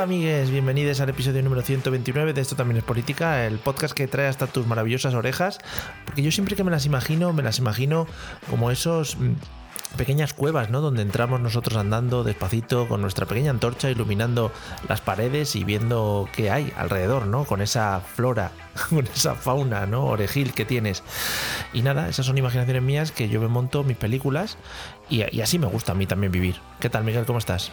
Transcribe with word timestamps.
Hola 0.00 0.06
amigues, 0.06 0.50
bienvenidos 0.50 0.98
al 1.02 1.10
episodio 1.10 1.42
número 1.42 1.60
129 1.60 2.32
de 2.32 2.40
Esto 2.40 2.56
también 2.56 2.78
es 2.78 2.84
política, 2.84 3.44
el 3.44 3.58
podcast 3.58 3.92
que 3.92 4.08
trae 4.08 4.28
hasta 4.28 4.46
tus 4.46 4.66
maravillosas 4.66 5.12
orejas, 5.12 5.58
porque 6.06 6.22
yo 6.22 6.32
siempre 6.32 6.56
que 6.56 6.64
me 6.64 6.70
las 6.70 6.86
imagino, 6.86 7.34
me 7.34 7.42
las 7.42 7.58
imagino 7.58 8.06
como 8.48 8.70
esos 8.70 9.18
mm, 9.18 9.34
pequeñas 9.98 10.32
cuevas, 10.32 10.70
¿no? 10.70 10.80
Donde 10.80 11.02
entramos 11.02 11.42
nosotros 11.42 11.76
andando 11.76 12.24
despacito 12.24 12.88
con 12.88 13.02
nuestra 13.02 13.26
pequeña 13.26 13.50
antorcha 13.50 13.90
iluminando 13.90 14.50
las 14.88 15.02
paredes 15.02 15.54
y 15.54 15.64
viendo 15.64 16.30
qué 16.32 16.50
hay 16.50 16.72
alrededor, 16.78 17.26
¿no? 17.26 17.44
Con 17.44 17.60
esa 17.60 18.00
flora, 18.00 18.52
con 18.88 19.06
esa 19.06 19.34
fauna, 19.34 19.84
¿no? 19.84 20.06
Orejil 20.06 20.54
que 20.54 20.64
tienes. 20.64 21.02
Y 21.74 21.82
nada, 21.82 22.08
esas 22.08 22.24
son 22.24 22.38
imaginaciones 22.38 22.82
mías 22.82 23.12
que 23.12 23.28
yo 23.28 23.38
me 23.38 23.48
monto 23.48 23.84
mis 23.84 23.98
películas 23.98 24.56
y, 25.10 25.24
y 25.30 25.42
así 25.42 25.58
me 25.58 25.66
gusta 25.66 25.92
a 25.92 25.94
mí 25.94 26.06
también 26.06 26.32
vivir. 26.32 26.56
¿Qué 26.80 26.88
tal, 26.88 27.04
Miguel? 27.04 27.26
¿Cómo 27.26 27.38
estás? 27.38 27.70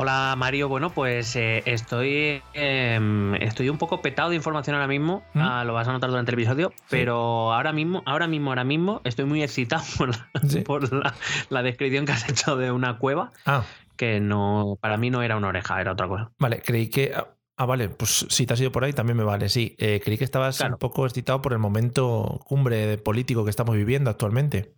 Hola 0.00 0.34
Mario, 0.38 0.68
bueno 0.68 0.90
pues 0.90 1.34
eh, 1.34 1.64
estoy 1.66 2.40
eh, 2.54 3.36
estoy 3.40 3.68
un 3.68 3.78
poco 3.78 4.00
petado 4.00 4.30
de 4.30 4.36
información 4.36 4.76
ahora 4.76 4.86
mismo, 4.86 5.24
¿Mm? 5.34 5.40
ah, 5.40 5.64
lo 5.64 5.74
vas 5.74 5.88
a 5.88 5.92
notar 5.92 6.08
durante 6.08 6.30
el 6.30 6.38
episodio, 6.38 6.72
pero 6.88 7.52
ahora 7.52 7.72
mismo, 7.72 8.04
ahora 8.06 8.28
mismo, 8.28 8.50
ahora 8.52 8.62
mismo 8.62 9.00
estoy 9.02 9.24
muy 9.24 9.42
excitado 9.42 9.82
por 9.98 10.10
la, 10.10 10.30
Sí. 10.46 10.60
por 10.60 10.92
la, 10.92 11.14
la 11.50 11.62
descripción 11.64 12.06
que 12.06 12.12
has 12.12 12.28
hecho 12.28 12.56
de 12.56 12.70
una 12.70 12.98
cueva 12.98 13.32
Ah, 13.44 13.64
que 13.96 14.20
no 14.20 14.78
para 14.80 14.98
mí 14.98 15.10
no 15.10 15.20
era 15.22 15.36
una 15.36 15.48
oreja, 15.48 15.80
era 15.80 15.90
otra 15.92 16.06
cosa. 16.06 16.30
Vale, 16.38 16.62
creí 16.64 16.88
que. 16.88 17.12
Ah, 17.56 17.66
vale, 17.66 17.88
pues 17.88 18.24
si 18.28 18.46
te 18.46 18.54
has 18.54 18.60
ido 18.60 18.70
por 18.70 18.84
ahí 18.84 18.92
también 18.92 19.16
me 19.16 19.24
vale, 19.24 19.48
sí. 19.48 19.74
Eh, 19.80 20.00
creí 20.04 20.16
que 20.16 20.22
estabas 20.22 20.58
Claro. 20.58 20.74
un 20.74 20.78
poco 20.78 21.06
excitado 21.06 21.42
por 21.42 21.52
el 21.52 21.58
momento 21.58 22.38
cumbre 22.44 22.98
político 22.98 23.42
que 23.42 23.50
estamos 23.50 23.74
viviendo 23.74 24.10
actualmente. 24.10 24.74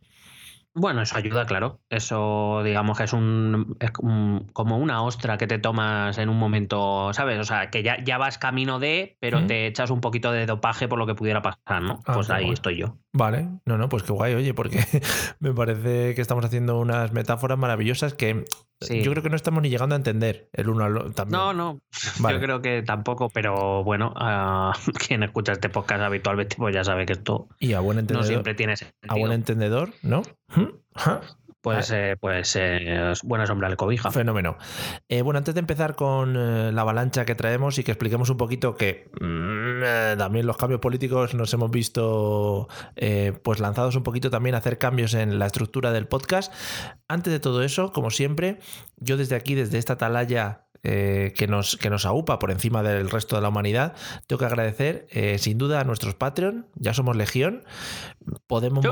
Bueno, 0.74 1.02
eso 1.02 1.16
ayuda, 1.16 1.46
claro. 1.46 1.80
Eso, 1.90 2.62
digamos 2.62 2.96
que 2.96 3.04
es 3.04 3.12
un 3.12 3.76
es 3.80 3.90
como 3.90 4.46
como 4.52 4.78
una 4.78 5.02
ostra 5.02 5.36
que 5.36 5.46
te 5.46 5.58
tomas 5.58 6.16
en 6.18 6.28
un 6.28 6.38
momento, 6.38 7.12
¿sabes? 7.12 7.38
O 7.40 7.44
sea, 7.44 7.70
que 7.70 7.82
ya, 7.82 8.02
ya 8.04 8.18
vas 8.18 8.38
camino 8.38 8.78
de, 8.78 9.16
pero 9.20 9.40
¿Mm? 9.40 9.46
te 9.48 9.66
echas 9.66 9.90
un 9.90 10.00
poquito 10.00 10.30
de 10.30 10.46
dopaje 10.46 10.86
por 10.86 10.98
lo 10.98 11.06
que 11.06 11.14
pudiera 11.14 11.42
pasar, 11.42 11.82
¿no? 11.82 12.00
Ah, 12.06 12.14
pues 12.14 12.30
ahí 12.30 12.50
estoy 12.50 12.76
yo. 12.76 12.96
Vale, 13.12 13.48
no, 13.66 13.76
no, 13.76 13.88
pues 13.88 14.04
qué 14.04 14.12
guay, 14.12 14.34
oye, 14.34 14.54
porque 14.54 14.78
me 15.40 15.52
parece 15.52 16.14
que 16.14 16.20
estamos 16.20 16.44
haciendo 16.44 16.78
unas 16.78 17.12
metáforas 17.12 17.58
maravillosas 17.58 18.14
que 18.14 18.44
Sí. 18.82 19.02
yo 19.02 19.10
creo 19.10 19.22
que 19.22 19.28
no 19.28 19.36
estamos 19.36 19.60
ni 19.62 19.68
llegando 19.68 19.94
a 19.94 19.98
entender 19.98 20.48
el 20.54 20.70
uno 20.70 20.84
al 20.84 20.96
otro. 20.96 21.26
No, 21.26 21.52
no, 21.52 21.80
Vale. 22.20 22.38
yo 22.38 22.42
creo 22.42 22.62
que 22.62 22.82
tampoco, 22.82 23.28
pero 23.28 23.84
bueno, 23.84 24.14
a 24.16 24.72
quien 25.06 25.22
escucha 25.22 25.52
este 25.52 25.68
podcast 25.68 26.02
habitualmente, 26.02 26.56
pues 26.56 26.74
ya 26.74 26.82
sabe 26.82 27.04
que 27.04 27.12
esto 27.12 27.48
Y 27.58 27.74
a 27.74 27.80
buen 27.80 27.96
no 27.96 28.00
entendedor, 28.00 28.26
siempre 28.26 28.54
tiene 28.54 28.76
sentido. 28.76 29.12
a 29.14 29.18
buen 29.18 29.32
entendedor, 29.32 29.90
¿no? 30.02 30.22
¿Mm? 30.56 30.68
Pues, 31.62 31.90
eh, 31.90 32.16
pues 32.18 32.56
eh, 32.56 33.12
buena 33.22 33.46
sombra 33.46 33.68
al 33.68 33.76
cobija. 33.76 34.10
Fenómeno. 34.10 34.56
Eh, 35.08 35.20
bueno, 35.20 35.38
antes 35.38 35.54
de 35.54 35.60
empezar 35.60 35.94
con 35.94 36.34
eh, 36.36 36.72
la 36.72 36.80
avalancha 36.80 37.26
que 37.26 37.34
traemos 37.34 37.78
y 37.78 37.84
que 37.84 37.92
expliquemos 37.92 38.30
un 38.30 38.38
poquito 38.38 38.76
que 38.76 39.10
mm, 39.20 39.82
eh, 39.84 40.14
también 40.16 40.46
los 40.46 40.56
cambios 40.56 40.80
políticos 40.80 41.34
nos 41.34 41.52
hemos 41.52 41.70
visto 41.70 42.68
eh, 42.96 43.38
pues 43.42 43.60
lanzados 43.60 43.94
un 43.96 44.02
poquito 44.02 44.30
también 44.30 44.54
a 44.54 44.58
hacer 44.58 44.78
cambios 44.78 45.12
en 45.14 45.38
la 45.38 45.46
estructura 45.46 45.92
del 45.92 46.06
podcast. 46.06 46.52
Antes 47.08 47.32
de 47.32 47.40
todo 47.40 47.62
eso, 47.62 47.92
como 47.92 48.10
siempre, 48.10 48.58
yo 48.96 49.16
desde 49.16 49.36
aquí, 49.36 49.54
desde 49.54 49.78
esta 49.78 49.94
atalaya 49.94 50.66
eh, 50.82 51.34
que, 51.36 51.46
nos, 51.46 51.76
que 51.76 51.90
nos 51.90 52.06
aupa 52.06 52.38
por 52.38 52.50
encima 52.50 52.82
del 52.82 53.10
resto 53.10 53.36
de 53.36 53.42
la 53.42 53.50
humanidad, 53.50 53.94
tengo 54.26 54.40
que 54.40 54.46
agradecer 54.46 55.06
eh, 55.10 55.36
sin 55.36 55.58
duda 55.58 55.80
a 55.80 55.84
nuestros 55.84 56.14
Patreon, 56.14 56.68
ya 56.74 56.94
somos 56.94 57.16
legión, 57.16 57.64
podemos... 58.46 58.82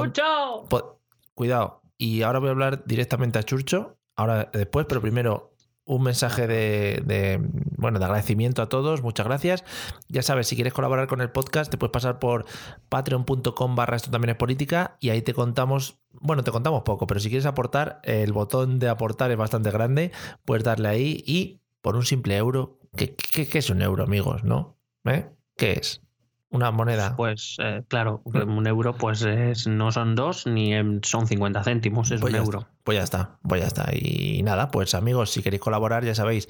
Cuidado. 1.35 1.83
Y 1.99 2.23
ahora 2.23 2.39
voy 2.39 2.49
a 2.49 2.53
hablar 2.53 2.85
directamente 2.87 3.39
a 3.39 3.43
Churcho. 3.43 3.99
Ahora 4.17 4.51
después, 4.53 4.87
pero 4.89 5.01
primero 5.01 5.53
un 5.85 6.03
mensaje 6.03 6.47
de, 6.47 7.03
de, 7.07 7.41
bueno 7.79 7.99
de 7.99 8.05
agradecimiento 8.05 8.61
a 8.63 8.69
todos. 8.69 9.03
Muchas 9.03 9.27
gracias. 9.27 9.65
Ya 10.09 10.23
sabes, 10.23 10.47
si 10.47 10.55
quieres 10.55 10.73
colaborar 10.75 11.07
con 11.09 11.21
el 11.23 11.31
podcast, 11.31 11.71
te 11.71 11.79
puedes 11.79 11.93
pasar 11.93 12.19
por 12.19 12.45
patreon.com 12.89 13.75
barra 13.75 13.97
esto 13.97 14.11
también 14.11 14.31
es 14.31 14.37
política 14.37 14.97
y 15.01 15.11
ahí 15.11 15.23
te 15.23 15.35
contamos. 15.35 15.99
Bueno, 16.13 16.45
te 16.45 16.51
contamos 16.51 16.83
poco, 16.83 17.07
pero 17.07 17.21
si 17.21 17.29
quieres 17.31 17.47
aportar, 17.47 18.01
el 18.05 18.33
botón 18.33 18.79
de 18.79 18.89
aportar 18.89 19.31
es 19.31 19.37
bastante 19.37 19.71
grande. 19.71 20.13
Puedes 20.45 20.65
darle 20.65 20.89
ahí 20.89 21.25
y 21.27 21.61
por 21.81 21.97
un 21.97 22.05
simple 22.05 22.37
euro. 22.37 22.79
¿Qué, 22.97 23.15
qué- 23.15 23.49
es 23.59 23.71
un 23.71 23.81
euro, 23.83 24.05
amigos? 24.05 24.45
¿No? 24.45 24.77
¿Eh? 25.05 25.31
¿Qué 25.57 25.73
es? 25.73 26.03
Una 26.51 26.71
moneda. 26.71 27.15
Pues 27.15 27.57
eh, 27.63 27.83
claro, 27.89 28.23
Mm. 28.25 28.57
un 28.57 28.67
euro 28.67 28.95
pues 28.97 29.23
es- 29.23 29.67
no 29.67 29.93
son 29.93 30.15
dos 30.15 30.47
ni 30.47 30.73
em, 30.75 31.01
son 31.03 31.27
50 31.27 31.63
céntimos, 31.63 32.11
es 32.11 32.21
Pues 32.23 32.33
un 32.33 32.41
euro. 32.41 32.59
está, 32.61 32.71
pues 32.85 32.97
ya 32.99 33.05
está, 33.05 33.39
pues 33.47 33.61
ya 33.61 33.67
está. 33.67 33.91
Y 33.95 34.43
nada, 34.43 34.71
pues 34.71 34.95
amigos, 34.95 35.31
si 35.31 35.43
queréis 35.43 35.61
colaborar, 35.61 36.05
ya 36.05 36.15
sabéis, 36.15 36.49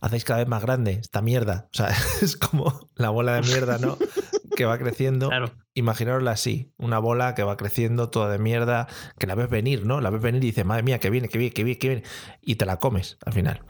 hacéis 0.00 0.24
cada 0.24 0.38
vez 0.40 0.48
más 0.48 0.62
grande 0.62 0.92
esta 0.92 1.20
mierda. 1.20 1.66
O 1.72 1.76
sea, 1.76 1.88
es 2.22 2.36
como 2.36 2.88
la 2.94 3.10
bola 3.10 3.34
de 3.34 3.42
mierda, 3.42 3.76
¿no? 3.78 3.98
que 4.56 4.64
va 4.64 4.78
creciendo. 4.78 5.28
Claro. 5.28 5.50
Imaginarosla 5.74 6.30
así, 6.30 6.72
una 6.78 6.98
bola 7.00 7.34
que 7.34 7.42
va 7.42 7.56
creciendo 7.56 8.08
toda 8.08 8.30
de 8.30 8.38
mierda, 8.38 8.86
que 9.18 9.26
la 9.26 9.34
ves 9.34 9.50
venir, 9.50 9.84
¿no? 9.84 10.00
La 10.00 10.08
ves 10.10 10.22
venir 10.22 10.42
y 10.42 10.46
dices, 10.46 10.64
madre 10.64 10.84
mía, 10.84 11.00
que 11.00 11.10
viene, 11.10 11.28
que 11.28 11.36
viene, 11.38 11.52
que 11.52 11.64
viene, 11.64 11.78
que 11.78 11.88
viene. 11.88 12.02
Y 12.40 12.54
te 12.54 12.64
la 12.64 12.76
comes 12.78 13.18
al 13.26 13.32
final. 13.32 13.60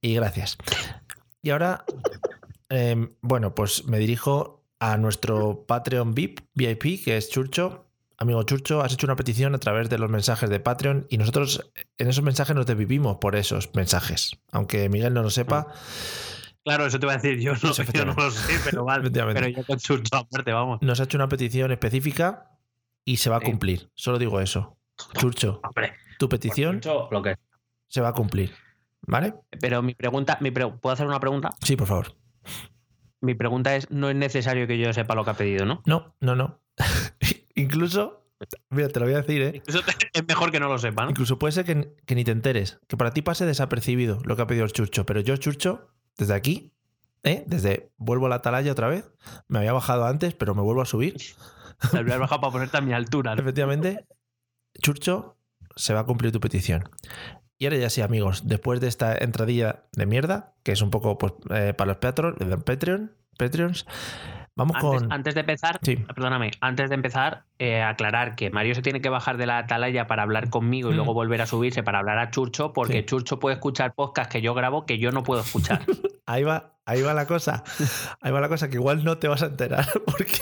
Y 0.00 0.14
gracias. 0.14 0.56
Y 1.42 1.50
ahora, 1.50 1.84
eh, 2.70 3.10
bueno, 3.20 3.54
pues 3.54 3.84
me 3.86 3.98
dirijo 3.98 4.57
a 4.80 4.96
nuestro 4.96 5.64
Patreon 5.66 6.14
VIP, 6.14 6.40
VIP, 6.54 7.04
que 7.04 7.16
es 7.16 7.30
Churcho. 7.30 7.84
Amigo 8.20 8.42
Churcho, 8.42 8.80
has 8.82 8.92
hecho 8.92 9.06
una 9.06 9.14
petición 9.16 9.54
a 9.54 9.58
través 9.58 9.88
de 9.88 9.98
los 9.98 10.10
mensajes 10.10 10.50
de 10.50 10.58
Patreon 10.60 11.06
y 11.08 11.18
nosotros 11.18 11.70
en 11.98 12.08
esos 12.08 12.24
mensajes 12.24 12.56
nos 12.56 12.66
desvivimos 12.66 13.18
por 13.18 13.36
esos 13.36 13.70
mensajes. 13.74 14.32
Aunque 14.50 14.88
Miguel 14.88 15.14
no 15.14 15.22
lo 15.22 15.30
sepa, 15.30 15.68
Claro, 16.64 16.84
eso 16.84 16.98
te 16.98 17.06
iba 17.06 17.14
a 17.14 17.16
decir 17.16 17.38
yo, 17.40 17.52
no, 17.54 17.72
yo 17.94 18.04
no 18.04 18.12
lo 18.14 18.30
sé, 18.30 18.52
pero 18.64 18.84
vale. 18.84 19.10
Pero 19.10 19.48
yo 19.48 19.64
con 19.64 19.78
chucho 19.78 20.16
aparte, 20.16 20.52
vamos. 20.52 20.82
nos 20.82 21.00
ha 21.00 21.04
hecho 21.04 21.16
una 21.16 21.28
petición 21.28 21.70
específica 21.72 22.50
y 23.06 23.16
se 23.18 23.30
va 23.30 23.36
a 23.36 23.40
Sí. 23.40 23.46
cumplir. 23.46 23.88
Solo 23.94 24.18
digo 24.18 24.40
eso. 24.40 24.76
Churcho, 25.18 25.60
Hombre, 25.62 25.94
tu 26.18 26.28
petición 26.28 26.80
lo 27.10 27.22
que 27.22 27.36
se 27.86 28.00
va 28.00 28.08
a 28.08 28.12
cumplir. 28.12 28.52
¿Vale? 29.02 29.32
Pero 29.60 29.80
mi 29.80 29.94
pregunta, 29.94 30.36
mi 30.40 30.50
pre- 30.50 30.68
¿puedo 30.72 30.92
hacer 30.92 31.06
una 31.06 31.20
pregunta? 31.20 31.54
Sí, 31.62 31.76
por 31.76 31.86
favor. 31.86 32.14
Mi 33.20 33.34
pregunta 33.34 33.74
es, 33.76 33.90
no 33.90 34.10
es 34.10 34.16
necesario 34.16 34.66
que 34.66 34.78
yo 34.78 34.92
sepa 34.92 35.14
lo 35.14 35.24
que 35.24 35.30
ha 35.30 35.34
pedido, 35.34 35.66
¿no? 35.66 35.82
No, 35.86 36.14
no, 36.20 36.36
no. 36.36 36.60
Incluso, 37.54 38.24
mira, 38.70 38.88
te 38.88 39.00
lo 39.00 39.06
voy 39.06 39.14
a 39.14 39.22
decir, 39.22 39.42
¿eh? 39.42 39.52
Incluso 39.54 39.80
es 40.12 40.26
mejor 40.26 40.52
que 40.52 40.60
no 40.60 40.68
lo 40.68 40.78
sepa, 40.78 41.04
¿no? 41.04 41.10
Incluso 41.10 41.38
puede 41.38 41.52
ser 41.52 41.64
que, 41.64 41.94
que 42.06 42.14
ni 42.14 42.24
te 42.24 42.30
enteres, 42.30 42.80
que 42.86 42.96
para 42.96 43.12
ti 43.12 43.22
pase 43.22 43.46
desapercibido 43.46 44.20
lo 44.24 44.36
que 44.36 44.42
ha 44.42 44.46
pedido 44.46 44.64
el 44.64 44.72
Churcho, 44.72 45.04
pero 45.04 45.20
yo, 45.20 45.36
Churcho, 45.36 45.90
desde 46.16 46.34
aquí, 46.34 46.72
¿eh? 47.22 47.44
desde 47.46 47.90
vuelvo 47.96 48.26
a 48.26 48.28
la 48.28 48.36
atalaya 48.36 48.72
otra 48.72 48.88
vez, 48.88 49.10
me 49.48 49.58
había 49.58 49.72
bajado 49.72 50.06
antes, 50.06 50.34
pero 50.34 50.54
me 50.54 50.62
vuelvo 50.62 50.82
a 50.82 50.86
subir. 50.86 51.16
Me 51.92 52.02
voy 52.02 52.12
a 52.12 52.18
bajar 52.18 52.40
para 52.40 52.52
ponerte 52.52 52.76
a 52.76 52.80
mi 52.80 52.92
altura. 52.92 53.34
¿no? 53.34 53.40
Efectivamente, 53.40 54.06
Churcho, 54.80 55.36
se 55.76 55.94
va 55.94 56.00
a 56.00 56.04
cumplir 56.04 56.32
tu 56.32 56.40
petición. 56.40 56.88
Y 57.58 57.66
ahora 57.66 57.76
ya 57.78 57.90
sí, 57.90 58.02
amigos, 58.02 58.46
después 58.46 58.80
de 58.80 58.86
esta 58.88 59.16
entradilla 59.16 59.84
de 59.92 60.06
mierda, 60.06 60.54
que 60.62 60.72
es 60.72 60.80
un 60.82 60.90
poco 60.90 61.18
pues, 61.18 61.32
eh, 61.50 61.74
para 61.76 61.88
los 61.88 61.96
Patreon, 61.98 62.36
Patreon, 62.64 63.12
Patreons, 63.36 63.86
Vamos 64.54 64.74
Antes, 64.74 65.02
con. 65.02 65.12
antes 65.12 65.34
de 65.36 65.40
empezar, 65.42 65.78
Sí. 65.82 65.94
perdóname, 65.96 66.50
antes 66.60 66.88
de 66.88 66.96
empezar, 66.96 67.44
eh, 67.60 67.80
aclarar 67.80 68.34
que 68.34 68.50
Mario 68.50 68.74
se 68.74 68.82
tiene 68.82 69.00
que 69.00 69.08
bajar 69.08 69.36
de 69.36 69.46
la 69.46 69.58
atalaya 69.58 70.08
para 70.08 70.24
hablar 70.24 70.50
conmigo 70.50 70.88
y 70.88 70.94
Mm. 70.94 70.96
luego 70.96 71.14
volver 71.14 71.40
a 71.42 71.46
subirse 71.46 71.84
para 71.84 72.00
hablar 72.00 72.18
a 72.18 72.30
Churcho, 72.32 72.72
porque 72.72 72.98
Sí. 73.00 73.04
Churcho 73.06 73.38
puede 73.38 73.54
escuchar 73.54 73.94
podcast 73.94 74.28
que 74.32 74.40
yo 74.42 74.54
grabo 74.54 74.84
que 74.84 74.98
yo 74.98 75.12
no 75.12 75.22
puedo 75.22 75.42
escuchar. 75.42 75.82
Ahí 76.26 76.42
va, 76.42 76.72
ahí 76.86 77.02
va 77.02 77.14
la 77.14 77.26
cosa. 77.26 77.62
Ahí 78.20 78.32
va 78.32 78.40
la 78.40 78.48
cosa 78.48 78.68
que 78.68 78.74
igual 78.74 79.04
no 79.04 79.18
te 79.18 79.28
vas 79.28 79.44
a 79.44 79.46
enterar 79.46 79.86
porque. 80.06 80.38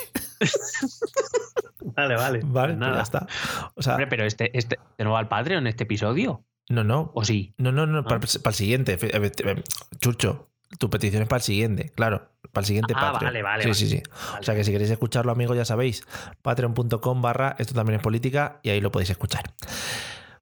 vale, 1.94 2.16
vale. 2.16 2.40
Vale, 2.44 2.74
Pues 2.74 2.86
pues 2.88 2.96
ya 2.96 3.02
está. 3.02 3.26
O 3.74 3.82
sea, 3.82 3.92
Hombre, 3.92 4.06
pero 4.06 4.24
este, 4.24 4.56
este, 4.56 4.78
¿de 4.98 5.04
nuevo 5.04 5.16
al 5.18 5.28
padre 5.28 5.56
en 5.56 5.66
este 5.66 5.84
episodio? 5.84 6.42
No, 6.68 6.84
no. 6.84 7.10
¿O 7.14 7.24
sí? 7.24 7.54
No, 7.58 7.72
no, 7.72 7.86
no, 7.86 8.04
para, 8.04 8.16
Ah. 8.16 8.28
para 8.42 8.50
el 8.50 8.54
siguiente. 8.56 8.98
Eh, 9.00 9.62
Chucho, 10.00 10.48
tu 10.78 10.90
petición 10.90 11.22
es 11.22 11.28
para 11.28 11.38
el 11.38 11.42
siguiente, 11.44 11.90
claro. 11.94 12.28
Para 12.52 12.62
el 12.62 12.66
siguiente 12.66 12.94
Ah, 12.96 13.12
Patreon. 13.12 13.28
vale, 13.32 13.42
vale, 13.42 13.62
Sí, 13.62 13.68
vale. 13.68 13.74
sí, 13.78 13.88
sí. 13.88 14.02
O 14.40 14.42
sea 14.42 14.54
que 14.54 14.64
si 14.64 14.72
queréis 14.72 14.90
escucharlo, 14.90 15.30
amigos, 15.32 15.56
ya 15.56 15.64
sabéis. 15.64 16.04
Patreon.com 16.42 17.22
barra 17.22 17.54
esto 17.58 17.74
también 17.74 17.96
es 17.98 18.02
política 18.02 18.60
y 18.62 18.70
ahí 18.70 18.80
lo 18.80 18.90
podéis 18.90 19.10
escuchar. 19.10 19.52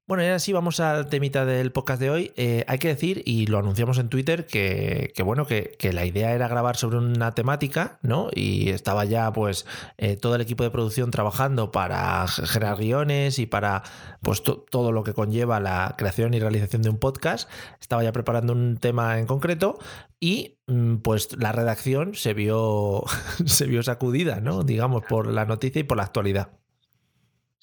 Bueno, 0.07 0.23
y 0.23 0.27
ahora 0.27 0.39
sí, 0.39 0.53
vamos 0.53 0.81
al 0.81 1.09
temita 1.09 1.47
del 1.47 1.73
podcast 1.73 1.99
de 1.99 2.11
hoy. 2.11 2.33
Eh, 2.37 2.63
hay 2.69 2.79
que 2.79 2.89
decir, 2.89 3.23
y 3.25 3.47
lo 3.47 3.59
anunciamos 3.59 3.97
en 3.97 4.11
Twitter, 4.11 4.45
que, 4.47 5.15
bueno, 5.25 5.47
que, 5.47 5.79
la 5.95 6.05
idea 6.05 6.35
era 6.35 6.47
grabar 6.47 6.77
sobre 6.77 6.99
una 6.99 7.33
temática, 7.35 7.99
¿no? 8.03 8.29
Y 8.35 8.69
estaba 8.69 9.07
ya, 9.07 9.33
pues, 9.33 9.65
eh, 9.97 10.17
todo 10.19 10.35
el 10.35 10.43
equipo 10.43 10.63
de 10.63 10.71
producción 10.71 11.11
trabajando 11.11 11.73
para 11.73 12.29
generar 12.29 12.77
guiones 12.77 13.39
y 13.39 13.47
para, 13.47 13.83
pues, 14.21 14.43
to- 14.43 14.67
todo 14.71 14.93
lo 14.93 15.05
que 15.05 15.15
conlleva 15.15 15.59
la 15.59 15.95
creación 15.97 16.35
y 16.35 16.39
realización 16.39 16.83
de 16.83 16.91
un 16.91 16.99
podcast. 16.99 17.49
Estaba 17.81 18.05
ya 18.05 18.13
preparando 18.13 18.53
un 18.53 18.77
tema 18.77 19.19
en 19.19 19.25
concreto 19.27 19.79
y, 20.21 20.59
mm, 20.67 20.97
pues, 20.97 21.35
la 21.39 21.53
redacción 21.53 22.15
se 22.15 22.35
vio, 22.35 23.05
se 23.47 23.65
vio 23.67 23.83
sacudida, 23.83 24.41
¿no? 24.43 24.65
Digamos, 24.65 25.03
por 25.09 25.29
la 25.29 25.47
noticia 25.47 25.81
y 25.81 25.85
por 25.85 25.97
la 25.97 26.03
actualidad. 26.05 26.51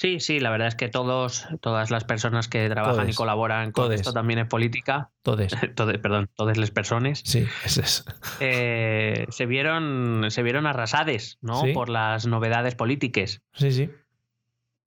Sí, 0.01 0.19
sí, 0.19 0.39
la 0.39 0.50
verdad 0.50 0.68
es 0.68 0.74
que 0.74 0.89
todos, 0.89 1.45
todas 1.59 1.92
las 1.92 2.06
personas 2.06 2.48
que 2.48 2.68
trabajan 2.69 3.07
y 3.07 3.13
colaboran 3.13 3.71
con 3.71 3.86
Todes. 3.86 4.01
esto 4.01 4.13
también 4.13 4.39
es 4.39 4.48
política, 4.48 5.12
todes, 5.21 5.53
perdón, 6.00 6.27
todas 6.36 6.57
las 6.57 6.71
personas, 6.71 7.21
sí, 7.24 7.45
ese 7.63 7.81
es. 7.81 8.03
eh, 8.39 9.27
se 9.30 9.45
vieron, 9.45 10.31
se 10.31 10.42
vieron 10.42 10.65
arrasades, 10.65 11.38
¿no? 11.42 11.62
Sí. 11.62 11.74
Por 11.74 11.89
las 11.89 12.25
novedades 12.25 12.74
políticas. 12.74 13.44
Sí, 13.53 13.71
sí. 13.71 13.92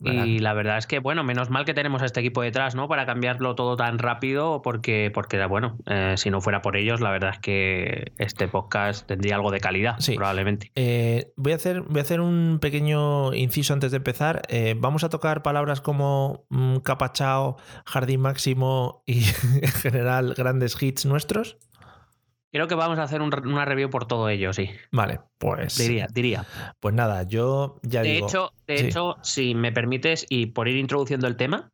Y 0.04 0.38
la 0.38 0.52
verdad 0.54 0.78
es 0.78 0.86
que, 0.86 0.98
bueno, 0.98 1.24
menos 1.24 1.50
mal 1.50 1.64
que 1.64 1.74
tenemos 1.74 2.02
a 2.02 2.06
este 2.06 2.20
equipo 2.20 2.42
detrás, 2.42 2.74
¿no? 2.74 2.88
Para 2.88 3.06
cambiarlo 3.06 3.54
todo 3.54 3.76
tan 3.76 3.98
rápido, 3.98 4.60
porque, 4.62 5.10
porque 5.12 5.44
bueno, 5.46 5.78
eh, 5.86 6.14
si 6.16 6.30
no 6.30 6.40
fuera 6.40 6.62
por 6.62 6.76
ellos, 6.76 7.00
la 7.00 7.10
verdad 7.10 7.30
es 7.34 7.38
que 7.38 8.12
este 8.18 8.48
podcast 8.48 9.06
tendría 9.06 9.36
algo 9.36 9.50
de 9.50 9.60
calidad, 9.60 9.96
Sí. 9.98 10.14
probablemente. 10.16 10.70
Eh, 10.74 11.32
voy, 11.36 11.52
a 11.52 11.56
hacer, 11.56 11.82
voy 11.82 11.98
a 11.98 12.02
hacer 12.02 12.20
un 12.20 12.58
pequeño 12.60 13.32
inciso 13.34 13.72
antes 13.72 13.90
de 13.90 13.96
empezar. 13.98 14.42
Eh, 14.48 14.74
vamos 14.76 15.04
a 15.04 15.08
tocar 15.08 15.42
palabras 15.42 15.80
como 15.80 16.44
mm, 16.50 16.78
capachao, 16.78 17.56
jardín 17.86 18.20
máximo 18.20 19.02
y 19.06 19.24
en 19.62 19.72
general 19.72 20.34
grandes 20.36 20.80
hits 20.82 21.06
nuestros. 21.06 21.56
Creo 22.54 22.68
que 22.68 22.76
vamos 22.76 23.00
a 23.00 23.02
hacer 23.02 23.20
un 23.20 23.34
una 23.48 23.64
review 23.64 23.90
por 23.90 24.06
todo 24.06 24.28
ello, 24.28 24.52
sí. 24.52 24.70
Vale, 24.92 25.18
pues, 25.38 25.76
Diría, 25.76 26.06
diría. 26.12 26.44
pues 26.78 26.94
nada, 26.94 27.24
yo 27.24 27.80
ya 27.82 28.02
De 28.02 28.10
digo. 28.12 28.28
hecho, 28.28 28.52
de 28.68 28.78
sí. 28.78 28.86
hecho, 28.86 29.16
si 29.22 29.56
me 29.56 29.72
permites, 29.72 30.24
y 30.30 30.46
por 30.46 30.68
ir 30.68 30.76
introduciendo 30.76 31.26
el 31.26 31.34
tema, 31.34 31.72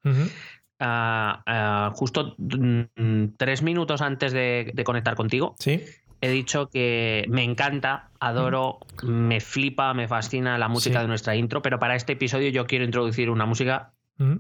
ah, 0.81 1.93
justo 1.94 2.35
mm, 2.38 3.25
tres 3.37 3.62
minutos 3.62 4.00
antes 4.00 4.32
de, 4.32 4.71
de 4.75 4.85
conectar 4.85 5.15
contigo, 5.17 5.55
Sí, 5.59 5.82
he 6.23 6.31
dicho 6.31 6.69
que 6.69 7.25
me 7.29 7.44
encanta, 7.44 8.11
adoro, 8.19 8.79
me 9.03 9.41
flipa, 9.41 9.93
me 9.94 10.09
fascina 10.09 10.59
la 10.59 10.69
música 10.69 10.99
Sí. 11.00 11.03
de 11.03 11.09
nuestra 11.09 11.37
intro, 11.37 11.62
pero 11.62 11.79
para 11.79 11.94
este 11.94 12.12
episodio 12.15 12.49
yo 12.50 12.67
quiero 12.67 12.85
introducir 12.87 13.31
una 13.31 13.47
música, 13.47 13.93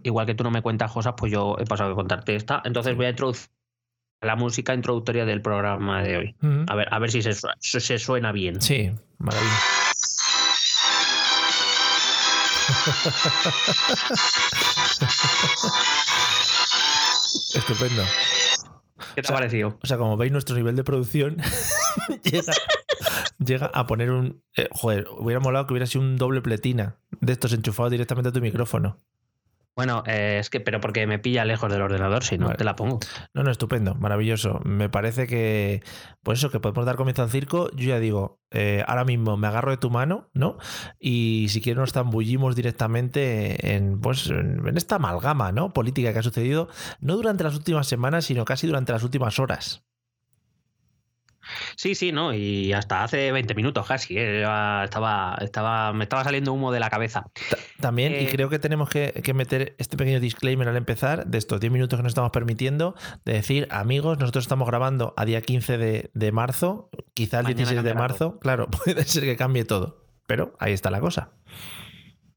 igual 0.02 0.26
que 0.26 0.34
tú 0.34 0.44
no 0.44 0.50
me 0.50 0.60
cuentas 0.62 0.92
cosas, 0.92 1.14
pues 1.16 1.32
yo 1.32 1.56
he 1.58 1.64
pasado 1.64 1.92
a 1.92 1.94
contarte 1.94 2.34
esta. 2.34 2.60
Entonces 2.64 2.96
voy 2.96 3.06
a 3.06 3.10
introducir 3.10 3.48
la 4.20 4.36
música 4.36 4.74
introductoria 4.74 5.24
del 5.24 5.40
programa 5.42 6.02
de 6.02 6.16
hoy. 6.16 6.34
A 6.68 6.74
ver, 6.74 6.88
a 6.92 6.98
ver 6.98 7.10
si 7.10 7.22
se, 7.22 7.32
se 7.60 7.98
suena 7.98 8.32
bien. 8.32 8.60
Sí, 8.60 8.90
maravilla. 9.18 9.58
Estupendo. 17.54 18.02
¿Qué 19.14 19.22
te 19.22 19.32
ha 19.32 19.34
parecido? 19.34 19.78
O 19.82 19.86
sea, 19.86 19.96
como 19.98 20.16
veis, 20.16 20.30
nuestro 20.32 20.54
nivel 20.56 20.76
de 20.76 20.84
producción 20.84 21.36
llega, 22.24 22.52
llega 23.38 23.66
a 23.66 23.86
poner 23.86 24.10
un. 24.10 24.42
eh, 24.56 24.68
joder, 24.70 25.06
hubiera 25.18 25.40
molado 25.40 25.66
que 25.66 25.72
hubiera 25.72 25.86
sido 25.86 26.04
un 26.04 26.16
doble 26.16 26.40
pletina 26.42 26.96
de 27.20 27.32
estos 27.32 27.52
enchufados 27.52 27.90
directamente 27.90 28.28
a 28.28 28.32
tu 28.32 28.40
micrófono. 28.40 29.00
Bueno, 29.76 30.02
eh, 30.06 30.38
es 30.40 30.50
que, 30.50 30.60
pero 30.60 30.80
porque 30.80 31.06
me 31.06 31.18
pilla 31.18 31.44
lejos 31.44 31.70
del 31.72 31.80
ordenador, 31.80 32.24
si 32.24 32.36
no 32.38 32.46
Vale. 32.46 32.58
te 32.58 32.64
la 32.64 32.76
pongo. 32.76 32.98
No, 33.34 33.42
no, 33.42 33.50
estupendo, 33.50 33.94
maravilloso. 33.94 34.60
Me 34.64 34.88
parece 34.88 35.26
que, 35.26 35.82
pues 36.22 36.38
eso, 36.38 36.50
que 36.50 36.60
podemos 36.60 36.84
dar 36.84 36.96
comienzo 36.96 37.22
al 37.22 37.30
circo. 37.30 37.70
Yo 37.74 37.88
ya 37.88 37.98
digo, 38.00 38.40
eh, 38.50 38.84
ahora 38.86 39.04
mismo 39.04 39.36
me 39.36 39.46
agarro 39.46 39.70
de 39.70 39.76
tu 39.76 39.90
mano, 39.90 40.28
¿no? 40.34 40.58
Y 40.98 41.46
si 41.50 41.60
quieres 41.60 41.78
nos 41.78 41.92
zambullimos 41.92 42.56
directamente 42.56 43.74
en, 43.74 44.00
pues, 44.00 44.28
en 44.28 44.66
en 44.66 44.76
esta 44.76 44.96
amalgama, 44.96 45.52
¿no? 45.52 45.72
Política 45.72 46.12
que 46.12 46.18
ha 46.18 46.22
sucedido, 46.22 46.68
no 47.00 47.16
durante 47.16 47.44
las 47.44 47.54
últimas 47.54 47.86
semanas, 47.86 48.24
sino 48.26 48.44
casi 48.44 48.66
durante 48.66 48.92
las 48.92 49.02
últimas 49.02 49.38
horas. 49.38 49.84
Sí, 51.76 51.94
sí, 51.94 52.12
no, 52.12 52.32
y 52.34 52.72
hasta 52.72 53.02
hace 53.04 53.32
20 53.32 53.54
minutos 53.54 53.86
casi, 53.86 54.16
eh, 54.18 54.42
estaba, 54.84 55.36
estaba, 55.40 55.92
me 55.92 56.04
estaba 56.04 56.24
saliendo 56.24 56.52
humo 56.52 56.72
de 56.72 56.80
la 56.80 56.90
cabeza. 56.90 57.24
Ta- 57.50 57.56
También, 57.80 58.12
y 58.12 58.16
Eh, 58.24 58.28
creo 58.30 58.48
que 58.48 58.58
tenemos 58.58 58.88
que, 58.88 59.12
que 59.24 59.34
meter 59.34 59.74
este 59.78 59.96
pequeño 59.96 60.20
disclaimer 60.20 60.68
al 60.68 60.76
empezar, 60.76 61.26
de 61.26 61.38
estos 61.38 61.60
10 61.60 61.72
minutos 61.72 61.96
que 61.98 62.02
nos 62.02 62.10
estamos 62.10 62.30
permitiendo, 62.30 62.94
de 63.24 63.32
decir, 63.34 63.66
amigos, 63.70 64.18
nosotros 64.18 64.44
estamos 64.44 64.68
grabando 64.68 65.14
a 65.16 65.24
día 65.24 65.40
15 65.40 65.78
de, 65.78 66.10
de 66.14 66.32
marzo, 66.32 66.90
quizá 67.14 67.38
el 67.38 67.44
Mañana 67.44 67.56
16 67.58 67.82
de 67.84 67.94
marzo, 67.94 68.38
claro, 68.40 68.68
puede 68.84 69.04
ser 69.04 69.24
que 69.24 69.36
cambie 69.36 69.64
todo, 69.64 70.04
pero 70.26 70.54
ahí 70.58 70.72
está 70.72 70.90
la 70.90 71.00
cosa. 71.00 71.32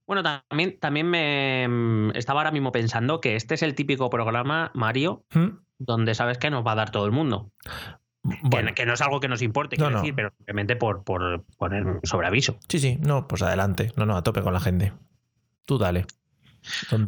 Bueno, 0.06 0.22
también, 0.50 0.78
también 0.80 1.10
me 1.10 1.66
mm, 1.68 2.12
estaba 2.16 2.42
ahora 2.42 2.52
mismo 2.52 2.72
pensando 2.74 3.22
que 3.22 3.36
este 3.38 3.54
es 3.56 3.64
el 3.64 3.74
típico 3.74 4.10
programa, 4.10 4.70
Mario, 4.74 5.24
¿Mm? 5.34 5.60
donde 5.80 6.14
sabes 6.14 6.38
que 6.38 6.50
nos 6.50 6.66
va 6.66 6.74
a 6.74 6.76
dar 6.76 6.92
todo 6.92 7.06
el 7.06 7.14
mundo. 7.14 7.52
Que- 8.74 8.86
no 8.86 8.94
es 8.94 9.02
algo 9.02 9.20
que 9.20 9.28
nos 9.28 9.42
importe, 9.42 9.76
No, 9.76 9.86
quiero 9.86 9.92
no. 9.98 10.02
decir, 10.02 10.16
pero 10.16 10.32
simplemente 10.38 10.76
por, 10.76 11.04
por 11.04 11.44
poner 11.58 12.00
sobre 12.04 12.28
aviso. 12.28 12.58
sí, 12.70 12.80
sí, 12.80 12.98
no, 13.02 13.28
pues 13.28 13.42
adelante, 13.42 13.92
no, 13.98 14.06
no, 14.06 14.16
a 14.16 14.24
tope 14.24 14.42
con 14.42 14.54
la 14.54 14.60
gente. 14.62 14.94
Tú 15.66 15.78
dale. 15.78 16.06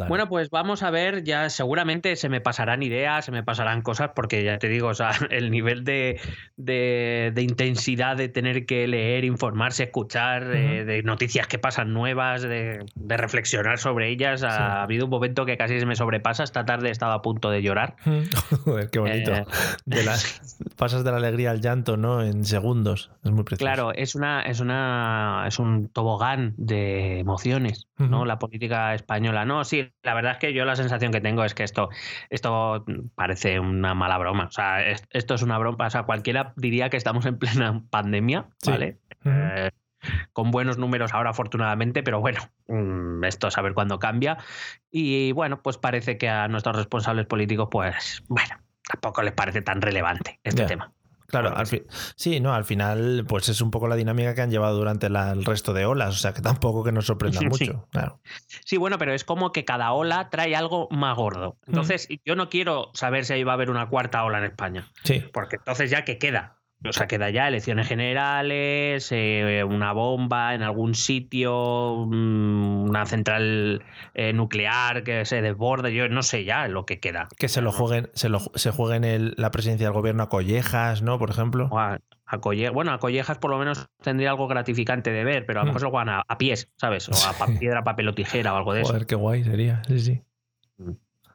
Bueno, 0.07 0.27
pues 0.27 0.49
vamos 0.49 0.83
a 0.83 0.89
ver, 0.91 1.23
ya 1.23 1.49
seguramente 1.49 2.15
se 2.15 2.29
me 2.29 2.41
pasarán 2.41 2.83
ideas, 2.83 3.25
se 3.25 3.31
me 3.31 3.43
pasarán 3.43 3.81
cosas, 3.81 4.11
porque 4.15 4.43
ya 4.43 4.57
te 4.57 4.67
digo, 4.69 4.87
o 4.89 4.93
sea, 4.93 5.11
el 5.31 5.51
nivel 5.51 5.83
de, 5.83 6.19
de- 6.57 7.31
de 7.33 7.41
intensidad 7.41 8.17
de 8.17 8.29
tener 8.29 8.65
que 8.65 8.87
leer, 8.87 9.25
informarse, 9.25 9.83
escuchar, 9.83 10.43
eh, 10.55 10.85
de 10.85 11.03
noticias 11.03 11.47
que 11.47 11.57
pasan 11.59 11.93
nuevas, 11.93 12.41
de, 12.41 12.85
de 12.95 13.17
reflexionar 13.17 13.77
sobre 13.79 14.09
ellas, 14.09 14.43
ha, 14.43 14.51
Sí. 14.55 14.61
habido 14.61 15.05
un 15.05 15.11
momento 15.11 15.45
que 15.45 15.57
casi 15.57 15.79
se 15.79 15.85
me 15.85 15.95
sobrepasa, 15.95 16.43
esta 16.43 16.65
tarde 16.65 16.89
estaba 16.89 17.13
a 17.15 17.21
punto 17.21 17.49
de 17.49 17.61
llorar. 17.61 17.95
Joder, 18.65 18.89
qué 18.89 18.99
bonito. 18.99 19.33
Eh, 19.33 19.45
De 19.85 20.03
la- 20.03 20.15
pasas 20.77 21.03
de 21.03 21.11
la 21.11 21.17
alegría 21.17 21.51
al 21.51 21.61
llanto, 21.61 21.97
¿no? 21.97 22.21
En 22.23 22.43
segundos. 22.45 23.11
Es 23.23 23.31
muy 23.31 23.43
precioso. 23.43 23.65
Claro, 23.71 23.91
es 23.93 24.15
una, 24.15 24.41
es 24.41 24.59
una, 24.59 25.45
es 25.47 25.59
un 25.59 25.87
tobogán 25.89 26.53
de 26.57 27.19
emociones, 27.19 27.87
¿no? 27.97 28.25
La 28.25 28.39
política 28.39 28.93
española. 28.93 29.44
No, 29.45 29.63
sí, 29.63 29.91
la 30.03 30.13
verdad 30.13 30.33
es 30.33 30.37
que 30.39 30.53
yo 30.53 30.65
la 30.65 30.75
sensación 30.75 31.11
que 31.11 31.21
tengo 31.21 31.43
es 31.43 31.53
que 31.53 31.63
esto, 31.63 31.89
esto 32.29 32.85
parece 33.15 33.59
una 33.59 33.93
mala 33.93 34.17
broma. 34.17 34.45
O 34.45 34.51
sea, 34.51 34.85
es- 34.85 35.07
esto 35.11 35.35
es 35.35 35.41
una 35.41 35.57
broma. 35.57 35.87
O 35.87 35.89
sea, 35.89 36.03
cualquiera 36.03 36.53
diría 36.57 36.89
que 36.89 36.97
estamos 36.97 37.25
en 37.25 37.37
plena 37.39 37.83
pandemia, 37.89 38.47
Sí. 38.61 38.71
¿vale? 38.71 38.99
Eh, 39.25 39.69
con 40.33 40.51
buenos 40.51 40.77
números 40.77 41.13
ahora, 41.13 41.31
afortunadamente, 41.31 42.03
pero 42.03 42.19
bueno, 42.19 42.39
mm, 42.67 43.23
esto 43.23 43.47
a 43.47 43.51
saber 43.51 43.73
cuándo 43.73 43.97
cambia. 43.99 44.37
Y 44.91 45.31
bueno, 45.31 45.61
pues 45.63 45.77
parece 45.77 46.17
que 46.17 46.29
a 46.29 46.47
nuestros 46.47 46.75
responsables 46.75 47.25
políticos, 47.25 47.69
pues, 47.71 48.23
bueno, 48.27 48.55
tampoco 48.87 49.23
les 49.23 49.33
parece 49.33 49.61
tan 49.61 49.81
relevante 49.81 50.39
este 50.43 50.65
tema. 50.65 50.93
Claro, 51.27 51.55
al 51.55 51.65
sí, 52.15 52.39
no, 52.39 52.53
al 52.53 52.65
final, 52.65 53.25
pues 53.27 53.49
es 53.49 53.61
un 53.61 53.71
poco 53.71 53.87
la 53.87 53.95
dinámica 53.95 54.35
que 54.35 54.41
han 54.41 54.51
llevado 54.51 54.77
durante 54.77 55.09
la- 55.09 55.31
el 55.31 55.43
resto 55.45 55.73
de 55.73 55.85
olas, 55.85 56.15
o 56.15 56.17
sea 56.19 56.33
que 56.33 56.41
tampoco 56.41 56.83
que 56.83 56.91
nos 56.91 57.05
sorprenda 57.07 57.39
Sí. 57.39 57.45
mucho. 57.47 57.87
Claro. 57.91 58.21
Sí, 58.65 58.77
bueno, 58.77 58.97
pero 58.97 59.13
es 59.13 59.23
como 59.23 59.51
que 59.51 59.65
cada 59.65 59.91
ola 59.93 60.29
trae 60.29 60.55
algo 60.55 60.87
más 60.91 61.15
gordo. 61.17 61.57
Entonces, 61.67 62.07
yo 62.25 62.35
no 62.35 62.49
quiero 62.49 62.91
saber 62.93 63.25
si 63.25 63.33
ahí 63.33 63.43
va 63.43 63.53
a 63.53 63.55
haber 63.55 63.69
una 63.69 63.89
cuarta 63.89 64.23
ola 64.23 64.37
en 64.39 64.45
España, 64.45 64.87
Sí, 65.03 65.23
porque 65.33 65.55
entonces 65.57 65.89
ya 65.89 66.03
que 66.05 66.17
queda. 66.17 66.57
O 66.89 66.93
sea, 66.93 67.07
queda 67.07 67.29
ya 67.29 67.47
elecciones 67.47 67.87
generales, 67.87 69.09
eh, 69.11 69.63
una 69.67 69.91
bomba 69.93 70.53
en 70.53 70.61
algún 70.61 70.95
sitio, 70.95 72.05
mm, 72.07 72.89
una 72.89 73.05
central 73.05 73.83
eh, 74.13 74.33
nuclear 74.33 75.03
que 75.03 75.25
se 75.25 75.41
desborde, 75.41 75.93
yo 75.93 76.07
no 76.09 76.23
sé 76.23 76.43
ya 76.45 76.67
lo 76.67 76.85
que 76.85 76.99
queda. 76.99 77.27
que 77.37 77.47
se 77.49 77.61
lo 77.61 77.71
jueguen, 77.71 78.09
se, 78.13 78.29
lo, 78.29 78.39
se 78.55 78.71
jueguen 78.71 79.03
el- 79.03 79.33
la 79.37 79.51
presidencia 79.51 79.87
del 79.87 79.93
gobierno 79.93 80.23
a 80.23 80.29
collejas, 80.29 81.01
¿no? 81.01 81.17
Por 81.19 81.29
ejemplo. 81.29 81.67
O 81.71 81.79
a, 81.79 81.99
a 82.27 82.37
bueno, 82.71 82.91
a 82.91 82.99
Collejas 82.99 83.37
por 83.37 83.51
lo 83.51 83.57
menos 83.57 83.87
tendría 84.01 84.29
algo 84.31 84.47
gratificante 84.47 85.11
de 85.11 85.23
ver, 85.23 85.45
pero 85.45 85.59
a 85.59 85.63
lo 85.63 85.67
mejor 85.67 85.81
se 85.81 85.85
lo 85.85 85.91
juegan 85.91 86.09
a, 86.09 86.23
a 86.27 86.37
pies, 86.37 86.69
¿sabes? 86.77 87.07
O 87.09 87.13
a 87.13 87.33
pa- 87.37 87.59
piedra, 87.59 87.83
papel 87.83 88.07
o 88.07 88.13
tijera 88.15 88.53
o 88.53 88.57
algo 88.57 88.73
de 88.73 88.81
eso. 88.81 88.91
Joder, 88.91 89.05
qué 89.07 89.15
guay 89.15 89.43
sería. 89.43 89.81
Sí, 89.87 89.99
sí. 89.99 90.21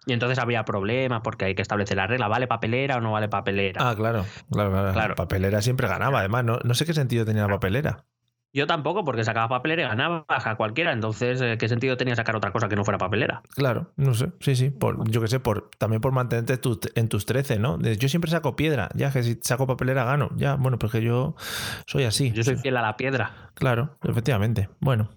Y 0.07 0.13
entonces 0.15 0.39
había 0.39 0.65
problemas 0.65 1.21
porque 1.23 1.45
hay 1.45 1.55
que 1.55 1.63
establecer 1.63 1.97
la 1.97 2.07
regla, 2.07 2.27
¿vale 2.29 2.47
papelera 2.47 2.97
o 2.97 3.01
no 3.01 3.13
vale 3.13 3.29
papelera? 3.29 3.89
Ah, 3.89 3.95
claro, 3.95 4.25
claro, 4.51 4.71
claro. 4.71 4.93
Claro. 4.93 5.09
La 5.11 5.15
papelera 5.15 5.61
siempre 5.63 5.89
ganaba, 5.89 6.21
además. 6.21 6.45
No, 6.45 6.59
no 6.65 6.75
sé 6.75 6.87
qué 6.87 6.95
sentido 6.95 7.25
tenía 7.25 7.43
la 7.43 7.49
papelera. 7.49 8.05
Yo 8.53 8.67
tampoco, 8.67 9.05
porque 9.05 9.23
sacaba 9.23 9.49
papelera 9.49 9.83
y 9.83 9.87
ganaba 9.87 10.25
a 10.27 10.57
cualquiera, 10.57 10.93
entonces 10.93 11.41
eh, 11.41 11.57
¿qué 11.57 11.69
sentido 11.69 11.97
tenía 11.97 12.17
sacar 12.17 12.35
otra 12.35 12.51
cosa 12.51 12.69
que 12.69 12.75
no 12.75 12.85
fuera 12.85 12.99
papelera? 12.99 13.43
Claro, 13.55 13.93
no 13.97 14.13
sé. 14.15 14.33
Sí, 14.41 14.57
sí. 14.57 14.71
Por, 14.71 15.09
yo 15.09 15.21
qué 15.21 15.29
sé, 15.29 15.39
por, 15.39 15.71
también 15.79 16.01
por 16.01 16.11
mantenerte 16.11 16.57
tu- 16.57 16.81
en 16.97 17.09
tus 17.09 17.27
13, 17.27 17.61
¿no? 17.61 17.79
Yo 17.81 18.09
siempre 18.09 18.29
saco 18.29 18.57
piedra. 18.57 18.89
Ya 18.95 19.13
que 19.13 19.23
si 19.23 19.39
saco 19.41 19.69
papelera 19.69 20.03
gano. 20.03 20.31
Ya, 20.35 20.57
bueno, 20.57 20.81
porque 20.81 21.01
yo 21.01 21.37
soy 21.87 22.03
así. 22.05 22.33
Yo 22.33 22.43
soy 22.43 22.57
fiel 22.57 22.77
a 22.77 22.83
la 22.83 22.97
piedra. 22.97 23.53
Claro, 23.55 23.99
efectivamente. 24.03 24.69
Bueno. 24.81 25.11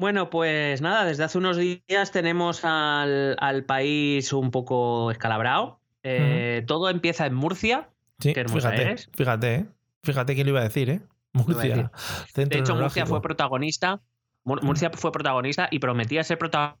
Bueno, 0.00 0.30
pues 0.30 0.80
nada, 0.80 1.04
desde 1.04 1.24
hace 1.24 1.36
unos 1.36 1.58
días 1.58 2.10
tenemos 2.10 2.64
al, 2.64 3.36
al 3.38 3.64
país 3.64 4.32
un 4.32 4.50
poco 4.50 5.10
escalabrado. 5.10 5.78
Eh, 6.02 6.64
Todo 6.66 6.88
empieza 6.88 7.26
en 7.26 7.34
Murcia. 7.34 7.90
Sí, 8.18 8.32
fíjate, 8.32 8.80
eres. 8.82 9.10
fíjate, 9.14 9.54
¿eh? 9.54 9.66
Fíjate 10.02 10.34
quién 10.34 10.46
lo 10.46 10.52
iba 10.52 10.60
a 10.60 10.64
decir, 10.64 10.88
¿eh? 10.88 11.00
Murcia. 11.34 11.90
decir. 12.34 12.48
De 12.48 12.58
hecho, 12.58 12.74
Murcia 12.74 13.04
fue 13.04 13.20
protagonista. 13.20 14.00
Mur- 14.42 14.62
Murcia 14.62 14.90
fue 14.94 15.12
protagonista 15.12 15.68
y 15.70 15.78
prometía 15.80 16.24
ser 16.24 16.38
protagonista. 16.38 16.80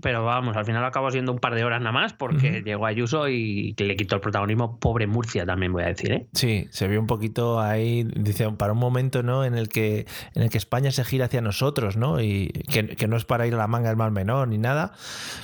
Pero 0.00 0.24
vamos, 0.24 0.56
al 0.56 0.64
final 0.64 0.84
acabó 0.84 1.10
siendo 1.10 1.32
un 1.32 1.38
par 1.38 1.54
de 1.54 1.64
horas 1.64 1.80
nada 1.80 1.92
más 1.92 2.12
porque 2.12 2.50
Ujú. 2.50 2.64
llegó 2.64 2.86
Ayuso 2.86 3.28
y 3.28 3.74
le 3.78 3.94
quitó 3.94 4.16
el 4.16 4.20
protagonismo. 4.20 4.78
Pobre 4.78 5.06
Murcia 5.06 5.46
también 5.46 5.72
voy 5.72 5.84
a 5.84 5.86
decir, 5.86 6.12
¿eh? 6.12 6.28
Sí, 6.32 6.66
se 6.70 6.88
vio 6.88 6.98
un 6.98 7.06
poquito 7.06 7.60
ahí, 7.60 8.04
dice, 8.16 8.50
para 8.52 8.72
un 8.72 8.78
momento, 8.78 9.22
¿no? 9.22 9.44
En 9.44 9.54
el 9.54 9.68
que, 9.68 10.06
en 10.34 10.42
el 10.42 10.50
que 10.50 10.58
España 10.58 10.90
se 10.90 11.04
gira 11.04 11.26
hacia 11.26 11.40
nosotros, 11.40 11.96
¿no? 11.96 12.20
Y 12.20 12.48
que, 12.68 12.88
que 12.88 13.06
no 13.06 13.16
es 13.16 13.24
para 13.24 13.46
ir 13.46 13.54
a 13.54 13.58
la 13.58 13.68
manga 13.68 13.88
del 13.88 13.96
mar 13.96 14.10
menor 14.10 14.48
ni 14.48 14.58
nada. 14.58 14.92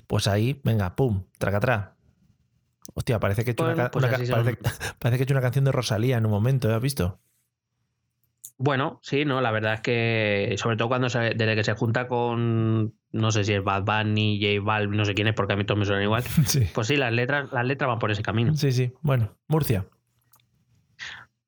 Pues 0.07 0.27
ahí, 0.27 0.61
venga, 0.65 0.97
pum, 0.97 1.25
tracatrá. 1.39 1.95
Hostia, 2.95 3.21
parece 3.21 3.45
que 3.45 3.51
he 3.51 3.53
hecho, 3.53 3.65
una, 3.65 3.75
Bueno, 3.75 3.91
pues 3.93 4.31
una 4.31 4.43
parece 4.99 5.19
que 5.19 5.23
he 5.23 5.25
hecho 5.25 5.35
una 5.35 5.43
canción 5.43 5.65
de 5.65 5.73
Rosalía 5.73 6.19
en 6.19 6.27
un 6.27 6.33
momento, 6.33 6.69
¿eh? 6.69 6.75
¿has 6.75 6.83
visto? 6.83 7.21
Bueno, 8.57 8.99
sí, 9.03 9.25
no, 9.25 9.41
la 9.41 9.53
verdad 9.53 9.75
es 9.75 9.81
que 9.83 10.55
sobre 10.59 10.77
todo 10.77 10.89
cuando 10.89 11.09
se, 11.09 11.35
desde 11.37 11.55
que 11.55 11.63
se 11.63 11.75
junta 11.75 12.09
con 12.09 12.98
no 13.13 13.31
sé 13.31 13.45
si 13.45 13.55
es 13.55 13.65
Bad 13.65 13.85
Bunny, 13.85 14.41
J 14.41 14.65
Balvin, 14.65 14.97
no 14.97 15.05
sé 15.05 15.15
quién 15.15 15.29
es 15.29 15.35
porque 15.35 15.55
a 15.55 15.57
mí 15.57 15.65
todos 15.65 15.79
me 15.79 15.85
suenan 15.85 16.05
igual. 16.05 16.23
Sí. 16.47 16.67
Pues 16.73 16.87
sí, 16.87 16.97
las 16.97 17.13
letras, 17.13 17.51
las 17.53 17.65
letras 17.65 17.89
van 17.89 17.99
por 17.99 18.11
ese 18.11 18.23
camino. 18.23 18.55
Sí, 18.55 18.73
sí. 18.73 18.93
Bueno, 19.03 19.35
Murcia. 19.47 19.87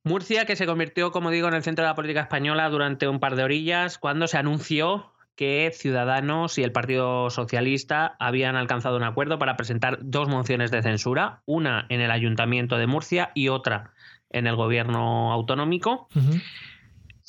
Murcia, 0.03 0.47
que 0.47 0.57
se 0.57 0.67
convirtió, 0.67 1.13
como 1.13 1.31
digo, 1.31 1.49
en 1.49 1.55
el 1.55 1.63
centro 1.63 1.85
de 1.85 1.91
la 1.91 1.95
política 1.95 2.23
española 2.23 2.69
durante 2.71 3.07
un 3.07 3.21
par 3.21 3.37
de 3.37 3.45
orillas, 3.45 3.99
cuando 3.99 4.27
se 4.27 4.39
anunció 4.39 5.13
que 5.37 5.71
Ciudadanos 5.75 6.59
y 6.59 6.63
el 6.63 6.73
Partido 6.73 7.31
Socialista 7.31 8.17
habían 8.19 8.57
alcanzado 8.57 8.97
un 8.97 9.05
acuerdo 9.05 9.39
para 9.39 9.57
presentar 9.57 9.99
dos 10.03 10.29
mociones 10.29 10.71
de 10.71 10.83
censura, 10.83 11.43
una 11.47 11.87
en 11.89 12.01
el 12.01 12.11
Ayuntamiento 12.11 12.77
de 12.77 12.87
Murcia 12.87 13.31
y 13.35 13.49
otra 13.49 13.93
en 14.31 14.47
el 14.47 14.57
Gobierno 14.57 15.33
autonómico. 15.33 16.09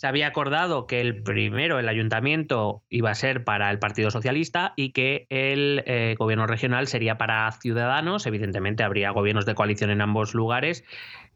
Se 0.02 0.08
había 0.08 0.26
acordado 0.26 0.88
que 0.88 1.00
el 1.00 1.22
primero, 1.22 1.78
el 1.78 1.88
ayuntamiento, 1.88 2.82
iba 2.90 3.12
a 3.12 3.14
ser 3.14 3.44
para 3.44 3.70
el 3.70 3.78
Partido 3.78 4.10
Socialista 4.10 4.74
y 4.76 4.94
que 4.94 5.28
el 5.30 5.84
eh, 5.86 6.16
gobierno 6.18 6.48
regional 6.48 6.88
sería 6.88 7.20
para 7.20 7.52
Ciudadanos. 7.52 8.26
Evidentemente 8.26 8.82
habría 8.82 9.12
gobiernos 9.12 9.46
de 9.46 9.54
coalición 9.54 9.92
en 9.92 10.02
ambos 10.02 10.34
lugares. 10.34 10.84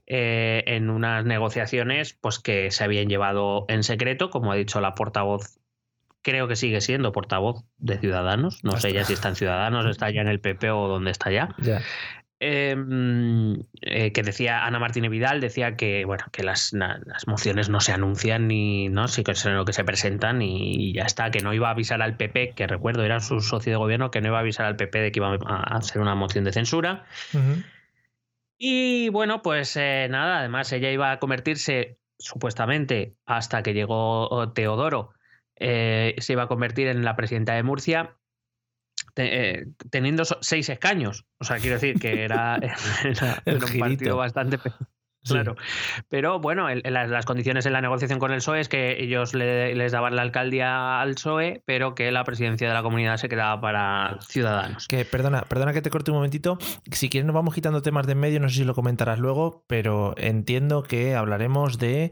eh, 0.08 0.64
en 0.66 0.90
unas 0.90 1.26
negociaciones 1.26 2.18
pues 2.20 2.40
que 2.40 2.72
se 2.72 2.84
habían 2.84 3.08
llevado 3.08 3.66
en 3.68 3.84
secreto, 3.84 4.32
como 4.32 4.52
ha 4.52 4.56
dicho 4.56 4.82
la 4.82 4.96
portavoz, 4.96 5.60
creo 6.24 6.48
que 6.48 6.56
sigue 6.56 6.82
siendo 6.82 7.12
portavoz 7.12 7.64
de 7.78 8.00
Ciudadanos, 8.00 8.64
no 8.64 8.78
sé 8.78 8.94
ya 8.94 9.04
si 9.04 9.14
está 9.14 9.30
en 9.30 9.36
Ciudadanos, 9.36 9.86
está 9.86 10.10
ya 10.10 10.22
en 10.22 10.28
el 10.28 10.40
PP 10.40 10.72
o 10.72 10.88
dónde 10.88 11.12
está 11.12 11.32
ya, 11.32 11.56
Ya. 11.60 11.82
Eh, 12.40 12.76
mm, 12.76 13.54
eh, 13.82 14.12
que 14.12 14.22
decía 14.24 14.66
Ana 14.66 14.78
Martínez 14.80 15.10
Vidal, 15.10 15.40
decía 15.42 15.76
que 15.78 16.04
bueno, 16.06 16.26
que 16.32 16.44
las, 16.44 16.74
na- 16.74 17.00
las 17.06 17.28
mociones 17.28 17.70
no 17.70 17.80
se 17.80 17.94
anuncian 17.94 18.48
ni 18.48 18.90
no, 18.90 19.08
sí 19.08 19.24
que 19.24 19.36
sino 19.36 19.64
que 19.66 19.74
se 19.74 19.84
presentan 19.86 20.42
y 20.42 20.94
ya 20.94 21.04
está, 21.04 21.32
que 21.32 21.40
no 21.40 21.54
iba 21.54 21.70
a 21.70 21.72
avisar 21.72 22.02
al 22.02 22.18
PP, 22.18 22.54
que 22.56 22.68
recuerdo 22.68 23.04
era 23.04 23.20
su 23.22 23.40
socio 23.42 23.72
de 23.72 23.78
gobierno, 23.78 24.12
que 24.12 24.22
no 24.22 24.28
iba 24.28 24.38
a 24.38 24.42
avisar 24.42 24.66
al 24.66 24.76
PP 24.76 25.00
de 25.00 25.12
que 25.12 25.20
iba 25.20 25.34
a 25.46 25.78
hacer 25.78 26.02
una 26.02 26.16
moción 26.16 26.44
de 26.44 26.52
censura. 26.54 27.06
Y 28.58 29.10
bueno, 29.10 29.42
pues 29.42 29.76
eh, 29.76 30.08
nada, 30.10 30.40
además 30.40 30.72
ella 30.72 30.90
iba 30.92 31.12
a 31.12 31.20
convertirse, 31.20 31.98
supuestamente, 32.18 33.16
hasta 33.26 33.62
que 33.64 33.74
llegó 33.74 34.52
Teodoro, 34.54 35.12
eh, 35.58 36.16
se 36.20 36.34
iba 36.34 36.44
a 36.44 36.48
convertir 36.48 36.88
en 36.88 37.04
la 37.04 37.16
presidenta 37.16 37.54
de 37.54 37.64
Murcia, 37.64 38.16
te- 39.16 39.60
eh, 39.62 39.66
teniendo 39.90 40.24
seis 40.26 40.70
escaños. 40.70 41.26
O 41.40 41.44
sea, 41.46 41.58
quiero 41.58 41.78
decir 41.80 42.00
que 42.00 42.24
era, 42.24 42.58
era- 43.04 43.42
un 43.46 43.80
partido 43.80 44.18
bastante... 44.18 44.60
Sí. 45.26 45.34
Claro, 45.34 45.56
pero 46.10 46.40
bueno, 46.40 46.70
el- 46.70 46.82
las, 46.86 47.10
las 47.10 47.26
condiciones 47.26 47.66
en 47.66 47.74
la 47.74 47.82
negociación 47.82 48.20
con 48.20 48.32
el 48.32 48.38
PSOE 48.38 48.60
es 48.62 48.70
que 48.70 49.04
ellos 49.04 49.34
le- 49.34 49.76
les 49.76 49.92
daban 49.92 50.16
la 50.16 50.22
alcaldía 50.22 51.02
al 51.02 51.16
PSOE, 51.16 51.64
pero 51.66 51.96
que 51.96 52.12
la 52.12 52.24
presidencia 52.24 52.68
de 52.68 52.74
la 52.74 52.84
comunidad 52.84 53.18
se 53.18 53.28
quedaba 53.28 53.60
para 53.60 54.18
Ciudadanos. 54.22 54.88
Que 54.88 55.04
perdona, 55.06 55.42
perdona 55.42 55.74
que 55.74 55.82
te 55.82 55.90
corte 55.90 56.12
un 56.12 56.18
momentito. 56.18 56.58
Si 56.92 57.10
quieres 57.10 57.26
nos 57.26 57.34
vamos 57.36 57.54
quitando 57.54 57.82
temas 57.82 58.06
de 58.08 58.14
en 58.16 58.20
medio, 58.20 58.40
no 58.40 58.48
sé 58.50 58.56
si 58.58 58.64
lo 58.64 58.74
comentarás 58.76 59.20
luego, 59.20 59.66
pero 59.68 60.14
entiendo 60.18 60.84
que 60.84 61.16
hablaremos 61.16 61.78
de 61.80 62.12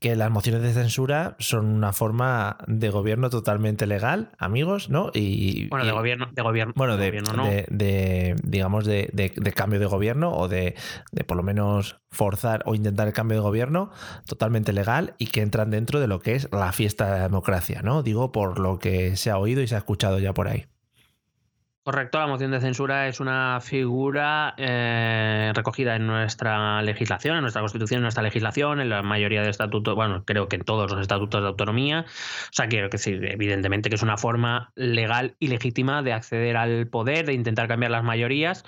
que 0.00 0.16
las 0.16 0.30
mociones 0.30 0.62
de 0.62 0.72
censura 0.72 1.36
son 1.38 1.66
una 1.66 1.92
forma 1.92 2.56
de 2.66 2.88
gobierno 2.90 3.28
totalmente 3.28 3.86
legal, 3.86 4.30
amigos, 4.38 4.88
¿no? 4.88 5.10
Y 5.12 5.68
Bueno, 5.68 5.84
y- 5.84 5.88
de 5.88 5.92
gobierno, 5.92 6.28
de 6.32 6.42
gobierno, 6.42 6.72
bueno, 6.76 6.96
de, 6.96 7.08
gobierno 7.08 7.32
no. 7.34 7.44
de- 7.44 7.66
de, 7.68 8.36
digamos, 8.44 8.84
de 8.86 9.52
cambio 9.54 9.80
de 9.80 9.86
gobierno 9.86 10.30
o 10.32 10.48
de, 10.48 10.74
de 11.10 11.24
por 11.24 11.36
lo 11.36 11.42
menos 11.42 11.98
forzar 12.12 12.62
o 12.66 12.76
intentar 12.76 13.08
el 13.08 13.12
cambio 13.12 13.38
de 13.38 13.42
gobierno 13.42 13.90
totalmente 14.26 14.72
legal 14.72 15.14
y 15.18 15.26
que 15.26 15.40
entran 15.40 15.70
dentro 15.70 15.98
de 15.98 16.06
lo 16.06 16.20
que 16.20 16.36
es 16.36 16.48
la 16.52 16.70
fiesta 16.72 17.06
de 17.06 17.18
la 17.18 17.22
democracia, 17.24 17.82
¿no? 17.82 18.02
Digo 18.04 18.30
por 18.30 18.60
lo 18.60 18.78
que 18.78 19.16
se 19.16 19.30
ha 19.30 19.38
oído 19.38 19.62
y 19.62 19.66
se 19.66 19.74
ha 19.74 19.78
escuchado 19.78 20.20
ya 20.20 20.32
por 20.32 20.46
ahí. 20.46 20.71
Correcto, 21.84 22.20
la 22.20 22.28
moción 22.28 22.52
de 22.52 22.60
censura 22.60 23.08
es 23.08 23.18
una 23.18 23.58
figura 23.60 24.54
eh, 24.56 25.50
recogida 25.52 25.96
en 25.96 26.06
nuestra 26.06 26.80
legislación, 26.82 27.34
en 27.34 27.40
nuestra 27.42 27.60
constitución, 27.60 27.98
en 27.98 28.02
nuestra 28.02 28.22
legislación, 28.22 28.80
en 28.80 28.88
la 28.88 29.02
mayoría 29.02 29.42
de 29.42 29.50
estatutos, 29.50 29.96
bueno, 29.96 30.22
creo 30.24 30.46
que 30.46 30.54
en 30.54 30.62
todos 30.62 30.92
los 30.92 31.00
estatutos 31.00 31.42
de 31.42 31.48
autonomía. 31.48 32.04
O 32.06 32.52
sea, 32.52 32.68
quiero 32.68 32.88
decir, 32.88 33.24
evidentemente 33.24 33.88
que 33.88 33.96
es 33.96 34.02
una 34.04 34.16
forma 34.16 34.70
legal 34.76 35.34
y 35.40 35.48
legítima 35.48 36.02
de 36.02 36.12
acceder 36.12 36.56
al 36.56 36.86
poder, 36.86 37.26
de 37.26 37.32
intentar 37.32 37.66
cambiar 37.66 37.90
las 37.90 38.04
mayorías, 38.04 38.64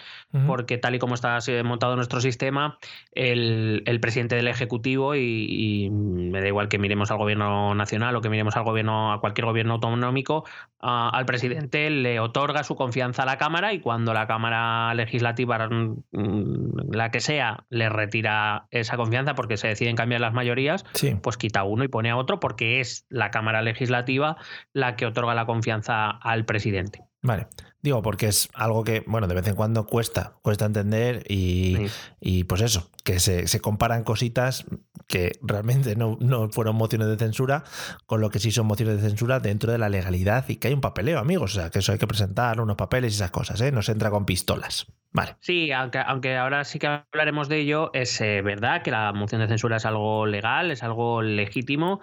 porque 0.49 0.77
tal 0.79 0.97
y 0.97 0.99
como 0.99 1.15
está 1.15 1.39
eh, 1.47 1.63
montado 1.63 1.95
nuestro 1.95 2.21
sistema, 2.21 2.79
el, 3.13 3.85
el 3.87 4.01
presidente 4.01 4.35
del 4.35 4.49
Ejecutivo, 4.49 5.15
y, 5.15 5.85
y 5.85 5.91
me 5.91 6.41
da 6.41 6.49
igual 6.49 6.69
que 6.69 6.81
miremos 6.81 7.13
al 7.13 7.19
gobierno 7.19 7.77
nacional 7.77 8.17
o 8.17 8.21
que 8.21 8.29
miremos 8.29 8.57
al 8.57 8.65
gobierno, 8.65 9.13
a 9.13 9.21
cualquier 9.21 9.45
gobierno 9.45 9.75
autonómico, 9.75 10.45
a- 10.81 11.11
al 11.11 11.27
presidente 11.27 11.89
le 11.91 12.19
otorga 12.19 12.65
su 12.65 12.75
confianza 12.75 13.04
a 13.05 13.25
la 13.27 13.37
Cámara 13.39 13.73
y 13.73 13.81
cuando 13.81 14.15
la 14.15 14.27
Cámara 14.27 14.95
Legislativa, 14.95 15.69
mm, 15.69 16.93
la 16.93 17.11
que 17.11 17.21
sea, 17.21 17.65
le 17.69 17.89
retira 17.89 18.67
esa 18.71 18.97
confianza 18.97 19.35
porque 19.35 19.57
se 19.57 19.69
deciden 19.69 19.97
cambiar 19.97 20.21
las 20.21 20.33
mayorías, 20.33 20.85
Sí. 20.95 21.17
pues 21.23 21.37
quita 21.37 21.65
uno 21.65 21.85
y 21.85 21.89
pone 21.89 22.11
a 22.11 22.17
otro 22.17 22.41
porque 22.41 22.81
es 22.81 23.07
la 23.09 23.31
Cámara 23.31 23.63
Legislativa 23.63 24.37
la 24.73 24.97
que 24.97 25.07
otorga 25.07 25.35
la 25.35 25.47
confianza 25.47 26.09
al 26.11 26.45
presidente. 26.45 27.03
Vale. 27.23 27.47
Digo, 27.85 28.01
porque 28.01 28.29
es 28.29 28.49
algo 28.55 28.83
que, 28.83 29.05
bueno, 29.07 29.27
de 29.27 29.35
vez 29.35 29.47
en 29.47 29.55
cuando 29.55 29.85
cuesta, 29.85 30.33
cuesta 30.41 30.65
entender 30.65 31.23
y, 31.29 31.77
Sí. 31.77 31.87
y 32.19 32.45
pues 32.45 32.63
eso, 32.63 32.91
que 33.05 33.21
se, 33.21 33.47
se 33.47 33.61
comparan 33.61 34.05
cositas 34.05 34.65
que 35.07 35.33
realmente 35.43 35.95
no, 35.95 36.17
no 36.19 36.49
fueron 36.49 36.77
mociones 36.77 37.09
de 37.09 37.19
censura 37.19 37.63
con 38.07 38.23
lo 38.23 38.31
que 38.31 38.39
sí 38.39 38.51
son 38.53 38.65
mociones 38.69 39.03
de 39.03 39.07
censura 39.11 39.39
dentro 39.39 39.71
de 39.71 39.77
la 39.77 39.91
legalidad 39.91 40.49
y 40.49 40.57
que 40.57 40.69
hay 40.69 40.73
un 40.75 40.81
papeleo, 40.81 41.19
amigos. 41.19 41.57
O 41.57 41.61
sea, 41.61 41.69
que 41.69 41.81
eso 41.81 41.93
hay 41.93 41.99
que 41.99 42.07
presentar 42.07 42.59
unos 42.59 42.77
papeles 42.77 43.13
y 43.13 43.17
esas 43.17 43.31
cosas, 43.31 43.61
¿eh? 43.61 43.71
No 43.71 43.83
se 43.83 43.93
entra 43.93 44.09
con 44.11 44.25
pistolas. 44.25 44.87
Vale. 45.13 45.37
Sí, 45.41 45.71
aunque, 45.71 45.99
aunque 45.99 46.39
ahora 46.39 46.65
sí 46.65 46.79
que 46.79 46.87
hablaremos 46.87 47.51
de 47.51 47.59
ello, 47.59 47.91
es 47.93 48.19
eh, 48.23 48.41
verdad 48.41 48.81
que 48.81 48.93
la 48.93 49.13
moción 49.13 49.43
de 49.43 49.47
censura 49.47 49.77
es 49.77 49.85
algo 49.85 50.25
legal, 50.25 50.71
es 50.71 50.83
algo 50.83 51.21
legítimo. 51.21 52.01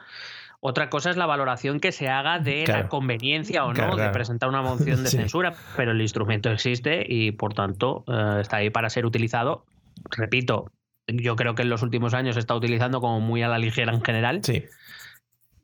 Otra 0.64 0.90
cosa 0.92 1.10
es 1.10 1.18
la 1.18 1.26
valoración 1.26 1.80
que 1.80 1.92
se 1.92 2.08
haga 2.08 2.38
de 2.40 2.64
Claro. 2.66 2.84
la 2.84 2.90
conveniencia 2.90 3.66
o 3.66 3.74
no 3.74 3.88
de 3.90 3.96
claro. 3.96 4.12
presentar 4.12 4.48
una 4.48 4.62
moción 4.62 5.04
de 5.04 5.10
Sí. 5.10 5.18
censura, 5.18 5.54
pero 5.76 5.92
el 5.92 6.02
instrumento 6.02 6.52
existe 6.52 7.04
y 7.08 7.32
por 7.32 7.54
tanto 7.56 8.04
eh, 8.08 8.38
está 8.42 8.58
ahí 8.58 8.70
para 8.70 8.90
ser 8.92 9.06
utilizado. 9.08 9.66
Repito, 10.12 10.72
yo 11.08 11.36
creo 11.36 11.56
que 11.56 11.64
en 11.64 11.70
los 11.70 11.82
últimos 11.82 12.14
años 12.14 12.36
se 12.36 12.40
está 12.40 12.54
utilizando 12.56 13.02
como 13.02 13.20
muy 13.20 13.42
a 13.42 13.48
la 13.48 13.58
ligera 13.58 13.92
en 13.92 14.04
general. 14.04 14.42
Sí. 14.44 14.64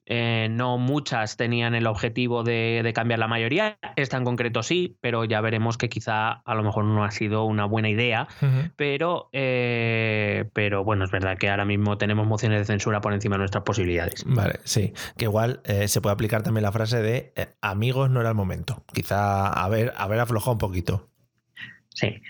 Eh, 0.10 0.48
no 0.50 0.78
muchas 0.78 1.36
tenían 1.36 1.76
el 1.76 1.86
objetivo 1.86 2.44
de, 2.44 2.82
de, 2.82 2.94
cambiar 2.94 3.20
la 3.20 3.28
mayoría. 3.28 3.78
Esta 3.98 4.16
en 4.16 4.24
concreto 4.24 4.64
sí, 4.64 4.98
pero 5.02 5.26
ya 5.26 5.42
veremos 5.42 5.78
que 5.78 5.90
quizá 5.90 6.32
a 6.32 6.56
lo 6.56 6.64
mejor 6.64 6.86
no 6.86 7.04
ha 7.04 7.12
sido 7.12 7.44
una 7.44 7.66
buena 7.66 7.90
idea. 7.90 8.28
Uh 8.42 8.46
-huh. 8.46 8.72
Pero, 8.78 9.30
eh, 9.34 10.46
pero 10.54 10.86
bueno, 10.86 11.04
es 11.04 11.12
verdad 11.12 11.38
que 11.38 11.50
ahora 11.50 11.66
mismo 11.66 11.98
tenemos 11.98 12.26
mociones 12.26 12.60
de 12.60 12.66
censura 12.66 13.02
por 13.02 13.14
encima 13.14 13.36
de 13.36 13.40
nuestras 13.40 13.64
posibilidades. 13.66 14.24
Vale, 14.26 14.60
sí. 14.64 14.94
Que 15.18 15.26
igual 15.26 15.60
eh, 15.66 15.90
se 15.90 16.00
puede 16.00 16.14
aplicar 16.14 16.42
también 16.42 16.64
la 16.64 16.72
frase 16.72 17.02
de 17.02 17.34
eh, 17.36 17.48
amigos 17.62 18.10
no 18.10 18.22
era 18.22 18.30
el 18.30 18.36
momento. 18.36 18.86
Quizá 18.94 19.48
haber, 19.50 19.94
haber 19.98 20.22
aflojado 20.22 20.54
un 20.54 20.60
poquito. 20.60 21.10
Sí. 21.90 22.22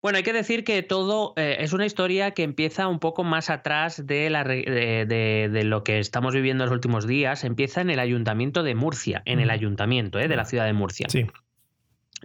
Bueno, 0.00 0.18
hay 0.18 0.22
que 0.22 0.32
decir 0.32 0.62
que 0.62 0.82
todo 0.82 1.34
eh, 1.36 1.56
es 1.60 1.72
una 1.72 1.84
historia 1.84 2.30
que 2.30 2.44
empieza 2.44 2.86
un 2.86 3.00
poco 3.00 3.24
más 3.24 3.50
atrás 3.50 4.06
de, 4.06 4.30
la, 4.30 4.44
de, 4.44 5.06
de, 5.08 5.48
de, 5.50 5.64
lo 5.64 5.82
que 5.82 5.98
estamos 5.98 6.34
viviendo 6.34 6.62
en 6.64 6.70
los 6.70 6.74
últimos 6.74 7.06
días. 7.06 7.42
Empieza 7.42 7.80
en 7.80 7.90
el 7.90 7.98
ayuntamiento 7.98 8.62
de 8.62 8.76
Murcia, 8.76 9.22
en 9.24 9.40
el 9.40 9.50
ayuntamiento 9.50 10.20
eh, 10.20 10.28
de 10.28 10.36
la 10.36 10.44
ciudad 10.44 10.66
de 10.66 10.72
Murcia. 10.72 11.08
Sí. 11.08 11.26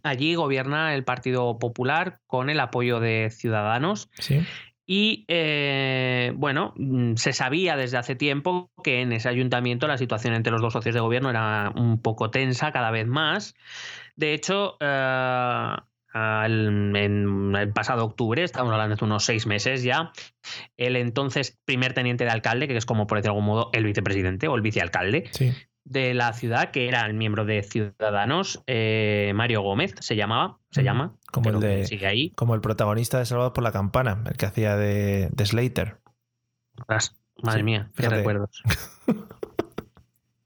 Allí 0.04 0.36
gobierna 0.36 0.94
el 0.94 1.04
Partido 1.04 1.58
Popular 1.58 2.20
con 2.28 2.50
el 2.50 2.60
apoyo 2.60 3.00
de 3.00 3.30
Ciudadanos. 3.32 4.10
Sí. 4.20 4.42
Y 4.86 5.26
eh, 5.30 6.34
bueno, 6.36 6.74
se 7.16 7.32
sabía 7.32 7.78
desde 7.78 7.98
hace 7.98 8.16
tiempo 8.16 8.70
que 8.84 9.02
en 9.02 9.14
ese 9.14 9.30
ayuntamiento 9.30 9.88
la 9.88 9.98
situación 9.98 10.34
entre 10.34 10.52
los 10.52 10.62
dos 10.62 10.74
socios 10.74 10.94
de 10.94 11.02
gobierno 11.02 11.30
era 11.30 11.72
un 11.76 12.02
poco 12.02 12.30
tensa 12.30 12.72
cada 12.72 12.92
vez 12.92 13.08
más. 13.08 13.56
De 14.16 14.34
hecho, 14.34 14.78
eh, 14.82 15.76
al, 16.14 16.96
en 16.96 17.56
el 17.56 17.74
pasado 17.74 18.06
octubre, 18.06 18.44
estamos 18.44 18.72
hablando 18.72 18.96
de 18.96 19.06
unos 19.06 19.26
seis 19.26 19.48
meses 19.48 19.84
ya, 19.84 20.12
el 20.78 20.96
entonces 20.96 21.58
primer 21.66 21.94
teniente 21.94 22.24
de 22.24 22.30
alcalde, 22.30 22.68
que 22.68 22.78
es 22.78 22.86
como 22.86 23.08
por 23.08 23.18
decir 23.18 23.26
de 23.26 23.30
algún 23.30 23.46
modo 23.46 23.70
el 23.74 23.84
vicepresidente 23.84 24.48
o 24.48 24.56
el 24.56 24.62
vicealcalde 24.62 25.26
sí. 25.32 25.54
de 25.84 26.14
la 26.14 26.34
ciudad, 26.34 26.72
que 26.72 26.88
era 26.88 27.06
el 27.06 27.16
miembro 27.16 27.46
de 27.46 27.64
Ciudadanos, 27.64 28.64
eh, 28.68 29.32
Mario 29.36 29.62
Gómez, 29.62 29.96
se 30.00 30.16
llamaba, 30.16 30.60
se 30.70 30.84
llama. 30.84 31.16
Como 31.32 31.50
el, 31.50 31.60
de, 31.60 31.86
sigue 31.86 32.06
ahí. 32.06 32.30
como 32.32 32.54
el 32.54 32.62
protagonista 32.62 33.18
de 33.18 33.26
Salvador 33.26 33.54
por 33.54 33.64
la 33.64 33.72
Campana, 33.72 34.24
el 34.28 34.38
que 34.38 34.46
hacía 34.46 34.78
de, 34.78 35.30
de 35.32 35.46
Slater. 35.46 35.98
Madre 37.42 37.60
sí, 37.60 37.64
mía, 37.64 37.90
qué 37.96 38.08
recuerdos. 38.08 38.62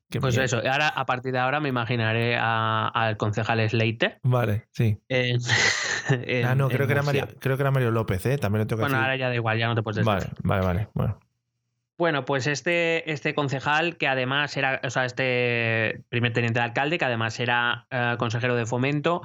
Qué 0.09 0.21
pues 0.21 0.35
miedo. 0.35 0.45
eso, 0.45 0.57
ahora 0.57 0.87
a 0.87 1.05
partir 1.05 1.33
de 1.33 1.39
ahora 1.39 1.59
me 1.59 1.69
imaginaré 1.69 2.37
al 2.37 3.17
concejal 3.17 3.69
Slater. 3.69 4.19
Vale, 4.23 4.67
sí. 4.71 4.97
En, 5.09 5.37
en, 6.09 6.45
ah, 6.45 6.55
no, 6.55 6.69
creo 6.69 6.87
que, 6.87 6.93
era 6.93 7.03
Mario, 7.03 7.27
creo 7.39 7.57
que 7.57 7.63
era 7.63 7.71
Mario 7.71 7.91
López, 7.91 8.25
¿eh? 8.25 8.37
También 8.37 8.61
lo 8.61 8.67
tengo 8.67 8.79
que 8.79 8.83
Bueno, 8.83 8.95
decir. 8.95 9.03
ahora 9.03 9.15
ya 9.17 9.29
da 9.29 9.35
igual, 9.35 9.57
ya 9.57 9.67
no 9.67 9.75
te 9.75 9.83
puedes 9.83 9.97
decir. 9.97 10.07
Vale, 10.07 10.27
vale, 10.43 10.65
vale. 10.65 10.87
Bueno. 10.93 11.19
Bueno, 11.97 12.25
pues 12.25 12.45
este, 12.45 13.11
este 13.11 13.33
concejal, 13.33 13.97
que 13.97 14.07
además 14.07 14.55
era, 14.55 14.79
o 14.83 14.89
sea, 14.91 15.05
este 15.05 16.03
primer 16.09 16.31
teniente 16.31 16.59
de 16.59 16.65
alcalde, 16.65 16.99
que 16.99 17.05
además 17.05 17.39
era 17.39 17.87
uh, 17.91 18.17
consejero 18.17 18.55
de 18.55 18.67
fomento, 18.67 19.23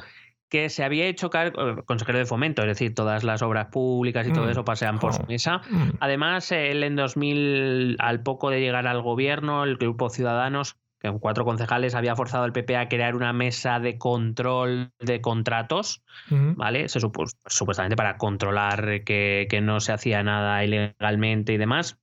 que 0.52 0.68
se 0.68 0.84
había 0.84 1.06
hecho 1.06 1.30
cargo, 1.30 1.82
consejero 1.86 2.18
de 2.18 2.26
fomento, 2.26 2.60
es 2.60 2.68
decir, 2.68 2.94
todas 2.94 3.24
las 3.24 3.40
obras 3.40 3.68
públicas 3.68 4.26
y 4.26 4.32
mm. 4.32 4.34
todo 4.34 4.50
eso 4.50 4.66
pasean 4.66 4.98
por 4.98 5.14
su 5.14 5.22
mesa. 5.22 5.62
Mm. 5.70 5.92
Además, 5.98 6.52
él 6.52 6.84
en 6.84 6.94
2000, 6.94 7.96
al 7.98 8.22
poco 8.22 8.50
de 8.50 8.60
llegar 8.60 8.86
al 8.86 9.00
gobierno, 9.00 9.64
el 9.64 9.78
grupo 9.78 10.10
Ciudadanos, 10.10 10.76
que 11.00 11.08
con 11.08 11.20
cuatro 11.20 11.46
concejales, 11.46 11.94
había 11.94 12.14
forzado 12.16 12.44
al 12.44 12.52
PP 12.52 12.76
a 12.76 12.90
crear 12.90 13.16
una 13.16 13.32
mesa 13.32 13.80
de 13.80 13.96
control 13.96 14.90
de 15.00 15.22
contratos, 15.22 16.02
mm. 16.28 16.56
¿vale? 16.56 16.86
Se 16.90 17.00
supu 17.00 17.24
supuestamente 17.46 17.96
para 17.96 18.18
controlar 18.18 19.04
que, 19.04 19.46
que 19.48 19.62
no 19.62 19.80
se 19.80 19.92
hacía 19.92 20.22
nada 20.22 20.62
ilegalmente 20.62 21.54
y 21.54 21.56
demás. 21.56 21.98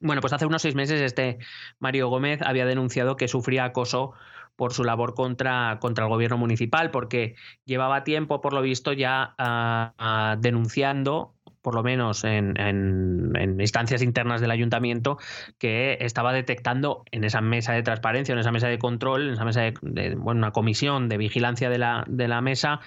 Bueno, 0.00 0.20
pues 0.20 0.32
hace 0.32 0.46
unos 0.46 0.62
seis 0.62 0.74
meses 0.74 1.00
este 1.00 1.38
Mario 1.78 2.08
Gómez 2.08 2.40
había 2.42 2.66
denunciado 2.66 3.16
que 3.16 3.28
sufría 3.28 3.64
acoso 3.64 4.12
por 4.56 4.72
su 4.72 4.84
labor 4.84 5.14
contra, 5.14 5.78
contra 5.80 6.04
el 6.04 6.10
gobierno 6.10 6.38
municipal, 6.38 6.90
porque 6.90 7.34
llevaba 7.64 8.04
tiempo, 8.04 8.40
por 8.40 8.52
lo 8.52 8.62
visto, 8.62 8.92
ya 8.92 9.34
uh, 9.38 10.02
uh, 10.02 10.40
denunciando 10.40 11.35
por 11.66 11.74
lo 11.74 11.82
menos 11.82 12.22
en, 12.22 12.54
en, 12.60 13.60
instancias 13.60 14.00
internas 14.00 14.40
del 14.40 14.52
ayuntamiento, 14.52 15.18
que 15.58 15.98
estaba 15.98 16.32
detectando 16.32 17.02
en 17.10 17.24
esa 17.24 17.40
mesa 17.40 17.72
de 17.72 17.82
transparencia, 17.82 18.34
en 18.34 18.38
esa 18.38 18.52
mesa 18.52 18.68
de 18.68 18.78
control, 18.78 19.26
en 19.26 19.32
esa 19.32 19.44
mesa 19.44 19.62
de, 19.62 20.14
bueno, 20.14 20.38
una 20.38 20.52
comisión 20.52 21.08
de 21.08 21.16
vigilancia 21.16 21.68
de 21.68 21.78
la, 21.78 22.04
de 22.06 22.28
la 22.28 22.40
mesa 22.40 22.78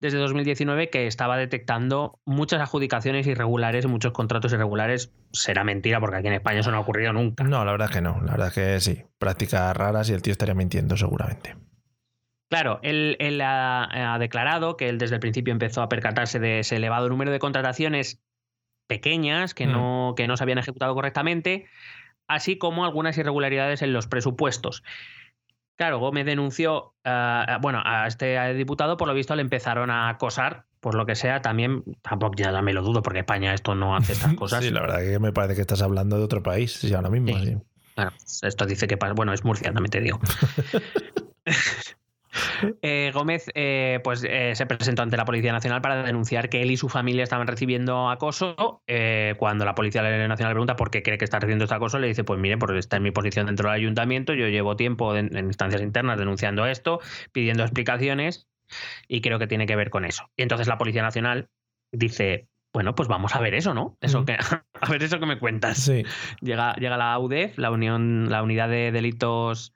desde 0.00 0.18
2019 0.18 0.90
que 0.90 1.06
estaba 1.06 1.36
detectando 1.36 2.18
muchas 2.24 2.60
adjudicaciones 2.60 3.24
irregulares 3.28 3.86
muchos 3.86 4.10
contratos 4.10 4.52
irregulares. 4.52 5.12
Será 5.30 5.62
mentira 5.62 6.00
porque 6.00 6.16
aquí 6.16 6.26
en 6.26 6.34
España 6.34 6.58
eso 6.58 6.72
no 6.72 6.78
ha 6.78 6.80
ocurrido 6.80 7.12
nunca. 7.12 7.44
No, 7.44 7.64
la 7.64 7.70
verdad 7.70 7.88
es 7.88 7.94
que 7.94 8.02
no. 8.02 8.20
La 8.24 8.32
verdad 8.32 8.48
es 8.48 8.54
que 8.54 8.80
sí. 8.80 9.04
Prácticas 9.16 9.76
raras 9.76 10.10
y 10.10 10.12
el 10.12 10.22
tío 10.22 10.32
estaría 10.32 10.54
mintiendo 10.56 10.96
seguramente. 10.96 11.54
Claro, 12.54 12.78
él, 12.82 13.16
él 13.18 13.40
ha, 13.40 14.14
ha, 14.14 14.18
declarado 14.20 14.76
que 14.76 14.88
él 14.88 14.96
desde 14.96 15.16
el 15.16 15.20
principio 15.20 15.50
empezó 15.50 15.82
a 15.82 15.88
percatarse 15.88 16.38
de 16.38 16.60
ese 16.60 16.76
elevado 16.76 17.08
número 17.08 17.32
de 17.32 17.40
contrataciones 17.40 18.22
pequeñas 18.86 19.54
que, 19.54 19.66
mm. 19.66 19.72
no, 19.72 20.14
que 20.16 20.28
no 20.28 20.36
se 20.36 20.44
habían 20.44 20.58
ejecutado 20.58 20.94
correctamente, 20.94 21.66
así 22.28 22.56
como 22.56 22.84
algunas 22.84 23.18
irregularidades 23.18 23.82
en 23.82 23.92
los 23.92 24.06
presupuestos. 24.06 24.84
Claro, 25.76 25.98
Gómez 25.98 26.26
denunció, 26.26 26.94
uh, 27.04 27.60
bueno, 27.60 27.82
a 27.84 28.06
este 28.06 28.54
diputado, 28.54 28.96
por 28.96 29.08
lo 29.08 29.14
visto, 29.14 29.34
le 29.34 29.42
empezaron 29.42 29.90
a 29.90 30.08
acosar, 30.08 30.66
por 30.78 30.94
lo 30.94 31.06
que 31.06 31.16
sea, 31.16 31.42
también, 31.42 31.82
tampoco 32.02 32.34
ya 32.36 32.62
me 32.62 32.72
lo 32.72 32.82
dudo, 32.82 33.02
porque 33.02 33.18
España 33.18 33.52
esto 33.52 33.74
no 33.74 33.96
hace 33.96 34.12
estas 34.12 34.34
cosas. 34.36 34.62
sí, 34.62 34.70
la 34.70 34.82
verdad 34.82 35.00
que 35.00 35.18
me 35.18 35.32
parece 35.32 35.56
que 35.56 35.62
estás 35.62 35.82
hablando 35.82 36.18
de 36.18 36.22
otro 36.22 36.40
país, 36.40 36.74
sí, 36.74 36.94
ahora 36.94 37.10
mismo. 37.10 37.36
Sí. 37.36 37.46
Sí. 37.46 37.56
Bueno, 37.96 38.12
esto 38.42 38.64
dice 38.64 38.86
que, 38.86 38.96
bueno, 39.16 39.32
es 39.32 39.44
Murcia, 39.44 39.72
también 39.72 39.90
te 39.90 40.00
digo. 40.00 40.20
Eh, 42.82 43.10
Gómez 43.14 43.46
eh, 43.54 44.00
pues, 44.02 44.24
eh, 44.28 44.52
se 44.54 44.66
presentó 44.66 45.02
ante 45.02 45.16
la 45.16 45.24
Policía 45.24 45.52
Nacional 45.52 45.80
para 45.80 46.02
denunciar 46.02 46.48
que 46.48 46.62
él 46.62 46.70
y 46.70 46.76
su 46.76 46.88
familia 46.88 47.22
estaban 47.22 47.46
recibiendo 47.46 48.10
acoso. 48.10 48.82
Eh, 48.86 49.34
cuando 49.38 49.64
la 49.64 49.74
Policía 49.74 50.02
Nacional 50.02 50.50
le 50.50 50.54
pregunta 50.54 50.76
por 50.76 50.90
qué 50.90 51.02
cree 51.02 51.18
que 51.18 51.24
está 51.24 51.38
recibiendo 51.38 51.64
este 51.64 51.74
acoso, 51.74 51.98
le 51.98 52.08
dice, 52.08 52.24
pues 52.24 52.40
mire, 52.40 52.58
porque 52.58 52.78
está 52.78 52.96
en 52.96 53.02
mi 53.02 53.10
posición 53.10 53.46
dentro 53.46 53.68
del 53.68 53.76
ayuntamiento, 53.76 54.34
yo 54.34 54.48
llevo 54.48 54.76
tiempo 54.76 55.14
en, 55.16 55.36
en 55.36 55.46
instancias 55.46 55.82
internas 55.82 56.18
denunciando 56.18 56.66
esto, 56.66 57.00
pidiendo 57.32 57.62
explicaciones 57.62 58.48
y 59.08 59.20
creo 59.20 59.38
que 59.38 59.46
tiene 59.46 59.66
que 59.66 59.76
ver 59.76 59.90
con 59.90 60.04
eso. 60.04 60.30
Y 60.36 60.42
entonces 60.42 60.66
la 60.66 60.78
Policía 60.78 61.02
Nacional 61.02 61.48
dice, 61.92 62.48
bueno, 62.74 62.96
pues 62.96 63.08
vamos 63.08 63.36
a 63.36 63.40
ver 63.40 63.54
eso, 63.54 63.72
¿no? 63.72 63.96
Eso 64.00 64.24
que, 64.24 64.36
a 64.80 64.90
ver 64.90 65.02
eso 65.02 65.20
que 65.20 65.26
me 65.26 65.38
cuentas. 65.38 65.78
Sí. 65.78 66.02
Llega, 66.40 66.74
llega 66.74 66.96
la 66.96 67.18
UDEF, 67.18 67.56
la 67.56 67.70
Unión, 67.70 68.30
la 68.30 68.42
Unidad 68.42 68.68
de 68.68 68.90
Delitos 68.90 69.74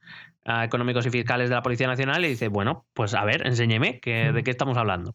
uh, 0.48 0.62
Económicos 0.62 1.06
y 1.06 1.10
Fiscales 1.10 1.48
de 1.48 1.54
la 1.54 1.62
Policía 1.62 1.86
Nacional, 1.86 2.24
y 2.24 2.28
dice, 2.28 2.48
bueno, 2.48 2.86
pues 2.94 3.14
a 3.14 3.24
ver, 3.24 3.46
enséñeme 3.46 4.00
que, 4.00 4.30
mm. 4.30 4.34
de 4.34 4.42
qué 4.42 4.50
estamos 4.50 4.76
hablando. 4.76 5.14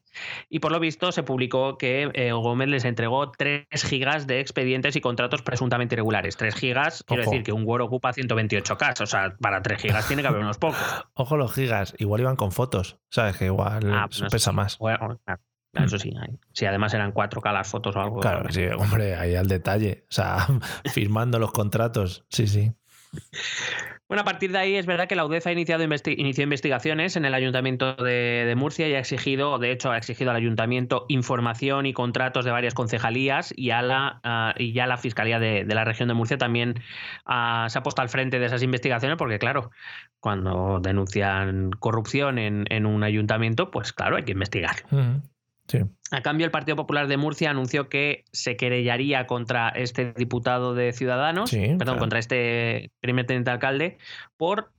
Y 0.50 0.60
por 0.60 0.72
lo 0.72 0.80
visto 0.80 1.12
se 1.12 1.24
publicó 1.24 1.78
que 1.78 2.12
eh, 2.14 2.32
Gómez 2.32 2.70
les 2.70 2.86
entregó 2.86 3.32
3 3.32 3.66
gigas 3.86 4.28
de 4.28 4.40
expedientes 4.40 4.96
y 4.96 5.02
contratos 5.02 5.42
presuntamente 5.42 5.96
irregulares. 5.96 6.38
3 6.38 6.56
gigas, 6.56 7.02
Ojo. 7.02 7.06
quiero 7.08 7.24
decir 7.24 7.44
que 7.44 7.52
un 7.52 7.64
Word 7.66 7.82
ocupa 7.82 8.14
128K, 8.14 9.02
o 9.02 9.06
sea, 9.06 9.36
para 9.40 9.62
3 9.62 9.82
gigas 9.82 10.08
tiene 10.08 10.22
que 10.22 10.28
haber 10.28 10.42
unos 10.42 10.58
pocos. 10.58 10.78
Ojo 11.16 11.38
los 11.38 11.54
gigas, 11.54 11.96
igual 11.98 12.22
iban 12.22 12.36
con 12.36 12.52
fotos, 12.52 13.00
¿sabes? 13.10 13.38
Que 13.38 13.46
igual 13.46 13.92
ah, 13.92 14.08
pues 14.08 14.30
pesa 14.32 14.52
más. 14.52 14.78
Bueno, 14.78 15.20
claro. 15.26 15.42
Eso 15.74 15.98
sí, 15.98 16.14
si 16.52 16.66
además 16.68 16.94
eran 16.94 17.14
4K 17.14 17.52
las 17.52 17.68
fotos 17.68 17.96
o 17.96 18.00
algo. 18.00 18.20
Claro, 18.20 18.48
sí, 18.52 18.64
hombre, 18.78 19.16
ahí 19.16 19.36
al 19.36 19.48
detalle. 19.48 20.06
O 20.08 20.14
sea, 20.14 20.48
firmando 20.94 21.40
los 21.40 21.52
contratos. 21.52 22.26
Sí, 22.30 22.48
sí. 22.48 22.72
Bueno, 24.14 24.22
a 24.22 24.26
partir 24.26 24.52
de 24.52 24.60
ahí 24.60 24.76
es 24.76 24.86
verdad 24.86 25.08
que 25.08 25.16
la 25.16 25.26
UDEF 25.26 25.48
ha 25.48 25.52
iniciado 25.52 25.82
investi 25.82 26.14
inició 26.16 26.44
investigaciones 26.44 27.16
en 27.16 27.26
el 27.26 27.34
Ayuntamiento 27.34 27.96
de, 27.96 28.54
Murcia 28.56 28.88
y 28.88 28.94
ha 28.94 29.00
exigido, 29.00 29.58
de 29.58 29.72
hecho, 29.72 29.90
ha 29.90 29.98
exigido 29.98 30.30
al 30.30 30.38
Ayuntamiento 30.38 31.08
información 31.10 31.88
y 31.88 31.94
contratos 31.94 32.46
de 32.46 32.52
varias 32.52 32.76
concejalías 32.76 33.52
y, 33.58 33.72
a 33.72 33.82
la, 33.82 34.54
y 34.60 34.72
ya 34.72 34.86
la 34.86 34.98
Fiscalía 34.98 35.40
de, 35.40 35.66
la 35.66 35.84
región 35.84 36.10
de 36.10 36.14
Murcia 36.14 36.38
también 36.38 36.76
uh, 37.26 37.68
se 37.68 37.80
ha 37.80 37.82
puesto 37.82 38.04
al 38.04 38.10
frente 38.10 38.38
de 38.38 38.46
esas 38.46 38.62
investigaciones 38.62 39.18
porque, 39.18 39.40
claro, 39.40 39.72
cuando 40.20 40.80
denuncian 40.80 41.72
corrupción 41.72 42.38
en, 42.38 42.66
en 42.70 42.86
un 42.86 43.04
ayuntamiento, 43.04 43.72
pues 43.72 43.94
claro, 43.94 44.18
hay 44.18 44.26
que 44.26 44.34
investigar. 44.34 44.76
Sí. 45.68 45.80
A 46.12 46.22
cambio, 46.22 46.46
el 46.46 46.52
Partido 46.52 46.76
Popular 46.76 47.08
de 47.08 47.18
Murcia 47.18 47.50
anunció 47.50 47.90
que 47.90 48.26
se 48.32 48.56
querellaría 48.56 49.26
contra 49.26 49.70
este 49.70 50.14
diputado 50.14 50.76
de 50.76 50.94
Ciudadanos, 50.94 51.50
sí, 51.50 51.60
perdón, 51.60 51.78
claro. 51.78 52.00
contra 52.00 52.20
este 52.20 52.92
primer 53.00 53.26
teniente 53.26 53.50
alcalde, 53.50 53.98
por, 54.38 54.72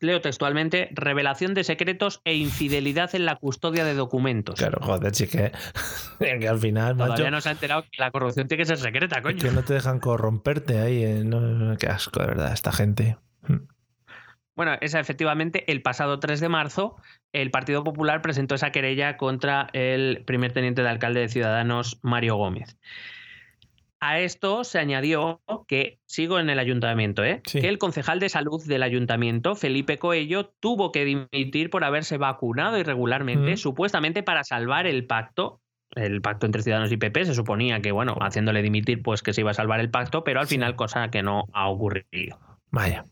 leo 0.00 0.20
textualmente, 0.20 0.88
revelación 0.92 1.54
de 1.54 1.64
secretos 1.64 2.20
e 2.24 2.34
infidelidad 2.34 3.14
en 3.14 3.26
la 3.26 3.36
custodia 3.36 3.84
de 3.84 3.94
documentos. 3.94 4.58
Claro, 4.58 4.80
joder, 4.82 5.14
sí 5.14 5.26
que, 5.28 5.52
que 6.18 6.48
al 6.48 6.58
final, 6.58 6.96
Todavía 6.96 7.16
macho, 7.16 7.30
no 7.30 7.40
se 7.40 7.48
ha 7.50 7.52
enterado 7.52 7.82
que 7.82 7.98
la 7.98 8.10
corrupción 8.10 8.48
tiene 8.48 8.62
que 8.62 8.66
ser 8.66 8.78
secreta, 8.78 9.22
coño. 9.22 9.38
que 9.38 9.50
no 9.50 9.62
te 9.62 9.74
dejan 9.74 10.00
corromperte 10.00 10.80
ahí. 10.80 11.04
Eh, 11.04 11.22
no, 11.24 11.76
qué 11.76 11.86
asco, 11.86 12.20
de 12.20 12.26
verdad, 12.26 12.52
esta 12.52 12.72
gente. 12.72 13.18
Bueno, 14.54 14.76
esa 14.80 15.00
efectivamente, 15.00 15.70
el 15.72 15.80
pasado 15.82 16.20
3 16.20 16.40
de 16.40 16.48
marzo, 16.48 16.96
el 17.32 17.50
Partido 17.50 17.82
Popular 17.84 18.20
presentó 18.20 18.54
esa 18.54 18.70
querella 18.70 19.16
contra 19.16 19.68
el 19.72 20.24
primer 20.26 20.52
teniente 20.52 20.82
de 20.82 20.88
alcalde 20.88 21.20
de 21.20 21.28
Ciudadanos, 21.28 21.98
Mario 22.02 22.36
Gómez. 22.36 22.76
A 24.00 24.18
esto 24.18 24.64
se 24.64 24.80
añadió 24.80 25.40
que, 25.68 26.00
sigo 26.06 26.40
en 26.40 26.50
el 26.50 26.58
ayuntamiento, 26.58 27.22
¿eh? 27.24 27.40
Sí. 27.46 27.60
que 27.60 27.68
el 27.68 27.78
concejal 27.78 28.18
de 28.18 28.28
salud 28.28 28.60
del 28.66 28.82
ayuntamiento, 28.82 29.54
Felipe 29.54 29.98
Coello, 29.98 30.46
tuvo 30.60 30.90
que 30.90 31.04
dimitir 31.04 31.70
por 31.70 31.84
haberse 31.84 32.18
vacunado 32.18 32.78
irregularmente, 32.78 33.52
Mm. 33.52 33.56
supuestamente 33.56 34.22
para 34.24 34.42
salvar 34.42 34.86
el 34.88 35.06
pacto. 35.06 35.60
El 35.94 36.20
pacto 36.20 36.46
entre 36.46 36.62
Ciudadanos 36.62 36.90
y 36.90 36.96
PP 36.96 37.26
se 37.26 37.34
suponía 37.34 37.80
que, 37.80 37.92
bueno, 37.92 38.16
haciéndole 38.20 38.60
dimitir, 38.62 39.02
pues 39.02 39.22
que 39.22 39.32
se 39.32 39.42
iba 39.42 39.52
a 39.52 39.54
salvar 39.54 39.78
el 39.78 39.90
pacto, 39.90 40.24
pero 40.24 40.40
al 40.40 40.48
Sí. 40.48 40.56
final, 40.56 40.74
cosa 40.74 41.08
que 41.10 41.22
no 41.22 41.44
ha 41.52 41.68
ocurrido. 41.68 42.38
Vaya. 42.72 43.04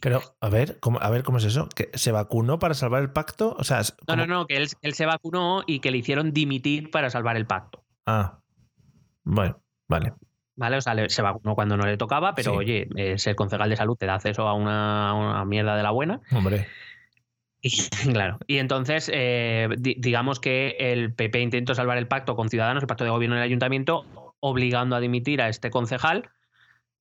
Pero, 0.00 0.22
a 0.40 0.48
ver, 0.48 0.78
¿cómo, 0.80 0.98
a 1.00 1.10
ver, 1.10 1.22
¿cómo 1.22 1.38
es 1.38 1.44
eso? 1.44 1.68
¿Que 1.68 1.90
¿Se 1.94 2.12
vacunó 2.12 2.58
para 2.58 2.74
salvar 2.74 3.02
el 3.02 3.10
pacto? 3.12 3.54
O 3.58 3.64
sea, 3.64 3.80
No, 4.08 4.16
no, 4.16 4.26
no, 4.26 4.46
que 4.46 4.56
él, 4.56 4.68
él 4.82 4.94
se 4.94 5.06
vacunó 5.06 5.62
y 5.66 5.80
que 5.80 5.90
le 5.90 5.98
hicieron 5.98 6.32
dimitir 6.32 6.90
para 6.90 7.10
salvar 7.10 7.36
el 7.36 7.46
pacto. 7.46 7.84
Ah. 8.06 8.40
Bueno, 9.24 9.60
vale. 9.88 10.14
¿Vale? 10.56 10.76
O 10.78 10.80
sea, 10.80 10.94
le- 10.94 11.10
se 11.10 11.20
vacunó 11.22 11.54
cuando 11.54 11.76
no 11.76 11.84
le 11.84 11.96
tocaba, 11.98 12.34
pero 12.34 12.52
Sí. 12.52 12.56
oye, 12.58 12.88
eh, 12.96 13.18
ser 13.18 13.36
concejal 13.36 13.68
de 13.68 13.76
salud 13.76 13.96
te 13.96 14.06
da 14.06 14.14
acceso 14.14 14.48
a 14.48 14.54
una, 14.54 15.10
a 15.10 15.14
una 15.14 15.44
mierda 15.44 15.76
de 15.76 15.82
la 15.82 15.90
buena. 15.90 16.20
Hombre. 16.32 16.66
Y, 17.60 17.70
claro. 18.18 18.38
Y 18.46 18.58
entonces, 18.58 19.10
eh, 19.12 19.68
di- 19.78 19.96
digamos 19.98 20.40
que 20.40 20.76
el 20.78 21.12
PP 21.12 21.40
intentó 21.40 21.74
salvar 21.74 21.98
el 21.98 22.08
pacto 22.08 22.36
con 22.36 22.48
Ciudadanos, 22.48 22.82
el 22.82 22.86
pacto 22.86 23.04
de 23.04 23.10
gobierno 23.10 23.36
en 23.36 23.42
el 23.42 23.46
ayuntamiento, 23.46 24.06
obligando 24.40 24.96
a 24.96 25.00
dimitir 25.00 25.42
a 25.42 25.48
este 25.48 25.70
concejal, 25.70 26.30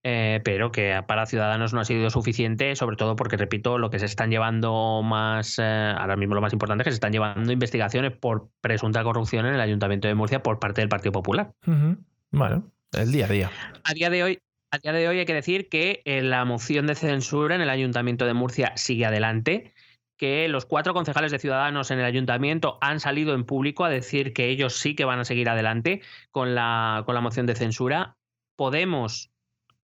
eh, 0.08 0.40
pero 0.44 0.72
que 0.72 1.02
para 1.08 1.26
Ciudadanos 1.26 1.74
no 1.74 1.80
ha 1.80 1.84
sido 1.84 2.12
suficiente, 2.12 2.76
sobre 2.76 2.96
todo 2.96 3.16
porque, 3.16 3.38
repito, 3.38 3.80
lo 3.80 3.90
que 3.90 3.98
se 3.98 4.06
están 4.06 4.30
llevando 4.30 5.02
más, 5.04 5.58
eh, 5.58 5.64
ahora 5.98 6.16
mismo 6.16 6.36
lo 6.36 6.42
más 6.42 6.54
importante 6.54 6.84
es 6.84 6.86
que 6.86 6.92
se 6.92 6.98
están 6.98 7.12
llevando 7.12 7.52
investigaciones 7.52 8.12
por 8.12 8.50
presunta 8.62 9.04
corrupción 9.04 9.48
en 9.48 9.56
el 9.56 9.60
ayuntamiento 9.60 10.08
de 10.08 10.14
Murcia 10.14 10.44
por 10.44 10.60
parte 10.60 10.82
del 10.82 10.90
Partido 10.90 11.12
Popular. 11.12 11.54
Ujú. 11.66 11.98
Bueno, 12.30 12.72
el 12.92 13.12
día 13.12 13.26
a 13.26 13.30
día. 13.30 13.52
A 13.84 13.94
día 13.96 14.12
de 14.12 14.22
hoy, 14.22 14.40
a 14.70 14.78
día 14.78 14.94
de 14.94 15.08
hoy 15.08 15.18
hay 15.18 15.26
que 15.26 15.34
decir 15.34 15.70
que 15.70 16.04
eh, 16.06 16.22
la 16.22 16.46
moción 16.46 16.86
de 16.86 16.94
censura 16.94 17.56
en 17.56 17.62
el 17.62 17.72
Ayuntamiento 17.72 18.28
de 18.28 18.36
Murcia 18.36 18.74
sigue 18.76 19.08
adelante, 19.08 19.74
que 20.20 20.48
los 20.50 20.68
cuatro 20.68 20.94
concejales 20.94 21.32
de 21.32 21.40
Ciudadanos 21.40 21.90
en 21.90 21.98
el 21.98 22.06
Ayuntamiento 22.06 22.78
han 22.80 23.00
salido 23.00 23.34
en 23.34 23.44
público 23.44 23.84
a 23.84 23.90
decir 23.90 24.34
que 24.34 24.50
ellos 24.50 24.78
sí 24.78 24.94
que 24.94 25.06
van 25.06 25.18
a 25.18 25.26
seguir 25.26 25.50
adelante 25.50 26.04
con 26.30 26.54
la, 26.54 27.02
con 27.08 27.16
la 27.16 27.22
moción 27.22 27.48
de 27.48 27.56
censura. 27.56 28.18
Podemos, 28.56 29.32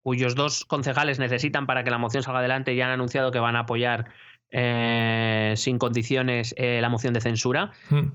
cuyos 0.03 0.35
dos 0.35 0.65
concejales 0.65 1.19
necesitan 1.19 1.65
para 1.67 1.83
que 1.83 1.91
la 1.91 1.97
moción 1.97 2.23
salga 2.23 2.39
adelante, 2.39 2.75
ya 2.75 2.85
han 2.85 2.91
anunciado 2.91 3.31
que 3.31 3.39
van 3.39 3.55
a 3.55 3.59
apoyar 3.61 4.05
eh, 4.51 5.53
sin 5.55 5.77
condiciones 5.77 6.53
eh, 6.57 6.79
la 6.81 6.89
moción 6.89 7.13
de 7.13 7.21
censura 7.21 7.71
Mm. 7.89 8.07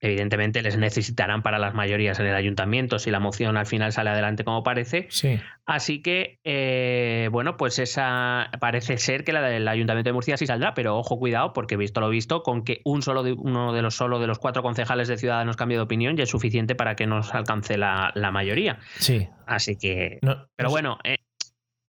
evidentemente 0.00 0.62
les 0.62 0.76
necesitarán 0.78 1.42
para 1.42 1.58
las 1.60 1.74
mayorías 1.74 2.18
en 2.18 2.26
el 2.26 2.34
ayuntamiento 2.34 2.98
si 2.98 3.10
la 3.12 3.20
moción 3.20 3.56
al 3.56 3.66
final 3.66 3.92
sale 3.92 4.10
adelante 4.10 4.42
como 4.42 4.64
parece. 4.64 5.06
Sí. 5.10 5.38
Así 5.64 6.02
que, 6.02 6.40
eh, 6.42 7.28
bueno, 7.30 7.56
pues 7.56 7.78
esa 7.78 8.50
parece 8.58 8.96
ser 8.98 9.22
que 9.22 9.32
la 9.32 9.42
del 9.42 9.68
ayuntamiento 9.68 10.08
de 10.08 10.14
Murcia 10.14 10.36
sí 10.36 10.44
saldrá, 10.46 10.74
pero 10.74 10.96
ojo, 10.98 11.20
cuidado, 11.20 11.52
porque 11.52 11.76
visto 11.76 12.00
lo 12.00 12.08
visto, 12.08 12.42
con 12.42 12.64
que 12.64 12.80
un 12.84 13.02
solo 13.02 13.22
de, 13.22 13.32
uno 13.34 13.72
de 13.72 13.82
los 13.82 13.94
solo 13.94 14.18
de 14.18 14.26
los 14.26 14.40
cuatro 14.40 14.62
concejales 14.64 15.06
de 15.06 15.18
Ciudadanos 15.18 15.56
cambie 15.56 15.76
de 15.76 15.84
opinión 15.84 16.16
ya 16.16 16.24
es 16.24 16.30
suficiente 16.30 16.74
para 16.74 16.96
que 16.96 17.06
nos 17.06 17.32
alcance 17.32 17.76
la, 17.78 18.10
la 18.16 18.32
mayoría. 18.32 18.78
Sí. 18.98 19.28
Así 19.46 19.76
que, 19.76 20.18
No, 20.22 20.48
pero 20.56 20.66
no 20.66 20.68
sé- 20.70 20.72
bueno, 20.72 20.98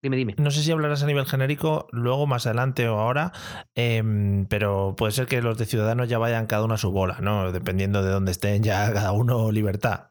dime, 0.02 0.16
dime. 0.16 0.34
No 0.38 0.50
sé 0.50 0.62
si 0.62 0.72
hablarás 0.72 1.02
a 1.02 1.06
nivel 1.06 1.26
genérico 1.26 1.88
luego, 1.92 2.26
más 2.26 2.46
adelante 2.46 2.88
o 2.88 2.98
ahora, 2.98 3.32
em, 3.74 4.46
pero 4.46 4.94
puede 4.96 5.12
ser 5.12 5.26
que 5.26 5.42
los 5.42 5.58
de 5.58 5.66
Ciudadanos 5.66 6.08
ya 6.08 6.18
vayan 6.18 6.46
cada 6.46 6.64
uno 6.64 6.74
a 6.74 6.78
su 6.78 6.90
bola, 6.90 7.18
¿no? 7.20 7.52
Dependiendo 7.52 8.02
de 8.02 8.10
dónde 8.10 8.32
estén, 8.32 8.62
ya 8.62 8.92
cada 8.92 9.12
uno 9.12 9.50
libertad. 9.52 10.10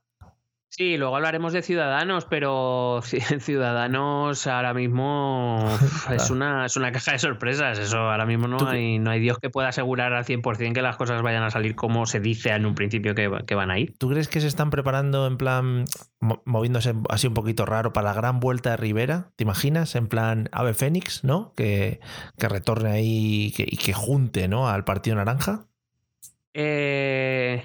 Sí, 0.70 0.98
luego 0.98 1.16
hablaremos 1.16 1.54
de 1.54 1.62
Ciudadanos, 1.64 2.26
pero 2.26 3.00
ci- 3.02 3.20
Ciudadanos 3.40 4.46
ahora 4.48 4.74
mismo 4.74 5.66
es, 5.82 6.04
Claro. 6.06 6.34
una, 6.34 6.66
es 6.66 6.76
una 6.76 6.92
caja 6.92 7.14
de 7.14 7.20
sorpresas. 7.20 7.80
Eso 7.80 7.98
ahora 7.98 8.26
mismo 8.26 8.48
no 8.48 8.58
¿Tú 8.58 8.66
qué- 8.66 8.72
hay, 8.72 9.00
no 9.00 9.10
hay 9.12 9.20
Dios 9.20 9.40
que 9.40 9.50
pueda 9.50 9.70
asegurar 9.70 10.14
al 10.14 10.26
100% 10.26 10.74
que 10.74 10.82
las 10.82 10.98
cosas 10.98 11.22
vayan 11.22 11.44
a 11.44 11.50
salir 11.52 11.76
como 11.76 12.06
se 12.06 12.20
dice 12.20 12.50
en 12.52 12.66
un 12.66 12.76
principio 12.76 13.16
que, 13.16 13.32
que 13.48 13.56
van 13.56 13.72
a 13.72 13.80
ir. 13.80 13.96
¿Tú 13.98 14.10
crees 14.10 14.28
que 14.28 14.42
se 14.42 14.48
están 14.48 14.70
preparando 14.70 15.26
en 15.26 15.38
plan, 15.38 15.86
mo- 16.20 16.42
moviéndose 16.46 16.94
así 17.10 17.28
un 17.28 17.34
poquito 17.34 17.66
raro 17.66 17.94
para 17.94 18.10
la 18.10 18.14
gran 18.14 18.40
vuelta 18.40 18.72
de 18.72 18.78
Rivera? 18.78 19.32
¿Te 19.36 19.44
imaginas? 19.46 19.96
En 19.96 20.08
plan 20.08 20.50
Ave 20.52 20.74
Fénix, 20.74 21.24
¿no? 21.24 21.54
Que, 21.56 22.02
que 22.38 22.50
retorne 22.50 22.92
ahí 22.92 23.46
y 23.46 23.52
que, 23.54 23.64
y 23.68 23.78
que 23.78 23.94
junte, 23.94 24.48
¿no? 24.48 24.68
Al 24.70 24.84
Partido 24.84 25.16
Naranja. 25.16 25.66
Eh, 26.60 27.64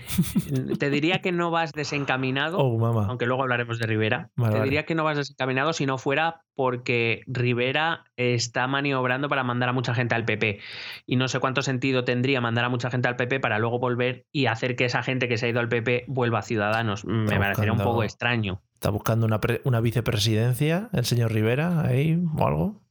te 0.79 0.91
diría 0.91 1.23
que 1.23 1.33
no 1.33 1.51
vas 1.51 1.73
desencaminado, 1.73 2.59
Oh, 2.59 2.87
aunque 3.09 3.25
luego 3.25 3.43
hablaremos 3.43 3.79
de 3.79 3.87
Rivera. 3.87 4.29
Vale, 4.37 4.53
te 4.53 4.59
vale. 4.59 4.65
diría 4.69 4.85
que 4.85 4.95
no 4.95 5.03
vas 5.03 5.17
desencaminado 5.17 5.73
si 5.73 5.87
no 5.87 5.97
fuera 5.97 6.43
porque 6.55 7.23
Rivera 7.27 8.05
está 8.17 8.67
maniobrando 8.67 9.31
para 9.31 9.45
mandar 9.45 9.71
a 9.71 9.73
mucha 9.73 9.95
gente 9.95 10.15
al 10.15 10.27
PP. 10.27 10.61
Y 11.07 11.17
no 11.17 11.29
sé 11.29 11.41
cuánto 11.41 11.63
sentido 11.63 12.05
tendría 12.05 12.43
mandar 12.43 12.67
a 12.67 12.69
mucha 12.69 12.91
gente 12.91 13.09
al 13.09 13.17
PP 13.17 13.41
para 13.41 13.59
luego 13.59 13.79
volver 13.79 14.27
y 14.31 14.45
hacer 14.45 14.77
que 14.77 14.85
esa 14.85 15.03
gente 15.03 15.27
que 15.27 15.39
se 15.39 15.47
ha 15.47 15.49
ido 15.49 15.61
al 15.61 15.71
PP 15.71 16.05
vuelva 16.09 16.41
a 16.41 16.43
Ciudadanos. 16.43 17.07
Me 17.07 17.25
Está 17.25 17.39
parecería 17.39 17.73
un 17.73 17.79
poco 17.79 18.03
extraño. 18.03 18.61
¿Está 18.75 18.91
buscando 18.91 19.25
una, 19.25 19.41
una 19.65 19.81
vicepresidencia 19.81 20.91
el 20.93 21.07
señor 21.07 21.33
Rivera 21.33 21.81
ahí 21.81 22.23
o 22.37 22.47
algo? 22.47 22.83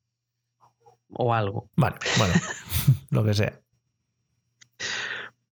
O 1.13 1.35
algo. 1.35 1.69
Vale, 1.75 1.97
bueno, 2.17 2.33
lo 3.11 3.23
que 3.23 3.35
sea. 3.35 3.59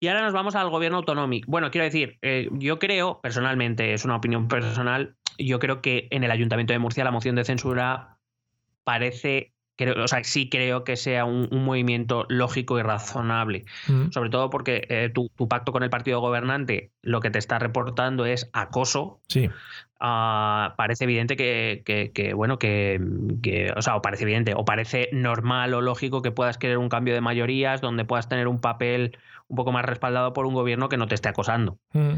Y 0.04 0.08
ahora 0.08 0.24
nos 0.24 0.34
vamos 0.34 0.56
al 0.56 0.68
gobierno 0.72 0.98
autonómico. 0.98 1.46
Bueno, 1.52 1.70
quiero 1.70 1.86
decir, 1.86 2.18
eh, 2.24 2.50
yo 2.54 2.80
creo, 2.80 3.22
personalmente, 3.22 3.94
es 3.94 4.04
una 4.04 4.16
opinión 4.16 4.48
personal, 4.48 5.16
yo 5.38 5.60
creo 5.60 5.82
que 5.84 6.08
en 6.10 6.24
el 6.24 6.32
Ayuntamiento 6.32 6.74
de 6.74 6.80
Murcia 6.80 7.04
la 7.04 7.12
moción 7.12 7.36
de 7.36 7.44
censura 7.46 8.18
parece, 8.84 9.54
creo, 9.78 10.04
o 10.04 10.08
sea, 10.08 10.24
sí 10.24 10.50
creo 10.50 10.84
que 10.84 10.96
sea 10.96 11.26
un, 11.26 11.48
un 11.52 11.64
movimiento 11.64 12.26
lógico 12.30 12.80
y 12.80 12.82
razonable. 12.82 13.66
Mm, 13.88 14.10
Sobre 14.10 14.32
todo 14.32 14.50
porque 14.50 14.88
eh, 14.90 15.12
tu, 15.14 15.30
tu 15.38 15.48
pacto 15.48 15.72
con 15.72 15.84
el 15.84 15.92
partido 15.92 16.20
gobernante 16.20 16.90
lo 17.04 17.20
que 17.20 17.30
te 17.30 17.38
está 17.38 17.60
reportando 17.60 18.26
es 18.26 18.50
acoso. 18.54 19.22
Sí, 19.28 19.50
Ah, 20.04 20.74
parece 20.78 21.04
evidente 21.04 21.36
que, 21.38 21.84
que- 21.86 22.12
que, 22.12 22.34
bueno, 22.34 22.58
que, 22.58 23.00
que- 23.44 23.72
o 23.78 23.84
sea, 23.84 23.96
o 23.98 24.02
parece 24.02 24.24
evidente, 24.24 24.56
o 24.56 24.66
parece 24.66 25.10
normal 25.12 25.76
o 25.76 25.82
lógico 25.82 26.24
que 26.24 26.32
puedas 26.32 26.58
querer 26.58 26.80
un 26.80 26.90
cambio 26.90 27.14
de 27.14 27.22
mayorías 27.22 27.82
donde 27.82 28.04
puedas 28.04 28.28
tener 28.28 28.48
un 28.48 28.60
papel 28.60 29.16
un 29.52 29.56
poco 29.58 29.72
más 29.72 29.86
respaldado 29.86 30.34
por 30.34 30.46
un 30.46 30.54
gobierno 30.54 30.90
que 30.90 30.98
no 30.98 31.08
te 31.08 31.16
esté 31.16 31.30
acosando. 31.30 31.78
Mm, 31.94 32.16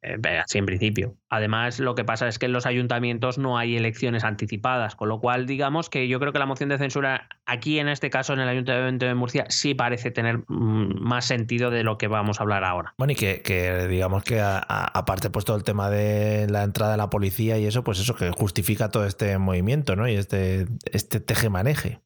Eh, 0.00 0.38
así 0.38 0.58
en 0.58 0.66
principio. 0.66 1.16
Además, 1.28 1.80
lo 1.80 1.96
que 1.96 2.04
pasa 2.04 2.28
es 2.28 2.38
que 2.38 2.46
en 2.46 2.52
los 2.52 2.66
ayuntamientos 2.66 3.36
no 3.36 3.58
hay 3.58 3.76
elecciones 3.76 4.22
anticipadas, 4.22 4.94
con 4.94 5.08
lo 5.08 5.18
cual, 5.18 5.44
digamos 5.44 5.90
que 5.90 6.06
yo 6.06 6.20
creo 6.20 6.32
que 6.32 6.38
la 6.38 6.46
moción 6.46 6.68
de 6.68 6.78
censura 6.78 7.28
aquí, 7.46 7.80
en 7.80 7.88
este 7.88 8.08
caso, 8.08 8.32
en 8.32 8.38
el 8.38 8.48
ayuntamiento 8.48 9.06
de 9.06 9.14
Murcia, 9.14 9.46
sí 9.48 9.74
parece 9.74 10.12
tener 10.12 10.44
mm, 10.46 11.00
más 11.00 11.24
sentido 11.24 11.70
de 11.70 11.82
lo 11.82 11.98
que 11.98 12.06
vamos 12.06 12.38
a 12.38 12.44
hablar 12.44 12.62
ahora. 12.62 12.94
Bueno, 12.96 13.12
y 13.12 13.16
que, 13.16 13.42
que 13.42 13.88
digamos 13.88 14.22
que 14.22 14.40
aparte 14.40 15.30
pues 15.30 15.44
todo 15.44 15.56
el 15.56 15.64
tema 15.64 15.90
de 15.90 16.46
la 16.48 16.62
entrada 16.62 16.92
de 16.92 16.98
la 16.98 17.10
policía 17.10 17.58
y 17.58 17.66
eso, 17.66 17.82
pues 17.82 17.98
eso 17.98 18.14
que 18.14 18.30
justifica 18.30 18.90
todo 18.90 19.04
este 19.04 19.36
movimiento, 19.38 19.96
¿no? 19.96 20.08
Y 20.08 20.14
este, 20.14 20.66
este 20.92 21.18
teje-maneje. 21.18 21.98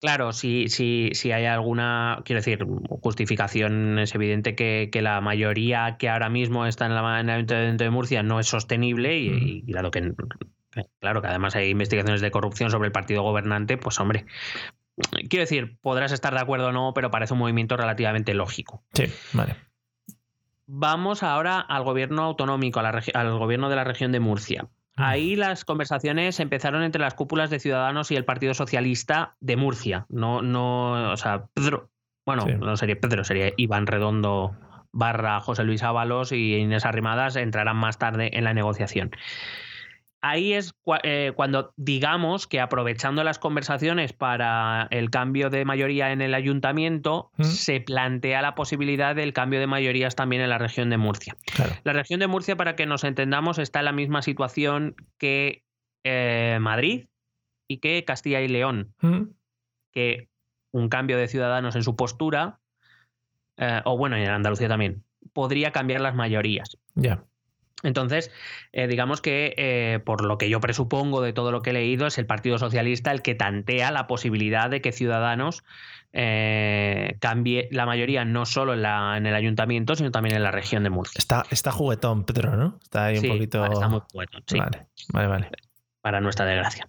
Claro, 0.00 0.32
si, 0.32 0.68
si, 0.68 1.10
si 1.14 1.32
hay 1.32 1.46
alguna, 1.46 2.20
quiero 2.24 2.40
decir, 2.40 2.64
justificación, 3.00 3.98
es 3.98 4.14
evidente 4.14 4.54
que, 4.54 4.90
que 4.92 5.00
la 5.02 5.20
mayoría 5.20 5.96
que 5.98 6.08
ahora 6.10 6.28
mismo 6.28 6.66
está 6.66 6.86
en, 6.86 6.94
la, 6.94 7.20
en 7.20 7.28
el 7.30 7.36
Ayuntamiento 7.36 7.84
de 7.84 7.90
Murcia 7.90 8.22
no 8.22 8.38
es 8.38 8.46
sostenible 8.46 9.18
y, 9.18 9.62
y 9.66 9.72
claro 9.72 9.90
que 9.90 10.12
claro 11.00 11.22
que 11.22 11.28
además 11.28 11.56
hay 11.56 11.70
investigaciones 11.70 12.20
de 12.20 12.30
corrupción 12.30 12.70
sobre 12.70 12.86
el 12.88 12.92
partido 12.92 13.22
gobernante, 13.22 13.78
pues 13.78 13.98
hombre, 13.98 14.26
quiero 15.30 15.40
decir, 15.44 15.78
podrás 15.80 16.12
estar 16.12 16.34
de 16.34 16.40
acuerdo 16.40 16.68
o 16.68 16.72
no, 16.72 16.92
pero 16.94 17.10
parece 17.10 17.32
un 17.32 17.38
movimiento 17.38 17.78
relativamente 17.78 18.34
lógico. 18.34 18.84
Sí, 18.92 19.04
vale. 19.32 19.56
Vamos 20.66 21.22
ahora 21.22 21.60
al 21.60 21.84
gobierno 21.84 22.22
autonómico, 22.24 22.80
a 22.80 22.82
la 22.82 22.92
regi- 22.92 23.12
al 23.14 23.38
gobierno 23.38 23.70
de 23.70 23.76
la 23.76 23.84
región 23.84 24.12
de 24.12 24.20
Murcia. 24.20 24.68
Ahí 24.96 25.36
las 25.36 25.64
conversaciones 25.64 26.40
empezaron 26.40 26.82
entre 26.82 27.00
las 27.00 27.14
cúpulas 27.14 27.50
de 27.50 27.58
Ciudadanos 27.58 28.10
y 28.10 28.16
el 28.16 28.24
Partido 28.24 28.54
Socialista 28.54 29.36
de 29.40 29.56
Murcia. 29.56 30.06
No, 30.08 30.40
no, 30.42 31.12
o 31.12 31.16
sea, 31.16 31.46
Pedro, 31.52 31.90
bueno, 32.24 32.44
Sí. 32.46 32.54
no 32.54 32.76
sería 32.76 32.98
Pedro, 32.98 33.22
sería 33.24 33.52
Iván 33.56 33.86
Redondo 33.86 34.56
barra 34.92 35.40
José 35.40 35.64
Luis 35.64 35.82
Ábalos 35.82 36.32
y 36.32 36.56
Inés 36.56 36.86
Arrimadas 36.86 37.36
entrarán 37.36 37.76
más 37.76 37.98
tarde 37.98 38.30
en 38.32 38.44
la 38.44 38.54
negociación. 38.54 39.10
Ahí 40.28 40.54
es 40.54 40.74
eh, 41.04 41.32
cuando 41.36 41.72
digamos 41.76 42.48
que 42.48 42.60
aprovechando 42.60 43.22
las 43.22 43.38
conversaciones 43.38 44.12
para 44.12 44.88
el 44.90 45.10
cambio 45.10 45.50
de 45.50 45.64
mayoría 45.64 46.10
en 46.10 46.20
el 46.20 46.34
ayuntamiento, 46.34 47.30
¿Mm? 47.36 47.44
se 47.44 47.80
plantea 47.80 48.42
la 48.42 48.56
posibilidad 48.56 49.14
del 49.14 49.32
cambio 49.32 49.60
de 49.60 49.68
mayorías 49.68 50.16
también 50.16 50.42
en 50.42 50.50
la 50.50 50.58
región 50.58 50.90
de 50.90 50.96
Murcia. 50.96 51.36
Claro. 51.54 51.72
La 51.84 51.92
región 51.92 52.18
de 52.18 52.26
Murcia, 52.26 52.56
para 52.56 52.74
que 52.74 52.86
nos 52.86 53.04
entendamos, 53.04 53.58
está 53.58 53.78
en 53.78 53.84
la 53.84 53.92
misma 53.92 54.20
situación 54.20 54.96
que 55.16 55.62
eh, 56.02 56.58
Madrid 56.60 57.06
y 57.68 57.78
que 57.78 58.04
Castilla 58.04 58.40
y 58.40 58.48
León, 58.48 58.94
Mm, 59.00 59.28
que 59.92 60.28
un 60.72 60.88
cambio 60.88 61.18
de 61.18 61.28
ciudadanos 61.28 61.76
en 61.76 61.84
su 61.84 61.94
postura, 61.94 62.58
eh, 63.58 63.80
o 63.84 63.96
bueno, 63.96 64.16
en 64.16 64.28
Andalucía 64.28 64.68
también, 64.68 65.04
podría 65.32 65.70
cambiar 65.70 66.00
las 66.00 66.16
mayorías. 66.16 66.76
Ya. 66.96 67.24
Entonces, 67.82 68.30
eh, 68.72 68.86
digamos 68.86 69.20
que 69.20 69.54
eh, 69.58 70.00
por 70.04 70.24
lo 70.24 70.38
que 70.38 70.48
yo 70.48 70.60
presupongo 70.60 71.20
de 71.20 71.32
todo 71.32 71.52
lo 71.52 71.60
que 71.62 71.70
he 71.70 71.72
leído, 71.74 72.06
es 72.06 72.16
el 72.18 72.26
Partido 72.26 72.58
Socialista 72.58 73.12
el 73.12 73.22
que 73.22 73.34
tantea 73.34 73.90
la 73.90 74.06
posibilidad 74.06 74.70
de 74.70 74.80
que 74.80 74.92
Ciudadanos 74.92 75.62
eh, 76.12 77.16
cambie 77.20 77.68
la 77.70 77.84
mayoría 77.84 78.24
no 78.24 78.46
solo 78.46 78.72
en, 78.72 78.82
la, 78.82 79.16
en 79.18 79.26
el 79.26 79.34
ayuntamiento, 79.34 79.94
sino 79.94 80.10
también 80.10 80.36
en 80.36 80.42
la 80.42 80.50
región 80.50 80.84
de 80.84 80.90
Murcia. 80.90 81.18
Está, 81.18 81.44
está 81.50 81.70
juguetón, 81.70 82.24
Pedro, 82.24 82.56
¿no? 82.56 82.78
Está 82.82 83.06
ahí 83.06 83.18
Sí, 83.18 83.28
un 83.28 83.34
poquito. 83.36 83.64
está 83.66 83.88
muy 83.88 84.00
juguetón, 84.10 84.42
sí. 84.46 84.58
Vale, 84.58 84.86
vale, 85.12 85.26
vale. 85.28 85.50
Para 86.00 86.20
nuestra 86.20 86.46
desgracia. 86.46 86.86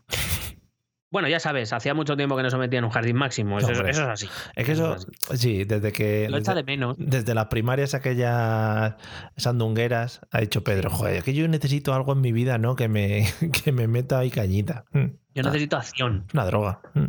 Bueno, 1.10 1.30
ya 1.30 1.40
sabes, 1.40 1.72
hacía 1.72 1.94
mucho 1.94 2.18
tiempo 2.18 2.36
que 2.36 2.44
no 2.44 2.50
se 2.50 2.58
metía 2.58 2.80
en 2.80 2.86
un 2.86 2.92
jardín 2.92 3.16
máximo. 3.16 3.60
Eso, 3.60 3.72
es 3.72 3.98
así. 3.98 4.28
Es 4.56 4.66
que 4.66 4.72
eso, 4.74 4.96
es 4.96 5.40
sí, 5.40 5.64
desde 5.64 5.94
que. 5.94 6.28
Lo 6.30 6.38
echa 6.38 6.54
de 6.54 6.64
menos. 6.64 6.98
Desde 7.00 7.34
las 7.34 7.46
primarias 7.46 7.94
aquellas 7.94 8.96
sandungueras 9.38 10.22
ha 10.32 10.42
dicho 10.42 10.64
Pedro, 10.64 10.90
joder, 10.90 11.18
es 11.18 11.24
que 11.24 11.34
yo 11.34 11.48
necesito 11.48 11.94
algo 11.94 12.12
en 12.12 12.22
mi 12.22 12.34
vida, 12.34 12.58
¿no? 12.58 12.76
Que 12.76 12.90
me, 12.90 13.26
que 13.64 13.72
me 13.72 13.88
meta 13.88 14.20
ahí 14.20 14.30
cañita. 14.30 14.84
Mm. 14.92 15.06
Yo 15.34 15.44
necesito 15.44 15.78
acción. 15.78 16.26
Una 16.34 16.46
droga. 16.46 16.82
Mm. 16.94 17.06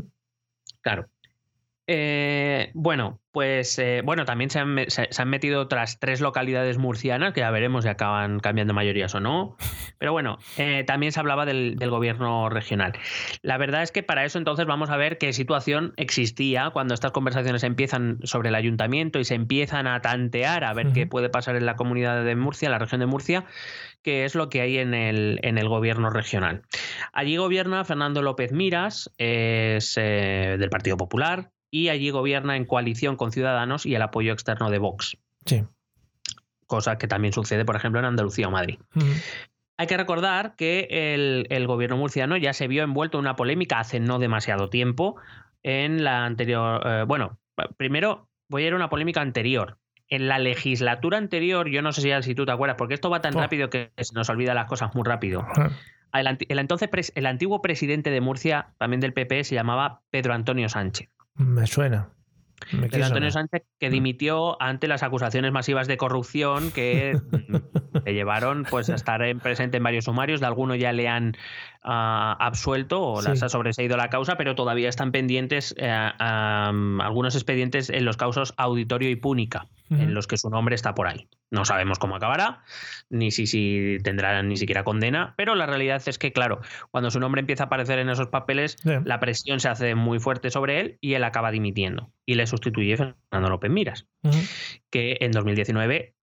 Claro. 0.80 1.08
Eh, 1.90 2.70
bueno, 2.74 3.18
pues 3.32 3.78
eh, 3.78 4.02
bueno, 4.04 4.26
también 4.26 4.50
se 4.50 4.58
han, 4.58 4.68
me- 4.74 4.90
se- 4.90 5.08
se 5.10 5.22
han 5.22 5.30
metido 5.30 5.62
otras 5.62 5.98
tres 5.98 6.20
localidades 6.20 6.76
murcianas, 6.76 7.32
que 7.32 7.40
ya 7.40 7.50
veremos 7.50 7.84
si 7.84 7.88
acaban 7.88 8.40
cambiando 8.40 8.74
mayorías 8.74 9.14
o 9.14 9.20
no. 9.20 9.56
Pero 9.96 10.12
bueno, 10.12 10.36
eh, 10.58 10.84
también 10.86 11.12
se 11.12 11.20
hablaba 11.20 11.46
del, 11.46 11.76
del 11.76 11.88
gobierno 11.88 12.50
regional. 12.50 12.92
La 13.40 13.56
verdad 13.56 13.82
es 13.82 13.90
que 13.90 14.02
para 14.02 14.26
eso 14.26 14.36
entonces 14.36 14.66
vamos 14.66 14.90
a 14.90 14.98
ver 14.98 15.16
qué 15.16 15.32
situación 15.32 15.94
existía 15.96 16.68
cuando 16.74 16.92
estas 16.92 17.12
conversaciones 17.12 17.62
empiezan 17.64 18.18
sobre 18.22 18.50
el 18.50 18.54
ayuntamiento 18.54 19.18
y 19.18 19.24
se 19.24 19.34
empiezan 19.34 19.86
a 19.86 20.02
tantear 20.02 20.64
a 20.64 20.74
ver 20.74 20.88
qué 20.92 21.06
puede 21.06 21.30
pasar 21.30 21.56
en 21.56 21.64
la 21.64 21.76
comunidad 21.76 22.22
de 22.22 22.36
Murcia, 22.36 22.68
la 22.68 22.78
región 22.78 23.00
de 23.00 23.06
Murcia, 23.06 23.46
qué 24.02 24.26
es 24.26 24.34
lo 24.34 24.50
que 24.50 24.60
hay 24.60 24.76
en 24.76 24.92
el, 24.92 25.40
en 25.42 25.56
el 25.56 25.68
gobierno 25.70 26.10
regional. 26.10 26.64
Allí 27.14 27.38
gobierna 27.38 27.82
Fernando 27.86 28.20
López 28.20 28.52
Miras, 28.52 29.10
es 29.16 29.94
del 29.94 30.68
Partido 30.68 30.98
Popular, 30.98 31.50
y 31.70 31.88
allí 31.88 32.10
gobierna 32.10 32.56
en 32.56 32.64
coalición 32.64 33.16
con 33.16 33.32
Ciudadanos 33.32 33.84
y 33.86 33.94
el 33.94 34.02
apoyo 34.02 34.32
externo 34.32 34.70
de 34.70 34.78
Vox, 34.78 35.16
Sí. 35.44 35.64
cosa 36.66 36.98
que 36.98 37.08
también 37.08 37.32
sucede, 37.32 37.64
por 37.64 37.76
ejemplo, 37.76 37.98
en 38.00 38.06
Andalucía 38.06 38.48
o 38.48 38.50
Madrid. 38.50 38.78
Hay 39.76 39.86
que 39.86 39.96
recordar 39.96 40.56
que 40.56 40.88
el, 40.90 41.46
el 41.50 41.66
gobierno 41.66 41.96
murciano 41.96 42.36
ya 42.36 42.52
se 42.52 42.66
vio 42.68 42.82
envuelto 42.82 43.18
en 43.18 43.20
una 43.24 43.36
polémica 43.36 43.78
hace 43.78 44.00
no 44.00 44.18
demasiado 44.18 44.68
tiempo 44.70 45.16
en 45.62 46.04
la 46.04 46.24
anterior. 46.24 46.82
eh, 46.84 47.04
bueno, 47.06 47.38
primero 47.76 48.28
voy 48.48 48.64
a 48.64 48.66
ir 48.68 48.72
a 48.72 48.76
una 48.76 48.88
polémica 48.90 49.20
anterior. 49.20 49.78
En 50.10 50.26
la 50.26 50.38
legislatura 50.38 51.18
anterior, 51.18 51.68
yo 51.68 51.82
no 51.82 51.92
sé 51.92 52.00
si, 52.00 52.10
si 52.22 52.34
tú 52.34 52.46
te 52.46 52.52
acuerdas, 52.52 52.76
porque 52.78 52.94
esto 52.94 53.10
va 53.10 53.20
tan 53.20 53.36
Oh. 53.36 53.40
rápido 53.40 53.68
que 53.70 53.92
se 53.98 54.14
nos 54.14 54.28
olvida 54.30 54.54
las 54.54 54.66
cosas 54.66 54.94
muy 54.94 55.04
rápido. 55.04 55.46
Ah, 56.10 56.20
El, 56.20 56.38
el 56.48 56.58
entonces 56.58 57.12
el 57.14 57.26
antiguo 57.26 57.60
presidente 57.62 58.10
de 58.10 58.20
Murcia, 58.22 58.70
también 58.78 59.00
del 59.00 59.12
PP, 59.12 59.44
se 59.44 59.54
llamaba 59.54 60.00
Pedro 60.10 60.32
Antonio 60.34 60.68
Sánchez. 60.70 61.08
Me 61.38 61.66
suena. 61.66 62.10
Me 62.72 62.88
quiere 62.88 63.04
Antonio. 63.04 63.30
Sánchez 63.30 63.62
que 63.78 63.88
Mm. 63.88 63.92
dimitió 63.92 64.60
ante 64.60 64.88
las 64.88 65.02
acusaciones 65.04 65.52
masivas 65.52 65.86
de 65.86 65.96
corrupción 65.96 66.70
que 66.72 67.16
mm, 67.48 67.56
le 68.04 68.14
llevaron 68.14 68.66
pues 68.68 68.90
a 68.90 68.94
estar 68.96 69.22
en- 69.22 69.38
presente 69.40 69.76
en 69.76 69.84
varios 69.84 70.04
sumarios. 70.06 70.40
De 70.40 70.46
algunos 70.46 70.76
ya 70.78 70.92
le 70.92 71.08
han 71.08 71.36
absuelto 71.82 73.02
o 73.02 73.22
Sí. 73.22 73.28
las 73.28 73.42
ha 73.42 73.48
sobreseído 73.48 73.96
la 73.96 74.10
causa, 74.10 74.36
pero 74.36 74.54
todavía 74.54 74.88
están 74.88 75.12
pendientes 75.12 75.74
eh, 75.78 75.88
algunos 76.18 77.34
expedientes 77.34 77.90
en 77.90 78.04
los 78.04 78.16
causos 78.16 78.54
Auditorio 78.56 79.10
y 79.10 79.16
Púnica, 79.16 79.66
en 79.90 80.12
los 80.14 80.26
que 80.26 80.36
su 80.36 80.50
nombre 80.50 80.74
está 80.74 80.94
por 80.94 81.06
ahí. 81.08 81.28
No 81.50 81.64
sabemos 81.64 81.98
cómo 81.98 82.16
acabará, 82.16 82.62
ni 83.08 83.30
si, 83.30 83.46
si 83.46 83.96
tendrá 84.04 84.42
ni 84.42 84.56
siquiera 84.58 84.84
condena, 84.84 85.32
pero 85.38 85.54
la 85.54 85.64
realidad 85.66 86.02
es 86.06 86.18
que, 86.18 86.32
claro, 86.32 86.60
cuando 86.90 87.10
su 87.10 87.20
nombre 87.20 87.40
empieza 87.40 87.62
a 87.64 87.66
aparecer 87.66 87.98
en 87.98 88.10
esos 88.10 88.26
papeles, 88.28 88.76
la 88.84 89.18
presión 89.18 89.58
se 89.60 89.68
hace 89.68 89.94
muy 89.94 90.18
fuerte 90.20 90.50
sobre 90.50 90.80
él 90.80 90.98
y 91.00 91.14
él 91.14 91.24
acaba 91.24 91.50
dimitiendo. 91.50 92.10
Y 92.26 92.34
le 92.34 92.46
sustituye 92.46 92.96
Fernando 92.98 93.48
López 93.48 93.70
Miras, 93.70 94.06
que 94.90 95.16
en 95.20 95.32
2019 95.32 96.14
consi- 96.14 96.17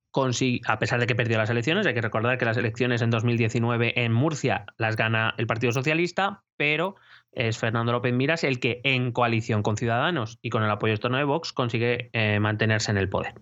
a 0.65 0.79
pesar 0.79 0.99
de 0.99 1.07
que 1.07 1.15
perdió 1.15 1.37
las 1.37 1.49
elecciones, 1.49 1.85
hay 1.85 1.93
que 1.93 2.01
recordar 2.01 2.37
que 2.37 2.45
las 2.45 2.57
elecciones 2.57 3.01
en 3.01 3.09
2019 3.09 4.03
en 4.03 4.13
Murcia 4.13 4.65
las 4.77 4.95
gana 4.95 5.33
el 5.37 5.47
Partido 5.47 5.71
Socialista, 5.71 6.43
pero 6.57 6.95
es 7.31 7.57
Fernando 7.57 7.91
López 7.91 8.13
Miras 8.13 8.43
el 8.43 8.59
que 8.59 8.81
en 8.83 9.11
coalición 9.11 9.61
con 9.61 9.77
Ciudadanos 9.77 10.39
y 10.41 10.49
con 10.49 10.63
el 10.63 10.71
apoyo 10.71 10.93
externo 10.93 11.17
de 11.17 11.25
Vox 11.25 11.51
consigue 11.51 12.09
eh, 12.13 12.39
mantenerse 12.39 12.91
en 12.91 12.97
el 12.97 13.09
poder. 13.09 13.33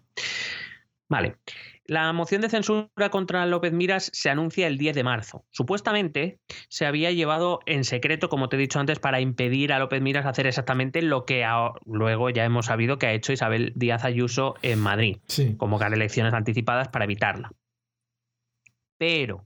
Vale. 1.09 1.37
La 1.85 2.13
moción 2.13 2.41
de 2.41 2.49
censura 2.49 2.87
contra 3.11 3.45
López 3.45 3.73
Miras 3.73 4.09
se 4.13 4.29
anuncia 4.29 4.67
el 4.67 4.77
10 4.77 4.95
de 4.95 5.03
marzo. 5.03 5.45
Supuestamente 5.51 6.39
se 6.69 6.85
había 6.85 7.11
llevado 7.11 7.59
en 7.65 7.83
secreto, 7.83 8.29
como 8.29 8.47
te 8.47 8.55
he 8.55 8.59
dicho 8.59 8.79
antes, 8.79 8.99
para 8.99 9.19
impedir 9.19 9.73
a 9.73 9.79
López 9.79 10.01
Miras 10.01 10.25
hacer 10.25 10.47
exactamente 10.47 11.01
lo 11.01 11.25
que 11.25 11.45
luego 11.85 12.29
ya 12.29 12.45
hemos 12.45 12.67
sabido 12.67 12.97
que 12.97 13.07
ha 13.07 13.13
hecho 13.13 13.33
Isabel 13.33 13.73
Díaz 13.75 14.05
Ayuso 14.05 14.55
en 14.61 14.79
Madrid 14.79 15.17
Sí. 15.27 15.55
convocar 15.57 15.93
elecciones 15.93 16.33
anticipadas 16.33 16.87
para 16.87 17.03
evitarla. 17.03 17.51
Pero 18.97 19.45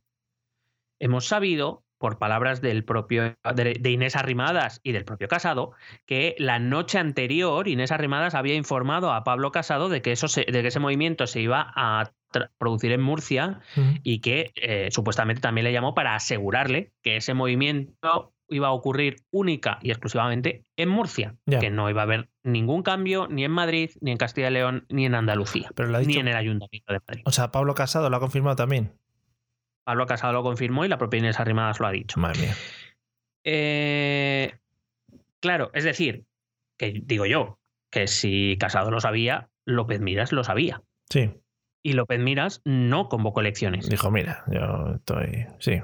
hemos 0.99 1.25
sabido, 1.27 1.83
por 1.97 2.19
palabras 2.19 2.61
del 2.61 2.83
propio 2.83 3.35
de 3.55 3.89
Inés 3.89 4.15
Arrimadas 4.15 4.79
y 4.83 4.91
del 4.91 5.05
propio 5.05 5.27
Casado, 5.27 5.71
que 6.05 6.35
la 6.37 6.59
noche 6.59 6.99
anterior 6.99 7.67
Inés 7.67 7.91
Arrimadas 7.91 8.35
había 8.35 8.53
informado 8.53 9.11
a 9.11 9.23
Pablo 9.23 9.51
Casado 9.51 9.89
de 9.89 10.03
que, 10.03 10.11
eso 10.11 10.27
se- 10.27 10.45
de 10.45 10.61
que 10.61 10.67
ese 10.67 10.79
movimiento 10.79 11.25
se 11.25 11.41
iba 11.41 11.71
a 11.75 12.11
producir 12.57 12.91
en 12.91 13.01
Murcia 13.01 13.61
y 14.03 14.19
que 14.19 14.51
eh, 14.55 14.89
supuestamente 14.91 15.41
también 15.41 15.65
le 15.65 15.73
llamó 15.73 15.93
para 15.93 16.15
asegurarle 16.15 16.91
que 17.01 17.17
ese 17.17 17.33
movimiento 17.33 18.33
iba 18.49 18.67
a 18.67 18.71
ocurrir 18.71 19.17
única 19.31 19.79
y 19.81 19.91
exclusivamente 19.91 20.63
en 20.75 20.89
Murcia, 20.89 21.35
que 21.45 21.69
no 21.69 21.89
iba 21.89 22.01
a 22.01 22.03
haber 22.03 22.29
ningún 22.43 22.83
cambio 22.83 23.27
ni 23.27 23.43
en 23.43 23.51
Madrid, 23.51 23.91
ni 24.01 24.11
en 24.11 24.17
Castilla 24.17 24.49
y 24.49 24.53
León, 24.53 24.85
ni 24.89 25.05
en 25.05 25.15
Andalucía, 25.15 25.69
Pero 25.75 25.89
lo 25.89 25.97
ha 25.97 26.01
ni 26.01 26.17
en 26.17 26.27
el 26.27 26.35
Ayuntamiento 26.35 26.93
de 26.93 26.99
Madrid. 27.05 27.23
O 27.25 27.31
sea, 27.31 27.51
Pablo 27.51 27.75
Casado 27.75 28.09
lo 28.09 28.17
ha 28.17 28.19
confirmado 28.19 28.55
también. 28.55 28.93
Pablo 29.83 30.05
Casado 30.05 30.33
lo 30.33 30.43
confirmó 30.43 30.85
y 30.85 30.87
la 30.87 30.97
propia 30.97 31.19
Inés 31.19 31.39
Arrimadas 31.39 31.79
lo 31.79 31.87
ha 31.87 31.91
dicho. 31.91 32.19
Madre 32.19 32.41
mía. 32.41 32.55
Eh, 33.43 34.57
claro, 35.39 35.71
es 35.73 35.85
decir, 35.85 36.25
que 36.77 37.01
digo 37.05 37.25
yo, 37.25 37.59
que 37.89 38.07
si 38.07 38.57
Casado 38.59 38.91
lo 38.91 38.99
sabía, 38.99 39.49
López 39.65 40.01
Miras 40.01 40.31
lo 40.31 40.43
sabía. 40.43 40.83
Sí. 41.09 41.31
Y 41.83 41.93
López 41.93 42.19
Miras 42.19 42.61
no 42.65 43.07
convocó 43.07 43.41
elecciones. 43.41 43.89
Dijo, 43.89 44.11
mira, 44.11 44.43
yo 44.51 44.95
estoy. 44.95 45.45
Sí. 45.59 45.81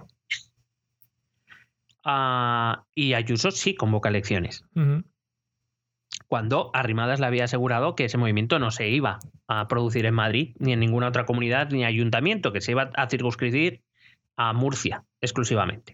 Ah, 2.03 2.83
y 2.93 3.13
Ayuso 3.13 3.51
sí 3.51 3.75
convoca 3.75 4.09
elecciones. 4.09 4.65
Cuando 6.27 6.71
Arrimadas 6.73 7.19
le 7.19 7.27
había 7.27 7.45
asegurado 7.45 7.95
que 7.95 8.05
ese 8.05 8.17
movimiento 8.17 8.59
no 8.59 8.71
se 8.71 8.89
iba 8.89 9.19
a 9.47 9.67
producir 9.67 10.05
en 10.05 10.13
Madrid, 10.13 10.55
ni 10.59 10.73
en 10.73 10.79
ninguna 10.79 11.07
otra 11.07 11.25
comunidad, 11.25 11.69
ni 11.69 11.85
ayuntamiento, 11.85 12.51
que 12.51 12.61
se 12.61 12.71
iba 12.71 12.89
a 12.95 13.09
circunscribir 13.09 13.83
a 14.35 14.51
Murcia 14.53 15.03
exclusivamente. 15.21 15.93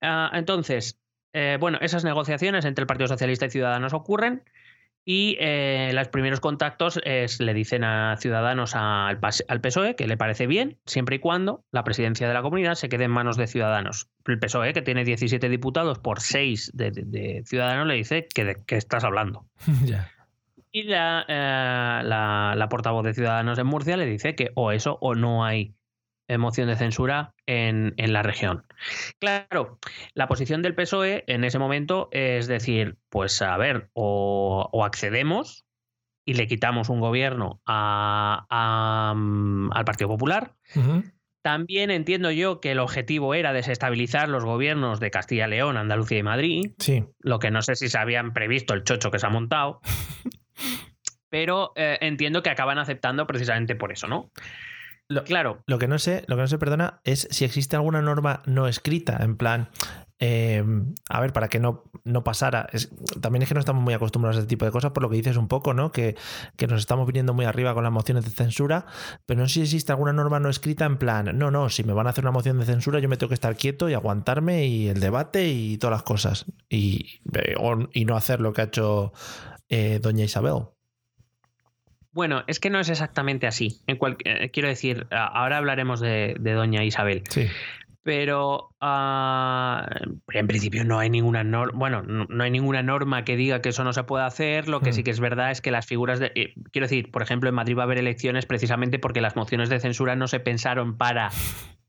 Ah, 0.00 0.30
entonces, 0.34 0.98
eh, 1.32 1.58
bueno, 1.60 1.78
esas 1.80 2.04
negociaciones 2.04 2.64
entre 2.64 2.82
el 2.82 2.86
Partido 2.86 3.08
Socialista 3.08 3.46
y 3.46 3.50
Ciudadanos 3.50 3.92
ocurren 3.92 4.42
y 5.10 5.38
eh, 5.40 5.90
los 5.94 6.08
primeros 6.08 6.38
contactos 6.40 7.00
es, 7.02 7.40
le 7.40 7.54
dicen 7.54 7.82
a 7.82 8.14
Ciudadanos 8.18 8.74
al, 8.74 9.18
PSOE 9.18 9.96
que 9.96 10.06
le 10.06 10.18
parece 10.18 10.46
bien, 10.46 10.76
siempre 10.84 11.16
y 11.16 11.18
cuando 11.18 11.64
la 11.72 11.82
presidencia 11.82 12.28
de 12.28 12.34
la 12.34 12.42
comunidad 12.42 12.74
se 12.74 12.90
quede 12.90 13.04
en 13.04 13.10
manos 13.12 13.38
de 13.38 13.46
Ciudadanos. 13.46 14.10
El 14.26 14.38
PSOE, 14.38 14.74
que 14.74 14.82
tiene 14.82 15.04
17 15.04 15.48
diputados 15.48 15.98
por 15.98 16.20
6 16.20 16.72
de, 16.74 16.90
de- 16.90 17.04
de 17.06 17.42
Ciudadanos, 17.46 17.86
le 17.86 17.94
dice 17.94 18.26
que 18.34 18.44
de 18.44 18.56
qué 18.66 18.76
estás 18.76 19.02
hablando. 19.02 19.46
Y 20.70 20.82
la, 20.82 21.24
eh, 21.26 22.02
la, 22.04 22.52
la 22.54 22.68
portavoz 22.68 23.02
de 23.02 23.14
Ciudadanos 23.14 23.58
en 23.58 23.66
Murcia 23.66 23.96
le 23.96 24.04
dice 24.04 24.34
que 24.34 24.50
o 24.54 24.72
eso 24.72 24.98
o 25.00 25.14
no 25.14 25.42
hay 25.42 25.62
eh, 25.62 25.72
moción 26.36 26.68
de 26.68 26.76
censura 26.76 27.32
en, 27.46 27.94
en 27.96 28.12
la 28.12 28.22
región. 28.22 28.66
Claro, 29.18 29.78
la 30.12 30.28
posición 30.28 30.60
del 30.60 30.74
PSOE 30.74 31.24
en 31.26 31.44
ese 31.44 31.58
momento 31.58 32.08
es 32.12 32.46
decir, 32.48 32.98
pues 33.08 33.40
a 33.40 33.56
ver, 33.56 33.88
o, 33.94 34.68
o 34.70 34.84
accedemos 34.84 35.64
y 36.26 36.34
le 36.34 36.46
quitamos 36.46 36.90
un 36.90 37.00
gobierno 37.00 37.62
a- 37.64 38.44
a, 38.50 39.14
mm, 39.16 39.70
al 39.72 39.84
Partido 39.86 40.08
Popular. 40.08 40.52
También 41.40 41.90
entiendo 41.90 42.30
yo 42.30 42.60
que 42.60 42.72
el 42.72 42.80
objetivo 42.80 43.32
era 43.32 43.54
desestabilizar 43.54 44.28
los 44.28 44.44
gobiernos 44.44 45.00
de 45.00 45.10
Castilla 45.10 45.46
y 45.46 45.50
León, 45.50 45.78
Andalucía 45.78 46.18
y 46.18 46.22
Madrid 46.22 46.72
Sí. 46.78 47.04
lo 47.20 47.38
que 47.38 47.50
no 47.50 47.62
sé 47.62 47.76
si 47.76 47.88
se 47.88 47.96
habían 47.96 48.34
previsto 48.34 48.74
el 48.74 48.82
chocho 48.84 49.10
que 49.10 49.18
se 49.18 49.26
ha 49.26 49.30
montado. 49.30 49.80
Pero 51.30 51.72
eh, 51.76 51.98
entiendo 52.00 52.42
que 52.42 52.50
acaban 52.50 52.78
aceptando 52.78 53.26
precisamente 53.26 53.74
por 53.76 53.92
eso, 53.92 54.08
¿no? 54.08 54.30
Lo- 55.08 55.24
Claro, 55.24 55.62
Lo 55.66 55.78
que 55.78 55.88
no 55.88 55.98
sé, 55.98 56.24
lo 56.26 56.36
que 56.36 56.42
no 56.42 56.48
sé, 56.48 56.58
perdona, 56.58 57.00
es 57.04 57.28
si 57.30 57.44
existe 57.44 57.76
alguna 57.76 58.02
norma 58.02 58.42
no 58.46 58.68
escrita, 58.68 59.16
en 59.22 59.36
plan, 59.36 59.70
eh, 60.18 60.62
a 61.08 61.20
ver, 61.20 61.32
para 61.32 61.48
que 61.48 61.58
no, 61.60 61.84
no 62.04 62.24
pasara. 62.24 62.68
también 63.20 63.42
es 63.42 63.48
que 63.48 63.54
no 63.54 63.60
estamos 63.60 63.82
muy 63.82 63.94
acostumbrados 63.94 64.36
a 64.36 64.40
este 64.40 64.48
tipo 64.48 64.64
de 64.66 64.70
cosas, 64.70 64.90
por 64.92 65.02
lo 65.02 65.08
que 65.08 65.16
dices 65.16 65.36
un 65.36 65.48
poco, 65.48 65.72
¿no? 65.74 65.92
Que, 65.92 66.16
que, 66.56 66.66
nos 66.66 66.80
estamos 66.80 67.06
viniendo 67.06 67.32
muy 67.32 67.46
arriba 67.46 67.72
con 67.72 67.84
las 67.84 67.92
mociones 67.92 68.24
de 68.24 68.30
censura, 68.30 68.84
pero 69.26 69.40
no 69.40 69.48
sé 69.48 69.54
si 69.54 69.60
existe 69.62 69.92
alguna 69.92 70.12
norma 70.12 70.40
no 70.40 70.50
escrita 70.50 70.84
en 70.84 70.98
plan, 70.98 71.38
no, 71.38 71.50
no, 71.50 71.70
si 71.70 71.84
me 71.84 71.92
van 71.94 72.06
a 72.06 72.10
hacer 72.10 72.24
una 72.24 72.32
moción 72.32 72.58
de 72.58 72.66
censura, 72.66 72.98
yo 73.00 73.08
me 73.08 73.16
tengo 73.16 73.28
que 73.28 73.34
estar 73.34 73.56
quieto 73.56 73.88
y 73.88 73.94
aguantarme 73.94 74.66
y 74.66 74.88
el 74.88 75.00
debate 75.00 75.48
y 75.48 75.78
todas 75.78 75.92
las 75.92 76.02
cosas. 76.02 76.44
Y, 76.68 77.20
eh, 77.32 77.54
y 77.92 78.04
no 78.04 78.16
hacer 78.16 78.40
lo 78.40 78.52
que 78.52 78.60
ha 78.60 78.64
hecho 78.64 79.12
eh, 79.70 80.00
doña 80.02 80.24
Isabel. 80.24 80.64
Bueno, 82.12 82.44
es 82.46 82.58
que 82.58 82.70
no 82.70 82.80
es 82.80 82.88
exactamente 82.88 83.46
así. 83.46 83.80
En 83.86 83.98
quiero 84.52 84.68
decir, 84.68 85.06
ahora 85.10 85.58
hablaremos 85.58 86.00
de, 86.00 86.36
de 86.40 86.52
Doña 86.52 86.84
Isabel. 86.84 87.22
Sí 87.28 87.48
pero 88.08 88.74
ah, 88.80 89.86
en 90.32 90.46
principio 90.46 90.82
no 90.82 90.98
hay 90.98 91.10
ninguna 91.10 91.44
norma, 91.44 91.78
bueno, 91.78 92.02
no, 92.02 92.42
hay 92.42 92.50
ninguna 92.50 92.82
norma 92.82 93.22
que 93.22 93.36
diga 93.36 93.60
que 93.60 93.68
eso 93.68 93.84
no 93.84 93.92
se 93.92 94.02
puede 94.04 94.24
hacer. 94.24 94.66
Lo 94.66 94.80
que 94.80 94.94
sí 94.94 95.02
mm. 95.02 95.04
que 95.04 95.10
es 95.10 95.20
verdad 95.20 95.50
es 95.50 95.60
que 95.60 95.70
las 95.70 95.84
figuras 95.84 96.18
de, 96.18 96.32
eh, 96.34 96.54
quiero 96.72 96.86
decir, 96.86 97.10
por 97.10 97.20
ejemplo, 97.20 97.50
en 97.50 97.54
Madrid 97.54 97.76
va 97.76 97.82
a 97.82 97.84
haber 97.84 97.98
elecciones 97.98 98.46
precisamente 98.46 98.98
porque 98.98 99.20
las 99.20 99.36
mociones 99.36 99.68
de 99.68 99.78
censura 99.78 100.16
no 100.16 100.26
se 100.26 100.40
pensaron 100.40 100.96
para 100.96 101.28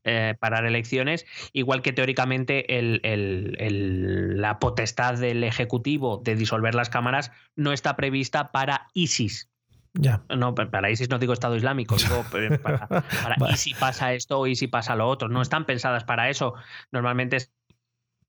eh, 0.04 0.34
parar 0.40 0.66
elecciones, 0.66 1.24
igual 1.54 1.80
que 1.80 1.94
teóricamente 1.94 2.66
la 3.02 4.58
potestad 4.58 5.18
del 5.18 5.44
ejecutivo 5.44 6.22
de 6.24 6.36
disolver 6.36 6.74
las 6.74 6.90
cámaras 6.90 7.32
no 7.56 7.72
está 7.72 7.96
prevista 7.96 8.52
para 8.52 8.88
ISIS, 8.92 9.49
ya. 9.94 10.22
No, 10.36 10.54
para 10.54 10.90
ISIS 10.90 11.10
no 11.10 11.18
digo 11.18 11.32
Estado 11.32 11.56
Islámico, 11.56 11.96
digo 11.96 12.24
eh, 12.38 12.58
para, 12.58 12.86
para 12.86 13.56
si 13.56 13.74
pasa 13.74 14.12
esto 14.12 14.46
y 14.46 14.56
si 14.56 14.66
pasa 14.68 14.96
lo 14.96 15.08
otro. 15.08 15.28
No 15.28 15.42
están 15.42 15.66
pensadas 15.66 16.04
para 16.04 16.30
eso. 16.30 16.54
Normalmente 16.92 17.36
es 17.36 17.52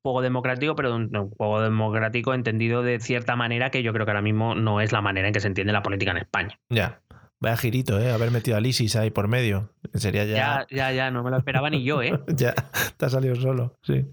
juego 0.02 0.22
democrático, 0.22 0.76
pero 0.76 0.96
un, 0.96 1.10
juego 1.32 1.62
democrático 1.62 2.34
entendido 2.34 2.82
de 2.84 3.00
cierta 3.00 3.36
manera 3.36 3.70
que 3.70 3.84
yo 3.84 3.94
creo 3.94 4.06
que 4.06 4.12
ahora 4.12 4.22
mismo 4.22 4.56
no 4.56 4.82
es 4.82 4.92
la 4.92 5.02
manera 5.02 5.28
en 5.28 5.34
que 5.34 5.40
se 5.40 5.48
entiende 5.48 5.74
la 5.74 5.84
política 5.84 6.12
en 6.12 6.18
España. 6.18 6.60
Ya. 6.70 7.02
Vaya 7.40 7.58
girito, 7.58 8.00
¿eh? 8.00 8.12
Haber 8.12 8.30
metido 8.30 8.58
al 8.58 8.66
ISIS 8.66 8.96
ahí 8.96 9.10
por 9.10 9.28
medio. 9.28 9.74
Sería 9.96 10.26
ya... 10.26 10.36
Ya, 10.36 10.68
ya, 10.70 10.92
ya, 10.92 11.12
no 11.12 11.24
me 11.24 11.32
lo 11.32 11.38
esperaba 11.38 11.70
ni 11.72 11.84
yo, 11.84 12.02
¿eh? 12.04 12.20
ya, 12.36 12.54
te 12.98 13.06
ha 13.06 13.10
salido 13.10 13.36
solo, 13.36 13.78
sí. 13.82 14.06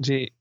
Sí. 0.00 0.35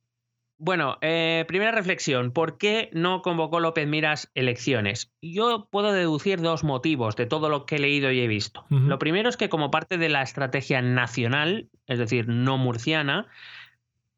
Bueno, 0.58 0.98
eh, 1.02 1.44
primera 1.48 1.72
reflexión. 1.72 2.32
¿Por 2.32 2.58
qué 2.58 2.89
no 2.94 3.22
convocó 3.22 3.60
López 3.60 3.88
Miras 3.88 4.32
elecciones? 4.36 5.12
Yo 5.22 5.68
puedo 5.70 5.91
deducir 5.91 6.41
dos 6.41 6.63
motivos 6.63 7.15
de 7.15 7.26
todo 7.26 7.50
lo 7.50 7.65
que 7.65 7.76
he 7.76 7.80
leído 7.80 8.12
y 8.12 8.22
he 8.22 8.28
visto. 8.28 8.65
Lo 8.70 8.98
primero 8.98 9.28
es 9.28 9.36
que 9.36 9.50
como 9.50 9.70
parte 9.70 9.98
de 9.98 10.10
la 10.10 10.22
estrategia 10.22 10.82
nacional, 10.82 11.70
es 11.88 12.00
decir, 12.00 12.28
no 12.30 12.58
murciana, 12.58 13.28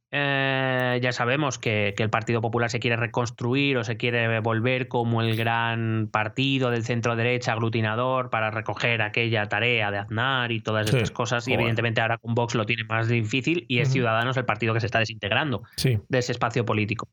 eh, 0.10 1.00
ya 1.02 1.12
sabemos 1.12 1.60
que, 1.60 1.94
el 1.98 2.10
Partido 2.10 2.40
Popular 2.40 2.70
se 2.70 2.80
quiere 2.80 2.96
reconstruir 2.96 3.78
o 3.78 3.84
se 3.84 3.98
quiere 3.98 4.40
volver 4.40 4.88
como 4.88 5.22
el 5.22 5.36
gran 5.36 6.10
partido 6.12 6.72
del 6.72 6.84
centro 6.84 7.16
derecha 7.16 7.52
aglutinador 7.52 8.30
para 8.30 8.50
recoger 8.50 9.02
aquella 9.02 9.48
tarea 9.48 9.92
de 9.92 9.98
Aznar 9.98 10.52
y 10.52 10.62
todas 10.62 10.88
estas 10.88 11.12
cosas. 11.12 11.48
Y 11.48 11.54
evidentemente 11.54 12.00
ahora 12.00 12.18
con 12.18 12.36
Vox 12.36 12.56
lo 12.56 12.66
tiene 12.66 12.84
más 12.86 13.10
difícil 13.10 13.66
y 13.68 13.80
es 13.80 13.92
Ciudadanos 13.92 14.38
el 14.38 14.46
partido 14.46 14.74
que 14.74 14.80
se 14.80 14.86
está 14.86 15.00
desintegrando 15.00 15.64
de 15.84 16.18
ese 16.18 16.32
espacio 16.32 16.66
político. 16.66 17.10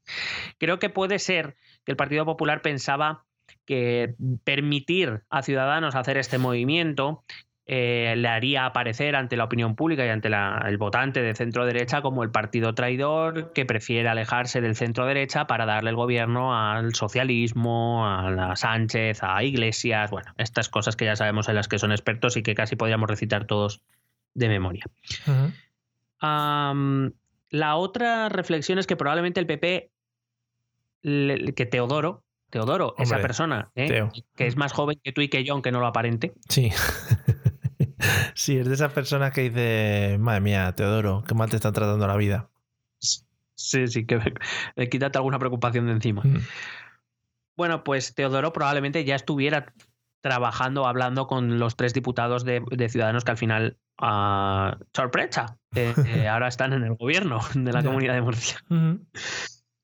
Creo 0.59 0.79
que 0.79 0.89
puede 0.89 1.19
ser 1.19 1.57
que 1.85 1.93
el 1.93 1.97
Partido 1.97 2.25
Popular 2.25 2.63
pensaba 2.63 3.25
que 3.67 4.15
permitir 4.45 5.23
a 5.31 5.43
Ciudadanos 5.43 5.95
hacer 5.95 6.17
este 6.17 6.39
movimiento 6.39 7.25
eh, 7.67 8.13
le 8.19 8.29
haría 8.29 8.67
aparecer 8.67 9.17
ante 9.17 9.39
la 9.39 9.45
opinión 9.45 9.75
pública 9.75 10.05
y 10.05 10.11
ante 10.11 10.29
el 10.29 10.77
votante 10.77 11.23
de 11.23 11.35
centro 11.35 11.65
derecha 11.65 12.03
como 12.03 12.23
el 12.23 12.31
partido 12.31 12.75
traidor 12.75 13.55
que 13.55 13.65
prefiere 13.65 14.07
alejarse 14.07 14.61
del 14.61 14.77
centro 14.77 15.07
derecha 15.07 15.47
para 15.47 15.65
darle 15.65 15.89
el 15.89 15.97
gobierno 15.97 16.55
al 16.55 16.95
socialismo, 16.95 18.07
a 18.07 18.31
la 18.31 18.55
Sánchez, 18.55 19.23
a 19.23 19.43
Iglesias, 19.43 20.11
bueno, 20.11 20.31
estas 20.37 20.69
cosas 20.69 20.95
que 20.95 21.07
ya 21.07 21.17
sabemos 21.17 21.49
en 21.49 21.55
las 21.55 21.67
que 21.67 21.79
son 21.79 21.91
expertos 21.91 22.37
y 22.37 22.43
que 22.43 22.55
casi 22.55 22.77
podríamos 22.77 23.09
recitar 23.09 23.47
todos 23.47 23.81
de 24.35 24.49
memoria. 24.49 24.85
la 26.21 27.77
otra 27.77 28.29
reflexión 28.29 28.79
es 28.79 28.87
que 28.87 28.97
probablemente 28.97 29.41
el 29.41 29.47
PP, 29.47 29.91
que 31.03 31.67
Teodoro, 31.71 32.25
Teodoro, 32.51 32.95
esa 32.99 33.23
persona 33.23 33.71
¿eh? 33.75 34.07
que 34.37 34.47
es 34.47 34.57
más 34.57 34.75
joven 34.75 35.01
que 35.03 35.13
tú 35.13 35.23
y 35.23 35.29
que 35.29 35.45
yo, 35.45 35.55
aunque 35.55 35.73
no 35.73 35.81
lo 35.81 35.87
aparente. 35.87 36.35
Sí. 36.51 36.71
Sí, 38.35 38.59
es 38.59 38.69
de 38.69 38.75
esas 38.75 38.93
personas 38.93 39.33
que 39.33 39.43
dice, 39.43 40.17
madre 40.19 40.41
mía, 40.41 40.73
Teodoro, 40.75 41.23
qué 41.27 41.35
mal 41.35 41.51
te 41.51 41.57
están 41.57 41.73
tratando 41.73 42.07
la 42.07 42.17
vida. 42.17 42.51
Sí, 42.99 43.87
sí, 43.87 44.07
que 44.07 44.21
quítate 44.91 45.19
alguna 45.19 45.39
preocupación 45.39 45.87
de 45.87 45.93
encima. 45.93 46.23
Mm. 46.25 46.39
Bueno, 47.57 47.85
pues 47.85 48.15
Teodoro 48.15 48.53
probablemente 48.53 49.05
ya 49.05 49.15
estuviera 49.15 49.73
trabajando, 50.21 50.87
hablando 50.87 51.27
con 51.27 51.59
los 51.59 51.77
tres 51.77 51.93
diputados 51.93 52.45
de, 52.45 52.63
Ciudadanos 52.89 53.25
que 53.25 53.31
al 53.31 53.37
final, 53.37 53.79
uh, 54.01 54.75
sorpresa, 54.95 55.59
eh, 55.75 55.95
ahora 56.29 56.49
están 56.49 56.73
en 56.73 56.83
el 56.83 56.95
gobierno 56.95 57.41
de 57.55 57.73
la 57.73 57.83
comunidad 57.83 58.15
de 58.15 58.23
Murcia. 58.23 58.59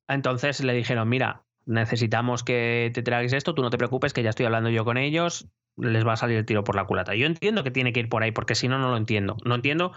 Entonces 0.09 0.65
le 0.65 0.73
dijeron, 0.73 1.09
mira, 1.09 1.45
necesitamos 1.67 2.43
que 2.43 2.91
te 2.95 3.03
tragues 3.03 3.33
esto, 3.33 3.55
tú 3.55 3.63
no 3.63 3.71
te 3.71 3.79
preocupes, 3.79 4.13
que 4.13 4.23
ya 4.23 4.31
estoy 4.31 4.47
hablando 4.47 4.71
yo 4.71 4.85
con 4.85 4.97
ellos, 4.97 5.47
les 5.81 6.07
va 6.07 6.15
a 6.15 6.17
salir 6.17 6.37
el 6.37 6.47
tiro 6.47 6.65
por 6.65 6.77
la 6.77 6.85
culata. 6.85 7.15
Yo 7.15 7.27
entiendo 7.27 7.65
que 7.65 7.71
tiene 7.71 7.93
que 7.93 8.01
ir 8.01 8.09
por 8.09 8.23
ahí, 8.23 8.33
porque 8.33 8.55
si 8.55 8.69
no, 8.69 8.79
no 8.79 8.91
lo 8.91 8.97
entiendo. 8.97 9.37
No 9.45 9.55
entiendo 9.55 9.93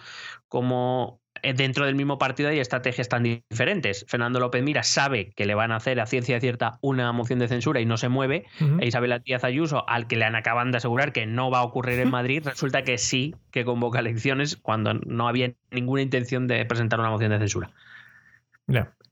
cómo 0.47 1.21
eh, 1.41 1.53
dentro 1.53 1.85
del 1.85 1.95
mismo 1.95 2.17
partido 2.17 2.49
hay 2.49 2.59
estrategias 2.59 3.09
tan 3.09 3.23
diferentes. 3.23 4.05
Fernando 4.07 4.39
López 4.39 4.63
Mira 4.63 4.83
sabe 4.83 5.31
que 5.35 5.45
le 5.45 5.55
van 5.55 5.71
a 5.71 5.77
hacer 5.77 5.99
a 5.99 6.05
ciencia 6.05 6.39
cierta 6.39 6.77
una 6.81 7.11
moción 7.11 7.39
de 7.39 7.47
censura 7.47 7.81
y 7.81 7.85
no 7.85 7.97
se 7.97 8.09
mueve. 8.09 8.45
E 8.79 8.87
Isabel 8.87 9.21
Díaz 9.25 9.43
Ayuso, 9.43 9.87
al 9.89 10.07
que 10.07 10.15
le 10.15 10.25
han 10.25 10.35
acaban 10.35 10.71
de 10.71 10.77
asegurar 10.77 11.11
que 11.11 11.25
no 11.25 11.51
va 11.51 11.59
a 11.59 11.63
ocurrir 11.63 11.99
en 11.99 12.11
Madrid, 12.11 12.43
resulta 12.45 12.83
que 12.83 12.97
sí 12.97 13.35
que 13.51 13.65
convoca 13.65 13.99
elecciones 13.99 14.55
cuando 14.55 14.93
no 14.93 15.27
había 15.27 15.53
ninguna 15.71 16.01
intención 16.01 16.47
de 16.47 16.65
presentar 16.65 16.99
una 16.99 17.09
moción 17.09 17.31
de 17.31 17.39
censura. 17.39 17.71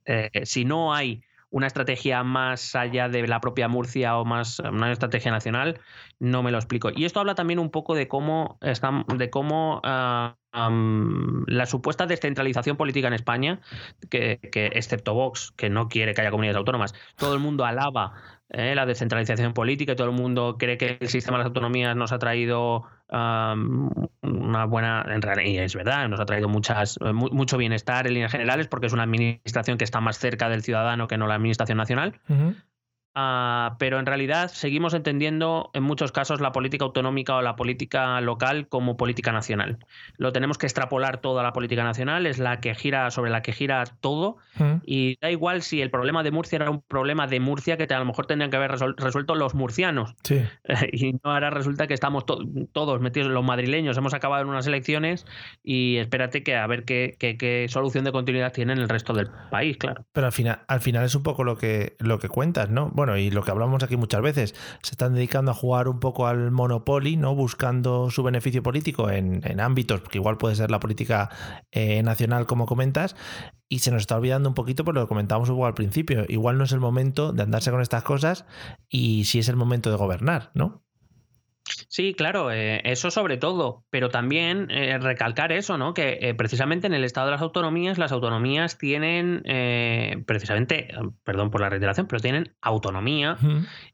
Eh, 0.06 0.30
si 0.46 0.66
no 0.66 0.94
hay 0.94 1.24
una 1.52 1.68
estrategia 1.68 2.24
más 2.24 2.76
allá 2.76 3.10
de 3.10 3.28
la 3.28 3.40
propia 3.40 3.68
Murcia 3.68 4.18
o 4.18 4.26
más 4.26 4.60
una 4.60 4.92
estrategia 4.92 5.32
nacional, 5.32 5.80
no 6.20 6.42
me 6.42 6.52
lo 6.52 6.58
explico. 6.58 6.90
Y 6.96 7.06
esto 7.06 7.20
habla 7.20 7.36
también 7.36 7.60
un 7.60 7.70
poco 7.70 7.94
de 7.94 8.08
cómo, 8.08 8.58
están, 8.62 9.06
de 9.08 9.30
cómo 9.30 9.82
ah, 9.84 10.36
la 10.54 11.66
supuesta 11.66 12.06
descentralización 12.08 12.78
política 12.78 13.08
en 13.08 13.14
España, 13.14 13.62
que, 14.10 14.40
excepto 14.54 15.14
Vox, 15.14 15.52
que 15.56 15.70
no 15.70 15.88
quiere 15.88 16.14
que 16.14 16.22
haya 16.22 16.32
comunidades 16.32 16.58
autónomas, 16.58 16.94
todo 17.16 17.34
el 17.34 17.40
mundo 17.40 17.66
alaba 17.66 18.14
eh, 18.54 18.76
la 18.76 18.86
descentralización 18.86 19.54
política 19.54 19.96
todo 19.96 20.08
el 20.08 20.14
mundo 20.14 20.58
cree 20.60 20.78
que 20.78 20.98
el 21.00 21.08
sistema 21.08 21.38
de 21.38 21.44
las 21.44 21.48
autonomías 21.48 21.96
nos 21.96 22.12
ha 22.12 22.20
traído 22.20 22.84
una 23.12 24.66
buena, 24.66 25.06
en 25.10 25.22
realidad, 25.22 25.46
y 25.46 25.58
es 25.58 25.76
verdad, 25.76 26.08
nos 26.08 26.22
ha 26.22 26.26
traído 26.26 26.48
muchas, 26.48 26.98
mucho 27.14 27.58
bienestar 27.58 28.08
en 28.08 28.14
líneas 28.14 28.32
generales 28.32 28.68
porque 28.68 28.88
es 28.88 28.94
una 28.94 29.04
administración 29.04 29.78
que 29.78 29.84
está 29.84 30.00
más 30.00 30.18
cerca 30.18 30.48
del 30.48 30.64
ciudadano 30.64 31.10
que 31.10 31.18
no 31.18 31.28
la 31.28 31.36
administración 31.36 31.78
nacional. 31.78 32.22
Ah, 33.14 33.76
pero 33.78 34.00
en 34.00 34.06
realidad 34.06 34.50
seguimos 34.50 34.94
entendiendo 34.94 35.70
en 35.74 35.84
muchos 35.84 36.14
casos 36.14 36.40
la 36.40 36.54
política 36.54 36.86
autonómica 36.86 37.36
o 37.36 37.42
la 37.42 37.58
política 37.58 38.22
local 38.22 38.70
como 38.70 38.96
política 38.96 39.34
nacional. 39.34 39.80
Lo 40.18 40.32
tenemos 40.32 40.58
que 40.58 40.66
extrapolar 40.66 41.18
toda 41.18 41.44
la 41.44 41.52
política 41.52 41.84
nacional, 41.84 42.26
es 42.26 42.40
la 42.40 42.62
que 42.62 42.74
gira 42.74 43.12
sobre 43.12 43.30
la 43.30 43.42
que 43.42 43.52
gira 43.52 43.84
todo 44.00 44.38
y 44.86 45.18
da 45.20 45.30
igual 45.30 45.62
si 45.62 45.82
el 45.82 45.90
problema 45.90 46.24
de 46.24 46.32
Murcia 46.32 46.56
era 46.58 46.70
un 46.70 46.82
problema 46.82 47.28
de 47.28 47.42
Murcia 47.42 47.76
que 47.76 47.92
a 47.94 48.00
lo 48.00 48.06
mejor 48.06 48.28
tendrían 48.28 48.50
que 48.50 48.58
haber 48.58 48.72
resuelto 48.72 49.36
los 49.36 49.56
murcianos. 49.56 50.16
y 50.94 51.14
no 51.14 51.20
ahora 51.24 51.50
resulta 51.50 51.88
que 51.88 51.94
estamos 51.94 52.26
todos 52.26 53.02
metidos 53.02 53.30
los 53.30 53.44
madrileños, 53.44 53.98
hemos 53.98 54.14
acabado 54.14 54.44
en 54.44 54.50
unas 54.50 54.68
elecciones 54.68 55.26
y 55.64 55.98
espérate 55.98 56.44
que 56.44 56.56
a 56.56 56.66
ver 56.68 56.86
qué, 56.86 57.18
qué, 57.20 57.66
solución 57.68 58.06
de 58.06 58.14
continuidad 58.14 58.54
tiene 58.54 58.72
en 58.72 58.80
el 58.80 58.88
resto 58.88 59.14
del 59.14 59.30
país, 59.50 59.76
claro. 59.78 60.06
Pero 60.14 60.28
al 60.28 60.34
final, 60.34 60.62
al 60.68 60.80
final 60.80 61.04
es 61.04 61.16
un 61.16 61.24
poco 61.24 61.44
lo 61.44 61.58
que, 61.58 61.96
lo 62.00 62.20
que 62.20 62.30
cuentas, 62.30 62.70
¿no? 62.70 62.92
Bueno, 63.02 63.18
y 63.18 63.32
lo 63.32 63.42
que 63.42 63.50
hablamos 63.50 63.82
aquí 63.82 63.98
muchas 63.98 64.22
veces, 64.22 64.54
se 64.84 64.92
están 64.92 65.16
dedicando 65.16 65.50
a 65.50 65.54
jugar 65.56 65.88
un 65.88 66.00
poco 66.00 66.28
al 66.28 66.52
monopoly, 66.52 67.18
¿no? 67.18 67.34
Buscando 67.34 68.12
su 68.12 68.22
beneficio 68.22 68.62
político 68.62 69.10
en, 69.10 69.60
ámbitos, 69.60 70.02
que 70.02 70.20
igual 70.20 70.38
puede 70.38 70.56
ser 70.56 70.70
la 70.70 70.80
política 70.80 71.32
eh, 71.72 72.04
nacional, 72.04 72.46
como 72.46 72.68
comentas, 72.68 73.16
y 73.68 73.80
se 73.80 73.90
nos 73.90 74.02
está 74.02 74.18
olvidando 74.18 74.50
un 74.50 74.54
poquito, 74.54 74.86
por 74.86 74.94
lo 74.94 75.02
que 75.02 75.08
comentábamos 75.08 75.50
un 75.50 75.56
poco 75.56 75.66
al 75.66 75.74
principio. 75.74 76.26
Igual 76.28 76.60
no 76.60 76.66
es 76.66 76.74
el 76.74 76.80
momento 76.80 77.34
de 77.34 77.42
andarse 77.42 77.72
con 77.72 77.82
estas 77.82 78.04
cosas 78.04 78.46
y 78.88 79.24
sí 79.24 79.40
es 79.40 79.50
el 79.50 79.56
momento 79.56 79.90
de 79.90 79.98
gobernar, 79.98 80.52
¿no? 80.54 80.84
Sí, 81.92 82.14
claro, 82.14 82.54
eh, 82.54 82.80
eso 82.86 83.12
sobre 83.12 83.36
todo, 83.36 83.84
pero 83.90 84.08
también 84.08 84.72
eh, 84.72 84.98
recalcar 84.98 85.52
eso, 85.52 85.78
¿no? 85.78 85.94
Que 85.94 86.20
eh, 86.22 86.34
precisamente 86.34 86.88
en 86.88 86.94
el 86.94 87.04
estado 87.04 87.28
de 87.28 87.32
las 87.32 87.42
autonomías, 87.42 87.98
las 87.98 88.14
autonomías 88.14 88.78
tienen, 88.78 89.44
precisamente, 90.26 90.88
perdón 91.26 91.52
por 91.52 91.60
la 91.60 91.70
reiteración, 91.70 92.08
pero 92.08 92.22
tienen 92.22 92.56
autonomía 92.62 93.38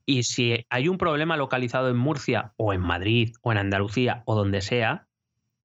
y 0.05 0.21
si 0.23 0.63
hay 0.69 0.89
un 0.89 0.99
problema 0.99 1.37
localizado 1.37 1.89
en 1.89 1.97
Murcia 1.97 2.53
o 2.55 2.71
en 2.71 2.81
Madrid 2.81 3.33
o 3.41 3.51
en 3.51 3.57
Andalucía 3.57 4.21
o 4.25 4.35
donde 4.35 4.61
sea, 4.61 5.07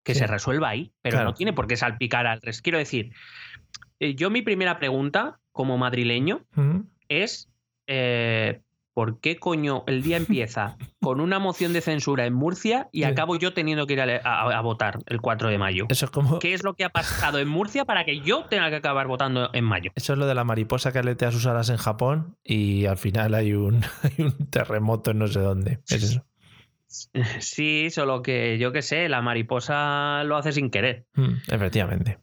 que 0.03 0.15
se 0.15 0.27
resuelva 0.27 0.71
ahí, 0.71 0.95
pero 1.03 1.23
no 1.25 1.35
tiene 1.35 1.53
por 1.53 1.67
qué 1.67 1.77
salpicar 1.77 2.27
al 2.27 2.41
resto. 2.41 2.63
Quiero 2.63 2.79
decir, 2.79 3.13
yo 4.01 4.31
mi 4.31 4.41
primera 4.41 4.79
pregunta 4.79 5.39
como 5.53 5.77
madrileño 5.77 6.47
es 7.11 7.53
eh, 7.87 8.63
¿por 8.95 9.21
qué 9.21 9.37
coño 9.37 9.85
el 9.87 10.03
día 10.03 10.17
empieza 10.17 10.77
con 11.01 11.21
una 11.21 11.39
moción 11.39 11.73
de 11.73 11.81
censura 11.81 12.27
en 12.27 12.35
Murcia 12.35 12.89
y 12.93 13.05
acabo 13.05 13.37
yo 13.37 13.53
teniendo 13.55 13.87
que 13.87 13.95
ir 13.95 14.01
a, 14.01 14.21
a- 14.23 14.57
a 14.59 14.61
votar 14.61 14.99
el 15.07 15.21
4 15.21 15.49
de 15.49 15.59
mayo? 15.59 15.87
Eso 15.89 16.05
es 16.05 16.11
como. 16.11 16.39
¿Qué 16.39 16.53
es 16.55 16.63
lo 16.63 16.75
que 16.75 16.85
ha 16.85 16.91
pasado 16.91 17.39
en 17.39 17.49
Murcia 17.49 17.85
para 17.85 18.05
que 18.05 18.21
yo 18.21 18.45
tenga 18.45 18.69
que 18.71 18.77
acabar 18.77 19.07
votando 19.07 19.51
en 19.53 19.65
mayo? 19.65 19.93
Eso 19.95 20.13
es 20.13 20.19
lo 20.19 20.27
de 20.27 20.35
la 20.35 20.45
mariposa 20.45 20.93
que 20.93 20.99
aletea 20.99 21.31
sus 21.33 21.47
alas 21.47 21.69
en 21.71 21.77
Japón 21.79 22.37
y 22.45 22.87
al 22.87 22.97
final 22.99 23.35
hay 23.35 23.53
un, 23.55 23.83
hay 24.03 24.25
un 24.25 24.51
terremoto 24.51 25.11
en 25.13 25.19
no 25.19 25.29
sé 25.29 25.41
dónde. 25.41 25.81
Es 25.89 26.03
eso. 26.03 26.25
Sí, 27.41 27.89
solo 27.91 28.21
que 28.23 28.59
yo 28.59 28.73
qué 28.73 28.83
sé, 28.83 29.09
la 29.09 29.23
mariposa 29.23 30.25
lo 30.25 30.37
hace 30.37 30.53
sin 30.53 30.71
querer. 30.71 31.07
Mm, 31.15 31.33
efectivamente. 31.49 32.19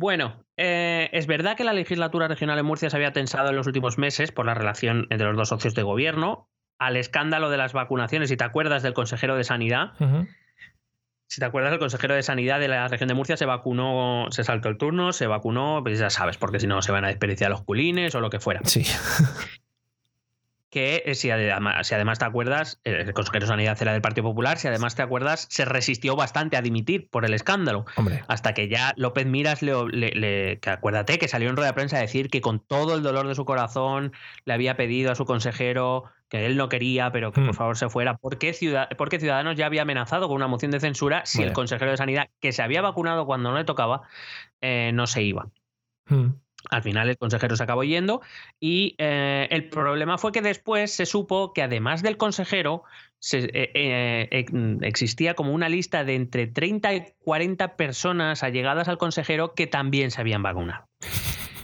Bueno, 0.00 0.44
eh, 0.56 1.10
es 1.12 1.26
verdad 1.26 1.56
que 1.56 1.64
la 1.64 1.72
legislatura 1.72 2.28
regional 2.28 2.56
en 2.56 2.64
Murcia 2.64 2.88
se 2.88 2.96
había 2.96 3.12
tensado 3.12 3.50
en 3.50 3.56
los 3.56 3.66
últimos 3.66 3.98
meses 3.98 4.30
por 4.30 4.46
la 4.46 4.54
relación 4.54 5.08
entre 5.10 5.26
los 5.26 5.36
dos 5.36 5.48
socios 5.48 5.74
de 5.74 5.82
gobierno, 5.82 6.48
al 6.78 6.96
escándalo 6.96 7.50
de 7.50 7.56
las 7.56 7.72
vacunaciones, 7.72 8.28
si 8.28 8.36
te 8.36 8.44
acuerdas 8.44 8.84
del 8.84 8.94
consejero 8.94 9.34
de 9.34 9.42
Sanidad, 9.42 9.94
si 11.26 11.40
te 11.40 11.44
acuerdas 11.44 11.72
el 11.72 11.80
consejero 11.80 12.14
de 12.14 12.22
Sanidad 12.22 12.60
de 12.60 12.68
la 12.68 12.86
región 12.86 13.08
de 13.08 13.14
Murcia 13.14 13.36
se 13.36 13.44
vacunó, 13.44 14.28
se 14.30 14.44
saltó 14.44 14.68
el 14.68 14.78
turno, 14.78 15.12
se 15.12 15.26
vacunó, 15.26 15.80
pues 15.82 15.98
ya 15.98 16.10
sabes, 16.10 16.38
porque 16.38 16.60
si 16.60 16.68
no 16.68 16.80
se 16.80 16.92
van 16.92 17.04
a 17.04 17.08
desperdiciar 17.08 17.50
los 17.50 17.64
culines 17.64 18.14
o 18.14 18.20
lo 18.20 18.30
que 18.30 18.38
fuera. 18.38 18.60
Sí. 18.62 18.84
que 20.70 21.02
eh, 21.06 21.14
si 21.14 21.30
además, 21.30 21.86
si 21.86 21.94
además 21.94 22.18
te 22.18 22.24
acuerdas, 22.26 22.80
el 22.84 23.12
consejero 23.14 23.44
de 23.46 23.48
Sanidad 23.48 23.80
era 23.80 23.92
del 23.92 24.02
Partido 24.02 24.24
Popular, 24.28 24.58
si 24.58 24.68
además 24.68 24.94
te 24.94 25.02
acuerdas, 25.02 25.46
se 25.50 25.64
resistió 25.64 26.14
bastante 26.16 26.56
a 26.56 26.62
dimitir 26.62 27.08
por 27.08 27.24
el 27.24 27.32
escándalo. 27.32 27.86
Hombre. 27.96 28.22
Hasta 28.28 28.52
que 28.52 28.68
ya 28.68 28.92
López 28.96 29.26
Miras 29.26 29.62
le, 29.62 29.72
le- 29.88 30.10
le- 30.12 30.58
que 30.60 30.70
acuérdate 30.70 31.18
que 31.18 31.26
salió 31.28 31.48
en 31.48 31.56
rueda 31.56 31.68
de 31.70 31.74
prensa 31.74 31.96
a 31.96 32.00
decir 32.00 32.28
que 32.28 32.40
con 32.42 32.60
todo 32.60 32.94
el 32.94 33.02
dolor 33.02 33.26
de 33.28 33.34
su 33.34 33.44
corazón 33.46 34.12
le 34.44 34.52
había 34.52 34.76
pedido 34.76 35.10
a 35.10 35.14
su 35.14 35.24
consejero 35.24 36.04
que 36.28 36.44
él 36.44 36.58
no 36.58 36.68
quería, 36.68 37.10
pero 37.10 37.32
que 37.32 37.40
Hmm. 37.40 37.46
por 37.46 37.54
favor 37.54 37.76
se 37.78 37.88
fuera, 37.88 38.18
porque, 38.18 38.52
Ciudad- 38.52 38.90
porque 38.98 39.18
Ciudadanos 39.18 39.56
ya 39.56 39.64
había 39.64 39.80
amenazado 39.82 40.28
con 40.28 40.36
una 40.36 40.46
moción 40.48 40.70
de 40.70 40.80
censura 40.80 41.22
si 41.24 41.42
el 41.42 41.54
consejero 41.54 41.90
de 41.90 41.96
Sanidad, 41.96 42.28
que 42.40 42.52
se 42.52 42.60
había 42.60 42.82
vacunado 42.82 43.24
cuando 43.24 43.50
no 43.50 43.56
le 43.56 43.64
tocaba, 43.64 44.02
eh, 44.60 44.90
no 44.92 45.06
se 45.06 45.22
iba. 45.22 45.48
Mm. 46.08 46.32
Al 46.70 46.82
final 46.82 47.08
el 47.08 47.16
consejero 47.16 47.56
se 47.56 47.62
acabó 47.62 47.84
yendo 47.84 48.20
y 48.58 48.94
eh, 48.98 49.46
el 49.50 49.68
problema 49.68 50.18
fue 50.18 50.32
que 50.32 50.42
después 50.42 50.92
se 50.92 51.06
supo 51.06 51.52
que 51.52 51.62
además 51.62 52.02
del 52.02 52.16
consejero 52.16 52.82
se- 53.20 53.48
eh, 53.54 54.28
eh, 54.30 54.46
existía 54.82 55.34
como 55.34 55.52
una 55.52 55.68
lista 55.68 56.04
de 56.04 56.16
entre 56.16 56.46
30 56.48 56.94
y 56.94 57.04
40 57.20 57.76
personas 57.76 58.42
allegadas 58.42 58.88
al 58.88 58.98
consejero 58.98 59.54
que 59.54 59.66
también 59.68 60.10
se 60.10 60.20
habían 60.20 60.42
vacunado. 60.42 60.88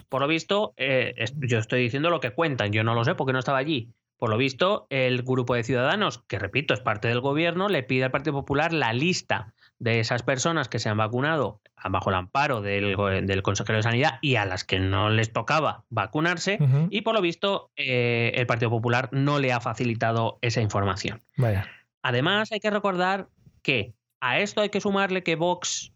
Por 0.09 0.21
lo 0.21 0.29
visto, 0.29 0.75
yo 0.79 1.59
estoy 1.59 1.83
diciendo 1.83 2.09
lo 2.09 2.21
que 2.21 2.31
cuentan, 2.31 2.71
yo 2.73 2.85
no 2.85 2.95
lo 2.95 3.05
sé 3.05 3.17
porque 3.17 3.33
no 3.33 3.41
estaba 3.41 3.59
allí. 3.59 3.91
Por 4.17 4.31
lo 4.31 4.37
visto, 4.37 4.87
el 4.91 5.23
grupo 5.25 5.55
de 5.57 5.65
ciudadanos, 5.65 6.19
que 6.29 6.39
repito, 6.39 6.73
es 6.73 6.81
parte 6.81 7.09
del 7.09 7.21
gobierno, 7.21 7.69
le 7.69 7.83
pide 7.83 8.05
al 8.05 8.11
Partido 8.13 8.35
Popular 8.35 8.73
la 8.73 8.93
lista 8.93 9.53
de 9.79 10.01
esas 10.01 10.23
personas 10.23 10.69
que 10.69 10.79
se 10.79 10.89
han 10.89 10.97
vacunado 10.97 11.61
bajo 11.89 12.09
el 12.11 12.17
amparo 12.17 12.63
del, 12.63 12.97
del 13.27 13.43
consejero 13.43 13.77
de 13.77 13.83
Sanidad 13.83 14.19
y 14.23 14.37
a 14.37 14.47
las 14.47 14.65
que 14.65 14.79
no 14.81 15.11
les 15.11 15.33
tocaba 15.33 15.85
vacunarse. 15.91 16.59
Y 16.91 17.03
por 17.03 17.15
lo 17.15 17.21
visto, 17.21 17.71
eh, 17.77 18.33
el 18.37 18.47
Partido 18.47 18.71
Popular 18.71 19.09
no 19.13 19.39
le 19.39 19.53
ha 19.53 19.61
facilitado 19.61 20.39
esa 20.41 20.61
información. 20.63 21.21
Vaya. 21.37 21.67
Además, 22.03 22.53
hay 22.53 22.61
que 22.61 22.71
recordar 22.71 23.29
que 23.63 23.95
a 24.21 24.39
esto 24.39 24.61
hay 24.63 24.71
que 24.71 24.81
sumarle 24.81 25.23
que 25.23 25.37
Vox 25.37 25.93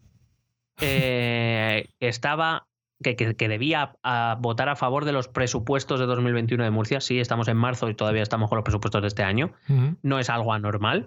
eh, 0.80 1.88
estaba. 2.00 2.66
Que, 3.00 3.14
que- 3.14 3.36
que 3.36 3.46
debía 3.48 3.92
a, 4.02 4.36
votar 4.40 4.68
a 4.68 4.74
favor 4.74 5.04
de 5.04 5.12
los 5.12 5.28
presupuestos 5.28 6.00
de 6.00 6.06
2021 6.06 6.64
de 6.64 6.70
Murcia. 6.72 7.00
Sí, 7.00 7.20
estamos 7.20 7.46
en 7.46 7.56
marzo 7.56 7.88
y 7.88 7.94
todavía 7.94 8.22
estamos 8.24 8.48
con 8.48 8.56
los 8.56 8.64
presupuestos 8.64 9.00
de 9.02 9.06
este 9.06 9.22
año. 9.22 9.52
No 10.02 10.18
es 10.18 10.28
algo 10.30 10.52
anormal. 10.52 11.06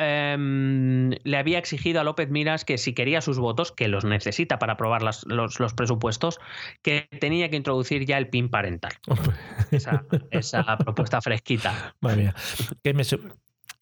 Em, 0.00 1.10
le 1.24 1.36
había 1.36 1.58
exigido 1.58 2.00
a 2.00 2.04
López 2.04 2.30
Miras 2.30 2.64
que 2.64 2.78
si 2.78 2.94
quería 2.94 3.20
sus 3.20 3.38
votos, 3.38 3.72
que 3.72 3.88
los 3.88 4.04
necesita 4.04 4.58
para 4.60 4.74
aprobar 4.74 5.02
las- 5.02 5.24
los, 5.26 5.58
los 5.58 5.74
presupuestos, 5.74 6.38
que 6.82 7.08
tenía 7.20 7.50
que 7.50 7.56
introducir 7.56 8.06
ya 8.06 8.16
el 8.16 8.28
PIN 8.28 8.48
parental. 8.48 8.92
Esa, 9.72 10.04
esa 10.30 10.78
propuesta 10.78 11.20
fresquita. 11.20 11.94
Madre 12.00 12.16
mía. 12.22 12.34
Que 12.84 12.94
me, 12.94 13.02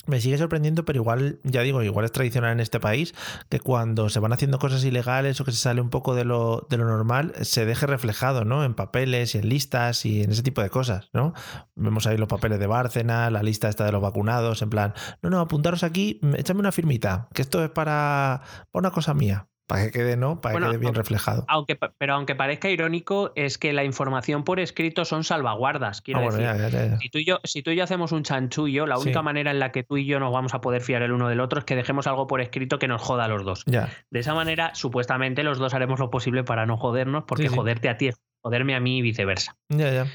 me 0.07 0.21
sigue 0.21 0.39
sorprendiendo, 0.39 0.85
pero 0.85 1.01
igual, 1.01 1.41
ya 1.45 1.63
digo, 1.63 1.83
igual 1.83 2.05
es 2.05 2.13
tradicional 2.13 2.53
en 2.53 2.61
este 2.61 2.81
país 2.81 3.15
que 3.49 3.61
cuando 3.61 4.09
se 4.09 4.21
van 4.21 4.33
haciendo 4.33 4.59
cosas 4.59 4.85
ilegales 4.85 5.41
o 5.41 5.45
que 5.45 5.53
se 5.53 5.59
sale 5.59 5.81
un 5.81 5.91
poco 5.91 6.15
de 6.15 6.25
lo, 6.25 6.67
de 6.71 6.77
lo 6.77 6.85
normal, 6.85 7.33
se 7.43 7.67
deje 7.67 7.87
reflejado, 7.87 8.45
¿no? 8.45 8.65
En 8.65 8.75
papeles 8.75 9.35
y 9.35 9.39
en 9.39 9.49
listas 9.49 10.07
y 10.07 10.23
en 10.23 10.33
ese 10.33 10.43
tipo 10.43 10.63
de 10.63 10.71
cosas, 10.71 11.11
¿no? 11.13 11.35
Vemos 11.75 12.07
ahí 12.07 12.17
los 12.17 12.29
papeles 12.29 12.59
de 12.59 12.67
Bárcena, 12.67 13.31
la 13.31 13.43
lista 13.43 13.69
esta 13.69 13.85
de 13.85 13.93
los 13.93 14.03
vacunados, 14.03 14.63
en 14.63 14.71
plan, 14.71 14.95
no, 15.23 15.31
no, 15.31 15.41
apuntaros 15.41 15.83
aquí, 15.83 16.21
échame 16.37 16.61
una 16.61 16.73
firmita, 16.73 17.29
que 17.35 17.43
esto 17.43 17.63
es 17.65 17.71
para, 17.71 18.43
para 18.71 18.81
una 18.81 18.91
cosa 18.91 19.15
mía, 19.15 19.49
para 19.67 19.85
que 19.85 19.91
quede, 19.91 20.17
¿no? 20.17 20.41
Para 20.41 20.53
Bueno, 20.55 20.67
que 20.67 20.71
quede 20.73 20.79
bien 20.79 20.87
aunque- 20.89 20.99
reflejado. 21.01 21.45
Aunque, 21.49 21.77
pero 21.99 22.15
aunque 22.15 22.35
parezca 22.35 22.69
irónico, 22.71 23.33
es 23.35 23.59
que 23.59 23.73
la 23.73 23.85
información 23.85 24.45
por 24.45 24.61
escrito 24.61 25.05
son 25.05 25.25
salvaguardas. 25.25 26.03
Quiero 26.03 26.21
Ah, 26.21 26.25
bueno, 26.25 26.39
decir, 26.39 26.57
ya, 26.63 26.69
ya, 26.69 26.87
ya. 26.93 26.99
Si 26.99 27.11
tú, 27.11 27.19
y 27.19 27.25
yo, 27.25 27.41
si 27.45 27.63
tú 27.63 27.71
y 27.71 27.77
yo 27.77 27.85
hacemos 27.85 28.13
un 28.13 28.23
chanchullo, 28.23 28.87
la 28.87 28.97
Sí. 28.97 29.03
única 29.03 29.23
manera 29.23 29.51
en 29.51 29.59
la 29.59 29.73
que 29.73 29.83
tú 29.83 29.97
y 29.97 30.07
yo 30.07 30.21
nos 30.21 30.33
vamos 30.33 30.55
a 30.55 30.61
poder 30.61 30.83
fiar 30.83 31.03
el 31.03 31.13
uno 31.13 31.29
del 31.29 31.41
otro 31.41 31.59
es 31.59 31.65
que 31.65 31.75
dejemos 31.77 32.07
algo 32.07 32.27
por 32.27 32.41
escrito 32.41 32.79
que 32.79 32.89
nos 32.89 33.03
joda 33.03 33.25
a 33.25 33.29
los 33.29 33.45
dos. 33.45 33.65
Ya. 33.67 33.89
De 34.11 34.21
esa 34.21 34.35
manera, 34.35 34.75
supuestamente, 34.75 35.43
los 35.43 35.59
dos 35.59 35.75
haremos 35.75 35.99
lo 35.99 36.11
posible 36.11 36.45
para 36.45 36.67
no 36.67 36.77
jodernos, 36.77 37.25
porque 37.27 37.45
Sí, 37.45 37.49
sí. 37.51 37.55
joderte 37.57 37.89
a 37.89 37.97
ti 37.99 38.09
es 38.09 38.17
joderme 38.43 38.75
a 38.77 38.81
mí 38.81 38.99
y 38.99 39.03
viceversa. 39.03 39.57
Ya, 39.69 39.91
ya. 39.93 40.07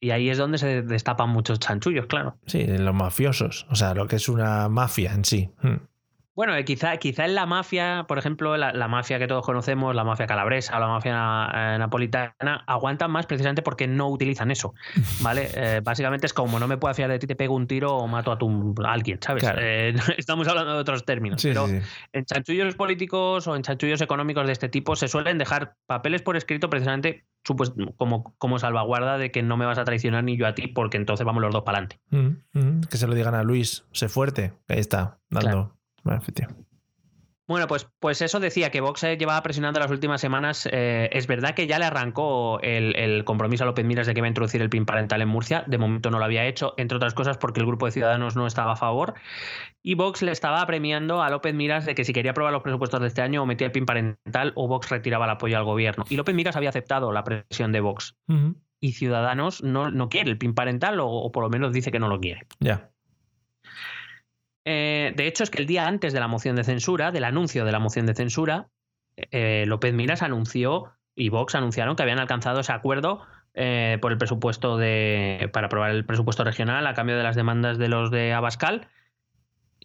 Y, 0.00 0.10
ahí 0.10 0.30
es 0.30 0.36
donde 0.38 0.58
se 0.58 0.82
destapan 0.82 1.30
muchos 1.30 1.60
chanchullos, 1.60 2.06
claro. 2.06 2.36
Sí, 2.46 2.66
los 2.66 2.92
mafiosos, 2.92 3.66
o 3.70 3.76
sea, 3.76 3.94
lo 3.94 4.08
que 4.08 4.16
es 4.16 4.28
una 4.28 4.68
mafia 4.68 5.12
en 5.12 5.24
sí. 5.24 5.50
Mm. 5.62 5.76
Bueno, 6.34 6.54
eh, 6.56 6.64
quizá, 6.64 6.96
quizá 6.96 7.26
en 7.26 7.34
la 7.34 7.44
mafia, 7.44 8.06
por 8.08 8.18
ejemplo, 8.18 8.56
la, 8.56 8.72
la 8.72 8.88
mafia 8.88 9.18
que 9.18 9.26
todos 9.26 9.44
conocemos, 9.44 9.94
la 9.94 10.02
mafia 10.02 10.26
calabresa 10.26 10.76
o 10.76 10.80
la 10.80 10.86
mafia 10.86 11.12
eh, 11.12 11.76
napolitana, 11.78 12.64
aguantan 12.66 13.10
más 13.10 13.26
precisamente 13.26 13.60
porque 13.60 13.86
no 13.86 14.08
utilizan 14.08 14.50
eso, 14.50 14.74
¿vale? 15.20 15.50
Eh, 15.54 15.80
básicamente 15.84 16.26
es 16.26 16.32
como 16.32 16.58
no 16.58 16.66
me 16.66 16.78
puedo 16.78 16.94
fiar 16.94 17.10
de 17.10 17.18
ti, 17.18 17.26
te 17.26 17.36
pego 17.36 17.54
un 17.54 17.66
tiro 17.66 17.94
o 17.96 18.06
mato 18.06 18.32
a, 18.32 18.38
tu, 18.38 18.74
a 18.82 18.92
alguien, 18.92 19.18
¿sabes? 19.20 19.42
Claro. 19.42 19.58
Eh, 19.62 19.94
estamos 20.16 20.48
hablando 20.48 20.72
de 20.74 20.80
otros 20.80 21.04
términos, 21.04 21.42
Sí, 21.42 21.48
pero 21.48 21.66
sí, 21.66 21.80
sí. 21.80 21.86
en 22.12 22.24
chanchullos 22.24 22.74
políticos 22.76 23.46
o 23.46 23.54
en 23.54 23.62
chanchullos 23.62 24.00
económicos 24.00 24.46
de 24.46 24.52
este 24.52 24.68
tipo 24.68 24.96
se 24.96 25.08
suelen 25.08 25.36
dejar 25.38 25.76
papeles 25.86 26.22
por 26.22 26.36
escrito 26.36 26.70
precisamente 26.70 27.26
como, 27.96 28.34
como 28.38 28.58
salvaguarda 28.58 29.18
de 29.18 29.30
que 29.30 29.42
no 29.42 29.56
me 29.56 29.66
vas 29.66 29.78
a 29.78 29.84
traicionar 29.84 30.24
ni 30.24 30.36
yo 30.36 30.46
a 30.46 30.54
ti 30.54 30.68
porque 30.68 30.96
entonces 30.96 31.26
vamos 31.26 31.42
los 31.42 31.52
dos 31.52 31.62
para 31.64 31.78
adelante. 31.78 32.00
Mm, 32.10 32.58
mm, 32.58 32.80
que 32.82 32.96
se 32.96 33.06
lo 33.06 33.14
digan 33.14 33.34
a 33.34 33.42
Luis, 33.42 33.84
sé 33.92 34.08
fuerte. 34.08 34.52
Ahí 34.68 34.78
está, 34.78 35.18
dando. 35.28 35.50
Claro. 35.50 35.81
Bueno, 36.02 36.20
efectivamente. 36.20 36.64
Bueno, 37.48 37.66
pues, 37.66 37.88
pues 37.98 38.22
eso 38.22 38.40
decía 38.40 38.70
que 38.70 38.80
Vox 38.80 39.02
eh, 39.02 39.18
llevaba 39.18 39.42
presionando 39.42 39.80
las 39.80 39.90
últimas 39.90 40.20
semanas. 40.20 40.66
eh, 40.70 41.10
es 41.12 41.26
verdad 41.26 41.54
que 41.54 41.66
ya 41.66 41.78
le 41.78 41.84
arrancó 41.84 42.60
el, 42.60 42.96
el 42.96 43.24
compromiso 43.24 43.64
a 43.64 43.66
López 43.66 43.84
Miras 43.84 44.06
de 44.06 44.14
que 44.14 44.20
iba 44.20 44.26
a 44.26 44.28
introducir 44.28 44.62
el 44.62 44.70
PIN 44.70 44.86
parental 44.86 45.20
en 45.20 45.28
Murcia. 45.28 45.64
De 45.66 45.76
momento 45.76 46.10
no 46.10 46.18
lo 46.18 46.24
había 46.24 46.46
hecho, 46.46 46.72
entre 46.78 46.96
otras 46.96 47.14
cosas 47.14 47.36
porque 47.38 47.60
el 47.60 47.66
grupo 47.66 47.84
de 47.86 47.92
ciudadanos 47.92 48.36
no 48.36 48.46
estaba 48.46 48.72
a 48.72 48.76
favor. 48.76 49.14
Y 49.82 49.96
Vox 49.96 50.22
le 50.22 50.30
estaba 50.30 50.64
premiando 50.66 51.20
a 51.20 51.28
López 51.30 51.52
Miras 51.52 51.84
de 51.84 51.94
que 51.96 52.04
si 52.04 52.12
quería 52.12 52.30
aprobar 52.30 52.52
los 52.52 52.62
presupuestos 52.62 53.00
de 53.00 53.08
este 53.08 53.22
año 53.22 53.42
o 53.42 53.46
metía 53.46 53.66
el 53.66 53.72
PIN 53.72 53.86
parental 53.86 54.52
o 54.54 54.68
Vox 54.68 54.88
retiraba 54.88 55.24
el 55.26 55.32
apoyo 55.32 55.58
al 55.58 55.64
gobierno. 55.64 56.04
Y 56.08 56.16
López 56.16 56.34
Miras 56.34 56.56
había 56.56 56.70
aceptado 56.70 57.12
la 57.12 57.24
presión 57.24 57.72
de 57.72 57.80
Vox. 57.80 58.16
Y 58.80 58.92
Ciudadanos 58.92 59.62
no, 59.62 59.90
no 59.90 60.08
quiere 60.08 60.30
el 60.30 60.38
PIN 60.38 60.54
parental 60.54 61.00
o, 61.00 61.08
o 61.08 61.32
por 61.32 61.42
lo 61.42 61.50
menos 61.50 61.72
dice 61.72 61.90
que 61.90 61.98
no 61.98 62.08
lo 62.08 62.18
quiere. 62.20 62.46
Ya. 62.60 62.91
Eh, 64.64 65.12
de 65.16 65.26
hecho, 65.26 65.42
es 65.42 65.50
que 65.50 65.60
el 65.60 65.66
día 65.66 65.86
antes 65.86 66.12
de 66.12 66.20
la 66.20 66.28
moción 66.28 66.56
de 66.56 66.64
censura, 66.64 67.10
del 67.10 67.24
anuncio 67.24 67.64
de 67.64 67.72
la 67.72 67.78
moción 67.78 68.06
de 68.06 68.14
censura, 68.14 68.68
eh, 69.16 69.64
López 69.66 69.92
Miras 69.92 70.22
anunció 70.22 70.92
y 71.14 71.28
Vox 71.28 71.54
anunciaron 71.54 71.96
que 71.96 72.02
habían 72.02 72.20
alcanzado 72.20 72.60
ese 72.60 72.72
acuerdo 72.72 73.22
eh, 73.54 73.98
por 74.00 74.12
el 74.12 74.18
presupuesto 74.18 74.76
de. 74.78 75.50
para 75.52 75.66
aprobar 75.66 75.90
el 75.90 76.04
presupuesto 76.04 76.44
regional 76.44 76.86
a 76.86 76.94
cambio 76.94 77.16
de 77.16 77.22
las 77.22 77.36
demandas 77.36 77.78
de 77.78 77.88
los 77.88 78.10
de 78.10 78.32
Abascal. 78.32 78.88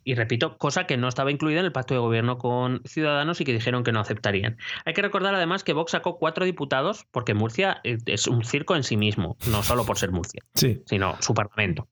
Y 0.07 0.15
repito, 0.15 0.57
cosa 0.57 0.87
que 0.87 0.95
no 0.95 1.09
estaba 1.09 1.31
incluida 1.31 1.59
en 1.59 1.65
el 1.65 1.73
pacto 1.73 1.93
de 1.93 1.99
gobierno 1.99 2.37
con 2.37 2.81
Ciudadanos 2.85 3.41
y 3.41 3.43
que 3.43 3.51
dijeron 3.51 3.83
que 3.83 3.91
no 3.91 3.99
aceptarían. 3.99 4.55
Hay 4.85 4.93
que 4.93 5.01
recordar 5.01 5.35
además 5.35 5.65
que 5.65 5.73
Vox 5.73 5.91
sacó 5.91 6.17
cuatro 6.17 6.45
diputados, 6.45 7.05
porque 7.11 7.33
Murcia 7.33 7.81
eh, 7.83 7.97
es 8.05 8.25
un 8.25 8.45
circo 8.45 8.77
en 8.77 8.83
sí 8.83 8.95
mismo, 8.95 9.35
no 9.51 9.63
solo 9.63 9.85
por 9.85 9.97
ser 9.97 10.13
Murcia, 10.13 10.41
Sí. 10.53 10.81
sino 10.85 11.21
su 11.21 11.33
parlamento. 11.33 11.89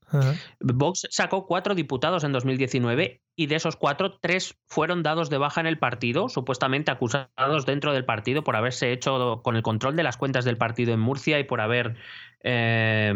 Vox 0.60 1.06
sacó 1.10 1.46
cuatro 1.46 1.74
diputados 1.74 2.24
en 2.24 2.32
2019 2.32 3.20
y 3.36 3.48
de 3.48 3.54
esos 3.54 3.76
cuatro, 3.76 4.18
tres 4.18 4.56
fueron 4.66 5.02
dados 5.02 5.28
de 5.28 5.36
baja 5.36 5.60
en 5.60 5.66
el 5.66 5.78
partido, 5.78 6.30
supuestamente 6.30 6.90
acusados 6.90 7.66
dentro 7.66 7.92
del 7.92 8.06
partido 8.06 8.42
por 8.44 8.56
haberse 8.56 8.92
hecho 8.92 9.42
con 9.42 9.56
el 9.56 9.62
control 9.62 9.94
de 9.94 10.04
las 10.04 10.16
cuentas 10.16 10.46
del 10.46 10.56
partido 10.56 10.94
en 10.94 11.00
Murcia 11.00 11.38
y 11.38 11.44
por 11.44 11.60
haber 11.60 11.96
eh, 12.42 13.12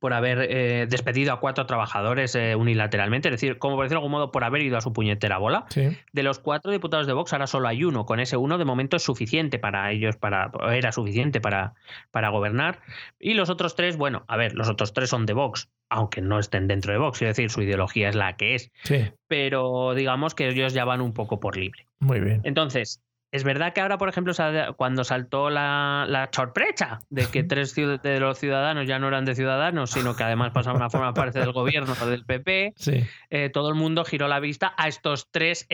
por 0.00 0.12
haber 0.12 0.46
eh, 0.50 0.86
despedido 0.88 1.32
a 1.32 1.40
cuatro 1.40 1.66
trabajadores 1.66 2.34
eh, 2.34 2.54
unilateralmente, 2.56 3.28
es 3.28 3.32
decir, 3.32 3.58
como 3.58 3.76
por 3.76 3.84
decirlo 3.84 4.00
de 4.00 4.04
algún 4.04 4.12
modo, 4.12 4.30
por 4.30 4.44
haber 4.44 4.62
ido 4.62 4.76
a 4.76 4.80
su 4.80 4.92
puñetera 4.92 5.38
bola. 5.38 5.66
Sí. 5.68 5.96
De 6.12 6.22
los 6.22 6.38
cuatro 6.38 6.72
diputados 6.72 7.06
de 7.06 7.12
Vox, 7.12 7.32
ahora 7.32 7.46
solo 7.46 7.68
hay 7.68 7.84
uno. 7.84 8.06
Con 8.06 8.20
ese 8.20 8.36
uno, 8.36 8.58
de 8.58 8.64
momento, 8.64 8.96
es 8.96 9.02
suficiente 9.02 9.58
para 9.58 9.90
ellos, 9.90 10.16
para, 10.16 10.50
era 10.72 10.92
suficiente 10.92 11.40
para, 11.40 11.74
para 12.10 12.28
gobernar. 12.30 12.80
Y 13.18 13.34
los 13.34 13.50
otros 13.50 13.74
tres, 13.74 13.96
bueno, 13.96 14.24
a 14.28 14.36
ver, 14.36 14.54
los 14.54 14.68
otros 14.68 14.92
tres 14.92 15.10
son 15.10 15.26
de 15.26 15.32
Vox, 15.32 15.68
aunque 15.88 16.20
no 16.20 16.38
estén 16.38 16.68
dentro 16.68 16.92
de 16.92 16.98
Vox, 16.98 17.22
es 17.22 17.28
decir, 17.28 17.50
su 17.50 17.62
ideología 17.62 18.08
es 18.08 18.14
la 18.14 18.36
que 18.36 18.54
es. 18.54 18.70
Sí. 18.82 19.06
Pero 19.26 19.94
digamos 19.94 20.34
que 20.34 20.48
ellos 20.48 20.72
ya 20.74 20.84
van 20.84 21.00
un 21.00 21.12
poco 21.12 21.40
por 21.40 21.56
libre. 21.56 21.86
Muy 22.00 22.20
bien. 22.20 22.40
Entonces, 22.44 23.02
es 23.30 23.44
verdad 23.44 23.72
que 23.74 23.80
ahora, 23.80 23.98
por 23.98 24.08
ejemplo, 24.08 24.32
cuando 24.76 25.04
saltó 25.04 25.50
la, 25.50 26.06
la 26.08 26.28
sorpresa 26.32 27.00
de 27.10 27.26
que 27.26 27.42
tres 27.44 27.74
de 27.74 28.20
los 28.20 28.38
ciudadanos 28.38 28.86
ya 28.86 28.98
no 28.98 29.08
eran 29.08 29.24
de 29.24 29.34
ciudadanos, 29.34 29.90
sino 29.90 30.16
que 30.16 30.24
además 30.24 30.52
pasaban 30.52 30.82
a 30.82 30.90
formar 30.90 31.14
parte 31.14 31.38
del 31.38 31.52
gobierno 31.52 31.94
o 32.00 32.06
del 32.06 32.24
PP, 32.24 32.72
Sí. 32.76 33.04
eh, 33.30 33.50
todo 33.50 33.68
el 33.68 33.74
mundo 33.74 34.04
giró 34.04 34.28
la 34.28 34.40
vista 34.40 34.72
a 34.76 34.88
estos 34.88 35.28
tres 35.30 35.66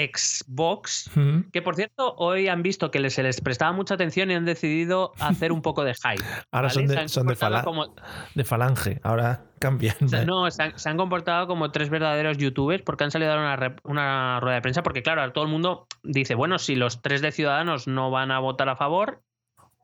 Ujú. 1.16 1.44
que 1.52 1.62
por 1.62 1.76
cierto, 1.76 2.14
hoy 2.18 2.48
han 2.48 2.62
visto 2.62 2.90
que 2.90 3.08
se 3.10 3.22
les 3.22 3.40
prestaba 3.40 3.72
mucha 3.72 3.94
atención 3.94 4.30
y 4.30 4.34
han 4.34 4.44
decidido 4.44 5.12
hacer 5.20 5.52
un 5.52 5.62
poco 5.62 5.84
de 5.84 5.94
hype. 5.94 6.24
Ahora 6.50 6.70
son 6.70 6.86
de- 6.86 7.08
son 7.08 7.26
de 7.26 7.34
comportado 7.34 7.52
fala- 7.52 7.64
como- 7.64 7.94
De 8.34 8.44
falange. 8.44 9.00
Ahora 9.02 9.42
cambian. 9.64 9.96
o 10.02 10.08
sea, 10.08 10.24
no, 10.24 10.50
se 10.50 10.62
han, 10.62 10.78
se 10.78 10.88
han 10.88 10.96
comportado 10.96 11.46
como 11.46 11.70
tres 11.70 11.88
verdaderos 11.88 12.36
youtubers 12.36 12.82
porque 12.82 13.04
han 13.04 13.10
salido 13.10 13.32
a 13.32 13.36
dar 13.36 13.76
una, 13.84 14.40
rueda 14.40 14.56
de 14.56 14.60
prensa. 14.60 14.82
Porque, 14.82 15.02
claro, 15.02 15.32
todo 15.32 15.44
el 15.44 15.50
mundo 15.50 15.86
dice: 16.02 16.34
bueno, 16.34 16.58
si 16.58 16.74
los 16.74 17.00
tres 17.00 17.22
de 17.22 17.32
Ciudadanos 17.32 17.88
no 17.88 18.10
van 18.10 18.30
a 18.30 18.38
votar 18.38 18.68
a 18.68 18.76
favor, 18.76 19.22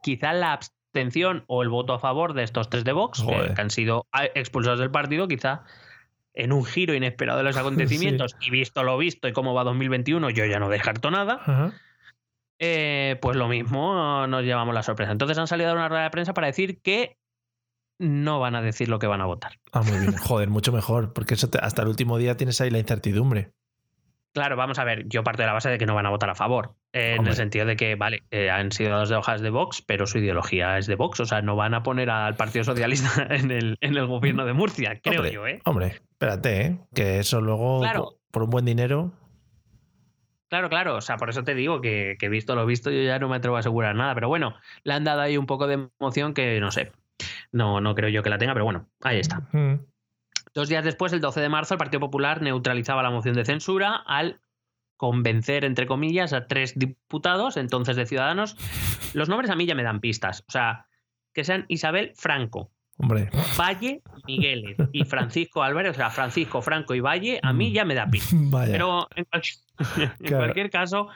quizá 0.02 0.32
la 0.34 0.52
abstención 0.52 1.44
o 1.46 1.62
el 1.62 1.70
voto 1.70 1.94
a 1.94 1.98
favor 1.98 2.34
de 2.34 2.42
estos 2.42 2.68
tres 2.68 2.84
de 2.84 2.92
Vox, 2.92 3.22
que, 3.22 3.60
han 3.60 3.70
sido 3.70 4.06
expulsados 4.34 4.80
del 4.80 4.90
partido, 4.90 5.26
quizá 5.28 5.62
en 6.34 6.52
un 6.52 6.64
giro 6.64 6.94
inesperado 6.94 7.38
de 7.38 7.44
los 7.44 7.56
acontecimientos 7.56 8.36
y 8.40 8.50
visto 8.50 8.82
lo 8.82 8.98
visto 8.98 9.28
y 9.28 9.32
cómo 9.32 9.54
va 9.54 9.64
2021, 9.64 10.28
yo 10.30 10.44
ya 10.44 10.58
no 10.58 10.68
descarto 10.68 11.10
nada. 11.10 11.40
Ajá. 11.42 11.72
Eh, 12.62 13.16
pues 13.22 13.38
lo 13.38 13.48
mismo 13.48 14.26
nos 14.26 14.44
llevamos 14.44 14.74
la 14.74 14.82
sorpresa. 14.82 15.12
Entonces 15.12 15.38
han 15.38 15.46
salido 15.46 15.70
a 15.70 15.72
una 15.72 15.88
rueda 15.88 16.02
de 16.02 16.10
prensa 16.10 16.34
para 16.34 16.48
decir 16.48 16.82
que 16.82 17.16
no 18.00 18.40
van 18.40 18.56
a 18.56 18.62
decir 18.62 18.88
lo 18.88 18.98
que 18.98 19.06
van 19.06 19.20
a 19.20 19.26
votar. 19.26 19.52
Ah, 19.72 19.82
muy 19.82 19.98
bien. 20.00 20.16
Joder, 20.16 20.48
mucho 20.50 20.72
mejor. 20.72 21.12
Porque 21.12 21.34
eso 21.34 21.48
te- 21.50 21.58
hasta 21.58 21.82
el 21.82 21.88
último 21.88 22.18
día 22.18 22.36
tienes 22.36 22.60
ahí 22.60 22.70
la 22.70 22.78
incertidumbre. 22.78 23.52
Claro, 24.32 24.56
vamos 24.56 24.78
a 24.78 24.84
ver, 24.84 25.08
yo 25.08 25.24
parto 25.24 25.42
de 25.42 25.46
la 25.46 25.52
base 25.54 25.70
de 25.70 25.76
que 25.78 25.86
no 25.86 25.94
van 25.96 26.06
a 26.06 26.10
votar 26.10 26.30
a 26.30 26.36
favor, 26.36 26.76
eh, 26.92 27.16
en 27.18 27.26
el 27.26 27.34
sentido 27.34 27.66
de 27.66 27.74
que, 27.74 27.96
vale, 27.96 28.22
eh, 28.30 28.48
han 28.48 28.70
sido 28.70 28.96
dos 28.96 29.08
de 29.08 29.16
hojas 29.16 29.40
de 29.40 29.50
Vox, 29.50 29.82
pero 29.82 30.06
su 30.06 30.18
ideología 30.18 30.78
es 30.78 30.86
de 30.86 30.94
Vox, 30.94 31.18
o 31.18 31.24
sea, 31.26 31.42
no 31.42 31.56
van 31.56 31.74
a 31.74 31.82
poner 31.82 32.10
al 32.10 32.36
Partido 32.36 32.62
Socialista 32.64 33.10
en 33.34 33.50
el, 33.50 33.76
en 33.80 33.96
el 33.96 34.06
gobierno 34.06 34.44
de 34.44 34.52
Murcia, 34.52 35.00
creo 35.02 35.18
hombre, 35.22 35.32
yo, 35.34 35.46
¿eh? 35.48 35.60
Hombre, 35.64 35.86
espérate, 36.12 36.60
¿eh? 36.64 36.78
Que 36.94 37.18
eso 37.18 37.40
luego, 37.40 37.80
Claro. 37.80 38.04
por, 38.04 38.14
por 38.30 38.42
un 38.44 38.50
buen 38.50 38.64
dinero. 38.66 39.10
Claro, 40.48 40.68
claro, 40.68 40.96
o 40.96 41.00
sea, 41.00 41.16
por 41.16 41.30
eso 41.30 41.42
te 41.44 41.54
digo 41.56 41.80
que, 41.80 42.16
que 42.18 42.28
visto 42.28 42.56
lo 42.56 42.66
visto 42.66 42.90
yo 42.90 43.02
ya 43.02 43.18
no 43.20 43.28
me 43.28 43.36
atrevo 43.36 43.56
a 43.56 43.60
asegurar 43.60 43.94
nada, 43.94 44.14
pero 44.14 44.28
bueno, 44.28 44.54
le 44.82 44.92
han 44.94 45.04
dado 45.04 45.20
ahí 45.20 45.36
un 45.36 45.46
poco 45.46 45.66
de 45.68 45.88
emoción 46.00 46.34
que 46.34 46.58
no 46.60 46.72
sé, 46.72 46.90
no, 47.52 47.80
no 47.80 47.94
creo 47.94 48.08
yo 48.08 48.22
que 48.22 48.30
la 48.30 48.38
tenga, 48.38 48.52
pero 48.52 48.64
bueno, 48.64 48.88
ahí 49.02 49.18
está. 49.18 49.48
Mm. 49.52 49.86
Dos 50.54 50.68
días 50.68 50.84
después, 50.84 51.12
el 51.12 51.20
12 51.20 51.40
de 51.40 51.48
marzo, 51.48 51.74
el 51.74 51.78
Partido 51.78 52.00
Popular 52.00 52.42
neutralizaba 52.42 53.02
la 53.02 53.10
moción 53.10 53.34
de 53.34 53.44
censura 53.44 53.96
al 53.96 54.40
convencer, 54.96 55.64
entre 55.64 55.86
comillas, 55.86 56.32
a 56.32 56.46
tres 56.46 56.78
diputados, 56.78 57.56
entonces 57.56 57.96
de 57.96 58.06
Ciudadanos. 58.06 58.56
Los 59.14 59.28
nombres 59.28 59.50
a 59.50 59.56
mí 59.56 59.64
ya 59.66 59.74
me 59.74 59.82
dan 59.82 60.00
pistas. 60.00 60.44
O 60.48 60.52
sea, 60.52 60.86
que 61.32 61.44
sean 61.44 61.64
Isabel 61.68 62.12
Franco, 62.16 62.72
Hombre, 62.98 63.30
Valle, 63.58 64.02
Migueles 64.26 64.76
y 64.92 65.04
Francisco 65.04 65.62
Álvarez. 65.62 65.92
O 65.92 65.94
sea, 65.94 66.10
Francisco, 66.10 66.60
Franco 66.60 66.94
y 66.94 67.00
Valle, 67.00 67.40
a 67.42 67.52
mí 67.52 67.72
ya 67.72 67.84
me 67.84 67.94
da 67.94 68.06
pistas. 68.06 68.34
vaya. 68.50 68.72
Pero 68.72 69.08
en 69.14 69.26
cualquier 70.28 70.70
caso, 70.70 71.08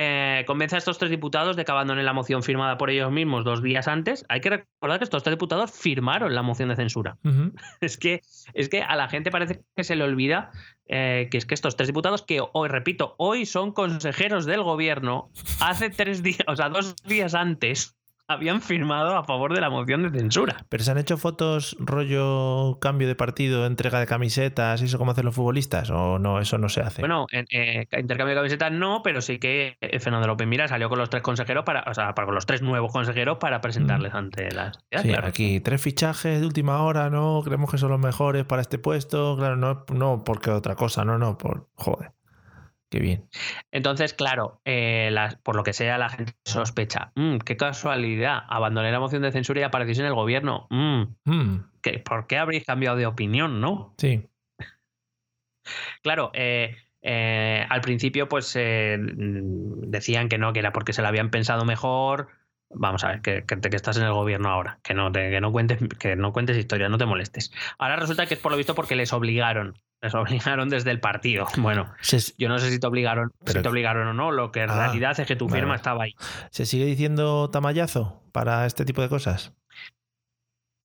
eh, 0.00 0.44
convence 0.46 0.76
a 0.76 0.78
estos 0.78 0.96
tres 0.96 1.10
diputados 1.10 1.56
de 1.56 1.64
que 1.64 1.72
abandonen 1.72 2.04
la 2.04 2.12
moción 2.12 2.44
firmada 2.44 2.78
por 2.78 2.88
ellos 2.88 3.10
mismos 3.10 3.44
dos 3.44 3.64
días 3.64 3.88
antes. 3.88 4.24
Hay 4.28 4.40
que 4.40 4.50
recordar 4.50 4.98
que 4.98 5.04
estos 5.04 5.24
tres 5.24 5.34
diputados 5.34 5.72
firmaron 5.72 6.36
la 6.36 6.42
moción 6.42 6.68
de 6.68 6.76
censura. 6.76 7.18
Es 7.80 7.96
que, 7.96 8.20
es 8.54 8.68
que 8.68 8.82
a 8.82 8.94
la 8.96 9.08
gente 9.08 9.30
parece 9.30 9.62
que 9.74 9.82
se 9.82 9.96
le 9.96 10.04
olvida 10.04 10.50
eh, 10.86 11.28
que 11.30 11.36
es 11.36 11.46
que 11.46 11.54
estos 11.54 11.76
tres 11.76 11.88
diputados, 11.88 12.22
que 12.22 12.40
hoy, 12.52 12.68
repito, 12.68 13.14
hoy 13.18 13.44
son 13.44 13.72
consejeros 13.72 14.46
del 14.46 14.62
gobierno, 14.62 15.30
hace 15.60 15.90
tres 15.90 16.22
días, 16.22 16.44
o 16.46 16.56
sea, 16.56 16.70
dos 16.70 16.96
días 17.04 17.34
antes, 17.34 17.97
habían 18.28 18.60
firmado 18.60 19.16
a 19.16 19.24
favor 19.24 19.54
de 19.54 19.60
la 19.60 19.70
moción 19.70 20.02
de 20.02 20.18
censura. 20.18 20.66
Pero 20.68 20.84
se 20.84 20.90
han 20.90 20.98
hecho 20.98 21.16
fotos 21.16 21.76
rollo 21.80 22.78
cambio 22.78 23.08
de 23.08 23.14
partido, 23.14 23.66
entrega 23.66 23.98
de 23.98 24.06
camisetas, 24.06 24.82
eso 24.82 24.98
como 24.98 25.12
hacen 25.12 25.24
los 25.24 25.34
futbolistas, 25.34 25.90
o 25.90 26.18
no, 26.18 26.38
eso 26.38 26.58
no 26.58 26.68
se 26.68 26.82
hace. 26.82 27.00
Bueno, 27.00 27.26
en 27.32 27.46
eh, 27.50 27.88
intercambio 27.98 28.34
de 28.34 28.40
camisetas 28.40 28.70
no, 28.70 29.00
pero 29.02 29.22
sí 29.22 29.38
que 29.38 29.78
eh, 29.80 29.98
Fernando 29.98 30.26
López 30.26 30.46
Mira 30.46 30.68
salió 30.68 30.90
con 30.90 30.98
los 30.98 31.08
tres 31.08 31.22
consejeros 31.22 31.64
para, 31.64 31.84
o 31.90 31.94
sea, 31.94 32.14
para 32.14 32.26
con 32.26 32.34
los 32.34 32.44
tres 32.44 32.60
nuevos 32.60 32.92
consejeros 32.92 33.38
para 33.38 33.60
presentarles 33.62 34.12
ante 34.14 34.50
la 34.52 34.72
sociedad, 34.74 35.02
Sí, 35.02 35.08
claro. 35.08 35.26
aquí 35.26 35.60
tres 35.60 35.80
fichajes 35.80 36.40
de 36.40 36.46
última 36.46 36.82
hora, 36.82 37.08
no, 37.08 37.40
creemos 37.42 37.70
que 37.70 37.78
son 37.78 37.90
los 37.90 38.00
mejores 38.00 38.44
para 38.44 38.60
este 38.60 38.78
puesto, 38.78 39.36
claro, 39.36 39.56
no, 39.56 39.84
no 39.92 40.22
porque 40.24 40.50
otra 40.50 40.74
cosa, 40.76 41.04
no, 41.04 41.18
no, 41.18 41.38
por 41.38 41.68
joder. 41.76 42.17
Qué 42.90 43.00
bien. 43.00 43.28
Entonces, 43.70 44.14
claro, 44.14 44.62
eh, 44.64 45.14
por 45.42 45.56
lo 45.56 45.62
que 45.62 45.74
sea, 45.74 45.98
la 45.98 46.08
gente 46.08 46.32
sospecha. 46.46 47.12
"Mm, 47.16 47.36
qué 47.38 47.56
casualidad, 47.58 48.38
abandoné 48.48 48.90
la 48.90 48.98
moción 49.00 49.20
de 49.22 49.30
censura 49.32 49.60
y 49.60 49.64
apareció 49.64 50.02
en 50.02 50.08
el 50.08 50.14
gobierno. 50.14 50.66
Mm, 50.70 51.02
Mm, 51.24 51.56
¿qué- 51.82 51.98
¿Por 51.98 52.26
qué 52.26 52.38
habréis 52.38 52.64
cambiado 52.64 52.96
de 52.96 53.06
opinión, 53.06 53.60
no? 53.60 53.94
sí. 53.98 54.26
Claro, 56.02 56.30
eh, 56.34 56.76
eh, 57.02 57.66
al 57.68 57.80
principio, 57.80 58.28
pues 58.28 58.54
eh, 58.56 58.96
mm, 58.98 59.90
decían 59.90 60.28
que 60.28 60.38
no, 60.38 60.52
que 60.52 60.60
era 60.60 60.72
porque 60.72 60.92
se 60.92 61.02
lo 61.02 61.08
habían 61.08 61.30
pensado 61.30 61.64
mejor. 61.64 62.28
Vamos 62.70 63.02
a 63.02 63.08
ver, 63.08 63.22
que, 63.22 63.44
que, 63.46 63.58
que 63.60 63.76
estás 63.76 63.96
en 63.96 64.02
el 64.04 64.12
gobierno 64.12 64.50
ahora, 64.50 64.78
que 64.82 64.92
no, 64.92 65.10
te, 65.10 65.30
que, 65.30 65.40
no 65.40 65.50
cuentes, 65.52 65.78
que 65.98 66.16
no 66.16 66.32
cuentes 66.34 66.56
historias, 66.58 66.90
no 66.90 66.98
te 66.98 67.06
molestes. 67.06 67.50
Ahora 67.78 67.96
resulta 67.96 68.26
que 68.26 68.34
es 68.34 68.40
por 68.40 68.52
lo 68.52 68.58
visto 68.58 68.74
porque 68.74 68.94
les 68.94 69.12
obligaron. 69.14 69.74
Les 70.02 70.14
obligaron 70.14 70.68
desde 70.68 70.90
el 70.90 71.00
partido. 71.00 71.46
Bueno, 71.56 71.92
Se, 72.02 72.18
yo 72.36 72.48
no 72.48 72.58
sé 72.58 72.70
si 72.70 72.78
te 72.78 72.86
obligaron, 72.86 73.30
Pero- 73.44 73.58
si 73.58 73.62
te 73.62 73.68
obligaron 73.68 74.06
o 74.08 74.12
no. 74.12 74.30
Lo 74.32 74.52
que 74.52 74.60
en 74.62 74.70
Ah, 74.70 74.76
realidad 74.86 75.18
es 75.18 75.26
que 75.26 75.34
tu 75.34 75.48
firma 75.48 75.68
vale. 75.68 75.76
estaba 75.76 76.04
ahí. 76.04 76.14
¿Se 76.50 76.66
sigue 76.66 76.84
diciendo 76.84 77.48
tamallazo 77.50 78.22
para 78.32 78.66
este 78.66 78.84
tipo 78.84 79.00
de 79.02 79.08
cosas? 79.08 79.54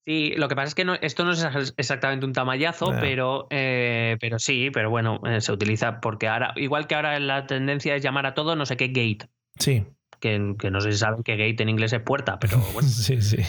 Sí, 0.05 0.33
lo 0.35 0.49
que 0.49 0.55
pasa 0.55 0.67
es 0.67 0.75
que 0.75 0.83
no, 0.85 0.95
esto 0.95 1.23
no 1.23 1.31
es 1.31 1.43
ex- 1.43 1.73
exactamente 1.77 2.25
un 2.25 2.33
tamallazo, 2.33 2.93
pero, 2.99 3.47
eh, 3.51 4.17
pero 4.19 4.37
sí, 4.37 4.69
pero 4.71 4.89
bueno, 4.89 5.21
eh, 5.25 5.39
se 5.39 5.51
utiliza 5.53 6.01
porque 6.01 6.27
ahora, 6.27 6.53
igual 6.57 6.87
que 6.87 6.95
ahora 6.95 7.17
la 7.21 7.45
tendencia 7.47 7.95
es 7.95 8.03
llamar 8.03 8.25
a 8.25 8.33
todo 8.33 8.55
no 8.57 8.65
sé 8.65 8.75
qué 8.75 8.87
gate, 8.87 9.29
Sí, 9.57 9.85
que, 10.23 10.55
que 10.57 10.71
no 10.71 10.79
sé 10.79 10.93
si 10.93 10.99
saben 10.99 11.21
que 11.21 11.35
gate 11.35 11.61
en 11.61 11.67
inglés 11.67 11.91
es 11.91 11.99
puerta, 11.99 12.39
pero 12.39 12.57
bueno, 12.73 12.87
sí, 12.87 13.21
sí. 13.21 13.39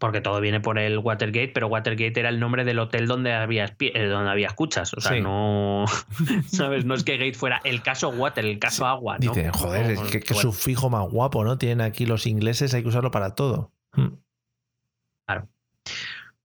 porque 0.00 0.20
todo 0.20 0.40
viene 0.40 0.58
por 0.58 0.80
el 0.80 0.98
Watergate, 0.98 1.52
pero 1.54 1.68
Watergate 1.68 2.18
era 2.18 2.28
el 2.28 2.40
nombre 2.40 2.64
del 2.64 2.80
hotel 2.80 3.06
donde 3.06 3.32
había, 3.32 3.76
eh, 3.78 4.06
donde 4.06 4.30
había 4.30 4.48
escuchas, 4.48 4.94
o 4.94 5.00
sea, 5.00 5.12
Sí. 5.12 5.20
no, 5.20 5.84
¿sabes? 6.48 6.84
No 6.84 6.94
es 6.94 7.04
que 7.04 7.18
Gate 7.18 7.34
fuera 7.34 7.60
el 7.64 7.82
caso 7.82 8.08
Water, 8.08 8.44
el 8.44 8.58
caso 8.58 8.84
agua, 8.86 9.18
¿no? 9.18 9.32
Dicen, 9.32 9.52
joder, 9.52 9.94
No, 9.94 10.04
es 10.04 10.24
que, 10.24 10.34
sufijo 10.34 10.90
más 10.90 11.08
guapo, 11.08 11.44
¿no? 11.44 11.56
Tienen 11.56 11.80
aquí 11.80 12.04
los 12.04 12.26
ingleses, 12.26 12.74
hay 12.74 12.82
que 12.82 12.88
usarlo 12.88 13.10
para 13.10 13.34
todo. 13.34 13.72
Mm. 13.94 14.08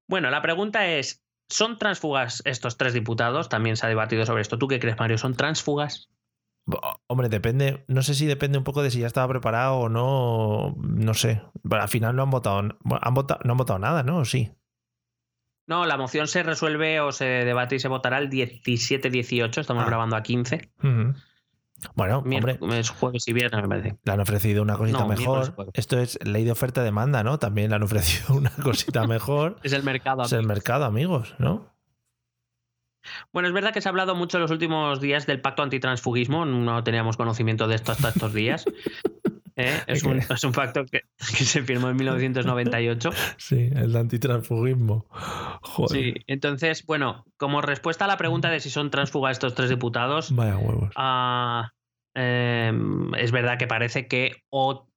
Bueno, 0.07 0.29
la 0.29 0.41
pregunta 0.41 0.87
es, 0.87 1.23
¿son 1.49 1.79
transfugas 1.79 2.43
estos 2.45 2.77
tres 2.77 2.93
diputados? 2.93 3.49
También 3.49 3.75
se 3.75 3.85
ha 3.85 3.89
debatido 3.89 4.25
sobre 4.25 4.41
esto. 4.41 4.57
¿Tú 4.59 4.67
qué 4.67 4.79
crees, 4.79 4.97
Mario? 4.99 5.17
¿Son 5.17 5.35
transfugas? 5.35 6.09
Bo- 6.65 6.79
Hombre, 7.07 7.29
depende, 7.29 7.83
no 7.87 8.01
sé 8.03 8.13
si 8.13 8.25
depende 8.25 8.57
un 8.57 8.63
poco 8.63 8.81
de 8.83 8.89
si 8.91 8.99
ya 8.99 9.07
estaba 9.07 9.27
preparado 9.27 9.75
o 9.75 9.89
no, 9.89 10.75
no 10.77 11.13
sé. 11.13 11.41
Pero 11.69 11.81
al 11.81 11.89
final 11.89 12.15
no 12.15 12.23
han 12.23 12.29
votado, 12.29 12.61
bueno, 12.81 12.99
han 13.03 13.13
votado, 13.13 13.39
no 13.43 13.51
han 13.51 13.57
votado 13.57 13.79
nada, 13.79 14.03
¿no? 14.03 14.19
¿O 14.19 14.25
sí? 14.25 14.51
No, 15.67 15.85
la 15.85 15.97
moción 15.97 16.27
se 16.27 16.43
resuelve 16.43 16.99
o 16.99 17.11
se 17.11 17.25
debate 17.25 17.75
y 17.75 17.79
se 17.79 17.87
votará 17.87 18.17
el 18.17 18.29
17-18. 18.29 19.61
Estamos 19.61 19.83
Ah. 19.83 19.87
grabando 19.87 20.15
a 20.15 20.23
15. 20.23 20.71
Ujú. 20.79 21.13
Bueno, 21.95 22.19
hombre, 22.19 22.29
Miércoles, 22.53 22.89
jueves 22.91 23.27
y 23.27 23.33
viernes, 23.33 23.61
me 23.61 23.67
parece. 23.67 23.97
le 24.03 24.11
han 24.13 24.19
ofrecido 24.21 24.61
una 24.61 24.77
cosita 24.77 24.99
No, 24.99 25.07
mejor. 25.07 25.53
Esto 25.73 25.99
es 25.99 26.17
ley 26.25 26.45
de 26.45 26.51
oferta-demanda, 26.51 27.23
¿no? 27.23 27.39
También 27.39 27.69
le 27.71 27.75
han 27.75 27.83
ofrecido 27.83 28.33
una 28.37 28.51
cosita 28.51 29.05
mejor. 29.05 29.57
Es 29.63 29.73
el 29.73 29.83
mercado. 29.83 30.23
es 30.23 30.31
el 30.31 30.45
mercado, 30.45 30.85
amigos, 30.85 31.35
¿no? 31.39 31.72
Bueno, 33.31 33.47
es 33.47 33.53
verdad 33.53 33.73
que 33.73 33.81
se 33.81 33.89
ha 33.89 33.91
hablado 33.91 34.15
mucho 34.15 34.37
en 34.37 34.41
los 34.41 34.51
últimos 34.51 35.01
días 35.01 35.25
del 35.25 35.41
pacto 35.41 35.63
antitransfugismo. 35.63 36.45
No 36.45 36.83
teníamos 36.83 37.17
conocimiento 37.17 37.67
de 37.67 37.75
esto 37.75 37.91
hasta 37.91 38.09
estos 38.09 38.33
días. 38.33 38.65
¿Eh? 39.55 39.81
Es, 39.85 40.01
un, 40.03 40.17
es 40.17 40.43
un 40.43 40.51
pacto 40.51 40.83
que, 40.85 41.01
que 41.17 41.43
se 41.43 41.61
firmó 41.61 41.87
en 41.89 41.95
1998. 41.97 43.11
Sí, 43.37 43.69
el 43.75 43.95
antitransfugismo. 43.95 45.05
Joder. 45.61 45.89
Sí, 45.91 46.13
entonces, 46.25 46.83
bueno, 46.87 47.23
como 47.37 47.61
respuesta 47.61 48.05
a 48.05 48.07
la 48.07 48.17
pregunta 48.17 48.49
de 48.49 48.59
si 48.59 48.71
son 48.71 48.89
transfugas 48.89 49.33
estos 49.33 49.53
tres 49.53 49.69
diputados, 49.69 50.35
Vaya 50.35 50.57
huevos. 50.57 50.91
Ah, 50.95 51.69
em, 52.15 53.13
es 53.15 53.31
verdad 53.31 53.59
que 53.59 53.67
parece 53.67 54.07
que 54.07 54.37
o 54.49 54.87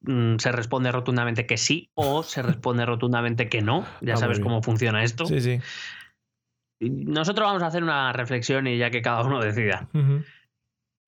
mm, 0.00 0.36
se 0.38 0.50
responde 0.50 0.90
rotundamente 0.90 1.46
que 1.46 1.56
sí 1.56 1.90
o 1.94 2.24
se 2.24 2.42
responde 2.42 2.84
rotundamente 2.84 3.48
que 3.48 3.62
no. 3.62 3.86
Ya 4.00 4.14
Ah, 4.14 4.16
sabes 4.16 4.40
cómo 4.40 4.62
funciona 4.62 5.04
esto. 5.04 5.26
Sí, 5.26 5.40
sí. 5.40 5.60
Nosotros 6.90 7.46
vamos 7.46 7.62
a 7.62 7.66
hacer 7.66 7.82
una 7.82 8.12
reflexión 8.12 8.66
y 8.66 8.78
ya 8.78 8.90
que 8.90 9.02
cada 9.02 9.22
uno 9.22 9.40
decida. 9.40 9.88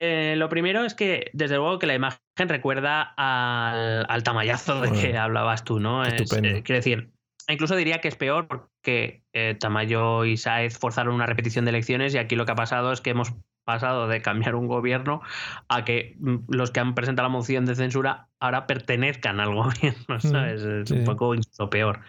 Eh, 0.00 0.34
lo 0.36 0.48
primero 0.48 0.84
es 0.84 0.94
que, 0.94 1.30
desde 1.32 1.56
luego, 1.56 1.78
que 1.78 1.86
la 1.86 1.94
imagen 1.94 2.18
recuerda 2.48 3.14
al, 3.16 4.06
al 4.08 4.22
tamallazo 4.22 4.80
de 4.80 4.92
que 4.92 5.16
hablabas 5.16 5.64
tú, 5.64 5.80
¿no? 5.80 6.04
Es, 6.04 6.14
Estupendo. 6.14 6.48
eh, 6.48 6.62
quiero 6.62 6.78
decir, 6.78 7.10
incluso 7.48 7.76
diría 7.76 8.00
que 8.00 8.08
es 8.08 8.16
peor 8.16 8.46
porque 8.48 9.22
eh, 9.32 9.56
Tamayo 9.58 10.24
y 10.24 10.36
Saez 10.36 10.78
forzaron 10.78 11.14
una 11.14 11.26
repetición 11.26 11.64
de 11.64 11.70
elecciones 11.70 12.14
y 12.14 12.18
aquí 12.18 12.36
lo 12.36 12.44
que 12.44 12.52
ha 12.52 12.56
pasado 12.56 12.92
es 12.92 13.00
que 13.00 13.10
hemos 13.10 13.34
pasado 13.64 14.08
de 14.08 14.20
cambiar 14.20 14.54
un 14.56 14.66
gobierno 14.66 15.22
a 15.68 15.84
que 15.84 16.16
mm, 16.18 16.36
los 16.48 16.70
que 16.70 16.80
han 16.80 16.94
presentado 16.94 17.28
la 17.28 17.32
moción 17.32 17.64
de 17.64 17.74
censura 17.74 18.28
ahora 18.40 18.66
pertenezcan 18.66 19.40
al 19.40 19.54
gobierno, 19.54 20.20
¿sabes? 20.20 20.62
Es 20.62 20.88
sí. 20.88 20.94
un 20.94 21.04
poco 21.04 21.34
incluso 21.34 21.70
peor. 21.70 22.00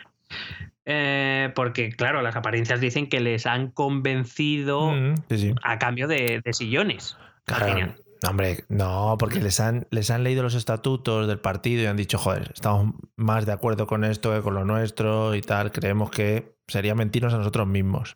Eh, 0.85 1.51
porque, 1.55 1.89
claro, 1.89 2.21
las 2.21 2.35
apariencias 2.35 2.79
dicen 2.79 3.09
que 3.09 3.19
les 3.19 3.45
han 3.47 3.71
convencido 3.71 4.91
Mm, 4.91 5.15
sí, 5.29 5.37
sí. 5.37 5.55
a 5.63 5.79
cambio 5.79 6.07
de, 6.07 6.41
de 6.43 6.53
sillones. 6.53 7.17
Claro. 7.45 7.95
No, 8.23 8.29
hombre, 8.29 8.63
no, 8.69 9.17
porque 9.19 9.39
les 9.39 9.59
han, 9.59 9.87
les 9.91 10.09
han 10.09 10.23
leído 10.23 10.41
los 10.43 10.55
estatutos 10.55 11.27
del 11.27 11.39
partido 11.39 11.83
y 11.83 11.85
han 11.85 11.97
dicho, 11.97 12.17
joder, 12.17 12.51
estamos 12.53 12.93
más 13.15 13.45
de 13.45 13.51
acuerdo 13.51 13.85
con 13.87 14.03
esto 14.03 14.33
que 14.33 14.41
con 14.41 14.53
lo 14.55 14.63
nuestro 14.65 15.35
y 15.35 15.41
tal. 15.41 15.71
Creemos 15.71 16.09
que 16.11 16.55
sería 16.67 16.95
mentirnos 16.95 17.33
a 17.33 17.37
nosotros 17.37 17.67
mismos. 17.67 18.15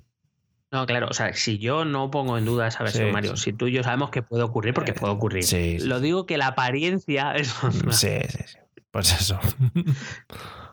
No, 0.72 0.86
claro, 0.86 1.08
o 1.10 1.14
sea, 1.14 1.34
si 1.34 1.58
yo 1.58 1.84
no 1.86 2.12
pongo 2.12 2.38
en 2.38 2.46
duda 2.46 2.68
esa 2.68 2.84
versión, 2.84 3.08
Sí, 3.08 3.12
Mario, 3.12 3.36
sí. 3.36 3.46
si 3.46 3.54
tú 3.54 3.68
y 3.68 3.72
yo 3.72 3.84
sabemos 3.84 4.12
que 4.12 4.22
puede 4.22 4.44
ocurrir, 4.44 4.74
porque 4.76 4.94
puede 4.94 5.14
ocurrir. 5.14 5.44
sí, 5.44 5.80
sí, 5.80 5.88
Lo 5.88 6.00
digo 6.00 6.26
que 6.28 6.38
la 6.38 6.48
apariencia 6.48 7.34
es. 7.34 7.54
Sí, 7.92 8.18
sí, 8.30 8.44
sí. 8.46 8.58
Pues 8.92 9.12
eso. 9.20 9.40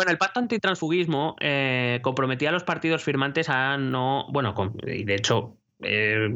Bueno, 0.00 0.12
el 0.12 0.16
pacto 0.16 0.40
antitransfugismo 0.40 1.36
eh, 1.40 1.98
comprometía 2.00 2.48
a 2.48 2.52
los 2.52 2.64
partidos 2.64 3.04
firmantes 3.04 3.50
a 3.50 3.76
no. 3.76 4.24
Bueno, 4.30 4.54
y 4.86 5.04
de 5.04 5.14
hecho. 5.14 5.58
eh, 5.82 6.28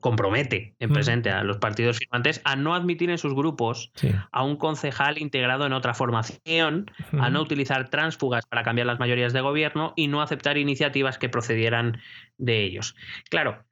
compromete 0.00 0.74
en 0.80 0.90
Mm. 0.90 0.92
presente 0.92 1.30
a 1.30 1.44
los 1.44 1.58
partidos 1.58 1.98
firmantes 1.98 2.40
a 2.44 2.56
no 2.56 2.74
admitir 2.74 3.10
en 3.10 3.18
sus 3.18 3.32
grupos 3.32 3.92
Sí. 3.94 4.10
a 4.32 4.42
un 4.42 4.56
concejal 4.56 5.18
integrado 5.18 5.66
en 5.66 5.72
otra 5.72 5.94
formación, 5.94 6.90
a 7.12 7.30
no 7.30 7.40
utilizar 7.40 7.90
tránsfugas 7.90 8.44
para 8.46 8.64
cambiar 8.64 8.88
las 8.88 8.98
mayorías 8.98 9.32
de 9.32 9.40
gobierno 9.40 9.92
y 9.94 10.08
no 10.08 10.20
aceptar 10.20 10.58
iniciativas 10.58 11.16
que 11.16 11.28
procedieran 11.28 12.00
de 12.38 12.64
ellos. 12.64 12.96
Claro, 13.30 13.62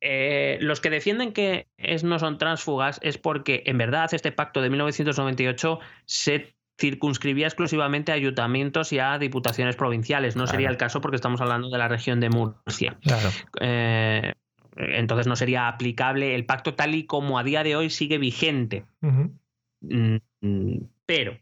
eh, 0.00 0.56
los 0.62 0.80
que 0.80 0.88
defienden 0.88 1.34
que 1.34 1.66
es, 1.76 2.02
no 2.02 2.18
son 2.18 2.38
tránsfugas 2.38 3.00
es 3.02 3.18
porque 3.18 3.62
en 3.66 3.76
verdad 3.76 4.08
este 4.14 4.32
pacto 4.32 4.62
de 4.62 4.70
1998 4.70 5.78
se 6.06 6.54
circunscribía 6.80 7.46
exclusivamente 7.46 8.10
a 8.10 8.14
ayuntamientos 8.14 8.92
y 8.92 8.98
a 8.98 9.18
diputaciones 9.18 9.76
provinciales. 9.76 10.34
No 10.34 10.46
sería 10.46 10.70
el 10.70 10.78
caso 10.78 11.00
porque 11.00 11.16
estamos 11.16 11.40
hablando 11.40 11.68
de 11.68 11.78
la 11.78 11.88
región 11.88 12.20
de 12.20 12.30
Murcia. 12.30 12.96
Claro. 13.02 13.28
Eh, 13.60 14.32
entonces 14.76 15.26
no 15.26 15.36
sería 15.36 15.68
aplicable 15.68 16.34
el 16.34 16.46
pacto 16.46 16.74
tal 16.74 16.94
y 16.94 17.04
como 17.04 17.38
a 17.38 17.44
día 17.44 17.62
de 17.62 17.76
hoy 17.76 17.90
sigue 17.90 18.18
vigente. 18.18 18.86
Mm, 19.00 20.16
mm, 20.40 20.76
Pero, 21.04 21.38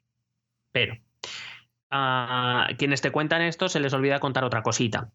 pero, 0.73 0.99
a 1.91 2.69
quienes 2.77 3.01
te 3.01 3.13
cuentan 3.13 3.43
esto 3.43 3.69
se 3.69 3.81
les 3.81 3.93
olvida 3.93 4.19
contar 4.19 4.45
otra 4.45 4.63
cosita. 4.63 5.13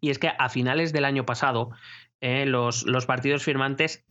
Y 0.00 0.10
es 0.10 0.18
que 0.18 0.30
a 0.36 0.48
finales 0.48 0.92
del 0.92 1.04
año 1.04 1.26
pasado, 1.26 1.70
eh, 2.20 2.46
los, 2.46 2.86
los 2.86 3.04
partidos 3.04 3.42
firmantes, 3.42 4.06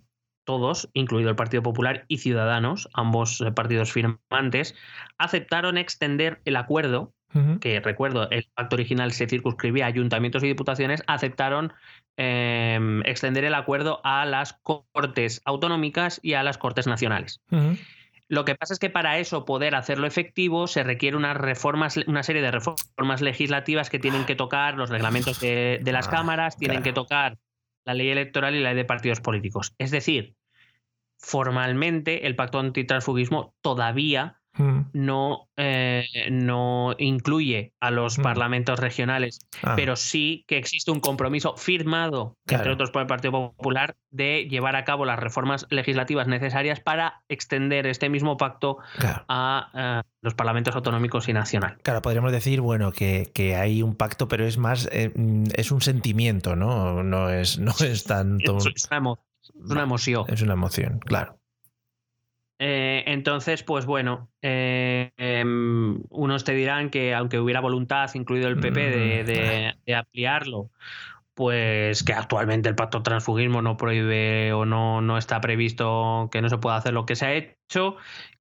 todos, 0.47 0.89
incluido 0.93 1.29
el 1.29 1.35
Partido 1.35 1.61
Popular 1.61 2.05
y 2.07 2.19
Ciudadanos, 2.19 2.87
ambos 2.93 3.41
eh, 3.41 3.51
partidos 3.51 3.91
firmantes, 3.91 4.73
aceptaron 5.19 5.77
extender 5.77 6.41
el 6.45 6.55
acuerdo 6.55 7.13
que 7.61 7.79
recuerdo, 7.81 8.27
el 8.31 8.47
pacto 8.55 8.77
original 8.77 9.11
se 9.11 9.27
circunscribía 9.27 9.85
a 9.85 9.89
ayuntamientos 9.89 10.43
y 10.43 10.47
diputaciones, 10.47 11.03
aceptaron 11.05 11.71
eh, 12.15 12.79
extender 13.05 13.43
el 13.43 13.53
acuerdo 13.53 14.01
a 14.03 14.25
las 14.25 14.53
cortes 14.63 15.41
autonómicas 15.45 16.19
y 16.23 16.33
a 16.33 16.41
las 16.41 16.57
cortes 16.57 16.87
nacionales. 16.87 17.41
Lo 18.27 18.43
que 18.43 18.55
pasa 18.55 18.73
es 18.73 18.79
que 18.79 18.89
para 18.89 19.19
eso 19.19 19.45
poder 19.45 19.75
hacerlo 19.75 20.07
efectivo 20.07 20.65
se 20.65 20.83
requiere 20.83 21.15
unas 21.15 21.37
reformas, 21.37 21.97
una 22.07 22.23
serie 22.23 22.41
de 22.41 22.49
reformas 22.49 23.21
legislativas 23.21 23.91
que 23.91 23.99
tienen 23.99 24.25
que 24.25 24.35
tocar 24.35 24.75
los 24.75 24.89
reglamentos 24.89 25.39
de, 25.39 25.79
de 25.83 25.91
las 25.91 26.07
Ah, 26.07 26.11
cámaras, 26.11 26.57
tienen 26.57 26.77
claro. 26.77 26.83
que 26.85 26.93
tocar 26.93 27.37
la 27.87 27.93
ley 27.93 28.09
electoral 28.09 28.53
y 28.53 28.59
la 28.59 28.69
ley 28.69 28.77
de 28.77 28.85
partidos 28.85 29.21
políticos. 29.21 29.73
Es 29.77 29.91
decir, 29.91 30.35
formalmente 31.17 32.27
el 32.27 32.35
pacto 32.35 32.59
antitransfugismo 32.59 33.55
todavía. 33.61 34.41
No, 34.93 35.49
eh, 35.57 36.05
no 36.31 36.95
incluye 36.97 37.73
a 37.79 37.91
los 37.91 38.17
Mm. 38.19 38.21
parlamentos 38.23 38.79
regionales, 38.79 39.39
Ah, 39.63 39.73
pero 39.75 39.95
sí 39.95 40.43
que 40.47 40.57
existe 40.57 40.91
un 40.91 40.99
compromiso 40.99 41.55
firmado, 41.57 42.35
entre 42.47 42.71
otros 42.71 42.91
por 42.91 43.01
el 43.01 43.07
Partido 43.07 43.31
Popular, 43.31 43.95
de 44.09 44.47
llevar 44.49 44.75
a 44.75 44.83
cabo 44.83 45.05
las 45.05 45.19
reformas 45.19 45.67
legislativas 45.69 46.27
necesarias 46.27 46.79
para 46.79 47.21
extender 47.29 47.87
este 47.87 48.09
mismo 48.09 48.37
pacto 48.37 48.77
claro. 48.97 49.25
a 49.27 50.01
eh, 50.03 50.09
los 50.21 50.33
parlamentos 50.33 50.75
autonómicos 50.75 51.27
y 51.29 51.33
nacional. 51.33 51.77
Claro, 51.83 52.01
podríamos 52.01 52.31
decir, 52.31 52.61
bueno, 52.61 52.91
que, 52.91 53.31
que 53.33 53.55
hay 53.55 53.81
un 53.83 53.95
pacto, 53.95 54.27
pero 54.27 54.45
es 54.45 54.57
más, 54.57 54.89
eh, 54.91 55.11
mm, 55.15 55.45
es 55.55 55.71
un 55.71 55.81
sentimiento, 55.81 56.55
¿no? 56.55 57.03
No 57.03 57.29
es, 57.29 57.59
no 57.59 57.73
es 57.79 58.03
tanto. 58.05 58.57
Es 58.57 58.87
una 59.69 59.83
emoción. 59.83 60.25
Es 60.27 60.41
una 60.41 60.53
emoción, 60.53 60.99
claro. 60.99 61.37
Eh, 62.59 63.03
entonces, 63.07 63.61
pues 63.63 63.85
bueno, 63.85 64.29
eh, 64.41 65.11
em, 65.17 66.01
unos 66.09 66.43
te 66.43 66.53
dirán 66.53 66.89
que 66.89 67.13
aunque 67.13 67.39
hubiera 67.39 67.59
voluntad, 67.61 68.09
incluido 68.15 68.47
el 68.47 68.59
PP, 68.59 68.79
de, 68.89 69.23
Mm, 69.23 69.27
de- 69.27 69.73
de 69.85 69.95
ampliarlo, 69.95 70.71
pues 71.35 72.03
que 72.03 72.13
actualmente 72.13 72.67
el 72.69 72.75
pacto 72.75 73.03
transfugismo 73.03 73.61
no 73.61 73.77
prohíbe 73.77 74.53
o 74.53 74.65
no, 74.65 75.01
no 75.01 75.17
está 75.19 75.39
previsto 75.41 76.29
que 76.31 76.41
no 76.41 76.49
se 76.49 76.57
pueda 76.57 76.77
hacer 76.77 76.93
lo 76.93 77.05
que 77.05 77.15
se 77.15 77.25
ha 77.27 77.33
hecho. 77.35 77.97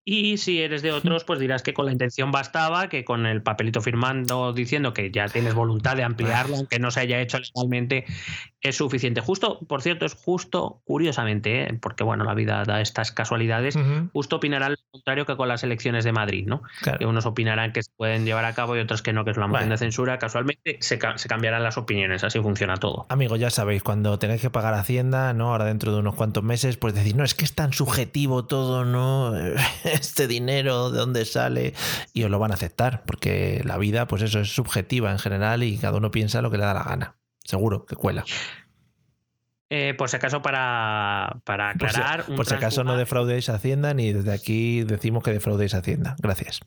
Y 0.09 0.36
si 0.36 0.61
eres 0.62 0.82
de 0.82 0.92
otros, 0.92 1.24
pues 1.24 1.40
dirás 1.40 1.64
que 1.64 1.74
con 1.74 1.84
la 1.86 1.90
intención 1.90 2.30
bastaba, 2.30 2.88
que 2.88 3.04
con 3.04 3.26
el 3.26 3.42
papelito 3.42 3.80
firmando 3.80 4.52
diciendo 4.52 4.94
que 4.94 5.11
ya 5.11 5.26
tienes 5.26 5.52
voluntad 5.52 5.96
de 5.96 6.04
ampliarlo, 6.04 6.54
aunque 6.57 6.78
no 6.78 6.92
se 6.92 7.00
haya 7.00 7.20
hecho 7.20 7.38
legalmente, 7.40 8.04
es 8.61 8.76
suficiente. 8.76 9.20
Justo, 9.20 9.59
por 9.66 9.82
cierto, 9.82 10.07
es 10.07 10.14
justo, 10.14 10.80
curiosamente, 10.84 11.62
¿eh? 11.64 11.74
porque 11.82 12.04
bueno, 12.04 12.22
la 12.24 12.34
vida 12.34 12.62
da 12.64 12.80
estas 12.80 13.11
casualidades, 13.11 13.76
justo 14.12 14.36
opinarán 14.36 14.72
lo 14.72 14.78
contrario 14.92 15.26
que 15.26 15.36
con 15.36 15.48
las 15.48 15.64
elecciones 15.64 16.04
de 16.04 16.12
Madrid, 16.12 16.44
¿no? 16.46 16.62
claro. 16.82 16.98
Que 16.98 17.07
unos 17.07 17.26
opinarán 17.26 17.72
que 17.72 17.82
se 17.82 17.90
pueden 17.96 18.24
llevar 18.24 18.44
a 18.44 18.54
cabo 18.54 18.76
y 18.76 18.78
otros 18.78 19.02
que 19.02 19.12
no, 19.12 19.24
que 19.24 19.32
es 19.32 19.36
una 19.36 19.48
moción 19.48 19.70
de 19.70 19.76
censura. 19.78 20.18
Casualmente 20.20 20.78
se, 20.82 20.98
ca- 21.00 21.18
se 21.18 21.28
cambiarán 21.28 21.64
las 21.64 21.78
opiniones, 21.78 22.22
así 22.22 22.38
funciona 22.38 22.76
todo. 22.76 23.07
Amigos, 23.09 23.40
ya 23.40 23.50
sabéis, 23.50 23.82
cuando 23.82 24.20
tenéis 24.20 24.40
que 24.40 24.50
pagar 24.50 24.74
Hacienda, 24.74 25.32
¿no? 25.32 25.50
Ahora 25.50 25.64
dentro 25.64 25.92
de 25.92 25.98
unos 25.98 26.14
cuantos 26.14 26.44
meses, 26.44 26.76
pues 26.76 26.94
decir, 26.94 27.16
no, 27.16 27.24
es 27.24 27.34
que 27.34 27.44
es 27.44 27.57
tan 27.57 27.72
subjetivo 27.72 28.44
todo, 28.44 28.84
¿no? 28.84 29.32
Este 30.01 30.26
dinero, 30.26 30.90
¿de 30.90 30.99
dónde 30.99 31.24
sale? 31.24 31.74
Y 32.12 32.24
os 32.24 32.30
lo 32.30 32.38
van 32.38 32.51
a 32.51 32.55
aceptar, 32.55 33.03
porque 33.07 33.62
la 33.64 33.76
vida, 33.78 34.07
pues 34.07 34.22
eso, 34.22 34.40
es 34.40 34.55
subjetiva 34.55 35.11
en 35.11 35.18
general 35.18 35.62
y 35.62 35.78
cada 35.78 35.97
uno 35.99 36.11
piensa 36.11 36.42
lo 36.42 36.51
que 36.51 36.59
le 36.59 36.64
da 36.64 36.74
la 36.74 36.84
gana. 36.84 37.16
Seguro 37.44 37.84
que 37.86 37.97
cuela. 37.97 38.24
Eh, 39.68 39.94
por 39.99 40.09
si 40.09 40.16
acaso, 40.16 40.42
para, 40.42 41.38
para 41.44 41.74
Por 41.74 41.90
si, 41.90 41.97
aclarar. 42.01 42.24
por 42.26 42.47
si 42.47 42.55
acaso 42.55 42.84
no 42.84 42.97
defraudéis 42.97 43.49
Hacienda, 43.49 43.94
ni 43.94 44.12
desde 44.12 44.32
aquí 44.32 44.84
decimos 44.84 45.24
que 45.24 45.32
defraudéis 45.32 45.74
Hacienda. 45.74 46.14
Gracias. 46.20 46.61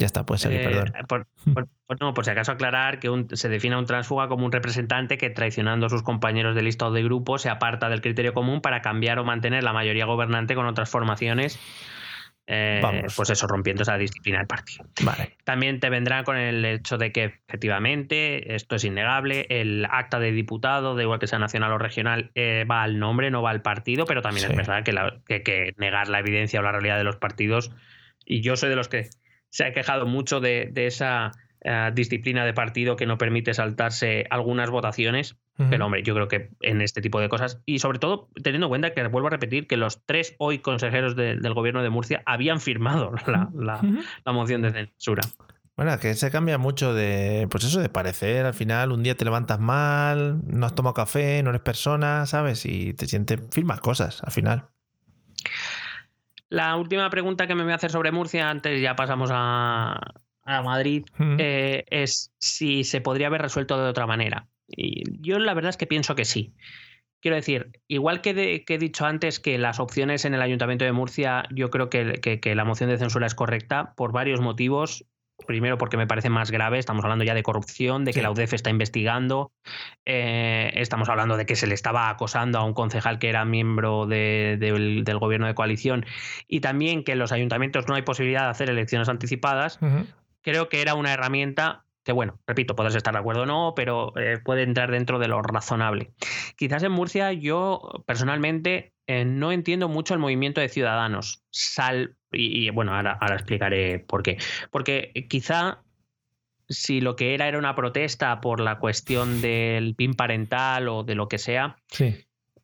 Ya 0.00 0.06
está, 0.06 0.24
puedes 0.26 0.42
seguir, 0.42 0.60
Eh, 0.60 0.64
perdón. 0.64 0.92
por, 1.08 1.98
no, 2.00 2.14
por 2.14 2.24
si 2.24 2.30
acaso 2.30 2.52
aclarar 2.52 3.00
que 3.00 3.08
un- 3.10 3.28
se 3.32 3.48
define 3.48 3.74
a 3.74 3.78
un 3.78 3.86
transfuga 3.86 4.28
como 4.28 4.46
un 4.46 4.52
representante 4.52 5.18
que 5.18 5.30
traicionando 5.30 5.86
a 5.86 5.90
sus 5.90 6.02
compañeros 6.02 6.54
de 6.54 6.62
lista 6.62 6.86
o 6.86 6.92
de 6.92 7.02
grupo 7.02 7.38
se 7.38 7.48
aparta 7.50 7.88
del 7.88 8.00
criterio 8.00 8.32
común 8.34 8.60
para 8.60 8.80
cambiar 8.82 9.18
o 9.18 9.24
mantener 9.24 9.64
la 9.64 9.72
mayoría 9.72 10.04
gobernante 10.04 10.54
con 10.54 10.66
otras 10.66 10.88
formaciones. 10.88 11.58
Eh, 12.50 12.80
Vamos. 12.82 13.14
Pues 13.14 13.28
eso, 13.30 13.46
rompiendo 13.46 13.82
esa 13.82 13.98
disciplina 13.98 14.38
del 14.38 14.46
partido. 14.46 14.86
Vale. 15.02 15.36
También 15.44 15.80
te 15.80 15.90
vendrá 15.90 16.24
con 16.24 16.36
el 16.38 16.64
hecho 16.64 16.96
de 16.96 17.12
que 17.12 17.24
efectivamente, 17.46 18.54
esto 18.54 18.76
es 18.76 18.84
innegable, 18.84 19.46
el 19.50 19.86
acta 19.90 20.18
de 20.18 20.32
diputado, 20.32 20.94
da 20.94 21.02
igual 21.02 21.18
que 21.18 21.26
sea 21.26 21.38
nacional 21.38 21.72
o 21.72 21.78
regional, 21.78 22.30
eh, 22.34 22.64
va 22.68 22.82
al 22.82 22.98
nombre, 22.98 23.30
no 23.30 23.42
va 23.42 23.50
al 23.50 23.60
partido, 23.62 24.06
pero 24.06 24.22
también 24.22 24.46
Sí. 24.46 24.52
es 24.52 24.56
verdad 24.56 24.82
que, 24.82 24.92
la- 24.92 25.18
que- 25.26 25.42
que 25.42 25.74
negar 25.76 26.08
la 26.08 26.20
evidencia 26.20 26.60
o 26.60 26.62
la 26.62 26.72
realidad 26.72 26.96
de 26.96 27.04
los 27.04 27.16
partidos, 27.16 27.70
y 28.24 28.40
yo 28.40 28.56
soy 28.56 28.70
de 28.70 28.76
los 28.76 28.88
que 28.88 29.08
se 29.50 29.64
ha 29.66 29.72
quejado 29.72 30.06
mucho 30.06 30.40
de, 30.40 30.68
de 30.72 30.86
esa 30.86 31.32
eh, 31.62 31.90
disciplina 31.94 32.44
de 32.44 32.52
partido 32.54 32.96
que 32.96 33.06
no 33.06 33.18
permite 33.18 33.54
saltarse 33.54 34.26
algunas 34.30 34.70
votaciones, 34.70 35.36
pero 35.70 35.86
hombre, 35.86 36.04
yo 36.04 36.14
creo 36.14 36.28
que 36.28 36.50
en 36.60 36.80
este 36.82 37.00
tipo 37.00 37.18
de 37.18 37.28
cosas, 37.28 37.60
y 37.66 37.80
sobre 37.80 37.98
todo 37.98 38.28
teniendo 38.44 38.66
en 38.66 38.70
cuenta 38.70 38.94
que 38.94 39.04
vuelvo 39.08 39.26
a 39.26 39.30
repetir 39.30 39.66
que 39.66 39.76
los 39.76 40.04
tres 40.06 40.36
hoy 40.38 40.60
consejeros 40.60 41.16
de- 41.16 41.34
del 41.36 41.52
gobierno 41.54 41.82
de 41.82 41.90
Murcia 41.90 42.22
habían 42.26 42.60
firmado 42.60 43.10
la- 43.26 43.50
la, 43.54 43.76
Ujú. 43.82 43.98
la 44.24 44.32
moción 44.32 44.62
de 44.62 44.70
censura. 44.70 45.22
Bueno, 45.76 45.98
que 45.98 46.14
se 46.14 46.30
cambia 46.30 46.58
mucho 46.58 46.94
de, 46.94 47.46
pues 47.50 47.64
eso, 47.64 47.80
de 47.80 47.88
parecer. 47.88 48.46
Al 48.46 48.54
final, 48.54 48.90
un 48.92 49.02
día 49.02 49.16
te 49.16 49.24
levantas 49.24 49.58
mal, 49.60 50.40
no 50.46 50.66
has 50.66 50.74
tomado 50.74 50.94
café, 50.94 51.40
no 51.42 51.50
eres 51.50 51.62
persona, 51.62 52.26
¿sabes? 52.26 52.64
Y 52.66 52.94
te 52.94 53.06
sientes, 53.06 53.40
firmas 53.52 53.80
cosas 53.80 54.22
al 54.24 54.30
final. 54.32 54.66
La 56.50 56.76
última 56.76 57.10
pregunta 57.10 57.46
que 57.46 57.54
me 57.54 57.62
voy 57.62 57.72
a 57.72 57.76
hacer 57.76 57.90
sobre 57.90 58.10
Murcia, 58.10 58.48
antes 58.48 58.80
ya 58.80 58.96
pasamos 58.96 59.30
a, 59.32 60.00
a 60.48 60.62
Madrid, 60.62 61.04
Mm. 61.18 61.36
eh, 61.38 61.84
es 61.90 62.32
si 62.38 62.82
se 62.84 63.00
podría 63.00 63.26
haber 63.28 63.42
resuelto 63.42 63.80
de 63.82 63.88
otra 63.88 64.06
manera. 64.06 64.48
Y 64.66 65.04
yo 65.20 65.38
la 65.38 65.54
verdad 65.54 65.70
es 65.70 65.76
que 65.76 65.86
pienso 65.86 66.14
que 66.14 66.24
sí. 66.24 66.54
Quiero 67.20 67.36
decir, 67.36 67.70
igual 67.88 68.20
que, 68.20 68.32
de- 68.32 68.64
que 68.64 68.74
he 68.74 68.78
dicho 68.78 69.04
antes 69.04 69.40
que 69.40 69.58
las 69.58 69.80
opciones 69.80 70.24
en 70.24 70.34
el 70.34 70.42
Ayuntamiento 70.42 70.84
de 70.84 70.92
Murcia, 70.92 71.44
yo 71.50 71.68
creo 71.70 71.90
que, 71.90 72.14
que- 72.22 72.38
que 72.40 72.54
la 72.54 72.64
moción 72.64 72.88
de 72.90 72.96
censura 72.98 73.26
es 73.26 73.34
correcta 73.34 73.92
por 73.96 74.12
varios 74.12 74.40
motivos. 74.40 75.04
Primero, 75.46 75.78
porque 75.78 75.96
me 75.96 76.06
parece 76.08 76.30
más 76.30 76.50
grave, 76.50 76.78
estamos 76.80 77.04
hablando 77.04 77.24
ya 77.24 77.32
de 77.34 77.44
corrupción, 77.44 78.04
de 78.04 78.12
que 78.12 78.18
Sí. 78.18 78.22
la 78.22 78.30
UDEF 78.32 78.54
está 78.54 78.70
investigando, 78.70 79.52
eh, 80.04 80.72
estamos 80.74 81.08
hablando 81.08 81.36
de 81.36 81.46
que 81.46 81.54
se 81.54 81.66
le 81.68 81.74
estaba 81.74 82.08
acosando 82.10 82.58
a 82.58 82.64
un 82.64 82.74
concejal 82.74 83.18
que 83.20 83.28
era 83.28 83.44
miembro 83.44 84.06
de- 84.06 84.56
del, 84.58 85.04
del 85.04 85.18
gobierno 85.18 85.46
de 85.46 85.54
coalición 85.54 86.06
y 86.48 86.60
también 86.60 87.04
que 87.04 87.12
en 87.12 87.20
los 87.20 87.30
ayuntamientos 87.32 87.86
no 87.86 87.94
hay 87.94 88.02
posibilidad 88.02 88.44
de 88.44 88.50
hacer 88.50 88.68
elecciones 88.70 89.08
anticipadas. 89.08 89.78
Creo 90.48 90.68
que 90.68 90.80
era 90.80 90.94
una 90.94 91.12
herramienta 91.12 91.84
que, 92.04 92.12
bueno, 92.12 92.38
repito, 92.46 92.74
podrás 92.74 92.94
estar 92.94 93.12
de 93.12 93.20
acuerdo 93.20 93.42
o 93.42 93.46
no, 93.46 93.74
pero 93.76 94.16
eh, 94.16 94.38
puede 94.42 94.62
entrar 94.62 94.90
dentro 94.90 95.18
de 95.18 95.28
lo 95.28 95.42
razonable. 95.42 96.10
Quizás 96.56 96.82
en 96.82 96.92
Murcia 96.92 97.32
yo 97.34 98.02
personalmente 98.06 98.94
eh, 99.06 99.24
no 99.26 99.52
entiendo 99.52 99.88
mucho 99.88 100.14
el 100.14 100.20
movimiento 100.20 100.60
de 100.62 100.70
ciudadanos. 100.70 101.42
Sal, 101.50 102.16
y, 102.32 102.66
y, 102.66 102.70
bueno, 102.70 102.94
ahora, 102.94 103.18
ahora 103.20 103.34
explicaré 103.34 103.98
por 103.98 104.22
qué. 104.22 104.38
Porque 104.70 105.12
quizá 105.28 105.82
si 106.68 107.00
lo 107.02 107.14
que 107.16 107.34
era 107.34 107.46
era 107.48 107.58
una 107.58 107.74
protesta 107.74 108.40
por 108.40 108.60
la 108.60 108.78
cuestión 108.78 109.40
del 109.42 109.94
PIN 109.94 110.14
parental 110.14 110.88
o 110.88 111.02
de 111.04 111.14
lo 111.14 111.28
que 111.28 111.36
sea, 111.38 111.76
Sí. 111.88 112.04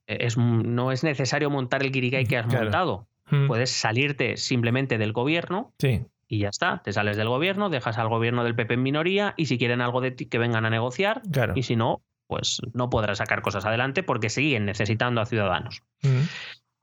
eh, 0.06 0.18
es, 0.20 0.36
no 0.38 0.90
es 0.92 1.04
necesario 1.04 1.50
montar 1.50 1.82
el 1.82 1.90
guirigay 1.92 2.24
que 2.24 2.36
has 2.38 2.46
Claro. 2.46 2.64
montado. 2.64 3.08
Mm. 3.30 3.46
Puedes 3.46 3.70
salirte 3.70 4.36
simplemente 4.36 4.98
del 4.98 5.12
gobierno 5.12 5.72
Sí. 5.78 6.02
Y 6.34 6.38
ya 6.40 6.48
está. 6.48 6.82
Te 6.82 6.92
sales 6.92 7.16
del 7.16 7.28
gobierno, 7.28 7.70
dejas 7.70 7.98
al 7.98 8.08
gobierno 8.08 8.42
del 8.44 8.54
PP 8.56 8.74
en 8.74 8.82
minoría 8.82 9.34
y 9.36 9.46
si 9.46 9.58
quieren 9.58 9.80
algo 9.80 10.00
de 10.00 10.10
ti 10.10 10.26
que 10.26 10.38
vengan 10.38 10.66
a 10.66 10.70
negociar 10.70 11.22
Claro. 11.30 11.52
y 11.56 11.62
si 11.62 11.76
no, 11.76 12.02
pues 12.26 12.60
no 12.72 12.90
podrás 12.90 13.18
sacar 13.18 13.42
cosas 13.42 13.64
adelante 13.64 14.02
porque 14.02 14.30
siguen 14.30 14.64
necesitando 14.64 15.20
a 15.20 15.26
ciudadanos. 15.26 15.82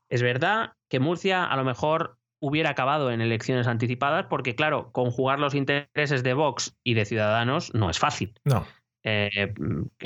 Es 0.10 0.22
verdad 0.22 0.74
que 0.90 1.00
Murcia 1.00 1.44
a 1.44 1.56
lo 1.58 1.64
mejor 1.64 2.18
hubiera 2.40 2.70
acabado 2.72 3.12
en 3.12 3.22
elecciones 3.22 3.68
anticipadas 3.68 4.26
porque 4.28 4.56
claro, 4.56 4.92
conjugar 4.92 5.40
los 5.40 5.54
intereses 5.54 6.24
de 6.24 6.34
Vox 6.34 6.76
y 6.84 6.94
de 6.94 7.06
Ciudadanos 7.06 7.74
no 7.74 7.90
es 7.90 8.00
fácil. 8.00 8.34
No. 8.46 8.66
Eh, 9.04 9.54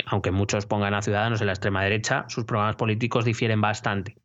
aunque 0.06 0.30
muchos 0.30 0.66
pongan 0.66 0.94
a 0.94 1.02
Ciudadanos 1.02 1.40
en 1.40 1.46
la 1.46 1.52
extrema 1.52 1.82
derecha, 1.82 2.24
sus 2.28 2.44
programas 2.44 2.76
políticos 2.76 3.24
difieren 3.24 3.60
bastante. 3.60 4.16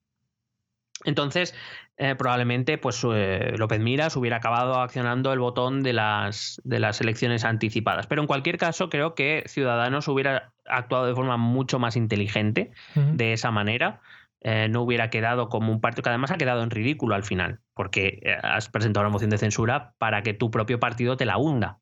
Entonces, 1.03 1.55
eh, 1.97 2.15
probablemente 2.15 2.77
pues, 2.77 3.05
eh, 3.13 3.53
López 3.57 3.79
Miras 3.79 4.15
hubiera 4.15 4.37
acabado 4.37 4.79
accionando 4.79 5.33
el 5.33 5.39
botón 5.39 5.83
de 5.83 5.93
las, 5.93 6.59
de 6.63 6.79
las 6.79 7.01
elecciones 7.01 7.45
anticipadas. 7.45 8.07
Pero 8.07 8.21
en 8.21 8.27
cualquier 8.27 8.57
caso, 8.57 8.89
creo 8.89 9.13
que 9.13 9.43
Ciudadanos 9.47 10.07
hubiera 10.07 10.53
actuado 10.65 11.05
de 11.05 11.15
forma 11.15 11.37
mucho 11.37 11.79
más 11.79 11.95
inteligente 11.95 12.71
de 12.95 13.33
esa 13.33 13.51
manera. 13.51 14.01
Eh, 14.43 14.67
no 14.69 14.81
hubiera 14.81 15.11
quedado 15.11 15.49
como 15.49 15.71
un 15.71 15.81
partido 15.81 16.01
que 16.01 16.09
además 16.09 16.31
ha 16.31 16.37
quedado 16.37 16.63
en 16.63 16.71
ridículo 16.71 17.13
al 17.13 17.23
final, 17.23 17.59
porque 17.75 18.37
has 18.41 18.69
presentado 18.69 19.05
una 19.05 19.13
moción 19.13 19.29
de 19.29 19.37
censura 19.37 19.93
para 19.99 20.23
que 20.23 20.33
tu 20.33 20.49
propio 20.49 20.79
partido 20.79 21.15
te 21.15 21.25
la 21.25 21.37
hunda 21.37 21.81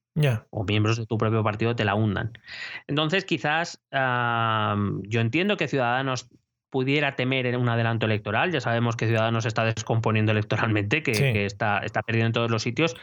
o 0.49 0.63
miembros 0.63 0.97
de 0.97 1.05
tu 1.05 1.17
propio 1.17 1.43
partido 1.43 1.75
te 1.75 1.85
la 1.85 1.95
hundan. 1.95 2.33
Entonces, 2.87 3.25
quizás 3.25 3.81
ah, 3.91 4.75
yo 5.03 5.21
entiendo 5.21 5.57
que 5.57 5.67
Ciudadanos 5.67 6.29
pudiera 6.69 7.15
temer 7.15 7.45
en 7.45 7.55
un 7.55 7.69
adelanto 7.69 8.05
electoral. 8.05 8.51
Ya 8.51 8.61
sabemos 8.61 8.95
que 8.95 9.07
Ciudadanos 9.07 9.45
está 9.45 9.63
descomponiendo 9.65 10.31
electoralmente, 10.31 11.03
que, 11.03 11.13
Sí. 11.15 11.23
que 11.33 11.45
está, 11.45 11.79
está 11.79 12.01
perdiendo 12.03 12.27
en 12.27 12.33
todos 12.33 12.51
los 12.51 12.63
sitios, 12.63 12.95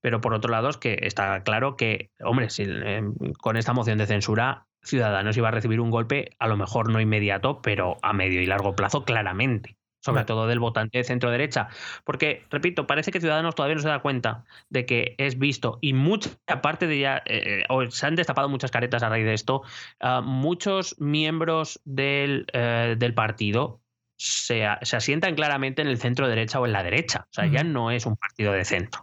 pero 0.00 0.20
por 0.20 0.34
otro 0.34 0.50
lado 0.50 0.68
es 0.68 0.76
que 0.76 0.98
está 1.02 1.42
claro 1.42 1.76
que, 1.76 2.10
hombre, 2.22 2.50
si, 2.50 2.64
eh, 2.66 3.02
con 3.38 3.56
esta 3.56 3.72
moción 3.72 3.98
de 3.98 4.06
censura 4.06 4.66
Ciudadanos 4.82 5.36
iba 5.36 5.48
a 5.48 5.50
recibir 5.50 5.78
un 5.80 5.90
golpe, 5.90 6.30
a 6.38 6.48
lo 6.48 6.56
mejor 6.56 6.90
no 6.90 7.00
inmediato, 7.00 7.60
pero 7.60 7.98
a 8.02 8.14
medio 8.14 8.40
y 8.40 8.46
largo 8.46 8.74
plazo 8.74 9.04
claramente. 9.04 9.76
Sobre 10.00 10.16
Vale. 10.16 10.26
todo 10.26 10.46
del 10.46 10.60
votante 10.60 10.98
de 10.98 11.04
centro 11.04 11.30
derecha. 11.30 11.68
Porque, 12.04 12.46
repito, 12.50 12.86
parece 12.86 13.10
que 13.10 13.20
Ciudadanos 13.20 13.54
todavía 13.54 13.76
no 13.76 13.82
se 13.82 13.88
da 13.88 14.00
cuenta 14.00 14.44
de 14.70 14.86
que 14.86 15.14
es 15.18 15.38
visto 15.38 15.78
y 15.82 15.92
mucha 15.92 16.30
parte 16.62 16.86
de 16.86 16.98
ya, 16.98 17.22
eh, 17.26 17.64
o 17.68 17.90
se 17.90 18.06
han 18.06 18.16
destapado 18.16 18.48
muchas 18.48 18.70
caretas 18.70 19.02
a 19.02 19.10
raíz 19.10 19.26
de 19.26 19.34
esto, 19.34 19.62
ah, 20.00 20.22
muchos 20.22 20.98
miembros 20.98 21.80
del, 21.84 22.46
eh, 22.52 22.96
del 22.98 23.12
partido 23.14 23.82
se, 24.16 24.66
se 24.82 24.96
asientan 24.96 25.34
claramente 25.34 25.80
en 25.80 25.88
el 25.88 25.98
centro 25.98 26.28
derecha 26.28 26.60
o 26.60 26.66
en 26.66 26.72
la 26.72 26.82
derecha. 26.82 27.26
O 27.30 27.32
sea, 27.32 27.46
ya 27.46 27.64
no 27.64 27.90
es 27.90 28.04
un 28.04 28.16
partido 28.16 28.52
de 28.52 28.64
centro. 28.64 29.02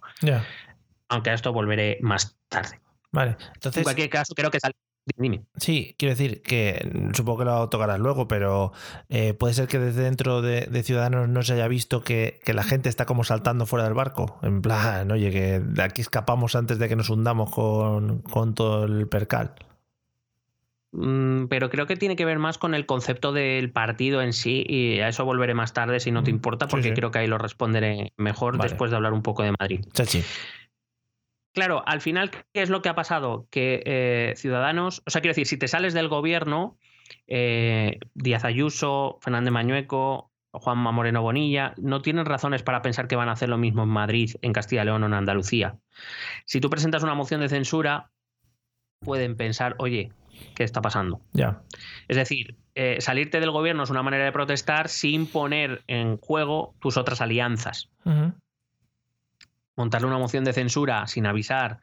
Aunque 1.09 1.29
a 1.31 1.33
esto 1.33 1.53
volveré 1.53 1.97
más 2.01 2.37
tarde. 2.49 2.79
Vale. 3.11 3.31
En 3.31 3.47
Entonces, 3.55 3.83
cualquier 3.83 4.09
caso, 4.09 4.35
creo 4.35 4.51
que 4.51 4.59
sale. 4.59 4.75
Dime. 5.15 5.45
sí, 5.55 5.95
quiero 5.97 6.13
decir 6.15 6.41
que 6.41 6.89
mm, 6.93 7.13
supongo 7.13 7.39
que 7.39 7.45
lo 7.45 7.69
tocarás 7.69 7.99
luego, 7.99 8.27
pero 8.27 8.73
eh, 9.09 9.33
puede 9.33 9.53
ser 9.53 9.67
que 9.67 9.79
desde 9.79 10.01
dentro 10.03 10.41
de, 10.41 10.61
de 10.65 10.83
Ciudadanos 10.83 11.29
no 11.29 11.43
se 11.43 11.53
haya 11.53 11.67
visto 11.67 12.01
que, 12.01 12.39
que 12.43 12.53
la 12.53 12.63
gente 12.63 12.89
está 12.89 13.05
como 13.05 13.23
saltando 13.23 13.65
fuera 13.65 13.85
del 13.85 13.93
barco. 13.93 14.37
En 14.43 14.61
plan, 14.61 15.09
oye, 15.11 15.31
que 15.31 15.59
de 15.59 15.81
aquí 15.83 16.01
escapamos 16.01 16.55
antes 16.55 16.77
de 16.79 16.89
que 16.89 16.95
nos 16.95 17.09
hundamos 17.09 17.49
con, 17.51 18.21
con 18.23 18.53
todo 18.53 18.83
el 18.85 19.07
percal. 19.07 19.55
Mm, 20.91 21.47
pero 21.47 21.69
creo 21.69 21.85
que 21.85 21.95
tiene 21.97 22.15
que 22.15 22.25
ver 22.25 22.39
más 22.39 22.57
con 22.57 22.73
el 22.73 22.85
concepto 22.85 23.33
del 23.33 23.71
partido 23.71 24.21
en 24.21 24.33
sí 24.33 24.63
y 24.67 24.99
a 24.99 25.09
eso 25.09 25.25
volveré 25.25 25.53
más 25.53 25.73
tarde 25.73 25.99
si 25.99 26.11
no 26.11 26.23
te 26.23 26.31
Mm, 26.31 26.35
importa 26.35 26.65
sí, 26.65 26.71
porque 26.71 26.89
sí. 26.89 26.93
creo 26.95 27.11
que 27.11 27.19
ahí 27.19 27.27
lo 27.27 27.37
responderé 27.37 28.13
mejor 28.17 28.57
Vale. 28.57 28.69
después 28.69 28.89
de 28.91 28.97
hablar 28.97 29.13
un 29.13 29.21
poco 29.21 29.43
de 29.43 29.53
Madrid. 29.59 29.81
Chachi. 29.93 30.23
Claro, 31.57 31.81
al 31.87 32.01
final, 32.01 32.29
¿qué 32.29 32.61
es 32.61 32.69
lo 32.69 32.83
que 32.83 32.89
ha 32.89 32.93
pasado? 32.93 33.47
Que 33.49 33.81
eh, 33.83 34.33
Ciudadanos, 34.35 35.01
o 35.07 35.09
sea, 35.09 35.21
quiero 35.21 35.31
decir, 35.31 35.47
si 35.47 35.57
te 35.57 35.67
sales 35.67 35.95
del 35.95 36.07
gobierno, 36.07 36.77
eh, 37.25 37.97
Díaz 38.13 38.45
Ayuso, 38.45 39.17
Fernández 39.21 39.51
Mañueco, 39.51 40.29
Juanma 40.51 40.91
Moreno 40.91 41.23
Bonilla, 41.23 41.73
no 41.77 42.03
tienen 42.03 42.27
razones 42.27 42.61
para 42.61 42.83
pensar 42.83 43.07
que 43.07 43.15
van 43.15 43.27
a 43.27 43.31
hacer 43.31 43.49
lo 43.49 43.57
mismo 43.57 43.81
en 43.81 43.89
Madrid, 43.89 44.35
en 44.43 44.53
Castilla 44.53 44.83
y 44.83 44.85
León 44.85 45.01
o 45.01 45.07
en 45.07 45.15
Andalucía. 45.15 45.79
Si 46.45 46.61
tú 46.61 46.69
presentas 46.69 47.01
una 47.01 47.15
moción 47.15 47.41
de 47.41 47.49
censura, 47.49 48.11
pueden 48.99 49.35
pensar, 49.35 49.73
oye, 49.79 50.11
¿qué 50.53 50.63
está 50.63 50.83
pasando? 50.83 51.21
Ya. 51.33 51.63
Es 52.07 52.17
decir, 52.17 52.55
eh, 52.75 52.97
salirte 52.99 53.39
del 53.39 53.49
gobierno 53.49 53.81
es 53.81 53.89
una 53.89 54.03
manera 54.03 54.25
de 54.25 54.31
protestar 54.31 54.89
sin 54.89 55.25
poner 55.25 55.81
en 55.87 56.17
juego 56.17 56.75
tus 56.79 56.97
otras 56.97 57.19
alianzas. 57.19 57.89
Montarle 59.77 60.07
una 60.07 60.17
moción 60.17 60.43
de 60.43 60.53
censura 60.53 61.07
sin 61.07 61.25
avisar, 61.25 61.79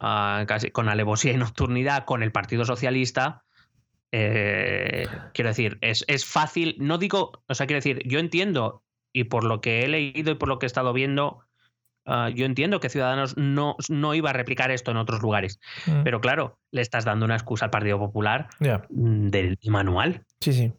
ah, 0.00 0.44
casi 0.48 0.70
con 0.70 0.88
alevosía 0.88 1.32
y 1.32 1.36
nocturnidad 1.36 2.04
con 2.04 2.22
el 2.22 2.32
Partido 2.32 2.64
Socialista, 2.64 3.44
eh, 4.12 5.06
quiero 5.34 5.50
decir, 5.50 5.78
es, 5.80 6.04
es 6.08 6.24
fácil, 6.24 6.76
no 6.78 6.98
digo, 6.98 7.32
o 7.46 7.54
sea, 7.54 7.66
quiero 7.66 7.78
decir, 7.78 8.02
yo 8.06 8.18
entiendo, 8.18 8.82
y 9.12 9.24
por 9.24 9.44
lo 9.44 9.60
que 9.60 9.84
he 9.84 9.88
leído 9.88 10.32
y 10.32 10.36
por 10.36 10.48
lo 10.48 10.58
que 10.58 10.66
he 10.66 10.68
estado 10.68 10.92
viendo, 10.92 11.40
ah, 12.06 12.30
yo 12.30 12.46
entiendo 12.46 12.80
que 12.80 12.88
Ciudadanos 12.88 13.36
no, 13.36 13.76
no 13.88 14.14
iba 14.14 14.30
a 14.30 14.32
replicar 14.32 14.70
esto 14.70 14.90
en 14.90 14.96
otros 14.96 15.20
lugares, 15.20 15.60
Mm. 15.86 16.02
pero 16.04 16.20
claro, 16.20 16.58
le 16.70 16.80
estás 16.82 17.04
dando 17.04 17.26
una 17.26 17.34
excusa 17.34 17.66
al 17.66 17.70
Partido 17.70 17.98
Popular 17.98 18.48
mm, 18.60 19.28
del 19.28 19.58
manual. 19.66 20.24
Sí, 20.40 20.52
sí. 20.52 20.72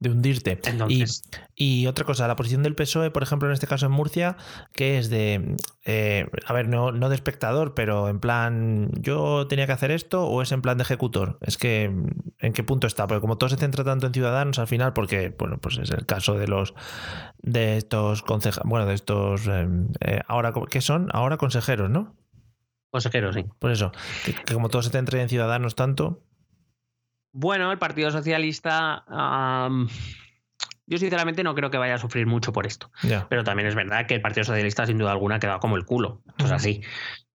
De 0.00 0.10
hundirte. 0.10 0.60
Y, 0.64 0.68
Entonces, 0.68 1.22
y 1.56 1.86
otra 1.88 2.04
cosa, 2.04 2.28
la 2.28 2.36
posición 2.36 2.62
del 2.62 2.76
PSOE, 2.76 3.10
por 3.10 3.24
ejemplo, 3.24 3.48
en 3.48 3.54
este 3.54 3.66
caso 3.66 3.86
en 3.86 3.92
Murcia, 3.92 4.36
que 4.72 4.96
es 4.98 5.10
de, 5.10 5.56
eh, 5.84 6.26
a 6.46 6.52
ver, 6.52 6.68
no, 6.68 6.92
no 6.92 7.08
de 7.08 7.16
espectador, 7.16 7.74
pero 7.74 8.08
en 8.08 8.20
plan, 8.20 8.90
yo 9.00 9.48
tenía 9.48 9.66
que 9.66 9.72
hacer 9.72 9.90
esto 9.90 10.24
o 10.24 10.40
es 10.40 10.52
en 10.52 10.62
plan 10.62 10.78
de 10.78 10.82
ejecutor. 10.82 11.38
Es 11.40 11.58
que, 11.58 11.92
¿en 12.38 12.52
qué 12.52 12.62
punto 12.62 12.86
está? 12.86 13.08
Porque 13.08 13.20
como 13.20 13.38
todo 13.38 13.50
se 13.50 13.56
centra 13.56 13.82
tanto 13.82 14.06
en 14.06 14.14
ciudadanos 14.14 14.60
al 14.60 14.68
final, 14.68 14.92
porque, 14.92 15.34
bueno, 15.36 15.58
pues 15.58 15.78
es 15.78 15.90
el 15.90 16.06
caso 16.06 16.34
de 16.34 16.46
los, 16.46 16.74
de 17.42 17.76
estos 17.76 18.22
concejales, 18.22 18.68
bueno, 18.70 18.86
de 18.86 18.94
estos, 18.94 19.48
eh, 19.48 19.66
eh, 20.00 20.20
ahora, 20.28 20.52
¿qué 20.70 20.80
son? 20.80 21.08
Ahora 21.12 21.38
consejeros, 21.38 21.90
¿no? 21.90 22.14
consejero, 22.90 23.32
sí. 23.32 23.44
Por 23.58 23.70
eso, 23.70 23.92
que, 24.24 24.32
que 24.32 24.54
como 24.54 24.68
todo 24.68 24.82
se 24.82 24.90
centra 24.90 25.20
en 25.20 25.28
ciudadanos 25.28 25.74
tanto, 25.74 26.22
Bueno, 27.40 27.70
el 27.70 27.78
Partido 27.78 28.10
Socialista, 28.10 29.04
yo 30.86 30.98
sinceramente 30.98 31.44
no 31.44 31.54
creo 31.54 31.70
que 31.70 31.78
vaya 31.78 31.94
a 31.94 31.98
sufrir 31.98 32.26
mucho 32.26 32.52
por 32.52 32.66
esto. 32.66 32.90
Pero 33.28 33.44
también 33.44 33.68
es 33.68 33.76
verdad 33.76 34.06
que 34.06 34.14
el 34.16 34.20
Partido 34.20 34.42
Socialista, 34.42 34.86
sin 34.86 34.98
duda 34.98 35.12
alguna, 35.12 35.36
ha 35.36 35.38
quedado 35.38 35.60
como 35.60 35.76
el 35.76 35.84
culo. 35.84 36.20
Esto 36.30 36.46
es 36.46 36.50
así. 36.50 36.82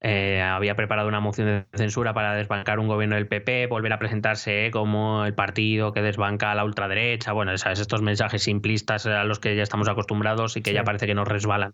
Eh, 0.06 0.42
había 0.42 0.76
preparado 0.76 1.08
una 1.08 1.22
moción 1.22 1.48
de 1.48 1.78
censura 1.78 2.14
para 2.14 2.36
desbancar 2.36 2.78
un 2.78 2.90
gobierno 2.90 3.16
del 3.16 3.26
PP, 3.26 3.68
volver 3.68 3.94
a 3.94 4.00
presentarse 4.00 4.70
como 4.70 5.26
el 5.26 5.34
partido 5.34 5.94
que 5.94 6.02
desbanca 6.02 6.52
a 6.52 6.56
la 6.56 6.66
ultraderecha. 6.66 7.32
Bueno, 7.32 7.58
sabes, 7.58 7.80
estos 7.80 8.02
mensajes 8.02 8.44
simplistas 8.44 9.06
a 9.06 9.24
los 9.24 9.40
que 9.40 9.56
ya 9.56 9.64
estamos 9.64 9.88
acostumbrados 9.88 10.58
y 10.58 10.62
que 10.62 10.74
ya 10.74 10.84
parece 10.84 11.08
que 11.08 11.16
nos 11.16 11.30
resbalan. 11.30 11.74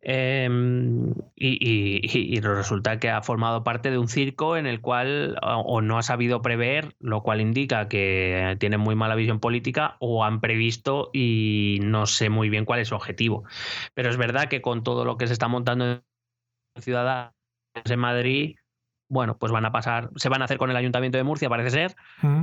Em, 0.00 1.12
y, 1.36 2.40
resulta 2.40 2.98
que 2.98 3.10
ha 3.10 3.20
formado 3.20 3.62
parte 3.62 3.90
de 3.90 3.98
un 3.98 4.08
circo 4.08 4.56
en 4.56 4.66
el 4.66 4.80
cual 4.80 5.36
o 5.42 5.82
no 5.82 5.98
ha 5.98 6.02
sabido 6.02 6.40
prever, 6.40 6.94
lo 6.98 7.22
cual 7.22 7.42
indica 7.42 7.88
que 7.88 8.56
tienen 8.58 8.80
muy 8.80 8.94
mala 8.94 9.16
visión 9.16 9.38
política, 9.38 9.96
o 10.00 10.24
han 10.24 10.40
previsto 10.40 11.10
y 11.12 11.78
no 11.82 12.06
sé 12.06 12.30
muy 12.30 12.48
bien 12.48 12.64
cuál 12.64 12.80
es 12.80 12.88
su 12.88 12.94
objetivo. 12.94 13.44
Pero 13.92 14.08
es 14.08 14.16
verdad 14.16 14.48
que 14.48 14.62
con 14.62 14.82
todo 14.82 15.04
lo 15.04 15.18
que 15.18 15.26
se 15.26 15.34
está 15.34 15.48
montando 15.48 15.84
en 15.84 16.02
Ciudadanos 16.80 17.32
en 17.84 17.98
Madrid, 17.98 18.56
bueno, 19.08 19.36
pues 19.36 19.52
van 19.52 19.64
a 19.64 19.72
pasar, 19.72 20.10
se 20.16 20.28
van 20.28 20.42
a 20.42 20.46
hacer 20.46 20.58
con 20.58 20.70
el 20.70 20.76
Ayuntamiento 20.76 21.18
de 21.18 21.24
Murcia, 21.24 21.48
parece 21.48 21.70
ser. 21.70 21.96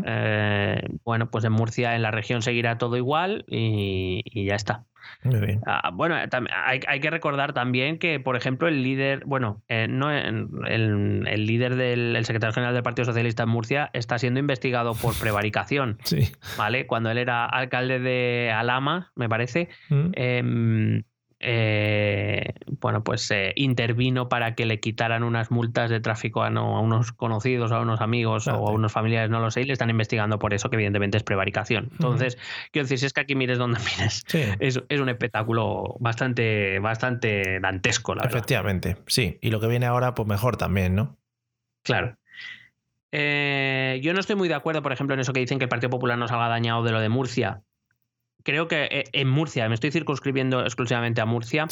Eh, 0.06 0.82
bueno, 1.04 1.30
pues 1.30 1.44
en 1.44 1.52
Murcia, 1.52 1.96
en 1.96 2.02
la 2.02 2.12
región, 2.12 2.42
seguirá 2.42 2.78
todo 2.78 2.98
igual 2.98 3.46
y, 3.48 4.46
ya 4.46 4.56
está. 4.56 4.86
Muy 5.24 5.40
bien. 5.40 5.62
Ah, 5.66 5.90
bueno, 5.92 6.16
hay, 6.16 6.80
hay, 6.88 7.00
que 7.00 7.10
recordar 7.10 7.54
también 7.54 7.98
que, 7.98 8.20
por 8.20 8.36
ejemplo, 8.36 8.68
el 8.68 8.84
líder, 8.84 9.26
bueno, 9.26 9.64
eh, 9.68 9.88
no, 9.90 10.12
el, 10.12 10.48
el, 10.68 11.46
líder 11.46 11.76
del 11.76 12.16
el 12.16 12.26
secretario 12.26 12.54
general 12.54 12.76
del 12.76 12.84
Partido 12.84 13.06
Socialista 13.06 13.44
en 13.44 13.50
Murcia 13.50 13.90
está 13.94 14.20
siendo 14.20 14.40
investigado 14.40 14.94
por 14.94 15.18
prevaricación. 15.20 15.98
sí. 16.04 16.32
¿Vale? 16.58 16.86
Cuando 16.86 17.10
él 17.10 17.18
era 17.18 17.46
alcalde 17.46 18.00
de 18.00 18.52
Alama, 18.56 19.12
me 19.16 19.28
parece. 19.28 19.70
Eh, 19.90 21.04
bueno, 21.44 23.04
pues 23.04 23.30
eh, 23.32 23.54
intervino 23.56 24.30
para 24.30 24.54
que 24.54 24.66
le 24.66 24.80
quitaran 24.80 25.24
unas 25.24 25.50
multas 25.50 25.90
de 25.90 26.00
tráfico 26.00 26.44
a, 26.44 26.50
unos 26.50 27.12
conocidos, 27.12 27.72
a 27.72 27.80
unos 27.80 28.02
amigos 28.02 28.48
o 28.48 28.52
a 28.52 28.72
unos 28.72 28.92
familiares, 28.92 29.30
no 29.30 29.40
lo 29.40 29.50
sé, 29.50 29.62
y 29.62 29.66
le 29.66 29.74
están 29.74 29.90
investigando 29.90 30.38
por 30.38 30.54
eso, 30.54 30.70
que 30.70 30.76
evidentemente 30.76 31.18
es 31.18 31.24
prevaricación. 31.24 31.90
Entonces, 31.94 32.38
quiero 32.72 32.86
decir, 32.86 33.00
si 33.00 33.06
es 33.08 33.14
que 33.14 33.22
aquí 33.22 33.36
mires 33.36 33.58
donde 33.58 33.80
mires, 33.98 34.26
es, 34.60 35.00
un 35.00 35.10
espectáculo 35.10 35.96
bastante, 36.00 36.80
bastante 36.80 37.60
dantesco, 37.60 38.14
la 38.14 38.24
Efectivamente, 38.24 38.98
sí. 39.08 39.40
Y 39.42 39.50
lo 39.50 39.60
que 39.60 39.68
viene 39.68 39.88
ahora, 39.88 40.14
pues 40.14 40.28
mejor 40.28 40.58
también, 40.58 40.96
¿no? 40.96 41.18
Claro. 41.84 42.18
Eh, 43.12 44.00
yo 44.04 44.14
no 44.14 44.20
estoy 44.20 44.36
muy 44.36 44.48
de 44.48 44.54
acuerdo, 44.54 44.82
por 44.82 44.92
ejemplo, 44.92 45.16
en 45.16 45.20
eso 45.20 45.34
que 45.34 45.40
dicen 45.40 45.58
que 45.58 45.66
el 45.66 45.70
Partido 45.70 45.90
Popular 45.90 46.18
nos 46.18 46.32
haga 46.32 46.48
dañado 46.48 46.84
de 46.84 46.92
lo 46.92 47.02
de 47.02 47.10
Murcia 47.10 47.64
creo 48.44 48.68
que 48.68 48.84
eh, 48.86 49.04
en 49.14 49.30
Murcia, 49.30 49.68
me 49.68 49.76
estoy 49.76 49.92
circunscribiendo 49.92 50.62
exclusivamente 50.62 51.22
a 51.22 51.26
Murcia, 51.26 51.68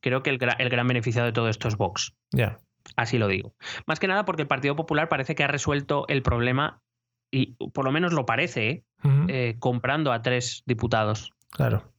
creo 0.00 0.22
que 0.22 0.30
el, 0.30 0.38
gran 0.38 0.88
beneficiado 0.88 1.26
de 1.26 1.32
todo 1.32 1.48
esto 1.48 1.68
es 1.68 1.76
Vox. 1.76 2.14
Ya. 2.30 2.58
Así 2.96 3.18
lo 3.18 3.28
digo. 3.28 3.54
Más 3.86 3.98
que 3.98 4.08
nada 4.08 4.24
porque 4.24 4.42
el 4.42 4.48
Partido 4.48 4.76
Popular 4.76 5.08
parece 5.08 5.34
que 5.34 5.44
ha 5.44 5.48
resuelto 5.48 6.06
el 6.08 6.22
problema, 6.22 6.82
y 7.30 7.56
por 7.72 7.84
lo 7.84 7.92
menos 7.92 8.12
lo 8.12 8.26
parece, 8.26 8.68
¿eh? 8.68 8.84
Eh, 9.28 9.56
comprando 9.58 10.12
a 10.12 10.22
tres 10.22 10.62
diputados. 10.66 11.32
Claro. 11.50 11.92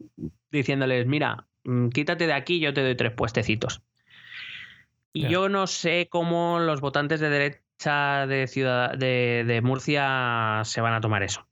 Diciéndoles, 0.51 1.05
mira, 1.05 1.47
mm, 1.63 1.89
quítate 1.89 2.25
de 2.25 2.33
aquí, 2.33 2.59
yo 2.59 2.73
te 2.73 2.81
doy 2.81 2.95
tres 2.95 3.11
puestecitos. 3.11 3.83
Y 5.13 5.29
yo 5.29 5.47
no 5.47 5.65
sé 5.65 6.07
cómo 6.09 6.59
los 6.59 6.81
votantes 6.81 7.21
de 7.21 7.29
derecha 7.29 8.27
de, 8.27 8.47
ciudad, 8.47 8.97
de, 8.97 9.61
Murcia 9.63 10.61
se 10.65 10.81
van 10.81 10.93
a 10.93 10.99
tomar 10.99 11.23
eso. 11.23 11.47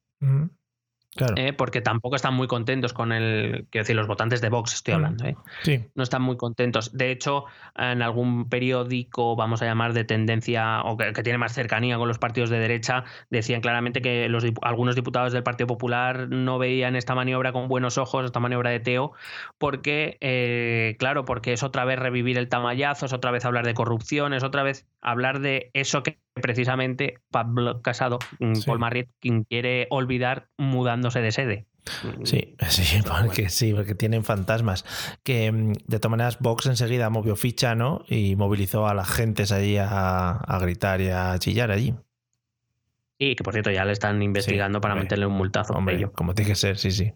Eh, 1.36 1.54
porque 1.54 1.82
tampoco 1.82 2.16
están 2.16 2.34
muy 2.34 2.48
contentos 2.48 2.94
con 2.94 3.12
el. 3.12 3.68
Quiero 3.70 3.84
decir, 3.84 3.96
los 3.96 4.08
votantes 4.08 4.42
de 4.42 4.50
Vox 4.50 4.74
estoy 4.74 4.96
hablando. 4.96 5.26
¿eh? 5.26 5.36
Sí. 5.62 5.86
No 5.96 6.04
están 6.04 6.24
muy 6.24 6.38
contentos. 6.38 6.96
De 6.98 7.12
hecho, 7.12 7.46
en 7.76 8.02
algún 8.02 8.50
periódico, 8.50 9.36
vamos 9.36 9.62
a 9.62 9.66
llamar 9.66 9.94
de 9.94 10.04
tendencia 10.04 10.82
o 10.82 10.98
que, 10.98 11.12
tiene 11.24 11.38
más 11.38 11.54
cercanía 11.54 11.98
con 11.98 12.08
los 12.08 12.18
partidos 12.18 12.50
de 12.50 12.60
derecha, 12.60 13.04
decían 13.30 13.62
claramente 13.62 14.02
que 14.02 14.28
los, 14.28 14.44
algunos 14.62 14.96
diputados 14.96 15.34
del 15.34 15.44
Partido 15.44 15.68
Popular 15.68 16.30
no 16.30 16.58
veían 16.58 16.96
esta 16.96 17.16
maniobra 17.16 17.52
con 17.52 17.68
buenos 17.68 17.98
ojos, 17.98 18.26
esta 18.26 18.40
maniobra 18.40 18.72
de 18.72 18.80
Teo, 18.80 19.14
porque, 19.58 20.18
eh, 20.22 20.96
claro, 20.98 21.26
porque 21.26 21.54
es 21.54 21.64
otra 21.64 21.86
vez 21.86 22.00
revivir 22.00 22.38
el 22.38 22.50
tamallazo, 22.50 23.06
es 23.06 23.14
otra 23.14 23.32
vez 23.32 23.46
hablar 23.46 23.66
de 23.66 23.74
corrupción, 23.74 24.34
es 24.34 24.44
otra 24.44 24.64
vez 24.64 24.88
hablar 25.02 25.40
de 25.40 25.70
eso 25.74 26.02
que 26.02 26.18
precisamente 26.34 27.20
Pablo 27.32 27.82
Casado, 27.82 28.20
mm, 28.40 28.62
Paul 28.66 28.80
Marriott, 28.80 29.10
quien 29.20 29.44
quiere 29.44 29.88
olvidar 29.90 30.48
mudándose 30.58 31.22
de 31.22 31.32
sede. 31.32 31.66
Sí, 32.24 32.56
sí, 32.70 33.02
porque 33.06 33.50
sí, 33.50 33.74
porque 33.74 33.96
tienen 33.96 34.24
fantasmas. 34.24 34.86
Que 35.24 35.52
mm, 35.52 35.74
de 35.88 36.00
todas 36.00 36.12
maneras 36.12 36.40
Vox 36.40 36.66
enseguida 36.66 37.10
movió 37.10 37.36
ficha, 37.36 37.76
¿no? 37.76 38.04
Y 38.08 38.36
movilizó 38.36 38.88
a 38.88 38.94
las 38.94 39.10
gentes 39.10 39.52
allí 39.52 39.78
a, 39.80 40.58
gritar 40.62 41.02
y 41.02 41.10
a 41.10 41.38
chillar 41.40 41.72
allí. 41.72 41.94
Y 43.18 43.36
que 43.36 43.44
por 43.44 43.54
cierto 43.54 43.72
ya 43.72 43.86
le 43.86 43.94
están 43.94 44.22
investigando 44.22 44.82
para 44.82 44.96
meterle 44.96 45.26
un 45.26 45.34
multazo. 45.34 45.74
Hombre, 45.74 46.10
como 46.12 46.34
tiene 46.34 46.52
que 46.52 46.56
ser, 46.56 46.78
sí, 46.78 46.92
sí. 46.92 47.14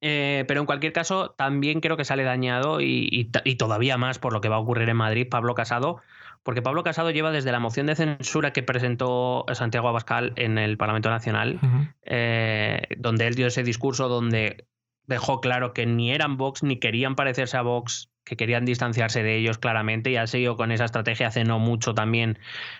Eh, 0.00 0.44
pero 0.46 0.60
en 0.60 0.66
cualquier 0.66 0.92
caso, 0.92 1.30
también 1.36 1.80
creo 1.80 1.96
que 1.96 2.04
sale 2.04 2.22
dañado 2.22 2.80
y, 2.80 3.30
todavía 3.58 3.96
más 3.96 4.18
por 4.18 4.32
lo 4.32 4.40
que 4.40 4.48
va 4.48 4.56
a 4.56 4.60
ocurrir 4.60 4.88
en 4.88 4.96
Madrid, 4.96 5.26
Pablo 5.28 5.54
Casado, 5.54 6.00
porque 6.48 6.62
Pablo 6.62 6.82
Casado 6.82 7.10
lleva 7.10 7.30
desde 7.30 7.52
la 7.52 7.60
moción 7.60 7.84
de 7.84 7.94
censura 7.94 8.54
que 8.54 8.62
presentó 8.62 9.44
Santiago 9.52 9.86
Abascal 9.86 10.32
en 10.36 10.56
el 10.56 10.78
Parlamento 10.78 11.10
Nacional, 11.10 11.60
eh, 12.04 12.80
donde 12.96 13.26
él 13.26 13.34
dio 13.34 13.48
ese 13.48 13.62
discurso 13.62 14.08
donde 14.08 14.66
dejó 15.04 15.42
claro 15.42 15.74
que 15.74 15.84
ni 15.84 16.10
eran 16.10 16.38
Vox 16.38 16.62
ni 16.62 16.78
querían 16.78 17.16
parecerse 17.16 17.58
a 17.58 17.60
Vox, 17.60 18.10
que 18.24 18.38
querían 18.38 18.64
distanciarse 18.64 19.22
de 19.22 19.36
ellos 19.36 19.58
claramente 19.58 20.10
y 20.10 20.16
ha 20.16 20.26
seguido 20.26 20.56
con 20.56 20.72
esa 20.72 20.86
estrategia 20.86 21.26
hace 21.26 21.44
no 21.44 21.58
mucho 21.58 21.92
también, 21.92 22.38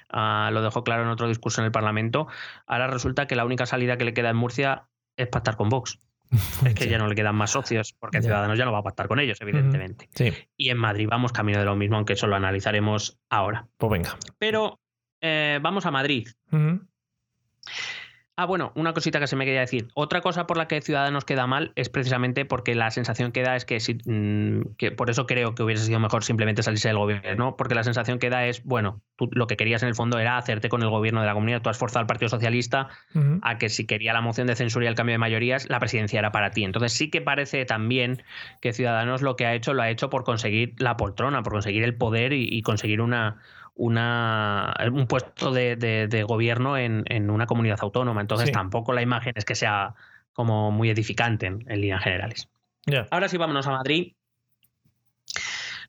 ah, 0.08 0.48
lo 0.50 0.62
dejó 0.62 0.82
claro 0.82 1.02
en 1.02 1.10
otro 1.10 1.28
discurso 1.28 1.60
en 1.60 1.66
el 1.66 1.70
Parlamento. 1.70 2.26
Ahora 2.66 2.86
resulta 2.86 3.26
que 3.26 3.36
la 3.36 3.44
única 3.44 3.66
salida 3.66 3.98
que 3.98 4.06
le 4.06 4.14
queda 4.14 4.30
en 4.30 4.36
Murcia 4.36 4.88
es 5.18 5.28
pactar 5.28 5.58
con 5.58 5.68
Vox. 5.68 6.00
Es 6.64 6.74
que 6.74 6.88
ya 6.88 6.98
no 6.98 7.08
le 7.08 7.14
quedan 7.14 7.34
más 7.34 7.50
socios, 7.50 7.94
porque 7.98 8.22
Ciudadanos 8.22 8.58
ya 8.58 8.64
no 8.64 8.72
va 8.72 8.78
a 8.78 8.82
pactar 8.82 9.08
con 9.08 9.20
ellos, 9.20 9.40
evidentemente. 9.40 10.08
Y 10.56 10.70
en 10.70 10.78
Madrid 10.78 11.08
vamos 11.10 11.32
camino 11.32 11.58
de 11.58 11.64
lo 11.64 11.76
mismo, 11.76 11.96
aunque 11.96 12.14
eso 12.14 12.26
lo 12.26 12.36
analizaremos 12.36 13.18
ahora. 13.28 13.68
Pues 13.76 13.90
venga. 13.90 14.16
Pero 14.38 14.80
eh, 15.20 15.58
vamos 15.62 15.86
a 15.86 15.90
Madrid. 15.90 16.28
Ah, 18.40 18.44
bueno, 18.44 18.70
una 18.76 18.92
cosita 18.92 19.18
que 19.18 19.26
se 19.26 19.34
me 19.34 19.44
quería 19.44 19.62
decir. 19.62 19.88
Otra 19.94 20.20
cosa 20.20 20.46
por 20.46 20.58
la 20.58 20.68
que 20.68 20.80
Ciudadanos 20.80 21.24
queda 21.24 21.48
mal 21.48 21.72
es 21.74 21.88
precisamente 21.88 22.44
porque 22.44 22.76
la 22.76 22.92
sensación 22.92 23.32
que 23.32 23.42
da 23.42 23.56
es 23.56 23.64
que, 23.64 23.80
si, 23.80 23.94
mm, 23.94 24.76
que 24.76 24.92
por 24.92 25.10
eso 25.10 25.26
creo 25.26 25.56
que 25.56 25.64
hubiese 25.64 25.84
sido 25.84 25.98
mejor 25.98 26.22
simplemente 26.22 26.62
salirse 26.62 26.86
del 26.86 26.98
gobierno, 26.98 27.56
porque 27.56 27.74
la 27.74 27.82
sensación 27.82 28.20
que 28.20 28.30
da 28.30 28.46
es, 28.46 28.62
bueno, 28.62 29.02
tú 29.16 29.28
lo 29.32 29.48
que 29.48 29.56
querías 29.56 29.82
en 29.82 29.88
el 29.88 29.96
fondo 29.96 30.20
era 30.20 30.36
hacerte 30.36 30.68
con 30.68 30.84
el 30.84 30.88
gobierno 30.88 31.20
de 31.20 31.26
la 31.26 31.34
comunidad, 31.34 31.62
tú 31.62 31.70
has 31.70 31.78
forzado 31.78 32.02
al 32.02 32.06
Partido 32.06 32.28
Socialista 32.28 32.86
a 33.42 33.58
que 33.58 33.68
si 33.70 33.88
quería 33.88 34.12
la 34.12 34.20
moción 34.20 34.46
de 34.46 34.54
censura 34.54 34.84
y 34.84 34.88
el 34.88 34.94
cambio 34.94 35.14
de 35.14 35.18
mayorías, 35.18 35.68
la 35.68 35.80
presidencia 35.80 36.20
era 36.20 36.30
para 36.30 36.52
ti. 36.52 36.62
Entonces 36.62 36.92
sí 36.92 37.10
que 37.10 37.20
parece 37.20 37.64
también 37.64 38.22
que 38.60 38.72
Ciudadanos 38.72 39.20
lo 39.20 39.34
que 39.34 39.46
ha 39.46 39.54
hecho 39.54 39.74
lo 39.74 39.82
ha 39.82 39.90
hecho 39.90 40.10
por 40.10 40.22
conseguir 40.22 40.76
la 40.78 40.96
poltrona, 40.96 41.42
por 41.42 41.54
conseguir 41.54 41.82
el 41.82 41.96
poder 41.96 42.32
y 42.32 42.62
conseguir 42.62 43.00
una 43.00 43.38
una, 43.78 44.74
un 44.92 45.06
puesto 45.06 45.52
de, 45.52 46.24
gobierno 46.28 46.76
en, 46.76 47.30
una 47.30 47.46
comunidad 47.46 47.78
autónoma. 47.80 48.20
Entonces 48.20 48.52
tampoco 48.52 48.92
la 48.92 49.02
imagen 49.02 49.32
es 49.36 49.44
que 49.44 49.54
sea 49.54 49.94
como 50.32 50.70
muy 50.70 50.90
edificante 50.90 51.46
en, 51.46 51.80
líneas 51.80 52.02
generales. 52.02 52.48
Ahora 53.10 53.28
sí, 53.28 53.36
vámonos 53.36 53.66
a 53.66 53.70
Madrid, 53.70 54.14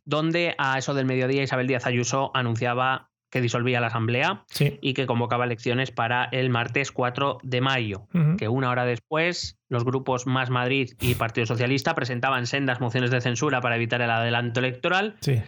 donde 0.05 0.55
a 0.57 0.77
eso 0.77 0.93
del 0.93 1.05
mediodía 1.05 1.43
Isabel 1.43 1.67
Díaz 1.67 1.85
Ayuso 1.85 2.31
anunciaba 2.33 3.09
que 3.31 3.41
disolvía 3.41 3.79
la 3.79 3.87
Asamblea 3.87 4.43
y 4.59 4.93
que 4.93 5.05
convocaba 5.05 5.45
elecciones 5.45 5.91
para 5.91 6.25
el 6.31 6.49
martes 6.49 6.91
4 6.91 7.37
de 7.43 7.61
mayo, 7.61 8.07
que 8.37 8.47
una 8.47 8.69
hora 8.71 8.85
después 8.85 9.57
los 9.67 9.85
grupos 9.85 10.25
Más 10.25 10.49
Madrid 10.49 10.93
y 10.99 11.13
Partido 11.15 11.45
Socialista 11.45 11.93
presentaban 11.93 12.47
sendas 12.47 12.81
mociones 12.81 13.11
de 13.11 13.21
censura 13.21 13.61
para 13.61 13.75
evitar 13.75 14.01
el 14.01 14.09
adelanto 14.09 14.59
electoral. 14.59 15.15
Sí 15.21 15.41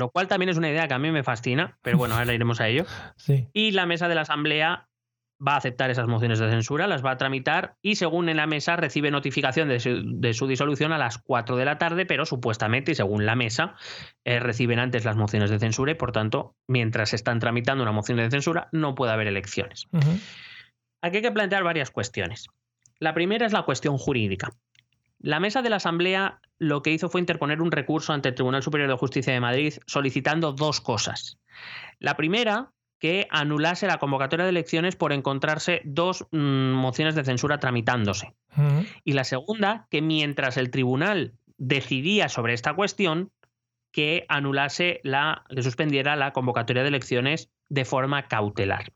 lo 0.00 0.10
cual 0.10 0.26
también 0.26 0.48
es 0.48 0.56
una 0.56 0.70
idea 0.70 0.88
que 0.88 0.94
a 0.94 0.98
mí 0.98 1.10
me 1.10 1.22
fascina, 1.22 1.78
pero 1.82 1.96
bueno, 1.98 2.16
ahora 2.16 2.34
iremos 2.34 2.60
a 2.60 2.68
ello. 2.68 2.84
Y 3.52 3.70
la 3.72 3.86
mesa 3.86 4.08
de 4.08 4.14
la 4.14 4.22
Asamblea 4.22 4.88
va 5.46 5.54
a 5.54 5.56
aceptar 5.56 5.90
esas 5.90 6.06
mociones 6.06 6.38
de 6.38 6.50
censura, 6.50 6.86
las 6.86 7.04
va 7.04 7.12
a 7.12 7.16
tramitar 7.16 7.76
y 7.80 7.96
según 7.96 8.28
en 8.28 8.36
la 8.36 8.46
mesa 8.46 8.76
recibe 8.76 9.10
notificación 9.10 9.68
de 9.68 9.80
su, 10.34 10.46
disolución 10.46 10.92
a 10.92 10.98
las 10.98 11.18
4 11.18 11.56
de 11.56 11.64
la 11.64 11.78
tarde, 11.78 12.04
pero 12.04 12.26
supuestamente 12.26 12.92
y 12.92 12.94
según 12.94 13.24
la 13.24 13.36
mesa 13.36 13.74
eh, 14.24 14.38
reciben 14.38 14.78
antes 14.78 15.04
las 15.04 15.16
mociones 15.16 15.50
de 15.50 15.58
censura 15.58 15.92
y 15.92 15.94
por 15.94 16.12
tanto, 16.12 16.56
mientras 16.68 17.14
están 17.14 17.38
tramitando 17.38 17.82
una 17.82 17.92
moción 17.92 18.18
de 18.18 18.30
censura, 18.30 18.68
no 18.72 18.94
puede 18.94 19.12
haber 19.12 19.28
elecciones. 19.28 19.86
Aquí 21.02 21.16
hay 21.16 21.22
que 21.22 21.32
plantear 21.32 21.64
varias 21.64 21.90
cuestiones. 21.90 22.48
La 22.98 23.14
primera 23.14 23.46
es 23.46 23.52
la 23.52 23.62
cuestión 23.62 23.96
jurídica. 23.96 24.52
La 25.20 25.38
mesa 25.38 25.62
de 25.62 25.70
la 25.70 25.76
Asamblea 25.76 26.40
lo 26.58 26.82
que 26.82 26.92
hizo 26.92 27.08
fue 27.08 27.20
interponer 27.20 27.60
un 27.60 27.70
recurso 27.70 28.12
ante 28.12 28.30
el 28.30 28.34
Tribunal 28.34 28.62
Superior 28.62 28.88
de 28.88 28.96
Justicia 28.96 29.32
de 29.32 29.40
Madrid 29.40 29.74
solicitando 29.86 30.52
dos 30.52 30.80
cosas. 30.80 31.38
La 31.98 32.16
primera, 32.16 32.72
que 32.98 33.26
anulase 33.30 33.86
la 33.86 33.98
convocatoria 33.98 34.44
de 34.44 34.50
elecciones 34.50 34.96
por 34.96 35.12
encontrarse 35.12 35.82
dos 35.84 36.26
mm, 36.30 36.72
mociones 36.72 37.14
de 37.14 37.24
censura 37.24 37.58
tramitándose. 37.58 38.34
Y 39.04 39.12
la 39.12 39.24
segunda, 39.24 39.86
que 39.90 40.02
mientras 40.02 40.56
el 40.56 40.70
tribunal 40.70 41.34
decidía 41.56 42.28
sobre 42.28 42.52
esta 42.52 42.74
cuestión, 42.74 43.30
que 43.92 44.26
anulase 44.28 45.00
la, 45.02 45.44
que 45.48 45.62
suspendiera 45.62 46.16
la 46.16 46.32
convocatoria 46.32 46.82
de 46.82 46.88
elecciones 46.88 47.50
de 47.68 47.84
forma 47.84 48.28
cautelar. 48.28 48.92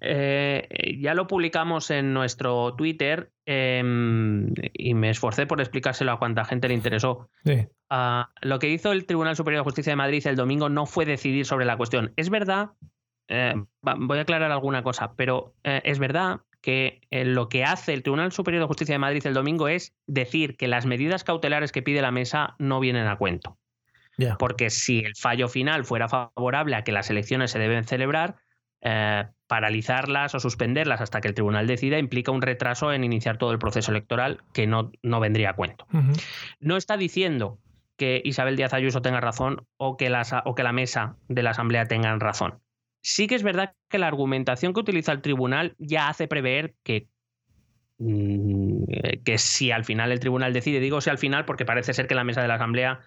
Eh, 0.00 0.96
ya 1.00 1.14
lo 1.14 1.26
publicamos 1.26 1.90
en 1.90 2.12
nuestro 2.12 2.74
Twitter 2.74 3.30
em, 3.46 4.52
y 4.72 4.94
me 4.94 5.10
esforcé 5.10 5.46
por 5.46 5.60
explicárselo 5.60 6.12
a 6.12 6.18
cuánta 6.18 6.44
gente 6.44 6.68
le 6.68 6.74
interesó. 6.74 7.28
Ah, 7.90 8.30
lo 8.42 8.58
que 8.58 8.68
hizo 8.68 8.92
el 8.92 9.06
Tribunal 9.06 9.36
Superior 9.36 9.60
de 9.60 9.64
Justicia 9.64 9.92
de 9.92 9.96
Madrid 9.96 10.26
el 10.26 10.36
domingo 10.36 10.68
no 10.68 10.86
fue 10.86 11.04
decidir 11.04 11.46
sobre 11.46 11.64
la 11.64 11.76
cuestión. 11.76 12.12
Es 12.16 12.30
verdad, 12.30 12.70
eh, 13.28 13.54
voy 13.82 14.18
a 14.18 14.22
aclarar 14.22 14.50
alguna 14.52 14.82
cosa, 14.82 15.14
pero 15.16 15.54
eh, 15.64 15.80
es 15.84 15.98
verdad 15.98 16.40
que 16.60 17.00
lo 17.10 17.48
que 17.48 17.64
hace 17.64 17.94
el 17.94 18.02
Tribunal 18.02 18.32
Superior 18.32 18.62
de 18.62 18.66
Justicia 18.66 18.94
de 18.94 18.98
Madrid 18.98 19.26
el 19.26 19.34
domingo 19.34 19.68
es 19.68 19.94
decir 20.06 20.56
que 20.56 20.66
las 20.66 20.86
medidas 20.86 21.22
cautelares 21.22 21.70
que 21.70 21.82
pide 21.82 22.02
la 22.02 22.10
mesa 22.10 22.56
no 22.58 22.80
vienen 22.80 23.06
a 23.06 23.16
cuento. 23.16 23.58
Porque 24.38 24.68
si 24.70 24.98
el 25.00 25.14
fallo 25.14 25.48
final 25.48 25.84
fuera 25.84 26.08
favorable 26.08 26.74
a 26.74 26.82
que 26.82 26.90
las 26.90 27.08
elecciones 27.08 27.52
se 27.52 27.60
deben 27.60 27.84
celebrar, 27.84 28.36
eh, 28.82 29.26
paralizarlas 29.48 30.34
o 30.34 30.40
suspenderlas 30.40 31.00
hasta 31.00 31.20
que 31.20 31.28
el 31.28 31.34
tribunal 31.34 31.66
decida 31.66 31.98
implica 31.98 32.30
un 32.30 32.42
retraso 32.42 32.92
en 32.92 33.02
iniciar 33.02 33.38
todo 33.38 33.50
el 33.50 33.58
proceso 33.58 33.90
electoral 33.90 34.42
que 34.52 34.66
no, 34.66 34.92
no 35.02 35.20
vendría 35.20 35.50
a 35.50 35.56
cuento. 35.56 35.86
No 36.60 36.76
está 36.76 36.96
diciendo 36.96 37.58
que 37.96 38.22
Isabel 38.24 38.56
Díaz 38.56 38.74
Ayuso 38.74 39.02
tenga 39.02 39.20
razón 39.20 39.66
o 39.76 39.96
que, 39.96 40.12
o 40.44 40.54
que 40.54 40.62
la 40.62 40.72
mesa 40.72 41.16
de 41.28 41.42
la 41.42 41.50
Asamblea 41.50 41.86
tengan 41.86 42.20
razón. 42.20 42.60
Sí 43.00 43.26
que 43.26 43.34
es 43.34 43.42
verdad 43.42 43.74
que 43.88 43.98
la 43.98 44.06
argumentación 44.06 44.74
que 44.74 44.80
utiliza 44.80 45.12
el 45.12 45.22
tribunal 45.22 45.74
ya 45.78 46.08
hace 46.08 46.28
prever 46.28 46.74
que 46.82 47.08
mm, 47.98 48.84
que 49.24 49.38
si 49.38 49.72
al 49.72 49.84
final 49.84 50.12
el 50.12 50.20
tribunal 50.20 50.52
decide, 50.52 50.78
digo 50.78 51.00
si 51.00 51.10
al 51.10 51.18
final 51.18 51.44
porque 51.44 51.64
parece 51.64 51.94
ser 51.94 52.06
que 52.06 52.14
la 52.14 52.24
mesa 52.24 52.42
de 52.42 52.48
la 52.48 52.54
Asamblea 52.54 53.00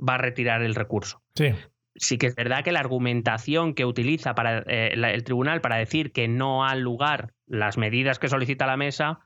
va 0.00 0.14
a 0.14 0.18
retirar 0.18 0.62
el 0.62 0.74
recurso. 0.74 1.22
Sí. 1.34 1.52
Sí 1.96 2.18
que 2.18 2.28
es 2.28 2.34
verdad 2.34 2.62
que 2.64 2.72
la 2.72 2.80
argumentación 2.80 3.74
que 3.74 3.84
utiliza 3.84 4.34
para, 4.34 4.60
eh, 4.66 4.92
el 4.94 5.24
tribunal 5.24 5.60
para 5.60 5.76
decir 5.76 6.12
que 6.12 6.28
no 6.28 6.64
han 6.64 6.82
lugar 6.82 7.32
las 7.46 7.78
medidas 7.78 8.18
que 8.18 8.28
solicita 8.28 8.66
la 8.66 8.76
mesa 8.76 9.20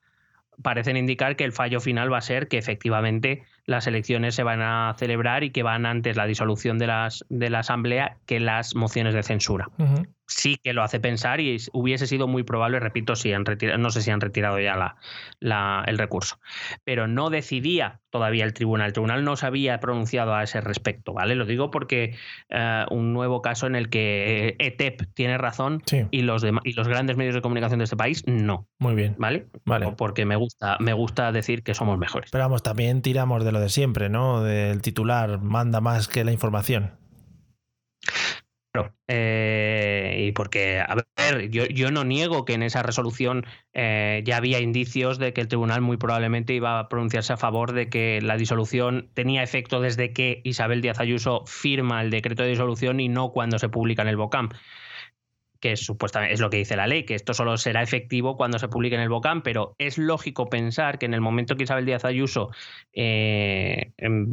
parecen 0.63 0.97
indicar 0.97 1.37
que 1.37 1.45
el 1.45 1.53
fallo 1.53 1.81
final 1.81 2.13
va 2.13 2.19
a 2.19 2.23
ser 2.23 2.49
que 2.49 2.59
efectivamente 2.59 3.43
las 3.67 3.87
elecciones 3.87 4.35
se 4.35 4.43
van 4.43 4.63
a 4.63 4.95
celebrar 4.99 5.45
y 5.45 5.51
que 5.51 5.63
van 5.63 5.87
antes 5.87 6.17
la 6.17 6.27
disolución 6.27 6.79
de, 6.79 6.87
las, 6.87 7.25
de 7.29 7.51
la 7.51 7.61
Asamblea 7.61 8.19
que 8.27 8.41
las 8.41 8.75
mociones 8.75 9.15
de 9.15 9.23
censura 9.23 9.69
sí 10.27 10.57
que 10.63 10.73
lo 10.73 10.83
hace 10.83 11.01
pensar 11.01 11.41
y 11.41 11.57
hubiese 11.73 12.07
sido 12.07 12.27
muy 12.27 12.43
probable, 12.43 12.81
repito, 12.81 13.17
si 13.17 13.33
han 13.33 13.45
retirado, 13.45 13.79
no 13.79 13.91
sé 13.91 14.03
si 14.03 14.11
han 14.11 14.21
retirado 14.21 14.59
ya 14.59 14.97
la, 15.41 15.85
el 15.87 15.99
recurso, 15.99 16.39
pero 16.85 17.07
no 17.07 17.31
decidía 17.31 18.01
todavía 18.11 18.45
el 18.45 18.55
tribunal. 18.55 18.89
El 18.89 18.93
tribunal 18.93 19.25
no 19.25 19.37
se 19.37 19.47
había 19.47 19.81
pronunciado 19.81 20.35
a 20.35 20.43
ese 20.43 20.61
respecto, 20.61 21.13
¿vale? 21.13 21.35
Lo 21.35 21.47
digo 21.47 21.71
porque 21.71 22.15
eh, 22.49 22.85
un 22.91 23.13
nuevo 23.13 23.43
caso 23.43 23.67
en 23.67 23.75
el 23.75 23.89
que 23.89 24.57
ETEP 24.59 25.03
tiene 25.15 25.37
razón 25.37 25.83
y, 26.11 26.23
los 26.23 26.45
y 26.65 26.73
los 26.75 26.89
grandes 26.89 27.17
medios 27.17 27.35
de 27.35 27.43
comunicación 27.43 27.79
de 27.79 27.85
este 27.85 27.97
país 27.97 28.23
no. 28.27 28.69
Muy 28.79 28.95
bien. 28.95 29.17
¿Vale? 29.19 29.47
Vale. 29.65 29.93
Porque 29.97 30.25
me 30.25 30.37
gusta, 30.37 30.77
me 30.79 30.93
gusta 30.93 31.33
decir 31.33 31.63
que 31.63 31.75
somos 31.75 31.99
mejores. 31.99 32.31
Pero 32.31 32.45
vamos, 32.45 32.63
también 32.63 33.03
tiramos 33.03 33.45
de 33.45 33.53
lo 33.55 33.61
de 33.61 33.71
siempre, 33.71 34.11
¿no? 34.11 34.43
Del 34.43 34.83
titular 34.83 35.41
manda 35.41 35.81
más 35.81 36.09
que 36.09 36.25
la 36.25 36.33
información. 36.33 36.93
Eh, 39.07 40.27
y 40.29 40.33
porque, 40.33 40.81
a 40.81 40.95
ver, 40.95 41.51
yo, 41.51 41.67
yo, 41.67 41.91
no 41.91 42.05
niego 42.05 42.45
que 42.45 42.55
en 42.55 42.63
esa 42.63 42.83
resolución 42.83 43.45
eh, 43.73 44.23
ya 44.25 44.37
había 44.39 44.61
indicios 44.61 45.19
de 45.19 45.33
que 45.33 45.43
el 45.43 45.49
tribunal 45.49 45.81
muy 45.81 45.97
probablemente 45.97 46.55
iba 46.55 46.79
a 46.79 46.89
pronunciarse 46.89 47.33
a 47.33 47.37
favor 47.37 47.73
de 47.73 47.89
que 47.89 48.21
la 48.23 48.37
disolución 48.37 49.11
tenía 49.15 49.43
efecto 49.43 49.81
desde 49.81 50.13
que 50.13 50.41
Isabel 50.45 50.81
Díaz 50.81 51.01
Ayuso 51.01 51.45
firma 51.47 52.03
el 52.03 52.11
decreto 52.11 52.43
de 52.43 52.51
disolución 52.51 52.99
y 52.99 53.09
no 53.09 53.31
cuando 53.31 53.59
se 53.59 53.69
publica 53.69 54.03
en 54.03 54.09
el 54.09 54.17
BOCAM 54.17 54.49
que 55.65 55.79
supuestamente 55.79 56.35
es 56.35 56.41
lo 56.41 56.51
que 56.51 56.59
dice 56.59 56.77
la 56.77 56.87
ley, 56.87 57.05
que 57.05 57.15
esto 57.15 57.33
solo 57.33 57.57
será 57.57 57.83
efectivo 57.83 58.37
cuando 58.37 58.59
se 58.59 58.69
publique 58.69 58.97
en 58.97 59.01
el 59.01 59.09
BOCAM, 59.09 59.41
pero 59.41 59.75
es 59.79 59.97
lógico 59.97 60.51
pensar 60.51 60.99
que 60.99 61.07
en 61.07 61.15
el 61.15 61.23
momento 61.23 61.57
que 61.57 61.63
Isabel 61.63 61.87
Díaz 61.87 62.05
Ayuso 62.05 62.51
eh, 62.93 63.93
em, 63.97 64.27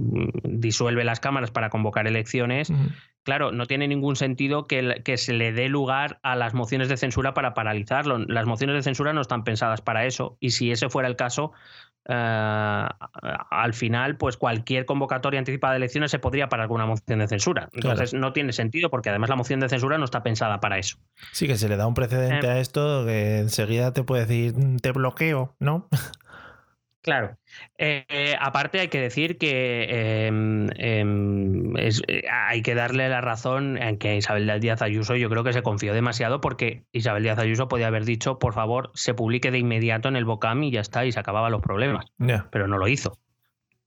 disuelve 0.43 1.05
las 1.05 1.21
cámaras 1.21 1.49
para 1.49 1.69
convocar 1.69 2.05
elecciones, 2.05 2.73
claro, 3.23 3.53
no 3.53 3.65
tiene 3.65 3.87
ningún 3.87 4.17
sentido 4.17 4.67
que, 4.67 5.01
que, 5.05 5.15
se 5.15 5.31
le 5.31 5.53
dé 5.53 5.69
lugar 5.69 6.19
a 6.21 6.35
las 6.35 6.53
mociones 6.53 6.89
de 6.89 6.97
censura 6.97 7.33
para 7.33 7.53
paralizarlo. 7.53 8.17
Las 8.17 8.45
mociones 8.45 8.75
de 8.75 8.83
censura 8.83 9.13
no 9.13 9.21
están 9.21 9.45
pensadas 9.45 9.79
para 9.79 10.05
eso, 10.05 10.35
y 10.41 10.49
si 10.49 10.69
ese 10.69 10.89
fuera 10.89 11.07
el 11.07 11.15
caso, 11.15 11.53
eh, 12.07 12.87
al 13.49 13.73
final, 13.73 14.17
pues 14.17 14.37
cualquier 14.37 14.85
convocatoria 14.85 15.39
anticipada 15.39 15.73
de 15.73 15.77
elecciones 15.77 16.11
se 16.11 16.19
podría 16.19 16.49
parar 16.49 16.67
con 16.67 16.75
una 16.75 16.85
moción 16.85 17.19
de 17.19 17.27
censura. 17.27 17.69
Entonces 17.73 18.13
no 18.13 18.33
tiene 18.33 18.53
sentido 18.53 18.89
porque 18.89 19.09
además 19.09 19.29
la 19.29 19.35
moción 19.35 19.59
de 19.59 19.69
censura 19.69 19.97
no 19.97 20.05
está 20.05 20.23
pensada 20.23 20.59
para 20.59 20.77
eso. 20.77 20.97
Sí, 21.31 21.47
que 21.47 21.57
se 21.57 21.69
le 21.69 21.77
da 21.77 21.87
un 21.87 21.93
precedente 21.93 22.47
eh. 22.47 22.51
a 22.51 22.59
esto 22.59 23.05
que 23.05 23.39
enseguida 23.39 23.93
te 23.93 24.03
puede 24.03 24.25
decir 24.25 24.55
te 24.81 24.91
bloqueo, 24.91 25.55
¿no? 25.59 25.87
Claro. 27.01 27.35
Eh, 27.79 28.35
aparte 28.39 28.79
hay 28.79 28.87
que 28.89 29.01
decir 29.01 29.39
que 29.39 30.27
em, 30.27 30.67
em, 30.75 31.75
eh, 31.75 31.91
hay 32.31 32.61
que 32.61 32.75
darle 32.75 33.09
la 33.09 33.21
razón 33.21 33.77
en 33.77 33.97
que 33.97 34.17
Isabel 34.17 34.59
Díaz 34.59 34.83
Ayuso 34.83 35.15
yo 35.15 35.29
creo 35.29 35.43
que 35.43 35.51
se 35.51 35.63
confió 35.63 35.93
demasiado 35.93 36.41
porque 36.41 36.83
Isabel 36.91 37.23
Díaz 37.23 37.39
Ayuso 37.39 37.67
podía 37.67 37.87
haber 37.87 38.05
dicho, 38.05 38.37
por 38.37 38.53
favor, 38.53 38.91
se 38.93 39.15
publique 39.15 39.49
de 39.49 39.57
inmediato 39.57 40.09
en 40.09 40.15
el 40.15 40.25
BOCAM 40.25 40.63
y 40.63 40.71
ya 40.71 40.81
está, 40.81 41.03
y 41.05 41.11
se 41.11 41.19
acababan 41.19 41.51
los 41.51 41.61
problemas. 41.61 42.05
Pero 42.51 42.67
no 42.67 42.77
lo 42.77 42.87
hizo. 42.87 43.17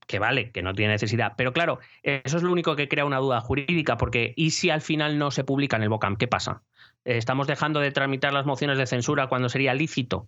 Que 0.07 0.19
vale, 0.19 0.51
que 0.51 0.61
no 0.61 0.73
tiene 0.73 0.93
necesidad. 0.93 1.33
Pero 1.37 1.53
claro, 1.53 1.79
eso 2.03 2.37
es 2.37 2.43
lo 2.43 2.51
único 2.51 2.75
que 2.75 2.89
crea 2.89 3.05
una 3.05 3.17
duda 3.17 3.39
jurídica, 3.39 3.97
porque 3.97 4.33
¿y 4.35 4.51
si 4.51 4.69
al 4.69 4.81
final 4.81 5.17
no 5.17 5.31
se 5.31 5.43
publica 5.43 5.77
en 5.77 5.83
el 5.83 5.89
BOCAM? 5.89 6.17
¿Qué 6.17 6.27
pasa? 6.27 6.63
Estamos 7.05 7.47
dejando 7.47 7.79
de 7.79 7.91
tramitar 7.91 8.33
las 8.33 8.45
mociones 8.45 8.77
de 8.77 8.87
censura 8.87 9.27
cuando 9.27 9.47
sería 9.47 9.73
lícito. 9.73 10.27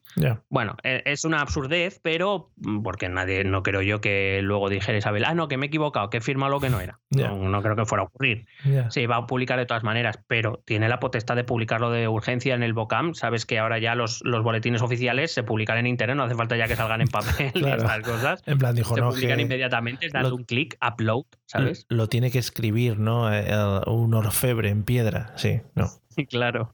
Bueno, 0.49 0.77
e, 0.83 1.01
es 1.05 1.25
una 1.25 1.41
absurdez, 1.41 1.99
pero 2.01 2.51
mm, 2.57 2.83
porque 2.83 3.09
nadie, 3.09 3.43
no 3.43 3.63
creo 3.63 3.81
yo 3.81 3.99
que 3.99 4.39
luego 4.43 4.69
dijera 4.69 4.97
Isabel, 4.97 5.25
ah, 5.25 5.33
no, 5.33 5.47
que 5.47 5.57
me 5.57 5.65
he 5.65 5.67
equivocado, 5.67 6.09
que 6.09 6.17
he 6.17 6.21
firmado 6.21 6.51
lo 6.51 6.59
que 6.59 6.69
no 6.69 6.79
era. 6.79 6.99
No, 7.47 7.61
creo 7.61 7.75
que 7.75 7.85
fuera 7.85 8.03
a 8.03 8.05
ocurrir. 8.05 8.45
Se 8.89 9.01
iba 9.01 9.15
a 9.15 9.25
publicar 9.25 9.57
de 9.57 9.65
todas 9.65 9.83
maneras, 9.83 10.19
pero 10.27 10.61
tiene 10.65 10.87
la 10.89 10.99
potestad 10.99 11.35
de 11.35 11.43
publicarlo 11.43 11.89
de 11.89 12.07
urgencia 12.07 12.53
en 12.53 12.61
el 12.61 12.73
BOCAM. 12.73 13.15
Sabes 13.15 13.45
que 13.45 13.57
ahora 13.57 13.79
ya 13.79 13.95
los, 13.95 14.21
los 14.23 14.43
boletines 14.43 14.81
oficiales 14.81 15.33
se 15.33 15.43
publican 15.43 15.77
en 15.77 15.87
internet, 15.87 16.15
no 16.15 16.23
hace 16.23 16.35
falta 16.35 16.57
ya 16.57 16.67
que 16.67 16.75
salgan 16.75 17.01
en 17.01 17.07
papel 17.07 17.51
y 17.55 17.65
estas 17.65 18.01
cosas. 18.01 18.43
En 18.45 18.57
plan, 18.57 18.75
dijo, 18.75 18.93
se 18.93 19.01
no, 19.01 19.09
publican 19.09 19.39
inmediatamente, 19.39 20.09
dando 20.09 20.35
un 20.35 20.43
clic, 20.43 20.77
upload, 20.85 21.25
¿sabes? 21.45 21.85
Lo 21.89 22.07
tiene 22.07 22.29
que 22.29 22.39
escribir, 22.39 22.99
¿no? 22.99 23.33
Eh, 23.33 23.47
un 23.87 24.13
orfebre 24.13 24.69
en 24.69 24.83
piedra, 24.83 25.33
sí, 25.35 25.61
no. 25.75 25.89
claro. 26.29 26.73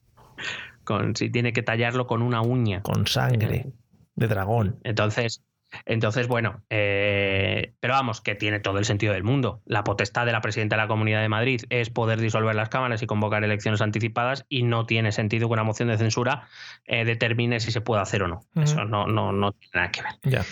Con, 0.83 1.15
si 1.15 1.29
tiene 1.29 1.53
que 1.53 1.63
tallarlo 1.63 2.07
con 2.07 2.21
una 2.21 2.41
uña. 2.41 2.81
Con 2.81 3.07
sangre 3.07 3.67
de 4.15 4.27
dragón. 4.27 4.79
Entonces, 4.83 5.43
entonces 5.85 6.27
bueno, 6.27 6.61
eh, 6.69 7.73
pero 7.79 7.93
vamos, 7.93 8.21
que 8.21 8.35
tiene 8.35 8.59
todo 8.59 8.77
el 8.77 8.85
sentido 8.85 9.13
del 9.13 9.23
mundo. 9.23 9.61
La 9.65 9.83
potestad 9.83 10.25
de 10.25 10.31
la 10.31 10.41
presidenta 10.41 10.75
de 10.75 10.81
la 10.81 10.87
Comunidad 10.87 11.21
de 11.21 11.29
Madrid 11.29 11.61
es 11.69 11.89
poder 11.89 12.19
disolver 12.19 12.55
las 12.55 12.69
cámaras 12.69 13.01
y 13.01 13.07
convocar 13.07 13.43
elecciones 13.43 13.81
anticipadas 13.81 14.45
y 14.49 14.63
no 14.63 14.85
tiene 14.85 15.11
sentido 15.11 15.47
que 15.47 15.53
una 15.53 15.63
moción 15.63 15.89
de 15.89 15.97
censura 15.97 16.47
eh, 16.85 17.05
determine 17.05 17.59
si 17.59 17.71
se 17.71 17.81
puede 17.81 18.01
hacer 18.01 18.23
o 18.23 18.27
no. 18.27 18.41
Eso 18.55 18.85
no, 18.85 19.07
no, 19.07 19.31
no, 19.31 19.51
tiene 19.53 19.71
nada 19.73 19.91
que 19.91 20.01
ver. 20.01 20.13
Ya. 20.23 20.45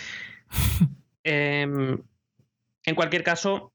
Em, 1.24 2.02
en 2.84 2.94
cualquier 2.96 3.22
caso, 3.22 3.71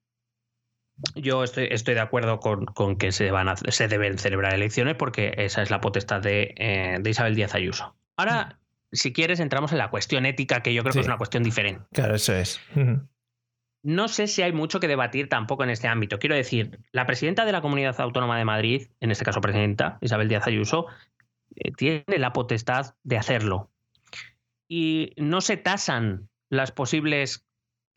yo 1.16 1.44
estoy, 1.44 1.68
estoy 1.72 1.94
de 1.94 2.00
acuerdo 2.02 2.40
con, 2.40 2.96
que 2.98 3.12
se, 3.12 3.32
van 3.32 3.50
a, 3.50 3.56
se 3.56 3.88
deben 3.88 4.18
celebrar 4.18 4.54
elecciones 4.54 4.96
porque 4.96 5.34
esa 5.38 5.62
es 5.62 5.70
la 5.70 5.82
potestad 5.82 6.22
de, 6.22 6.56
eh, 6.58 7.02
Isabel 7.06 7.36
Díaz 7.36 7.56
Ayuso. 7.56 7.96
Ahora, 8.18 8.60
si 8.92 9.14
quieres, 9.14 9.40
entramos 9.40 9.72
en 9.72 9.78
la 9.78 9.90
cuestión 9.90 10.26
ética, 10.26 10.62
que 10.62 10.74
yo 10.74 10.82
creo 10.84 10.94
que 10.94 11.02
es 11.02 11.08
una 11.08 11.18
cuestión 11.18 11.44
diferente. 11.44 11.86
Claro, 11.94 12.16
eso 12.16 12.34
es. 12.34 12.60
No 13.84 14.08
sé 14.08 14.28
si 14.28 14.42
hay 14.42 14.52
mucho 14.52 14.80
que 14.80 14.88
debatir 14.88 15.30
tampoco 15.30 15.64
en 15.64 15.70
este 15.70 15.88
ámbito. 15.88 16.20
Quiero 16.20 16.36
decir, 16.36 16.80
la 16.92 17.06
presidenta 17.06 17.46
de 17.46 17.52
la 17.52 17.62
Comunidad 17.62 18.00
Autónoma 18.02 18.38
de 18.38 18.46
Madrid, 18.46 18.88
en 19.00 19.12
este 19.12 19.24
caso 19.24 19.40
presidenta, 19.40 19.98
Isabel 20.02 20.28
Díaz 20.28 20.48
Ayuso, 20.48 20.88
eh, 21.56 21.72
tiene 21.72 22.18
la 22.18 22.34
potestad 22.34 22.96
de 23.04 23.18
hacerlo. 23.18 23.72
Y 24.68 25.14
no 25.18 25.42
se 25.42 25.58
tasan 25.58 26.30
las 26.50 26.72
posibles 26.72 27.47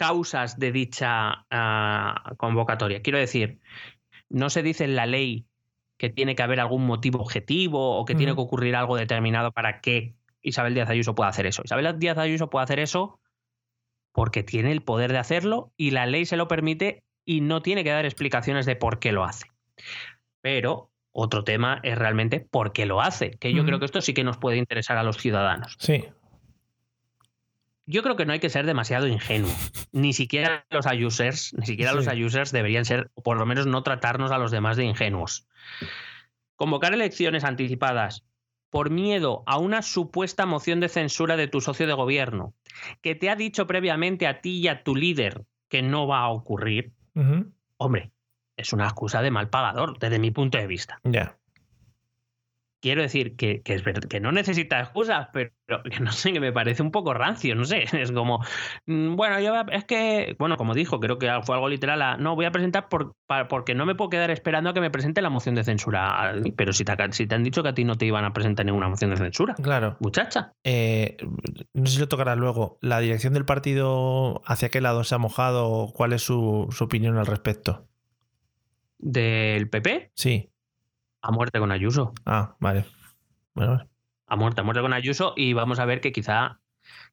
causas 0.01 0.59
de 0.59 0.72
dicha 0.72 1.44
ah, 1.51 2.32
convocatoria. 2.38 3.03
Quiero 3.03 3.18
decir, 3.18 3.61
no 4.30 4.48
se 4.48 4.62
dice 4.62 4.84
en 4.84 4.96
la 4.96 5.05
ley 5.05 5.44
que 5.98 6.09
tiene 6.09 6.34
que 6.34 6.42
haber 6.42 6.59
algún 6.59 6.86
motivo 6.86 7.20
objetivo 7.20 7.98
o 7.98 8.07
que 8.07 8.14
tiene 8.14 8.34
que 8.34 8.40
ocurrir 8.40 8.76
algo 8.76 8.96
determinado 8.96 9.53
para 9.53 9.82
que 9.82 10.14
Isabel 10.40 10.72
Díaz 10.72 10.88
Ayuso 10.88 11.14
pueda 11.14 11.28
hacer 11.28 11.44
eso. 11.44 11.61
Isabel 11.66 11.98
Díaz 11.98 12.16
Ayuso 12.16 12.48
puede 12.48 12.64
hacer 12.64 12.80
eso 12.80 13.20
porque 14.12 14.42
tiene 14.42 14.72
el 14.72 14.80
poder 14.80 15.12
de 15.12 15.18
hacerlo 15.18 15.70
y 15.76 15.90
la 15.90 16.07
ley 16.07 16.24
se 16.24 16.38
lo 16.38 16.48
permite 16.48 17.05
y 17.26 17.42
no 17.42 17.61
tiene 17.61 17.84
que 17.84 17.90
dar 17.90 18.07
explicaciones 18.07 18.64
de 18.64 18.76
por 18.76 19.01
qué 19.01 19.12
lo 19.12 19.24
hace. 19.24 19.48
Pero 20.40 20.90
otro 21.12 21.44
tema 21.44 21.78
es 21.82 21.98
realmente 21.98 22.40
por 22.40 22.72
qué 22.72 22.86
lo 22.86 23.03
hace, 23.03 23.32
que 23.32 23.53
yo 23.53 23.66
creo 23.66 23.78
que 23.78 23.84
esto 23.84 24.01
sí 24.01 24.14
que 24.14 24.24
nos 24.24 24.38
puede 24.38 24.57
interesar 24.57 24.96
a 24.96 25.03
los 25.03 25.18
ciudadanos. 25.18 25.76
Sí. 25.78 26.07
Yo 27.87 28.03
creo 28.03 28.16
que 28.16 28.26
no 28.26 28.33
hay 28.33 28.41
que 28.41 28.51
ser 28.51 28.66
demasiado 28.66 29.07
ingenuo. 29.07 29.51
Ni 29.93 30.12
siquiera 30.12 30.66
los 30.70 30.87
users, 30.87 31.53
ni 31.55 31.66
siquiera 31.66 31.93
los 31.93 32.05
Sí. 32.05 32.24
users 32.24 32.53
deberían 32.53 32.85
ser, 32.85 33.11
o 33.14 33.22
por 33.22 33.39
lo 33.39 33.47
menos 33.47 33.66
no 33.66 33.83
tratarnos 33.83 34.31
a 34.31 34.39
los 34.39 34.51
demás 34.51 34.76
de 34.76 34.85
ingenuos. 34.85 35.47
Convocar 36.57 36.93
elecciones 36.93 37.45
anticipadas 37.45 38.24
por 38.68 38.91
miedo 38.91 39.43
a 39.47 39.59
una 39.59 39.83
supuesta 39.83 40.47
moción 40.47 40.78
de 40.78 40.89
censura 40.89 41.37
de 41.37 41.49
tu 41.49 41.61
socio 41.61 41.87
de 41.87 41.93
gobierno, 41.95 42.55
que 43.03 43.14
te 43.16 43.28
ha 43.31 43.35
dicho 43.35 43.66
previamente 43.66 44.26
a 44.28 44.41
ti 44.41 44.59
y 44.59 44.68
a 44.68 44.85
tu 44.85 44.95
líder 44.95 45.45
que 45.68 45.83
no 45.83 46.07
va 46.07 46.20
a 46.20 46.28
ocurrir, 46.28 46.93
hombre, 47.78 48.12
es 48.57 48.72
una 48.72 48.85
excusa 48.85 49.22
de 49.22 49.31
mal 49.33 49.49
pagador, 49.49 49.99
desde 49.99 50.18
mi 50.18 50.31
punto 50.31 50.59
de 50.59 50.66
vista. 50.68 51.01
Ya. 51.03 51.37
Quiero 52.83 53.03
decir 53.03 53.37
que, 53.37 53.61
que 53.61 53.74
es 53.74 53.85
verdad, 53.85 54.09
que 54.09 54.20
no 54.20 54.33
necesita 54.33 54.81
excusas, 54.81 55.28
pero 55.35 55.51
que 55.91 56.01
no 56.01 56.11
sé, 56.12 56.33
que 56.33 56.41
me 56.41 56.51
parece 56.51 56.83
un 56.83 56.91
poco 56.91 57.12
rancio, 57.12 57.55
no 57.55 57.64
sé. 57.66 57.85
Es 57.93 58.11
como, 58.11 58.43
mm, 58.87 59.16
bueno, 59.16 59.39
yo 59.39 59.55
es 59.70 59.85
que, 59.85 60.35
bueno, 60.39 60.57
como 60.57 60.72
dijo, 60.74 60.99
creo 60.99 61.18
que 61.18 61.31
fue 61.43 61.55
algo 61.57 61.68
literal, 61.68 62.01
a, 62.01 62.16
no, 62.16 62.35
voy 62.37 62.47
a 62.47 62.51
presentar 62.53 62.89
por, 62.89 63.12
porque 63.51 63.74
no 63.74 63.85
me 63.85 63.95
puedo 63.95 64.09
quedar 64.09 64.31
esperando 64.31 64.70
a 64.70 64.74
que 64.74 64.81
me 64.81 64.91
presente 64.91 65.20
la 65.20 65.28
moción 65.28 65.55
de 65.55 65.62
censura. 65.64 66.33
Pero 66.57 66.72
si 66.72 66.85
te, 66.87 66.93
ha- 66.93 67.12
si 67.12 67.26
te 67.26 67.35
han 67.35 67.45
dicho 67.45 67.62
que 67.62 67.68
a 67.68 67.74
ti 67.74 67.85
no 67.85 67.97
te 67.97 68.07
iban 68.07 68.24
a 68.24 68.33
presentar 68.33 68.64
ninguna 68.64 68.89
moción 68.89 69.11
de 69.11 69.16
censura, 69.18 69.55
Claro. 69.55 69.99
muchacha. 70.01 70.53
Eh, 70.64 71.18
no 71.74 71.85
sé 71.87 71.95
si 71.95 72.01
lo 72.01 72.09
tocarás 72.09 72.39
luego. 72.39 72.78
¿La 72.81 72.99
dirección 73.01 73.35
del 73.35 73.45
partido 73.45 74.41
hacia 74.47 74.70
qué 74.70 74.81
lado 74.81 75.05
se 75.05 75.14
ha 75.14 75.18
mojado? 75.18 75.93
¿Cuál 75.95 76.14
es 76.14 76.22
su, 76.22 76.68
su 76.70 76.85
opinión 76.85 77.18
al 77.18 77.26
respecto? 77.26 77.87
Del 78.99 79.68
PP, 79.70 80.12
Sí. 80.14 80.51
A 81.23 81.31
muerte 81.33 81.59
con 81.59 81.73
Ayuso. 81.73 82.12
Ah, 82.27 82.57
vale. 82.61 82.85
Bueno, 83.55 83.73
vale. 83.77 83.89
a 84.27 84.37
muerte, 84.37 84.61
a 84.61 84.64
muerte 84.64 84.81
con 84.83 84.93
Ayuso 84.93 85.35
y 85.37 85.53
vamos 85.53 85.79
a 85.81 85.85
ver 85.85 86.01
que 86.01 86.12
quizá, 86.12 86.61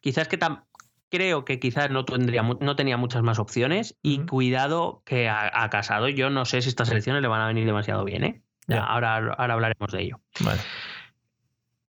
quizás 0.02 0.28
que 0.28 0.38
tam- 0.40 0.64
creo 1.10 1.46
que 1.46 1.60
quizás 1.60 1.90
no 1.90 2.06
tendría, 2.06 2.44
no 2.44 2.76
tenía 2.76 2.98
muchas 2.98 3.24
más 3.24 3.40
opciones 3.40 3.98
y 4.02 4.20
cuidado 4.26 5.02
que 5.06 5.28
a, 5.30 5.64
a 5.64 5.70
Casado 5.70 6.10
yo 6.10 6.30
no 6.30 6.46
sé 6.46 6.62
si 6.62 6.70
estas 6.70 6.92
elecciones 6.92 7.22
le 7.22 7.28
van 7.28 7.42
a 7.42 7.48
venir 7.48 7.66
demasiado 7.66 8.04
bien, 8.06 8.24
¿eh? 8.24 8.42
Ya, 8.68 8.76
Ya. 8.78 8.84
Ahora, 8.84 9.16
ahora 9.16 9.54
hablaremos 9.54 9.92
de 9.92 10.02
ello. 10.04 10.20
vale. 10.42 10.60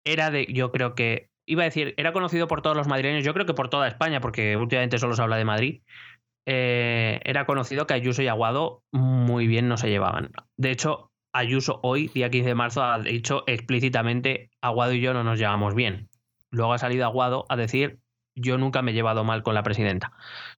Era 0.05 0.31
de, 0.31 0.47
yo 0.53 0.71
creo 0.71 0.95
que, 0.95 1.31
iba 1.47 1.63
a 1.63 1.65
decir, 1.65 1.95
era 1.97 2.13
conocido 2.13 2.47
por 2.47 2.63
todos 2.63 2.77
los 2.77 2.87
madrileños, 2.87 3.25
yo 3.25 3.35
creo 3.35 3.47
que 3.47 3.55
por 3.55 3.69
toda 3.71 3.89
España, 3.89 4.21
porque 4.21 4.57
últimamente 4.57 4.99
solo 4.99 5.15
se 5.17 5.23
habla 5.23 5.37
de 5.37 5.45
Madrid. 5.45 5.83
eh, 6.49 7.21
era 7.25 7.45
conocido 7.45 7.87
que 7.89 7.95
Ayuso 7.95 8.23
y 8.23 8.29
Aguado 8.29 8.85
muy 8.93 9.49
bien 9.49 9.67
no 9.69 9.77
se 9.77 9.89
llevaban. 9.89 10.31
De 10.57 10.71
hecho, 10.71 11.11
Ayuso 11.37 11.81
hoy, 11.83 12.09
día 12.09 12.31
15 12.31 12.49
de 12.49 12.55
marzo, 12.55 12.83
ha 12.83 12.99
dicho 12.99 13.45
explícitamente, 13.47 14.51
Aguado 14.63 14.95
y 14.95 15.01
yo 15.01 15.13
no 15.13 15.23
nos 15.23 15.39
llevamos 15.39 15.75
bien. 15.75 16.09
Luego 16.51 16.73
ha 16.73 16.79
salido 16.79 17.05
Aguado 17.05 17.45
a 17.51 17.57
decir, 17.57 17.99
yo 18.35 18.57
nunca 18.57 18.81
me 18.81 18.93
he 18.93 18.95
llevado 18.95 19.23
mal 19.23 19.43
con 19.43 19.55
la 19.55 19.63
presidenta. 19.63 20.13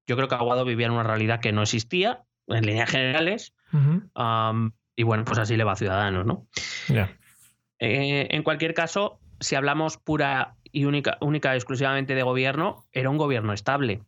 Yo 0.07 0.15
creo 0.15 0.29
que 0.29 0.37
Aguado 0.37 0.65
vivía 0.65 0.87
en 0.87 0.93
una 0.93 1.03
realidad 1.03 1.41
que 1.41 1.51
no 1.51 1.63
existía, 1.63 2.23
en 2.47 2.65
líneas 2.65 2.91
generales, 2.91 3.55
y 3.73 5.03
bueno, 5.03 5.25
pues 5.25 5.39
así 5.41 5.57
le 5.57 5.65
va 5.65 5.73
a 5.73 5.77
Ciudadanos, 5.77 6.25
¿no? 6.27 6.47
Eh, 7.81 8.29
en 8.31 8.43
cualquier 8.45 8.73
caso, 8.73 9.21
si 9.41 9.57
hablamos 9.57 9.97
pura 9.97 10.55
y 10.71 10.85
única, 10.85 11.19
única 11.21 11.55
exclusivamente 11.55 12.15
de 12.15 12.23
gobierno, 12.23 12.85
era 12.93 13.11
un 13.11 13.17
gobierno 13.17 13.53
estable. 13.53 14.03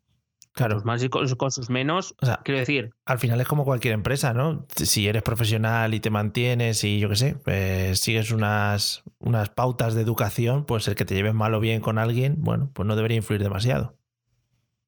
Claro. 0.52 0.74
Sus 0.74 0.84
más 0.84 1.02
y 1.02 1.08
con, 1.08 1.28
con 1.36 1.50
sus 1.50 1.70
menos, 1.70 2.14
O 2.20 2.26
sea, 2.26 2.40
quiero 2.44 2.58
decir, 2.58 2.90
al 3.04 3.18
final 3.18 3.40
es 3.40 3.46
como 3.46 3.64
cualquier 3.64 3.94
empresa, 3.94 4.34
¿no? 4.34 4.66
Si 4.74 5.06
eres 5.06 5.22
profesional 5.22 5.94
y 5.94 6.00
te 6.00 6.10
mantienes 6.10 6.82
y 6.84 6.98
yo 6.98 7.08
qué 7.08 7.16
sé, 7.16 7.36
pues 7.36 8.00
sigues 8.00 8.32
unas, 8.32 9.04
unas 9.18 9.50
pautas 9.50 9.94
de 9.94 10.02
educación, 10.02 10.64
pues 10.64 10.88
el 10.88 10.96
que 10.96 11.04
te 11.04 11.14
lleves 11.14 11.34
mal 11.34 11.54
o 11.54 11.60
bien 11.60 11.80
con 11.80 11.98
alguien, 11.98 12.36
bueno, 12.38 12.70
pues 12.74 12.86
no 12.86 12.96
debería 12.96 13.16
influir 13.16 13.42
demasiado. 13.42 14.00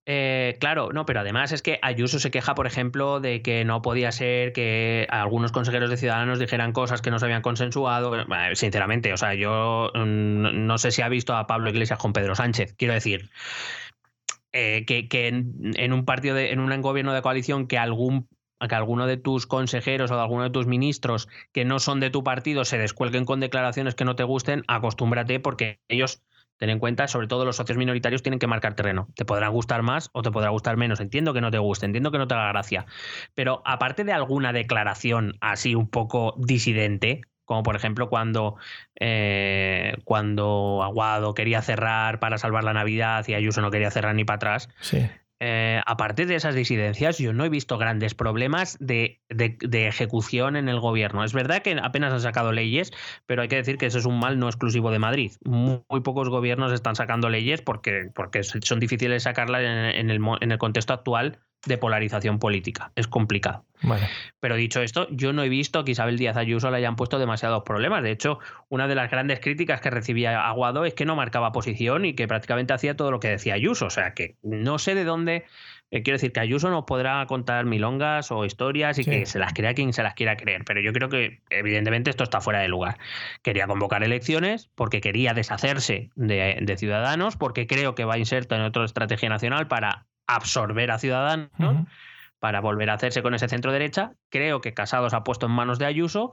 Eh, 0.05 0.57
claro, 0.59 0.91
no, 0.93 1.07
pero 1.07 1.21
además 1.21 1.53
es 1.53 1.63
que 1.63 1.79
Ayuso 1.81 2.19
se 2.19 2.33
queja, 2.33 2.57
por 2.57 2.67
ejemplo, 2.67 3.21
de 3.21 3.41
que 3.41 3.65
no 3.65 3.83
podía 3.83 4.11
ser 4.11 4.53
que 4.53 5.07
algunos 5.11 5.53
consejeros 5.53 5.91
de 5.91 5.97
Ciudadanos 5.97 6.41
dijeran 6.41 6.73
cosas 6.73 7.03
que 7.03 7.13
no 7.13 7.21
se 7.21 7.27
habían 7.27 7.43
consensuado. 7.43 8.13
Sinceramente, 8.55 9.13
o 9.13 9.17
sea, 9.17 9.35
yo 9.35 9.93
mm, 9.95 10.67
no 10.67 10.79
sé 10.79 10.91
si 10.91 11.03
ha 11.03 11.09
visto 11.09 11.37
a 11.37 11.47
Pablo 11.47 11.71
Iglesias 11.71 12.01
con 12.01 12.13
Pedro 12.13 12.35
Sánchez. 12.35 12.75
Quiero 12.77 12.95
decir, 12.95 13.31
eh, 14.53 14.84
que, 14.86 15.28
en 15.28 15.92
un 15.92 16.05
partido, 16.05 16.34
de, 16.34 16.53
en 16.53 16.61
un 16.61 16.82
gobierno 16.82 17.12
de 17.12 17.22
coalición, 17.22 17.66
que 17.66 17.78
algún 17.78 18.28
que 18.68 18.76
alguno 18.76 19.09
de 19.09 19.16
tus 19.16 19.48
consejeros 19.48 20.12
o 20.12 20.14
de 20.14 20.20
alguno 20.20 20.44
de 20.44 20.50
tus 20.50 20.68
ministros 20.68 21.28
que 21.50 21.64
no 21.64 21.80
son 21.80 21.98
de 21.98 22.11
tu 22.11 22.22
partido 22.22 22.64
se 22.64 22.78
descuelguen 22.78 23.24
con 23.24 23.40
declaraciones 23.40 23.96
que 23.96 24.05
no 24.05 24.14
te 24.14 24.22
gusten, 24.22 24.62
acostúmbrate 24.68 25.40
porque 25.40 25.80
ellos 25.88 26.22
Ten 26.62 26.70
en 26.70 26.78
cuenta, 26.78 27.09
sobre 27.09 27.26
todo 27.26 27.44
los 27.44 27.57
socios 27.57 27.76
minoritarios 27.76 28.22
tienen 28.22 28.38
que 28.38 28.46
marcar 28.46 28.74
terreno. 28.74 29.09
Te 29.16 29.24
podrá 29.24 29.48
gustar 29.48 29.82
más 29.82 30.11
o 30.12 30.22
te 30.22 30.30
podrá 30.30 30.50
gustar 30.50 30.76
menos. 30.76 31.00
Entiendo 31.00 31.34
que 31.34 31.40
no 31.40 31.50
te 31.50 31.59
guste, 31.59 31.86
entiendo 31.86 32.12
que 32.12 32.18
no 32.18 32.28
te 32.28 32.34
haga 32.34 32.53
gracia. 32.53 32.86
Pero 33.34 33.62
aparte 33.64 34.05
de 34.05 34.12
alguna 34.12 34.53
declaración 34.53 35.34
así 35.40 35.74
un 35.74 35.88
poco 35.88 36.36
disidente, 36.38 37.22
como 37.53 37.62
por 37.62 37.76
ejemplo 37.76 38.09
cuando, 38.09 38.57
eh, 38.98 39.94
cuando 40.05 40.80
Aguado 40.82 41.34
quería 41.34 41.61
cerrar 41.61 42.18
para 42.18 42.38
salvar 42.38 42.64
la 42.64 42.72
Navidad 42.72 43.24
y 43.28 43.34
Ayuso 43.34 43.61
no 43.61 43.70
quería 43.70 43.90
cerrar 43.90 44.14
ni 44.14 44.24
para 44.24 44.36
atrás, 44.36 44.68
Sí. 44.80 45.07
eh, 45.40 45.82
aparte 45.84 46.24
de 46.24 46.36
esas 46.36 46.55
disidencias, 46.55 47.18
yo 47.18 47.32
no 47.34 47.44
he 47.44 47.48
visto 47.50 47.76
grandes 47.76 48.14
problemas 48.14 48.78
de, 48.80 49.20
de- 49.28 49.59
de 49.61 49.86
ejecución 49.88 50.57
en 50.57 50.68
el 50.70 50.80
gobierno. 50.80 51.24
Es 51.24 51.32
verdad 51.34 51.61
que 51.62 51.76
apenas 51.82 52.12
han 52.12 52.20
sacado 52.20 52.53
leyes, 52.53 52.90
pero 53.26 53.42
hay 53.42 53.48
que 53.48 53.57
decir 53.57 53.76
que 53.76 53.86
eso 53.86 53.98
es 53.98 54.07
un 54.07 54.18
mal 54.18 54.38
no 54.38 54.46
exclusivo 54.46 54.90
de 54.90 54.98
Madrid. 54.98 55.32
Muy, 55.44 55.82
muy 55.90 56.00
pocos 56.00 56.28
gobiernos 56.30 56.72
están 56.72 56.96
sacando 56.96 57.28
leyes 57.28 57.61
porque, 57.61 58.09
porque 58.14 58.44
son 58.44 58.80
difíciles 58.80 59.24
sacarlas 59.24 59.61
en, 59.62 59.68
en 59.68 60.11
el, 60.11 60.20
en 60.40 60.53
el 60.53 60.59
contexto 60.59 60.92
actual 60.94 61.40
de 61.67 61.79
polarización 61.79 62.39
política. 62.39 62.91
Es 62.97 63.07
complicado. 63.07 63.65
Vale. 63.83 64.09
Pero 64.41 64.57
dicho 64.57 64.81
esto, 64.81 65.07
yo 65.11 65.33
no 65.33 65.43
he 65.43 65.49
visto 65.49 65.85
que 65.85 65.93
Isabel 65.93 66.19
Díaz 66.19 66.37
Ayuso 66.37 66.71
le 66.71 66.77
hayan 66.77 66.97
puesto 66.97 67.19
demasiados 67.19 67.63
problemas. 67.65 68.03
De 68.03 68.11
hecho, 68.11 68.39
una 68.69 68.89
de 68.89 68.95
las 68.95 69.11
grandes 69.11 69.41
críticas 69.41 69.81
que 69.81 69.91
recibía 69.91 70.47
Aguado 70.47 70.85
es 70.85 70.95
que 70.95 71.05
no 71.05 71.15
marcaba 71.17 71.53
posición 71.53 72.05
y 72.05 72.15
que 72.15 72.27
prácticamente 72.29 72.73
hacía 72.73 72.97
todo 72.97 73.11
lo 73.11 73.21
que 73.21 73.29
decía 73.29 73.55
Ayuso. 73.55 73.87
O 73.87 73.91
sea 73.91 74.13
que 74.15 74.37
no 74.43 74.79
sé 74.79 74.95
de 74.95 75.05
dónde. 75.05 75.45
eh, 75.95 76.03
quiero 76.03 76.15
decir 76.17 76.33
que 76.33 76.41
Ayuso 76.41 76.71
nos 76.71 76.85
podrá 76.85 77.25
contar 77.27 77.67
milongas 77.67 78.33
o 78.33 78.45
historias 78.47 78.99
y 78.99 79.05
Sí. 79.05 79.11
que 79.11 79.27
se 79.27 79.39
las 79.39 79.53
crea 79.53 79.75
quien 79.75 79.93
se 79.93 80.03
las 80.03 80.15
quiera 80.15 80.37
creer. 80.39 80.65
Pero 80.65 80.81
yo 80.81 80.91
creo 80.93 81.11
que, 81.11 81.43
evidentemente, 81.51 82.09
esto 82.09 82.25
está 82.25 82.41
fuera 82.41 82.61
de 82.61 82.69
lugar. 82.69 82.97
Quería 83.43 83.67
convocar 83.67 84.03
elecciones 84.03 84.71
porque 84.75 85.01
quería 85.03 85.35
deshacerse 85.35 86.09
de, 86.15 86.57
de 86.63 86.77
Ciudadanos, 86.79 87.37
porque 87.37 87.67
creo 87.67 87.95
que 87.95 88.07
va 88.07 88.17
inserto 88.17 88.55
en 88.55 88.63
otra 88.63 88.85
estrategia 88.87 89.29
nacional 89.29 89.69
para 89.69 90.07
absorber 90.35 90.91
a 90.91 90.99
Ciudadanos 90.99 91.51
para 92.39 92.61
volver 92.61 92.91
a 92.91 92.95
hacerse 92.95 93.22
con 93.22 93.35
ese 93.35 93.49
centro 93.49 93.72
derecha. 93.72 94.14
Creo 94.28 94.61
que 94.61 94.74
Casados 94.74 95.14
ha 95.14 95.22
puesto 95.24 95.47
en 95.47 95.53
manos 95.53 95.78
de 95.78 95.87
Ayuso. 95.87 96.33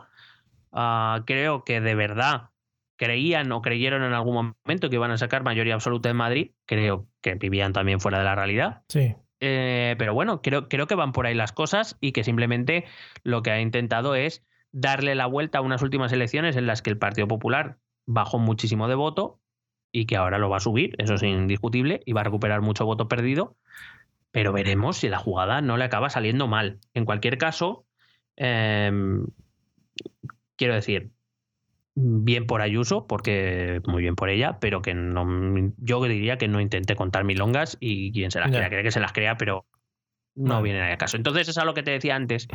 Ah, 0.71 1.23
creo 1.25 1.63
que 1.63 1.81
de 1.81 1.95
verdad 1.95 2.49
creían 2.97 3.51
o 3.51 3.61
creyeron 3.61 4.03
en 4.03 4.13
algún 4.13 4.53
momento 4.65 4.89
que 4.89 4.95
iban 4.95 5.11
a 5.11 5.17
sacar 5.17 5.43
mayoría 5.43 5.73
absoluta 5.73 6.09
en 6.09 6.17
Madrid. 6.17 6.51
Creo 6.65 7.07
que 7.21 7.35
vivían 7.35 7.73
también 7.73 7.99
fuera 7.99 8.17
de 8.17 8.23
la 8.25 8.35
realidad. 8.35 8.81
Sí. 8.89 9.15
Eh, 9.39 9.95
pero 9.97 10.13
bueno, 10.13 10.41
creo, 10.41 10.67
creo 10.67 10.87
que 10.87 10.95
van 10.95 11.13
por 11.13 11.25
ahí 11.25 11.33
las 11.33 11.51
cosas 11.51 11.97
y 12.01 12.11
que 12.11 12.23
simplemente 12.23 12.85
lo 13.23 13.41
que 13.41 13.51
ha 13.51 13.61
intentado 13.61 14.15
es 14.15 14.43
darle 14.71 15.15
la 15.15 15.27
vuelta 15.27 15.59
a 15.59 15.61
unas 15.61 15.81
últimas 15.81 16.11
elecciones 16.11 16.57
en 16.57 16.67
las 16.67 16.81
que 16.81 16.89
el 16.89 16.97
Partido 16.97 17.27
Popular 17.27 17.77
bajó 18.05 18.39
muchísimo 18.39 18.87
de 18.87 18.95
voto 18.95 19.39
y 19.91 20.05
que 20.05 20.15
ahora 20.15 20.37
lo 20.37 20.49
va 20.49 20.57
a 20.57 20.61
subir, 20.61 20.95
eso 20.97 21.15
es 21.15 21.23
indiscutible, 21.23 22.01
y 22.05 22.13
va 22.13 22.21
a 22.21 22.25
recuperar 22.25 22.61
mucho 22.61 22.85
voto 22.85 23.07
perdido, 23.07 23.55
pero 24.31 24.53
veremos 24.53 24.97
si 24.97 25.09
la 25.09 25.17
jugada 25.17 25.61
no 25.61 25.77
le 25.77 25.85
acaba 25.85 26.09
saliendo 26.09 26.47
mal. 26.47 26.79
En 26.93 27.05
cualquier 27.05 27.37
caso, 27.37 27.85
em, 28.35 29.25
quiero 30.55 30.75
decir, 30.75 31.11
bien 31.95 32.45
por 32.45 32.61
Ayuso, 32.61 33.07
porque 33.07 33.81
muy 33.85 34.01
bien 34.01 34.15
por 34.15 34.29
ella, 34.29 34.59
pero 34.59 34.81
que 34.81 34.93
no, 34.93 35.73
yo 35.77 36.03
diría 36.03 36.37
que 36.37 36.47
no 36.47 36.61
intente 36.61 36.95
contar 36.95 37.23
milongas 37.23 37.77
y 37.79 38.11
quien 38.11 38.31
se 38.31 38.39
las 38.39 38.49
crea, 38.51 38.69
cree 38.69 38.83
que 38.83 38.91
se 38.91 38.99
las 38.99 39.13
crea, 39.13 39.37
pero 39.37 39.65
no 40.39 40.55
Vale. 40.55 40.63
viene 40.63 40.91
a 40.93 40.97
caso. 40.97 41.17
Entonces 41.17 41.47
es 41.49 41.57
a 41.57 41.65
lo 41.65 41.73
que 41.73 41.83
te 41.83 41.91
decía 41.91 42.15
antes, 42.15 42.47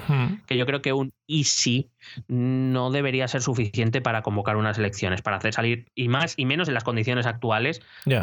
que 0.46 0.56
yo 0.56 0.64
creo 0.66 0.80
que 0.82 0.92
un 0.92 1.12
y 1.26 1.44
sí 1.44 1.90
no 2.28 2.90
debería 2.90 3.28
ser 3.28 3.42
suficiente 3.42 4.00
para 4.00 4.22
convocar 4.22 4.56
unas 4.56 4.78
elecciones, 4.78 5.22
para 5.22 5.36
hacer 5.36 5.52
salir, 5.54 5.86
y 5.94 6.08
más 6.08 6.34
y 6.36 6.46
menos 6.46 6.68
en 6.68 6.74
las 6.74 6.84
condiciones 6.84 7.26
actuales, 7.26 7.82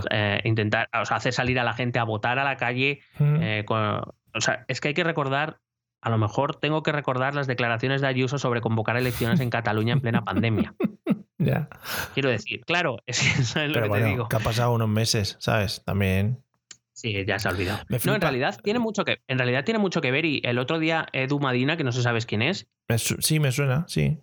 eh, 0.09 0.41
intentar, 0.45 0.89
o 0.99 1.05
sea, 1.05 1.17
hacer 1.17 1.33
salir 1.33 1.59
a 1.59 1.63
la 1.63 1.73
gente 1.73 1.99
a 1.99 2.03
votar 2.03 2.39
a 2.39 2.43
la 2.43 2.57
calle. 2.57 3.01
Eh, 3.19 3.63
con- 3.65 4.01
o 4.33 4.39
sea, 4.41 4.65
es 4.67 4.81
que 4.81 4.89
hay 4.89 4.93
que 4.93 5.03
recordar, 5.03 5.59
a 6.01 6.09
lo 6.09 6.17
mejor 6.17 6.55
tengo 6.55 6.81
que 6.83 6.91
recordar 6.91 7.35
las 7.35 7.45
declaraciones 7.47 8.01
de 8.01 8.07
Ayuso 8.07 8.39
sobre 8.39 8.61
convocar 8.61 8.97
elecciones 8.97 9.39
en 9.39 9.49
Cataluña 9.49 9.93
en 9.93 10.01
plena 10.01 10.23
pandemia. 10.25 10.73
Ya. 11.37 11.69
Quiero 12.13 12.29
decir, 12.29 12.61
claro, 12.65 12.97
es 13.05 13.19
que 13.19 13.41
eso 13.41 13.59
es 13.61 13.67
lo 13.67 13.73
Pero 13.73 13.83
que 13.85 13.89
bueno, 13.89 14.05
te 14.05 14.11
digo. 14.11 14.29
que 14.29 14.35
ha 14.35 14.39
pasado 14.39 14.73
unos 14.73 14.89
meses, 14.89 15.37
¿sabes? 15.39 15.83
También. 15.85 16.43
Sí, 17.01 17.25
ya 17.25 17.39
se 17.39 17.47
ha 17.47 17.51
olvidado. 17.51 17.83
No, 18.05 18.13
en 18.13 18.21
realidad 18.21 18.59
tiene 18.63 18.77
mucho 18.77 19.03
que, 19.03 19.21
en 19.27 19.39
realidad 19.39 19.63
tiene 19.63 19.79
mucho 19.79 20.01
que 20.01 20.11
ver. 20.11 20.23
Y 20.23 20.39
el 20.43 20.59
otro 20.59 20.77
día 20.77 21.07
Edu 21.13 21.39
Madina, 21.39 21.75
que 21.75 21.83
no 21.83 21.91
sé 21.91 22.03
sabes 22.03 22.27
quién 22.27 22.43
es, 22.43 22.67
sí, 22.95 23.39
me 23.39 23.51
suena, 23.51 23.85
sí. 23.87 24.19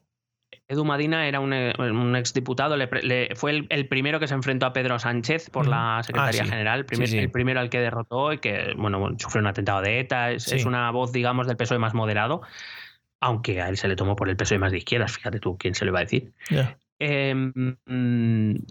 Edu 0.68 0.84
Madina 0.84 1.26
era 1.26 1.40
un, 1.40 1.52
un 1.52 2.14
exdiputado, 2.14 2.76
le, 2.76 2.88
le, 3.02 3.34
fue 3.34 3.50
el, 3.50 3.66
el, 3.70 3.88
primero 3.88 4.20
que 4.20 4.28
se 4.28 4.34
enfrentó 4.34 4.66
a 4.66 4.72
Pedro 4.72 4.98
Sánchez 5.00 5.50
por 5.50 5.66
la 5.66 6.00
Secretaría 6.04 6.42
ah, 6.42 6.44
sí. 6.44 6.50
General, 6.50 6.78
el, 6.78 6.86
primer, 6.86 7.08
sí, 7.08 7.14
sí. 7.14 7.18
el, 7.18 7.30
primero 7.32 7.58
al 7.58 7.68
que 7.68 7.80
derrotó 7.80 8.32
y 8.32 8.38
que, 8.38 8.74
bueno, 8.76 9.10
sufrió 9.18 9.40
un 9.40 9.48
atentado 9.48 9.82
de 9.82 9.98
ETA. 9.98 10.30
Es, 10.30 10.52
es, 10.52 10.64
una 10.64 10.88
voz, 10.92 11.10
digamos, 11.10 11.48
del 11.48 11.56
PSOE 11.56 11.78
más 11.78 11.94
moderado, 11.94 12.42
aunque 13.20 13.60
a 13.60 13.68
él 13.68 13.76
se 13.76 13.88
le 13.88 13.96
tomó 13.96 14.14
por 14.14 14.28
el 14.28 14.36
PSOE 14.36 14.58
más 14.58 14.70
de 14.70 14.78
izquierdas, 14.78 15.12
fíjate 15.12 15.40
tú 15.40 15.58
quién 15.58 15.74
se 15.74 15.84
lo 15.84 15.90
iba 15.90 15.98
a 15.98 16.02
decir. 16.02 16.32
Yeah. 16.48 16.78
Eh, 17.00 17.34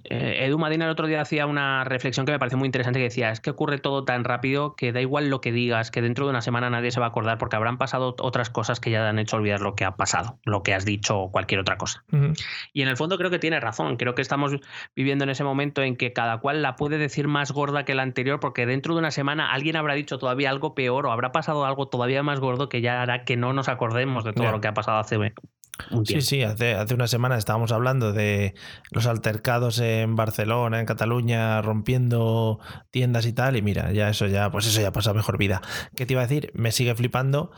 Edu 0.10 0.58
Madina 0.58 0.86
el 0.86 0.92
otro 0.92 1.08
día 1.08 1.22
hacía 1.22 1.46
una 1.46 1.84
reflexión 1.86 2.26
que 2.26 2.34
me 2.34 2.40
pareció 2.40 2.58
muy 2.58 2.66
interesante 2.66 3.00
que 3.00 3.06
decía, 3.06 3.32
es 3.32 3.40
que 3.40 3.50
ocurre 3.50 3.78
todo 3.78 4.04
tan 4.04 4.24
rápido 4.24 4.76
que 4.76 4.92
da 4.92 5.02
igual 5.02 5.30
lo 5.30 5.40
que 5.40 5.52
digas, 5.52 5.92
que 5.92 6.02
dentro 6.02 6.26
de 6.26 6.32
una 6.32 6.42
semana 6.42 6.70
nadie 6.70 6.92
se 6.92 7.00
va 7.00 7.08
a 7.08 7.10
acordar 7.10 7.38
porque 7.38 7.56
habrán 7.56 7.78
pasado 7.78 8.16
otras 8.20 8.50
cosas 8.50 8.80
que 8.80 8.92
ya 8.92 9.08
han 9.08 9.20
hecho 9.20 9.38
olvidar 9.38 9.62
lo 9.62 9.76
que 9.76 9.86
ha 9.86 9.96
pasado, 9.96 10.40
lo 10.44 10.62
que 10.64 10.74
has 10.74 10.86
dicho 10.86 11.18
o 11.18 11.32
cualquier 11.32 11.62
otra 11.62 11.78
cosa. 11.78 12.04
Uh 12.12 12.18
-huh. 12.18 12.46
Y 12.74 12.82
en 12.82 12.90
el 12.90 12.98
fondo 12.98 13.18
creo 13.18 13.30
que 13.32 13.40
tiene 13.40 13.60
razón, 13.60 13.98
creo 13.98 14.14
que 14.16 14.22
estamos 14.22 14.56
viviendo 14.96 15.24
en 15.24 15.30
ese 15.30 15.44
momento 15.44 15.82
en 15.82 15.96
que 15.96 16.12
cada 16.14 16.40
cual 16.40 16.62
la 16.62 16.76
puede 16.76 16.98
decir 16.98 17.28
más 17.28 17.52
gorda 17.52 17.86
que 17.86 17.96
la 17.96 18.04
anterior 18.04 18.40
porque 18.40 18.66
dentro 18.66 18.94
de 18.94 19.00
una 19.00 19.12
semana 19.12 19.52
alguien 19.52 19.76
habrá 19.76 19.94
dicho 19.94 20.18
todavía 20.18 20.50
algo 20.50 20.76
peor 20.76 21.06
o 21.06 21.12
habrá 21.12 21.32
pasado 21.32 21.66
algo 21.66 21.88
todavía 21.88 22.24
más 22.24 22.40
gordo 22.40 22.70
que 22.70 22.82
ya 22.82 23.02
hará 23.02 23.24
que 23.24 23.38
no 23.38 23.54
nos 23.54 23.70
acordemos 23.70 24.24
de 24.24 24.34
todo 24.34 24.44
yeah. 24.44 24.52
lo 24.52 24.62
que 24.62 24.68
ha 24.68 24.74
pasado 24.74 24.98
hace 25.00 25.18
Sí, 26.06 26.22
sí, 26.22 26.44
hace, 26.44 26.74
hace 26.74 26.94
una 26.94 27.08
semana 27.08 27.38
estábamos 27.38 27.72
hablando 27.72 28.14
de 28.14 28.56
los 28.92 29.08
altercados 29.08 29.80
en 29.80 30.16
Barcelona, 30.16 30.80
en 30.80 30.86
Cataluña, 30.86 31.62
rompiendo 31.62 32.60
tiendas 32.92 33.26
y 33.26 33.34
tal, 33.34 33.56
y 33.56 33.62
mira, 33.62 33.92
ya 33.92 34.10
eso 34.10 34.28
ya, 34.28 34.52
pues 34.52 34.66
eso 34.68 34.82
ya 34.82 34.92
pasa 34.92 35.14
mejor 35.14 35.38
vida. 35.38 35.62
¿Qué 35.96 36.06
te 36.06 36.14
iba 36.14 36.22
a 36.22 36.28
decir? 36.28 36.52
Me 36.54 36.72
sigue 36.72 36.96
flipando, 36.96 37.52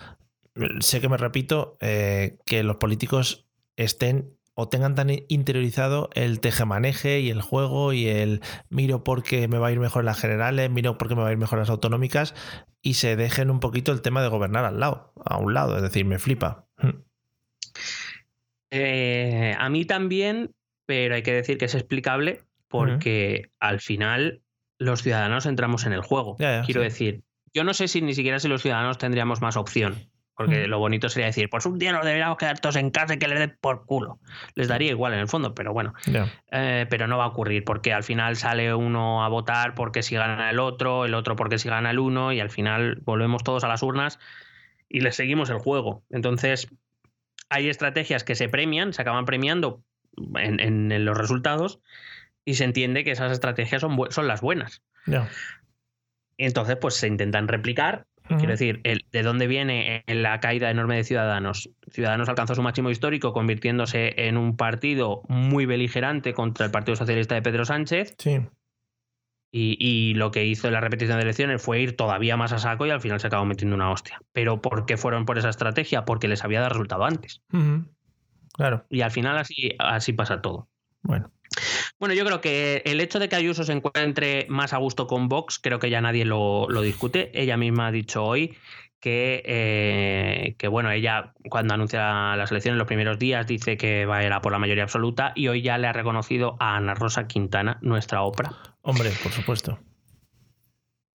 sé 0.80 1.02
que 1.02 1.10
me 1.10 1.18
repito, 1.18 1.78
eh, 1.82 2.38
que 2.46 2.64
los 2.64 2.78
políticos 2.78 3.48
estén 3.76 4.36
o 4.62 4.68
tengan 4.68 4.94
tan 4.94 5.10
interiorizado 5.30 6.10
el 6.16 6.42
tejemaneje 6.42 7.22
y 7.22 7.30
el 7.30 7.42
juego 7.42 7.94
y 7.94 8.08
el 8.08 8.42
miro 8.70 9.06
porque 9.06 9.48
me 9.48 9.58
va 9.58 9.68
a 9.68 9.72
ir 9.72 9.80
mejor 9.80 10.02
en 10.02 10.08
las 10.08 10.20
generales, 10.20 10.70
miro 10.70 10.98
porque 10.98 11.16
me 11.16 11.22
va 11.22 11.30
a 11.30 11.32
ir 11.32 11.38
mejor 11.38 11.60
en 11.60 11.62
las 11.62 11.70
autonómicas 11.70 12.36
y 12.82 12.96
se 12.96 13.16
dejen 13.16 13.52
un 13.52 13.62
poquito 13.62 13.94
el 13.94 14.02
tema 14.02 14.22
de 14.22 14.28
gobernar 14.28 14.66
al 14.66 14.82
lado, 14.82 15.14
a 15.24 15.38
un 15.38 15.54
lado, 15.54 15.78
es 15.78 15.82
decir, 15.82 16.04
me 16.04 16.20
flipa. 16.20 16.68
Eh, 18.72 19.56
a 19.58 19.70
mí 19.70 19.86
también, 19.86 20.52
pero 20.86 21.16
hay 21.16 21.24
que 21.24 21.34
decir 21.34 21.58
que 21.58 21.66
es 21.66 21.76
explicable 21.76 22.42
porque 22.68 23.42
uh 23.44 23.48
-huh. 23.48 23.52
al 23.60 23.80
final 23.80 24.42
los 24.78 25.02
ciudadanos 25.02 25.46
entramos 25.46 25.86
en 25.86 25.94
el 25.94 26.02
juego. 26.02 26.38
Ya, 26.40 26.60
ya, 26.60 26.64
Quiero 26.64 26.82
sí. 26.82 26.86
decir, 26.86 27.24
yo 27.54 27.64
no 27.64 27.74
sé 27.74 27.88
si 27.88 28.02
ni 28.02 28.14
siquiera 28.14 28.40
si 28.40 28.48
los 28.48 28.62
ciudadanos 28.62 28.98
tendríamos 28.98 29.42
más 29.42 29.58
opción. 29.58 29.96
Porque 30.36 30.62
uh 30.62 30.64
-huh. 30.64 30.68
lo 30.68 30.80
bonito 30.80 31.10
sería 31.10 31.26
decir, 31.26 31.50
pues 31.50 31.66
un 31.66 31.78
día 31.78 31.92
nos 31.92 32.06
deberíamos 32.06 32.38
quedar 32.38 32.60
todos 32.60 32.78
en 32.78 32.92
casa 32.92 33.16
y 33.16 33.20
que 33.20 33.28
les 33.28 33.40
den 33.40 33.58
por 33.60 33.86
culo. 33.86 34.20
Les 34.56 34.70
daría 34.70 34.90
igual 34.92 35.12
en 35.14 35.20
el 35.20 35.28
fondo, 35.28 35.54
pero 35.54 35.74
bueno. 35.74 35.94
Yeah. 36.06 36.32
Eh, 36.52 36.86
pero 36.90 37.08
no 37.08 37.18
va 37.18 37.26
a 37.26 37.28
ocurrir 37.28 37.66
porque 37.66 37.92
al 37.92 38.04
final 38.04 38.38
sale 38.38 38.74
uno 38.74 39.26
a 39.26 39.28
votar 39.28 39.76
porque 39.76 40.02
si 40.02 40.16
gana 40.16 40.50
el 40.50 40.60
otro, 40.60 41.04
el 41.04 41.14
otro 41.14 41.36
porque 41.36 41.58
si 41.58 41.68
gana 41.68 41.92
el 41.92 42.00
uno 42.00 42.32
y 42.32 42.40
al 42.40 42.50
final 42.50 43.02
volvemos 43.04 43.44
todos 43.44 43.66
a 43.66 43.68
las 43.68 43.84
urnas 43.84 44.18
y 44.88 45.02
les 45.02 45.18
seguimos 45.18 45.50
el 45.50 45.58
juego. 45.60 46.04
Entonces, 46.10 46.70
hay 47.50 47.70
estrategias 47.70 48.24
que 48.24 48.36
se 48.36 48.50
premian, 48.50 48.94
se 48.94 49.02
acaban 49.02 49.26
premiando 49.26 49.84
en, 50.36 50.60
en, 50.60 50.92
en 50.92 51.06
los 51.06 51.18
resultados 51.18 51.80
y 52.46 52.56
se 52.56 52.64
entiende 52.64 53.04
que 53.04 53.12
esas 53.12 53.32
estrategias 53.32 53.82
son, 53.82 53.98
son 54.10 54.28
las 54.28 54.42
buenas. 54.42 54.82
Yeah. 55.06 55.28
Entonces, 56.38 56.78
pues 56.78 56.96
se 56.96 57.08
intentan 57.08 57.48
replicar 57.48 58.06
Uh 58.30 58.34
-huh. 58.36 58.38
Quiero 58.38 58.52
decir, 58.52 58.82
el, 58.84 59.06
¿de 59.12 59.24
dónde 59.24 59.48
viene 59.48 60.04
la 60.08 60.40
caída 60.40 60.70
enorme 60.70 60.96
de 60.98 61.04
Ciudadanos? 61.04 61.72
Ciudadanos 61.92 62.30
alcanzó 62.30 62.54
su 62.54 62.62
máximo 62.62 62.92
histórico 62.92 63.34
convirtiéndose 63.34 64.14
en 64.28 64.38
un 64.38 64.56
partido 64.56 65.24
muy 65.30 65.66
beligerante 65.66 66.34
contra 66.34 66.66
el 66.68 66.72
Partido 66.72 66.96
Socialista 66.96 67.36
de 67.36 67.42
Pedro 67.42 67.66
Sánchez. 67.66 68.14
Sí. 68.20 68.40
Y, 69.52 69.78
y, 69.80 70.14
lo 70.14 70.30
que 70.30 70.46
hizo 70.46 70.68
en 70.68 70.74
la 70.74 70.82
repetición 70.82 71.18
de 71.18 71.24
elecciones 71.24 71.62
fue 71.62 71.82
ir 71.82 71.98
todavía 71.98 72.38
más 72.38 72.54
a 72.54 72.60
saco 72.60 72.86
y 72.86 72.92
al 72.92 73.02
final 73.02 73.20
se 73.20 73.28
acabó 73.28 73.46
metiendo 73.46 73.76
una 73.76 73.92
hostia. 73.92 74.22
¿Pero 74.32 74.62
por 74.62 74.86
qué 74.86 74.96
fueron 74.96 75.26
por 75.26 75.40
esa 75.40 75.50
estrategia? 75.50 76.06
Porque 76.06 76.28
les 76.28 76.44
había 76.44 76.60
dado 76.60 76.70
resultado 76.70 77.04
antes. 77.04 77.42
Uh 77.52 77.58
-huh. 77.58 77.90
Claro. 78.54 78.86
Y 78.90 79.02
al 79.02 79.12
final 79.12 79.38
así, 79.38 79.74
así 79.80 80.14
pasa 80.14 80.42
todo. 80.42 80.68
Bueno. 81.02 81.32
Bueno, 82.00 82.14
yo 82.14 82.26
creo 82.26 82.42
que 82.42 82.84
el 82.86 83.02
hecho 83.02 83.20
de 83.20 83.28
que 83.28 83.36
Ayuso 83.36 83.64
se 83.64 83.74
encuentre 83.74 84.46
más 84.50 84.74
a 84.74 84.78
gusto 84.78 85.08
con 85.08 85.30
Vox, 85.30 85.60
creo 85.60 85.80
que 85.80 85.90
ya 85.90 86.02
nadie 86.02 86.26
lo, 86.26 86.68
lo 86.70 86.82
discute. 86.82 87.32
Ella 87.34 87.58
misma 87.58 87.88
ha 87.88 87.92
dicho 87.92 88.24
hoy 88.24 88.56
que, 89.00 89.42
eh, 89.46 90.56
que, 90.58 90.68
bueno, 90.68 90.92
ella 90.92 91.34
cuando 91.50 91.74
anuncia 91.74 92.36
las 92.36 92.52
elecciones 92.52 92.78
los 92.78 92.88
primeros 92.88 93.18
días 93.18 93.48
dice 93.48 93.78
que 93.78 94.06
va 94.06 94.18
a 94.18 94.26
ir 94.26 94.32
a 94.32 94.42
por 94.42 94.52
la 94.52 94.60
mayoría 94.60 94.84
absoluta 94.84 95.32
y 95.36 95.48
hoy 95.48 95.62
ya 95.62 95.78
le 95.78 95.88
ha 95.88 95.94
reconocido 95.94 96.58
a 96.60 96.76
Ana 96.76 96.94
Rosa 96.94 97.28
Quintana, 97.28 97.80
nuestra 97.82 98.22
Oprah. 98.22 98.52
Hombre, 98.82 99.12
por 99.24 99.32
supuesto. 99.32 99.80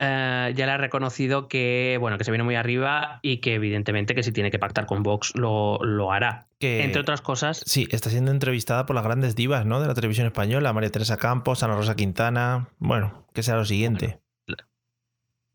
Uh, 0.01 0.51
ya 0.51 0.67
le 0.67 0.73
ha 0.73 0.77
reconocido 0.77 1.47
que 1.47 1.99
bueno 2.01 2.19
que 2.19 2.25
se 2.25 2.33
viene 2.33 2.43
muy 2.43 2.57
arriba 2.57 3.21
y 3.23 3.37
que 3.39 3.55
evidentemente 3.55 4.17
que 4.17 4.25
si 4.25 4.33
tiene 4.33 4.51
que 4.51 4.59
pactar 4.59 4.87
con 4.87 5.05
Vox 5.05 5.33
lo, 5.37 5.79
lo 5.85 6.11
hará. 6.11 6.49
Que, 6.59 6.83
Entre 6.83 7.01
otras 7.01 7.21
cosas. 7.21 7.63
Sí, 7.65 7.87
está 7.91 8.11
siendo 8.11 8.33
entrevistada 8.33 8.87
por 8.87 8.97
las 8.97 9.05
grandes 9.05 9.37
divas 9.37 9.65
¿no? 9.67 9.81
de 9.81 9.87
la 9.87 9.95
televisión 9.95 10.27
española, 10.27 10.73
María 10.73 10.91
Teresa 10.91 11.17
Campos, 11.17 11.63
Ana 11.63 11.77
Rosa 11.77 11.95
Quintana. 11.95 12.69
Bueno, 12.79 13.25
que 13.33 13.45
sea 13.45 13.55
lo 13.55 13.65
siguiente. 13.65 14.19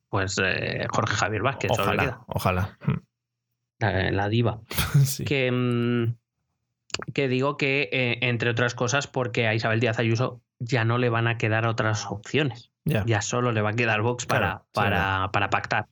Pues 0.07 0.39
eh, 0.41 0.87
Jorge 0.89 1.15
Javier 1.15 1.41
Vázquez. 1.41 1.71
Ojalá, 1.71 2.21
ojalá. 2.27 2.77
La, 3.77 4.09
la 4.11 4.29
diva. 4.29 4.61
sí. 5.05 5.25
Que, 5.25 5.51
mm, 5.51 6.15
que 7.13 7.27
digo 7.27 7.57
que, 7.57 7.89
eh, 7.91 8.17
entre 8.21 8.49
otras 8.49 8.73
cosas, 8.73 9.07
porque 9.07 9.47
a 9.47 9.53
Isabel 9.53 9.79
Díaz 9.79 9.99
Ayuso 9.99 10.41
ya 10.59 10.85
no 10.85 10.97
le 10.97 11.09
van 11.09 11.27
a 11.27 11.37
quedar 11.37 11.65
otras 11.65 12.05
opciones. 12.07 12.71
Ya, 12.85 13.03
ya 13.05 13.21
solo 13.21 13.51
le 13.51 13.61
va 13.61 13.71
a 13.71 13.73
quedar 13.73 14.01
Vox 14.01 14.25
para, 14.25 14.39
claro, 14.39 14.65
para, 14.73 15.23
sí, 15.23 15.29
para 15.31 15.49
pactar. 15.49 15.87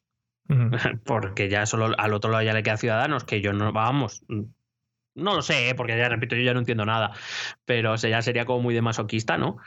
Uh 0.50 0.54
-huh. 0.54 1.02
Porque 1.04 1.50
ya 1.50 1.66
solo 1.66 1.94
al 1.98 2.14
otro 2.14 2.32
lado 2.32 2.44
ya 2.44 2.54
le 2.54 2.64
queda 2.64 2.78
Ciudadanos, 2.78 3.24
que 3.24 3.42
yo 3.42 3.54
no, 3.54 3.72
vamos, 3.72 4.24
no 5.18 5.36
lo 5.36 5.42
sé, 5.42 5.70
¿eh? 5.70 5.76
porque 5.76 5.98
ya 5.98 6.10
repito, 6.10 6.36
yo 6.36 6.44
ya 6.44 6.54
no 6.54 6.60
entiendo 6.60 6.86
nada, 6.86 7.12
pero 7.66 7.96
ya 7.96 8.22
sería 8.22 8.46
como 8.46 8.62
muy 8.62 8.74
de 8.74 8.82
masoquista, 8.82 9.38
¿no? 9.38 9.58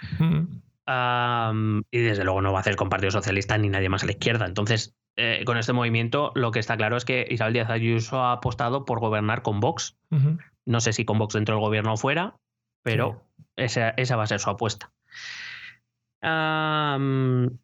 Um, 0.86 1.82
y 1.90 1.98
desde 1.98 2.24
luego 2.24 2.40
no 2.40 2.52
va 2.52 2.58
a 2.58 2.60
hacer 2.62 2.76
con 2.76 2.88
Partido 2.88 3.10
Socialista 3.10 3.58
ni 3.58 3.68
nadie 3.68 3.88
más 3.88 4.02
a 4.02 4.06
la 4.06 4.12
izquierda. 4.12 4.46
Entonces, 4.46 4.96
eh, 5.16 5.42
con 5.44 5.58
este 5.58 5.72
movimiento, 5.72 6.32
lo 6.34 6.50
que 6.52 6.60
está 6.60 6.76
claro 6.76 6.96
es 6.96 7.04
que 7.04 7.26
Isabel 7.28 7.52
Díaz 7.52 7.70
Ayuso 7.70 8.22
ha 8.22 8.32
apostado 8.32 8.84
por 8.84 9.00
gobernar 9.00 9.42
con 9.42 9.60
Vox. 9.60 9.98
No 10.66 10.80
sé 10.80 10.92
si 10.92 11.04
con 11.04 11.18
Vox 11.18 11.34
dentro 11.34 11.56
del 11.56 11.64
gobierno 11.64 11.94
o 11.94 11.96
fuera, 11.96 12.36
pero 12.82 13.26
esa, 13.56 13.90
esa 13.90 14.16
va 14.16 14.24
a 14.24 14.26
ser 14.26 14.40
su 14.40 14.50
apuesta. 14.50 14.92
Um, 16.22 17.58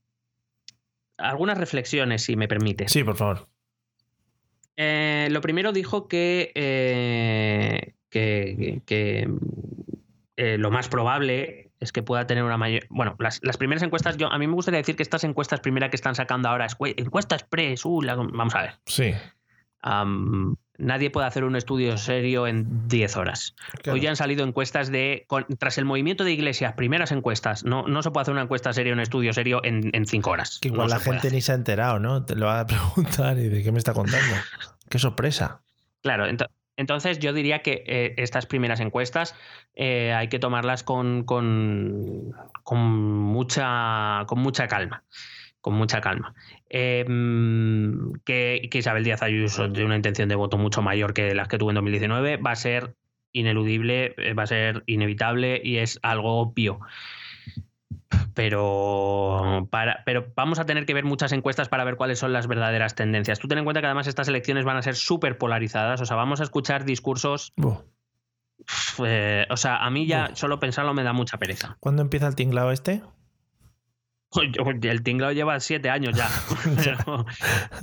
algunas 1.18 1.58
reflexiones, 1.58 2.24
si 2.24 2.36
me 2.36 2.48
permite. 2.48 2.88
Sí, 2.88 3.04
por 3.04 3.16
favor. 3.16 3.48
Eh, 4.76 5.28
lo 5.30 5.40
primero 5.40 5.72
dijo 5.72 6.06
que, 6.06 6.52
eh, 6.54 7.94
que, 8.10 8.82
que 8.84 9.28
eh, 10.36 10.58
lo 10.58 10.70
más 10.70 10.88
probable 10.88 11.70
es 11.80 11.92
que 11.92 12.02
pueda 12.02 12.26
tener 12.26 12.44
una 12.44 12.58
mayor. 12.58 12.86
Bueno, 12.90 13.16
las, 13.18 13.40
las, 13.42 13.56
primeras 13.56 13.82
encuestas, 13.82 14.16
yo 14.16 14.30
a 14.30 14.38
mí 14.38 14.46
me 14.46 14.54
gustaría 14.54 14.78
decir 14.78 14.96
que 14.96 15.02
estas 15.02 15.24
encuestas 15.24 15.60
primeras 15.60 15.90
que 15.90 15.96
están 15.96 16.14
sacando 16.14 16.48
ahora, 16.48 16.66
encuestas 16.96 17.42
express, 17.42 17.84
uh, 17.84 18.02
la, 18.02 18.16
vamos 18.16 18.54
a 18.54 18.62
ver. 18.62 18.74
Sí. 18.86 19.12
Um, 19.82 20.56
nadie 20.78 21.10
puede 21.10 21.26
hacer 21.26 21.44
un 21.44 21.56
estudio 21.56 21.96
serio 21.96 22.46
en 22.46 22.88
10 22.88 23.16
horas. 23.16 23.54
Claro. 23.82 23.94
Hoy 23.94 24.00
ya 24.00 24.10
han 24.10 24.16
salido 24.16 24.44
encuestas 24.44 24.90
de. 24.90 25.24
Con, 25.26 25.46
tras 25.58 25.78
el 25.78 25.84
movimiento 25.84 26.24
de 26.24 26.32
iglesias, 26.32 26.74
primeras 26.74 27.12
encuestas. 27.12 27.64
No, 27.64 27.86
no 27.86 28.02
se 28.02 28.10
puede 28.10 28.22
hacer 28.22 28.32
una 28.32 28.42
encuesta 28.42 28.72
seria, 28.72 28.92
un 28.92 29.00
estudio 29.00 29.32
serio 29.32 29.60
en 29.64 30.06
5 30.06 30.30
horas. 30.30 30.58
Que 30.60 30.68
igual 30.68 30.88
no 30.88 30.94
la 30.94 31.00
gente 31.00 31.30
ni 31.30 31.40
se 31.40 31.52
ha 31.52 31.54
enterado, 31.54 31.98
¿no? 31.98 32.24
Te 32.24 32.36
lo 32.36 32.46
va 32.46 32.60
a 32.60 32.66
preguntar 32.66 33.38
y 33.38 33.48
de 33.48 33.62
qué 33.62 33.72
me 33.72 33.78
está 33.78 33.92
contando. 33.94 34.34
qué 34.90 34.98
sorpresa. 34.98 35.62
Claro, 36.02 36.26
ent 36.26 36.42
entonces 36.76 37.18
yo 37.18 37.32
diría 37.32 37.62
que 37.62 37.84
eh, 37.86 38.14
estas 38.18 38.44
primeras 38.44 38.80
encuestas 38.80 39.34
eh, 39.74 40.12
hay 40.12 40.28
que 40.28 40.38
tomarlas 40.38 40.82
con, 40.82 41.24
con, 41.24 42.34
con, 42.64 42.78
mucha, 42.82 44.24
con 44.26 44.40
mucha 44.40 44.68
calma 44.68 45.02
con 45.66 45.74
mucha 45.74 46.00
calma. 46.00 46.32
Eh, 46.70 47.04
que, 48.24 48.68
que, 48.70 48.78
Isabel 48.78 49.02
Díaz 49.02 49.20
Ayuso 49.22 49.66
de 49.66 49.84
una 49.84 49.96
intención 49.96 50.28
de 50.28 50.36
voto 50.36 50.58
mucho 50.58 50.80
mayor 50.80 51.12
que 51.12 51.34
las 51.34 51.48
que 51.48 51.58
tuvo 51.58 51.70
en 51.70 51.74
2019 51.74 52.36
va 52.36 52.52
a 52.52 52.54
ser 52.54 52.94
ineludible, 53.32 54.14
eh, 54.16 54.32
va 54.32 54.44
a 54.44 54.46
ser 54.46 54.84
inevitable 54.86 55.60
y 55.64 55.78
es 55.78 55.98
algo 56.04 56.38
obvio. 56.38 56.78
Pero, 58.32 59.66
para, 59.68 60.04
pero 60.06 60.32
vamos 60.36 60.60
a 60.60 60.66
tener 60.66 60.86
que 60.86 60.94
ver 60.94 61.04
muchas 61.04 61.32
encuestas 61.32 61.68
para 61.68 61.82
ver 61.82 61.96
cuáles 61.96 62.20
son 62.20 62.32
las 62.32 62.46
verdaderas 62.46 62.94
tendencias. 62.94 63.40
Tú 63.40 63.48
ten 63.48 63.58
en 63.58 63.64
cuenta 63.64 63.80
que 63.80 63.88
además 63.88 64.06
estas 64.06 64.28
elecciones 64.28 64.64
van 64.64 64.76
a 64.76 64.82
ser 64.82 64.94
súper 64.94 65.36
polarizadas, 65.36 66.00
o 66.00 66.06
sea, 66.06 66.16
vamos 66.16 66.38
a 66.38 66.44
escuchar 66.44 66.84
discursos... 66.84 67.52
Eh, 69.04 69.46
o 69.50 69.56
sea, 69.56 69.84
a 69.84 69.90
mí 69.90 70.06
ya 70.06 70.30
solo 70.34 70.58
pensarlo 70.58 70.94
me 70.94 71.02
da 71.02 71.12
mucha 71.12 71.38
pereza. 71.38 71.76
¿Cuándo 71.78 72.02
empieza 72.02 72.26
el 72.26 72.36
tinglado 72.36 72.72
este? 72.72 73.02
El 74.82 75.02
tinglado 75.02 75.32
lleva 75.32 75.60
siete 75.60 75.90
años 75.90 76.16
ya. 76.16 76.28
Pero 76.76 77.26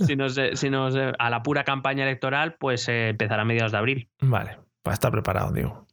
si 0.06 0.15
nos, 0.15 0.40
si 0.53 0.70
nos, 0.70 0.95
a 0.95 1.30
la 1.30 1.44
pura 1.44 1.64
campaña 1.64 2.03
electoral, 2.03 2.56
pues 2.60 2.88
eh, 2.90 3.10
empezará 3.10 3.44
a 3.44 3.45
mediados 3.45 3.72
de 3.72 3.78
abril. 3.78 4.10
Vale, 4.22 4.57
para 4.82 4.94
estar 4.94 5.11
preparado, 5.11 5.52
digo. 5.52 5.88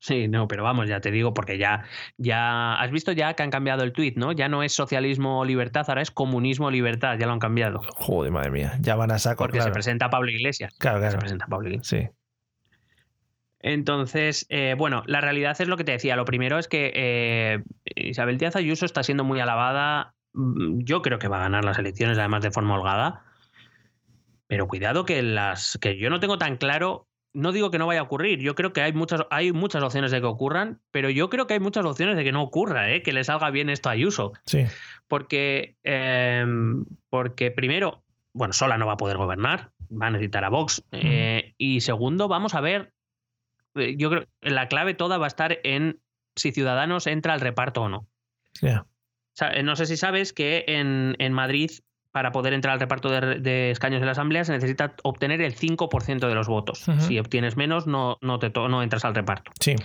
Sí, 0.00 0.28
no, 0.28 0.48
pero 0.48 0.64
vamos, 0.64 0.88
ya 0.88 1.00
te 1.00 1.10
digo, 1.10 1.34
porque 1.34 1.58
ya, 1.58 1.84
ya 2.16 2.74
has 2.74 2.90
visto 2.90 3.12
ya 3.12 3.34
que 3.34 3.42
han 3.42 3.50
cambiado 3.50 3.84
el 3.84 3.92
tuit, 3.92 4.16
¿no? 4.16 4.32
Ya 4.32 4.48
no 4.48 4.62
es 4.62 4.72
socialismo 4.72 5.44
libertad, 5.44 5.84
ahora 5.88 6.00
es 6.00 6.10
comunismo 6.10 6.70
libertad, 6.70 7.18
ya 7.18 7.26
lo 7.26 7.34
han 7.34 7.38
cambiado. 7.38 7.82
Joder, 7.96 8.32
madre 8.32 8.50
mía, 8.50 8.78
ya 8.80 8.96
van 8.96 9.10
a 9.10 9.18
saco. 9.18 9.44
Porque 9.44 9.60
se 9.60 9.70
presenta 9.70 10.08
Pablo 10.08 10.30
Iglesias. 10.30 10.74
Claro, 10.78 11.00
claro. 11.00 11.12
Se 11.12 11.18
presenta 11.18 11.46
Pablo 11.46 11.68
Iglesias. 11.68 11.86
Sí. 11.86 12.19
Entonces, 13.62 14.46
eh, 14.48 14.74
bueno, 14.76 15.02
la 15.06 15.20
realidad 15.20 15.60
es 15.60 15.68
lo 15.68 15.76
que 15.76 15.84
te 15.84 15.92
decía. 15.92 16.16
Lo 16.16 16.24
primero 16.24 16.58
es 16.58 16.66
que 16.66 16.92
eh, 16.94 17.62
Isabel 17.94 18.38
Díaz 18.38 18.56
Ayuso 18.56 18.86
está 18.86 19.02
siendo 19.02 19.24
muy 19.24 19.38
alabada. 19.40 20.14
Mm, 20.32 20.80
Yo 20.82 21.02
creo 21.02 21.18
que 21.18 21.28
va 21.28 21.38
a 21.38 21.42
ganar 21.42 21.64
las 21.64 21.78
elecciones, 21.78 22.18
además 22.18 22.42
de 22.42 22.50
forma 22.50 22.74
holgada. 22.74 23.24
Pero 24.46 24.66
cuidado 24.66 25.04
que 25.04 25.22
las 25.22 25.78
que 25.80 25.96
yo 25.98 26.10
no 26.10 26.20
tengo 26.20 26.38
tan 26.38 26.56
claro. 26.56 27.06
No 27.32 27.52
digo 27.52 27.70
que 27.70 27.78
no 27.78 27.86
vaya 27.86 28.00
a 28.00 28.04
ocurrir. 28.04 28.40
Yo 28.40 28.56
creo 28.56 28.72
que 28.72 28.80
hay 28.80 28.92
muchas, 28.92 29.20
hay 29.30 29.52
muchas 29.52 29.84
opciones 29.84 30.10
de 30.10 30.20
que 30.20 30.26
ocurran, 30.26 30.80
pero 30.90 31.10
yo 31.10 31.30
creo 31.30 31.46
que 31.46 31.54
hay 31.54 31.60
muchas 31.60 31.84
opciones 31.84 32.16
de 32.16 32.24
que 32.24 32.32
no 32.32 32.42
ocurra, 32.42 32.90
¿eh? 32.90 33.02
que 33.02 33.12
le 33.12 33.22
salga 33.22 33.50
bien 33.50 33.70
esto 33.70 33.88
a 33.88 33.92
Ayuso. 33.92 34.32
Sí. 34.46 34.64
Porque, 35.06 35.76
eh, 35.84 36.44
porque 37.08 37.52
primero, 37.52 38.02
bueno, 38.32 38.52
sola 38.52 38.78
no 38.78 38.86
va 38.88 38.94
a 38.94 38.96
poder 38.96 39.16
gobernar, 39.16 39.70
va 39.92 40.08
a 40.08 40.10
necesitar 40.10 40.44
a 40.44 40.48
Vox. 40.48 40.82
Y 41.56 41.82
segundo, 41.82 42.26
vamos 42.26 42.56
a 42.56 42.60
ver, 42.60 42.92
yo 43.74 44.10
creo 44.10 44.24
que 44.40 44.50
la 44.50 44.68
clave 44.68 44.94
toda 44.94 45.18
va 45.18 45.26
a 45.26 45.28
estar 45.28 45.58
en 45.64 46.00
si 46.36 46.52
Ciudadanos 46.52 47.06
entra 47.06 47.32
al 47.34 47.40
reparto 47.40 47.82
o 47.82 47.88
no. 47.88 48.06
Ya. 48.62 48.82
O 48.82 48.86
sea, 49.34 49.52
eh, 49.52 49.62
no 49.62 49.76
sé 49.76 49.86
si 49.86 49.96
sabes 49.96 50.32
que 50.32 50.64
en, 50.66 51.14
en 51.18 51.32
Madrid, 51.32 51.70
para 52.12 52.32
poder 52.32 52.52
entrar 52.52 52.74
al 52.74 52.80
reparto 52.80 53.08
de, 53.08 53.38
de 53.38 53.70
escaños 53.70 54.00
de 54.00 54.06
la 54.06 54.12
Asamblea, 54.12 54.44
se 54.44 54.52
necesita 54.52 54.94
obtener 55.04 55.40
el 55.40 55.54
5% 55.54 56.26
de 56.28 56.34
los 56.34 56.48
votos. 56.48 56.84
Si 56.98 57.18
obtienes 57.20 57.56
menos, 57.56 57.86
no, 57.86 58.18
no, 58.20 58.40
te 58.40 58.50
no 58.50 58.82
entras 58.82 59.04
al 59.04 59.14
reparto. 59.14 59.52
Sí. 59.60 59.76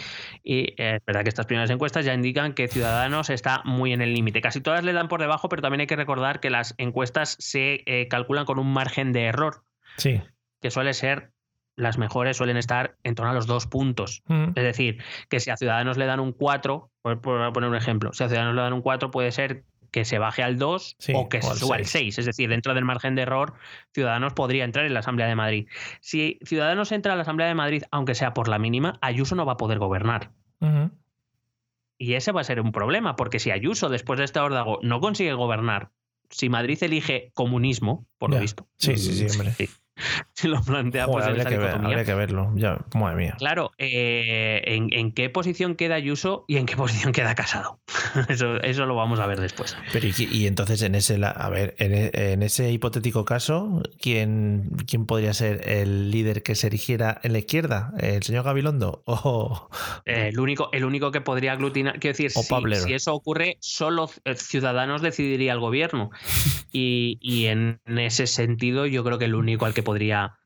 Y 0.44 0.74
eh, 0.82 0.96
es 0.98 1.06
verdad 1.06 1.22
que 1.22 1.30
estas 1.30 1.46
primeras 1.46 1.70
encuestas 1.70 2.04
ya 2.04 2.14
indican 2.16 2.54
que 2.54 2.68
Ciudadanos 2.68 3.30
está 3.30 3.62
muy 3.64 3.94
en 3.94 4.02
el 4.02 4.14
límite. 4.14 4.42
Casi 4.42 4.60
todas 4.62 4.84
le 4.84 4.94
dan 4.94 5.08
por 5.08 5.22
debajo, 5.22 5.50
pero 5.50 5.62
también 5.62 5.82
hay 5.82 5.88
que 5.88 5.96
recordar 5.96 6.40
que 6.40 6.50
las 6.50 6.74
encuestas 6.80 7.36
se 7.40 7.84
eh, 7.86 8.08
calculan 8.08 8.46
con 8.46 8.58
un 8.58 8.74
margen 8.74 9.14
de 9.14 9.26
error, 9.26 9.64
Sí. 9.98 10.20
que 10.62 10.72
suele 10.72 10.94
ser, 10.96 11.32
las 11.76 11.98
mejores 11.98 12.38
suelen 12.38 12.58
estar 12.58 12.96
en 13.04 13.16
torno 13.16 13.32
a 13.32 13.34
los 13.34 13.48
dos 13.48 13.68
puntos. 13.68 14.24
Mm. 14.28 14.50
Es 14.56 14.64
decir, 14.64 15.04
que 15.30 15.40
si 15.40 15.50
a 15.50 15.58
Ciudadanos 15.58 15.98
le 15.98 16.06
dan 16.06 16.20
un 16.20 16.32
4, 16.32 16.90
por, 17.02 17.22
por 17.22 17.54
poner 17.54 17.70
un 17.70 17.76
ejemplo, 17.76 18.14
si 18.14 18.24
a 18.24 18.28
Ciudadanos 18.28 18.56
le 18.56 18.62
dan 18.62 18.74
un 18.74 18.82
4 18.82 19.12
puede 19.12 19.32
ser 19.32 19.64
que 19.96 20.04
se 20.04 20.20
baje 20.20 20.44
al 20.44 20.58
2 20.58 20.98
Sí, 21.00 21.14
o 21.16 21.30
que 21.30 21.42
se 21.42 21.56
suba 21.56 21.78
al 21.78 21.86
6. 21.86 22.16
6. 22.16 22.20
Es 22.20 22.26
decir, 22.26 22.50
dentro 22.50 22.74
del 22.74 22.84
margen 22.84 23.16
de 23.16 23.22
error, 23.22 23.54
Ciudadanos 23.94 24.34
podría 24.34 24.66
entrar 24.66 24.86
en 24.86 24.94
la 24.94 25.00
Asamblea 25.00 25.28
de 25.28 25.36
Madrid. 25.36 25.68
Si 26.02 26.38
Ciudadanos 26.44 26.92
entra 26.92 27.14
a 27.14 27.16
la 27.16 27.22
Asamblea 27.22 27.48
de 27.48 27.56
Madrid, 27.56 27.84
aunque 27.92 28.14
sea 28.14 28.34
por 28.34 28.50
la 28.50 28.60
mínima, 28.60 28.98
Ayuso 29.02 29.36
no 29.36 29.46
va 29.46 29.54
a 29.54 29.58
poder 29.58 29.80
gobernar. 29.80 30.32
Y 31.98 32.16
ese 32.16 32.34
va 32.34 32.42
a 32.42 32.44
ser 32.44 32.60
un 32.60 32.74
problema, 32.74 33.16
porque 33.16 33.40
si 33.40 33.52
Ayuso, 33.52 33.88
después 33.88 34.20
de 34.20 34.26
este 34.26 34.40
órdago, 34.40 34.80
no 34.82 35.00
consigue 35.00 35.32
gobernar, 35.32 35.92
si 36.30 36.50
Madrid 36.50 36.78
elige 36.82 37.32
comunismo, 37.34 38.06
por 38.18 38.32
lo 38.32 38.40
visto. 38.40 38.68
Sí, 38.78 38.98
sí, 38.98 39.14
sí, 39.14 39.28
hombre. 39.32 39.54
Si 40.34 40.50
lo 40.50 40.62
plantea 40.62 41.06
Joder, 41.06 41.24
en 41.24 41.30
habría, 41.30 41.42
esa 41.44 41.50
que 41.50 41.58
ver- 41.58 41.66
dicotomía. 41.68 41.90
habría 41.90 42.06
que 42.06 42.14
verlo. 42.14 42.52
Ya, 42.56 42.78
madre 42.94 43.16
mía. 43.16 43.36
Claro, 43.38 43.72
eh, 43.78 44.62
¿en, 44.66 44.92
en 44.92 45.12
qué 45.14 45.30
posición 45.30 45.76
queda 45.76 45.96
Ayuso 45.96 46.44
y 46.48 46.58
en 46.58 46.66
qué 46.66 46.76
posición 46.78 47.14
queda 47.14 47.36
Casado? 47.36 47.80
eso, 48.30 48.58
eso 48.62 48.86
lo 48.86 48.96
vamos 48.96 49.20
a 49.20 49.28
ver 49.28 49.40
después. 49.40 49.78
Pero 49.94 50.06
y, 50.08 50.48
entonces 50.48 50.82
en 50.82 50.96
ese, 50.96 51.20
a 51.24 51.50
ver, 51.50 51.76
en, 51.80 51.94
en 52.14 52.44
ese 52.44 52.70
hipotético 52.72 53.24
caso, 53.24 53.82
¿quién, 54.02 54.72
¿quién 54.88 55.06
podría 55.06 55.34
ser 55.34 55.70
el 55.70 56.12
líder 56.12 56.44
que 56.44 56.56
se 56.56 56.68
erigiera 56.68 57.20
en 57.24 57.32
la 57.32 57.40
izquierda? 57.40 57.94
¿El 58.00 58.22
señor 58.24 58.44
Gabilondo? 58.44 59.04
¿O 59.06 59.70
Eh, 60.06 60.28
el, 60.30 60.40
único, 60.40 60.70
el 60.74 60.84
único 60.84 61.12
que 61.12 61.22
podría 61.22 61.54
aglutinar, 61.54 62.00
quiero 62.00 62.18
decir, 62.18 62.32
O 62.36 62.44
si, 62.44 62.76
si 62.88 62.94
eso 62.94 63.14
ocurre, 63.14 63.58
solo 63.62 64.10
eh, 64.26 64.36
Ciudadanos 64.36 65.02
decidiría 65.02 65.54
el 65.54 65.60
gobierno. 65.60 66.10
Y, 66.74 67.18
y 67.22 67.46
en 67.46 67.80
ese 67.88 68.28
sentido, 68.28 68.86
yo 68.86 69.04
creo 69.06 69.18
que 69.18 69.26
el 69.26 69.36
único 69.36 69.66
al 69.66 69.74
que 69.74 69.85
podría, 69.86 70.38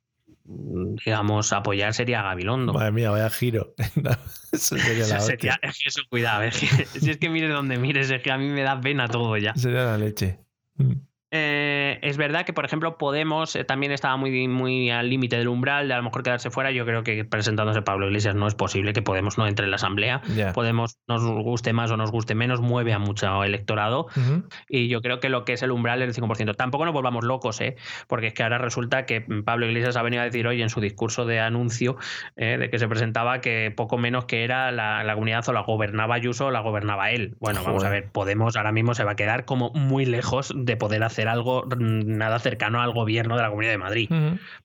mm, 0.45 0.95
digamos, 1.03 1.51
apoyar 1.53 1.95
sería 1.95 2.21
Gabilondo. 2.21 2.73
Madre 2.73 2.91
mía, 2.91 3.09
vaya 3.09 3.29
giro. 3.31 3.73
Eso 4.51 4.77
sería 4.77 5.07
la 5.07 5.19
sería- 5.21 5.59
es 5.63 5.79
que 5.81 5.89
eso, 5.89 6.01
cuidado, 6.09 6.43
es 6.43 6.57
que, 6.59 6.67
si 6.99 7.09
es 7.09 7.17
que 7.17 7.29
mires 7.29 7.51
donde 7.51 7.77
mires, 7.79 8.11
es 8.11 8.21
que 8.21 8.31
a 8.31 8.37
mí 8.37 8.47
me 8.49 8.61
da 8.61 8.79
pena 8.79 9.07
todo 9.07 9.35
ya. 9.37 9.55
Sería 9.55 9.85
la 9.85 9.97
leche. 9.97 10.39
Mm. 10.75 10.91
Eh, 11.89 11.99
es 12.01 12.17
verdad 12.17 12.45
que, 12.45 12.53
por 12.53 12.65
ejemplo, 12.65 12.97
Podemos 12.97 13.55
eh, 13.55 13.63
también 13.63 13.91
estaba 13.91 14.17
muy, 14.17 14.47
muy 14.47 14.89
al 14.89 15.09
límite 15.09 15.37
del 15.37 15.47
umbral 15.47 15.87
de 15.87 15.93
a 15.93 15.97
lo 15.97 16.03
mejor 16.03 16.23
quedarse 16.23 16.49
fuera. 16.49 16.71
Yo 16.71 16.85
creo 16.85 17.03
que 17.03 17.25
presentándose 17.25 17.81
Pablo 17.81 18.07
Iglesias 18.07 18.35
no 18.35 18.47
es 18.47 18.55
posible 18.55 18.93
que 18.93 19.01
Podemos 19.01 19.37
no 19.37 19.47
entre 19.47 19.65
en 19.65 19.71
la 19.71 19.75
Asamblea. 19.75 20.21
Podemos, 20.53 20.99
nos 21.07 21.23
guste 21.23 21.73
más 21.73 21.89
o 21.91 21.97
nos 21.97 22.11
guste 22.11 22.35
menos, 22.35 22.61
mueve 22.61 22.93
a 22.93 22.99
mucho 22.99 23.43
electorado. 23.43 24.07
Y 24.67 24.87
yo 24.87 25.01
creo 25.01 25.19
que 25.19 25.29
lo 25.29 25.45
que 25.45 25.53
es 25.53 25.63
el 25.63 25.71
umbral 25.71 26.01
es 26.01 26.17
el 26.17 26.23
5%. 26.23 26.55
Tampoco 26.55 26.85
nos 26.85 26.93
volvamos 26.93 27.23
locos, 27.23 27.59
¿eh? 27.61 27.75
porque 28.07 28.27
es 28.27 28.33
que 28.33 28.43
ahora 28.43 28.57
resulta 28.57 29.05
que 29.05 29.21
Pablo 29.21 29.65
Iglesias 29.65 29.95
ha 29.95 30.03
venido 30.03 30.21
a 30.21 30.25
decir 30.25 30.45
hoy 30.47 30.61
en 30.61 30.69
su 30.69 30.81
discurso 30.81 31.25
de 31.25 31.39
anuncio 31.39 31.97
eh, 32.35 32.57
de 32.57 32.69
que 32.69 32.77
se 32.77 32.87
presentaba 32.87 33.41
que 33.41 33.73
poco 33.75 33.97
menos 33.97 34.25
que 34.25 34.43
era 34.43 34.71
la, 34.71 35.03
la 35.03 35.13
comunidad 35.13 35.47
o 35.47 35.53
la 35.53 35.61
gobernaba 35.61 36.15
Ayuso 36.15 36.47
o 36.47 36.51
la 36.51 36.59
gobernaba 36.59 37.11
él. 37.11 37.35
Bueno, 37.39 37.63
vamos 37.63 37.83
a 37.83 37.89
ver, 37.89 38.09
Podemos 38.11 38.57
ahora 38.57 38.71
mismo 38.71 38.93
se 38.93 39.03
va 39.03 39.11
a 39.11 39.15
quedar 39.15 39.45
como 39.45 39.71
muy 39.71 40.05
lejos 40.05 40.53
de 40.55 40.75
poder 40.75 41.03
hacer 41.03 41.27
algo 41.27 41.63
nada 41.89 42.39
cercano 42.39 42.81
al 42.81 42.93
gobierno 42.93 43.35
de 43.35 43.41
la 43.41 43.49
Comunidad 43.49 43.71
de 43.71 43.77
Madrid. 43.77 44.09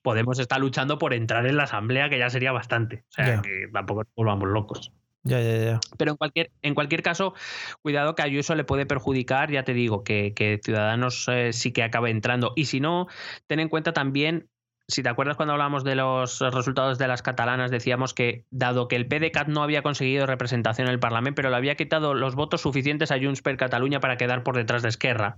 Podemos 0.01 0.39
estar 0.39 0.59
luchando 0.59 0.97
por 0.97 1.13
entrar 1.13 1.45
en 1.45 1.57
la 1.57 1.63
Asamblea, 1.63 2.09
que 2.09 2.19
ya 2.19 2.29
sería 2.29 2.51
bastante. 2.51 3.03
O 3.09 3.11
sea, 3.11 3.41
que 3.41 3.67
tampoco 3.71 4.03
nos 4.03 4.13
volvamos 4.15 4.49
locos. 4.49 4.91
Ya, 5.23 5.41
ya, 5.41 5.57
ya. 5.57 5.79
Pero 5.97 6.11
en 6.11 6.17
cualquier, 6.17 6.51
en 6.61 6.75
cualquier 6.75 7.01
caso, 7.01 7.33
cuidado 7.81 8.13
que 8.13 8.21
a 8.21 8.25
Ayuso 8.25 8.53
le 8.53 8.63
puede 8.63 8.85
perjudicar, 8.85 9.51
ya 9.51 9.63
te 9.63 9.73
digo, 9.73 10.03
que, 10.03 10.33
que 10.35 10.59
Ciudadanos 10.63 11.27
eh, 11.29 11.51
sí 11.51 11.71
que 11.71 11.81
acabe 11.81 12.11
entrando. 12.11 12.53
Y 12.55 12.65
si 12.65 12.79
no, 12.79 13.07
ten 13.47 13.59
en 13.59 13.67
cuenta 13.67 13.91
también, 13.91 14.49
si 14.87 15.01
te 15.01 15.09
acuerdas 15.09 15.35
cuando 15.35 15.53
hablábamos 15.53 15.83
de 15.83 15.95
los 15.95 16.39
resultados 16.39 16.97
de 16.97 17.07
las 17.07 17.21
catalanas, 17.23 17.71
decíamos 17.71 18.13
que 18.13 18.45
dado 18.51 18.87
que 18.87 18.95
el 18.95 19.07
PDeCAT 19.07 19.47
no 19.47 19.63
había 19.63 19.81
conseguido 19.81 20.27
representación 20.27 20.87
en 20.87 20.93
el 20.93 20.99
Parlamento, 20.99 21.37
pero 21.37 21.49
le 21.49 21.55
había 21.55 21.75
quitado 21.75 22.13
los 22.13 22.35
votos 22.35 22.61
suficientes 22.61 23.11
a 23.11 23.19
Junts 23.19 23.41
per 23.41 23.57
Cataluña 23.57 23.99
para 23.99 24.17
quedar 24.17 24.43
por 24.43 24.55
detrás 24.55 24.83
de 24.83 24.89
Esquerra. 24.89 25.37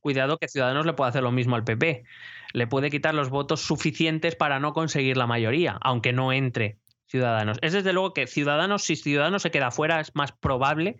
Cuidado 0.00 0.38
que 0.38 0.48
Ciudadanos 0.48 0.86
le 0.86 0.94
puede 0.94 1.10
hacer 1.10 1.22
lo 1.22 1.30
mismo 1.30 1.54
al 1.54 1.64
PP. 1.64 2.04
Le 2.52 2.66
puede 2.66 2.90
quitar 2.90 3.14
los 3.14 3.30
votos 3.30 3.60
suficientes 3.60 4.34
para 4.34 4.58
no 4.58 4.72
conseguir 4.72 5.16
la 5.16 5.26
mayoría, 5.26 5.78
aunque 5.80 6.12
no 6.12 6.32
entre 6.32 6.78
Ciudadanos. 7.06 7.58
Es 7.62 7.72
desde 7.72 7.92
luego 7.92 8.12
que 8.12 8.26
Ciudadanos, 8.26 8.82
si 8.82 8.96
Ciudadanos 8.96 9.42
se 9.42 9.52
queda 9.52 9.70
fuera, 9.70 10.00
es 10.00 10.14
más 10.16 10.32
probable 10.32 10.96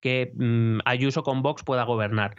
que 0.00 0.30
mm, 0.34 0.78
Ayuso 0.84 1.24
con 1.24 1.42
Vox 1.42 1.64
pueda 1.64 1.82
gobernar. 1.82 2.36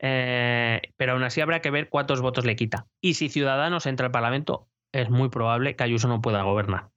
Eh, 0.00 0.80
pero 0.96 1.12
aún 1.12 1.22
así 1.24 1.40
habrá 1.40 1.60
que 1.60 1.70
ver 1.70 1.88
cuántos 1.88 2.20
votos 2.20 2.44
le 2.44 2.56
quita. 2.56 2.86
Y 3.00 3.14
si 3.14 3.28
Ciudadanos 3.28 3.86
entra 3.86 4.06
al 4.06 4.12
Parlamento, 4.12 4.68
es 4.92 5.10
muy 5.10 5.28
probable 5.28 5.76
que 5.76 5.84
Ayuso 5.84 6.08
no 6.08 6.20
pueda 6.20 6.42
gobernar. 6.42 6.88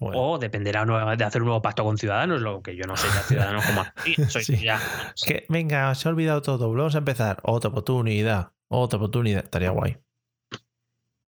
Bueno. 0.00 0.18
O 0.18 0.38
dependerá 0.38 0.84
de 1.16 1.24
hacer 1.24 1.42
un 1.42 1.48
nuevo 1.48 1.60
pacto 1.60 1.84
con 1.84 1.98
Ciudadanos, 1.98 2.40
lo 2.40 2.62
que 2.62 2.74
yo 2.76 2.84
no 2.84 2.96
sé 2.96 3.06
ya 3.08 3.22
Ciudadanos 3.22 3.66
como 3.66 3.84
Soy 4.30 4.44
Sí. 4.44 4.56
ya. 4.64 4.80
Que, 5.26 5.44
venga, 5.48 5.94
se 5.94 6.08
ha 6.08 6.12
olvidado 6.12 6.40
todo. 6.40 6.72
Vamos 6.72 6.94
a 6.94 6.98
empezar. 6.98 7.38
Otra 7.42 7.68
oportunidad. 7.70 8.52
Otra 8.68 8.96
oportunidad. 8.98 9.44
Estaría 9.44 9.70
guay. 9.70 9.98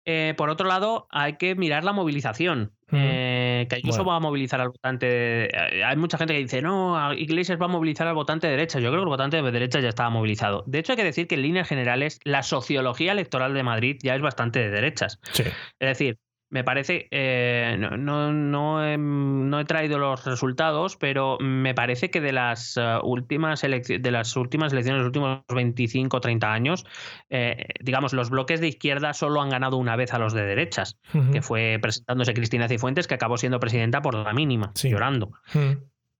Eh, 0.04 0.34
por 0.36 0.48
otro 0.50 0.66
lado, 0.66 1.06
hay 1.10 1.36
que 1.36 1.54
mirar 1.54 1.84
la 1.84 1.92
movilización. 1.92 2.72
Ujú. 2.88 2.96
Eh, 2.96 3.31
que 3.68 3.76
Ayuso 3.76 3.98
Bueno. 3.98 4.10
va 4.10 4.16
a 4.16 4.20
movilizar 4.20 4.60
al 4.60 4.68
votante. 4.68 5.44
eh, 5.46 5.84
Hay 5.84 5.96
mucha 5.96 6.18
gente 6.18 6.34
que 6.34 6.40
dice, 6.40 6.62
no, 6.62 7.12
Iglesias 7.14 7.58
va 7.60 7.66
a 7.66 7.68
movilizar 7.68 8.06
al 8.06 8.14
votante 8.14 8.46
de 8.46 8.52
derecha. 8.52 8.78
Yo 8.80 8.90
creo 8.90 9.00
que 9.00 9.04
el 9.04 9.08
votante 9.08 9.40
de 9.42 9.50
derecha 9.50 9.80
ya 9.80 9.88
estaba 9.88 10.10
movilizado. 10.10 10.64
De 10.66 10.78
hecho, 10.78 10.92
hay 10.92 10.96
que 10.96 11.04
decir 11.04 11.26
que 11.26 11.34
en 11.36 11.42
líneas 11.42 11.68
generales, 11.68 12.18
la 12.24 12.42
sociología 12.42 13.12
electoral 13.12 13.54
de 13.54 13.62
Madrid 13.62 13.96
ya 14.02 14.14
es 14.14 14.22
bastante 14.22 14.60
de 14.60 14.70
derechas. 14.70 15.18
Sí. 15.32 15.44
Es 15.78 15.88
decir, 15.88 16.18
me 16.52 16.64
parece, 16.64 17.08
eh, 17.10 17.76
no, 17.78 17.96
no, 17.96 18.30
no 18.30 18.84
he, 18.84 18.98
no 18.98 19.58
he 19.58 19.64
traído 19.64 19.98
los 19.98 20.26
resultados, 20.26 20.98
pero 20.98 21.38
me 21.40 21.74
parece 21.74 22.10
que 22.10 22.20
de 22.20 22.32
las 22.32 22.76
eh, 22.76 22.98
últimas 23.02 23.64
elecciones, 23.64 24.02
de 24.02 24.10
las 24.10 24.36
últimas 24.36 24.70
elecciones, 24.70 24.98
de 24.98 25.04
los 25.04 25.06
últimos 25.06 25.40
25 25.48 26.14
o 26.14 26.20
30 26.20 26.52
años, 26.52 26.84
eh, 27.30 27.68
digamos, 27.80 28.12
los 28.12 28.28
bloques 28.28 28.60
de 28.60 28.68
izquierda 28.68 29.14
solo 29.14 29.40
han 29.40 29.48
ganado 29.48 29.78
una 29.78 29.96
vez 29.96 30.12
a 30.12 30.18
los 30.18 30.34
de 30.34 30.44
derechas, 30.44 30.98
que 31.32 31.40
fue 31.40 31.78
presentándose 31.80 32.34
Cristina 32.34 32.68
Cifuentes, 32.68 33.08
que 33.08 33.14
acabó 33.14 33.38
siendo 33.38 33.58
presidenta 33.58 34.02
por 34.02 34.14
la 34.14 34.34
mínima, 34.34 34.72
Sí. 34.74 34.90
llorando. 34.90 35.32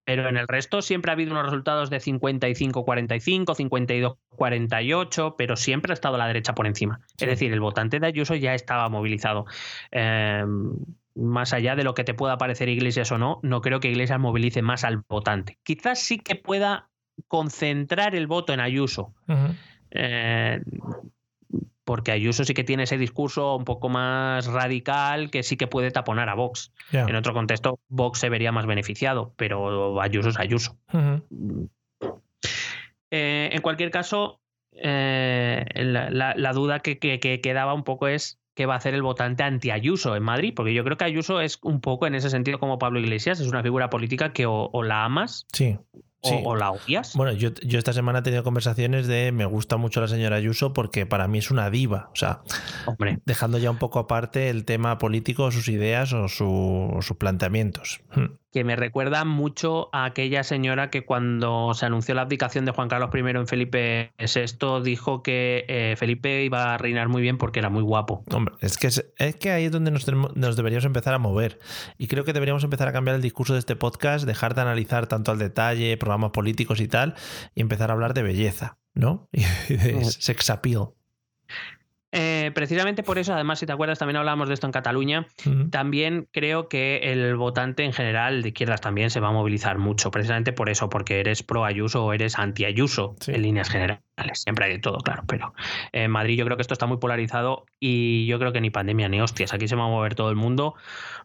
Pero 0.05 0.29
en 0.29 0.37
el 0.37 0.49
resto 0.49 0.83
siempre 0.83 1.11
ha 1.11 1.15
habido 1.15 1.33
unos 1.33 1.45
resultados 1.45 1.91
de 1.91 1.99
55-45, 1.99 4.17
52-48, 4.37 5.35
pero 5.39 5.57
siempre 5.57 5.93
ha 5.93 5.95
estado 5.95 6.19
la 6.19 6.27
derecha 6.27 6.55
por 6.55 6.67
encima. 6.67 7.01
Sí. 7.17 7.25
Es 7.25 7.29
decir, 7.29 7.53
el 7.53 7.61
votante 7.61 8.01
de 8.01 8.09
Ayuso 8.09 8.35
ya 8.35 8.55
estaba 8.55 8.89
movilizado. 8.89 9.47
Eh, 9.93 10.45
más 11.15 11.53
allá 11.53 11.77
de 11.77 11.85
lo 11.85 11.95
que 11.95 12.05
te 12.05 12.15
pueda 12.15 12.39
parecer 12.39 12.69
Iglesias 12.69 13.13
o 13.13 13.19
no, 13.19 13.41
no 13.43 13.61
creo 13.61 13.81
que 13.81 13.91
Iglesias 13.91 14.19
movilice 14.19 14.63
más 14.63 14.85
al 14.85 15.03
votante. 15.09 15.59
Quizás 15.63 16.01
sí 16.01 16.19
que 16.19 16.37
pueda 16.37 16.89
concentrar 17.29 18.15
el 18.15 18.27
voto 18.27 18.53
en 18.53 18.61
Ayuso. 18.61 19.15
Eh, 19.91 20.61
porque 21.93 22.11
Ayuso 22.11 22.43
sí 22.45 22.55
que 22.55 22.65
tiene 22.65 22.85
ese 22.85 22.97
discurso 22.97 23.55
un 23.55 23.67
poco 23.67 23.91
más 23.91 24.47
radical 24.47 25.29
que 25.31 25.43
sí 25.43 25.59
que 25.59 25.67
puede 25.67 25.91
taponar 25.91 26.31
a 26.31 26.35
Vox. 26.35 26.73
En 27.07 27.17
otro 27.17 27.35
contexto, 27.35 27.81
Vox 27.91 28.19
se 28.19 28.31
vería 28.31 28.51
más 28.51 28.65
beneficiado, 28.65 29.35
pero 29.37 30.01
Ayuso 30.01 30.31
es 30.31 30.39
Ayuso. 30.39 30.79
Eh, 33.11 33.51
en 33.53 33.61
cualquier 33.61 33.91
caso, 33.91 34.41
eh, 34.73 35.67
la, 35.75 36.09
la- 36.09 36.35
la 36.35 36.53
duda 36.55 36.81
que, 36.81 36.99
que- 36.99 37.21
que 37.21 37.43
quedaba 37.43 37.75
un 37.75 37.85
poco 37.85 38.09
es 38.09 38.39
qué 38.55 38.65
va 38.65 38.73
a 38.73 38.79
hacer 38.79 38.95
el 38.95 39.03
votante 39.03 39.43
anti-Ayuso 39.43 40.17
en 40.17 40.23
Madrid, 40.23 40.55
porque 40.57 40.73
yo 40.73 40.85
creo 40.85 40.97
que 40.97 41.05
Ayuso 41.05 41.43
es 41.43 41.59
un 41.63 41.83
poco 41.83 42.07
en 42.07 42.15
ese 42.15 42.31
sentido 42.31 42.59
como 42.59 42.79
Pablo 42.79 43.01
Iglesias, 43.01 43.39
es 43.39 43.49
una 43.49 43.63
figura 43.63 43.91
política 43.91 44.33
que 44.33 44.47
o, 44.47 44.71
o 44.73 44.83
la 44.83 45.05
amas 45.05 45.47
Sí. 45.53 45.77
O, 46.23 46.29
Sí. 46.29 46.41
o 46.45 46.57
la 46.57 46.71
odias. 46.71 47.15
Bueno, 47.17 47.33
yo, 47.33 47.51
yo 47.63 47.79
esta 47.79 47.93
semana 47.93 48.21
he 48.21 48.23
tenido 48.23 48.43
conversaciones 48.45 49.07
de 49.07 49.33
me 49.33 49.45
gusta 49.45 49.77
mucho 49.77 50.01
la 50.01 50.09
señora 50.09 50.37
Ayuso 50.37 50.73
porque 50.73 51.05
para 51.07 51.29
mí 51.29 51.39
es 51.39 51.51
una 51.51 51.69
diva. 51.71 52.11
O 52.13 52.17
sea, 52.17 52.43
Hombre, 52.87 53.19
dejando 53.27 53.59
ya 53.59 53.71
un 53.71 53.79
poco 53.79 53.99
aparte 53.99 54.49
el 54.51 54.65
tema 54.65 54.99
político, 54.99 55.51
sus 55.51 55.69
ideas 55.69 56.13
o 56.13 56.29
su- 56.29 56.97
sus 57.03 57.17
planteamientos. 57.17 58.01
Hmm. 58.15 58.37
Que 58.53 58.65
me 58.65 58.77
recuerda 58.77 59.25
mucho 59.25 59.89
a 59.93 60.05
aquella 60.05 60.45
señora 60.45 60.91
que 60.91 61.05
cuando 61.07 61.73
se 61.75 61.87
anunció 61.87 62.15
la 62.15 62.23
abdicación 62.23 62.65
de 62.67 62.73
Juan 62.73 62.89
Carlos 62.89 63.09
I 63.15 63.19
en 63.19 63.47
Felipe 63.47 64.13
VI 64.19 64.83
dijo 64.85 65.23
que 65.23 65.65
eh, 65.69 65.95
Felipe 65.97 66.45
iba 66.45 66.75
a 66.75 66.79
reinar 66.79 67.09
muy 67.09 67.23
bien 67.23 67.39
porque 67.39 67.61
era 67.61 67.71
muy 67.71 67.83
guapo. 67.83 68.25
Hombre, 68.31 68.55
es 68.61 68.77
que, 68.77 68.89
es, 68.89 69.11
es 69.17 69.37
que 69.37 69.51
ahí 69.53 69.65
es 69.65 69.73
donde 69.73 69.91
nos, 69.91 70.05
tenemos- 70.05 70.37
nos 70.37 70.55
deberíamos 70.57 70.85
empezar 70.85 71.15
a 71.15 71.19
mover. 71.19 71.59
Y 71.97 72.09
creo 72.09 72.25
que 72.25 72.35
deberíamos 72.35 72.63
empezar 72.63 72.89
a 72.89 72.93
cambiar 72.93 73.17
el 73.17 73.23
discurso 73.23 73.55
de 73.55 73.59
este 73.59 73.75
podcast, 73.75 74.27
dejar 74.27 74.55
de 74.55 74.61
analizar 74.61 75.07
tanto 75.07 75.33
al 75.33 75.39
detalle, 75.39 75.97
programas 75.97 76.33
políticos 76.33 76.81
y 76.81 76.89
tal, 76.89 77.15
y 77.55 77.63
empezar 77.63 77.91
a 77.91 77.95
hablar 77.95 78.13
de 78.13 78.23
belleza, 78.23 78.79
¿no? 78.93 79.31
Y 79.69 79.77
de 79.77 80.05
sex 80.05 80.51
appeal. 80.51 80.89
Eh, 82.43 82.51
precisamente 82.51 83.03
por 83.03 83.19
eso, 83.19 83.33
además, 83.35 83.59
si 83.61 83.67
te 83.67 83.73
acuerdas, 83.73 83.99
también 83.99 84.17
hablábamos 84.17 84.49
de 84.49 84.55
esto 84.55 84.67
en 84.67 84.73
Cataluña. 84.73 85.27
También 85.71 86.27
creo 86.33 86.69
que 86.69 86.99
el 87.13 87.37
votante 87.37 87.85
en 87.85 87.93
general 87.93 88.43
de 88.43 88.49
izquierdas 88.49 88.81
también 88.81 89.11
se 89.11 89.21
va 89.21 89.29
a 89.29 89.33
movilizar 89.33 89.79
mucho, 89.79 90.11
precisamente 90.11 90.53
por 90.53 90.69
eso, 90.69 90.89
porque 90.89 91.21
eres 91.21 91.43
pro 91.43 91.65
Ayuso 91.65 92.05
o 92.05 92.13
eres 92.13 92.39
anti 92.39 92.65
Ayuso 92.65 93.15
Sí. 93.21 93.33
en 93.33 93.43
líneas 93.43 93.69
generales. 93.71 94.03
Siempre 94.35 94.67
hay 94.67 94.73
de 94.73 94.79
todo, 94.79 94.99
claro, 94.99 95.23
pero 95.27 95.55
en 95.93 96.11
Madrid 96.11 96.37
yo 96.39 96.45
creo 96.45 96.57
que 96.57 96.63
esto 96.63 96.75
está 96.75 96.87
muy 96.87 96.99
polarizado 96.99 97.65
y 97.81 98.27
yo 98.27 98.39
creo 98.39 98.53
que 98.53 98.61
ni 98.61 98.71
pandemia 98.71 99.09
ni 99.09 99.21
hostias, 99.21 99.53
aquí 99.55 99.69
se 99.69 99.77
va 99.77 99.85
a 99.85 99.89
mover 99.89 100.15
todo 100.15 100.31
el 100.31 100.37
mundo, 100.37 100.75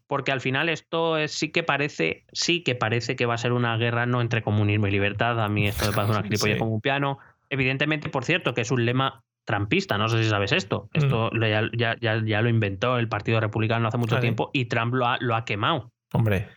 porque 0.07 0.31
al 0.31 0.41
final 0.41 0.69
esto 0.69 1.17
es- 1.17 1.31
sí 1.31 1.51
que 1.51 1.63
parece, 1.63 2.25
sí 2.31 2.63
que 2.63 2.75
parece 2.75 3.15
que 3.15 3.25
va 3.25 3.33
a 3.33 3.37
ser 3.37 3.53
una 3.53 3.75
guerra 3.77 4.05
no 4.05 4.21
entre 4.21 4.41
comunismo 4.41 4.87
y 4.87 4.91
libertad. 4.91 5.39
A 5.43 5.49
mí 5.49 5.67
esto 5.67 5.85
me 5.87 5.93
parece 5.93 6.11
una 6.13 6.23
gilipollez 6.23 6.55
Sí. 6.55 6.59
como 6.59 6.73
un 6.75 6.81
piano. 6.81 7.17
Evidentemente, 7.49 8.09
por 8.09 8.25
cierto, 8.25 8.53
que 8.53 8.61
es 8.61 8.71
un 8.71 8.85
lema 8.85 9.23
trampista, 9.47 9.97
no 9.97 10.09
sé 10.09 10.21
si 10.21 10.29
sabes 10.29 10.51
esto. 10.51 10.89
Esto 10.93 11.29
lo- 11.31 11.47
ya, 11.47 11.61
ya- 11.73 11.95
ya- 12.01 12.21
ya 12.21 12.41
lo 12.41 12.49
inventó 12.49 12.97
el 12.99 13.07
Partido 13.07 13.39
Republicano 13.39 13.87
hace 13.87 13.97
mucho 13.97 14.19
tiempo 14.19 14.51
y 14.53 14.65
Trump 14.65 14.93
lo 14.93 15.07
ha, 15.07 15.17
lo 15.21 15.35
ha 15.37 15.45
quemado. 15.45 15.93
Hombre, 16.11 16.49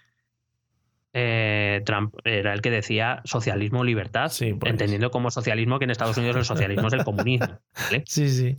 Eh, 1.12 1.82
Trump 1.86 2.14
era 2.24 2.52
el 2.52 2.60
que 2.62 2.70
decía 2.70 3.20
socialismo 3.24 3.82
libertad, 3.84 4.28
Sí, 4.28 4.54
pues. 4.54 4.70
entendiendo 4.70 5.10
como 5.10 5.30
socialismo 5.30 5.78
que 5.78 5.84
en 5.84 5.90
Estados 5.90 6.16
Unidos 6.18 6.36
el 6.36 6.44
socialismo 6.44 6.86
es 6.88 6.92
el 6.94 7.04
comunismo. 7.04 7.58
¿vale? 7.74 8.02
sí, 8.06 8.28
sí. 8.28 8.58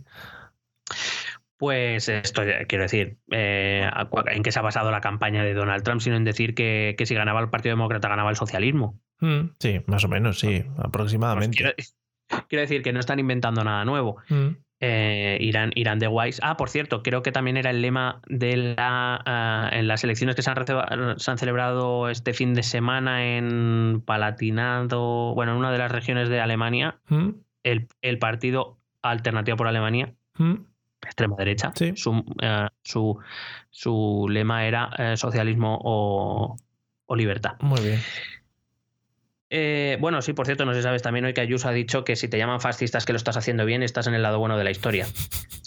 Pues 1.56 2.08
esto, 2.08 2.42
ya- 2.44 2.64
quiero 2.66 2.82
decir, 2.84 3.18
eh, 3.30 3.88
¿en 4.32 4.42
qué 4.42 4.50
se 4.52 4.58
ha 4.58 4.62
basado 4.62 4.90
la 4.90 5.00
campaña 5.00 5.44
de 5.44 5.54
Donald 5.54 5.82
Trump? 5.84 6.00
Sino 6.00 6.16
en 6.16 6.24
decir 6.24 6.54
que, 6.54 6.94
que 6.98 7.06
si 7.06 7.14
ganaba 7.14 7.40
el 7.40 7.50
Partido 7.50 7.74
Demócrata 7.74 8.08
ganaba 8.08 8.30
el 8.30 8.36
socialismo. 8.36 8.98
Mm, 9.20 9.50
Sí, 9.60 9.80
más 9.86 10.04
o 10.04 10.08
menos, 10.08 10.40
sí, 10.40 10.64
Pues 10.66 10.78
aproximadamente. 10.86 11.56
quiero, 11.56 11.72
quiero 12.48 12.60
decir 12.62 12.82
que 12.82 12.92
no 12.92 13.00
están 13.00 13.18
inventando 13.18 13.62
nada 13.64 13.84
nuevo. 13.84 14.16
Mm. 14.28 14.48
Eh, 14.84 15.38
irán, 15.40 15.70
irán 15.76 16.00
de 16.00 16.08
Wise. 16.08 16.40
Ah, 16.42 16.56
por 16.56 16.68
cierto, 16.68 17.04
creo 17.04 17.22
que 17.22 17.30
también 17.30 17.56
era 17.56 17.70
el 17.70 17.80
lema 17.82 18.20
de 18.26 18.74
la, 18.76 19.22
ah, 19.24 19.70
en 19.72 19.86
las 19.86 20.02
elecciones 20.02 20.34
que 20.34 20.42
se 20.42 20.50
han, 20.50 20.56
receba- 20.56 21.16
se 21.18 21.30
han 21.30 21.38
celebrado 21.38 22.08
este 22.08 22.32
fin 22.34 22.52
de 22.52 22.64
semana 22.64 23.36
en 23.36 24.02
Palatinado, 24.04 25.34
bueno, 25.34 25.52
en 25.52 25.58
una 25.58 25.70
de 25.70 25.78
las 25.78 25.92
regiones 25.92 26.28
de 26.28 26.40
Alemania, 26.40 26.98
Mm, 27.08 27.28
el, 27.62 27.86
el 28.00 28.18
partido 28.18 28.78
Alternativa 29.02 29.56
por 29.56 29.68
Alemania, 29.68 30.14
mm. 30.38 30.54
extrema 31.02 31.36
derecha, 31.36 31.70
Sí. 31.76 31.92
su, 31.96 32.24
su, 32.82 33.18
su 33.70 34.26
lema 34.28 34.66
era 34.66 34.90
eh, 34.98 35.16
socialismo 35.16 35.78
o, 35.82 36.56
o 37.06 37.16
libertad. 37.16 37.52
Muy 37.60 37.80
bien. 37.82 38.00
Eh, 39.54 39.98
bueno, 40.00 40.22
sí, 40.22 40.32
por 40.32 40.46
cierto, 40.46 40.64
no 40.64 40.72
sé 40.72 40.78
si 40.80 40.84
sabes 40.84 41.02
también 41.02 41.26
hoy 41.26 41.34
que 41.34 41.42
Ayuso 41.42 41.68
ha 41.68 41.72
dicho 41.72 42.04
que 42.04 42.16
si 42.16 42.26
te 42.26 42.38
llaman 42.38 42.58
fascistas 42.62 43.04
que 43.04 43.12
lo 43.12 43.18
estás 43.18 43.36
haciendo 43.36 43.66
bien, 43.66 43.82
estás 43.82 44.06
en 44.06 44.14
el 44.14 44.22
lado 44.22 44.38
bueno 44.38 44.56
de 44.56 44.64
la 44.64 44.70
historia. 44.70 45.06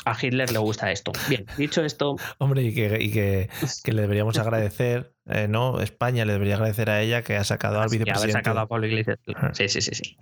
A 0.05 0.17
Hitler 0.19 0.51
le 0.51 0.57
gusta 0.57 0.91
esto. 0.91 1.11
Bien, 1.29 1.45
dicho 1.55 1.83
esto, 1.83 2.15
Hombre, 2.39 2.63
y 2.63 2.73
que, 2.73 2.97
y 2.99 3.11
que, 3.11 3.47
que 3.83 3.93
le 3.93 4.01
deberíamos 4.01 4.39
agradecer, 4.39 5.13
eh, 5.27 5.47
¿no? 5.47 5.81
España 5.81 6.25
le 6.25 6.33
debería 6.33 6.55
agradecer 6.55 6.89
a 6.89 6.99
ella 7.03 7.21
que 7.21 7.35
ha 7.37 7.43
sacado 7.43 7.79
al 7.79 7.89
vicepresidente. 7.89 8.33
sacado 8.33 8.59
a 8.59 8.67
Pablo 8.67 8.87
Iglesias. 8.87 9.19
Sí, 9.53 9.69
sí, 9.69 9.81
sí, 9.81 9.93
sí. 9.93 10.17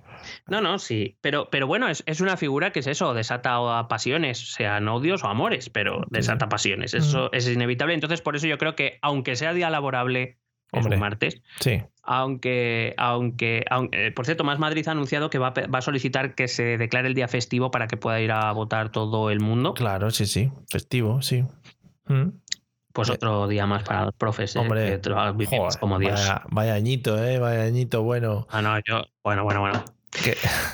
No, 0.47 0.59
no, 0.59 0.77
sí. 0.77 1.17
Pero, 1.21 1.49
pero 1.49 1.65
bueno, 1.65 1.87
es, 1.87 2.03
es 2.05 2.19
una 2.19 2.35
figura 2.35 2.71
que 2.71 2.79
es 2.81 2.87
eso, 2.87 3.13
desata 3.13 3.87
pasiones, 3.87 4.53
sean 4.53 4.89
odios 4.89 5.23
o 5.23 5.27
amores, 5.27 5.69
pero 5.69 6.01
desata 6.09 6.49
pasiones. 6.49 6.93
Eso 6.93 7.31
es 7.31 7.47
inevitable. 7.47 7.93
Entonces, 7.93 8.19
por 8.21 8.35
eso 8.35 8.45
yo 8.47 8.57
creo 8.57 8.75
que, 8.75 8.99
aunque 9.01 9.37
sea 9.37 9.53
día 9.53 9.69
laborable, 9.69 10.37
es 10.73 10.79
Hombre. 10.79 10.95
un 10.95 10.99
martes, 10.99 11.41
Sí. 11.61 11.81
Aunque, 12.03 12.93
aunque, 12.97 13.65
aunque- 13.69 14.07
eh, 14.07 14.11
por 14.11 14.25
cierto, 14.25 14.43
Más 14.43 14.59
Madrid 14.59 14.87
ha 14.87 14.91
anunciado 14.91 15.29
que 15.29 15.39
va 15.39 15.51
va 15.51 15.79
a 15.79 15.81
solicitar 15.81 16.35
que 16.35 16.47
se 16.47 16.77
declare 16.77 17.07
el 17.07 17.13
día 17.13 17.27
festivo 17.27 17.71
para 17.71 17.87
que 17.87 17.97
pueda 17.97 18.19
ir 18.21 18.31
a 18.31 18.51
votar 18.51 18.89
todo 18.91 19.29
el 19.29 19.39
mundo. 19.39 19.73
Claro, 19.73 20.11
sí, 20.11 20.25
sí. 20.25 20.51
Festivo, 20.69 21.21
sí. 21.21 21.43
Mm. 22.07 22.29
Pues 22.93 23.09
otro 23.09 23.47
día 23.47 23.65
más 23.65 23.81
para 23.83 24.05
los 24.05 24.13
profes. 24.13 24.55
eh, 24.55 24.59
Hombre, 24.59 25.01
que 25.01 25.45
joder, 25.47 25.79
como 25.79 25.97
Dios. 25.97 26.13
Vaya, 26.13 26.43
vaya 26.51 26.73
añito, 26.75 27.23
¿eh? 27.23 27.39
Vaya 27.39 27.63
añito 27.63 28.03
bueno. 28.03 28.45
Ah, 28.51 28.61
no, 28.61 28.77
yo. 28.85 29.01
Bueno, 29.23 29.43
bueno, 29.43 29.61
bueno. 29.61 29.83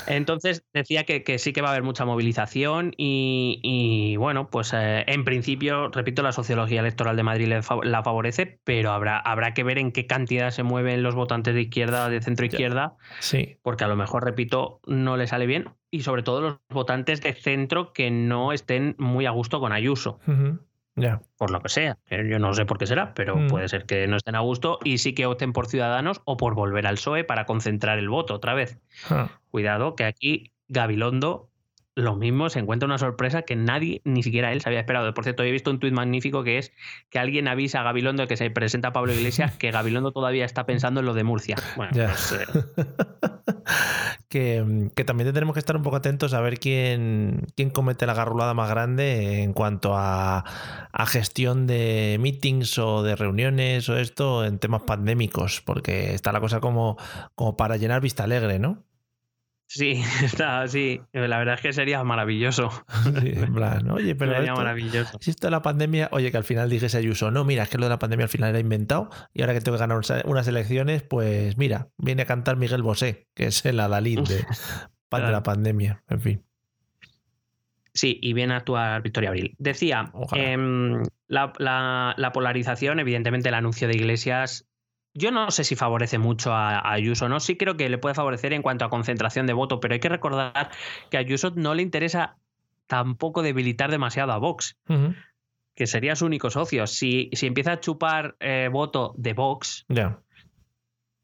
Entonces 0.06 0.64
decía 0.72 1.04
que, 1.04 1.22
que 1.22 1.38
sí 1.38 1.52
que 1.52 1.62
va 1.62 1.68
a 1.68 1.70
haber 1.72 1.82
mucha 1.82 2.04
movilización 2.04 2.92
y, 2.96 3.60
y, 3.62 4.16
bueno, 4.16 4.50
pues 4.50 4.72
eh, 4.74 5.04
en 5.06 5.24
principio, 5.24 5.88
repito, 5.88 6.22
la 6.22 6.32
sociología 6.32 6.80
electoral 6.80 7.16
de 7.16 7.22
Madrid 7.22 7.48
le 7.48 7.60
la 7.84 8.02
favorece, 8.02 8.60
pero 8.64 8.92
habrá, 8.92 9.18
habrá 9.18 9.54
que 9.54 9.64
ver 9.64 9.78
en 9.78 9.92
qué 9.92 10.06
cantidad 10.06 10.50
se 10.50 10.62
mueven 10.62 11.02
los 11.02 11.14
votantes 11.14 11.54
de 11.54 11.62
izquierda, 11.62 12.08
de 12.08 12.20
centro 12.20 12.46
izquierda, 12.46 12.96
sí. 13.20 13.58
porque 13.62 13.84
a 13.84 13.88
lo 13.88 13.96
mejor, 13.96 14.24
repito, 14.24 14.80
no 14.86 15.16
le 15.16 15.26
sale 15.26 15.46
bien. 15.46 15.70
Y 15.92 16.02
sobre 16.02 16.22
todo 16.22 16.40
los 16.40 16.58
votantes 16.68 17.20
de 17.20 17.32
centro 17.32 17.92
que 17.92 18.10
no 18.10 18.52
estén 18.52 18.94
muy 18.98 19.26
a 19.26 19.30
gusto 19.30 19.58
con 19.58 19.72
Ayuso. 19.72 20.20
Por 21.38 21.50
lo 21.50 21.60
que 21.60 21.68
sea. 21.68 21.96
Yo 22.10 22.38
no 22.38 22.52
sé 22.54 22.66
por 22.66 22.76
qué 22.78 22.86
será, 22.86 23.14
pero 23.14 23.36
Mm. 23.36 23.48
puede 23.48 23.68
ser 23.68 23.86
que 23.86 24.06
no 24.06 24.16
estén 24.16 24.34
a 24.34 24.40
gusto 24.40 24.78
y 24.84 24.98
sí 24.98 25.14
que 25.14 25.26
opten 25.26 25.52
por 25.52 25.66
Ciudadanos 25.66 26.20
o 26.24 26.36
por 26.36 26.54
volver 26.54 26.86
al 26.86 26.96
PSOE 26.96 27.24
para 27.24 27.46
concentrar 27.46 27.98
el 27.98 28.08
voto 28.08 28.34
otra 28.34 28.54
vez. 28.54 28.78
Ah. 29.08 29.30
Cuidado, 29.50 29.94
que 29.96 30.04
aquí 30.04 30.52
Gabilondo 30.68 31.49
lo 32.00 32.16
mismo 32.16 32.48
se 32.50 32.58
encuentra 32.58 32.86
una 32.86 32.98
sorpresa 32.98 33.42
que 33.42 33.56
nadie, 33.56 34.00
ni 34.04 34.22
siquiera 34.22 34.52
él, 34.52 34.60
se 34.60 34.68
había 34.68 34.80
esperado. 34.80 35.12
Por 35.14 35.24
cierto, 35.24 35.42
he 35.42 35.50
visto 35.50 35.70
un 35.70 35.78
tuit 35.78 35.92
magnífico 35.92 36.44
que 36.44 36.58
es 36.58 36.72
que 37.10 37.18
alguien 37.18 37.48
avisa 37.48 37.80
a 37.80 37.82
Gabilondo 37.82 38.26
que 38.26 38.36
se 38.36 38.50
presenta 38.50 38.88
a 38.88 38.92
Pablo 38.92 39.12
Iglesias 39.12 39.56
que 39.56 39.70
Gabilondo 39.70 40.12
todavía 40.12 40.44
está 40.44 40.66
pensando 40.66 41.00
en 41.00 41.06
lo 41.06 41.14
de 41.14 41.24
Murcia. 41.24 41.56
Bueno, 41.76 41.92
pues, 41.92 42.32
eh, 42.32 42.46
que, 44.28 44.90
que 44.94 45.04
también 45.04 45.32
tenemos 45.32 45.54
que 45.54 45.60
estar 45.60 45.76
un 45.76 45.82
poco 45.82 45.96
atentos 45.96 46.34
a 46.34 46.40
ver 46.40 46.58
quién, 46.58 47.46
quién 47.56 47.70
comete 47.70 48.06
la 48.06 48.14
garrulada 48.14 48.54
más 48.54 48.70
grande 48.70 49.42
en 49.42 49.52
cuanto 49.52 49.96
a, 49.96 50.44
a 50.92 51.06
gestión 51.06 51.66
de 51.66 52.16
meetings 52.20 52.78
o 52.78 53.02
de 53.02 53.16
reuniones 53.16 53.88
o 53.88 53.96
esto 53.96 54.44
en 54.44 54.58
temas 54.58 54.82
pandémicos, 54.82 55.60
porque 55.60 56.14
está 56.14 56.32
la 56.32 56.40
cosa 56.40 56.60
como, 56.60 56.96
como 57.34 57.56
para 57.56 57.76
llenar 57.76 58.00
vista 58.00 58.24
alegre, 58.24 58.58
¿no? 58.58 58.84
Sí, 59.72 60.02
está 60.24 60.62
así. 60.62 61.00
La 61.12 61.38
verdad 61.38 61.54
es 61.54 61.60
que 61.60 61.72
sería 61.72 62.02
maravilloso. 62.02 62.70
Sí, 63.20 63.32
en 63.34 63.54
plan, 63.54 63.88
oye, 63.90 64.14
pero 64.16 64.32
sería 64.32 64.48
esto- 64.50 64.60
maravilloso. 64.60 65.18
si 65.20 65.30
esto 65.30 65.46
de 65.46 65.50
la 65.52 65.62
pandemia, 65.62 66.08
oye, 66.12 66.30
que 66.32 66.36
al 66.36 66.44
final 66.44 66.68
dijese 66.68 66.98
Ayuso, 66.98 67.30
no, 67.30 67.44
mira, 67.44 67.62
es 67.62 67.68
que 67.70 67.78
lo 67.78 67.84
de 67.84 67.90
la 67.90 67.98
pandemia 68.00 68.24
al 68.24 68.30
final 68.30 68.50
era 68.50 68.58
inventado 68.58 69.08
y 69.32 69.42
ahora 69.42 69.54
que 69.54 69.60
tengo 69.60 69.76
que 69.78 69.80
ganar 69.86 70.00
unas- 70.24 70.48
elecciones, 70.48 71.02
pues 71.02 71.56
mira, 71.56 71.88
viene 71.96 72.22
a 72.22 72.26
cantar 72.26 72.56
Miguel 72.56 72.82
Bosé, 72.82 73.28
que 73.34 73.46
es 73.46 73.64
el 73.64 73.78
adalid 73.80 74.20
de, 74.20 74.44
pa- 75.08 75.20
de 75.20 75.30
la 75.32 75.42
pandemia, 75.42 76.02
en 76.08 76.20
fin. 76.20 76.44
Sí, 77.92 78.18
y 78.22 78.32
viene 78.34 78.54
a 78.54 78.58
actuar 78.58 79.02
Victoria 79.02 79.30
Abril. 79.30 79.54
Decía, 79.58 80.12
em, 80.32 81.02
la, 81.26 81.52
la- 81.58 82.14
la 82.16 82.32
polarización, 82.32 83.00
evidentemente 83.00 83.48
el 83.48 83.54
anuncio 83.54 83.88
de 83.88 83.94
Iglesias, 83.96 84.66
yo 85.14 85.30
no 85.30 85.50
sé 85.50 85.64
si 85.64 85.76
favorece 85.76 86.18
mucho 86.18 86.52
a, 86.52 86.78
a 86.78 86.92
Ayuso, 86.92 87.28
¿no? 87.28 87.40
Sí 87.40 87.56
creo 87.56 87.76
que 87.76 87.88
le 87.88 87.98
puede 87.98 88.14
favorecer 88.14 88.52
en 88.52 88.62
cuanto 88.62 88.84
a 88.84 88.90
concentración 88.90 89.46
de 89.46 89.52
voto, 89.52 89.80
pero 89.80 89.94
hay 89.94 90.00
que 90.00 90.08
recordar 90.08 90.70
que 91.10 91.16
a 91.16 91.20
Ayuso 91.20 91.52
no 91.56 91.74
le 91.74 91.82
interesa 91.82 92.36
tampoco 92.86 93.42
debilitar 93.42 93.90
demasiado 93.90 94.32
a 94.32 94.38
Vox, 94.38 94.76
que 95.74 95.86
sería 95.86 96.16
su 96.16 96.26
único 96.26 96.50
socio. 96.50 96.86
Si, 96.86 97.30
si 97.32 97.46
empieza 97.46 97.72
a 97.72 97.80
chupar 97.80 98.36
eh, 98.40 98.68
voto 98.70 99.14
de 99.16 99.32
Vox, 99.32 99.84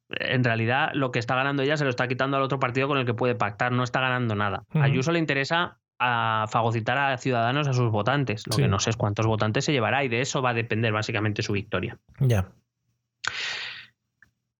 en 0.08 0.44
realidad 0.44 0.90
lo 0.94 1.10
que 1.10 1.18
está 1.18 1.34
ganando 1.34 1.62
ella 1.62 1.76
se 1.76 1.84
lo 1.84 1.90
está 1.90 2.06
quitando 2.06 2.36
al 2.36 2.42
otro 2.44 2.60
partido 2.60 2.86
con 2.88 2.98
el 2.98 3.04
que 3.06 3.14
puede 3.14 3.34
pactar, 3.34 3.72
no 3.72 3.82
está 3.82 4.00
ganando 4.00 4.34
nada. 4.36 4.64
A 4.70 4.84
Ayuso 4.84 5.10
le 5.12 5.18
interesa 5.18 5.78
a 5.98 6.46
fagocitar 6.48 6.96
a 6.98 7.16
Ciudadanos 7.18 7.66
a 7.68 7.72
sus 7.72 7.90
votantes. 7.90 8.46
Lo 8.46 8.52
Sí. 8.52 8.62
que 8.62 8.68
no 8.68 8.78
sé 8.78 8.90
es 8.90 8.96
cuántos 8.96 9.26
votantes 9.26 9.64
se 9.64 9.72
llevará 9.72 10.04
y 10.04 10.08
de 10.08 10.20
eso 10.20 10.42
va 10.42 10.50
a 10.50 10.54
depender 10.54 10.92
básicamente 10.92 11.42
su 11.42 11.52
victoria. 11.52 11.98
Ya. 12.20 12.48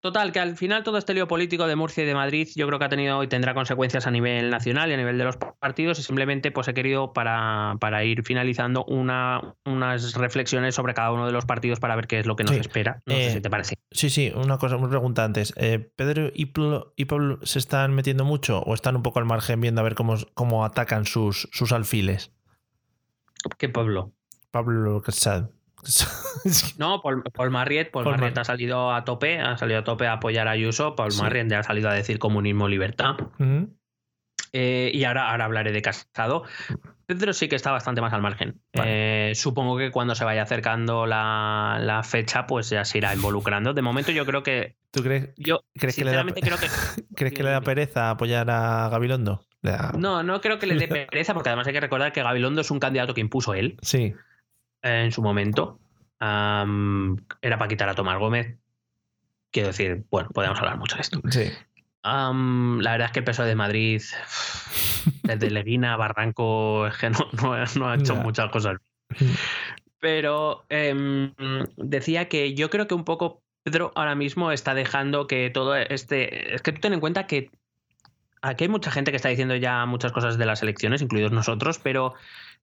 Total, 0.07 0.31
que 0.31 0.39
al 0.39 0.57
final 0.57 0.85
todo 0.85 0.99
este 0.99 1.15
lío 1.15 1.27
político 1.27 1.67
de 1.67 1.75
Murcia 1.75 2.05
y 2.05 2.07
de 2.07 2.15
Madrid 2.15 2.49
yo 2.55 2.65
creo 2.69 2.79
que 2.79 2.85
ha 2.85 2.89
tenido 2.89 3.25
y 3.25 3.27
tendrá 3.27 3.55
consecuencias 3.55 4.07
a 4.07 4.13
nivel 4.13 4.51
nacional 4.51 4.89
y 4.89 4.95
a 4.95 4.97
nivel 4.97 5.19
de 5.19 5.25
los 5.25 5.37
partidos 5.37 5.99
y 5.99 6.05
simplemente 6.05 6.53
pues 6.53 6.69
he 6.69 6.75
querido 6.75 7.13
para, 7.13 7.75
para 7.81 8.05
ir 8.05 8.23
finalizando 8.23 8.85
una, 8.85 9.57
unas 9.65 10.15
reflexiones 10.15 10.77
sobre 10.77 10.95
cada 10.95 11.11
uno 11.11 11.27
de 11.27 11.33
los 11.33 11.45
partidos 11.45 11.81
para 11.81 11.97
ver 11.97 12.07
qué 12.07 12.21
es 12.21 12.27
lo 12.27 12.37
que 12.37 12.45
nos 12.45 12.53
Sí. 12.55 12.61
espera. 12.61 13.03
No 13.05 13.17
Eh, 13.17 13.25
sé 13.25 13.33
si 13.33 13.41
te 13.41 13.51
parece. 13.51 13.75
Sí, 13.91 14.09
sí, 14.09 14.33
una 14.33 14.59
cosa, 14.59 14.77
una 14.77 14.89
pregunta 14.89 15.25
antes. 15.25 15.53
Eh, 15.57 15.91
¿Pedro 15.97 16.31
y 16.33 16.47
Pablo, 16.47 16.93
y 16.95 17.07
Pablo 17.07 17.41
se 17.43 17.59
están 17.59 17.93
metiendo 17.93 18.25
mucho 18.25 18.61
o 18.61 18.75
están 18.75 18.95
un 18.95 19.03
poco 19.03 19.19
al 19.19 19.25
margen 19.25 19.61
viendo 19.61 19.81
a 19.81 19.85
ver 19.85 19.97
cómo, 19.97 20.15
cómo 20.35 20.65
atacan 20.65 21.05
sus, 21.05 21.49
sus 21.51 21.73
alfiles? 21.73 22.31
¿Qué 23.59 23.69
pueblo? 23.69 24.13
Pablo 24.53 25.03
Casado. 25.03 25.51
No, 26.79 27.01
Paul, 27.03 27.23
Paul 27.33 27.51
Marriott, 27.51 27.91
Paul 27.91 28.05
Paul 28.05 28.15
Marriott 28.15 28.35
Mar- 28.37 28.43
ha 28.43 28.45
salido 28.45 28.93
a 28.93 29.05
tope, 29.05 29.41
ha 29.41 29.57
salido 29.57 29.81
a 29.81 29.85
tope 29.85 30.07
a 30.07 30.15
apoyar 30.15 30.49
a 30.49 30.53
Ayuso, 30.53 30.95
Paul 30.97 31.13
Sí. 31.13 31.23
Marriott 31.23 31.49
ya 31.51 31.59
ha 31.61 31.63
salido 31.63 31.89
a 31.89 31.95
decir 31.95 32.19
comunismo, 32.19 32.69
libertad. 32.69 33.15
Eh, 34.53 34.91
y 34.95 35.05
ahora, 35.05 35.31
ahora 35.31 35.45
hablaré 35.45 35.73
de 35.73 35.83
Casado. 35.83 36.45
Pedro 37.05 37.33
sí 37.33 37.49
que 37.49 37.57
está 37.57 37.73
bastante 37.73 38.01
más 38.01 38.13
al 38.13 38.23
margen. 38.23 38.61
Vale. 38.75 39.31
Eh, 39.31 39.35
supongo 39.35 39.77
que 39.77 39.91
cuando 39.91 40.15
se 40.15 40.25
vaya 40.25 40.43
acercando 40.43 41.07
la, 41.07 41.79
la 41.81 42.03
fecha, 42.03 42.47
pues 42.47 42.71
ya 42.71 42.85
se 42.85 42.99
irá 42.99 43.15
involucrando. 43.15 43.75
De 43.75 43.83
momento 43.83 44.13
yo 44.13 44.25
creo 44.25 44.43
que... 44.43 44.77
¿Tú 44.91 45.03
crees, 45.03 45.29
Yo 45.37 45.61
¿Crees 45.79 45.95
que 45.97 46.05
le 46.05 46.13
da- 46.13 46.23
sinceramente 46.23 46.41
creo 46.41 46.59
que... 46.59 47.05
crees 47.17 47.35
que 47.35 47.43
le 47.43 47.51
da 47.51 47.61
pereza 47.61 48.11
apoyar 48.11 48.49
a 48.51 48.89
Gabilondo? 48.89 49.45
Da- 49.63 49.93
No, 49.97 50.23
no 50.23 50.41
creo 50.41 50.59
que 50.59 50.67
le 50.67 50.75
dé 50.77 50.89
pereza, 51.07 51.35
porque 51.35 51.51
además 51.51 51.67
hay 51.67 51.73
que 51.75 51.81
recordar 51.81 52.13
que 52.13 52.23
Gabilondo 52.23 52.61
es 52.63 52.71
un 52.71 52.81
candidato 52.81 53.15
que 53.15 53.21
impuso 53.21 53.53
él 53.55 53.77
Sí, 53.83 54.15
en 54.83 55.13
su 55.13 55.23
momento. 55.23 55.79
Era 56.21 57.59
para 57.59 57.69
quitar 57.69 57.89
a 57.89 57.95
Tomás 57.95 58.19
Gómez. 58.19 58.57
Quiero 59.51 59.69
decir, 59.69 60.05
bueno, 60.11 60.29
podemos 60.31 60.59
hablar 60.59 60.79
mucho 60.79 60.97
de 60.97 61.03
esto. 61.03 61.21
sí. 61.31 61.51
La 62.05 62.93
verdad 62.93 63.07
es 63.07 63.11
que 63.13 63.19
el 63.19 63.25
peso 63.25 63.43
de 63.43 63.57
Madrid, 63.57 64.01
desde 65.25 65.51
Leguina 65.51 65.95
a 65.95 65.97
Barranco, 65.97 66.87
es 66.87 66.97
que 66.99 67.11
no, 67.11 67.19
no- 67.43 67.65
no 67.77 67.89
ha 67.89 67.95
hecho 67.97 68.15
muchas 68.15 68.51
cosas. 68.53 68.77
Pero 69.99 70.65
em, 70.69 71.33
decía 71.77 72.29
que 72.29 72.55
yo 72.55 72.71
creo 72.71 72.87
que 72.87 72.95
un 72.95 73.05
poco 73.05 73.43
Pedro 73.65 73.91
ahora 73.97 74.15
mismo 74.15 74.53
está 74.53 74.75
dejando 74.75 75.27
que 75.27 75.51
todo 75.51 75.75
este. 75.75 76.55
Es 76.55 76.63
que 76.63 76.71
tú 76.73 76.81
ten 76.81 76.93
en 76.93 77.01
cuenta 77.01 77.27
que 77.27 77.51
aquí 78.43 78.65
hay 78.65 78.69
mucha 78.69 78.91
gente 78.93 79.11
que 79.11 79.17
está 79.17 79.29
diciendo 79.29 79.57
ya 79.57 79.85
muchas 79.87 80.13
cosas 80.13 80.39
de 80.39 80.47
las 80.47 80.63
elecciones, 80.63 81.03
incluidos 81.03 81.33
nosotros, 81.33 81.81
pero 81.83 82.15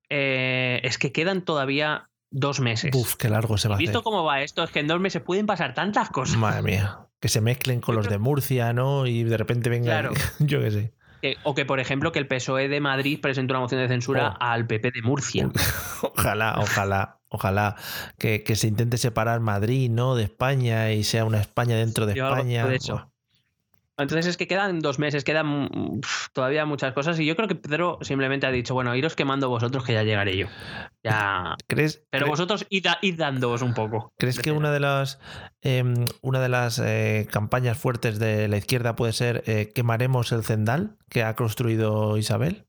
eh, 0.10 0.80
es 0.84 0.98
que 0.98 1.12
quedan 1.12 1.42
todavía 1.44 2.10
dos 2.32 2.60
meses. 2.60 2.92
Uf, 2.96 3.16
qué 3.16 3.30
largo 3.30 3.58
se 3.58 3.68
va 3.68 3.76
a 3.76 3.78
hacer. 3.78 3.88
Visto 3.88 4.04
cómo 4.04 4.24
va 4.24 4.42
esto, 4.42 4.64
es 4.64 4.72
que 4.72 4.80
en 4.80 4.88
dos 4.88 5.00
meses 5.00 5.22
pueden 5.22 5.46
pasar 5.46 5.74
tantas 5.74 6.10
cosas. 6.10 6.38
Madre 6.38 6.62
mía. 6.64 7.00
Que 7.20 7.30
se 7.30 7.42
mezclen 7.42 7.80
con 7.80 7.96
los 7.96 8.10
de 8.10 8.18
Murcia, 8.18 8.74
¿no? 8.74 9.06
Y 9.08 9.24
de 9.24 9.38
repente 9.38 9.70
venga. 9.70 9.92
Claro. 10.02 10.12
Yo 10.40 10.60
qué 10.62 10.72
sé. 10.72 10.94
Que- 11.22 11.38
o 11.44 11.56
que, 11.56 11.64
por 11.66 11.80
ejemplo, 11.80 12.12
que 12.12 12.20
el 12.20 12.28
PSOE 12.28 12.68
de 12.68 12.82
Madrid 12.82 13.20
presente 13.22 13.54
una 13.54 13.62
moción 13.62 13.80
de 13.80 13.88
censura 13.88 14.32
Oh. 14.34 14.38
al 14.44 14.68
PP 14.68 14.92
de 14.92 15.02
Murcia. 15.04 15.50
Ojalá, 16.02 16.56
ojalá, 16.58 17.22
ojalá 17.30 17.76
que, 18.20 18.44
que 18.44 18.58
se 18.58 18.68
intente 18.68 18.98
separar 18.98 19.40
Madrid, 19.40 19.90
¿no? 19.90 20.16
De 20.16 20.24
España 20.24 20.92
y 20.92 21.06
sea 21.06 21.24
una 21.24 21.40
España 21.40 21.78
dentro 21.78 22.06
de 22.06 22.16
Yo 22.16 22.28
España. 22.28 22.68
de 22.68 22.76
eso. 22.76 23.10
Entonces 23.96 24.26
es 24.26 24.38
que 24.38 24.48
quedan 24.48 24.80
dos 24.80 24.98
meses, 24.98 25.24
quedan 25.24 26.02
todavía 26.34 26.66
muchas 26.66 26.94
cosas 26.94 27.20
y 27.20 27.26
yo 27.28 27.36
creo 27.36 27.48
que 27.48 27.54
Pedro 27.56 28.00
simplemente 28.02 28.48
ha 28.48 28.52
dicho, 28.52 28.74
bueno, 28.74 28.96
iros 28.96 29.16
quemando 29.16 29.50
vosotros 29.50 29.84
que 29.84 29.94
ya 29.94 30.02
llegaré 30.04 30.36
yo. 30.36 30.48
Ya... 31.04 31.56
¿Crees, 31.68 32.04
Pero 32.10 32.26
cre- 32.26 32.30
vosotros 32.30 32.66
id, 32.70 32.88
id 33.04 33.20
dándoos 33.20 33.62
un 33.62 33.76
poco. 33.76 34.12
¿crees 34.18 34.40
que 34.40 34.52
una 34.52 34.72
de 34.72 34.80
las 34.80 35.20
em, 35.62 35.94
una 36.22 36.40
de 36.42 36.50
las 36.50 36.80
eh, 36.80 37.28
campañas 37.32 37.78
fuertes 37.78 38.18
de 38.18 38.48
la 38.48 38.58
izquierda 38.58 38.96
puede 38.96 39.14
ser 39.14 39.44
eh, 39.46 39.72
quemaremos 39.76 40.32
el 40.32 40.44
Zendal 40.44 40.98
que 41.10 41.24
ha 41.24 41.36
construido 41.36 42.18
Isabel? 42.18 42.66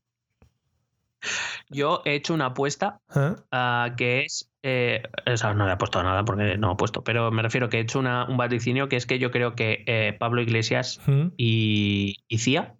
Yo 1.69 2.01
he 2.05 2.13
hecho 2.13 2.35
una 2.35 2.47
apuesta 2.47 2.99
¿Eh? 3.15 3.33
ah, 3.51 3.89
que 3.97 4.21
es... 4.25 4.51
eh, 4.67 5.03
o 5.31 5.37
sea, 5.37 5.53
no 5.53 5.67
le 5.67 5.73
he 5.73 5.77
puesto 5.77 6.01
nada 6.01 6.25
porque 6.25 6.57
no 6.57 6.71
he 6.71 6.75
puesto, 6.75 7.03
pero 7.03 7.29
me 7.31 7.43
refiero 7.43 7.69
que 7.69 7.77
he 7.77 7.81
hecho 7.81 7.99
una- 7.99 8.25
un 8.25 8.35
vaticinio 8.37 8.89
que 8.89 8.95
es 8.95 9.05
que 9.05 9.19
yo 9.19 9.29
creo 9.29 9.53
que 9.55 9.83
eh, 9.85 10.15
Pablo 10.17 10.41
Iglesias 10.41 10.99
¿Mm? 11.05 11.27
y, 11.37 12.15
y 12.27 12.37
CIA 12.39 12.73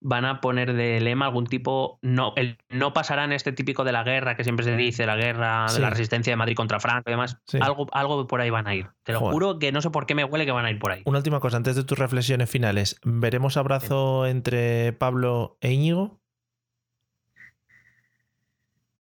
van 0.00 0.24
a 0.24 0.40
poner 0.40 0.74
de 0.74 1.00
lema 1.00 1.26
algún 1.26 1.46
tipo 1.46 1.98
no 2.02 2.32
el, 2.36 2.56
no 2.70 2.92
pasarán 2.92 3.32
este 3.32 3.50
típico 3.52 3.82
de 3.84 3.90
la 3.92 4.04
guerra 4.04 4.36
que 4.36 4.44
siempre 4.44 4.64
se 4.64 4.76
dice 4.76 5.06
la 5.06 5.16
guerra 5.16 5.68
Sí. 5.68 5.74
de 5.76 5.80
la 5.82 5.90
resistencia 5.90 6.32
de 6.32 6.36
Madrid 6.36 6.54
contra 6.54 6.78
Franco 6.80 7.10
y 7.10 7.12
demás 7.12 7.36
Sí. 7.46 7.58
algo 7.60 7.88
algo 7.92 8.26
por 8.28 8.40
ahí 8.40 8.48
van 8.48 8.68
a 8.68 8.74
ir 8.76 8.86
te 9.02 9.12
lo 9.12 9.18
Joder. 9.18 9.32
juro 9.34 9.58
que 9.58 9.72
no 9.72 9.82
sé 9.82 9.90
por 9.90 10.06
qué 10.06 10.14
me 10.14 10.24
huele 10.24 10.46
que 10.46 10.52
van 10.52 10.64
a 10.66 10.70
ir 10.70 10.78
por 10.78 10.92
ahí 10.92 11.02
Una 11.04 11.18
última 11.18 11.40
cosa, 11.40 11.56
antes 11.56 11.74
de 11.76 11.82
tus 11.84 11.98
reflexiones 11.98 12.48
finales. 12.48 13.00
¿Veremos 13.04 13.56
abrazo 13.56 14.24
entre 14.26 14.92
Pablo 14.92 15.58
e 15.60 15.72
Íñigo? 15.72 16.20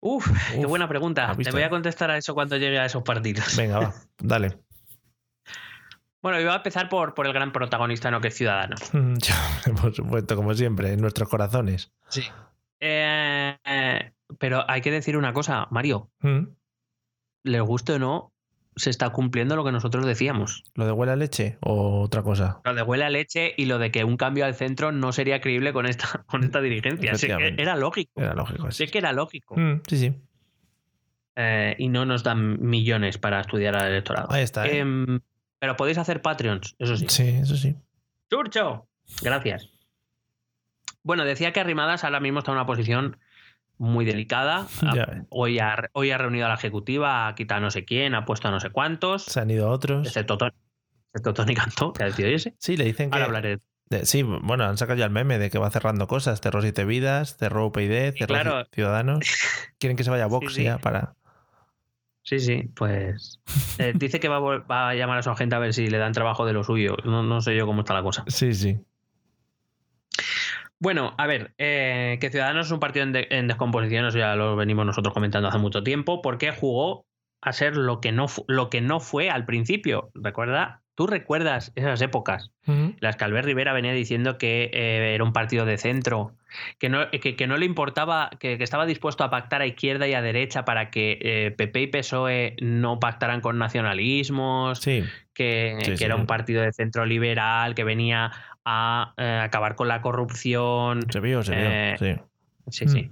Uf, 0.06 0.30
qué 0.52 0.66
buena 0.66 0.86
pregunta. 0.90 1.32
¿has 1.32 1.38
te 1.38 1.52
voy 1.52 1.62
a 1.62 1.70
contestar 1.70 2.12
a 2.12 2.18
eso 2.18 2.34
cuando 2.34 2.58
llegue 2.58 2.78
a 2.78 2.86
esos 2.86 3.04
partidos. 3.04 3.56
Venga, 3.58 3.80
va, 3.80 3.94
dale. 4.20 4.60
bueno 6.22 6.38
voy 6.40 6.48
a 6.48 6.56
empezar 6.56 6.90
por, 6.90 7.14
por 7.14 7.26
el 7.26 7.32
gran 7.32 7.54
protagonista 7.54 8.12
no 8.12 8.20
que 8.20 8.28
es 8.28 8.36
Ciudadanos 8.36 8.92
ya, 8.94 9.38
Por 9.82 9.96
supuesto, 9.96 10.36
como 10.36 10.54
siempre, 10.56 10.92
en 10.92 11.00
nuestros 11.00 11.30
corazones. 11.30 11.94
sí. 12.10 12.24
Eh, 12.86 13.56
eh, 13.64 14.12
pero 14.40 14.70
hay 14.70 14.82
que 14.82 14.92
decir 14.92 15.16
una 15.16 15.32
cosa 15.32 15.68
Mario. 15.72 16.12
Mm, 16.20 16.48
les 17.46 17.62
guste 17.62 17.94
o 17.94 18.00
no 18.00 18.33
se 18.76 18.90
está 18.90 19.10
cumpliendo 19.12 19.56
lo 19.56 19.64
que 19.64 19.72
nosotros 19.72 20.06
decíamos 20.06 20.64
¿Lo 20.76 20.86
de 20.86 20.92
huele 20.92 21.12
a 21.12 21.16
leche 21.16 21.58
o 21.62 22.02
otra 22.02 22.24
cosa? 22.24 22.62
Lo 22.64 22.74
de 22.74 22.82
huele 22.82 23.04
a 23.06 23.10
leche 23.10 23.54
y 23.58 23.66
lo 23.66 23.78
de 23.80 23.92
que 23.92 24.04
un 24.04 24.18
cambio 24.18 24.46
al 24.46 24.56
centro 24.56 24.92
no 24.92 25.12
sería 25.12 25.42
creíble 25.42 25.74
con 25.74 25.86
esta, 25.86 26.24
con 26.28 26.44
esta 26.44 26.62
dirigencia. 26.62 27.16
Sí 27.16 27.28
que 27.28 27.34
Efectivamente. 27.34 27.62
era 27.62 27.76
lógico. 27.76 28.22
Era 28.22 28.34
lógico. 28.34 28.72
Sí 28.72 28.86
Sí, 28.86 28.92
que 28.92 28.98
era 28.98 29.14
lógico. 29.14 29.56
Mm, 29.58 29.82
sí, 29.88 29.98
sí. 29.98 30.14
Eh, 31.36 31.76
y 31.80 31.88
no 31.90 32.06
nos 32.06 32.24
dan 32.24 32.62
millones 32.62 33.18
para 33.18 33.42
estudiar 33.42 33.76
al 33.76 33.90
electorado. 33.90 34.32
Ahí 34.32 34.44
está. 34.44 34.68
¿eh? 34.68 34.80
Em, 34.80 35.20
pero 35.60 35.76
podéis 35.76 35.98
hacer 35.98 36.22
Patreons, 36.22 36.76
eso 36.78 36.96
sí. 36.98 37.06
Sí, 37.10 37.28
eso 37.42 37.56
sí. 37.56 37.76
¡Churcho! 38.30 38.88
Gracias. 39.22 39.70
Bueno, 41.04 41.26
decía 41.26 41.52
que 41.52 41.60
Arrimadas 41.60 42.04
ahora 42.04 42.20
mismo 42.20 42.40
está 42.40 42.52
en 42.52 42.58
una 42.58 42.66
posición 42.66 43.18
muy 43.84 44.06
delicada. 44.06 44.68
Ah. 44.84 45.24
Hoy 45.30 45.60
ha, 45.60 45.90
hoy 45.94 46.12
ha 46.12 46.18
reunido 46.18 46.46
a 46.46 46.50
la 46.50 46.56
ejecutiva, 46.56 47.28
ha 47.28 47.36
quitado 47.36 47.62
no 47.62 47.72
sé 47.72 47.86
quién, 47.86 48.16
ha 48.16 48.26
puesto 48.26 48.48
a 48.48 48.52
no 48.52 48.60
sé 48.60 48.70
cuántos, 48.70 49.24
Se 49.26 49.40
han 49.40 49.50
ido 49.52 49.70
otros. 49.70 50.08
excepto, 50.08 50.38
Ton- 50.38 50.54
excepto 51.14 51.34
Tony 51.34 51.54
Cantó, 51.56 51.94
que 51.94 52.04
ha 52.04 52.06
decidido 52.08 52.32
irse. 52.32 52.56
Sí, 52.60 52.78
le 52.78 52.86
dicen 52.86 53.10
que. 53.10 53.16
Ahora 53.16 53.26
hablaré. 53.26 53.60
de- 53.90 54.06
sí, 54.06 54.24
bueno, 54.24 54.64
han 54.66 54.78
sacado 54.78 54.98
ya 54.98 55.06
el 55.06 55.12
meme 55.12 55.38
de 55.38 55.50
que 55.50 55.58
va 55.60 55.70
cerrando 55.70 56.08
cosas. 56.08 56.42
Cerró 56.42 56.62
Siete 56.62 56.86
Vidas, 56.86 57.38
cerró 57.38 57.68
UPyD, 57.68 58.14
cerró 58.18 58.28
claro. 58.28 58.52
Ci- 58.62 58.68
Ciudadanos. 58.74 59.20
Quieren 59.80 59.98
que 59.98 60.04
se 60.04 60.10
vaya 60.10 60.24
a 60.24 60.28
Vox 60.28 60.48
Sí, 60.54 60.60
sí. 60.60 60.64
ya 60.64 60.78
para. 60.80 61.16
Sí, 62.26 62.40
sí, 62.40 62.64
pues. 62.76 63.42
eh, 63.80 63.92
dice 63.96 64.20
que 64.22 64.30
va 64.30 64.40
va 64.40 64.90
a 64.90 64.96
llamar 64.96 65.18
a 65.18 65.24
su 65.24 65.30
agente 65.30 65.56
a 65.56 65.60
ver 65.60 65.74
si 65.74 65.88
le 65.90 65.98
dan 65.98 66.14
trabajo 66.14 66.46
de 66.46 66.54
lo 66.54 66.64
suyo. 66.64 66.96
No, 67.04 67.22
no 67.22 67.42
sé 67.42 67.56
yo 67.56 67.66
cómo 67.66 67.82
está 67.82 67.94
la 67.94 68.02
cosa. 68.04 68.24
Sí, 68.28 68.54
sí. 68.54 68.80
Bueno, 70.84 71.14
a 71.18 71.28
ver, 71.28 71.54
eh, 71.58 72.18
que 72.20 72.30
Ciudadanos 72.30 72.66
es 72.66 72.72
un 72.74 72.82
partido 72.82 73.04
en, 73.06 73.14
de- 73.14 73.28
en 73.32 73.48
descomposición, 73.48 74.06
eso 74.06 74.18
ya 74.18 74.36
lo 74.36 74.58
venimos 74.58 74.86
nosotros 74.86 75.14
comentando 75.14 75.48
hace 75.48 75.58
mucho 75.58 75.82
tiempo, 75.82 76.22
porque 76.22 76.52
jugó 76.52 77.06
a 77.42 77.54
ser 77.54 77.78
lo 77.78 78.02
que 78.02 78.12
no, 78.12 78.28
fu- 78.28 78.44
lo 78.50 78.70
que 78.70 78.82
no 78.82 79.00
fue 79.00 79.30
al 79.30 79.46
principio. 79.46 80.12
¿Recuerda? 80.14 80.82
¿Tú 80.96 81.08
recuerdas 81.08 81.72
esas 81.76 82.02
épocas? 82.02 82.52
Ujú. 82.68 82.96
Las 83.00 83.16
que 83.16 83.24
Albert 83.24 83.46
Rivera 83.46 83.72
venía 83.72 83.94
diciendo 83.94 84.38
que 84.38 84.70
eh, 84.74 85.16
era 85.16 85.24
un 85.24 85.32
partido 85.32 85.66
de 85.66 85.78
centro, 85.78 86.36
que 86.80 86.90
no, 86.90 87.10
que, 87.10 87.36
que 87.38 87.48
no 87.48 87.56
le 87.56 87.66
importaba, 87.66 88.30
que, 88.40 88.58
que 88.58 88.64
estaba 88.66 88.86
dispuesto 88.86 89.24
a 89.24 89.30
pactar 89.30 89.62
a 89.62 89.66
izquierda 89.66 90.06
y 90.08 90.14
a 90.14 90.22
derecha 90.22 90.66
para 90.66 90.92
que 90.92 91.18
eh, 91.22 91.52
PP 91.58 91.82
y 91.82 91.88
PSOE 91.88 92.56
no 92.62 93.00
pactaran 93.00 93.40
con 93.42 93.58
nacionalismos, 93.58 94.80
Sí. 94.82 95.04
que, 95.34 95.78
Sí, 95.80 95.92
que 95.92 95.98
sí. 95.98 96.04
era 96.04 96.16
un 96.18 96.28
partido 96.28 96.62
de 96.62 96.74
centro 96.74 97.06
liberal, 97.06 97.74
que 97.74 97.84
venía 97.86 98.32
a 98.66 99.14
eh, 99.18 99.40
acabar 99.44 99.76
con 99.76 99.88
la 99.88 100.02
corrupción. 100.02 101.02
Se 101.12 101.20
vio, 101.20 101.44
se 101.44 101.56
vio. 101.56 101.66
Eh, 101.70 101.96
sí. 102.00 102.16
Sí, 102.70 102.86
Mm. 102.86 102.90
sí. 102.90 103.12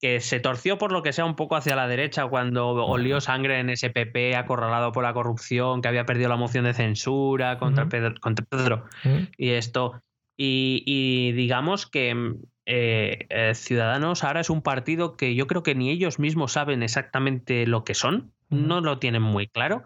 Que 0.00 0.20
se 0.20 0.40
torció 0.40 0.78
por 0.78 0.90
lo 0.90 1.02
que 1.02 1.12
sea 1.12 1.26
un 1.26 1.36
poco 1.36 1.54
hacia 1.56 1.76
la 1.76 1.86
derecha 1.86 2.26
cuando 2.26 2.68
olió 2.68 3.20
sangre 3.20 3.60
en 3.60 3.68
ese 3.68 3.90
PP 3.90 4.34
acorralado 4.36 4.92
por 4.92 5.04
la 5.04 5.12
corrupción, 5.12 5.82
que 5.82 5.88
había 5.88 6.06
perdido 6.06 6.30
la 6.30 6.36
moción 6.36 6.64
de 6.64 6.72
censura 6.72 7.58
contra, 7.58 7.82
Ujú. 7.84 7.90
Pedro, 7.90 8.14
contra 8.22 8.46
Pedro 8.48 8.84
Mm. 9.04 9.18
y 9.36 9.50
esto. 9.50 10.00
Y, 10.38 10.82
y 10.86 11.32
digamos 11.32 11.86
que 11.86 12.14
mm, 12.14 12.36
eh, 12.64 13.26
eh, 13.28 13.52
Ciudadanos 13.54 14.24
ahora 14.24 14.40
es 14.40 14.48
un 14.50 14.62
partido 14.62 15.16
que 15.18 15.34
yo 15.34 15.46
creo 15.46 15.62
que 15.62 15.74
ni 15.74 15.90
ellos 15.90 16.18
mismos 16.18 16.52
saben 16.52 16.82
exactamente 16.82 17.66
lo 17.66 17.84
que 17.84 17.92
son. 17.94 18.32
No 18.48 18.80
lo 18.80 18.98
tienen 18.98 19.22
muy 19.22 19.48
claro 19.48 19.84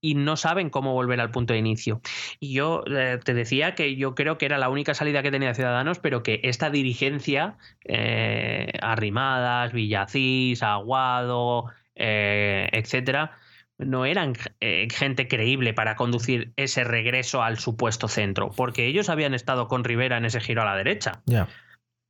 y 0.00 0.14
no 0.14 0.36
saben 0.36 0.70
cómo 0.70 0.92
volver 0.92 1.20
al 1.20 1.30
punto 1.30 1.52
de 1.52 1.58
inicio. 1.58 2.00
Y 2.40 2.52
yo 2.52 2.84
eh, 2.86 3.18
te 3.22 3.34
decía 3.34 3.74
que 3.74 3.96
yo 3.96 4.14
creo 4.14 4.38
que 4.38 4.46
era 4.46 4.58
la 4.58 4.68
única 4.68 4.94
salida 4.94 5.22
que 5.22 5.30
tenía 5.30 5.54
Ciudadanos, 5.54 5.98
pero 5.98 6.22
que 6.22 6.40
esta 6.44 6.70
dirigencia, 6.70 7.56
eh, 7.84 8.72
Arrimadas, 8.82 9.72
Villacís, 9.72 10.62
Aguado, 10.62 11.66
eh, 11.94 12.68
etcétera, 12.72 13.38
no 13.78 14.04
eran 14.04 14.34
gente 14.60 15.26
creíble 15.26 15.74
para 15.74 15.96
conducir 15.96 16.52
ese 16.56 16.84
regreso 16.84 17.42
al 17.42 17.58
supuesto 17.58 18.06
centro, 18.06 18.52
porque 18.54 18.86
ellos 18.86 19.08
habían 19.08 19.34
estado 19.34 19.66
con 19.66 19.82
Rivera 19.82 20.18
en 20.18 20.24
ese 20.24 20.40
giro 20.40 20.62
a 20.62 20.66
la 20.66 20.76
derecha. 20.76 21.22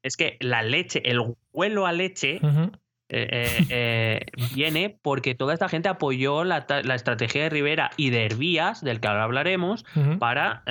Es 0.02 0.16
que 0.16 0.36
la 0.40 0.62
leche, 0.62 1.08
el 1.08 1.34
vuelo 1.52 1.86
a 1.86 1.92
leche, 1.92 2.40
eh, 2.42 2.70
eh, 3.14 3.66
eh, 3.68 4.20
viene 4.55 4.98
porque 5.02 5.34
toda 5.34 5.55
esta 5.55 5.68
gente 5.68 5.89
apoyó 5.89 6.44
la, 6.44 6.66
estrategia 6.94 7.43
de 7.44 7.51
Rivera 7.51 7.90
y 7.97 8.10
de 8.10 8.24
Hervías, 8.24 8.82
del 8.82 9.01
que 9.01 9.09
ahora 9.09 9.24
hablaremos, 9.24 9.84
para, 10.18 10.64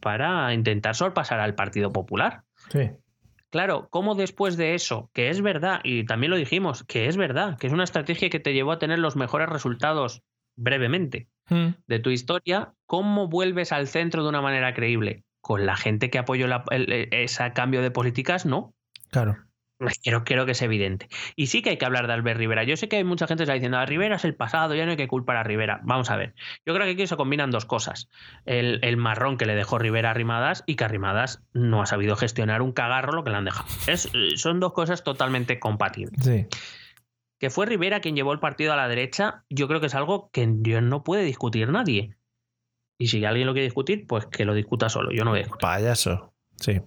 para 0.00 0.52
intentar 0.52 0.94
sorpasar 0.94 1.40
al 1.40 1.54
Partido 1.54 1.92
Popular. 1.92 2.42
Sí. 2.70 2.90
Claro, 3.50 3.88
¿cómo 3.90 4.14
después 4.14 4.56
de 4.56 4.74
eso, 4.74 5.10
que 5.14 5.30
es 5.30 5.40
verdad, 5.40 5.80
y 5.82 6.04
también 6.04 6.30
lo 6.30 6.36
dijimos, 6.36 6.84
que 6.84 7.06
es 7.06 7.16
verdad, 7.16 7.56
que 7.58 7.66
es 7.66 7.72
una 7.72 7.84
estrategia 7.84 8.28
que 8.28 8.40
te 8.40 8.52
llevó 8.52 8.72
a 8.72 8.78
tener 8.78 8.98
los 8.98 9.16
mejores 9.16 9.48
resultados 9.48 10.22
brevemente 10.56 11.28
de 11.86 11.98
tu 11.98 12.10
historia, 12.10 12.74
¿cómo 12.84 13.28
vuelves 13.28 13.72
al 13.72 13.88
centro 13.88 14.22
de 14.22 14.28
una 14.28 14.42
manera 14.42 14.74
creíble? 14.74 15.24
Con 15.40 15.64
la 15.64 15.76
gente 15.76 16.10
que 16.10 16.18
apoyó 16.18 16.46
ese 16.70 17.52
cambio 17.52 17.80
de 17.80 17.90
políticas, 17.90 18.44
no. 18.44 18.74
Claro. 19.10 19.38
Creo, 20.02 20.24
creo 20.24 20.44
que 20.44 20.52
es 20.52 20.62
evidente. 20.62 21.08
Y 21.36 21.46
sí 21.46 21.62
que 21.62 21.70
hay 21.70 21.78
que 21.78 21.84
hablar 21.84 22.08
de 22.08 22.12
Albert 22.12 22.38
Rivera. 22.38 22.64
Yo 22.64 22.76
sé 22.76 22.88
que 22.88 22.96
hay 22.96 23.04
mucha 23.04 23.26
gente 23.26 23.42
que 23.42 23.44
está 23.44 23.54
diciendo, 23.54 23.78
a 23.78 23.82
ah, 23.82 23.86
Rivera 23.86 24.16
es 24.16 24.24
el 24.24 24.34
pasado, 24.34 24.74
ya 24.74 24.84
no 24.84 24.90
hay 24.90 24.96
que 24.96 25.06
culpar 25.06 25.36
a 25.36 25.44
Rivera. 25.44 25.80
Vamos 25.84 26.10
a 26.10 26.16
ver. 26.16 26.34
Yo 26.66 26.74
creo 26.74 26.84
que 26.84 26.92
aquí 26.92 27.06
se 27.06 27.16
combinan 27.16 27.50
dos 27.50 27.64
cosas. 27.64 28.08
El, 28.44 28.96
marrón 28.96 29.36
que 29.36 29.46
le 29.46 29.54
dejó 29.54 29.78
Rivera 29.78 30.10
a 30.10 30.14
Rimadas 30.14 30.64
y 30.66 30.74
que 30.74 30.84
Arrimadas 30.84 31.42
no 31.52 31.82
ha 31.82 31.86
sabido 31.86 32.16
gestionar 32.16 32.62
un 32.62 32.72
cagarro 32.72 33.12
lo 33.12 33.22
que 33.22 33.30
le 33.30 33.36
han 33.36 33.44
dejado. 33.44 33.68
Es, 33.86 34.10
son 34.34 34.58
dos 34.58 34.72
cosas 34.72 35.04
totalmente 35.04 35.60
compatibles. 35.60 36.24
Sí. 36.24 36.46
Que 37.38 37.50
fue 37.50 37.66
Rivera 37.66 38.00
quien 38.00 38.16
llevó 38.16 38.32
el 38.32 38.40
partido 38.40 38.72
a 38.72 38.76
la 38.76 38.88
derecha, 38.88 39.44
yo 39.48 39.68
creo 39.68 39.80
que 39.80 39.86
es 39.86 39.94
algo 39.94 40.30
que 40.32 40.46
no 40.46 41.04
puede 41.04 41.22
discutir 41.22 41.68
nadie. 41.68 42.16
Y 42.98 43.06
si 43.06 43.24
alguien 43.24 43.46
lo 43.46 43.52
quiere 43.52 43.66
discutir, 43.66 44.06
pues 44.08 44.26
que 44.26 44.44
lo 44.44 44.54
discuta 44.54 44.88
solo. 44.88 45.12
Yo 45.12 45.24
no 45.24 45.30
veo. 45.30 45.56
Payaso. 45.60 46.34
Sí. 46.56 46.80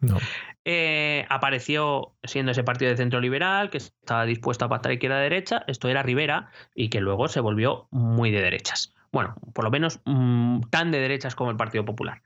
No. 0.00 0.18
Eh, 0.64 1.26
apareció 1.28 2.14
siendo 2.22 2.52
ese 2.52 2.62
partido 2.62 2.90
de 2.90 2.96
centro 2.96 3.20
liberal 3.20 3.68
que 3.70 3.78
estaba 3.78 4.24
dispuesto 4.24 4.64
a 4.64 4.68
pactar 4.68 4.92
izquierda-derecha. 4.92 5.64
Esto 5.66 5.88
era 5.88 6.02
Rivera 6.02 6.50
y 6.74 6.88
que 6.88 7.00
luego 7.00 7.28
se 7.28 7.40
volvió 7.40 7.88
muy 7.90 8.30
de 8.30 8.42
derechas. 8.42 8.94
Bueno, 9.10 9.34
por 9.54 9.64
lo 9.64 9.70
menos 9.70 10.00
mm, 10.04 10.60
tan 10.70 10.90
de 10.90 11.00
derechas 11.00 11.34
como 11.34 11.50
el 11.50 11.56
Partido 11.56 11.84
Popular. 11.84 12.22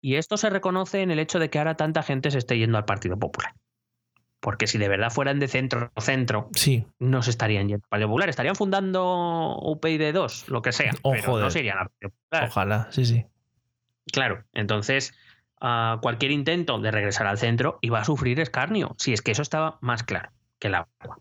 Y 0.00 0.16
esto 0.16 0.36
se 0.36 0.50
reconoce 0.50 1.00
en 1.02 1.10
el 1.10 1.18
hecho 1.18 1.38
de 1.38 1.48
que 1.48 1.58
ahora 1.58 1.76
tanta 1.76 2.02
gente 2.02 2.30
se 2.30 2.38
esté 2.38 2.58
yendo 2.58 2.76
al 2.76 2.84
Partido 2.84 3.18
Popular. 3.18 3.54
Porque 4.40 4.66
si 4.66 4.76
de 4.76 4.88
verdad 4.88 5.10
fueran 5.10 5.38
de 5.38 5.48
centro 5.48 5.90
centro, 5.98 6.50
sí. 6.54 6.84
no 6.98 7.22
se 7.22 7.30
estarían 7.30 7.68
yendo 7.68 7.84
al 7.84 7.88
Partido 7.88 8.08
Popular. 8.08 8.28
Estarían 8.28 8.56
fundando 8.56 9.56
UPyD 9.62 10.12
2, 10.12 10.48
lo 10.48 10.60
que 10.60 10.72
sea. 10.72 10.92
pero 11.02 11.38
no 11.38 11.50
se 11.50 11.60
irían 11.60 11.78
al 11.78 11.88
Partido 11.88 12.10
Popular. 12.10 12.48
Ojalá, 12.50 12.88
sí, 12.90 13.06
sí. 13.06 13.24
Claro, 14.12 14.44
entonces 14.52 15.14
cualquier 15.58 16.30
intento 16.30 16.78
de 16.78 16.90
regresar 16.90 17.26
al 17.26 17.38
centro 17.38 17.78
iba 17.80 18.00
a 18.00 18.04
sufrir 18.04 18.40
escarnio, 18.40 18.94
si 18.98 19.12
es 19.12 19.22
que 19.22 19.32
eso 19.32 19.42
estaba 19.42 19.78
más 19.80 20.02
claro 20.02 20.30
que 20.58 20.68
el 20.68 20.74
agua. 20.74 21.18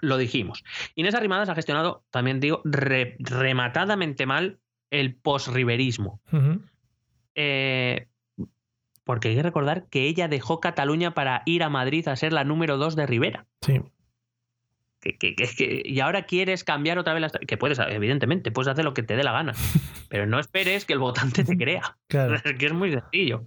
Lo 0.00 0.16
dijimos. 0.16 0.64
Inés 0.94 1.14
Arrimadas 1.14 1.48
ha 1.48 1.54
gestionado, 1.54 2.04
también 2.10 2.40
digo, 2.40 2.62
rematadamente 2.64 4.26
mal 4.26 4.60
el 4.90 5.16
posriverismo. 5.16 6.20
Eh, 7.34 8.06
porque 9.04 9.28
hay 9.28 9.36
que 9.36 9.42
recordar 9.42 9.86
que 9.88 10.04
ella 10.04 10.28
dejó 10.28 10.60
Cataluña 10.60 11.14
para 11.14 11.42
ir 11.46 11.62
a 11.62 11.68
Madrid 11.68 12.06
a 12.08 12.16
ser 12.16 12.32
la 12.32 12.44
número 12.44 12.76
dos 12.76 12.94
de 12.94 13.06
Rivera. 13.06 13.46
Sí. 13.62 13.80
Que, 15.16 15.82
y 15.84 16.00
ahora 16.00 16.22
quieres 16.22 16.64
cambiar 16.64 16.98
otra 16.98 17.12
vez 17.12 17.22
las. 17.22 17.32
Que 17.32 17.56
puedes, 17.56 17.78
evidentemente, 17.78 18.50
puedes 18.50 18.68
hacer 18.68 18.84
lo 18.84 18.94
que 18.94 19.02
te 19.02 19.16
dé 19.16 19.22
la 19.22 19.32
gana. 19.32 19.52
pero 20.08 20.26
no 20.26 20.38
esperes 20.38 20.84
que 20.84 20.92
el 20.92 20.98
votante 20.98 21.44
te 21.44 21.56
crea. 21.56 21.96
Claro. 22.08 22.36
que 22.58 22.66
es 22.66 22.72
muy 22.72 22.92
sencillo. 22.92 23.46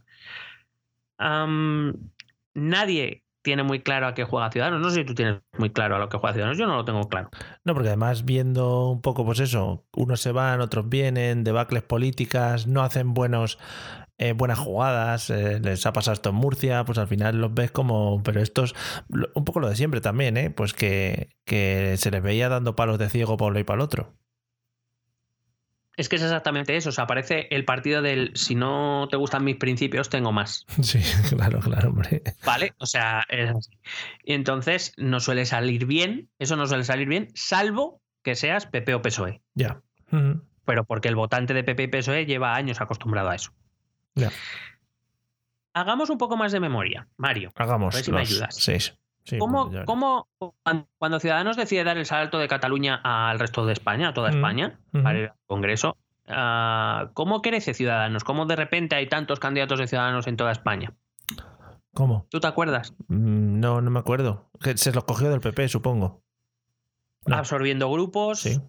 nadie 2.53 3.23
tiene 3.41 3.63
muy 3.63 3.81
claro 3.81 4.07
a 4.07 4.13
qué 4.13 4.23
juega 4.23 4.51
Ciudadanos. 4.51 4.81
No 4.81 4.89
sé 4.89 4.97
si 4.97 5.05
tú 5.05 5.15
tienes 5.15 5.41
muy 5.57 5.71
claro 5.71 5.95
a 5.95 5.99
lo 5.99 6.09
que 6.09 6.17
juega 6.17 6.33
Ciudadanos. 6.33 6.57
Yo 6.57 6.67
no 6.67 6.75
lo 6.75 6.85
tengo 6.85 7.07
claro. 7.09 7.29
No, 7.63 7.73
porque 7.73 7.89
además 7.89 8.25
viendo 8.25 8.89
un 8.89 9.01
poco, 9.01 9.25
pues 9.25 9.39
eso, 9.39 9.83
unos 9.95 10.21
se 10.21 10.31
van, 10.31 10.61
otros 10.61 10.89
vienen, 10.89 11.43
debacles 11.43 11.83
políticas, 11.83 12.67
no 12.67 12.81
hacen 12.83 13.13
buenos 13.13 13.57
eh, 14.21 14.33
buenas 14.33 14.59
jugadas, 14.59 15.31
eh, 15.31 15.59
les 15.59 15.83
ha 15.87 15.93
pasado 15.93 16.13
esto 16.13 16.29
en 16.29 16.35
Murcia, 16.35 16.85
pues 16.85 16.99
al 16.99 17.07
final 17.07 17.41
los 17.41 17.51
ves 17.55 17.71
como, 17.71 18.21
pero 18.21 18.39
estos, 18.39 18.75
un 19.09 19.43
poco 19.45 19.59
lo 19.59 19.67
de 19.67 19.75
siempre 19.75 19.99
también, 19.99 20.37
¿eh? 20.37 20.51
pues 20.51 20.75
que, 20.75 21.29
se 21.47 22.11
les 22.11 22.21
veía 22.21 22.47
dando 22.47 22.75
palos 22.75 22.99
de 22.99 23.09
ciego 23.09 23.35
para 23.35 23.49
uno 23.49 23.59
y 23.59 23.63
para 23.63 23.77
el 23.77 23.81
otro. 23.81 24.13
Es 25.97 26.07
que 26.07 26.17
es 26.17 26.21
exactamente 26.21 26.75
eso. 26.75 26.89
O 26.89 26.91
sea, 26.91 27.05
aparece 27.05 27.47
el 27.49 27.65
partido 27.65 28.03
del 28.03 28.31
si 28.35 28.53
no 28.53 29.07
te 29.09 29.17
gustan 29.17 29.43
mis 29.43 29.55
principios, 29.55 30.09
tengo 30.09 30.31
más. 30.31 30.67
Sí, 30.83 30.99
claro, 31.29 31.59
claro, 31.59 31.89
hombre. 31.89 32.21
Vale, 32.45 32.75
o 32.77 32.85
sea, 32.85 33.25
es 33.27 33.49
así. 33.49 33.71
Y 34.23 34.33
entonces 34.33 34.93
no 34.97 35.19
suele 35.19 35.47
salir 35.47 35.87
bien, 35.87 36.29
eso 36.37 36.55
no 36.55 36.67
suele 36.67 36.83
salir 36.83 37.07
bien, 37.07 37.29
salvo 37.33 38.03
que 38.21 38.35
seas 38.35 38.67
PP 38.67 38.93
o 38.93 39.01
PSOE. 39.01 39.41
Ya. 39.55 39.81
Pero 40.63 40.83
porque 40.85 41.07
el 41.07 41.15
votante 41.15 41.55
de 41.55 41.63
PP 41.63 41.83
y 41.83 41.87
PSOE 41.87 42.25
lleva 42.27 42.53
años 42.53 42.81
acostumbrado 42.81 43.31
a 43.31 43.35
eso. 43.35 43.51
Hagamos 45.73 46.09
un 46.09 46.17
poco 46.17 46.37
más 46.37 46.51
de 46.51 46.59
memoria, 46.59 47.07
Mario. 47.17 47.51
Hagamos. 47.55 47.95
A 47.95 47.97
ver 47.97 48.05
si 48.05 48.11
me 48.11 48.21
ayudas. 48.21 48.55
Seis. 48.55 48.97
¿Cómo, 49.37 50.27
cuando 50.97 51.19
Ciudadanos 51.19 51.55
decide 51.55 51.83
dar 51.83 51.97
el 51.97 52.05
salto 52.05 52.39
de 52.39 52.47
Cataluña 52.47 52.99
al 53.03 53.39
resto 53.39 53.65
de 53.65 53.73
España, 53.73 54.09
a 54.09 54.13
toda 54.13 54.31
España, 54.31 54.79
para 54.91 55.19
ir 55.19 55.25
al 55.25 55.35
Congreso, 55.45 55.95
ah, 56.27 57.11
¿cómo 57.13 57.41
crece 57.41 57.73
Ciudadanos? 57.73 58.23
¿Cómo 58.23 58.45
de 58.45 58.55
repente 58.55 58.95
hay 58.95 59.07
tantos 59.07 59.39
candidatos 59.39 59.79
de 59.79 59.87
Ciudadanos 59.87 60.27
en 60.27 60.37
toda 60.37 60.51
España? 60.51 60.93
¿Cómo? 61.93 62.25
¿Tú 62.29 62.39
te 62.39 62.47
acuerdas? 62.47 62.95
Mm, 63.07 63.59
no, 63.59 63.81
no 63.81 63.91
me 63.91 63.99
acuerdo. 63.99 64.49
Se 64.75 64.91
los 64.91 65.03
cogió 65.03 65.29
del 65.29 65.39
PP, 65.39 65.67
supongo. 65.67 66.23
Absorbiendo 67.25 67.91
grupos. 67.91 68.39
Sí 68.39 68.59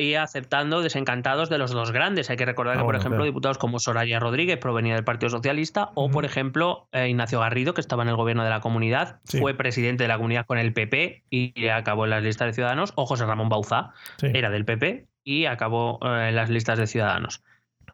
y 0.00 0.14
aceptando 0.14 0.82
desencantados 0.82 1.48
de 1.48 1.58
los 1.58 1.70
dos 1.70 1.92
grandes. 1.92 2.30
Hay 2.30 2.36
que 2.36 2.44
recordar 2.44 2.76
que, 2.76 2.82
ah, 2.82 2.86
por 2.86 2.96
ejemplo, 2.96 3.24
diputados 3.24 3.58
como 3.58 3.78
Soraya 3.78 4.18
Rodríguez 4.18 4.58
provenía 4.58 4.94
del 4.94 5.04
Partido 5.04 5.30
Socialista 5.30 5.90
o, 5.94 6.10
por 6.10 6.24
ejemplo, 6.24 6.88
eh, 6.92 7.08
Ignacio 7.08 7.40
Garrido, 7.40 7.74
que 7.74 7.80
estaba 7.80 8.02
en 8.02 8.08
el 8.08 8.16
gobierno 8.16 8.44
de 8.44 8.50
la 8.50 8.60
comunidad, 8.60 9.20
fue 9.24 9.54
presidente 9.54 10.04
de 10.04 10.08
la 10.08 10.16
comunidad 10.16 10.46
con 10.46 10.58
el 10.58 10.72
PP 10.72 11.24
y 11.30 11.68
acabó 11.68 12.04
en 12.04 12.10
las 12.10 12.22
listas 12.22 12.48
de 12.48 12.52
Ciudadanos, 12.52 12.92
o 12.96 13.06
José 13.06 13.26
Ramón 13.26 13.48
Bauzá, 13.48 13.92
era 14.22 14.50
del 14.50 14.64
PP 14.64 15.06
y 15.24 15.46
acabó 15.46 15.98
eh, 16.02 16.28
en 16.28 16.36
las 16.36 16.50
listas 16.50 16.78
de 16.78 16.86
Ciudadanos. 16.86 17.42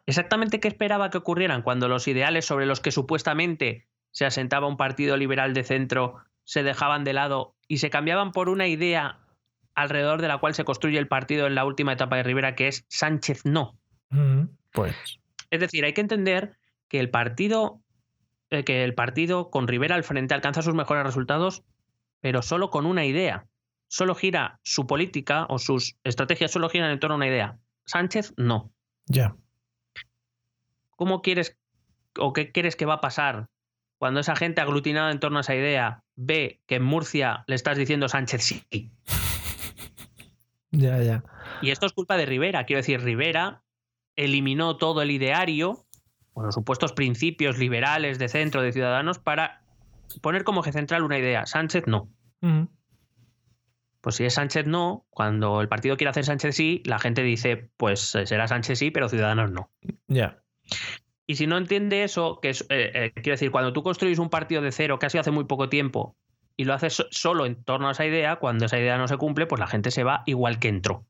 Exactamente 0.05 0.59
qué 0.59 0.67
esperaba 0.67 1.09
que 1.09 1.17
ocurrieran 1.17 1.61
cuando 1.61 1.87
los 1.87 2.07
ideales 2.07 2.45
sobre 2.45 2.65
los 2.65 2.81
que 2.81 2.91
supuestamente 2.91 3.87
se 4.11 4.25
asentaba 4.25 4.67
un 4.67 4.77
partido 4.77 5.17
liberal 5.17 5.53
de 5.53 5.63
centro 5.63 6.17
se 6.45 6.63
dejaban 6.63 7.03
de 7.03 7.13
lado 7.13 7.55
y 7.67 7.77
se 7.77 7.89
cambiaban 7.89 8.31
por 8.31 8.49
una 8.49 8.67
idea 8.67 9.19
alrededor 9.75 10.21
de 10.21 10.27
la 10.27 10.37
cual 10.37 10.53
se 10.53 10.65
construye 10.65 10.97
el 10.97 11.07
partido 11.07 11.47
en 11.47 11.55
la 11.55 11.65
última 11.65 11.93
etapa 11.93 12.17
de 12.17 12.23
Rivera, 12.23 12.55
que 12.55 12.67
es 12.67 12.85
Sánchez 12.89 13.45
no. 13.45 13.77
Pues. 14.71 14.95
Es 15.49 15.59
decir, 15.59 15.85
hay 15.85 15.93
que 15.93 16.01
entender 16.01 16.57
que 16.87 16.99
el 16.99 17.09
partido, 17.09 17.81
eh, 18.49 18.63
que 18.63 18.83
el 18.83 18.93
partido 18.93 19.49
con 19.49 19.67
Rivera 19.67 19.95
al 19.95 20.03
frente 20.03 20.33
alcanza 20.33 20.61
sus 20.61 20.75
mejores 20.75 21.03
resultados, 21.03 21.63
pero 22.21 22.41
solo 22.41 22.69
con 22.69 22.85
una 22.85 23.05
idea. 23.05 23.47
Solo 23.87 24.15
gira 24.15 24.59
su 24.63 24.87
política 24.87 25.45
o 25.49 25.59
sus 25.59 25.97
estrategias 26.03 26.51
solo 26.51 26.69
giran 26.69 26.91
en 26.91 26.99
torno 26.99 27.15
a 27.15 27.17
una 27.17 27.27
idea. 27.27 27.59
Sánchez 27.85 28.33
no. 28.37 28.71
Ya. 29.05 29.35
¿Cómo 30.95 31.21
quieres 31.21 31.57
o 32.17 32.33
qué 32.33 32.51
quieres 32.51 32.75
que 32.75 32.85
va 32.85 32.95
a 32.95 33.01
pasar 33.01 33.49
cuando 33.97 34.19
esa 34.19 34.35
gente 34.35 34.61
aglutinada 34.61 35.11
en 35.11 35.19
torno 35.19 35.39
a 35.39 35.41
esa 35.41 35.55
idea 35.55 36.03
ve 36.15 36.61
que 36.65 36.75
en 36.75 36.83
Murcia 36.83 37.43
le 37.47 37.55
estás 37.55 37.77
diciendo 37.77 38.07
Sánchez 38.07 38.43
sí? 38.43 38.91
Ya, 40.73 41.01
ya. 41.01 41.23
Y 41.61 41.69
esto 41.69 41.85
es 41.85 41.93
culpa 41.93 42.17
de 42.17 42.25
Rivera. 42.25 42.65
Quiero 42.65 42.79
decir, 42.79 42.99
Rivera 43.01 43.63
eliminó 44.15 44.77
todo 44.77 45.01
el 45.03 45.11
ideario, 45.11 45.85
o 46.33 46.43
los 46.43 46.55
supuestos 46.55 46.93
principios 46.93 47.59
liberales 47.59 48.17
de 48.17 48.27
centro 48.27 48.61
de 48.61 48.73
Ciudadanos 48.73 49.19
para 49.19 49.61
poner 50.21 50.43
como 50.43 50.61
eje 50.61 50.71
central 50.71 51.03
una 51.03 51.19
idea. 51.19 51.45
Sánchez 51.45 51.85
no. 51.85 52.09
Pues 54.01 54.15
si 54.15 54.25
es 54.25 54.33
Sánchez 54.33 54.65
no, 54.65 55.05
cuando 55.11 55.61
el 55.61 55.69
partido 55.69 55.95
quiere 55.95 56.09
hacer 56.09 56.25
Sánchez 56.25 56.55
sí, 56.55 56.81
la 56.85 56.99
gente 56.99 57.21
dice, 57.21 57.69
pues 57.77 58.15
eh, 58.15 58.25
será 58.25 58.47
Sánchez 58.47 58.79
sí, 58.79 58.91
pero 58.91 59.07
Ciudadanos 59.07 59.51
no. 59.51 59.71
Ya. 60.07 60.43
Y 61.25 61.35
si 61.35 61.47
no 61.47 61.57
entiende 61.57 62.03
eso, 62.03 62.39
que 62.41 62.49
es, 62.49 62.63
eh, 62.69 62.91
eh, 62.93 63.11
quiero 63.13 63.33
decir, 63.35 63.51
cuando 63.51 63.71
tú 63.71 63.83
construyes 63.83 64.19
un 64.19 64.29
partido 64.29 64.61
de 64.61 64.71
cero, 64.71 64.99
que 64.99 65.05
ha 65.05 65.09
sido 65.09 65.21
hace 65.21 65.31
muy 65.31 65.45
poco 65.45 65.69
tiempo, 65.69 66.17
y 66.55 66.65
lo 66.65 66.73
haces 66.73 67.05
solo 67.11 67.45
en 67.45 67.63
torno 67.63 67.87
a 67.87 67.91
esa 67.91 68.05
idea, 68.05 68.37
cuando 68.37 68.65
esa 68.65 68.79
idea 68.79 68.97
no 68.97 69.07
se 69.07 69.17
cumple, 69.17 69.45
pues 69.45 69.59
la 69.59 69.67
gente 69.67 69.91
se 69.91 70.03
va 70.03 70.23
igual 70.25 70.59
que 70.59 70.67
entró. 70.67 71.05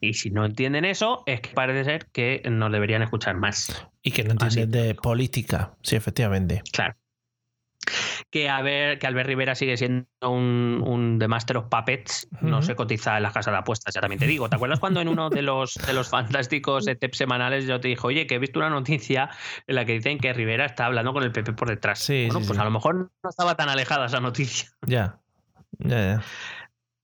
Y 0.00 0.14
si 0.14 0.30
no 0.30 0.46
entienden 0.46 0.84
eso, 0.84 1.22
es 1.26 1.40
que 1.42 1.50
parece 1.50 1.84
ser 1.84 2.06
que 2.06 2.42
nos 2.50 2.72
deberían 2.72 3.02
escuchar 3.02 3.36
más. 3.36 3.86
Y 4.02 4.12
que 4.12 4.24
no 4.24 4.32
entienden 4.32 4.70
de 4.70 4.94
política, 4.94 5.76
sí, 5.82 5.96
efectivamente. 5.96 6.62
Claro. 6.72 6.94
Que, 8.30 8.48
a 8.48 8.62
ver, 8.62 8.98
que 8.98 9.06
Albert 9.06 9.26
Rivera 9.26 9.54
sigue 9.54 9.76
siendo 9.76 10.06
un, 10.22 10.82
un 10.86 11.18
The 11.18 11.28
Master 11.28 11.56
of 11.58 11.66
Puppets, 11.68 12.28
no 12.40 12.62
se 12.62 12.74
cotiza 12.74 13.16
en 13.16 13.22
las 13.22 13.32
casas 13.32 13.52
de 13.52 13.58
apuestas, 13.58 13.94
ya 13.94 14.00
también 14.00 14.18
te 14.18 14.26
digo. 14.26 14.48
¿Te 14.48 14.56
acuerdas 14.56 14.80
cuando 14.80 15.00
en 15.00 15.08
uno 15.08 15.30
de 15.30 15.42
los, 15.42 15.74
de 15.74 15.92
los 15.92 16.08
fantásticos 16.08 16.86
ETEP 16.86 17.14
semanales 17.14 17.66
yo 17.66 17.80
te 17.80 17.88
dije, 17.88 18.06
oye, 18.06 18.26
que 18.26 18.36
he 18.36 18.38
visto 18.38 18.58
una 18.58 18.70
noticia 18.70 19.30
en 19.66 19.74
la 19.74 19.84
que 19.84 19.92
dicen 19.92 20.18
que 20.18 20.32
Rivera 20.32 20.66
está 20.66 20.86
hablando 20.86 21.12
con 21.12 21.22
el 21.22 21.32
PP 21.32 21.52
por 21.54 21.68
detrás? 21.68 21.98
Sí, 21.98 22.26
bueno, 22.26 22.40
sí, 22.40 22.46
pues 22.46 22.56
sí. 22.56 22.62
a 22.62 22.64
lo 22.64 22.70
mejor 22.70 22.94
no 23.22 23.30
estaba 23.30 23.56
tan 23.56 23.68
alejada 23.68 24.06
esa 24.06 24.20
noticia. 24.20 24.70
Ya. 24.86 25.18
Ya, 25.78 25.96
ya. 25.96 26.22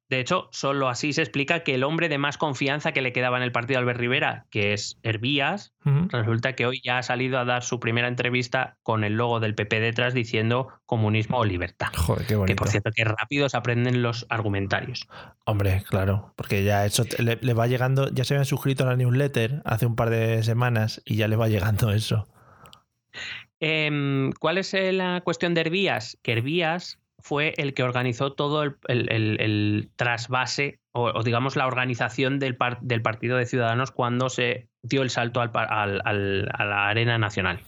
De 0.08 0.20
hecho, 0.20 0.48
solo 0.52 0.88
así 0.88 1.12
se 1.12 1.22
explica 1.22 1.64
que 1.64 1.74
el 1.74 1.82
hombre 1.82 2.08
de 2.08 2.16
más 2.18 2.38
confianza 2.38 2.92
que 2.92 3.02
le 3.02 3.12
quedaba 3.12 3.38
en 3.38 3.42
el 3.42 3.50
partido 3.50 3.78
a 3.78 3.80
Albert 3.80 3.98
Rivera, 3.98 4.46
que 4.50 4.72
es 4.72 5.00
Hervías, 5.02 5.74
resulta 6.10 6.54
que 6.54 6.64
hoy 6.64 6.80
ya 6.84 6.98
ha 6.98 7.02
salido 7.02 7.40
a 7.40 7.44
dar 7.44 7.64
su 7.64 7.80
primera 7.80 8.06
entrevista 8.06 8.76
con 8.84 9.02
el 9.02 9.14
logo 9.14 9.40
del 9.40 9.56
PP 9.56 9.80
detrás 9.80 10.14
diciendo 10.14 10.68
comunismo 10.86 11.38
o 11.38 11.44
libertad. 11.44 11.88
Joder, 11.96 12.22
qué 12.22 12.28
Que 12.28 12.36
bonito. 12.36 12.56
por 12.56 12.68
cierto, 12.68 12.90
que 12.94 13.02
rápido 13.04 13.48
se 13.48 13.56
aprenden 13.56 14.02
los 14.02 14.26
argumentarios. 14.28 15.08
Hombre, 15.44 15.82
claro, 15.88 16.32
porque 16.36 16.62
ya 16.62 16.86
eso 16.86 17.04
le, 17.18 17.38
le 17.40 17.52
va 17.54 17.66
llegando, 17.66 18.08
ya 18.12 18.22
se 18.24 18.34
habían 18.34 18.46
suscrito 18.46 18.84
a 18.84 18.86
la 18.86 18.96
newsletter 18.96 19.62
hace 19.64 19.86
un 19.86 19.96
par 19.96 20.10
de 20.10 20.42
semanas 20.44 21.02
y 21.04 21.16
ya 21.16 21.26
le 21.26 21.34
va 21.34 21.48
llegando 21.48 21.90
eso. 21.90 22.28
Em, 23.60 24.32
¿Cuál 24.38 24.58
es 24.58 24.74
eh, 24.74 24.92
la 24.92 25.20
cuestión 25.22 25.54
de 25.54 25.62
Hervías? 25.62 26.18
Que 26.22 26.32
Hervías 26.32 26.98
fue 27.26 27.54
el 27.56 27.74
que 27.74 27.82
organizó 27.82 28.32
todo 28.34 28.62
el, 28.62 28.76
el- 28.86 29.10
el- 29.10 29.40
el 29.40 29.90
trasvase 29.96 30.78
o, 30.92 31.06
o 31.06 31.22
digamos 31.24 31.56
la 31.56 31.66
organización 31.66 32.38
del, 32.38 32.56
par- 32.56 32.78
del 32.82 33.02
Partido 33.02 33.36
de 33.36 33.46
Ciudadanos 33.46 33.90
cuando 33.90 34.28
se 34.28 34.68
dio 34.82 35.02
el 35.02 35.10
salto 35.10 35.40
al 35.40 35.50
al- 35.54 36.00
al- 36.04 36.48
a 36.54 36.64
la 36.64 36.88
arena 36.88 37.18
nacional. 37.18 37.60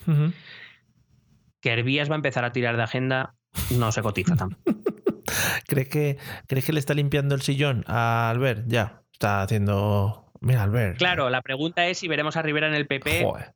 Que 1.61 1.73
Hervías 1.73 2.09
va 2.09 2.15
a 2.15 2.17
empezar 2.17 2.45
a 2.45 2.53
tirar 2.53 2.77
de 2.77 2.85
agenda, 2.85 3.35
no 3.77 3.91
se 3.91 4.01
cotiza 4.03 4.37
tampoco. 4.37 4.63
¿Crees 5.67 5.89
que, 5.89 6.19
¿Crees 6.47 6.65
que 6.65 6.73
le 6.73 6.79
está 6.81 6.95
limpiando 6.95 7.35
el 7.35 7.43
sillón 7.43 7.85
a 7.89 8.31
Albert? 8.31 8.65
Ya, 8.69 9.03
está 9.13 9.43
haciendo... 9.43 10.31
Mira, 10.41 10.63
Albert. 10.63 10.99
Claro, 10.99 11.31
la 11.31 11.43
pregunta 11.43 11.85
es 11.89 11.99
si 11.99 12.07
veremos 12.07 12.37
a 12.37 12.43
Rivera 12.43 12.69
en 12.69 12.75
el 12.75 12.87
PP. 12.87 13.25
Joder. 13.25 13.55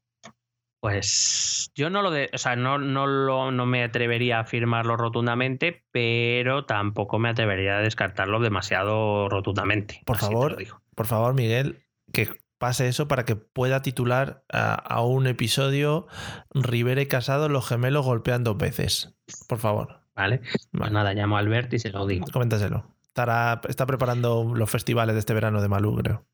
Pues 0.83 1.71
yo 1.77 1.91
no 1.91 2.03
lo 2.03 2.11
de, 2.11 2.29
o 2.35 2.39
sea, 2.39 2.57
no, 2.57 2.77
no, 2.77 3.07
lo, 3.07 3.53
no 3.53 3.67
me 3.67 3.85
atrevería 3.85 4.39
a 4.39 4.41
afirmarlo 4.41 4.97
rotundamente, 4.97 5.85
pero 5.93 6.65
tampoco 6.65 7.21
me 7.21 7.29
atrevería 7.29 7.77
a 7.77 7.81
descartarlo 7.81 8.41
demasiado 8.41 9.29
rotundamente. 9.29 10.03
Por 10.05 10.17
favor, 10.17 10.57
por 10.97 11.07
favor, 11.07 11.35
Miguel, 11.35 11.85
que 12.13 12.31
pase 12.59 12.89
eso 12.89 13.07
para 13.07 13.25
que 13.25 13.37
pueda 13.37 13.81
titular 13.83 14.43
a, 14.53 14.75
a 14.75 15.03
un 15.03 15.29
episodio 15.29 16.09
Rivera 16.53 17.01
y 17.01 17.07
Casado, 17.07 17.49
los 17.49 17.69
gemelos 17.69 18.05
golpean 18.05 18.43
dos 18.43 18.59
veces. 18.59 19.15
Por 19.47 19.61
favor, 19.61 20.01
¿Vale? 20.17 20.39
Pues 20.39 20.69
Vale. 20.73 20.93
nada, 20.93 21.15
llamo 21.15 21.37
a 21.37 21.39
Albert 21.39 21.73
y 21.75 21.79
se 21.79 21.91
lo 21.91 22.09
digo. 22.09 22.27
coméntaselo. 22.33 22.93
Estará, 23.07 23.61
está 23.69 23.87
preparando 23.87 24.53
los 24.53 24.69
festivales 24.69 25.15
de 25.15 25.21
este 25.21 25.33
verano 25.33 25.63
de 25.63 25.69
Malú, 25.69 25.95
creo. 25.95 26.27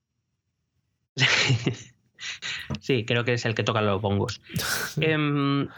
sí, 2.81 3.05
creo 3.05 3.25
que 3.25 3.35
es 3.35 3.45
el 3.45 3.55
que 3.55 3.63
toca 3.63 3.81
los 3.81 4.01
bongos. 4.01 4.41
Em, 5.01 5.69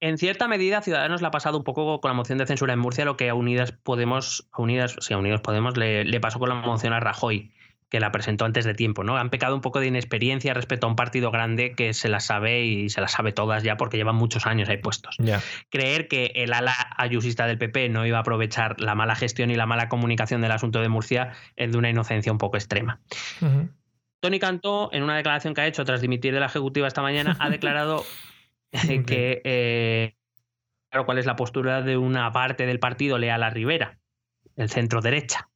en 0.00 0.18
cierta 0.18 0.48
medida, 0.48 0.80
Ciudadanos 0.80 1.20
le 1.20 1.26
ha 1.26 1.30
pasado 1.30 1.58
un 1.58 1.64
poco 1.64 2.00
con 2.00 2.08
la 2.10 2.14
moción 2.14 2.38
de 2.38 2.46
censura 2.46 2.72
en 2.72 2.78
Murcia 2.78 3.04
lo 3.04 3.16
que 3.16 3.28
a 3.28 3.34
Unidas 3.34 3.72
Podemos, 3.72 4.48
a 4.52 4.62
Unidas, 4.62 4.96
sí, 5.00 5.12
a 5.12 5.18
Unidos 5.18 5.40
Podemos 5.42 5.76
le, 5.76 6.04
le 6.04 6.20
pasó 6.20 6.38
con 6.38 6.48
la 6.48 6.54
moción 6.54 6.94
a 6.94 7.00
Rajoy, 7.00 7.52
que 7.90 8.00
la 8.00 8.12
presentó 8.12 8.44
antes 8.44 8.64
de 8.64 8.72
tiempo, 8.72 9.04
¿no? 9.04 9.16
Han 9.16 9.30
pecado 9.30 9.54
un 9.54 9.60
poco 9.60 9.80
de 9.80 9.88
inexperiencia 9.88 10.54
respecto 10.54 10.86
a 10.86 10.90
un 10.90 10.96
partido 10.96 11.30
grande 11.30 11.72
que 11.72 11.92
se 11.92 12.08
las 12.08 12.24
sabe 12.24 12.64
y 12.64 12.88
se 12.88 13.00
las 13.00 13.12
sabe 13.12 13.32
todas 13.32 13.62
ya 13.62 13.76
porque 13.76 13.96
llevan 13.96 14.14
muchos 14.14 14.46
años 14.46 14.68
ahí 14.68 14.78
puestos. 14.78 15.16
Creer 15.70 16.08
que 16.08 16.32
el 16.36 16.52
ala 16.52 16.74
ayusista 16.96 17.46
del 17.46 17.58
PP 17.58 17.88
no 17.88 18.06
iba 18.06 18.18
a 18.18 18.20
aprovechar 18.20 18.80
la 18.80 18.94
mala 18.94 19.16
gestión 19.16 19.50
y 19.50 19.56
la 19.56 19.66
mala 19.66 19.88
comunicación 19.88 20.40
del 20.40 20.52
asunto 20.52 20.80
de 20.80 20.88
Murcia 20.88 21.32
es 21.56 21.72
de 21.72 21.78
una 21.78 21.90
inocencia 21.90 22.30
un 22.30 22.38
poco 22.38 22.56
extrema. 22.56 23.00
Tony 24.20 24.38
Cantó, 24.38 24.90
en 24.92 25.02
una 25.02 25.16
declaración 25.16 25.54
que 25.54 25.62
ha 25.62 25.66
hecho 25.66 25.84
tras 25.84 26.00
dimitir 26.00 26.32
de 26.32 26.40
la 26.40 26.46
Ejecutiva 26.46 26.86
esta 26.86 27.02
mañana, 27.02 27.36
ha 27.40 27.50
declarado 27.50 28.04
que, 29.06 29.40
eh, 29.44 30.14
claro, 30.90 31.06
cuál 31.06 31.18
es 31.18 31.26
la 31.26 31.36
postura 31.36 31.82
de 31.82 31.96
una 31.96 32.30
parte 32.32 32.66
del 32.66 32.78
partido 32.78 33.18
leal 33.18 33.42
a 33.42 33.50
Rivera, 33.50 33.98
el 34.56 34.68
centro 34.68 35.00
derecha. 35.00 35.48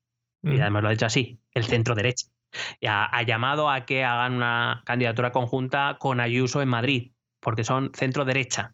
Y 0.42 0.60
además 0.60 0.82
lo 0.82 0.88
ha 0.88 0.92
dicho 0.92 1.06
así, 1.06 1.40
el 1.52 1.64
centro 1.64 1.94
derecha. 1.94 2.26
Y 2.78 2.86
ha, 2.86 3.06
ha 3.06 3.22
llamado 3.22 3.70
a 3.70 3.86
que 3.86 4.04
hagan 4.04 4.34
una 4.34 4.82
candidatura 4.84 5.32
conjunta 5.32 5.96
con 5.98 6.20
Ayuso 6.20 6.60
en 6.60 6.68
Madrid, 6.68 7.12
porque 7.40 7.64
son 7.64 7.92
centro 7.94 8.26
derecha. 8.26 8.73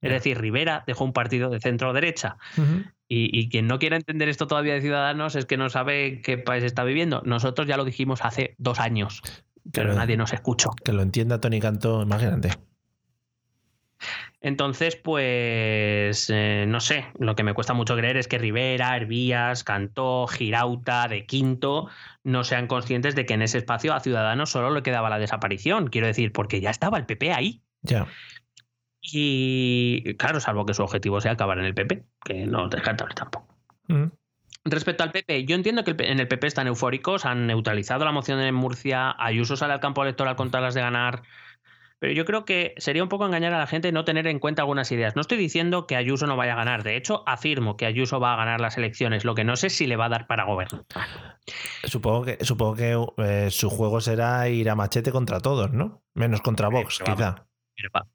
Es 0.00 0.10
decir, 0.10 0.38
Rivera 0.38 0.84
dejó 0.86 1.04
un 1.04 1.12
partido 1.12 1.50
de 1.50 1.60
centro 1.60 1.92
derecha. 1.92 2.36
Y, 3.08 3.38
y 3.38 3.48
quien 3.48 3.66
no 3.66 3.78
quiera 3.78 3.96
entender 3.96 4.28
esto 4.28 4.46
todavía 4.46 4.74
de 4.74 4.80
Ciudadanos 4.80 5.34
es 5.34 5.46
que 5.46 5.56
no 5.56 5.68
sabe 5.68 6.22
qué 6.22 6.38
país 6.38 6.64
está 6.64 6.84
viviendo. 6.84 7.22
Nosotros 7.24 7.66
ya 7.66 7.76
lo 7.76 7.84
dijimos 7.84 8.20
hace 8.22 8.54
dos 8.58 8.80
años, 8.80 9.22
pero 9.72 9.94
nadie 9.94 10.16
nos 10.16 10.32
escuchó. 10.32 10.70
Que 10.84 10.92
lo 10.92 11.02
entienda 11.02 11.40
Tony 11.40 11.60
Canto, 11.60 12.02
imagínate. 12.02 12.50
Entonces, 14.42 14.96
pues, 14.96 16.30
eh, 16.30 16.64
no 16.66 16.80
sé, 16.80 17.04
lo 17.18 17.36
que 17.36 17.42
me 17.42 17.52
cuesta 17.52 17.74
mucho 17.74 17.94
creer 17.94 18.16
es 18.16 18.26
que 18.26 18.38
Rivera, 18.38 18.96
Hervías, 18.96 19.64
Cantó, 19.64 20.26
Girauta, 20.26 21.08
De 21.08 21.26
Quinto 21.26 21.88
no 22.24 22.42
sean 22.44 22.66
conscientes 22.66 23.14
de 23.14 23.26
que 23.26 23.34
en 23.34 23.42
ese 23.42 23.58
espacio 23.58 23.92
a 23.92 24.00
Ciudadanos 24.00 24.50
solo 24.50 24.70
le 24.70 24.82
quedaba 24.82 25.10
la 25.10 25.18
desaparición. 25.18 25.88
Quiero 25.88 26.06
decir, 26.06 26.32
porque 26.32 26.62
ya 26.62 26.70
estaba 26.70 26.96
el 26.96 27.04
PP 27.04 27.32
ahí. 27.32 27.62
Ya. 27.82 28.06
Y 29.12 30.14
claro, 30.16 30.40
salvo 30.40 30.66
que 30.66 30.74
su 30.74 30.82
objetivo 30.82 31.20
sea 31.20 31.32
acabar 31.32 31.58
en 31.58 31.64
el 31.64 31.74
PP, 31.74 32.04
que 32.24 32.46
no 32.46 32.64
es 32.64 32.70
descartable 32.70 33.14
tampoco. 33.14 33.46
Ujú. 33.88 34.10
Respecto 34.64 35.02
al 35.02 35.10
PP, 35.10 35.46
yo 35.46 35.56
entiendo 35.56 35.84
que 35.84 35.94
en 35.98 36.20
el 36.20 36.28
PP 36.28 36.46
están 36.46 36.66
eufóricos, 36.66 37.24
han 37.24 37.46
neutralizado 37.46 38.04
la 38.04 38.12
moción 38.12 38.40
en 38.40 38.54
Murcia, 38.54 39.14
Ayuso 39.18 39.56
sale 39.56 39.72
al 39.72 39.80
campo 39.80 40.02
electoral 40.02 40.36
con 40.36 40.50
talas 40.50 40.74
de 40.74 40.82
ganar, 40.82 41.22
pero 41.98 42.12
yo 42.12 42.26
creo 42.26 42.44
que 42.44 42.74
sería 42.76 43.02
un 43.02 43.08
poco 43.08 43.24
engañar 43.24 43.54
a 43.54 43.58
la 43.58 43.66
gente 43.66 43.90
no 43.90 44.04
tener 44.04 44.26
en 44.26 44.38
cuenta 44.38 44.62
algunas 44.62 44.92
ideas. 44.92 45.16
No 45.16 45.22
estoy 45.22 45.38
diciendo 45.38 45.86
que 45.86 45.96
Ayuso 45.96 46.26
no 46.26 46.36
vaya 46.36 46.52
a 46.52 46.56
ganar, 46.56 46.82
de 46.82 46.96
hecho 46.96 47.22
afirmo 47.26 47.78
que 47.78 47.86
Ayuso 47.86 48.20
va 48.20 48.34
a 48.34 48.36
ganar 48.36 48.60
las 48.60 48.76
elecciones, 48.76 49.24
lo 49.24 49.34
que 49.34 49.44
no 49.44 49.56
sé 49.56 49.70
si 49.70 49.86
le 49.86 49.96
va 49.96 50.06
a 50.06 50.08
dar 50.10 50.26
para 50.26 50.44
gobernar. 50.44 50.84
Supongo 51.84 52.24
que, 52.24 52.38
supongo 52.42 52.74
que 52.74 53.06
eh, 53.24 53.50
su 53.50 53.70
juego 53.70 54.02
será 54.02 54.46
ir 54.50 54.68
a 54.68 54.74
machete 54.74 55.10
contra 55.10 55.40
todos, 55.40 55.72
¿no? 55.72 56.02
Menos 56.12 56.42
contra 56.42 56.68
Vox, 56.68 56.98
pero 56.98 57.16
quizá. 57.16 57.46
Pero 57.76 57.90
va. 57.94 58.06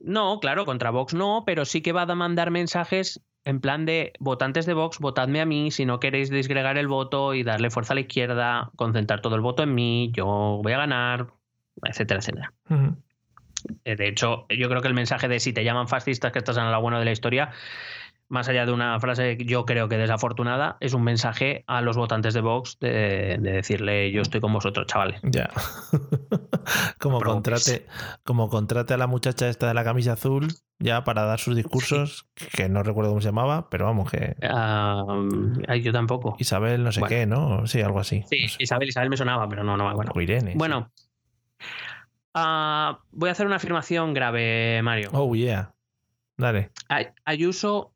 No, 0.00 0.40
claro, 0.40 0.64
contra 0.64 0.90
Vox 0.90 1.14
no, 1.14 1.44
pero 1.46 1.64
sí 1.64 1.82
que 1.82 1.92
va 1.92 2.02
a 2.02 2.14
mandar 2.14 2.50
mensajes 2.50 3.22
en 3.44 3.60
plan 3.60 3.86
de 3.86 4.12
votantes 4.18 4.66
de 4.66 4.74
Vox, 4.74 4.98
votadme 4.98 5.40
a 5.40 5.46
mí 5.46 5.70
si 5.70 5.86
no 5.86 6.00
queréis 6.00 6.30
disgregar 6.30 6.76
el 6.78 6.88
voto 6.88 7.34
y 7.34 7.42
darle 7.42 7.70
fuerza 7.70 7.92
a 7.92 7.96
la 7.96 8.02
izquierda, 8.02 8.70
concentrar 8.76 9.22
todo 9.22 9.34
el 9.34 9.40
voto 9.40 9.62
en 9.62 9.74
mí, 9.74 10.10
yo 10.14 10.60
voy 10.62 10.72
a 10.72 10.78
ganar, 10.78 11.28
etcétera, 11.82 12.20
etcétera. 12.20 12.52
Eh, 13.84 13.96
De 13.96 14.08
hecho, 14.08 14.46
yo 14.48 14.68
creo 14.68 14.82
que 14.82 14.88
el 14.88 14.94
mensaje 14.94 15.28
de 15.28 15.40
si 15.40 15.52
te 15.52 15.64
llaman 15.64 15.88
fascistas 15.88 16.32
que 16.32 16.38
estás 16.38 16.56
en 16.56 16.70
la 16.70 16.78
buena 16.78 16.98
de 16.98 17.04
la 17.04 17.12
historia, 17.12 17.50
más 18.30 18.48
allá 18.48 18.64
de 18.64 18.72
una 18.72 18.98
frase 19.00 19.36
que 19.36 19.44
yo 19.44 19.66
creo 19.66 19.88
que 19.88 19.98
desafortunada, 19.98 20.76
es 20.80 20.94
un 20.94 21.02
mensaje 21.04 21.64
a 21.66 21.82
los 21.82 21.96
votantes 21.96 22.32
de 22.32 22.40
Vox 22.40 22.78
de, 22.80 23.36
de 23.40 23.52
decirle 23.52 24.10
yo 24.12 24.22
estoy 24.22 24.40
con 24.40 24.52
vosotros, 24.52 24.86
chavales. 24.86 25.20
Ya. 25.24 25.50
como, 26.98 27.20
contrate, 27.20 27.86
como 28.24 28.48
contrate 28.48 28.94
a 28.94 28.96
la 28.96 29.06
muchacha 29.06 29.48
esta 29.48 29.68
de 29.68 29.74
la 29.74 29.84
camisa 29.84 30.12
azul 30.12 30.48
ya 30.78 31.04
para 31.04 31.24
dar 31.24 31.38
sus 31.38 31.56
discursos, 31.56 32.26
que 32.56 32.70
no 32.70 32.82
recuerdo 32.82 33.10
cómo 33.10 33.20
se 33.20 33.28
llamaba, 33.28 33.68
pero 33.68 33.84
vamos, 33.84 34.10
que 34.10 34.34
Ah, 34.42 35.04
yo 35.82 35.92
tampoco. 35.92 36.36
Isabel 36.38 36.82
no 36.84 36.90
sé 36.92 37.00
Bueno. 37.00 37.14
qué, 37.14 37.26
¿no? 37.26 37.66
Sí, 37.66 37.82
algo 37.82 38.00
así. 38.00 38.24
Sí, 38.30 38.42
No 38.44 38.48
sé. 38.48 38.56
Isabel, 38.62 38.88
Isabel 38.88 39.10
me 39.10 39.16
sonaba, 39.18 39.46
pero 39.48 39.62
no, 39.62 39.76
no 39.76 39.84
me 39.84 39.90
acuerdo. 39.90 40.12
O 40.14 40.20
Irene. 40.22 40.52
sí. 40.52 40.56
Bueno, 40.58 40.90
ah, 42.34 43.00
voy 43.10 43.28
a 43.28 43.32
hacer 43.32 43.46
una 43.46 43.56
afirmación 43.56 44.14
grave, 44.14 44.80
Mario. 44.82 45.10
Oh, 45.12 45.34
yeah. 45.34 45.74
Dale. 46.36 46.70
Ay- 46.88 47.08
Ayuso, 47.24 47.92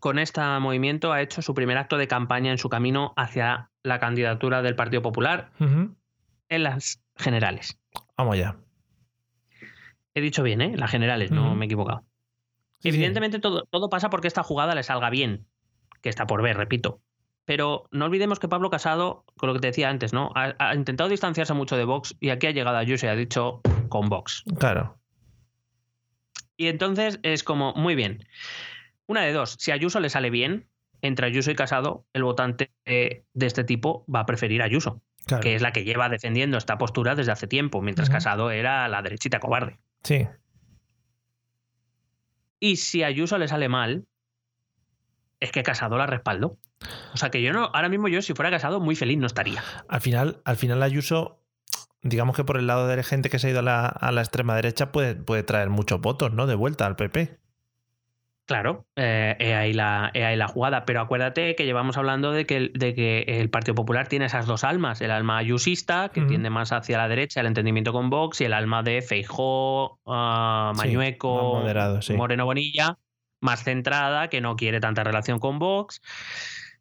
con 0.00 0.18
este 0.18 0.40
movimiento, 0.60 1.12
ha 1.12 1.22
hecho 1.22 1.42
su 1.42 1.54
primer 1.54 1.78
acto 1.78 1.96
de 1.96 2.08
campaña 2.08 2.50
en 2.50 2.58
su 2.58 2.68
camino 2.68 3.12
hacia 3.16 3.70
la 3.82 4.00
candidatura 4.00 4.62
del 4.62 4.74
Partido 4.74 5.02
Popular 5.02 5.52
en 5.58 6.62
las 6.62 7.02
generales. 7.16 7.78
Vamos 8.16 8.38
ya. 8.38 8.56
He 10.14 10.20
dicho 10.20 10.42
bien, 10.42 10.60
¿eh? 10.60 10.76
Las 10.76 10.90
generales, 10.90 11.30
no 11.30 11.54
me 11.54 11.64
he 11.64 11.66
equivocado. 11.66 12.04
Sí, 12.80 12.90
sí. 12.90 12.96
Evidentemente 12.96 13.38
todo, 13.38 13.64
todo 13.70 13.90
pasa 13.90 14.10
porque 14.10 14.26
esta 14.26 14.42
jugada 14.42 14.74
le 14.74 14.82
salga 14.82 15.10
bien, 15.10 15.46
que 16.02 16.08
está 16.08 16.26
por 16.26 16.42
ver, 16.42 16.56
repito. 16.56 17.00
Pero 17.44 17.88
no 17.90 18.06
olvidemos 18.06 18.38
que 18.38 18.48
Pablo 18.48 18.70
Casado, 18.70 19.24
con 19.36 19.48
lo 19.48 19.54
que 19.54 19.60
te 19.60 19.66
decía 19.68 19.88
antes, 19.90 20.12
¿no? 20.12 20.32
Ha, 20.34 20.54
ha 20.58 20.74
intentado 20.74 21.10
distanciarse 21.10 21.54
mucho 21.54 21.76
de 21.76 21.84
Vox 21.84 22.16
y 22.20 22.30
aquí 22.30 22.46
ha 22.46 22.52
llegado 22.52 22.76
Ayuso 22.76 23.06
y 23.06 23.08
ha 23.08 23.16
dicho 23.16 23.60
con 23.88 24.08
Vox. 24.08 24.44
Claro. 24.58 24.98
Y 26.56 26.68
entonces 26.68 27.18
es 27.22 27.42
como, 27.42 27.72
muy 27.74 27.94
bien. 27.94 28.26
Una 29.10 29.22
de 29.22 29.32
dos, 29.32 29.56
si 29.58 29.72
a 29.72 29.74
Ayuso 29.74 29.98
le 29.98 30.08
sale 30.08 30.30
bien, 30.30 30.68
entre 31.02 31.26
Ayuso 31.26 31.50
y 31.50 31.56
Casado, 31.56 32.06
el 32.12 32.22
votante 32.22 32.70
de 32.84 33.24
este 33.34 33.64
tipo 33.64 34.04
va 34.06 34.20
a 34.20 34.26
preferir 34.26 34.62
a 34.62 34.66
Ayuso. 34.66 35.02
Claro. 35.26 35.42
que 35.42 35.56
es 35.56 35.62
la 35.62 35.72
que 35.72 35.82
lleva 35.82 36.08
defendiendo 36.08 36.56
esta 36.56 36.78
postura 36.78 37.16
desde 37.16 37.32
hace 37.32 37.48
tiempo, 37.48 37.82
mientras. 37.82 38.08
Casado 38.08 38.52
era 38.52 38.86
la 38.86 39.02
derechita 39.02 39.40
cobarde. 39.40 39.80
Sí. 40.04 40.28
Y 42.60 42.76
si 42.76 43.02
a 43.02 43.08
Ayuso 43.08 43.36
le 43.36 43.48
sale 43.48 43.68
mal, 43.68 44.06
es 45.40 45.50
que 45.50 45.64
Casado 45.64 45.98
la 45.98 46.06
respaldó. 46.06 46.56
O 47.12 47.16
sea 47.16 47.30
que 47.30 47.42
yo 47.42 47.52
no, 47.52 47.64
ahora 47.74 47.88
mismo 47.88 48.06
yo 48.06 48.22
si 48.22 48.34
fuera 48.34 48.52
Casado 48.52 48.78
muy 48.78 48.94
feliz 48.94 49.18
no 49.18 49.26
estaría. 49.26 49.60
Al 49.88 50.00
final, 50.00 50.40
al 50.44 50.56
final 50.56 50.84
Ayuso, 50.84 51.42
digamos 52.02 52.36
que 52.36 52.44
por 52.44 52.58
el 52.58 52.68
lado 52.68 52.86
de 52.86 52.94
la 52.94 53.02
gente 53.02 53.28
que 53.28 53.40
se 53.40 53.48
ha 53.48 53.50
ido 53.50 53.58
a 53.58 53.62
la, 53.62 53.86
a 53.86 54.12
la 54.12 54.20
extrema 54.20 54.54
derecha 54.54 54.92
puede, 54.92 55.16
puede 55.16 55.42
traer 55.42 55.68
muchos 55.68 56.00
votos, 56.00 56.32
¿no? 56.32 56.46
De 56.46 56.54
vuelta 56.54 56.86
al 56.86 56.94
PP. 56.94 57.40
Claro, 58.46 58.84
eh, 58.96 59.36
he 59.38 59.54
ahí 59.54 59.72
la, 59.72 60.10
he 60.12 60.24
ahí 60.24 60.36
la 60.36 60.48
jugada, 60.48 60.84
pero 60.84 61.00
acuérdate 61.00 61.54
que 61.54 61.64
llevamos 61.66 61.96
hablando 61.96 62.32
de 62.32 62.46
que, 62.46 62.56
el- 62.56 62.72
de 62.74 62.94
que 62.94 63.20
el 63.26 63.48
Partido 63.48 63.76
Popular 63.76 64.08
tiene 64.08 64.24
esas 64.24 64.46
dos 64.46 64.64
almas, 64.64 65.00
el 65.00 65.12
alma 65.12 65.38
ayusista, 65.38 66.08
que 66.08 66.22
tiende 66.22 66.50
más 66.50 66.72
hacia 66.72 66.98
la 66.98 67.06
derecha, 67.06 67.40
el 67.40 67.46
entendimiento 67.46 67.92
con 67.92 68.10
Vox, 68.10 68.40
y 68.40 68.44
el 68.44 68.52
alma 68.52 68.82
de 68.82 69.02
Feijó, 69.02 70.00
ah, 70.04 70.72
Mañueco, 70.76 71.60
moderado, 71.60 72.02
sí. 72.02 72.14
Moreno 72.14 72.44
Bonilla, 72.44 72.98
más 73.40 73.62
centrada, 73.62 74.28
que 74.28 74.40
no 74.40 74.56
quiere 74.56 74.80
tanta 74.80 75.04
relación 75.04 75.38
con 75.38 75.60
Vox. 75.60 76.02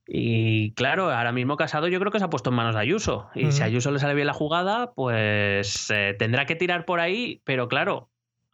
Y 0.08 0.74
claro, 0.74 1.12
ahora 1.12 1.32
mismo 1.32 1.56
Casado 1.56 1.88
yo 1.88 2.00
creo 2.00 2.12
que 2.12 2.18
se 2.18 2.26
ha 2.26 2.30
puesto 2.32 2.50
en 2.50 2.56
manos 2.56 2.74
de 2.74 2.82
Ayuso. 2.82 3.30
Y 3.36 3.52
si 3.52 3.62
a. 3.62 3.66
Ayuso 3.66 3.92
le 3.92 4.00
sale 4.00 4.16
bien 4.16 4.26
la 4.26 4.34
jugada, 4.34 4.92
pues 4.94 5.92
eh, 5.94 6.16
tendrá 6.18 6.46
que 6.48 6.56
tirar 6.56 6.86
por 6.86 7.00
ahí, 7.00 7.42
pero 7.44 7.68
claro, 7.68 8.09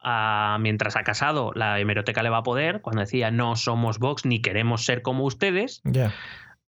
a- 0.07 0.57
mientras 0.61 0.95
a 0.95 1.03
Casado 1.03 1.52
la 1.56 1.80
hemeroteca 1.80 2.22
le 2.22 2.30
va 2.30 2.38
a 2.38 2.44
poder, 2.44 2.82
cuando 2.82 3.02
decía 3.02 3.32
no 3.32 3.56
somos 3.56 3.98
Vox 3.98 4.23
ni 4.26 4.40
queremos 4.41 4.86
ser 4.86 5.02
como 5.02 5.26
ustedes, 5.26 5.82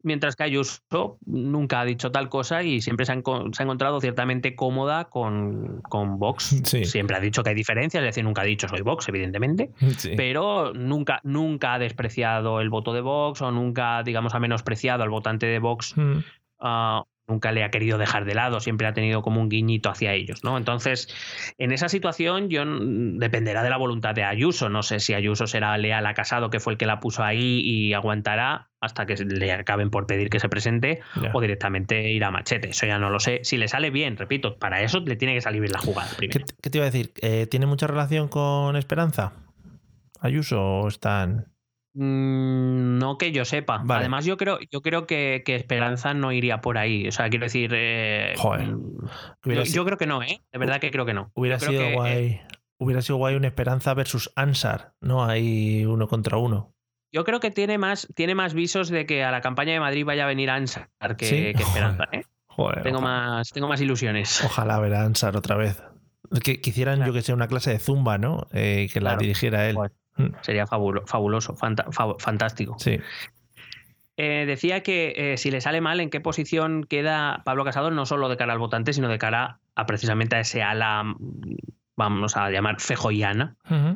mientras 0.03 0.35
que 0.35 0.43
Ayuso 0.43 1.17
nunca 1.25 1.81
ha 1.81 1.85
dicho 1.85 2.11
tal 2.11 2.29
cosa 2.29 2.63
y 2.63 2.81
siempre 2.81 3.05
se 3.05 3.11
ha, 3.11 3.15
se 3.15 3.61
ha 3.61 3.63
encontrado 3.63 3.99
ciertamente 3.99 4.55
cómoda 4.55 5.05
con, 5.05 5.81
con 5.83 6.17
Vox. 6.17 6.61
Sí. 6.65 6.85
Siempre 6.85 7.15
ha 7.17 7.19
dicho 7.19 7.43
que 7.43 7.49
hay 7.49 7.55
diferencias, 7.55 8.01
es 8.01 8.07
decir, 8.09 8.23
nunca 8.23 8.41
ha 8.41 8.45
dicho 8.45 8.67
soy 8.67 8.81
Vox, 8.81 9.07
evidentemente, 9.09 9.71
Sí. 9.97 10.13
pero 10.17 10.73
nunca, 10.73 11.19
nunca 11.23 11.73
ha 11.73 11.79
despreciado 11.79 12.59
el 12.61 12.69
voto 12.69 12.93
de 12.93 13.01
Vox 13.01 13.41
o 13.41 13.51
nunca, 13.51 14.01
digamos, 14.03 14.33
ha 14.33 14.39
menospreciado 14.39 15.03
al 15.03 15.09
votante 15.09 15.45
de 15.45 15.59
Vox 15.59 15.95
Mm. 15.97 16.19
ah, 16.59 17.03
nunca 17.27 17.51
le 17.51 17.63
ha 17.63 17.71
querido 17.71 17.97
dejar 17.97 18.25
de 18.25 18.33
lado, 18.33 18.59
siempre 18.59 18.87
ha 18.87 18.93
tenido 18.93 19.21
como 19.21 19.41
un 19.41 19.49
guiñito 19.49 19.89
hacia 19.89 20.13
ellos, 20.13 20.43
¿no? 20.43 20.57
Entonces, 20.57 21.09
en 21.57 21.71
esa 21.71 21.89
situación 21.89 22.49
yo 22.49 22.65
mm, 22.65 23.17
dependerá 23.17 23.63
de 23.63 23.69
la 23.69 23.77
voluntad 23.77 24.15
de 24.15 24.23
Ayuso, 24.23 24.69
no 24.69 24.81
sé 24.81 24.99
si 24.99 25.13
Ayuso 25.13 25.45
será 25.45 25.77
leal 25.77 26.05
a 26.05 26.13
Casado, 26.13 26.49
que 26.49 26.59
fue 26.59 26.73
el 26.73 26.79
que 26.79 26.85
la 26.85 26.99
puso 26.99 27.23
ahí 27.23 27.61
y 27.63 27.93
aguantará 27.93 28.69
hasta 28.79 29.05
que 29.05 29.15
le 29.15 29.51
acaben 29.51 29.89
por 29.89 30.05
pedir 30.05 30.29
que 30.29 30.39
se 30.39 30.49
presente 30.49 31.01
o 31.33 31.41
directamente 31.41 32.11
irá 32.11 32.27
a 32.27 32.31
machete, 32.31 32.69
eso 32.69 32.85
ya 32.85 32.99
no 32.99 33.09
lo 33.09 33.19
sé. 33.19 33.41
Si 33.43 33.57
le 33.57 33.67
sale 33.67 33.89
bien, 33.89 34.17
repito, 34.17 34.57
para 34.57 34.81
eso 34.81 34.99
le 34.99 35.15
tiene 35.15 35.33
que 35.33 35.41
salir 35.41 35.61
bien 35.61 35.73
la 35.73 35.79
jugada 35.79 36.09
¿Qué, 36.11 36.27
primero. 36.29 36.45
qué 36.61 36.69
te 36.69 36.77
iba 36.77 36.85
a 36.85 36.91
decir? 36.91 37.11
Eh, 37.21 37.47
¿Tiene 37.47 37.65
mucha 37.65 37.87
relación 37.87 38.27
con 38.27 38.75
Esperanza? 38.75 39.33
¿Ayuso 40.21 40.61
o 40.61 40.87
están...? 40.87 41.56
Mm, 41.99 42.99
no 42.99 43.17
que 43.17 43.31
yo 43.31 43.43
sepa. 43.43 43.81
Vale. 43.83 44.01
Además, 44.01 44.23
yo 44.25 44.37
creo, 44.37 44.59
yo 44.71 44.81
creo 44.81 45.07
que, 45.07 45.41
que 45.45 45.55
Esperanza 45.55 46.13
no 46.13 46.31
iría 46.31 46.61
por 46.61 46.77
ahí. 46.77 47.07
O 47.07 47.11
sea, 47.11 47.29
quiero 47.29 47.45
decir. 47.45 47.71
eh, 47.73 48.33
Joder. 48.37 48.67
mm, 48.67 49.07
yo, 49.73 49.83
creo 49.85 49.97
que 49.97 50.05
no, 50.05 50.21
¿eh? 50.21 50.41
De 50.51 50.59
verdad 50.59 50.79
que 50.79 50.91
creo 50.91 51.05
que 51.05 51.13
no. 51.15 51.31
hubiera 51.33 51.59
sido 51.59 51.71
que, 51.71 51.89
eh, 51.91 51.95
guay. 51.95 52.41
Hubiera 52.79 53.01
sido 53.01 53.17
guay 53.17 53.35
una 53.35 53.47
Esperanza 53.47 53.93
versus 53.95 54.31
Ansar, 54.35 54.93
¿no? 55.01 55.25
Ahí 55.25 55.83
uno 55.85 56.07
contra 56.07 56.37
uno. 56.37 56.73
yo 57.11 57.23
creo 57.23 57.39
que 57.39 57.49
tiene 57.49 57.79
más, 57.79 58.07
tiene 58.15 58.35
más 58.35 58.53
visos 58.53 58.89
de 58.89 59.07
que 59.07 59.23
a 59.23 59.31
la 59.31 59.41
campaña 59.41 59.73
de 59.73 59.79
Madrid 59.79 60.05
vaya 60.05 60.25
a 60.25 60.27
venir 60.27 60.51
Ansar 60.51 60.89
que, 61.17 61.25
¿Sí? 61.25 61.35
que 61.55 61.63
Esperanza. 61.63 62.03
¿eh? 62.11 62.21
Joder, 62.45 62.83
Tengo, 62.83 62.99
ojalá, 62.99 63.27
más, 63.37 63.49
tengo 63.51 63.67
más 63.67 63.81
ilusiones. 63.81 64.43
ojalá 64.43 64.79
ver 64.79 64.93
a 64.93 65.03
Ansar 65.03 65.35
otra 65.35 65.55
vez. 65.55 65.81
Que, 66.43 66.59
Claro. 66.61 67.05
yo 67.07 67.13
que 67.13 67.21
sé, 67.23 67.33
una 67.33 67.47
clase 67.47 67.71
de 67.71 67.79
zumba, 67.79 68.17
¿no? 68.19 68.47
Eh, 68.51 68.85
y 68.87 68.93
que 68.93 68.99
la 68.99 69.11
Claro. 69.11 69.21
dirigiera 69.21 69.67
él. 69.69 69.75
Joder. 69.75 69.91
Mm, 70.17 70.27
Sería 70.41 70.65
fabulo- 70.65 71.05
fabuloso, 71.07 71.55
fanta- 71.55 71.85
fantástico. 72.19 72.75
Sí. 72.79 72.99
Eh, 74.19 74.45
decía 74.47 74.81
que 74.81 75.13
eh, 75.15 75.37
si 75.37 75.51
le 75.51 75.61
sale 75.61 75.79
mal, 75.79 75.99
¿en 75.99 76.09
qué 76.09 76.19
posición 76.19 76.83
queda 76.85 77.43
Pablo 77.45 77.63
Casado? 77.63 77.91
No 77.91 78.05
solo 78.07 78.29
de 78.29 78.37
cara 78.37 78.53
al 78.53 78.59
votante, 78.59 78.93
sino 78.93 79.09
de 79.09 79.19
cara 79.19 79.59
a 79.75 79.85
precisamente 79.85 80.35
a 80.35 80.39
ese 80.39 80.63
ala, 80.63 81.03
mm, 81.03 81.17
vamos 81.95 82.35
a 82.35 82.49
llamar 82.49 82.79
fejoyana. 82.81 83.55
Ujú. 83.69 83.95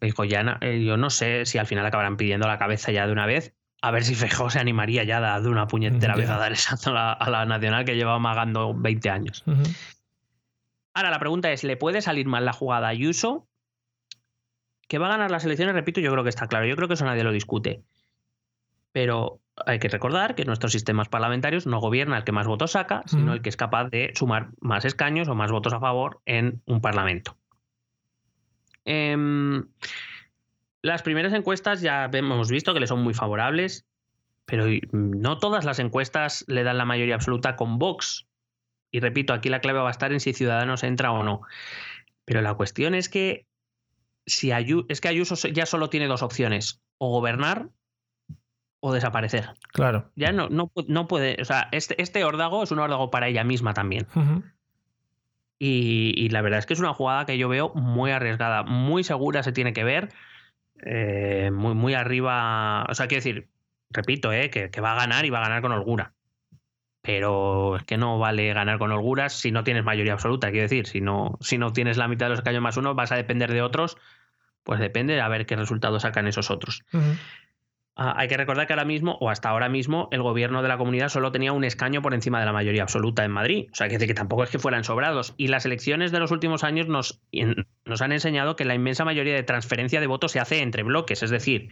Fejoyana, 0.00 0.58
eh, 0.60 0.84
yo 0.84 0.96
no 0.96 1.10
sé 1.10 1.46
si 1.46 1.58
al 1.58 1.66
final 1.66 1.84
acabarán 1.84 2.16
pidiendo 2.16 2.46
la 2.46 2.58
cabeza 2.58 2.92
ya 2.92 3.06
de 3.06 3.12
una 3.12 3.26
vez. 3.26 3.54
A 3.82 3.90
ver 3.90 4.04
si 4.04 4.14
Feijó 4.14 4.50
se 4.50 4.58
animaría 4.60 5.04
ya 5.04 5.20
de, 5.20 5.42
de 5.42 5.48
una 5.48 5.66
puñetera 5.66 6.14
vez 6.16 6.30
a 6.30 6.36
dar 6.38 6.52
esa 6.52 6.76
a 6.90 6.92
la, 6.92 7.12
a 7.12 7.30
la 7.30 7.44
nacional 7.46 7.84
que 7.84 7.94
lleva 7.96 8.14
amagando 8.14 8.72
20 8.74 9.10
años. 9.10 9.44
Ahora 10.94 11.10
la 11.10 11.18
pregunta 11.18 11.50
es, 11.52 11.62
¿le 11.64 11.76
puede 11.76 12.00
salir 12.02 12.26
mal 12.26 12.44
la 12.44 12.52
jugada 12.52 12.86
a 12.86 12.90
Ayuso? 12.90 13.48
Que 14.88 14.98
va 14.98 15.06
a 15.06 15.10
ganar 15.10 15.30
las 15.30 15.44
elecciones, 15.44 15.74
repito, 15.74 16.00
yo 16.00 16.12
creo 16.12 16.22
que 16.22 16.30
está 16.30 16.46
claro. 16.46 16.66
Yo 16.66 16.76
creo 16.76 16.88
que 16.88 16.94
eso 16.94 17.04
nadie 17.04 17.24
lo 17.24 17.32
discute. 17.32 17.82
Pero 18.92 19.40
hay 19.66 19.78
que 19.78 19.88
recordar 19.88 20.34
que 20.34 20.44
nuestros 20.44 20.72
sistemas 20.72 21.08
parlamentarios 21.08 21.66
no 21.66 21.80
gobierna 21.80 22.18
el 22.18 22.24
que 22.24 22.32
más 22.32 22.46
votos 22.46 22.72
saca, 22.72 23.02
sino 23.06 23.24
Ujú. 23.24 23.32
el 23.32 23.42
que 23.42 23.48
es 23.48 23.56
capaz 23.56 23.88
de 23.90 24.12
sumar 24.14 24.50
más 24.60 24.84
escaños 24.84 25.28
o 25.28 25.34
más 25.34 25.50
votos 25.50 25.72
a 25.72 25.80
favor 25.80 26.20
en 26.24 26.62
un 26.66 26.80
parlamento. 26.80 27.36
Em, 28.84 29.66
las 30.82 31.02
primeras 31.02 31.32
encuestas 31.32 31.80
ya 31.80 32.08
hemos 32.12 32.50
visto 32.50 32.72
que 32.72 32.80
le 32.80 32.86
son 32.86 33.02
muy 33.02 33.12
favorables, 33.12 33.86
pero 34.44 34.66
no 34.92 35.38
todas 35.38 35.64
las 35.64 35.80
encuestas 35.80 36.44
le 36.46 36.62
dan 36.62 36.78
la 36.78 36.84
mayoría 36.84 37.16
absoluta 37.16 37.56
con 37.56 37.78
Vox. 37.78 38.26
Y 38.92 39.00
repito, 39.00 39.32
aquí 39.32 39.48
la 39.48 39.60
clave 39.60 39.80
va 39.80 39.88
a 39.88 39.90
estar 39.90 40.12
en 40.12 40.20
si 40.20 40.32
Ciudadanos 40.32 40.84
entra 40.84 41.10
o 41.10 41.24
no. 41.24 41.40
Pero 42.24 42.40
la 42.42 42.54
cuestión 42.54 42.94
es 42.94 43.08
que 43.08 43.45
si 44.26 44.50
es 44.50 45.00
que 45.00 45.08
Ayuso 45.08 45.48
ya 45.48 45.66
solo 45.66 45.88
tiene 45.88 46.08
dos 46.08 46.22
opciones, 46.22 46.82
o 46.98 47.10
gobernar 47.10 47.70
o 48.80 48.92
desaparecer. 48.92 49.50
Claro. 49.72 50.10
Ya 50.16 50.32
no, 50.32 50.48
no, 50.48 50.70
no 50.86 51.08
puede, 51.08 51.36
o 51.40 51.44
sea, 51.44 51.68
este, 51.72 52.00
este 52.00 52.24
órdago 52.24 52.62
es 52.62 52.70
un 52.70 52.78
órdago 52.78 53.10
para 53.10 53.28
ella 53.28 53.44
misma 53.44 53.74
también. 53.74 54.06
Y, 55.58 56.12
y 56.16 56.28
la 56.28 56.42
verdad 56.42 56.58
es 56.58 56.66
que 56.66 56.74
es 56.74 56.80
una 56.80 56.92
jugada 56.92 57.24
que 57.24 57.38
yo 57.38 57.48
veo 57.48 57.72
muy 57.74 58.10
arriesgada, 58.10 58.62
muy 58.62 59.04
segura 59.04 59.42
se 59.42 59.52
tiene 59.52 59.72
que 59.72 59.84
ver, 59.84 60.10
eh, 60.84 61.50
muy, 61.52 61.74
muy 61.74 61.94
arriba, 61.94 62.84
o 62.88 62.94
sea, 62.94 63.06
quiero 63.06 63.24
decir, 63.24 63.48
repito, 63.90 64.32
eh, 64.32 64.50
que, 64.50 64.70
que 64.70 64.80
va 64.80 64.92
a 64.92 64.96
ganar 64.96 65.24
y 65.24 65.30
va 65.30 65.38
a 65.38 65.48
ganar 65.48 65.62
con 65.62 65.72
holgura. 65.72 66.12
Pero 67.00 67.76
es 67.76 67.84
que 67.84 67.96
no 67.96 68.18
vale 68.18 68.52
ganar 68.52 68.78
con 68.78 68.92
holguras 68.92 69.32
si 69.32 69.52
no 69.52 69.64
tienes 69.64 69.84
mayoría 69.84 70.12
absoluta, 70.12 70.50
quiero 70.50 70.64
decir, 70.64 70.86
si 70.86 71.00
no, 71.00 71.38
si 71.40 71.56
no 71.56 71.72
tienes 71.72 71.96
la 71.96 72.08
mitad 72.08 72.26
de 72.26 72.30
los 72.30 72.40
escaños 72.40 72.62
más 72.62 72.76
uno, 72.76 72.94
vas 72.94 73.12
a 73.12 73.16
depender 73.16 73.52
de 73.52 73.62
otros, 73.62 73.96
pues 74.66 74.80
depende 74.80 75.18
a 75.20 75.28
ver 75.28 75.46
qué 75.46 75.54
resultados 75.56 76.02
sacan 76.02 76.26
esos 76.26 76.50
otros. 76.50 76.82
Ah, 77.98 78.12
hay 78.18 78.28
que 78.28 78.36
recordar 78.36 78.66
que 78.66 78.74
ahora 78.74 78.84
mismo, 78.84 79.16
o 79.20 79.30
hasta 79.30 79.48
ahora 79.48 79.70
mismo, 79.70 80.08
el 80.10 80.20
gobierno 80.20 80.60
de 80.60 80.68
la 80.68 80.76
comunidad 80.76 81.08
solo 81.08 81.32
tenía 81.32 81.52
un 81.52 81.64
escaño 81.64 82.02
por 82.02 82.12
encima 82.12 82.38
de 82.40 82.44
la 82.44 82.52
mayoría 82.52 82.82
absoluta 82.82 83.24
en 83.24 83.30
Madrid. 83.30 83.68
O 83.72 83.74
sea, 83.74 83.86
que, 83.88 83.94
decir 83.94 84.08
que 84.08 84.14
tampoco 84.14 84.42
es 84.44 84.50
que 84.50 84.58
fueran 84.58 84.84
sobrados. 84.84 85.32
Y 85.38 85.48
las 85.48 85.64
elecciones 85.64 86.12
de 86.12 86.18
los 86.18 86.30
últimos 86.30 86.62
años 86.62 86.88
nos, 86.88 87.22
en- 87.32 87.66
nos 87.86 88.02
han 88.02 88.12
enseñado 88.12 88.54
que 88.54 88.66
la 88.66 88.74
inmensa 88.74 89.06
mayoría 89.06 89.34
de 89.34 89.44
transferencia 89.44 89.98
de 90.00 90.06
votos 90.08 90.32
se 90.32 90.40
hace 90.40 90.60
entre 90.60 90.82
bloques. 90.82 91.22
Es 91.22 91.30
decir, 91.30 91.70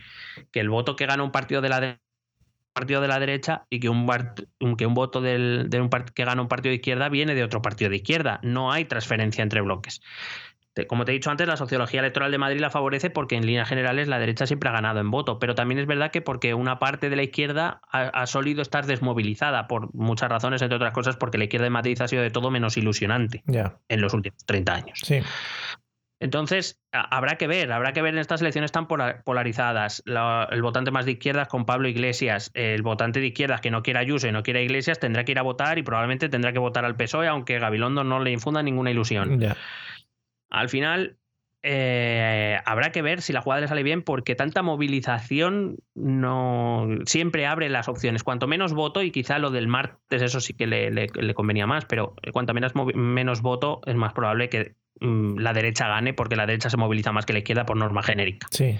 que 0.51 0.61
el 0.61 0.71
voto 0.71 0.97
que 0.97 1.05
gana 1.05 1.23
un 1.25 1.31
partido 1.33 1.61
de 1.61 1.69
la 1.69 1.81
de- 1.81 1.99
partido 2.73 3.03
de 3.03 3.09
la 3.09 3.21
derecha 3.21 3.67
y 3.69 3.79
que 3.81 3.91
un, 3.91 4.07
que 4.79 4.87
voto 4.87 5.21
del, 5.21 5.69
de 5.69 5.81
un 5.81 5.91
que 5.91 6.25
gana 6.25 6.41
un 6.41 6.49
partido 6.49 6.71
de 6.71 6.77
izquierda 6.77 7.11
viene 7.11 7.35
de 7.35 7.45
otro 7.45 7.61
partido 7.61 7.91
de 7.91 7.97
izquierda. 7.97 8.41
No 8.43 8.73
hay 8.73 8.87
transferencia 8.87 9.43
entre 9.43 9.61
bloques. 9.61 10.01
Como 10.89 11.05
te 11.05 11.13
he 11.13 11.15
dicho 11.15 11.31
antes, 11.31 11.47
la 11.47 11.57
sociología 11.57 12.01
electoral 12.01 12.33
de 12.33 12.39
Madrid 12.39 12.59
la 12.61 12.69
favorece 12.71 13.09
porque 13.09 13.37
en 13.37 13.47
líneas 13.47 13.69
generales 13.69 14.09
la 14.09 14.19
derecha 14.19 14.47
siempre 14.47 14.69
ha 14.71 14.73
ganado 14.73 14.99
en 14.99 15.11
voto, 15.11 15.39
pero 15.39 15.55
también 15.55 15.79
es 15.79 15.87
verdad 15.87 16.11
que 16.11 16.21
porque 16.21 16.53
una 16.55 16.81
parte 16.81 17.11
de 17.11 17.17
la 17.17 17.23
izquierda 17.23 17.81
ha, 17.91 18.01
ha 18.09 18.27
solido 18.27 18.61
estar 18.61 18.85
desmovilizada 18.87 19.69
por 19.69 19.95
muchas 19.95 20.29
razones, 20.29 20.63
entre 20.63 20.75
otras 20.77 20.93
cosas 20.93 21.17
porque 21.17 21.39
la 21.39 21.45
izquierda 21.45 21.65
de 21.65 21.71
Madrid 21.71 22.01
ha 22.03 22.09
sido 22.09 22.23
de 22.23 22.31
todo 22.31 22.51
menos 22.51 22.77
ilusionante 22.77 23.45
en 23.89 24.01
los 24.01 24.15
últimos 24.15 24.45
30 24.47 24.75
años. 24.75 24.99
Sí. 25.05 25.21
Entonces, 26.21 26.81
habrá 26.93 27.37
que 27.37 27.47
ver, 27.47 27.71
habrá 27.71 27.93
que 27.93 28.01
ver 28.01 28.15
en 28.15 28.21
estas 28.21 28.41
elecciones 28.41 28.73
tan 28.73 28.87
pola- 28.87 29.23
polarizadas. 29.25 30.03
La- 30.07 30.49
el 30.51 30.63
votante 30.63 30.91
más 30.91 31.05
de 31.05 31.13
izquierdas 31.13 31.49
con 31.49 31.67
Pablo 31.67 31.87
Iglesias, 31.89 32.51
el 32.55 32.83
votante 32.83 33.21
de 33.21 33.27
izquierdas 33.27 33.61
que 33.61 33.71
no 33.71 33.83
quiera 33.83 34.01
Ayuso 34.01 34.27
y 34.29 34.33
no 34.33 34.43
quiera 34.43 34.61
Iglesias 34.61 34.99
tendrá 35.01 35.25
que 35.25 35.33
ir 35.33 35.39
a 35.39 35.43
votar 35.43 35.79
y 35.79 35.83
probablemente 35.83 36.29
tendrá 36.29 36.53
que 36.53 36.59
votar 36.61 36.85
al 36.85 36.97
PSOE, 36.97 37.29
aunque 37.29 37.59
Gabilondo 37.59 38.05
no 38.05 38.21
le 38.21 38.31
infunda 38.31 38.63
ninguna 38.63 38.91
ilusión. 38.91 39.39
Ya. 39.39 39.57
Al 40.55 40.69
final, 40.69 41.19
eh, 41.65 42.59
habrá 42.65 42.93
que 42.93 43.03
ver 43.03 43.23
si 43.23 43.33
la 43.33 43.41
jugada 43.41 43.63
le 43.63 43.69
sale 43.69 43.83
bien, 43.83 44.03
porque 44.03 44.35
tanta 44.35 44.63
movilización 44.63 45.79
no 45.95 46.87
siempre 47.07 47.47
abre 47.47 47.69
las 47.69 47.89
opciones. 47.89 48.23
Cuanto 48.23 48.47
menos 48.47 48.73
voto, 48.73 49.03
y 49.03 49.11
quizá 49.11 49.39
lo 49.39 49.51
del 49.51 49.67
martes, 49.67 50.23
eso 50.23 50.41
sí 50.41 50.55
que 50.55 50.67
le, 50.67 51.35
convenía 51.35 51.67
más, 51.67 51.87
pero 51.87 52.15
cuanto 52.33 52.55
menos, 52.55 52.73
menos 52.95 53.43
voto, 53.43 53.81
es 53.87 53.97
más 53.97 54.13
probable 54.13 54.49
que 54.49 54.77
mm, 55.01 55.39
la 55.39 55.53
derecha 55.53 55.89
gane, 55.89 56.15
porque 56.15 56.37
la 56.37 56.47
derecha 56.47 56.71
se 56.71 56.77
moviliza 56.77 57.11
más 57.11 57.27
que 57.27 57.33
la 57.33 57.41
izquierda 57.41 57.67
por 57.67 57.77
norma 57.77 58.03
genérica. 58.03 58.47
Sí. 58.51 58.79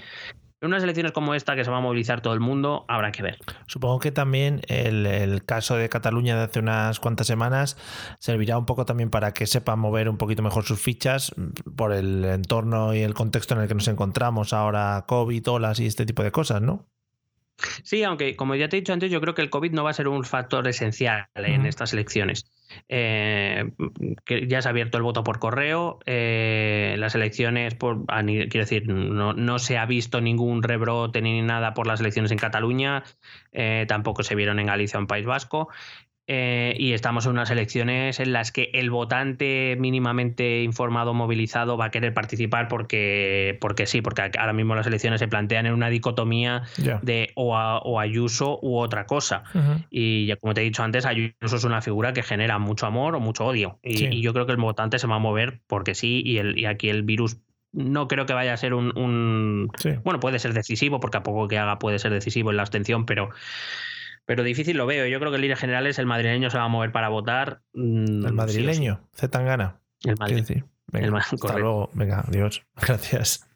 En 0.65 0.71
unas 0.71 0.81
elecciones 0.81 1.11
como 1.11 1.35
esta, 1.35 1.55
que 1.55 1.63
se 1.63 1.69
va 1.69 1.77
a 1.77 1.81
movilizar 1.81 2.21
todo 2.21 2.33
el 2.33 2.39
mundo, 2.39 2.85
habrá 2.87 3.11
que 3.11 3.21
ver. 3.21 3.37
Supongo 3.67 3.99
que 3.99 4.11
también 4.11 4.61
el, 4.67 5.05
el 5.05 5.45
caso 5.45 5.75
de 5.75 5.89
Cataluña 5.89 6.35
de 6.35 6.43
hace 6.45 6.57
unas 6.57 6.99
cuantas 6.99 7.27
semanas 7.27 7.77
servirá 8.17 8.57
un 8.57 8.65
poco 8.65 8.83
también 8.83 9.11
para 9.11 9.31
que 9.31 9.45
sepan 9.45 9.77
mover 9.77 10.09
un 10.09 10.17
poquito 10.17 10.41
mejor 10.41 10.63
sus 10.63 10.81
fichas 10.81 11.35
por 11.75 11.93
el 11.93 12.25
entorno 12.25 12.95
y 12.95 13.01
el 13.01 13.13
contexto 13.13 13.53
en 13.53 13.61
el 13.61 13.67
que 13.67 13.75
nos 13.75 13.87
encontramos 13.87 14.53
ahora, 14.53 15.05
COVID, 15.07 15.51
olas 15.51 15.79
y 15.79 15.85
este 15.85 16.03
tipo 16.07 16.23
de 16.23 16.31
cosas, 16.31 16.63
¿no? 16.63 16.87
Sí, 17.83 18.03
aunque 18.03 18.35
como 18.35 18.55
ya 18.55 18.67
te 18.67 18.77
he 18.77 18.81
dicho 18.81 18.93
antes, 18.93 19.11
yo 19.11 19.21
creo 19.21 19.33
que 19.33 19.41
el 19.41 19.49
COVID 19.49 19.71
no 19.71 19.83
va 19.83 19.91
a 19.91 19.93
ser 19.93 20.07
un 20.07 20.23
factor 20.23 20.67
esencial 20.67 21.27
en 21.35 21.65
estas 21.65 21.93
elecciones. 21.93 22.51
Eh, 22.89 23.71
que 24.25 24.47
ya 24.47 24.61
se 24.61 24.67
ha 24.67 24.71
abierto 24.71 24.97
el 24.97 25.03
voto 25.03 25.23
por 25.23 25.39
correo, 25.39 25.99
eh, 26.05 26.95
las 26.97 27.15
elecciones, 27.15 27.75
por, 27.75 28.05
quiero 28.05 28.49
decir, 28.49 28.87
no, 28.87 29.33
no 29.33 29.59
se 29.59 29.77
ha 29.77 29.85
visto 29.85 30.19
ningún 30.19 30.63
rebrote 30.63 31.21
ni 31.21 31.41
nada 31.41 31.73
por 31.73 31.87
las 31.87 31.99
elecciones 31.99 32.31
en 32.31 32.37
Cataluña, 32.37 33.03
eh, 33.51 33.85
tampoco 33.87 34.23
se 34.23 34.35
vieron 34.35 34.59
en 34.59 34.67
Galicia 34.67 34.97
o 34.97 35.01
en 35.01 35.07
País 35.07 35.25
Vasco. 35.25 35.69
Eh, 36.27 36.75
y 36.79 36.93
estamos 36.93 37.25
en 37.25 37.33
unas 37.33 37.51
elecciones 37.51 38.19
en 38.19 38.33
las 38.33 38.51
que 38.51 38.71
el 38.73 38.89
votante 38.89 39.75
mínimamente 39.79 40.63
informado, 40.63 41.13
movilizado, 41.13 41.77
va 41.77 41.85
a 41.85 41.91
querer 41.91 42.13
participar 42.13 42.67
porque, 42.67 43.57
porque 43.61 43.85
sí, 43.85 44.01
porque 44.01 44.31
ahora 44.39 44.53
mismo 44.53 44.73
las 44.75 44.87
elecciones 44.87 45.19
se 45.19 45.27
plantean 45.27 45.65
en 45.67 45.73
una 45.73 45.89
dicotomía 45.89 46.63
de 47.03 47.31
o, 47.35 47.55
a- 47.55 47.77
o 47.79 47.99
Ayuso 47.99 48.57
u 48.61 48.77
otra 48.77 49.05
cosa. 49.05 49.43
Y 49.91 50.25
ya 50.25 50.35
como 50.37 50.53
te 50.55 50.61
he 50.61 50.63
dicho 50.63 50.81
antes, 50.83 51.05
Ayuso 51.05 51.33
es 51.57 51.63
una 51.63 51.81
figura 51.81 52.13
que 52.13 52.23
genera 52.23 52.57
mucho 52.57 52.87
amor 52.87 53.15
o 53.15 53.19
mucho 53.19 53.45
odio. 53.45 53.79
Y, 53.83 53.97
Sí. 53.97 54.07
y 54.11 54.21
yo 54.21 54.33
creo 54.33 54.45
que 54.45 54.51
el 54.53 54.57
votante 54.57 54.97
se 54.99 55.07
va 55.07 55.15
a 55.15 55.19
mover 55.19 55.61
porque 55.67 55.93
sí, 55.95 56.23
y, 56.25 56.37
el, 56.39 56.57
y 56.57 56.65
aquí 56.65 56.89
el 56.89 57.03
virus 57.03 57.37
no 57.71 58.07
creo 58.07 58.25
que 58.25 58.33
vaya 58.33 58.53
a 58.53 58.57
ser 58.57 58.73
un, 58.73 58.97
un- 58.97 59.69
Sí. 59.77 59.89
Bueno, 60.03 60.19
puede 60.19 60.39
ser 60.39 60.53
decisivo, 60.53 60.99
porque 60.99 61.17
a 61.17 61.23
poco 61.23 61.47
que 61.47 61.57
haga 61.59 61.77
puede 61.77 61.99
ser 61.99 62.11
decisivo 62.13 62.49
en 62.49 62.57
la 62.57 62.63
abstención, 62.63 63.05
pero... 63.05 63.29
Pero 64.25 64.43
difícil 64.43 64.77
lo 64.77 64.85
veo. 64.85 65.05
Yo 65.07 65.19
creo 65.19 65.31
que 65.31 65.35
en 65.35 65.41
líneas 65.41 65.59
generales 65.59 65.99
el 65.99 66.05
madrileño 66.07 66.49
se 66.49 66.57
va 66.57 66.63
a 66.63 66.67
mover 66.67 66.91
para 66.91 67.09
votar. 67.09 67.61
mm, 67.73 68.05
sí 68.05 68.13
El 68.23 68.23
sí. 68.29 68.31
madrileño. 68.31 69.01
El 70.03 70.17
Madrid. 70.17 70.35
decir. 70.37 70.65
Venga, 70.91 71.05
El 71.05 71.11
ma- 71.11 71.19
hasta 71.19 71.57
luego. 71.59 71.89
Venga, 71.93 72.21
adiós. 72.27 72.63
Gracias. 72.75 73.47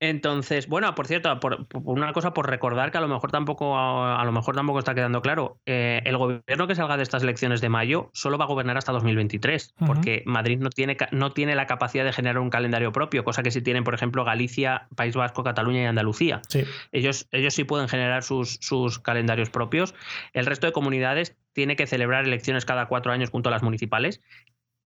Entonces, 0.00 0.68
bueno, 0.68 0.94
por 0.94 1.08
cierto, 1.08 1.40
por, 1.40 1.66
por 1.66 1.82
una 1.84 2.12
cosa, 2.12 2.32
por 2.32 2.48
recordar 2.48 2.92
que 2.92 2.98
a 2.98 3.00
lo 3.00 3.08
mejor 3.08 3.32
tampoco, 3.32 3.76
a, 3.76 4.24
lo 4.24 4.32
mejor 4.32 4.54
tampoco 4.54 4.78
está 4.78 4.94
quedando 4.94 5.22
claro. 5.22 5.58
eh, 5.66 6.02
el 6.04 6.16
gobierno 6.16 6.68
que 6.68 6.76
salga 6.76 6.96
de 6.96 7.02
estas 7.02 7.24
elecciones 7.24 7.60
de 7.60 7.68
mayo 7.68 8.10
solo 8.12 8.38
va 8.38 8.44
a 8.44 8.48
gobernar 8.48 8.76
hasta 8.76 8.92
2023, 8.92 9.74
Ujú. 9.76 9.86
porque 9.86 10.22
Madrid 10.24 10.58
no 10.58 10.70
tiene, 10.70 10.96
no 11.10 11.32
tiene 11.32 11.56
la 11.56 11.66
capacidad 11.66 12.04
de 12.04 12.12
generar 12.12 12.38
un 12.38 12.50
calendario 12.50 12.92
propio, 12.92 13.24
cosa 13.24 13.42
que 13.42 13.50
sí 13.50 13.60
tienen, 13.60 13.82
por 13.82 13.94
ejemplo, 13.94 14.24
Galicia, 14.24 14.86
País 14.94 15.16
Vasco, 15.16 15.42
Cataluña 15.42 15.82
y 15.82 15.86
Andalucía. 15.86 16.42
Sí. 16.48 16.64
Ellos, 16.92 17.26
ellos 17.32 17.54
sí 17.54 17.64
pueden 17.64 17.88
generar 17.88 18.22
sus, 18.22 18.58
sus 18.60 19.00
calendarios 19.00 19.50
propios. 19.50 19.94
El 20.32 20.46
resto 20.46 20.66
de 20.66 20.72
comunidades 20.72 21.36
tiene 21.52 21.74
que 21.74 21.88
celebrar 21.88 22.24
elecciones 22.24 22.64
cada 22.64 22.86
cuatro 22.86 23.10
años 23.10 23.30
junto 23.30 23.48
a 23.48 23.52
las 23.52 23.64
municipales. 23.64 24.20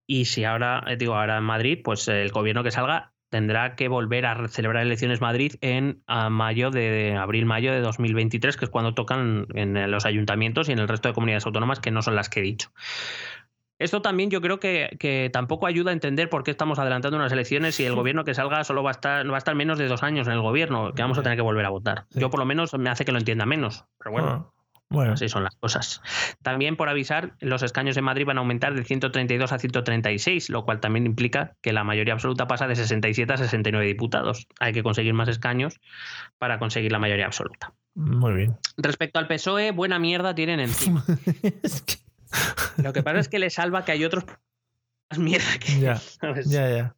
Y 0.07 0.25
si 0.25 0.45
ahora, 0.45 0.83
eh, 0.89 0.97
digo, 0.97 1.15
ahora 1.15 1.37
en 1.37 1.45
Madrid, 1.45 1.81
pues 1.85 2.09
el 2.09 2.31
gobierno 2.31 2.65
que 2.65 2.71
salga 2.71 3.12
tendrá 3.33 3.77
que 3.77 3.89
volver 3.89 4.27
a 4.27 4.47
celebrar 4.49 4.83
elecciones 4.83 5.23
Madrid 5.23 5.55
en 5.63 6.03
a 6.07 6.29
mayo 6.29 6.71
de, 6.71 6.91
de 6.91 7.17
abril-mayo 7.17 7.73
de 7.73 7.81
2023, 7.81 8.59
que 8.59 8.67
es 8.67 8.71
cuando 8.71 8.93
tocan 8.93 9.47
en 9.55 9.91
los 9.91 10.05
ayuntamientos 10.05 10.69
y 10.69 10.73
en 10.73 10.79
el 10.79 10.87
resto 10.87 11.09
de 11.09 11.15
comunidades 11.15 11.47
autónomas 11.47 11.81
que 11.81 11.91
no 11.91 12.03
son 12.03 12.15
las 12.15 12.29
que 12.29 12.41
he 12.41 12.43
dicho. 12.43 12.71
Esto 13.79 14.03
también 14.03 14.29
yo 14.29 14.43
creo 14.43 14.61
que, 14.61 14.95
que 15.01 15.31
tampoco 15.33 15.67
ayuda 15.67 15.91
a 15.91 15.95
entender 15.95 16.29
por 16.29 16.45
qué 16.45 16.51
estamos 16.51 16.79
adelantando 16.79 17.17
unas 17.17 17.33
elecciones 17.33 17.81
y 17.81 17.87
el 17.87 17.95
gobierno 17.95 18.23
que 18.23 18.35
salga 18.35 18.63
solo 18.65 18.83
va 18.83 18.91
a 18.91 18.93
estar, 18.93 19.29
va 19.29 19.35
a 19.35 19.39
estar 19.39 19.55
menos 19.55 19.79
de 19.79 19.89
dos 19.89 20.03
años 20.03 20.27
en 20.27 20.35
el 20.35 20.43
gobierno, 20.43 20.93
que 20.93 21.01
vamos 21.01 21.17
a 21.17 21.23
tener 21.23 21.37
que 21.37 21.43
volver 21.43 21.65
a 21.65 21.71
votar. 21.71 22.05
Sí. 22.11 22.21
Yo 22.21 22.29
por 22.29 22.39
lo 22.39 22.45
menos 22.45 22.75
me 22.75 22.91
hace 22.91 23.07
que 23.07 23.13
lo 23.13 23.19
entienda 23.19 23.47
menos, 23.47 23.87
pero 23.99 24.13
bueno. 24.13 24.29
Ah, 24.29 24.62
bueno. 24.93 25.13
Así 25.15 25.29
son 25.29 25.45
las 25.45 25.55
cosas. 25.57 26.01
También 26.43 26.77
por 26.77 26.89
avisar, 26.89 27.35
los 27.41 27.63
escaños 27.63 27.97
en 27.97 28.05
Madrid 28.05 28.25
van 28.27 28.39
a 28.39 28.41
aumentar 28.41 28.75
de 28.75 28.85
132 28.85 29.53
a 29.53 29.59
136, 29.59 30.51
lo 30.51 30.65
cual 30.65 30.81
también 30.81 31.07
implica 31.07 31.57
que 31.63 31.73
la 31.73 31.85
mayoría 31.85 32.15
absoluta 32.15 32.47
pasa 32.47 32.67
de 32.69 32.77
67 32.77 33.33
a 33.33 33.37
69 33.37 33.87
diputados. 33.87 34.47
Hay 34.61 34.73
que 34.73 34.83
conseguir 34.83 35.15
más 35.15 35.29
escaños 35.29 35.81
para 36.39 36.59
conseguir 36.59 36.93
la 36.93 36.99
mayoría 36.99 37.27
absoluta. 37.27 37.73
Muy 37.95 38.33
bien. 38.35 38.57
Respecto 38.77 39.19
al 39.19 39.27
PSOE, 39.27 39.71
buena 39.73 39.99
mierda 39.99 40.35
tienen 40.35 40.61
encima. 40.61 41.05
Es 41.63 41.83
que- 41.83 42.83
Lo 42.83 42.93
que 42.93 43.03
pasa 43.03 43.19
es 43.19 43.29
que 43.29 43.39
le 43.39 43.51
salva 43.51 43.85
que 43.85 43.93
hay 43.93 44.05
otros 44.05 44.25
más 45.11 45.19
mierda 45.19 45.59
que 45.61 45.79
Ya, 45.81 45.97
¿sabes? 46.21 46.49
ya, 46.51 46.69
ya. 46.71 46.97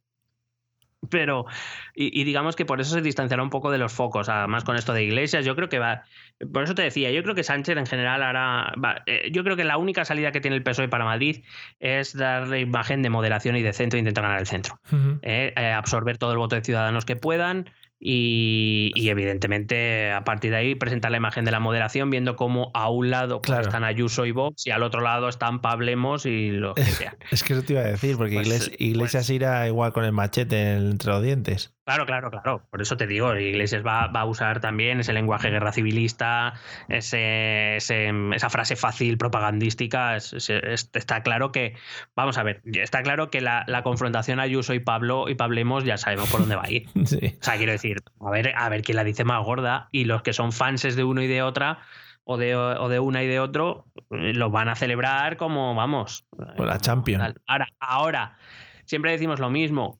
Pero 1.09 1.45
y, 1.93 2.19
y 2.19 2.23
digamos 2.23 2.55
que 2.55 2.65
por 2.65 2.81
eso 2.81 2.93
se 2.95 3.01
distanciará 3.01 3.41
un 3.43 3.49
poco 3.49 3.71
de 3.71 3.77
los 3.77 3.93
focos 3.93 4.29
además 4.29 4.63
con 4.63 4.75
esto 4.75 4.93
de 4.93 5.03
iglesias 5.03 5.45
yo 5.45 5.55
creo 5.55 5.69
que 5.69 5.79
va 5.79 6.03
por 6.51 6.63
eso 6.63 6.75
te 6.75 6.81
decía 6.81 7.11
yo 7.11 7.23
creo 7.23 7.35
que 7.35 7.43
Sánchez 7.43 7.77
en 7.77 7.85
general 7.85 8.21
ahora 8.23 8.73
va- 8.83 9.03
eh, 9.05 9.29
yo 9.31 9.43
creo 9.43 9.55
que 9.55 9.63
la 9.63 9.77
única 9.77 10.05
salida 10.05 10.31
que 10.31 10.41
tiene 10.41 10.57
el 10.57 10.63
PSOE 10.63 10.87
para 10.89 11.05
Madrid 11.05 11.43
es 11.79 12.15
darle 12.15 12.59
imagen 12.61 13.01
de 13.01 13.09
moderación 13.09 13.55
y 13.55 13.61
de 13.61 13.73
centro 13.73 13.97
e 13.97 13.99
intentar 13.99 14.23
ganar 14.23 14.39
el 14.39 14.47
centro. 14.47 14.79
Eh, 15.21 15.53
eh, 15.55 15.71
absorber 15.71 16.17
todo 16.17 16.31
el 16.31 16.37
voto 16.37 16.55
de 16.55 16.61
ciudadanos 16.63 17.05
que 17.05 17.15
puedan 17.15 17.69
y, 18.07 18.91
y, 18.93 19.09
evidentemente 19.09 20.11
a 20.11 20.23
partir 20.23 20.51
de 20.51 20.57
ahí 20.57 20.75
presentar 20.75 21.09
la 21.09 21.17
imagen 21.17 21.43
de 21.43 21.49
la 21.51 21.59
moderación 21.59 22.11
viendo 22.11 22.35
cómo 22.35 22.69
a 22.75 22.87
un 22.89 23.09
lado 23.09 23.41
pues, 23.41 23.47
Claro. 23.47 23.63
están 23.63 23.83
Ayuso 23.83 24.25
y 24.27 24.31
Vox 24.31 24.67
y 24.67 24.71
al 24.71 24.83
otro 24.83 25.01
lado 25.01 25.27
están 25.27 25.59
Pablemos 25.59 26.27
y 26.27 26.51
lo 26.51 26.75
que 26.75 26.83
sean 26.85 27.17
Es 27.31 27.43
que 27.43 27.53
eso 27.53 27.63
te 27.63 27.73
iba 27.73 27.81
a 27.81 27.85
decir, 27.85 28.15
porque 28.17 28.35
Pues, 28.35 28.47
Igles- 28.47 28.67
pues- 28.69 28.81
Iglesias 28.81 29.29
irá 29.31 29.67
igual 29.67 29.91
con 29.91 30.05
el 30.05 30.11
machete 30.11 30.73
entre 30.73 31.11
los 31.11 31.23
dientes. 31.23 31.74
Claro, 31.85 32.05
claro, 32.07 32.31
claro. 32.31 32.63
Por 32.71 32.81
eso 32.81 32.97
te 32.97 33.05
digo, 33.05 33.35
Iglesias 33.35 33.85
va, 33.85 34.07
va 34.07 34.21
a 34.21 34.25
usar 34.25 34.59
también 34.59 34.99
ese 34.99 35.13
lenguaje 35.13 35.51
guerra 35.51 35.71
civilista, 35.71 36.53
ese, 36.89 37.75
ese- 37.75 38.11
esa 38.33 38.49
frase 38.49 38.75
fácil 38.75 39.17
propagandística. 39.19 40.15
Es- 40.15 40.33
es- 40.33 40.49
es- 40.49 40.89
está 40.93 41.21
claro 41.21 41.51
que, 41.51 41.75
vamos 42.15 42.37
a 42.39 42.43
ver, 42.43 42.61
está 42.65 43.03
claro 43.03 43.29
que 43.29 43.39
la, 43.41 43.63
la 43.67 43.83
confrontación 43.83 44.39
Ayuso 44.39 44.73
y 44.73 44.79
Pablo 44.79 45.29
y 45.29 45.35
Pablemos 45.35 45.83
ya 45.83 45.97
sabemos 45.97 46.29
por 46.31 46.39
dónde 46.41 46.55
va 46.55 46.63
a 46.63 46.71
ir. 46.71 46.87
Sí. 47.05 47.37
O 47.39 47.43
sea, 47.43 47.57
quiero 47.57 47.71
decir, 47.71 47.97
a 48.19 48.31
ver, 48.31 48.53
a 48.55 48.67
ver 48.69 48.81
quién 48.81 48.95
la 48.95 49.03
dice 49.03 49.23
más 49.23 49.43
gorda 49.45 49.87
y 49.91 50.05
los 50.05 50.23
que 50.23 50.33
son 50.33 50.51
fanses 50.51 50.95
de 50.95 51.03
uno 51.03 51.21
y 51.21 51.27
de 51.27 51.43
otra 51.43 51.79
o 52.23 52.37
de, 52.37 52.55
o 52.55 52.89
de 52.89 52.99
una 52.99 53.21
y 53.21 53.27
de 53.27 53.39
otro 53.39 53.85
eh, 54.09 54.33
los 54.33 54.51
van 54.51 54.69
a 54.69 54.75
celebrar 54.75 55.37
como, 55.37 55.75
vamos. 55.75 56.25
La 56.57 56.79
Champions. 56.79 57.23
Tal. 57.23 57.35
Ahora, 57.45 57.67
ahora, 57.79 58.37
siempre 58.85 59.11
decimos 59.11 59.39
lo 59.39 59.51
mismo. 59.51 59.99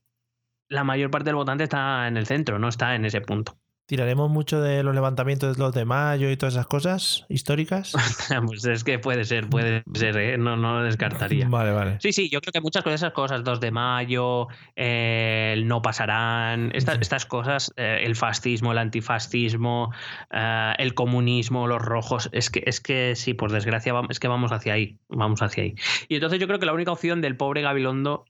La 0.68 0.84
mayor 0.84 1.12
parte 1.12 1.26
del 1.26 1.36
votante 1.36 1.64
está 1.64 2.08
en 2.08 2.18
el 2.18 2.26
centro, 2.26 2.60
no 2.60 2.68
está 2.68 2.96
en 2.96 3.06
ese 3.06 3.22
punto. 3.22 3.58
¿Tiraremos 3.88 4.32
mucho 4.32 4.62
de 4.62 4.82
los 4.82 4.96
levantamientos 4.96 5.56
de 5.56 5.64
los 5.64 5.72
de 5.72 5.86
mayo 5.86 6.32
y 6.32 6.38
todas 6.38 6.56
esas 6.56 6.66
cosas 6.66 7.26
históricas? 7.30 7.94
pues 8.48 8.66
es 8.66 8.84
que 8.84 8.98
puede 8.98 9.26
ser, 9.26 9.48
puede 9.48 9.84
ser, 9.94 10.18
¿eh? 10.18 10.38
no, 10.40 10.58
no 10.58 10.80
lo 10.80 10.84
descartaría. 10.84 11.48
Vale, 11.56 11.72
vale. 11.72 11.98
Sí, 12.02 12.12
sí, 12.12 12.30
yo 12.30 12.42
creo 12.42 12.52
que 12.52 12.62
muchas 12.62 12.84
cosas, 12.84 13.02
esas 13.02 13.14
cosas, 13.14 13.44
2 13.44 13.60
de 13.60 13.70
mayo, 13.70 14.48
eh, 14.76 15.52
el 15.54 15.68
no 15.68 15.84
pasarán, 15.84 16.72
estas, 16.74 16.98
estas 17.00 17.28
cosas, 17.28 17.72
eh, 17.78 18.00
el 18.04 18.16
fascismo, 18.16 18.72
el 18.72 18.80
antifascismo, 18.80 19.94
eh, 20.32 20.74
el 20.80 20.96
comunismo, 20.96 21.68
los 21.68 21.82
rojos, 21.82 22.30
es 22.32 22.50
que, 22.50 22.64
es 22.66 22.82
que 22.82 23.16
sí, 23.16 23.36
por 23.36 23.52
desgracia, 23.52 23.94
es 24.10 24.20
que 24.20 24.28
vamos 24.28 24.52
hacia 24.52 24.74
ahí, 24.74 24.98
vamos 25.10 25.44
hacia 25.44 25.64
ahí. 25.64 25.76
Y 26.10 26.16
entonces 26.16 26.40
yo 26.40 26.48
creo 26.48 26.58
que 26.58 26.66
la 26.66 26.74
única 26.74 26.92
opción 26.92 27.22
del 27.22 27.38
pobre 27.38 27.62
Gabilondo 27.62 28.26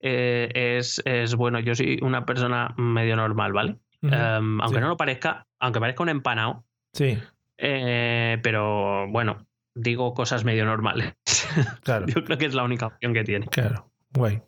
eh, 0.00 0.50
es, 0.54 1.00
es, 1.04 1.34
bueno, 1.34 1.60
yo 1.60 1.74
soy 1.74 1.98
una 2.02 2.24
persona 2.26 2.74
medio 2.76 3.16
normal, 3.16 3.52
¿vale? 3.52 3.76
Em, 4.02 4.60
aunque 4.60 4.78
Sí. 4.78 4.80
no 4.82 4.88
lo 4.88 4.96
parezca, 4.96 5.46
aunque 5.58 5.80
parezca 5.80 6.02
un 6.02 6.08
empanado, 6.08 6.64
Sí, 6.92 7.18
eh, 7.58 8.38
pero 8.42 9.06
bueno, 9.10 9.46
digo 9.74 10.14
cosas 10.14 10.44
medio 10.44 10.64
normales. 10.64 11.14
claro. 11.84 12.06
Yo 12.06 12.24
creo 12.24 12.38
que 12.38 12.46
es 12.46 12.54
la 12.54 12.64
única 12.64 12.86
opción 12.86 13.12
que 13.14 13.22
tiene. 13.24 13.46
Claro. 13.46 13.90
Guay. 14.14 14.40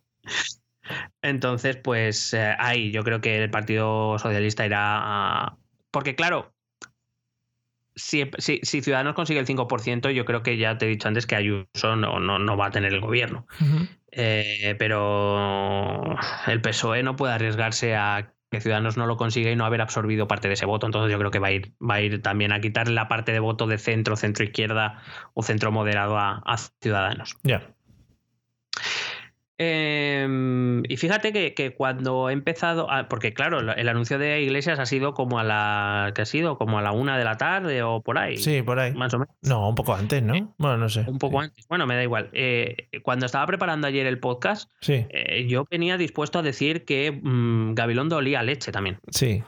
Entonces, 1.23 1.77
pues 1.77 2.35
eh, 2.35 2.55
ahí 2.59 2.91
yo 2.91 3.05
creo 3.05 3.21
que 3.21 3.43
el 3.43 3.51
Partido 3.51 4.19
Socialista 4.19 4.67
irá 4.67 4.81
a... 5.01 5.57
Porque 5.91 6.15
claro, 6.17 6.53
si, 7.95 8.29
si, 8.39 8.61
si 8.63 8.81
Ciudadanos 8.81 9.15
consigue 9.15 9.39
el 9.41 9.47
5%, 9.47 10.11
yo 10.11 10.25
creo 10.25 10.43
que 10.43 10.57
ya 10.57 10.79
te 10.79 10.87
he 10.87 10.89
dicho 10.89 11.09
antes 11.09 11.27
que 11.27 11.37
Ayuso 11.37 11.97
no, 11.97 12.19
no, 12.19 12.39
no 12.39 12.57
va 12.57 12.67
a 12.67 12.71
tener 12.71 12.93
el 12.93 13.01
gobierno. 13.01 13.47
Ujú. 13.61 13.87
Eh, 14.13 14.77
pero 14.79 16.17
el 16.47 16.61
PSOE 16.61 17.03
no 17.03 17.17
puede 17.17 17.33
arriesgarse 17.33 17.97
a 17.97 18.35
que 18.51 18.61
Ciudadanos 18.61 18.99
no 18.99 19.07
lo 19.07 19.17
consiga 19.17 19.51
y 19.51 19.57
no 19.57 19.65
haber 19.65 19.81
absorbido 19.81 20.29
parte 20.29 20.49
de 20.49 20.55
ese 20.55 20.67
voto. 20.67 20.87
Entonces 20.87 21.11
yo 21.11 21.19
creo 21.19 21.31
que 21.31 21.39
va 21.39 21.49
a 21.49 21.53
ir, 21.53 21.75
va 21.81 21.95
a 21.95 22.01
ir 22.03 22.21
también 22.21 22.53
a 22.53 22.61
quitarle 22.61 22.95
la 22.95 23.09
parte 23.09 23.33
de 23.33 23.41
voto 23.41 23.67
de 23.67 23.79
centro, 23.79 24.15
centro 24.17 24.45
izquierda 24.45 25.03
o 25.33 25.43
centro 25.43 25.73
moderado 25.73 26.19
a, 26.19 26.43
a 26.45 26.57
Ciudadanos. 26.59 27.39
Ya. 27.43 27.75
Eh, 29.59 30.83
y 30.89 30.97
fíjate 30.97 31.33
que, 31.33 31.55
que 31.55 31.75
cuando 31.75 32.31
he 32.31 32.33
empezado, 32.33 32.91
a- 32.91 33.09
porque 33.09 33.33
claro, 33.33 33.61
el 33.61 33.89
anuncio 33.89 34.19
de 34.19 34.41
Iglesias 34.43 34.79
ha 34.79 34.87
sido 34.87 35.15
como 35.15 35.39
a 35.39 35.45
la, 35.45 36.13
que 36.15 36.23
ha 36.23 36.25
sido 36.27 36.59
como 36.59 36.79
a 36.79 36.83
la 36.83 36.93
una 36.93 37.17
de 37.19 37.25
la 37.25 37.37
tarde 37.37 37.83
o 37.83 38.01
por 38.01 38.19
ahí, 38.19 38.37
Sí, 38.39 38.63
por 38.63 38.79
ahí. 38.81 38.93
más 38.95 39.15
o 39.15 39.19
menos, 39.21 39.35
No, 39.43 39.69
un 39.69 39.75
poco 39.75 39.95
antes, 39.95 40.23
¿no? 40.23 40.55
Bueno, 40.59 40.79
no 40.79 40.89
sé. 40.89 41.05
un 41.07 41.19
poco 41.19 41.41
Sí. 41.41 41.45
antes. 41.49 41.69
Bueno, 41.69 41.87
me 41.87 41.95
da 41.95 42.03
igual. 42.03 42.31
Eh, 42.33 42.89
cuando 43.03 43.27
estaba 43.27 43.47
preparando 43.47 43.87
ayer 43.87 44.07
el 44.07 44.19
podcast, 44.19 44.71
Sí, 44.81 45.07
eh, 45.11 45.47
yo 45.49 45.65
venía 45.71 45.97
dispuesto 45.97 46.39
a 46.39 46.43
decir 46.43 46.85
que 46.85 47.13
mm, 47.13 47.75
Gabilondo 47.75 48.17
olía 48.17 48.43
leche 48.43 48.73
también. 48.73 48.99
sí. 49.11 49.43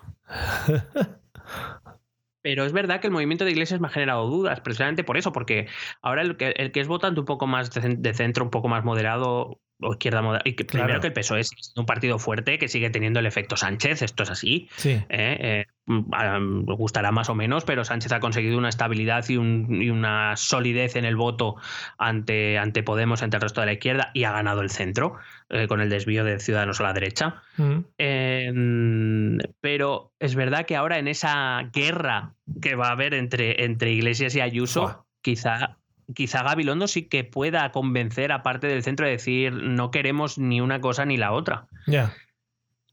Pero 2.43 2.65
es 2.67 2.73
verdad 2.75 3.01
que 3.01 3.07
el 3.07 3.13
movimiento 3.13 3.47
de 3.47 3.53
iglesias 3.53 3.81
me 3.81 3.87
ha 3.87 3.91
generado 3.91 4.27
dudas, 4.29 4.61
precisamente 4.61 5.03
por 5.03 5.17
eso, 5.17 5.33
porque 5.33 5.67
ahora 6.03 6.21
el 6.21 6.37
que, 6.37 6.51
el 6.51 6.73
que 6.73 6.81
es 6.81 6.89
votante 6.89 7.21
un 7.21 7.25
poco 7.27 7.47
más 7.47 7.71
de 7.73 8.13
centro, 8.15 8.45
un 8.45 8.51
poco 8.51 8.69
más 8.69 8.85
moderado, 8.85 9.61
o 9.81 9.93
izquierda 9.93 10.23
moderada. 10.23 10.43
Y 10.45 10.55
que, 10.55 10.65
Primero 10.65 11.01
que 11.01 11.09
el 11.09 11.13
PSOE 11.13 11.41
es 11.41 11.73
un 11.77 11.87
partido 11.87 12.19
fuerte 12.19 12.59
que 12.59 12.69
sigue 12.69 12.91
teniendo 12.91 13.21
el 13.21 13.27
efecto 13.27 13.57
Sánchez, 13.57 14.03
esto 14.03 14.23
es 14.23 14.31
así. 14.31 14.69
Sí. 14.77 14.91
¿eh? 14.91 15.07
Eh, 15.09 15.67
gustará 15.87 17.13
más 17.13 17.29
o 17.29 17.35
menos, 17.35 17.65
pero 17.65 17.85
Sánchez 17.85 18.13
ha 18.13 18.21
conseguido 18.21 18.57
una 18.57 18.69
estabilidad 18.69 19.25
y, 19.29 19.37
una 19.37 20.37
solidez 20.37 20.97
en 20.97 21.05
el 21.05 21.17
voto 21.17 21.57
ante, 21.99 22.59
ante 22.59 22.83
Podemos, 22.83 23.23
ante 23.23 23.37
el 23.37 23.43
resto 23.43 23.61
de 23.61 23.67
la 23.67 23.73
izquierda, 23.75 24.11
y 24.15 24.25
ha 24.25 24.33
ganado 24.33 24.63
el 24.63 24.71
centro 24.71 25.17
eh, 25.51 25.67
con 25.67 25.81
el 25.81 25.91
desvío 25.91 26.25
de 26.25 26.39
Ciudadanos 26.39 26.81
a 26.81 26.85
la 26.85 26.93
derecha. 26.93 27.43
Mm. 27.57 27.79
Em, 27.99 29.39
pero 29.61 30.13
es 30.19 30.35
verdad 30.35 30.67
que 30.67 30.77
ahora 30.77 30.99
en 30.99 31.09
esa 31.09 31.69
guerra 31.73 32.35
que 32.63 32.77
va 32.77 32.89
a 32.89 32.93
haber 32.93 33.15
entre, 33.15 33.65
entre 33.65 33.93
Iglesias 33.93 34.35
y 34.35 34.41
Ayuso, 34.41 35.07
quizá 35.21 35.79
quizá 36.15 36.43
Gabilondo 36.43 36.87
sí 36.89 37.03
que 37.09 37.25
pueda 37.25 37.71
convencer 37.73 38.33
a 38.33 38.43
parte 38.43 38.67
del 38.67 38.83
centro 38.83 39.07
de 39.07 39.13
decir 39.13 39.53
no 39.53 39.91
queremos 39.91 40.39
ni 40.39 40.61
una 40.61 40.81
cosa 40.81 41.05
ni 41.05 41.17
la 41.17 41.33
otra. 41.33 41.67
Ya. 41.87 42.15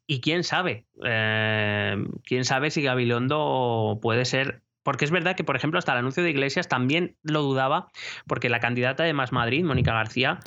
Y 0.07 0.21
quién 0.21 0.43
sabe, 0.43 0.85
eh, 1.05 1.95
quién 2.25 2.45
sabe 2.45 2.71
si 2.71 2.81
Gabilondo 2.81 3.99
puede 4.01 4.25
ser 4.25 4.61
porque 4.83 5.05
es 5.05 5.11
verdad 5.11 5.35
que, 5.35 5.43
por 5.43 5.55
ejemplo, 5.55 5.77
hasta 5.77 5.91
el 5.91 5.99
anuncio 5.99 6.23
de 6.23 6.31
Iglesias 6.31 6.67
también 6.67 7.15
lo 7.21 7.43
dudaba, 7.43 7.89
porque 8.27 8.49
la 8.49 8.59
candidata 8.59 9.03
de 9.03 9.13
Más 9.13 9.31
Madrid, 9.31 9.63
Mónica 9.63 9.93
García, 9.93 10.39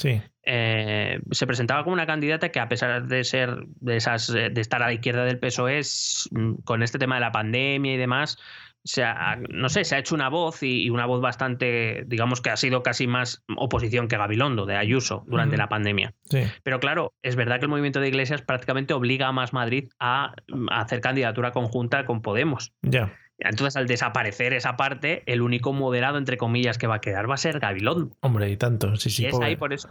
eh, 0.42 1.20
se 1.30 1.46
presentaba 1.46 1.84
como 1.84 1.94
una 1.94 2.06
candidata 2.06 2.48
que, 2.48 2.58
a 2.58 2.68
pesar 2.68 3.06
de 3.06 3.24
ser 3.24 3.64
de 3.80 3.96
esas, 3.96 4.26
de 4.26 4.60
estar 4.60 4.82
a 4.82 4.86
la 4.86 4.92
izquierda 4.92 5.24
del 5.24 5.38
PSOE, 5.38 5.82
mm, 6.30 6.54
con 6.64 6.82
este 6.82 6.98
tema 6.98 7.14
de 7.14 7.20
la 7.20 7.32
pandemia 7.32 7.94
y 7.94 7.96
demás, 7.96 8.38
se 8.84 9.02
no 9.48 9.68
sé, 9.70 9.84
se 9.84 9.96
ha 9.96 9.98
hecho 9.98 10.14
una 10.14 10.28
voz 10.28 10.62
y, 10.62 10.90
una 10.90 11.06
voz 11.06 11.20
bastante, 11.22 12.04
digamos 12.06 12.42
que 12.42 12.50
ha 12.50 12.56
sido 12.56 12.82
casi 12.82 13.06
más 13.06 13.42
oposición 13.56 14.08
que 14.08 14.18
Gabilondo, 14.18 14.66
de 14.66 14.76
Ayuso, 14.76 15.24
durante 15.26 15.56
la 15.56 15.68
pandemia. 15.68 16.14
Pero 16.62 16.80
claro, 16.80 17.14
es 17.22 17.34
verdad 17.34 17.58
que 17.58 17.64
el 17.64 17.70
movimiento 17.70 18.00
de 18.00 18.08
iglesias 18.08 18.42
prácticamente 18.42 18.92
obliga 18.92 19.28
a 19.28 19.32
Más 19.32 19.52
Madrid 19.52 19.88
a, 19.98 20.34
hacer 20.70 21.00
candidatura 21.00 21.52
conjunta 21.52 22.04
con 22.04 22.20
Podemos. 22.20 22.72
Ya. 22.82 23.12
Entonces, 23.38 23.76
al 23.76 23.86
desaparecer 23.86 24.52
esa 24.52 24.76
parte, 24.76 25.22
el 25.26 25.42
único 25.42 25.72
moderado, 25.72 26.18
entre 26.18 26.36
comillas, 26.36 26.78
que 26.78 26.86
va 26.86 26.96
a 26.96 27.00
quedar 27.00 27.28
va 27.28 27.34
a 27.34 27.38
ser 27.38 27.58
Gabilondo. 27.58 28.14
Hombre, 28.20 28.50
y 28.50 28.56
tanto, 28.56 28.96
sí, 28.96 29.10
sí. 29.10 29.26
es 29.26 29.40
ahí 29.40 29.56
por 29.56 29.72
eso. 29.72 29.88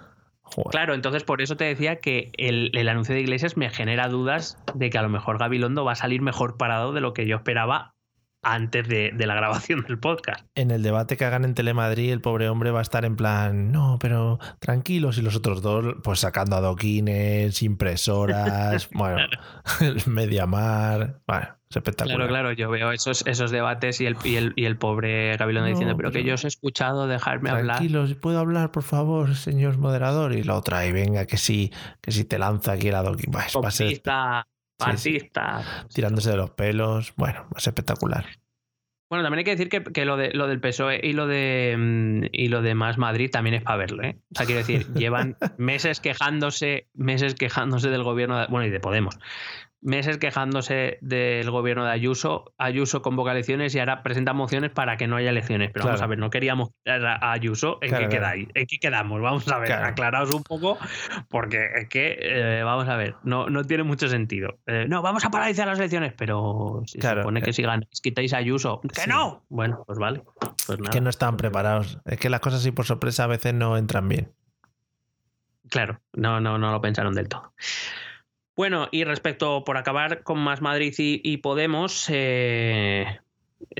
Claro, 0.69 0.93
entonces 0.93 1.23
por 1.23 1.41
eso 1.41 1.57
te 1.57 1.63
decía 1.63 1.95
que 1.97 2.31
el, 2.37 2.69
el, 2.73 2.87
anuncio 2.87 3.15
de 3.15 3.21
Iglesias 3.21 3.57
me 3.57 3.69
genera 3.69 4.07
dudas 4.07 4.57
de 4.75 4.89
que 4.89 4.97
a 4.97 5.01
lo 5.01 5.09
mejor 5.09 5.39
Gabilondo 5.39 5.83
va 5.83 5.93
a 5.93 5.95
salir 5.95 6.21
mejor 6.21 6.57
parado 6.57 6.93
de 6.93 7.01
lo 7.01 7.13
que 7.13 7.25
yo 7.25 7.37
esperaba 7.37 7.92
antes 8.43 8.87
de, 8.87 9.13
la 9.17 9.35
grabación 9.35 9.83
del 9.87 9.97
podcast. 9.97 10.45
En 10.55 10.69
el 10.69 10.83
debate 10.83 11.17
que 11.17 11.25
hagan 11.25 11.45
en 11.45 11.55
Telemadrid, 11.55 12.11
el 12.11 12.21
pobre 12.21 12.49
hombre 12.49 12.71
va 12.71 12.79
a 12.79 12.81
estar 12.81 13.05
en 13.05 13.15
plan, 13.15 13.71
no, 13.71 13.97
pero 13.99 14.39
tranquilos, 14.59 15.17
y 15.17 15.21
los 15.21 15.35
otros 15.35 15.61
dos, 15.61 15.95
pues 16.03 16.19
sacando 16.19 16.57
adoquines, 16.57 17.61
impresoras, 17.63 18.89
bueno, 18.93 19.27
media 20.05 20.45
mar, 20.45 21.21
bueno. 21.25 21.47
Es 21.73 21.77
espectacular. 21.77 22.17
Claro, 22.17 22.29
claro, 22.29 22.51
yo 22.51 22.69
veo 22.69 22.91
esos, 22.91 23.25
esos 23.25 23.49
debates 23.49 23.99
y 23.99 24.05
el, 24.05 24.15
y 24.23 24.35
el, 24.35 24.53
y 24.55 24.65
el 24.65 24.77
pobre 24.77 25.35
Gabilondo 25.37 25.69
diciendo, 25.69 25.97
pero, 25.97 26.11
que 26.11 26.23
yo 26.23 26.35
os 26.35 26.43
he 26.43 26.47
escuchado, 26.47 27.07
dejarme 27.07 27.49
hablar. 27.49 27.77
Tranquilos, 27.77 28.13
¿puedo 28.13 28.37
hablar, 28.37 28.71
por 28.71 28.83
favor, 28.83 29.33
señor 29.35 29.79
moderador? 29.79 30.33
Y 30.33 30.43
la 30.43 30.55
otra, 30.55 30.85
y 30.85 30.91
venga, 30.91 31.25
que 31.25 31.37
sí, 31.37 31.71
que 31.99 32.11
si 32.11 32.25
te 32.25 32.37
lanza 32.37 32.73
aquí 32.73 32.89
el 32.89 32.95
adoquín. 32.95 33.33
Va, 33.35 33.45
a 33.67 33.71
ser, 33.71 34.03
Tirándose 35.93 36.31
de 36.31 36.37
los 36.37 36.51
pelos. 36.51 37.13
Bueno, 37.15 37.47
es 37.55 37.67
espectacular. 37.67 38.25
Bueno, 39.13 39.25
también 39.25 39.39
hay 39.39 39.43
que 39.43 39.55
decir 39.55 39.69
que, 39.69 40.05
lo, 40.05 40.17
de, 40.17 40.31
lo 40.33 40.47
del 40.47 40.59
PSOE 40.59 40.99
y 41.03 41.13
lo 41.13 41.27
de 41.27 41.75
mm, 41.77 42.23
y 42.31 42.47
lo 42.47 42.63
de 42.63 42.73
Más 42.73 42.97
Madrid 42.97 43.29
también 43.31 43.53
es 43.53 43.61
para 43.61 43.77
verlo, 43.77 44.01
¿eh? 44.01 44.17
O 44.31 44.35
sea, 44.35 44.47
quiero 44.47 44.57
decir, 44.57 44.87
llevan 44.95 45.37
meses 45.59 45.99
quejándose, 45.99 46.87
meses 46.95 47.35
quejándose 47.35 47.89
del 47.89 48.01
gobierno, 48.01 48.39
de, 48.39 48.47
bueno, 48.47 48.65
y 48.65 48.71
de 48.71 48.79
Podemos, 48.79 49.19
meses 49.83 50.17
quejándose 50.17 50.97
del 51.01 51.49
gobierno 51.51 51.85
de 51.85 51.91
Ayuso. 51.91 52.53
Ayuso 52.57 53.01
convoca 53.01 53.31
elecciones 53.31 53.75
y 53.75 53.79
ahora 53.79 54.03
presenta 54.03 54.33
mociones 54.33 54.71
para 54.71 54.97
que 54.97 55.07
no 55.07 55.15
haya 55.15 55.29
elecciones. 55.29 55.71
Pero 55.71 55.85
vamos 55.85 56.01
a 56.01 56.07
ver, 56.07 56.17
no 56.17 56.29
queríamos 56.29 56.69
a 56.85 57.31
Ayuso. 57.31 57.77
¿En 57.81 57.95
qué 57.95 58.07
quedáis? 58.07 58.47
¿En 58.53 58.65
qué 58.65 58.77
quedamos? 58.79 59.21
Vamos 59.21 59.47
a 59.49 59.59
ver, 59.59 59.71
aclaraos 59.73 60.33
un 60.33 60.43
poco, 60.43 60.77
porque 61.29 61.69
es 61.75 61.89
que, 61.89 62.17
eh, 62.19 62.63
vamos 62.63 62.87
a 62.87 62.95
ver, 62.95 63.15
no, 63.23 63.49
no 63.49 63.63
tiene 63.63 63.83
mucho 63.83 64.07
sentido. 64.07 64.57
Eh, 64.65 64.85
no, 64.87 65.01
vamos 65.01 65.25
a 65.25 65.29
paralizar 65.29 65.67
las 65.67 65.79
elecciones, 65.79 66.13
pero 66.17 66.83
si 66.85 66.99
se 66.99 67.15
supone 67.15 67.41
que 67.41 67.51
eh, 67.51 67.53
si 67.53 67.61
ganáis, 67.61 68.01
quitáis 68.01 68.33
a 68.33 68.37
Ayuso. 68.37 68.81
¡Que 68.81 69.07
no! 69.07 69.45
Bueno, 69.49 69.83
pues 69.85 69.99
vale. 69.99 70.23
Pues 70.65 70.79
que 70.91 71.01
no 71.01 71.09
están 71.09 71.37
preparados. 71.37 71.99
Es 72.05 72.19
que 72.19 72.29
las 72.29 72.39
cosas 72.39 72.61
así 72.61 72.71
por 72.71 72.85
sorpresa 72.85 73.25
a 73.25 73.27
veces 73.27 73.53
no 73.53 73.77
entran 73.77 74.07
bien. 74.07 74.33
Claro, 75.69 75.99
no, 76.13 76.39
no, 76.39 76.57
no 76.57 76.71
lo 76.71 76.81
pensaron 76.81 77.13
del 77.13 77.27
todo. 77.27 77.53
Bueno, 78.55 78.87
y 78.91 79.03
respecto, 79.03 79.63
por 79.63 79.77
acabar 79.77 80.23
con 80.23 80.39
más 80.39 80.61
Madrid 80.61 80.93
y, 80.97 81.37
Podemos, 81.37 82.07
eh, 82.09 83.19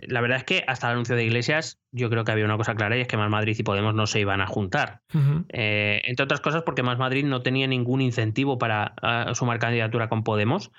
la 0.07 0.21
verdad 0.21 0.37
es 0.37 0.43
que 0.43 0.63
hasta 0.67 0.87
el 0.87 0.93
anuncio 0.93 1.15
de 1.15 1.23
Iglesias 1.23 1.79
yo 1.91 2.09
creo 2.09 2.23
que 2.23 2.31
había 2.31 2.45
una 2.45 2.57
cosa 2.57 2.75
clara 2.75 2.97
y 2.97 3.01
es 3.01 3.07
que 3.07 3.17
Más 3.17 3.29
Madrid 3.29 3.55
y 3.57 3.63
Podemos 3.63 3.93
no 3.93 4.07
se 4.07 4.19
iban 4.19 4.41
a 4.41 4.47
juntar. 4.47 5.01
Eh, 5.49 6.01
entre 6.05 6.23
otras 6.23 6.41
cosas 6.41 6.63
porque 6.63 6.83
Más 6.83 6.97
Madrid 6.97 7.23
no 7.25 7.41
tenía 7.41 7.67
ningún 7.67 8.01
incentivo 8.01 8.57
para 8.57 8.95
sumar 9.33 9.59
candidatura 9.59 10.09
con 10.09 10.23
Podemos. 10.23 10.71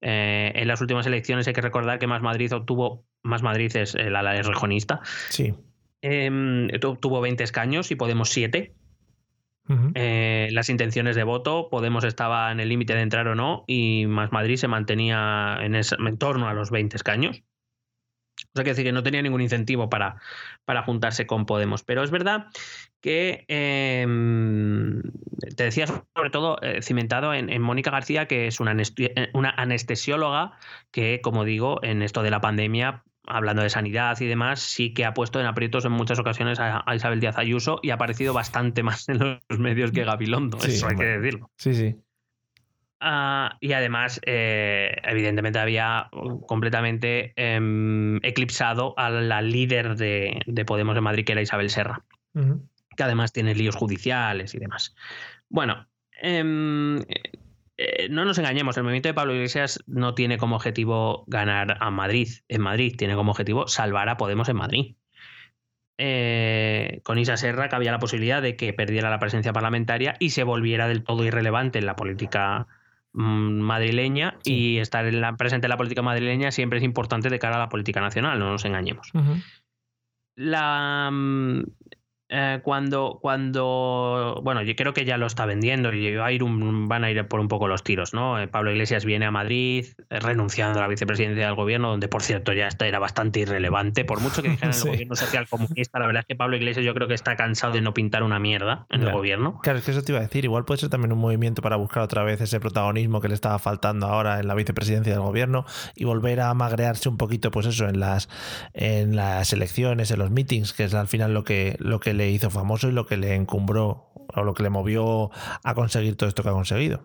Eh, 0.00 0.52
en 0.54 0.66
las 0.66 0.80
últimas 0.80 1.06
elecciones 1.06 1.46
hay 1.46 1.52
que 1.52 1.60
recordar 1.60 1.98
que 1.98 2.06
Más 2.06 2.22
Madrid 2.22 2.52
obtuvo, 2.54 3.04
Más 3.22 3.42
Madrid 3.42 3.74
es 3.76 3.94
el 3.94 4.16
ala 4.16 4.36
es 4.36 4.46
rejonista. 4.46 5.00
Sí. 5.28 5.54
Em, 6.00 6.68
tuvo 6.80 7.20
20 7.20 7.44
escaños 7.44 7.90
y 7.90 7.96
Podemos 7.96 8.30
7. 8.30 8.74
Eh, 9.94 10.48
las 10.52 10.68
intenciones 10.68 11.16
de 11.16 11.24
voto, 11.24 11.68
Podemos 11.70 12.04
estaba 12.04 12.52
en 12.52 12.60
el 12.60 12.68
límite 12.68 12.94
de 12.94 13.00
entrar 13.00 13.28
o 13.28 13.34
no, 13.34 13.64
y 13.66 14.06
Más 14.06 14.32
Madrid 14.32 14.56
se 14.56 14.68
mantenía 14.68 15.58
en, 15.60 15.74
ese, 15.74 15.96
en 15.98 16.18
torno 16.18 16.48
a 16.48 16.54
los 16.54 16.70
20 16.70 16.96
escaños. 16.96 17.42
O 18.38 18.50
sea, 18.54 18.64
que 18.64 18.70
decir 18.70 18.84
que 18.84 18.92
no 18.92 19.02
tenía 19.02 19.22
ningún 19.22 19.40
incentivo 19.40 19.88
para, 19.88 20.16
para 20.64 20.82
juntarse 20.82 21.26
con 21.26 21.46
Podemos. 21.46 21.84
Pero 21.84 22.02
es 22.02 22.10
verdad 22.10 22.46
que 23.00 23.44
em, 23.48 25.02
te 25.56 25.64
decía 25.64 25.86
sobre 25.86 26.30
todo 26.30 26.60
eh, 26.62 26.82
cimentado 26.82 27.32
en, 27.34 27.62
Mónica 27.62 27.90
García, 27.90 28.26
que 28.26 28.46
es 28.46 28.60
una, 28.60 28.76
una 29.32 29.50
anestesióloga 29.50 30.58
que, 30.90 31.20
como 31.22 31.44
digo, 31.44 31.82
en 31.82 32.02
esto 32.02 32.22
de 32.22 32.30
la 32.30 32.40
pandemia 32.40 33.04
hablando 33.26 33.62
de 33.62 33.70
sanidad 33.70 34.20
y 34.20 34.26
demás, 34.26 34.60
sí 34.60 34.92
que 34.92 35.04
ha 35.04 35.14
puesto 35.14 35.40
en 35.40 35.46
aprietos 35.46 35.84
en 35.84 35.92
muchas 35.92 36.18
ocasiones 36.18 36.58
a, 36.60 36.84
Isabel 36.94 37.20
Díaz 37.20 37.38
Ayuso 37.38 37.78
y 37.82 37.90
ha 37.90 37.94
aparecido 37.94 38.32
bastante 38.32 38.82
más 38.82 39.08
en 39.08 39.18
los 39.18 39.58
medios 39.58 39.92
que 39.92 40.04
Gabilondo, 40.04 40.58
eso 40.58 40.88
hay 40.88 40.96
que 40.96 41.04
decirlo. 41.04 41.50
Sí, 41.56 41.74
sí. 41.74 41.96
Ah, 43.04 43.56
y 43.60 43.72
además, 43.72 44.20
eh, 44.24 44.94
evidentemente, 45.02 45.58
había 45.58 46.08
completamente 46.46 47.32
em, 47.34 48.18
eclipsado 48.22 48.94
a 48.96 49.10
la 49.10 49.42
líder 49.42 49.96
de, 49.96 50.64
Podemos 50.64 50.96
en 50.96 51.02
Madrid, 51.02 51.24
que 51.24 51.32
era 51.32 51.42
Isabel 51.42 51.68
Serra, 51.68 52.04
que 52.32 53.02
además 53.02 53.32
tiene 53.32 53.56
líos 53.56 53.74
judiciales 53.74 54.54
y 54.54 54.60
demás. 54.60 54.94
Bueno, 55.48 55.88
em, 56.20 57.00
eh, 57.76 58.08
no 58.10 58.24
nos 58.24 58.38
engañemos, 58.38 58.76
el 58.76 58.82
movimiento 58.82 59.08
de 59.08 59.14
Pablo 59.14 59.34
Iglesias 59.34 59.82
no 59.86 60.14
tiene 60.14 60.38
como 60.38 60.56
objetivo 60.56 61.24
ganar 61.26 61.78
a 61.80 61.90
Madrid 61.90 62.28
en 62.48 62.60
Madrid, 62.60 62.94
tiene 62.96 63.14
como 63.14 63.32
objetivo 63.32 63.66
salvar 63.66 64.08
a 64.08 64.16
Podemos 64.16 64.48
en 64.48 64.56
Madrid. 64.56 64.94
Eh, 65.98 67.00
con 67.04 67.18
Isa 67.18 67.36
Serra 67.36 67.68
que 67.68 67.76
había 67.76 67.92
la 67.92 67.98
posibilidad 67.98 68.42
de 68.42 68.56
que 68.56 68.72
perdiera 68.72 69.10
la 69.10 69.18
presencia 69.18 69.52
parlamentaria 69.52 70.16
y 70.18 70.30
se 70.30 70.42
volviera 70.42 70.88
del 70.88 71.04
todo 71.04 71.24
irrelevante 71.24 71.78
en 71.78 71.86
la 71.86 71.96
política 71.96 72.66
mm, 73.12 73.60
madrileña 73.60 74.38
y 74.42 74.78
estar 74.78 75.06
en 75.06 75.20
la, 75.20 75.36
presente 75.36 75.66
en 75.66 75.70
la 75.70 75.76
política 75.76 76.02
madrileña 76.02 76.50
siempre 76.50 76.78
es 76.78 76.84
importante 76.84 77.28
de 77.28 77.38
cara 77.38 77.56
a 77.56 77.60
la 77.60 77.68
política 77.68 78.00
nacional, 78.00 78.38
no 78.38 78.50
nos 78.50 78.64
engañemos. 78.64 79.12
La, 80.34 81.10
mm, 81.12 81.62
eh, 82.34 82.60
cuando, 82.62 83.18
cuando, 83.20 84.40
bueno, 84.42 84.62
yo 84.62 84.74
creo 84.74 84.94
que 84.94 85.04
ya 85.04 85.18
lo 85.18 85.26
está 85.26 85.44
vendiendo 85.44 85.92
y 85.92 86.14
va 86.14 86.24
a 86.24 86.32
ir 86.32 86.42
van 86.42 87.04
a 87.04 87.10
ir 87.10 87.28
por 87.28 87.40
un 87.40 87.48
poco 87.48 87.68
los 87.68 87.84
tiros, 87.84 88.14
¿no? 88.14 88.40
Eh, 88.40 88.48
Pablo 88.48 88.72
Iglesias 88.72 89.04
viene 89.04 89.26
a 89.26 89.30
Madrid 89.30 89.84
eh, 90.08 90.18
renunciando 90.18 90.78
a 90.78 90.82
la 90.82 90.88
vicepresidencia 90.88 91.44
del 91.44 91.54
gobierno, 91.54 91.90
donde 91.90 92.08
por 92.08 92.22
cierto 92.22 92.54
ya 92.54 92.68
esta 92.68 92.86
era 92.86 92.98
bastante 92.98 93.40
irrelevante, 93.40 94.06
por 94.06 94.20
mucho 94.20 94.40
que 94.40 94.48
dijeran 94.48 94.74
el 94.74 94.82
gobierno 94.88 95.14
social 95.14 95.46
comunista, 95.46 95.98
la 95.98 96.06
verdad 96.06 96.20
es 96.20 96.26
que 96.26 96.34
Pablo 96.34 96.56
Iglesias 96.56 96.86
yo 96.86 96.94
creo 96.94 97.06
que 97.06 97.12
está 97.12 97.36
cansado 97.36 97.74
de 97.74 97.82
no 97.82 97.92
pintar 97.92 98.22
una 98.22 98.38
mierda 98.38 98.86
en 98.88 99.02
el 99.02 99.12
gobierno. 99.12 99.60
Claro, 99.62 99.78
es 99.78 99.84
que 99.84 99.90
eso 99.90 100.02
te 100.02 100.12
iba 100.12 100.20
a 100.20 100.22
decir, 100.22 100.46
igual 100.46 100.64
puede 100.64 100.80
ser 100.80 100.88
también 100.88 101.12
un 101.12 101.18
movimiento 101.18 101.60
para 101.60 101.76
buscar 101.76 102.02
otra 102.02 102.22
vez 102.22 102.40
ese 102.40 102.60
protagonismo 102.60 103.20
que 103.20 103.28
le 103.28 103.34
estaba 103.34 103.58
faltando 103.58 104.06
ahora 104.06 104.40
en 104.40 104.48
la 104.48 104.54
vicepresidencia 104.54 105.12
del 105.12 105.20
gobierno 105.20 105.66
y 105.94 106.06
volver 106.06 106.40
a 106.40 106.54
magrearse 106.54 107.10
un 107.10 107.18
poquito, 107.18 107.50
pues 107.50 107.66
eso, 107.66 107.86
en 107.88 108.00
las, 108.00 108.30
en 108.72 109.16
las 109.16 109.52
elecciones, 109.52 110.10
en 110.10 110.18
los 110.18 110.30
meetings, 110.30 110.72
que 110.72 110.84
es 110.84 110.94
al 110.94 111.08
final 111.08 111.34
lo 111.34 111.44
que, 111.44 111.76
lo 111.78 112.00
que 112.00 112.14
le 112.14 112.21
hizo 112.30 112.50
famoso 112.50 112.88
y 112.88 112.92
lo 112.92 113.06
que 113.06 113.16
le 113.16 113.34
encumbró 113.34 114.12
o 114.34 114.42
lo 114.42 114.54
que 114.54 114.62
le 114.62 114.70
movió 114.70 115.30
a 115.62 115.74
conseguir 115.74 116.16
todo 116.16 116.28
esto 116.28 116.42
que 116.42 116.48
ha 116.48 116.52
conseguido. 116.52 117.02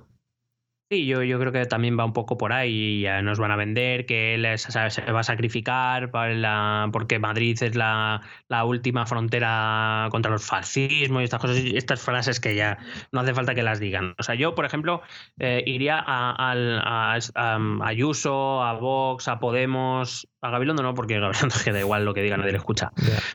Sí, 0.90 1.06
yo, 1.06 1.22
yo 1.22 1.38
creo 1.38 1.52
que 1.52 1.66
también 1.66 2.00
va 2.00 2.06
un 2.06 2.14
poco 2.14 2.38
por 2.38 2.54
ahí. 2.54 3.02
Ya 3.02 3.22
nos 3.22 3.40
van 3.40 3.52
a 3.52 3.58
vender 3.58 4.06
que 4.06 4.36
él 4.36 4.46
es- 4.46 4.62
se 4.62 5.12
va 5.12 5.20
a 5.20 5.24
sacrificar 5.24 6.12
para 6.12 6.34
la- 6.34 6.90
porque 6.94 7.20
Madrid 7.20 7.62
es 7.62 7.76
la, 7.76 8.22
la 8.48 8.64
última 8.64 9.06
frontera 9.06 10.08
contra 10.12 10.32
los 10.32 10.46
fascismos 10.46 11.22
y 11.22 11.26
estas 11.26 11.42
cosas, 11.42 11.58
estas 11.58 12.02
frases 12.02 12.40
que 12.40 12.56
ya 12.56 12.78
no 13.12 13.20
hace 13.20 13.34
falta 13.34 13.54
que 13.54 13.64
las 13.64 13.82
digan. 13.82 14.16
O 14.18 14.24
sea, 14.24 14.36
yo, 14.36 14.56
por 14.56 14.64
ejemplo, 14.64 15.02
eh, 15.40 15.62
iría 15.66 16.00
a, 16.00 16.32
al- 16.52 16.80
a, 16.80 17.18
a 17.36 17.60
Ayuso, 17.86 18.64
a 18.64 18.72
Vox, 18.74 19.28
a 19.28 19.40
Podemos, 19.40 20.26
a 20.42 20.52
Gabilondo 20.52 20.84
no, 20.84 20.94
porque 20.94 21.20
Gabilondo 21.20 21.54
es 21.54 21.64
que 21.66 21.74
da 21.74 21.80
igual 21.82 22.06
lo 22.06 22.14
que 22.14 22.22
diga, 22.22 22.38
nadie 22.38 22.54
le 22.54 22.60
escucha. 22.60 22.94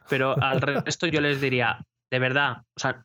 Pero 0.08 0.42
al 0.42 0.58
resto 0.86 1.06
yo 1.06 1.20
les 1.20 1.42
diría, 1.42 1.84
de 2.10 2.18
verdad, 2.18 2.62
o 2.74 2.80
sea, 2.80 3.04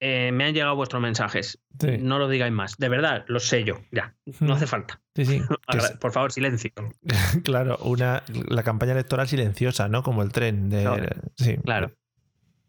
eh, 0.00 0.32
me 0.32 0.44
han 0.44 0.54
llegado 0.54 0.74
vuestros 0.74 1.00
mensajes. 1.00 1.60
Sí. 1.78 1.98
No 1.98 2.18
lo 2.18 2.28
digáis 2.28 2.52
más. 2.52 2.76
De 2.78 2.88
verdad, 2.88 3.24
lo 3.28 3.38
sé 3.38 3.64
yo. 3.64 3.80
Ya. 3.92 4.14
No 4.40 4.54
hace 4.54 4.66
falta. 4.66 5.00
Sí, 5.14 5.26
sí. 5.26 5.42
Por 6.00 6.12
favor, 6.12 6.32
silencio. 6.32 6.70
claro, 7.44 7.76
una, 7.82 8.22
la 8.48 8.62
campaña 8.62 8.92
electoral 8.92 9.28
silenciosa, 9.28 9.88
¿no? 9.88 10.02
Como 10.02 10.22
el 10.22 10.32
tren 10.32 10.70
de. 10.70 10.82
Claro. 10.82 11.08
Sí, 11.36 11.56
Claro. 11.58 11.92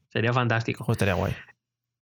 Sería 0.09 0.33
fantástico. 0.33 0.85
Estaría 0.91 1.13
guay. 1.13 1.33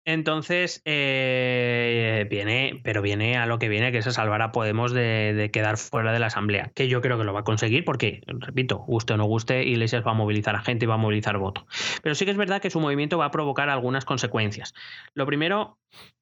Entonces, 0.10 0.82
eh, 0.86 2.26
viene, 2.30 2.80
pero 2.82 3.02
viene 3.02 3.36
a 3.38 3.46
lo 3.46 3.60
que 3.60 3.68
viene, 3.68 3.92
que 3.92 3.98
es 3.98 4.08
a 4.08 4.12
salvar 4.12 4.42
a 4.42 4.54
Podemos 4.54 4.94
de, 4.94 5.34
de 5.34 5.52
quedar 5.52 5.76
fuera 5.78 6.14
de 6.14 6.20
la 6.20 6.28
Asamblea, 6.28 6.72
que 6.74 6.88
yo 6.88 7.02
creo 7.02 7.18
que 7.18 7.26
lo 7.26 7.34
va 7.34 7.42
a 7.42 7.44
conseguir 7.44 7.84
porque, 7.84 8.22
repito, 8.26 8.78
guste 8.78 9.14
o 9.14 9.18
no 9.18 9.26
guste, 9.26 9.66
Iglesias 9.66 10.04
va 10.08 10.12
a 10.12 10.14
movilizar 10.14 10.56
a 10.56 10.62
gente 10.62 10.86
y 10.86 10.88
va 10.88 10.94
a 10.94 10.98
movilizar 10.98 11.38
voto. 11.38 11.68
Pero 12.04 12.16
sí 12.16 12.24
que 12.24 12.32
es 12.32 12.38
verdad 12.38 12.62
que 12.62 12.70
su 12.70 12.80
movimiento 12.80 13.18
va 13.18 13.26
a 13.26 13.32
provocar 13.32 13.70
algunas 13.70 14.06
consecuencias. 14.06 14.74
Lo 15.14 15.26
primero, 15.26 15.78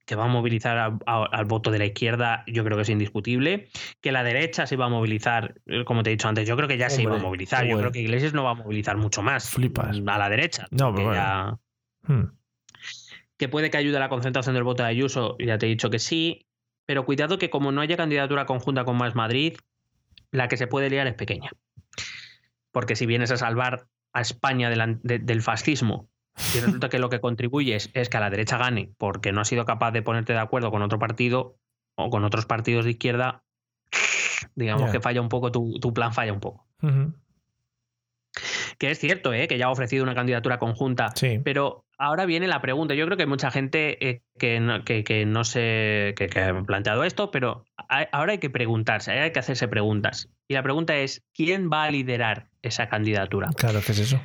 que 0.07 0.16
va 0.16 0.26
a 0.26 0.30
movilizar 0.30 0.78
a- 0.80 0.98
a- 1.06 1.26
al 1.32 1.45
voto 1.45 1.70
de 1.70 1.78
la 1.78 1.86
izquierda, 1.86 2.44
yo 2.48 2.64
creo 2.64 2.78
que 2.78 2.84
es 2.84 2.90
indiscutible. 2.90 3.68
Que 4.02 4.12
la 4.12 4.24
derecha 4.24 4.66
se 4.66 4.78
va 4.78 4.86
a 4.86 4.90
movilizar, 4.90 5.53
eh, 5.68 5.84
como 5.86 6.02
te 6.02 6.10
he 6.10 6.14
dicho 6.14 6.28
antes, 6.28 6.48
yo 6.48 6.56
creo 6.57 6.68
que 6.68 6.78
ya 6.80 6.90
se 6.90 7.03
iba 7.03 7.16
a 7.16 7.20
movilizar. 7.20 7.66
Yo 7.68 7.78
creo 7.78 7.91
que 7.91 7.99
Iglesias 8.02 8.34
no 8.34 8.44
va 8.44 8.52
a 8.52 8.56
movilizar 8.56 8.98
mucho 8.98 9.22
más 9.22 9.48
Flipas. 9.49 9.95
a 10.07 10.18
la 10.18 10.30
derecha. 10.30 10.66
No, 10.72 10.91
pero 10.94 11.07
bueno. 11.07 11.14
ya- 11.22 11.57
Hmm. 12.07 12.24
Que 13.38 13.49
puede 13.49 13.70
que 13.70 13.78
ayude 13.78 13.98
a 13.98 13.99
la 13.99 14.10
concentración 14.10 14.56
del 14.56 14.64
voto 14.64 14.84
de 14.84 14.90
Ayuso, 14.90 15.36
ya 15.40 15.57
te 15.57 15.66
he 15.66 15.70
dicho 15.70 15.90
que 15.90 15.99
sí, 15.99 16.48
pero 16.86 17.06
cuidado 17.06 17.38
que 17.38 17.49
como 17.49 17.72
no 17.72 17.82
haya 17.82 17.98
candidatura 17.98 18.45
conjunta 18.45 18.86
con 18.86 18.95
Más 18.98 19.16
Madrid, 19.16 19.57
la 20.32 20.48
que 20.48 20.57
se 20.57 20.68
puede 20.68 20.90
liar 20.90 21.07
es 21.07 21.14
pequeña. 21.16 21.52
Porque 22.72 22.95
si 22.95 23.06
vienes 23.06 23.32
a 23.32 23.38
salvar 23.38 23.88
a 24.14 24.22
España 24.22 24.70
de- 24.70 25.20
del 25.20 25.41
fascismo 25.41 26.10
y 26.53 26.60
resulta 26.60 26.90
que 26.90 26.99
lo 26.99 27.10
que 27.10 27.20
contribuyes 27.20 27.90
es 27.94 28.10
que 28.10 28.18
a 28.18 28.20
la 28.22 28.30
derecha 28.30 28.57
gane 28.57 28.91
porque 28.98 29.32
no 29.32 29.41
has 29.41 29.48
sido 29.48 29.66
capaz 29.66 29.91
de 29.91 30.02
ponerte 30.02 30.34
de 30.34 30.40
acuerdo 30.40 30.72
con 30.72 30.82
otro 30.82 30.99
partido 30.99 31.57
o 31.95 32.10
con 32.10 32.24
otros 32.24 32.45
partidos 32.45 32.86
de 32.86 32.91
izquierda, 32.91 33.44
digamos 34.56 34.86
que 34.91 34.99
falla 35.02 35.22
un 35.22 35.30
poco, 35.30 35.52
tu, 35.52 35.80
tu 35.80 35.94
plan 35.94 36.14
falla 36.14 36.34
un 36.34 36.40
poco. 36.40 36.68
Que 38.78 38.92
es 38.92 39.00
cierto, 39.00 39.34
¿eh? 39.34 39.48
que 39.48 39.58
ya 39.58 39.66
ha 39.68 39.72
ofrecido 39.72 40.04
una 40.04 40.16
candidatura 40.16 40.60
conjunta 40.60 41.12
Sí. 41.16 41.40
Pero 41.44 41.86
ahora 41.98 42.26
viene 42.26 42.48
la 42.48 42.62
pregunta. 42.62 42.94
Yo 42.94 43.06
creo 43.06 43.16
que 43.18 43.24
hay 43.24 43.30
mucha 43.30 43.52
gente 43.52 44.10
eh, 44.10 44.22
que, 44.38 44.60
no, 44.60 44.84
que, 44.84 45.04
que 45.04 45.26
no. 45.26 45.42
Que, 45.54 46.14
que 46.16 46.40
ha 46.40 46.62
planteado 46.64 47.04
esto, 47.04 47.32
pero 47.32 47.66
hay- 47.90 48.06
ahora 48.12 48.34
hay 48.34 48.40
que 48.40 48.50
preguntarse, 48.50 49.12
hay 49.12 49.32
que 49.32 49.40
hacerse 49.40 49.68
preguntas. 49.68 50.30
Y 50.48 50.54
la 50.56 50.64
pregunta 50.64 50.96
es: 50.98 51.24
¿quién 51.34 51.70
va 51.72 51.84
a 51.86 51.92
liderar 51.92 52.48
esa 52.62 52.90
candidatura? 52.90 53.50
Claro, 53.56 53.80
¿qué 53.86 53.92
es 53.94 54.00
eso? 54.00 54.22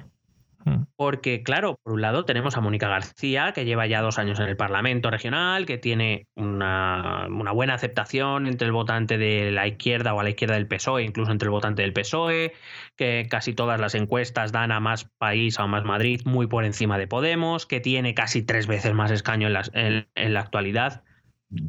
Hmm. 0.65 0.85
Porque, 0.97 1.43
claro, 1.43 1.79
por 1.83 1.95
un 1.95 2.03
lado 2.03 2.27
tenemos 2.27 2.57
a 2.57 2.61
Mónica 2.61 2.87
García, 2.87 3.53
que 3.55 3.65
lleva 3.65 3.87
ya 3.87 4.03
dos 4.03 4.19
años 4.19 4.39
en 4.41 4.47
el 4.49 4.57
Parlamento 4.59 5.11
Regional, 5.11 5.65
que 5.65 5.79
tiene 5.79 6.27
una, 6.37 7.27
una 7.31 7.53
buena 7.53 7.73
aceptación 7.75 8.47
entre 8.47 8.67
el 8.67 8.73
votante 8.73 9.17
de 9.17 9.51
la 9.53 9.67
izquierda 9.67 10.13
o 10.13 10.21
a 10.21 10.23
la 10.23 10.29
izquierda 10.31 10.57
del 10.57 10.67
PSOE, 10.67 11.03
incluso 11.05 11.33
entre 11.33 11.47
el 11.47 11.51
votante 11.51 11.81
del 11.81 11.95
PSOE, 11.95 12.53
que 12.97 13.27
casi 13.31 13.55
todas 13.55 13.81
las 13.81 13.95
encuestas 13.95 14.53
dan 14.53 14.71
a 14.71 14.81
más 14.81 15.09
país 15.17 15.59
o 15.59 15.63
a 15.63 15.67
más 15.67 15.85
Madrid 15.85 16.21
muy 16.27 16.47
por 16.47 16.65
encima 16.67 16.99
de 16.99 17.07
Podemos, 17.07 17.65
que 17.65 17.81
tiene 17.81 18.13
casi 18.15 18.43
tres 18.43 18.67
veces 18.67 18.93
más 18.93 19.11
escaño 19.11 19.47
en, 19.47 19.55
las- 19.55 19.71
en- 19.73 20.09
en 20.15 20.35
la 20.35 20.41
actualidad. 20.41 21.05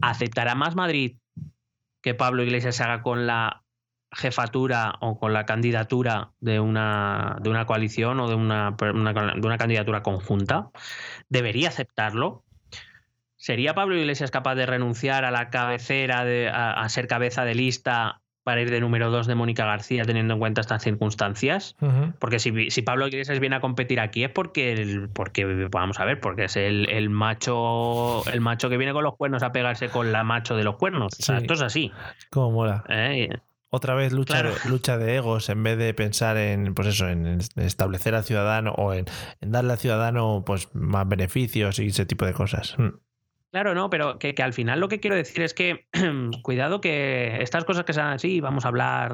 ¿Aceptará 0.01 0.53
más 0.55 0.75
Madrid 0.75 1.15
que 2.01 2.13
Pablo 2.13 2.43
Iglesias 2.43 2.75
se 2.75 2.83
haga 2.83 3.01
con 3.01 3.25
la 3.25 3.60
jefatura 4.13 4.95
o 4.99 5.17
con 5.19 5.33
la 5.33 5.45
candidatura 5.45 6.31
de 6.39 6.59
una, 6.59 7.37
de 7.41 7.49
una 7.49 7.65
coalición 7.65 8.19
o 8.19 8.27
de 8.27 8.35
una, 8.35 8.75
una- 8.93 9.13
de 9.13 9.47
una 9.47 9.57
candidatura 9.57 10.03
conjunta? 10.03 10.69
¿Debería 11.29 11.69
aceptarlo? 11.69 12.43
¿Sería 13.37 13.73
Pablo 13.73 13.95
Iglesias 13.97 14.29
capaz 14.29 14.55
de 14.55 14.65
renunciar 14.67 15.25
a 15.25 15.31
la 15.31 15.49
cabecera, 15.49 16.23
de, 16.25 16.49
a, 16.49 16.73
a 16.73 16.89
ser 16.89 17.07
cabeza 17.07 17.43
de 17.43 17.55
lista 17.55 18.21
para 18.43 18.61
ir 18.61 18.69
de 18.71 18.79
número 18.81 19.09
dos 19.11 19.27
de 19.27 19.35
Mónica 19.35 19.65
García 19.65 20.03
teniendo 20.03 20.33
en 20.35 20.39
cuenta 20.39 20.61
estas 20.61 20.83
circunstancias? 20.83 21.75
Ujú. 21.81 22.13
Porque 22.19 22.37
si, 22.39 22.69
si 22.69 22.81
Pablo 22.83 23.07
Iglesias 23.07 23.39
viene 23.39 23.55
a 23.55 23.59
competir 23.59 23.99
aquí 23.99 24.23
es 24.23 24.29
porque, 24.29 24.73
el- 24.73 25.09
porque 25.09 25.45
vamos 25.71 25.99
a 25.99 26.05
ver, 26.05 26.19
porque 26.19 26.43
es 26.45 26.55
el, 26.55 26.87
el 26.89 27.09
macho 27.09 28.23
el 28.31 28.41
macho 28.41 28.69
que 28.69 28.77
viene 28.77 28.93
con 28.93 29.03
los 29.03 29.15
cuernos 29.15 29.41
a 29.41 29.51
pegarse 29.51 29.89
con 29.89 30.11
la 30.11 30.23
macho 30.23 30.55
de 30.55 30.63
los 30.63 30.75
cuernos. 30.75 31.13
O 31.19 31.23
sea, 31.23 31.37
Sí. 31.37 31.41
esto 31.43 31.53
es 31.55 31.61
así. 31.61 31.91
Cómo 32.29 32.51
mola. 32.51 32.83
¿eh? 32.89 33.29
Otra 33.73 33.95
vez 33.95 34.11
lucha, 34.11 34.33
Claro. 34.33 34.53
de, 34.63 34.69
lucha 34.69 34.97
de 34.97 35.15
egos 35.15 35.49
en 35.49 35.63
vez 35.63 35.77
de 35.77 35.93
pensar 35.93 36.35
en, 36.35 36.73
pues 36.75 36.89
eso, 36.89 37.07
en 37.07 37.39
establecer 37.55 38.15
al 38.15 38.25
ciudadano 38.25 38.73
o 38.73 38.93
en, 38.93 39.05
en 39.39 39.51
darle 39.51 39.71
al 39.71 39.79
ciudadano 39.79 40.43
pues 40.45 40.67
más 40.75 41.07
beneficios 41.07 41.79
y 41.79 41.87
ese 41.87 42.05
tipo 42.05 42.25
de 42.25 42.33
cosas. 42.33 42.75
Hmm. 42.77 42.89
Claro, 43.51 43.73
no, 43.73 43.89
pero 43.89 44.17
que, 44.19 44.33
que 44.33 44.43
al 44.43 44.53
final 44.53 44.79
lo 44.79 44.87
que 44.87 44.99
quiero 44.99 45.15
decir 45.15 45.41
es 45.41 45.53
que 45.53 45.87
cuidado 46.43 46.81
que 46.81 47.41
estas 47.41 47.65
cosas 47.65 47.85
que 47.85 47.93
sean 47.93 48.07
así, 48.07 48.39
vamos 48.41 48.63
a 48.65 48.69
hablar, 48.69 49.13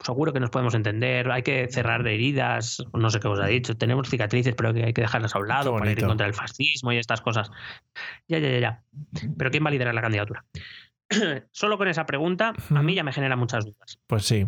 seguro 0.00 0.32
que 0.32 0.40
nos 0.40 0.50
podemos 0.50 0.74
entender, 0.74 1.30
hay 1.30 1.42
que 1.42 1.68
cerrar 1.70 2.06
heridas, 2.06 2.84
no 2.92 3.10
sé 3.10 3.20
qué 3.20 3.28
os 3.28 3.40
ha 3.40 3.46
dicho, 3.46 3.76
tenemos 3.76 4.08
cicatrices, 4.08 4.54
pero 4.56 4.74
que 4.74 4.84
hay 4.84 4.92
que 4.92 5.02
dejarlas 5.02 5.34
a 5.34 5.38
un 5.40 5.48
lado 5.48 5.76
para 5.76 5.90
ir 5.90 6.04
contra 6.04 6.26
el 6.26 6.34
fascismo 6.34 6.92
y 6.92 6.98
estas 6.98 7.20
cosas. 7.20 7.50
Ya, 8.28 8.38
ya, 8.38 8.48
ya, 8.50 8.58
ya. 8.58 8.82
Pero 9.36 9.50
¿quién 9.50 9.64
va 9.64 9.68
a 9.68 9.72
liderar 9.72 9.94
la 9.94 10.02
candidatura? 10.02 10.44
Solo 11.52 11.78
con 11.78 11.88
esa 11.88 12.06
pregunta 12.06 12.52
a 12.74 12.82
mí 12.82 12.94
ya 12.94 13.02
me 13.04 13.12
genera 13.12 13.36
muchas 13.36 13.64
dudas. 13.64 13.98
Pues 14.06 14.24
sí. 14.24 14.46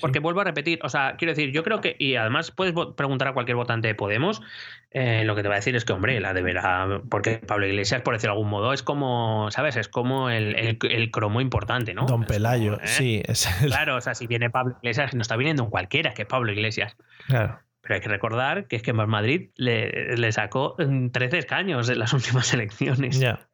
Porque 0.00 0.20
vuelvo 0.20 0.42
a 0.42 0.44
repetir, 0.44 0.78
o 0.82 0.88
sea, 0.90 1.16
quiero 1.16 1.32
decir, 1.32 1.50
yo 1.52 1.64
creo 1.64 1.80
que, 1.80 1.96
y 1.98 2.14
además 2.16 2.50
puedes 2.52 2.74
preguntar 2.96 3.28
a 3.28 3.32
cualquier 3.32 3.56
votante 3.56 3.88
de 3.88 3.94
Podemos, 3.96 4.42
eh, 4.90 5.24
lo 5.24 5.34
que 5.34 5.42
te 5.42 5.48
va 5.48 5.54
a 5.54 5.56
decir 5.58 5.74
es 5.74 5.84
que, 5.84 5.92
hombre, 5.92 6.20
la 6.20 6.34
deberá, 6.34 7.00
porque 7.10 7.38
Pablo 7.38 7.66
Iglesias, 7.66 8.02
por 8.02 8.14
decirlo 8.14 8.34
de 8.34 8.38
algún 8.38 8.50
modo, 8.50 8.72
es 8.72 8.82
como, 8.84 9.48
¿sabes? 9.50 9.76
Es 9.76 9.88
como 9.88 10.30
el, 10.30 10.54
el- 10.54 10.78
el 10.88 11.10
cromo 11.10 11.40
importante, 11.40 11.94
¿no? 11.94 12.04
Don 12.06 12.24
Pelayo, 12.24 12.74
como, 12.74 12.84
¿eh? 12.84 12.88
sí, 12.88 13.22
es 13.26 13.48
el- 13.62 13.70
Claro, 13.72 13.96
o 13.96 14.00
sea, 14.00 14.14
si 14.14 14.26
viene 14.28 14.50
Pablo 14.50 14.76
Iglesias, 14.82 15.14
no 15.14 15.22
está 15.22 15.34
viniendo 15.36 15.64
un 15.64 15.70
cualquiera, 15.70 16.12
que 16.14 16.22
es 16.22 16.28
Pablo 16.28 16.52
Iglesias. 16.52 16.96
claro. 17.26 17.58
Pero 17.80 17.94
hay 17.94 18.00
que 18.02 18.08
recordar 18.10 18.66
que 18.66 18.76
es 18.76 18.82
que 18.82 18.92
Más 18.92 19.08
Madrid 19.08 19.48
le, 19.56 20.14
le 20.18 20.30
sacó 20.32 20.76
mm, 20.78 21.08
13 21.08 21.38
escaños 21.38 21.88
en 21.88 21.98
las 21.98 22.12
últimas 22.42 22.52
elecciones. 22.52 23.18
Ya. 23.18 23.47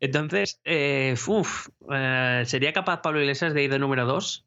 Entonces, 0.00 0.60
eh, 0.64 1.14
uf, 1.26 1.68
eh, 1.92 2.42
¿sería 2.46 2.72
capaz 2.72 3.00
Pablo 3.02 3.20
Iglesias 3.20 3.54
de 3.54 3.64
ir 3.64 3.70
de 3.70 3.78
número 3.78 4.04
dos? 4.06 4.46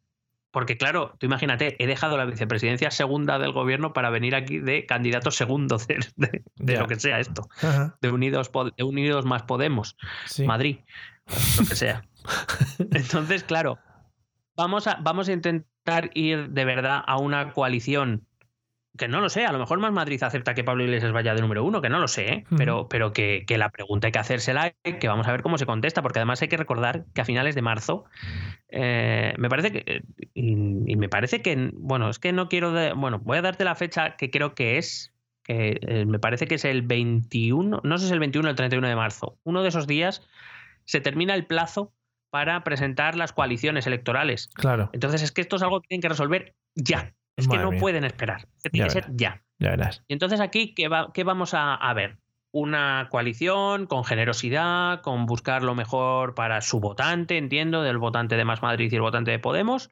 Porque 0.51 0.77
claro, 0.77 1.15
tú 1.19 1.25
imagínate, 1.25 1.75
he 1.83 1.87
dejado 1.87 2.15
la 2.17 2.23
vicepresidencia 2.25 2.89
segunda 2.89 3.39
del 3.39 3.51
gobierno 3.51 3.91
para 3.91 4.09
venir 4.09 4.35
aquí 4.35 4.59
de 4.59 4.85
candidato 4.85 5.29
segundo 5.31 5.77
de, 5.77 5.99
de- 6.15 6.43
de 6.55 6.73
Ya. 6.73 6.79
lo 6.79 6.87
que 6.87 6.97
sea 6.99 7.19
esto, 7.19 7.49
Ajá. 7.61 7.97
de 8.01 8.09
Unidos, 8.11 8.49
de 8.77 8.83
Unidos 8.83 9.25
más 9.25 9.43
Podemos, 9.43 9.97
Sí. 10.27 10.45
Madrid, 10.45 10.77
lo 11.59 11.65
que 11.67 11.75
sea. 11.75 12.03
Entonces, 12.91 13.43
claro, 13.43 13.79
vamos 14.55 14.87
a, 14.87 14.95
vamos 15.01 15.27
a 15.27 15.33
intentar 15.33 16.09
ir 16.13 16.49
de 16.51 16.63
verdad 16.65 17.03
a 17.05 17.17
una 17.17 17.51
coalición 17.51 18.25
que 18.97 19.07
no 19.07 19.21
lo 19.21 19.29
sé, 19.29 19.45
a 19.45 19.51
lo 19.51 19.59
mejor 19.59 19.79
más 19.79 19.91
Madrid 19.91 20.21
acepta 20.23 20.53
que 20.53 20.63
Pablo 20.63 20.83
Iglesias 20.83 21.11
vaya 21.11 21.33
de 21.35 21.41
número 21.41 21.63
uno, 21.63 21.81
que 21.81 21.89
no 21.89 21.99
lo 21.99 22.07
sé, 22.07 22.31
¿eh? 22.33 22.43
Pero, 22.57 22.87
pero 22.89 23.11
que, 23.13 23.43
que 23.45 23.57
la 23.57 23.69
pregunta 23.69 24.07
hay 24.07 24.11
que 24.11 24.19
hacérsela 24.19 24.73
y 24.83 24.93
que 24.93 25.07
vamos 25.07 25.27
a 25.27 25.31
ver 25.31 25.41
cómo 25.41 25.57
se 25.57 25.65
contesta, 25.65 26.01
porque 26.01 26.19
además 26.19 26.41
hay 26.41 26.47
que 26.47 26.57
recordar 26.57 27.05
que 27.13 27.21
a 27.21 27.25
finales 27.25 27.55
de 27.55 27.61
marzo, 27.61 28.05
eh, 28.69 29.33
me 29.37 29.49
parece 29.49 29.71
que, 29.71 30.03
y, 30.33 30.51
y 30.91 30.95
me 30.95 31.09
parece 31.09 31.41
que, 31.41 31.71
bueno, 31.73 32.09
es 32.09 32.19
que 32.19 32.31
no 32.33 32.49
quiero, 32.49 32.71
de- 32.71 32.93
bueno, 32.93 33.19
voy 33.19 33.37
a 33.37 33.41
darte 33.41 33.63
la 33.63 33.75
fecha 33.75 34.15
que 34.17 34.29
creo 34.31 34.55
que 34.55 34.77
es, 34.77 35.13
que 35.43 35.79
eh, 35.81 36.05
me 36.05 36.19
parece 36.19 36.47
que 36.47 36.55
es 36.55 36.65
el 36.65 36.81
21, 36.81 37.81
no 37.83 37.97
sé 37.97 38.03
si 38.03 38.07
es 38.07 38.11
el 38.13 38.19
21 38.19 38.47
o 38.47 38.49
el 38.49 38.55
31 38.55 38.87
de 38.87 38.95
marzo, 38.95 39.37
uno 39.43 39.61
de 39.61 39.69
esos 39.69 39.87
días 39.87 40.21
se 40.85 41.01
termina 41.01 41.35
el 41.35 41.45
plazo 41.45 41.91
para 42.29 42.63
presentar 42.63 43.15
las 43.15 43.31
coaliciones 43.31 43.87
electorales. 43.87 44.49
Claro. 44.55 44.89
Entonces 44.93 45.21
es 45.21 45.31
que 45.31 45.41
esto 45.41 45.55
es 45.55 45.61
algo 45.63 45.81
que 45.81 45.87
tienen 45.87 46.01
que 46.01 46.09
resolver 46.09 46.53
ya. 46.75 47.13
Es 47.37 47.47
que 47.47 47.57
no 47.57 47.71
pueden 47.71 48.03
esperar. 48.03 48.47
Tiene 48.71 48.79
ya 48.79 48.83
que 48.85 48.89
ser 48.89 49.05
ya. 49.15 49.41
Ya 49.59 49.69
verás. 49.71 50.03
Y 50.07 50.13
entonces 50.13 50.39
aquí, 50.39 50.73
¿qué, 50.73 50.89
qué 51.13 51.23
vamos 51.23 51.53
a, 51.53 51.93
ver? 51.93 52.17
Una 52.51 53.07
coalición 53.09 53.85
con 53.85 54.03
generosidad, 54.03 55.01
con 55.01 55.25
buscar 55.25 55.63
lo 55.63 55.75
mejor 55.75 56.35
para 56.35 56.61
su 56.61 56.79
votante, 56.79 57.37
entiendo, 57.37 57.81
del 57.83 57.97
votante 57.97 58.37
de 58.37 58.45
Más 58.45 58.61
Madrid 58.61 58.91
y 58.91 58.95
el 58.95 59.01
votante 59.01 59.31
de 59.31 59.39
Podemos. 59.39 59.91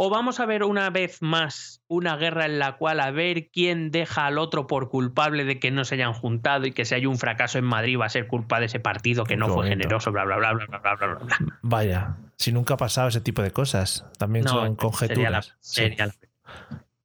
¿O 0.00 0.10
vamos 0.10 0.38
a 0.38 0.46
ver 0.46 0.62
una 0.62 0.90
vez 0.90 1.22
más 1.22 1.82
una 1.88 2.16
guerra 2.16 2.46
en 2.46 2.60
la 2.60 2.76
cual 2.76 3.00
a 3.00 3.10
ver 3.10 3.50
quién 3.50 3.90
deja 3.90 4.26
al 4.26 4.38
otro 4.38 4.68
por 4.68 4.90
culpable 4.90 5.44
de 5.44 5.58
que 5.58 5.72
no 5.72 5.84
se 5.84 5.96
hayan 5.96 6.12
juntado 6.12 6.66
y 6.66 6.72
que 6.72 6.84
si 6.84 6.94
hay 6.94 7.04
un 7.04 7.18
fracaso 7.18 7.58
en 7.58 7.64
Madrid 7.64 7.98
va 7.98 8.06
a 8.06 8.10
ser 8.10 8.28
culpa 8.28 8.60
de 8.60 8.66
ese 8.66 8.78
partido 8.78 9.24
que 9.24 9.36
no 9.36 9.48
fue 9.48 9.66
generoso, 9.66 10.12
bla, 10.12 10.24
bla, 10.24 10.36
bla, 10.36 10.52
bla, 10.52 10.66
bla, 10.66 10.94
bla, 10.94 11.14
bla? 11.14 11.38
Vaya, 11.62 12.16
si 12.36 12.52
nunca 12.52 12.74
ha 12.74 12.76
pasado 12.76 13.08
ese 13.08 13.20
tipo 13.20 13.42
de 13.42 13.50
cosas, 13.50 14.06
también 14.18 14.46
son 14.46 14.76
conjeturas. 14.76 15.56
Sería 15.58 16.06
la, 16.06 16.14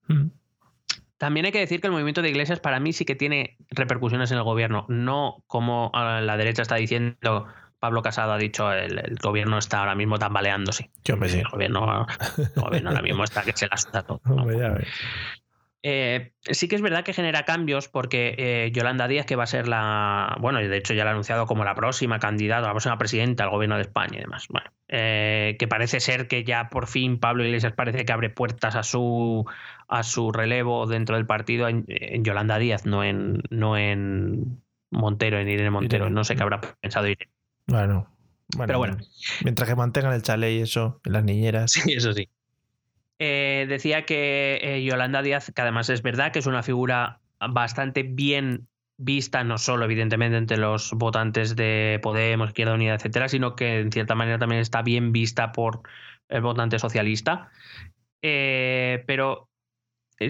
Mm. 0.08 0.28
También 1.18 1.46
hay 1.46 1.52
que 1.52 1.60
decir 1.60 1.80
que 1.80 1.88
el 1.88 1.94
movimiento 1.94 2.22
de 2.22 2.30
iglesias 2.30 2.60
para 2.60 2.80
mí 2.80 2.92
sí 2.92 3.06
que 3.06 3.16
tiene 3.16 3.58
repercusiones 3.70 4.32
en 4.32 4.38
el 4.38 4.44
gobierno, 4.44 4.86
no 4.90 5.44
como 5.48 5.90
la 5.94 6.36
derecha 6.36 6.64
está 6.64 6.76
diciendo, 6.76 7.48
Pablo 7.80 8.02
Casado 8.02 8.34
ha 8.34 8.38
dicho, 8.38 8.72
el, 8.74 9.00
el 9.00 9.16
gobierno 9.22 9.58
está 9.58 9.80
ahora 9.80 9.96
mismo 9.96 10.20
tambaleándose. 10.20 10.92
Yo 11.06 11.16
me 11.16 11.30
sí. 11.30 11.40
El 11.40 11.48
gobierno, 11.48 12.08
el 12.38 12.62
gobierno 12.62 12.90
ahora 12.90 13.02
mismo 13.02 13.24
está 13.24 13.44
que 13.44 13.54
se 13.54 13.68
la 13.68 13.78
suda 13.78 14.04
todo. 14.04 14.22
Eh, 15.86 16.32
sí 16.44 16.70
que 16.70 16.78
es 16.78 16.82
verdad 16.82 17.04
que 17.04 17.12
genera 17.12 17.44
cambios 17.44 17.90
porque 17.90 18.36
eh, 18.38 18.72
Yolanda 18.74 19.10
Díaz, 19.10 19.26
que 19.26 19.36
va 19.36 19.44
a 19.44 19.48
ser 19.48 19.68
la, 19.68 20.38
bueno, 20.40 20.62
y 20.62 20.68
de 20.70 20.78
hecho 20.78 20.94
ya 20.94 21.04
la 21.04 21.10
ha 21.10 21.14
anunciado 21.14 21.46
como 21.46 21.66
la 21.66 21.76
próxima 21.76 22.20
candidata, 22.20 22.68
la 22.68 22.72
próxima 22.72 22.98
presidenta 22.98 23.44
del 23.44 23.52
gobierno 23.52 23.76
de 23.76 23.82
España 23.82 24.18
y 24.18 24.22
demás, 24.22 24.48
bueno, 24.48 24.72
eh, 24.88 25.58
que 25.60 25.68
parece 25.68 26.00
ser 26.00 26.30
que 26.30 26.46
ya 26.46 26.70
por 26.70 26.88
fin 26.88 27.20
Pablo 27.20 27.44
Iglesias 27.44 27.74
parece 27.74 28.06
que 28.06 28.14
abre 28.14 28.30
puertas 28.30 28.76
a 28.76 28.84
su, 28.84 29.46
a 29.90 30.04
su 30.04 30.32
relevo 30.32 30.88
dentro 30.88 31.18
del 31.18 31.26
partido 31.26 31.68
en, 31.68 31.84
en 31.90 32.24
Yolanda 32.24 32.58
Díaz, 32.60 32.86
no 32.86 33.04
en, 33.04 33.42
no 33.50 33.78
en 33.78 34.64
Montero, 34.90 35.38
en 35.38 35.50
Irene 35.50 35.70
Montero, 35.70 36.06
Irene. 36.06 36.16
no 36.16 36.24
sé 36.24 36.38
qué 36.38 36.44
habrá 36.44 36.62
pensado 36.80 37.08
Irene. 37.08 37.30
Bueno, 37.68 38.08
bueno, 38.56 38.68
Pero 38.68 38.80
bueno. 38.80 38.98
Mientras 39.44 39.68
que 39.68 39.76
mantengan 39.76 40.14
el 40.14 40.22
chalet 40.22 40.52
y 40.52 40.62
eso, 40.62 41.02
las 41.04 41.26
niñeras. 41.26 41.72
Sí, 41.72 41.92
eso 41.92 42.14
sí. 42.14 42.30
Eh, 43.26 43.68
decía 43.70 44.04
que 44.04 44.60
eh, 44.62 44.84
Yolanda 44.84 45.22
Díaz, 45.22 45.50
que 45.56 45.62
además 45.62 45.90
es 45.90 46.02
verdad 46.02 46.34
que 46.34 46.40
es 46.40 46.46
una 46.46 46.62
figura 46.62 47.22
bastante 47.40 48.04
bien 48.04 48.68
vista, 48.98 49.46
no 49.46 49.58
solo 49.58 49.86
evidentemente 49.86 50.36
entre 50.36 50.58
los 50.58 50.92
votantes 50.92 51.56
de 51.56 52.02
Podemos, 52.04 52.50
Izquierda 52.50 52.74
Unida, 52.74 52.96
etcétera, 52.96 53.30
sino 53.30 53.56
que 53.56 53.80
en 53.80 53.94
cierta 53.94 54.14
manera 54.14 54.40
también 54.40 54.60
está 54.60 54.82
bien 54.82 55.14
vista 55.14 55.54
por 55.54 55.84
el 56.28 56.42
votante 56.42 56.80
socialista. 56.80 57.50
Eh, 58.22 59.06
pero 59.08 59.48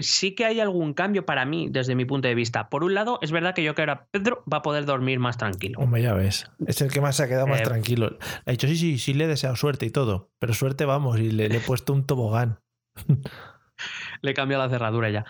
sí 0.00 0.36
que 0.36 0.44
hay 0.44 0.60
algún 0.60 0.94
cambio 0.94 1.26
para 1.26 1.44
mí 1.44 1.66
desde 1.68 1.96
mi 1.96 2.04
punto 2.04 2.28
de 2.28 2.36
vista. 2.36 2.68
Por 2.68 2.84
un 2.84 2.94
lado, 2.94 3.18
es 3.22 3.32
verdad 3.32 3.56
que 3.56 3.64
yo 3.64 3.74
creo 3.74 3.86
que 3.86 3.90
ahora 3.90 4.06
Pedro 4.12 4.44
va 4.52 4.58
a 4.58 4.62
poder 4.62 4.84
dormir 4.84 5.18
más 5.18 5.36
tranquilo. 5.36 5.80
Hombre, 5.80 6.02
ya 6.02 6.14
ves. 6.14 6.48
Es 6.68 6.80
el 6.80 6.92
que 6.92 7.00
más 7.00 7.16
se 7.16 7.24
ha 7.24 7.28
quedado 7.28 7.48
más 7.48 7.60
Eh, 7.60 7.64
tranquilo. 7.64 8.10
Le 8.10 8.18
ha 8.46 8.50
dicho, 8.52 8.68
sí, 8.68 8.76
sí, 8.76 8.98
sí, 8.98 9.14
le 9.14 9.24
he 9.24 9.28
deseado 9.28 9.56
suerte 9.56 9.84
y 9.84 9.90
todo. 9.90 10.30
Pero 10.38 10.54
suerte 10.54 10.84
vamos, 10.84 11.18
y 11.18 11.32
le, 11.32 11.48
le 11.48 11.56
he 11.56 11.60
puesto 11.60 11.92
un 11.92 12.06
tobogán. 12.06 12.60
Le 14.22 14.34
cambia 14.34 14.58
la 14.58 14.68
cerradura 14.68 15.10
ya. 15.10 15.24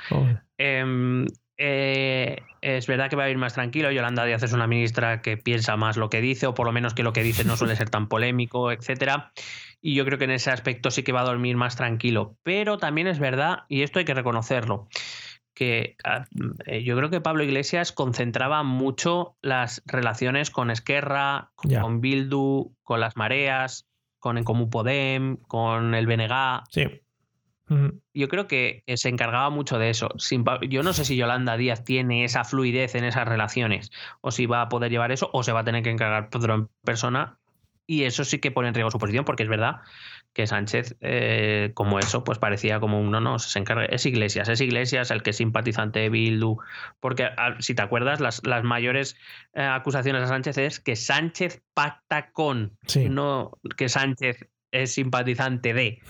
Em, 0.59 1.27
eh, 1.57 2.43
es 2.61 2.87
verdad 2.87 3.09
que 3.09 3.17
va 3.17 3.25
a 3.25 3.31
ir 3.31 3.39
más 3.39 3.55
tranquilo. 3.55 3.91
Yolanda 3.91 4.25
Díaz 4.25 4.43
es 4.43 4.53
una 4.53 4.67
ministra 4.67 5.23
que 5.23 5.37
piensa 5.37 5.77
más 5.77 5.97
lo 5.97 6.11
que 6.11 6.21
dice, 6.21 6.47
o 6.47 6.55
por 6.55 6.67
lo 6.67 6.73
menos 6.73 6.95
que 6.95 7.03
lo 7.03 7.13
que 7.13 7.23
dice 7.23 7.45
no 7.45 7.57
suele 7.57 7.77
ser 7.77 7.91
tan 7.91 8.09
polémico, 8.09 8.73
etcétera. 8.73 9.33
Y 9.81 9.95
yo 9.95 10.05
creo 10.05 10.19
que 10.19 10.25
en 10.25 10.31
ese 10.31 10.51
aspecto 10.51 10.91
sí 10.91 11.03
que 11.03 11.13
va 11.13 11.21
a 11.21 11.25
dormir 11.25 11.57
más 11.57 11.77
tranquilo. 11.77 12.37
Pero 12.43 12.79
también 12.79 13.07
es 13.07 13.19
verdad, 13.19 13.65
y 13.69 13.83
esto 13.83 13.99
hay 13.99 14.05
que 14.05 14.15
reconocerlo, 14.15 14.89
que 15.55 15.97
ah, 16.05 16.25
eh, 16.67 16.83
yo 16.83 16.97
creo 16.97 17.11
que 17.11 17.21
Pablo 17.21 17.45
Iglesias 17.45 17.93
concentraba 17.93 18.63
mucho 18.63 19.37
las 19.41 19.83
relaciones 19.87 20.51
con 20.51 20.71
Esquerra, 20.71 21.53
con 21.55 22.01
Bildu, 22.01 22.75
con 22.83 23.01
las 23.01 23.17
mareas, 23.17 23.87
con 24.19 24.39
En 24.39 24.45
Comú 24.45 24.71
Podem, 24.71 25.37
con 25.37 25.95
el 25.95 26.07
BNG, 26.07 26.65
Sí. 26.71 27.04
Yo 28.13 28.29
creo 28.29 28.47
que 28.47 28.83
se 28.95 29.09
encargaba 29.09 29.49
mucho 29.51 29.79
de 29.79 29.91
eso. 29.91 30.09
Yo 30.69 30.83
no 30.83 30.93
sé 30.93 31.05
si 31.05 31.17
Yolanda 31.17 31.57
Díaz 31.57 31.85
tiene 31.85 32.25
esa 32.25 32.45
fluidez 32.45 32.95
en 32.95 33.05
esas 33.05 33.27
relaciones, 33.27 33.91
o 34.21 34.31
si 34.31 34.47
va 34.47 34.63
a 34.63 34.69
poder 34.69 34.91
llevar 34.91 35.13
eso, 35.13 35.31
o 35.33 35.43
se 35.43 35.53
va 35.53 35.61
a 35.61 35.65
tener 35.65 35.83
que 35.83 35.91
encargar 35.91 36.29
Pedro 36.29 36.55
en 36.55 36.69
persona. 36.85 37.39
Y 37.87 38.05
eso 38.05 38.25
sí 38.25 38.39
que 38.39 38.51
pone 38.51 38.69
en 38.69 38.75
riesgo 38.75 38.91
su 38.91 38.99
posición, 38.99 39.25
porque 39.27 39.43
es 39.43 39.49
verdad 39.49 39.81
que 40.35 40.47
Sánchez, 40.47 40.97
eh, 41.01 41.71
como 41.75 41.99
eso, 42.01 42.25
pues 42.25 42.39
parecía 42.39 42.81
como 42.81 43.01
un 43.01 43.11
no, 43.11 43.21
no, 43.21 43.39
se 43.39 43.59
encarga. 43.59 43.85
Es 43.85 44.05
Iglesias, 44.05 44.49
es 44.49 44.61
Iglesias 44.61 45.11
el 45.11 45.23
que 45.23 45.31
es 45.31 45.37
simpatizante 45.37 46.01
de 46.01 46.09
Bildu. 46.11 46.57
Porque 46.99 47.29
si 47.61 47.75
te 47.75 47.83
acuerdas, 47.83 48.21
las, 48.21 48.45
las 48.45 48.65
mayores 48.65 49.17
eh, 49.55 49.63
acusaciones 49.63 50.23
a 50.23 50.27
Sánchez 50.27 50.59
es 50.59 50.81
que 50.81 50.97
Sánchez 50.97 51.63
pacta 51.73 52.31
con, 52.33 52.77
Sí. 52.87 53.09
no 53.09 53.53
que 53.77 53.89
Sánchez 53.89 54.49
es 54.73 54.93
simpatizante 54.93 55.73
de. 55.73 56.01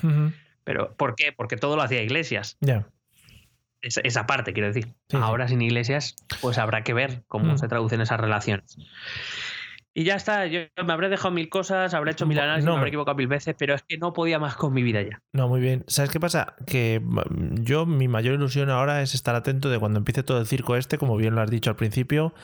Pero, 0.65 0.95
¿por 0.97 1.15
qué? 1.15 1.33
Porque 1.33 1.57
todo 1.57 1.77
lo 1.77 1.83
hacía 1.83 2.03
Iglesias. 2.03 2.57
Ya. 2.61 2.87
Esa, 3.83 4.01
esa 4.03 4.27
parte, 4.27 4.53
quiero 4.55 4.69
decir. 4.69 4.85
Sí, 4.87 4.93
sí. 5.11 5.17
Ahora 5.21 5.47
sin 5.47 5.61
Iglesias, 5.61 6.17
pues 6.41 6.57
habrá 6.59 6.83
que 6.85 6.95
ver 6.95 7.23
cómo 7.29 7.53
Mm. 7.53 7.59
se 7.59 7.69
traducen 7.69 8.01
esas 8.01 8.19
relaciones. 8.19 8.77
Y 9.97 10.03
ya 10.03 10.17
está, 10.17 10.47
yo 10.47 10.63
me 10.85 10.93
habré 10.93 11.09
dejado 11.09 11.31
mil 11.33 11.49
cosas, 11.49 11.95
habré 11.95 12.11
hecho 12.11 12.27
mil 12.27 12.41
análisis, 12.41 12.65
no, 12.65 12.73
me 12.73 12.79
habré 12.79 12.89
equivocado 12.89 13.17
mil 13.17 13.29
veces, 13.29 13.55
pero 13.57 13.75
es 13.75 13.83
que 13.87 13.97
no 13.97 14.13
podía 14.13 14.41
más 14.41 14.57
con 14.57 14.73
mi 14.73 14.83
vida 14.83 15.01
ya. 15.03 15.23
No, 15.33 15.47
muy 15.47 15.61
bien. 15.61 15.85
¿Sabes 15.87 16.11
qué 16.11 16.19
pasa? 16.19 16.57
Que 16.67 17.01
mm, 17.01 17.63
yo, 17.63 17.87
mi 17.87 18.09
mayor 18.09 18.35
ilusión 18.35 18.71
ahora 18.71 19.03
es 19.03 19.15
estar 19.15 19.37
atento 19.37 19.69
de 19.71 19.79
cuando 19.79 19.99
empiece 19.99 20.25
todo 20.25 20.41
el 20.41 20.47
circo 20.47 20.75
este, 20.75 20.99
como 20.99 21.17
bien 21.17 21.37
lo 21.37 21.43
has 21.43 21.51
dicho 21.51 21.71
al 21.71 21.77
principio. 21.77 22.35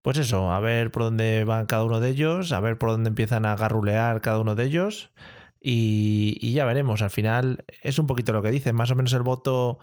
Pues 0.00 0.16
eso, 0.16 0.50
a 0.50 0.60
ver 0.60 0.90
por 0.90 1.02
dónde 1.02 1.44
van 1.44 1.66
cada 1.66 1.84
uno 1.84 2.00
de 2.00 2.08
ellos, 2.08 2.52
a 2.52 2.60
ver 2.60 2.78
por 2.78 2.88
dónde 2.88 3.08
empiezan 3.08 3.44
a 3.44 3.54
garrulear 3.54 4.22
cada 4.22 4.38
uno 4.38 4.54
de 4.54 4.64
ellos. 4.64 5.10
Y, 5.66 6.36
y 6.42 6.52
ya 6.52 6.66
veremos. 6.66 7.00
Al 7.00 7.08
final 7.08 7.64
es 7.82 7.98
un 7.98 8.06
poquito 8.06 8.34
lo 8.34 8.42
que 8.42 8.50
dicen. 8.50 8.76
Más 8.76 8.90
o 8.90 8.94
menos 8.94 9.14
el 9.14 9.22
voto 9.22 9.78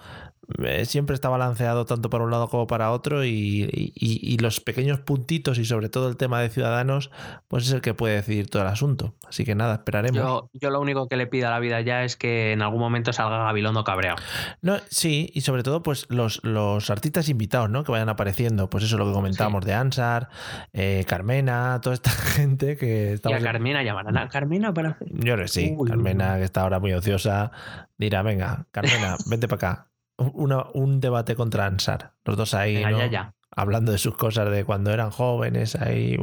eh, 0.63 0.85
siempre 0.85 1.15
está 1.15 1.27
balanceado 1.29 1.85
tanto 1.85 2.09
para 2.11 2.23
un 2.23 2.29
lado 2.29 2.49
como 2.49 2.67
para 2.67 2.91
otro. 2.91 3.25
Y, 3.25 3.67
y- 3.73 4.19
y 4.21 4.37
los 4.37 4.59
pequeños 4.59 4.99
puntitos 4.99 5.57
y 5.57 5.65
sobre 5.65 5.89
todo 5.89 6.07
el 6.07 6.17
tema 6.17 6.39
de 6.39 6.49
ciudadanos, 6.49 7.09
pues 7.47 7.65
es 7.65 7.73
el 7.73 7.81
que 7.81 7.95
puede 7.95 8.13
decidir 8.15 8.47
todo 8.47 8.61
el 8.61 8.67
asunto. 8.67 9.15
Así 9.27 9.43
que 9.43 9.55
nada, 9.55 9.73
esperaremos. 9.75 10.21
Yo, 10.21 10.49
yo 10.53 10.69
lo 10.69 10.79
único 10.81 11.07
que 11.07 11.15
le 11.17 11.25
pido 11.25 11.47
a 11.47 11.51
la 11.51 11.59
vida 11.59 11.81
ya 11.81 12.03
es 12.03 12.15
que 12.15 12.51
en 12.51 12.61
algún 12.61 12.79
momento 12.79 13.11
salga 13.11 13.39
Gabilondo 13.45 13.83
cabreado. 13.83 14.17
No, 14.61 14.77
sí, 14.89 15.31
y 15.33 15.41
sobre 15.41 15.63
todo, 15.63 15.81
pues 15.81 16.05
los, 16.09 16.43
los 16.43 16.91
artistas 16.91 17.27
invitados, 17.27 17.71
¿no? 17.71 17.83
Que 17.83 17.91
vayan 17.91 18.09
apareciendo. 18.09 18.69
Pues 18.69 18.83
eso 18.83 18.97
es 18.97 18.99
lo 18.99 19.07
que 19.07 19.13
comentábamos 19.13 19.65
de 19.65 19.73
Ansar, 19.73 20.29
eh, 20.73 21.05
Carmena, 21.07 21.79
toda 21.81 21.95
esta 21.95 22.11
gente 22.35 22.77
que 22.77 23.05
Y 23.05 23.09
a 23.09 23.13
estamos. 23.13 23.41
Carmena 23.41 23.81
llamarán 23.83 24.17
a 24.17 24.27
Carmena 24.29 24.73
para. 24.73 24.97
Yo 25.09 25.33
creo 25.33 25.37
que 25.37 25.47
sí, 25.47 25.70
Uy. 25.77 25.89
Carmena, 25.89 26.37
que 26.37 26.43
está 26.43 26.61
ahora 26.61 26.79
muy 26.79 26.93
ociosa, 26.93 27.51
dirá, 27.97 28.21
venga, 28.21 28.65
Carmena, 28.71 29.15
vente 29.27 29.47
para 29.47 29.55
acá. 29.71 29.87
Una- 30.17 30.65
un 30.73 30.99
debate 30.99 31.35
contra 31.35 31.65
Ansar. 31.65 32.13
Los 32.25 32.37
dos 32.37 32.53
ahí, 32.53 32.75
Venga, 32.75 32.91
¿no? 32.91 32.97
ya, 32.99 33.05
ya. 33.07 33.33
Hablando 33.55 33.91
de 33.91 33.97
sus 33.97 34.15
cosas 34.15 34.49
de 34.51 34.63
cuando 34.63 34.91
eran 34.91 35.09
jóvenes, 35.11 35.75
ahí. 35.75 36.17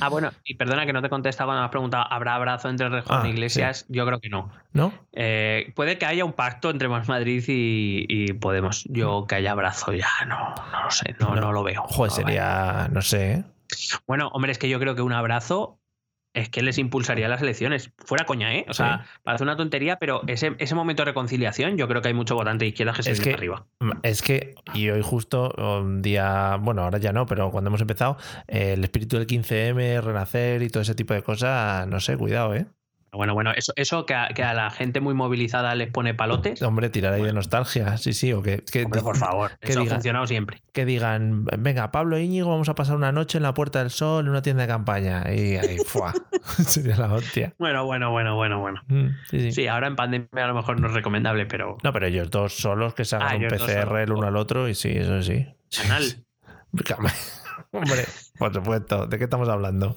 Ah, 0.00 0.08
bueno, 0.08 0.30
y 0.44 0.54
perdona 0.54 0.86
que 0.86 0.94
no 0.94 1.02
te 1.02 1.10
contesta 1.10 1.44
cuando 1.44 1.60
me 1.60 1.64
has 1.66 1.70
preguntado, 1.70 2.06
¿habrá 2.08 2.36
abrazo 2.36 2.70
entre 2.70 2.88
Rejón 2.88 3.20
Ah, 3.22 3.26
e 3.26 3.30
Iglesias? 3.30 3.84
Yo 3.90 4.06
creo 4.06 4.18
que 4.18 4.30
no. 4.30 4.50
¿No? 4.72 4.92
Eh, 5.12 5.72
puede 5.76 5.98
que 5.98 6.06
haya 6.06 6.24
un 6.24 6.32
pacto 6.32 6.70
entre 6.70 6.88
Más 6.88 7.06
Madrid 7.06 7.44
y, 7.48 8.06
y 8.08 8.32
Podemos. 8.32 8.84
Yo 8.88 9.26
que 9.28 9.34
haya 9.34 9.52
abrazo 9.52 9.92
ya 9.92 10.08
no, 10.26 10.54
no 10.72 10.84
lo 10.84 10.90
sé, 10.90 11.14
no, 11.20 11.34
no, 11.36 11.52
lo 11.52 11.62
veo. 11.64 11.82
Joder, 11.82 12.10
No, 12.12 12.16
sería, 12.16 12.88
no 12.90 13.02
sé, 13.02 13.32
¿eh? 13.32 13.44
Bueno, 14.06 14.28
hombre, 14.28 14.52
es 14.52 14.58
que 14.58 14.68
yo 14.70 14.78
creo 14.78 14.94
que 14.94 15.02
un 15.02 15.12
abrazo 15.12 15.78
es 16.34 16.50
que 16.50 16.62
les 16.62 16.76
impulsaría 16.78 17.28
las 17.28 17.40
elecciones. 17.40 17.92
Fuera 18.04 18.26
coña, 18.26 18.54
¿eh? 18.54 18.66
O 18.68 18.74
sea, 18.74 19.06
parece 19.22 19.44
una 19.44 19.56
tontería, 19.56 19.96
pero 19.98 20.20
ese, 20.26 20.54
ese 20.58 20.74
momento 20.74 21.02
de 21.02 21.06
reconciliación, 21.06 21.76
yo 21.78 21.88
creo 21.88 22.02
que 22.02 22.08
hay 22.08 22.14
mucho 22.14 22.34
votante 22.34 22.64
de 22.64 22.68
izquierda 22.70 22.92
que 22.92 23.02
se 23.02 23.12
Es 23.12 23.18
viene 23.20 23.30
que- 23.32 23.36
arriba. 23.38 23.66
Es 24.02 24.20
que, 24.20 24.54
y 24.74 24.90
hoy 24.90 25.00
justo, 25.02 25.54
un 25.56 26.02
día, 26.02 26.56
bueno, 26.60 26.82
ahora 26.82 26.98
ya 26.98 27.12
no, 27.12 27.24
pero 27.26 27.50
cuando 27.50 27.68
hemos 27.68 27.80
empezado, 27.80 28.16
eh, 28.48 28.72
el 28.74 28.84
espíritu 28.84 29.16
del 29.16 29.26
15M, 29.26 30.00
renacer 30.02 30.62
y 30.62 30.68
todo 30.68 30.82
ese 30.82 30.94
tipo 30.94 31.14
de 31.14 31.22
cosas, 31.22 31.86
no 31.86 32.00
sé, 32.00 32.16
cuidado, 32.16 32.54
¿eh? 32.54 32.66
Bueno, 33.14 33.34
bueno, 33.34 33.52
eso, 33.56 33.72
eso 33.76 34.06
que, 34.06 34.14
a, 34.14 34.28
que 34.28 34.42
a 34.42 34.54
la 34.54 34.70
gente 34.70 35.00
muy 35.00 35.14
movilizada 35.14 35.74
les 35.74 35.90
pone 35.90 36.14
palotes. 36.14 36.60
Hombre, 36.62 36.90
tirar 36.90 37.12
ahí 37.14 37.22
de 37.22 37.32
nostalgia, 37.32 37.96
sí, 37.96 38.12
sí, 38.12 38.32
o 38.32 38.42
que, 38.42 38.62
que, 38.70 38.84
Hombre, 38.84 39.00
por 39.02 39.16
favor, 39.16 39.52
que 39.60 39.70
eso 39.70 39.80
ha 39.80 39.84
diga- 39.84 39.94
funcionado 39.94 40.26
siempre. 40.26 40.62
que 40.72 40.84
digan, 40.84 41.44
venga, 41.58 41.90
Pablo 41.92 42.16
e 42.16 42.22
Íñigo, 42.24 42.50
vamos 42.50 42.68
a 42.68 42.74
pasar 42.74 42.96
una 42.96 43.12
noche 43.12 43.38
en 43.38 43.42
la 43.42 43.54
Puerta 43.54 43.78
del 43.80 43.90
Sol 43.90 44.24
en 44.24 44.30
una 44.30 44.42
tienda 44.42 44.62
de 44.62 44.68
campaña. 44.68 45.24
Y 45.32 45.56
ahí, 45.56 45.76
¡fua! 45.86 46.12
Sería 46.66 46.96
la 46.96 47.12
hostia. 47.12 47.54
Bueno, 47.58 47.84
bueno, 47.86 48.10
bueno, 48.10 48.36
bueno, 48.36 48.60
bueno. 48.60 48.80
Mm, 48.88 49.08
sí, 49.30 49.40
sí. 49.40 49.52
Sí, 49.52 49.66
ahora 49.66 49.86
en 49.86 49.96
pandemia 49.96 50.28
a 50.44 50.46
lo 50.48 50.54
mejor 50.54 50.80
no 50.80 50.88
es 50.88 50.94
recomendable, 50.94 51.46
pero. 51.46 51.78
No, 51.82 51.92
pero 51.92 52.06
ellos 52.06 52.30
dos 52.30 52.54
solos 52.54 52.94
que 52.94 53.04
se 53.04 53.16
hagan 53.16 53.28
Ah, 53.32 53.36
un 53.36 53.48
PCR 53.48 53.96
el 54.02 54.12
uno 54.12 54.26
al 54.26 54.36
otro 54.36 54.68
y 54.68 54.74
sí, 54.74 54.90
eso 54.90 55.22
sí. 55.22 55.46
Canal. 55.82 56.02
Hombre, 57.72 58.04
por 58.38 58.52
supuesto, 58.52 59.06
¿de 59.06 59.16
qué 59.16 59.24
estamos 59.24 59.48
hablando? 59.48 59.94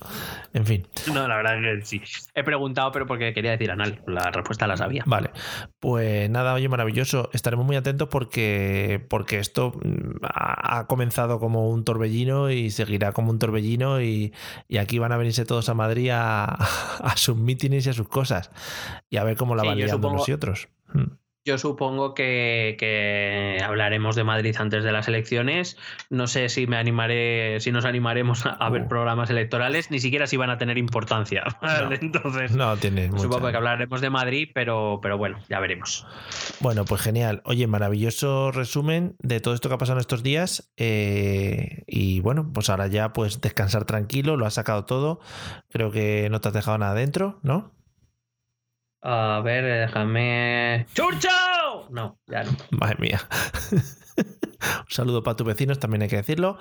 En 0.53 0.65
fin. 0.65 0.87
No, 1.11 1.27
la 1.27 1.37
verdad 1.37 1.59
que 1.59 1.85
sí. 1.85 2.01
He 2.35 2.43
preguntado, 2.43 2.91
pero 2.91 3.07
porque 3.07 3.33
quería 3.33 3.51
decir 3.51 3.71
anal. 3.71 4.01
La 4.05 4.29
respuesta 4.29 4.67
la 4.67 4.77
sabía. 4.77 5.03
Vale, 5.07 5.31
pues 5.79 6.29
nada, 6.29 6.53
oye, 6.53 6.69
maravilloso. 6.69 7.31
Estaremos 7.33 7.65
muy 7.65 7.75
atentos 7.75 8.09
porque, 8.09 9.03
porque 9.09 9.39
esto 9.39 9.73
mm, 9.83 10.17
ha, 10.21 10.85
comenzado 10.85 11.39
como 11.39 11.69
un 11.69 11.83
torbellino 11.83 12.51
y 12.51 12.69
seguirá 12.69 13.11
como 13.11 13.31
un 13.31 13.39
torbellino 13.39 14.01
y, 14.01 14.33
y 14.67 14.77
aquí 14.77 14.99
van 14.99 15.13
a 15.13 15.17
venirse 15.17 15.43
todos 15.45 15.67
a 15.69 15.73
Madrid 15.73 16.11
a, 16.13 16.45
a 16.99 17.17
sus 17.17 17.37
mítines 17.37 17.87
y 17.87 17.89
a 17.89 17.93
sus 17.93 18.07
cosas 18.07 18.51
y 19.09 19.17
a 19.17 19.23
ver 19.23 19.35
cómo 19.35 19.55
la 19.55 19.63
Sí, 19.63 19.69
van 19.69 19.77
liando 19.77 20.09
unos 20.09 20.29
y 20.29 20.33
otros. 20.33 20.69
Yo 21.47 21.57
supongo 21.57 22.13
que, 22.13 22.75
que, 22.77 23.63
hablaremos 23.63 24.17
de 24.17 24.25
Madrid 24.25 24.53
antes 24.59 24.83
de 24.83 24.91
las 24.91 25.07
elecciones. 25.07 25.77
No 26.09 26.27
sé 26.27 26.49
si 26.49 26.67
me 26.67 26.75
animaré, 26.75 27.61
si 27.61 27.71
nos 27.71 27.85
animaremos 27.85 28.45
a, 28.45 28.69
ver 28.69 28.81
uh. 28.81 28.87
programas 28.89 29.29
electorales, 29.29 29.89
ni 29.89 30.01
siquiera 30.01 30.27
si 30.27 30.35
van 30.35 30.49
a 30.49 30.57
tener 30.57 30.77
importancia. 30.77 31.45
Entonces, 32.01 32.51
no 32.51 32.75
tiene 32.75 33.07
supongo 33.17 33.49
que 33.49 33.55
hablaremos 33.55 34.01
de 34.01 34.09
Madrid, 34.09 34.49
pero, 34.53 34.99
pero 35.01 35.17
bueno, 35.17 35.39
ya 35.47 35.61
veremos. 35.61 36.05
Bueno, 36.59 36.83
pues 36.83 36.99
genial. 36.99 37.41
Oye, 37.45 37.65
maravilloso 37.65 38.51
resumen 38.51 39.15
de 39.19 39.39
todo 39.39 39.53
esto 39.53 39.69
que 39.69 39.75
ha 39.75 39.77
pasado 39.77 39.99
en 39.99 40.01
estos 40.01 40.23
días. 40.23 40.73
Eh, 40.75 41.85
y 41.87 42.19
bueno, 42.19 42.51
pues 42.53 42.69
ahora 42.69 42.87
ya 42.87 43.13
pues 43.13 43.39
descansar 43.39 43.85
tranquilo, 43.85 44.35
lo 44.35 44.45
has 44.45 44.55
sacado 44.55 44.83
todo. 44.83 45.21
Creo 45.69 45.91
que 45.91 46.27
no 46.29 46.41
te 46.41 46.49
has 46.49 46.53
dejado 46.53 46.77
nada 46.77 46.93
dentro, 46.93 47.39
¿no? 47.41 47.76
A 49.09 49.39
ver, 49.39 49.63
déjame. 49.63 50.85
¡Churcho! 50.93 51.29
No, 51.89 52.19
ya 52.27 52.43
no. 52.43 52.51
Madre 52.71 52.97
mía. 52.99 53.21
Un 54.17 54.89
saludo 54.89 55.23
para 55.23 55.37
tus 55.37 55.47
vecinos, 55.47 55.79
también 55.79 56.01
hay 56.01 56.09
que 56.09 56.17
decirlo. 56.17 56.57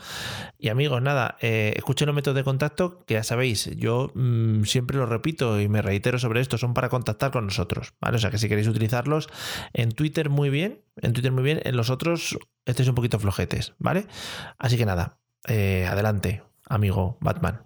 Y 0.56 0.68
amigos, 0.68 1.02
nada, 1.02 1.36
eh, 1.40 1.72
escuchen 1.74 2.06
los 2.06 2.14
métodos 2.14 2.36
de 2.36 2.44
contacto, 2.44 3.04
que 3.04 3.14
ya 3.14 3.24
sabéis, 3.24 3.74
yo 3.76 4.12
mm, 4.14 4.62
siempre 4.62 4.96
lo 4.96 5.06
repito 5.06 5.60
y 5.60 5.68
me 5.68 5.82
reitero 5.82 6.20
sobre 6.20 6.40
esto, 6.40 6.56
son 6.56 6.72
para 6.72 6.88
contactar 6.88 7.32
con 7.32 7.46
nosotros, 7.46 7.94
¿vale? 8.00 8.18
O 8.18 8.20
sea 8.20 8.30
que 8.30 8.38
si 8.38 8.48
queréis 8.48 8.68
utilizarlos 8.68 9.28
en 9.72 9.90
Twitter 9.90 10.30
muy 10.30 10.48
bien, 10.48 10.84
en 11.02 11.14
Twitter 11.14 11.32
muy 11.32 11.42
bien, 11.42 11.60
en 11.64 11.76
los 11.76 11.90
otros 11.90 12.38
estéis 12.64 12.88
un 12.88 12.94
poquito 12.94 13.18
flojetes, 13.18 13.74
¿vale? 13.80 14.06
Así 14.56 14.76
que 14.76 14.86
nada, 14.86 15.18
eh, 15.48 15.84
adelante, 15.90 16.44
amigo 16.68 17.18
Batman. 17.20 17.65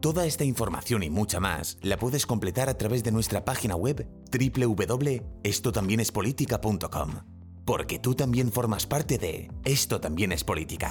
Toda 0.00 0.24
esta 0.24 0.44
información 0.44 1.02
y 1.02 1.10
mucha 1.10 1.40
más 1.40 1.76
la 1.82 1.98
puedes 1.98 2.24
completar 2.24 2.70
a 2.70 2.78
través 2.78 3.04
de 3.04 3.12
nuestra 3.12 3.44
página 3.44 3.76
web 3.76 4.08
www.estotambiénespolitica.com, 4.32 7.10
porque 7.66 7.98
tú 7.98 8.14
también 8.14 8.50
formas 8.50 8.86
parte 8.86 9.18
de 9.18 9.50
Esto 9.62 10.00
también 10.00 10.32
es 10.32 10.42
política. 10.42 10.90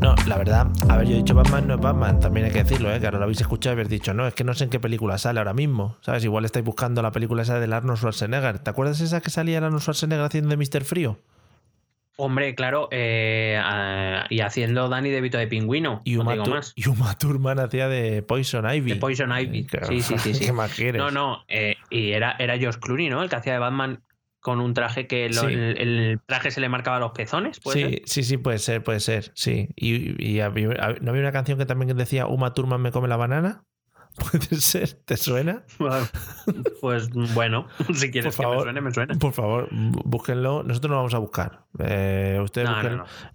No, 0.00 0.14
la 0.28 0.38
verdad, 0.38 0.68
a 0.88 0.96
ver, 0.96 1.08
yo 1.08 1.14
he 1.14 1.16
dicho 1.16 1.34
Batman 1.34 1.66
no 1.66 1.74
es 1.74 1.80
Batman, 1.80 2.20
también 2.20 2.46
hay 2.46 2.52
que 2.52 2.62
decirlo, 2.62 2.94
¿eh? 2.94 3.00
que 3.00 3.06
ahora 3.06 3.18
lo 3.18 3.24
habéis 3.24 3.40
escuchado 3.40 3.74
y 3.74 3.74
habéis 3.74 3.88
dicho, 3.88 4.14
no, 4.14 4.28
es 4.28 4.34
que 4.34 4.44
no 4.44 4.54
sé 4.54 4.62
en 4.62 4.70
qué 4.70 4.78
película 4.78 5.18
sale 5.18 5.40
ahora 5.40 5.54
mismo, 5.54 5.96
¿sabes? 6.02 6.22
Igual 6.22 6.44
estáis 6.44 6.64
buscando 6.64 7.02
la 7.02 7.10
película 7.10 7.42
esa 7.42 7.58
del 7.58 7.72
Arnold 7.72 7.98
Schwarzenegger. 7.98 8.60
¿Te 8.60 8.70
acuerdas 8.70 9.00
esa 9.00 9.20
que 9.20 9.30
salía 9.30 9.58
Arnold 9.58 9.80
Schwarzenegger 9.80 10.24
haciendo 10.24 10.50
de 10.50 10.56
Mr. 10.56 10.84
Frío? 10.84 11.18
Hombre, 12.22 12.54
claro, 12.54 12.88
eh, 12.90 13.58
y 14.28 14.40
haciendo 14.40 14.90
Danny 14.90 15.08
DeVito 15.08 15.38
de 15.38 15.46
pingüino. 15.46 16.02
Y 16.04 16.16
Uma, 16.16 16.36
no 16.36 16.44
más. 16.44 16.74
y 16.76 16.86
Uma 16.86 17.16
Thurman 17.16 17.58
hacía 17.58 17.88
de 17.88 18.22
Poison 18.22 18.70
Ivy. 18.70 18.90
De 18.92 18.96
Poison 18.96 19.32
Ivy. 19.32 19.66
Sí, 19.88 20.02
sí, 20.02 20.18
sí. 20.18 20.34
sí. 20.34 20.44
¿Qué 20.44 20.52
más 20.52 20.74
quieres? 20.74 21.00
No, 21.00 21.10
no. 21.10 21.44
Eh, 21.48 21.76
y 21.88 22.10
era, 22.10 22.36
era 22.38 22.58
Josh 22.60 22.76
Clooney, 22.76 23.08
¿no? 23.08 23.22
El 23.22 23.30
que 23.30 23.36
hacía 23.36 23.54
de 23.54 23.58
Batman 23.58 24.02
con 24.40 24.60
un 24.60 24.74
traje 24.74 25.06
que 25.06 25.26
el, 25.26 26.20
traje 26.26 26.50
se 26.50 26.60
le 26.60 26.68
marcaba 26.68 26.98
los 26.98 27.12
pezones. 27.12 27.58
sí, 27.72 28.02
sí, 28.04 28.22
sí, 28.22 28.36
puede 28.36 28.58
ser, 28.58 28.82
puede 28.82 29.00
ser. 29.00 29.30
Sí. 29.34 29.68
Y, 29.76 30.22
y 30.22 30.38
¿no 30.40 31.10
había 31.10 31.22
una 31.22 31.32
canción 31.32 31.56
que 31.58 31.64
también 31.64 31.96
decía 31.96 32.26
Uma 32.26 32.52
Thurman 32.52 32.82
me 32.82 32.90
come 32.90 33.08
la 33.08 33.16
banana? 33.16 33.64
¿Puede 34.16 34.60
ser? 34.60 34.92
¿Te 34.92 35.16
suena? 35.16 35.62
Pues 36.80 37.08
bueno, 37.34 37.66
si 37.94 38.10
quieres 38.10 38.36
que 38.36 38.46
me 38.46 38.60
suene, 38.60 38.80
me 38.80 38.92
suena. 38.92 39.14
Por 39.14 39.32
favor, 39.32 39.68
búsquenlo. 39.70 40.62
Nosotros 40.62 40.90
lo 40.90 40.96
vamos 40.96 41.14
a 41.14 41.18
buscar. 41.18 41.64
Eh, 41.78 42.38
ustedes 42.42 42.68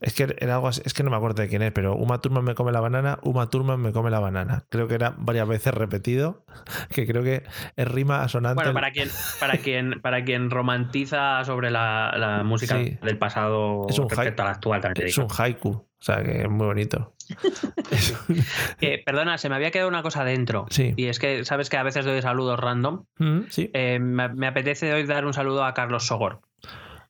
Es 0.02 0.14
que 0.14 0.35
era 0.38 0.56
algo 0.56 0.69
es 0.69 0.93
que 0.93 1.03
no 1.03 1.10
me 1.10 1.18
acuerdo 1.18 1.41
de 1.41 1.47
quién 1.47 1.61
es, 1.61 1.72
pero 1.72 1.95
Uma 1.95 2.19
Thurman 2.19 2.43
me 2.43 2.56
come 2.56 2.72
la 2.72 2.81
banana, 2.81 3.19
Uma 3.23 3.49
Thurman 3.49 3.81
me 3.81 3.91
come 3.91 4.10
la 4.10 4.19
banana. 4.19 4.65
Creo 4.69 4.88
que 4.88 4.95
era 4.95 5.15
varias 5.18 5.47
veces 5.47 5.73
repetido, 5.73 6.45
que 6.93 7.07
creo 7.07 7.23
que 7.23 7.43
es 7.76 7.88
rima 7.88 8.23
asonante. 8.23 8.56
Bueno, 8.56 8.73
para 8.73 8.91
quien, 8.91 9.10
para 9.39 9.57
quien, 9.57 10.02
para 10.02 10.23
quien 10.23 10.49
romantiza 10.49 11.43
sobre 11.45 11.72
la, 11.72 12.41
música 12.45 12.76
del 12.76 13.18
pasado 13.18 13.88
es 13.89 13.97
un 13.97 14.10
respecto 14.10 14.43
al 14.43 14.49
actual 14.49 14.81
también. 14.81 15.07
Es 15.07 15.18
un 15.18 15.27
haiku. 15.35 15.88
O 16.06 16.14
sea, 16.14 16.23
que 16.23 16.44
es 16.44 16.49
muy 16.49 16.68
bonito. 16.68 17.15
perdona, 19.06 19.40
se 19.40 19.49
me 19.49 19.56
había 19.56 19.72
quedado 19.72 19.90
una 19.90 20.03
cosa 20.03 20.23
dentro. 20.23 20.68
Sí. 20.69 20.94
Y 20.98 21.06
es 21.06 21.18
que, 21.18 21.44
¿sabes 21.45 21.72
que 21.72 21.77
a 21.77 21.84
veces 21.84 22.06
doy 22.06 22.22
saludos 22.22 22.60
random? 22.60 23.06
Mm, 23.18 23.40
sí. 23.49 23.72
Eh, 23.73 23.98
me, 23.98 24.45
apetece 24.45 24.94
hoy 24.94 25.03
dar 25.07 25.26
un 25.26 25.34
saludo 25.34 25.65
a 25.65 25.73
Carlos 25.73 26.06
Sogor. 26.06 26.41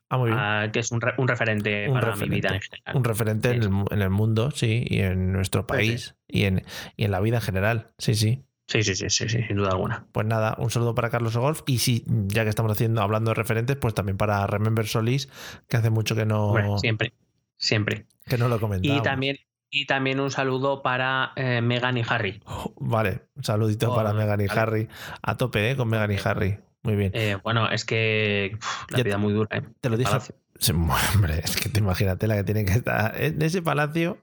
Ah, 0.08 0.18
muy 0.18 0.30
bien. 0.30 0.40
Ah, 0.40 0.70
que 0.72 0.80
es 0.80 0.94
un, 0.94 1.02
referente 1.02 1.90
para 1.92 2.16
mi 2.16 2.30
vida 2.30 2.56
en 2.56 2.62
general. 2.62 2.96
Un 2.96 3.04
referente 3.04 3.52
en, 3.52 4.02
el, 4.02 4.10
mundo, 4.12 4.52
sí, 4.52 4.86
y 4.88 5.02
en 5.02 5.34
nuestro 5.34 5.68
país 5.68 6.16
y, 6.26 6.46
en, 6.46 6.64
y 6.96 7.04
en 7.04 7.12
la 7.12 7.20
vida 7.20 7.38
en 7.38 7.42
general. 7.42 7.92
Sí, 7.98 8.16
sí. 8.16 8.46
Sí, 8.68 8.82
sí, 8.82 8.96
sí, 8.96 9.10
sí, 9.10 9.28
sin 9.28 9.58
duda 9.58 9.72
alguna. 9.72 10.08
Pues 10.14 10.26
nada, 10.26 10.56
un 10.58 10.70
saludo 10.72 10.96
para 10.96 11.10
Carlos 11.10 11.36
Ogolf 11.36 11.64
y 11.66 11.80
sí, 11.80 12.06
ya 12.08 12.44
que 12.44 12.50
estamos 12.50 12.72
haciendo, 12.72 13.02
hablando 13.02 13.32
de 13.32 13.36
referentes, 13.36 13.76
pues 13.76 13.94
también 13.94 14.16
para 14.16 14.48
Remember 14.48 14.88
Solís, 14.88 15.28
que 15.68 15.76
hace 15.76 15.90
mucho 15.90 16.16
que 16.16 16.26
no. 16.26 16.78
siempre. 16.80 17.12
Siempre. 17.58 18.06
Que 18.26 18.38
no 18.38 18.48
lo 18.48 18.60
comentamos. 18.60 19.00
Y 19.00 19.04
también, 19.04 19.38
y 19.70 19.86
también 19.86 20.20
un 20.20 20.32
saludo 20.32 20.82
para 20.82 21.34
eh, 21.36 21.62
Megan 21.62 21.98
y 21.98 22.04
Harry. 22.08 22.42
vale, 22.80 23.22
un 23.36 23.44
saludito 23.44 23.96
para 23.96 24.14
Megan 24.14 24.42
y 24.42 24.48
Harry. 24.50 24.88
A 25.22 25.38
tope, 25.38 25.72
¿eh? 25.72 25.76
Con 25.76 25.90
Megan 25.90 26.12
y 26.12 26.18
Harry. 26.24 26.60
Muy 26.84 26.96
bien. 26.96 27.12
Eh, 27.16 27.38
bueno, 27.44 27.70
es 27.70 27.84
que 27.84 28.58
la 28.90 29.02
vida 29.02 29.18
muy 29.18 29.34
dura. 29.34 29.58
¿eh? 29.58 29.64
Te 29.82 29.90
lo 29.90 29.98
dije. 29.98 30.12
hombre, 31.14 31.42
es 31.44 31.56
que 31.56 31.70
te 31.70 31.80
imagínate 31.80 32.28
la 32.28 32.36
que 32.36 32.44
tiene 32.44 32.66
que 32.66 32.74
estar 32.74 33.20
en 33.20 33.42
ese 33.42 33.62
palacio. 33.62 34.20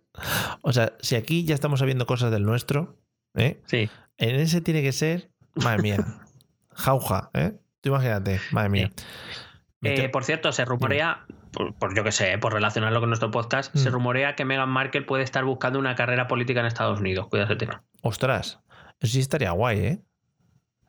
O 0.63 0.73
sea, 0.73 0.93
si 1.01 1.17
aquí 1.17 1.45
ya 1.45 1.55
estamos 1.55 1.81
sabiendo 1.81 2.07
cosas 2.07 2.31
del 2.31 2.45
nuestro, 2.45 2.97
¿eh? 3.35 3.61
Sí. 3.67 3.91
En 4.19 4.37
ese 4.37 4.61
tiene 4.61 4.83
que 4.83 4.93
ser, 4.93 5.31
madre 5.57 5.83
mía, 5.83 5.97
jauja, 6.71 7.31
¿eh? 7.35 7.55
Tú 7.81 7.89
imagínate, 7.89 8.41
madre 8.53 8.69
mía. 8.69 8.93
Eh, 9.83 10.09
por 10.09 10.25
cierto, 10.25 10.53
se 10.53 10.65
rumorea, 10.65 11.27
por, 11.53 11.95
yo 11.95 12.05
que 12.05 12.13
sé, 12.13 12.39
por 12.39 12.53
relacionarlo 12.53 13.01
con 13.01 13.11
nuestro 13.11 13.31
podcast, 13.31 13.75
se 13.77 13.91
mm. 13.91 13.93
rumorea 13.93 14.35
que 14.35 14.45
Meghan 14.45 14.69
Markle 14.69 15.03
puede 15.03 15.23
estar 15.23 15.45
buscando 15.45 15.79
una 15.79 15.95
carrera 15.95 16.27
política 16.27 16.61
en 16.61 16.67
Estados 16.67 17.01
Unidos. 17.01 17.29
Cuidado 17.29 17.53
ese 17.53 17.59
tema. 17.59 17.85
Ostras, 18.03 18.61
eso 19.01 19.13
sí 19.13 19.21
estaría 19.21 19.51
guay, 19.53 19.79
¿eh? 19.79 20.03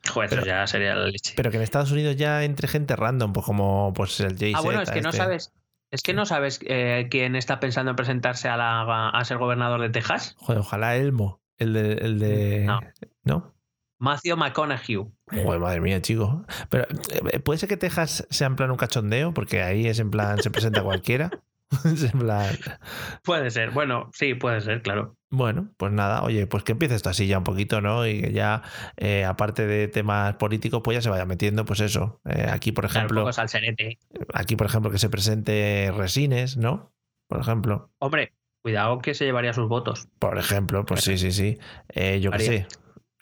Joder, 0.10 0.34
eso 0.34 0.46
ya 0.46 0.68
sería 0.68 0.96
la 0.96 1.06
leche. 1.08 1.34
Pero 1.36 1.50
que 1.52 1.58
en 1.58 1.64
Estados 1.64 1.92
Unidos 1.92 2.16
ya 2.16 2.44
entre 2.44 2.68
gente 2.68 2.96
random, 2.96 3.34
pues 3.34 3.46
como 3.46 3.94
pues 3.96 4.20
el 4.20 4.38
Jay 4.38 4.54
Ah, 4.56 4.62
bueno, 4.62 4.82
es 4.82 4.92
que 4.92 5.02
no 5.02 5.10
este. 5.10 5.18
sabes. 5.18 5.54
Es 5.92 6.02
que 6.02 6.14
no 6.14 6.26
sabes 6.26 6.60
eh, 6.66 7.08
quién 7.12 7.36
está 7.36 7.60
pensando 7.60 7.92
en 7.92 7.96
presentarse 7.96 8.50
a, 8.50 8.58
la, 8.58 9.10
a 9.10 9.26
ser 9.26 9.38
gobernador 9.38 9.80
de 9.80 9.90
Texas. 9.90 10.36
Joder, 10.40 10.60
ojalá 10.60 10.96
Elmo, 10.96 11.42
el 11.58 11.74
de. 11.74 11.94
El 11.94 12.20
de... 12.20 12.64
No. 12.66 12.80
¿No? 13.24 13.53
Matthew 14.04 14.36
McConaughey. 14.36 14.98
Joder, 15.32 15.60
madre 15.62 15.80
mía, 15.80 16.02
chico. 16.02 16.46
Pero 16.68 16.86
eh, 17.32 17.40
puede 17.40 17.58
ser 17.58 17.70
que 17.70 17.78
Texas 17.78 18.28
sea 18.30 18.48
en 18.48 18.58
plan 18.58 18.70
un 18.70 18.76
cachondeo, 18.76 19.34
porque 19.34 19.64
ahí 19.64 19.88
es 19.88 20.00
en 20.00 20.12
plan, 20.12 20.44
se 20.44 20.52
presenta 20.52 20.84
cualquiera. 20.84 21.32
es 21.86 22.04
en 22.04 22.20
plan. 22.20 22.54
Puede 23.24 23.50
ser, 23.50 23.72
bueno, 23.72 24.12
sí, 24.14 24.34
puede 24.34 24.60
ser, 24.60 24.82
claro. 24.82 25.16
Bueno, 25.30 25.70
pues 25.78 25.94
nada, 25.94 26.22
oye, 26.24 26.46
pues 26.48 26.66
que 26.66 26.74
empiece 26.74 26.96
esto 26.96 27.10
así 27.10 27.28
ya 27.28 27.38
un 27.38 27.46
poquito, 27.46 27.80
¿no? 27.80 28.06
Y 28.06 28.22
que 28.22 28.34
ya, 28.34 28.62
eh, 28.98 29.24
aparte 29.24 29.66
de 29.66 29.88
temas 29.88 30.36
políticos, 30.36 30.82
pues 30.84 30.96
ya 30.98 31.02
se 31.02 31.10
vaya 31.10 31.26
metiendo, 31.26 31.64
pues 31.64 31.80
eso. 31.80 32.20
Eh, 32.26 32.50
aquí, 32.52 32.74
por 32.74 32.84
ejemplo. 32.84 33.26
aquí, 34.34 34.56
por 34.58 34.68
ejemplo, 34.68 34.92
que 34.92 35.00
se 35.00 35.10
presente 35.10 35.94
Resines, 35.96 36.58
¿no? 36.58 36.92
Por 37.30 37.40
ejemplo. 37.40 37.90
Hombre, 38.00 38.34
cuidado 38.62 39.00
que 39.00 39.14
se 39.14 39.24
llevaría 39.24 39.54
sus 39.54 39.70
votos. 39.70 40.10
Por 40.20 40.38
ejemplo, 40.38 40.86
pues 40.86 41.06
sí, 41.06 41.18
sí, 41.18 41.32
sí. 41.32 41.58
yo 42.20 42.32
qué 42.32 42.40
sé. 42.40 42.68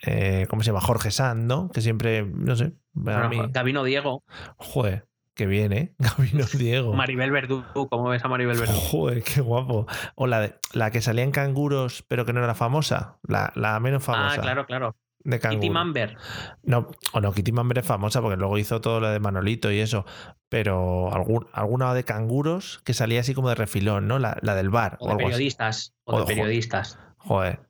Eh, 0.06 0.48
¿cómo 0.50 0.64
se 0.64 0.68
llama? 0.68 0.82
Jorge 0.82 1.12
Sand, 1.12 1.46
¿no? 1.46 1.70
Que 1.70 1.82
siempre, 1.82 2.24
no 2.26 2.56
sé. 2.56 2.74
Gabino 2.94 3.84
Diego. 3.84 4.24
Joder, 4.58 5.08
que 5.36 5.46
viene, 5.46 5.78
¿eh? 5.78 5.96
Gabino 6.00 6.46
Diego. 6.46 6.94
Maribel 6.94 7.32
Verdú, 7.32 7.64
¿cómo 7.74 8.10
ves 8.10 8.24
a 8.24 8.28
Maribel 8.28 8.58
Verdú? 8.58 8.74
Joder, 8.74 9.24
qué 9.24 9.42
guapo. 9.42 9.88
O 10.16 10.28
la, 10.28 10.56
la 10.74 10.92
que 10.92 11.02
salía 11.02 11.24
en 11.24 11.32
canguros, 11.32 12.04
pero 12.08 12.26
que 12.26 12.34
no 12.34 12.44
era 12.44 12.56
famosa. 12.56 13.20
La, 13.24 13.52
la 13.56 13.80
menos 13.80 14.04
ah, 14.10 14.14
famosa. 14.14 14.36
Ah, 14.36 14.42
claro, 14.42 14.66
claro. 14.66 14.96
De 15.24 15.40
Kitty 15.40 15.70
Mamber. 15.70 16.18
No, 16.64 16.88
o 17.14 17.22
no, 17.22 17.32
Kitty 17.32 17.52
Mamber 17.52 17.78
es 17.78 17.86
famosa 17.86 18.22
porque 18.22 18.38
luego 18.38 18.58
hizo 18.58 18.82
todo 18.82 19.00
lo 19.00 19.10
de 19.10 19.20
Manolito 19.20 19.72
y 19.72 19.80
eso. 19.80 20.06
Pero 20.50 21.14
algún, 21.14 21.48
alguna 21.54 21.94
de 21.94 22.04
canguros 22.04 22.82
que 22.86 22.94
salía 22.94 23.20
así 23.20 23.34
como 23.34 23.50
de 23.50 23.56
refilón, 23.56 24.08
¿no? 24.08 24.20
La, 24.20 24.38
la 24.42 24.56
del 24.56 24.70
bar. 24.70 24.98
O, 25.00 25.10
de 25.10 25.18
periodistas. 25.18 25.94
O, 26.06 26.22
de 26.22 26.26
periodistas. 26.26 26.96
Joder, 26.96 27.11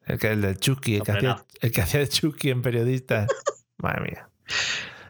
el, 0.05 0.19
que, 0.19 0.31
el 0.31 0.41
de 0.41 0.55
Chucky, 0.55 0.95
el 0.95 1.03
que, 1.03 1.11
hacía, 1.11 1.45
el 1.61 1.71
que 1.71 1.81
hacía 1.81 1.99
de 1.99 2.07
Chucky 2.07 2.49
en 2.49 2.61
periodistas. 2.61 3.27
Madre 3.77 4.01
mía. 4.01 4.29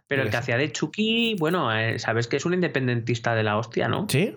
Pero 0.08 0.24
el 0.24 0.28
qué 0.28 0.32
que 0.32 0.38
hacía 0.38 0.58
de 0.58 0.72
Chucky, 0.72 1.36
bueno, 1.40 1.74
eh, 1.74 1.98
sabes 2.00 2.28
que 2.28 2.38
es 2.38 2.46
un 2.46 2.54
independentista 2.54 3.34
de 3.34 3.44
la 3.44 3.58
hostia, 3.58 3.88
¿no? 3.88 4.08
¿Sí? 4.10 4.36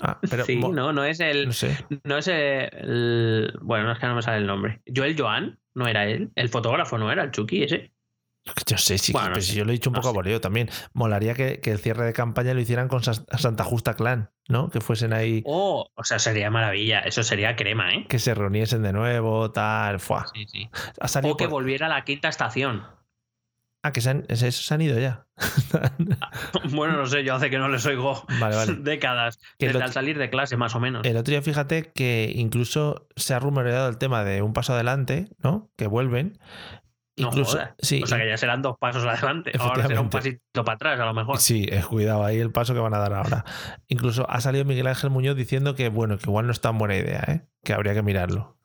Ah, 0.00 0.18
pero 0.28 0.44
sí, 0.46 0.56
no, 0.56 0.92
no 0.92 1.04
es 1.04 1.20
el. 1.20 1.46
no 1.46 1.52
sé. 1.52 1.76
No 2.04 2.18
es 2.18 2.28
el. 2.28 3.58
Bueno, 3.62 3.92
es 3.92 3.98
que 3.98 4.06
no 4.06 4.14
me 4.14 4.22
sale 4.22 4.38
el 4.38 4.46
nombre. 4.46 4.80
Joel 4.94 5.16
Joan, 5.18 5.58
no 5.74 5.86
era 5.86 6.06
él. 6.06 6.30
El 6.34 6.48
fotógrafo 6.48 6.98
no 6.98 7.10
era 7.10 7.24
el 7.24 7.30
Chucky 7.30 7.62
ese. 7.62 7.92
Yo 8.66 8.78
sé, 8.78 8.96
sí, 8.98 9.12
Bueno, 9.12 9.28
no 9.28 9.34
pero 9.34 9.42
sé, 9.44 9.52
si 9.52 9.58
yo 9.58 9.64
lo 9.64 9.70
he 9.70 9.74
dicho 9.74 9.90
un 9.90 9.94
no 9.94 9.98
poco 10.00 10.08
a 10.08 10.12
sé. 10.12 10.16
voleo 10.16 10.40
también. 10.40 10.70
Molaría 10.94 11.34
que, 11.34 11.60
que 11.60 11.70
el 11.72 11.78
cierre 11.78 12.04
de 12.06 12.12
campaña 12.12 12.54
lo 12.54 12.60
hicieran 12.60 12.88
con 12.88 13.02
Sa- 13.02 13.24
Santa 13.38 13.64
Justa 13.64 13.94
Clan, 13.94 14.30
¿no? 14.48 14.70
Que 14.70 14.80
fuesen 14.80 15.12
ahí, 15.12 15.42
Oh, 15.44 15.86
o 15.94 16.04
sea, 16.04 16.18
sería 16.18 16.50
maravilla. 16.50 17.00
Eso 17.00 17.22
sería 17.22 17.54
crema, 17.54 17.92
¿eh? 17.94 18.06
que 18.08 18.18
se 18.18 18.34
reuniesen 18.34 18.82
de 18.82 18.92
nuevo, 18.92 19.50
tal, 19.52 20.00
fuá. 20.00 20.26
Sí, 20.34 20.46
sí. 20.48 20.70
O 21.22 21.36
que 21.36 21.44
por- 21.44 21.50
volviera 21.50 21.86
a 21.86 21.90
la 21.90 22.04
quinta 22.04 22.28
estación. 22.28 22.82
Ah, 23.82 23.92
que 23.92 24.00
se 24.02 24.10
han, 24.10 24.26
se 24.28 24.74
han 24.74 24.80
ido 24.82 24.98
ya. 24.98 25.26
Bueno, 26.70 26.96
no 26.96 27.06
sé, 27.06 27.24
yo 27.24 27.34
hace 27.34 27.50
que 27.50 27.58
no 27.58 27.68
les 27.68 27.84
oigo 27.86 28.24
Vale, 28.40 28.56
vale. 28.56 28.74
décadas. 28.80 29.38
Que 29.58 29.66
Desde 29.68 29.82
al 29.82 29.92
salir 29.92 30.18
de 30.18 30.30
clase, 30.30 30.56
más 30.56 30.74
o 30.74 30.80
menos. 30.80 31.04
El 31.06 31.16
otro 31.16 31.30
día, 31.30 31.42
fíjate 31.42 31.92
que 31.92 32.32
incluso 32.34 33.06
se 33.16 33.34
ha 33.34 33.38
rumoreado 33.38 33.88
el 33.88 33.98
tema 33.98 34.24
de 34.24 34.42
un 34.42 34.52
paso 34.52 34.74
adelante, 34.74 35.28
¿no? 35.42 35.70
Que 35.76 35.86
vuelven. 35.86 36.38
No 37.16 37.28
Incluso, 37.28 37.52
jodas. 37.52 37.74
sí, 37.80 38.02
o 38.02 38.06
sea 38.06 38.18
que 38.18 38.28
ya 38.28 38.36
serán 38.36 38.62
dos 38.62 38.76
pasos 38.78 39.04
adelante. 39.04 39.52
Ahora 39.58 39.86
será 39.86 40.00
un 40.00 40.10
pasito 40.10 40.64
para 40.64 40.74
atrás, 40.76 41.00
a 41.00 41.04
lo 41.04 41.12
mejor. 41.14 41.38
Sí, 41.38 41.66
eh, 41.70 41.82
cuidado 41.88 42.24
ahí 42.24 42.38
el 42.38 42.50
paso 42.52 42.72
que 42.72 42.80
van 42.80 42.94
a 42.94 42.98
dar 42.98 43.12
ahora. 43.12 43.44
Incluso 43.88 44.28
ha 44.30 44.40
salido 44.40 44.64
Miguel 44.64 44.86
Ángel 44.86 45.10
Muñoz 45.10 45.36
diciendo 45.36 45.74
que, 45.74 45.88
bueno, 45.88 46.16
que 46.18 46.24
igual 46.30 46.46
no 46.46 46.52
es 46.52 46.60
tan 46.60 46.78
buena 46.78 46.96
idea, 46.96 47.22
¿eh? 47.28 47.42
Que 47.62 47.72
habría 47.74 47.92
que 47.94 48.02
mirarlo. 48.02 48.56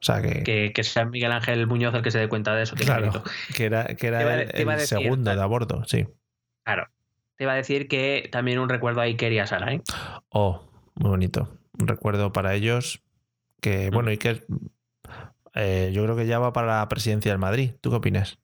O 0.00 0.04
sea 0.04 0.20
que, 0.22 0.42
Que, 0.44 0.72
que 0.74 0.84
sea 0.84 1.06
Miguel 1.06 1.32
Ángel 1.32 1.66
Muñoz 1.66 1.92
el 1.94 2.02
que 2.02 2.10
se 2.10 2.18
dé 2.18 2.28
cuenta 2.28 2.54
de 2.54 2.62
eso. 2.64 2.76
claro, 2.76 3.22
que 3.56 3.64
era, 3.64 3.84
que 3.96 4.06
era 4.06 4.42
el, 4.42 4.48
decir, 4.66 4.86
segundo 4.86 5.34
de 5.34 5.40
abordo, 5.42 5.82
sí. 5.86 6.06
Claro. 6.64 6.86
Te 7.36 7.44
iba 7.44 7.52
a 7.52 7.56
decir 7.56 7.88
que 7.88 8.28
también 8.30 8.58
un 8.58 8.68
recuerdo 8.68 9.00
a 9.00 9.04
Iker 9.04 9.32
y 9.32 9.38
a 9.38 9.46
Sara, 9.46 9.72
¿eh? 9.72 9.82
Oh, 10.28 10.68
muy 10.96 11.10
bonito. 11.10 11.56
Un 11.80 11.88
recuerdo 11.88 12.32
para 12.32 12.54
ellos. 12.54 13.02
Que, 13.60 13.90
Mm. 13.90 13.94
bueno, 13.94 14.12
y 14.12 14.18
que 14.18 14.44
eh, 15.58 15.90
yo 15.92 16.02
creo 16.04 16.16
que 16.16 16.26
ya 16.26 16.38
va 16.38 16.52
para 16.52 16.78
la 16.78 16.88
presidencia 16.88 17.30
del 17.32 17.38
Madrid. 17.38 17.72
¿Tú 17.80 17.90
qué 17.90 17.96
opinas? 17.96 18.38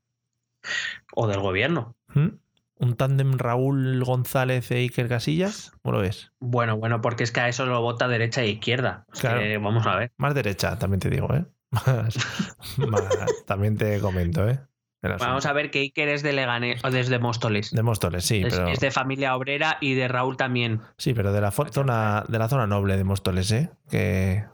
O 1.15 1.27
del 1.27 1.41
gobierno. 1.41 1.95
¿Mm? 2.09 2.29
¿Un 2.77 2.97
tándem 2.97 3.39
Raúl 3.39 4.03
González 4.05 4.71
e 4.71 4.79
Iker 4.79 5.09
Casillas? 5.09 5.73
¿Cómo 5.83 5.97
lo 5.97 6.03
ves? 6.03 6.33
Bueno, 6.41 6.77
bueno, 6.77 7.01
porque 7.01 7.23
es 7.25 7.31
que 7.33 7.41
a 7.41 7.49
eso 7.49 7.67
lo 7.67 7.81
vota 7.81 8.09
derecha 8.09 8.43
e 8.43 8.49
izquierda. 8.49 9.07
Claro. 9.21 9.41
vamos 9.63 9.87
a 9.87 9.97
ver. 9.97 10.13
Más 10.17 10.35
derecha, 10.35 10.79
también 10.79 11.01
te 11.01 11.09
digo, 11.11 11.33
¿eh? 11.35 11.45
Más, 11.71 12.17
más- 12.79 13.45
también 13.47 13.77
te 13.77 13.99
comento, 14.01 14.49
¿eh? 14.49 14.61
Vamos 15.19 15.45
a 15.45 15.53
ver 15.53 15.71
que 15.71 15.81
Iker 15.81 16.09
es 16.09 16.23
de 16.23 16.33
Leganés 16.33 16.83
o 16.85 16.91
desde 16.91 17.19
Móstoles. 17.19 17.73
De 17.73 17.83
Móstoles, 17.83 18.25
sí, 18.25 18.43
es, 18.45 18.55
pero, 18.55 18.69
es 18.69 18.81
de 18.81 18.91
familia 18.91 19.37
obrera 19.37 19.77
y 19.81 19.95
de 19.95 20.09
Raúl 20.09 20.37
también. 20.37 20.81
sí, 20.97 21.13
pero 21.13 21.33
de 21.33 21.41
la 21.43 21.51
zona, 21.51 22.25
de 22.27 22.39
la 22.39 22.49
zona 22.49 22.67
noble 22.67 22.97
de 22.97 23.05
Móstoles, 23.05 23.53
¿eh? 23.53 23.71
Que. 23.91 24.45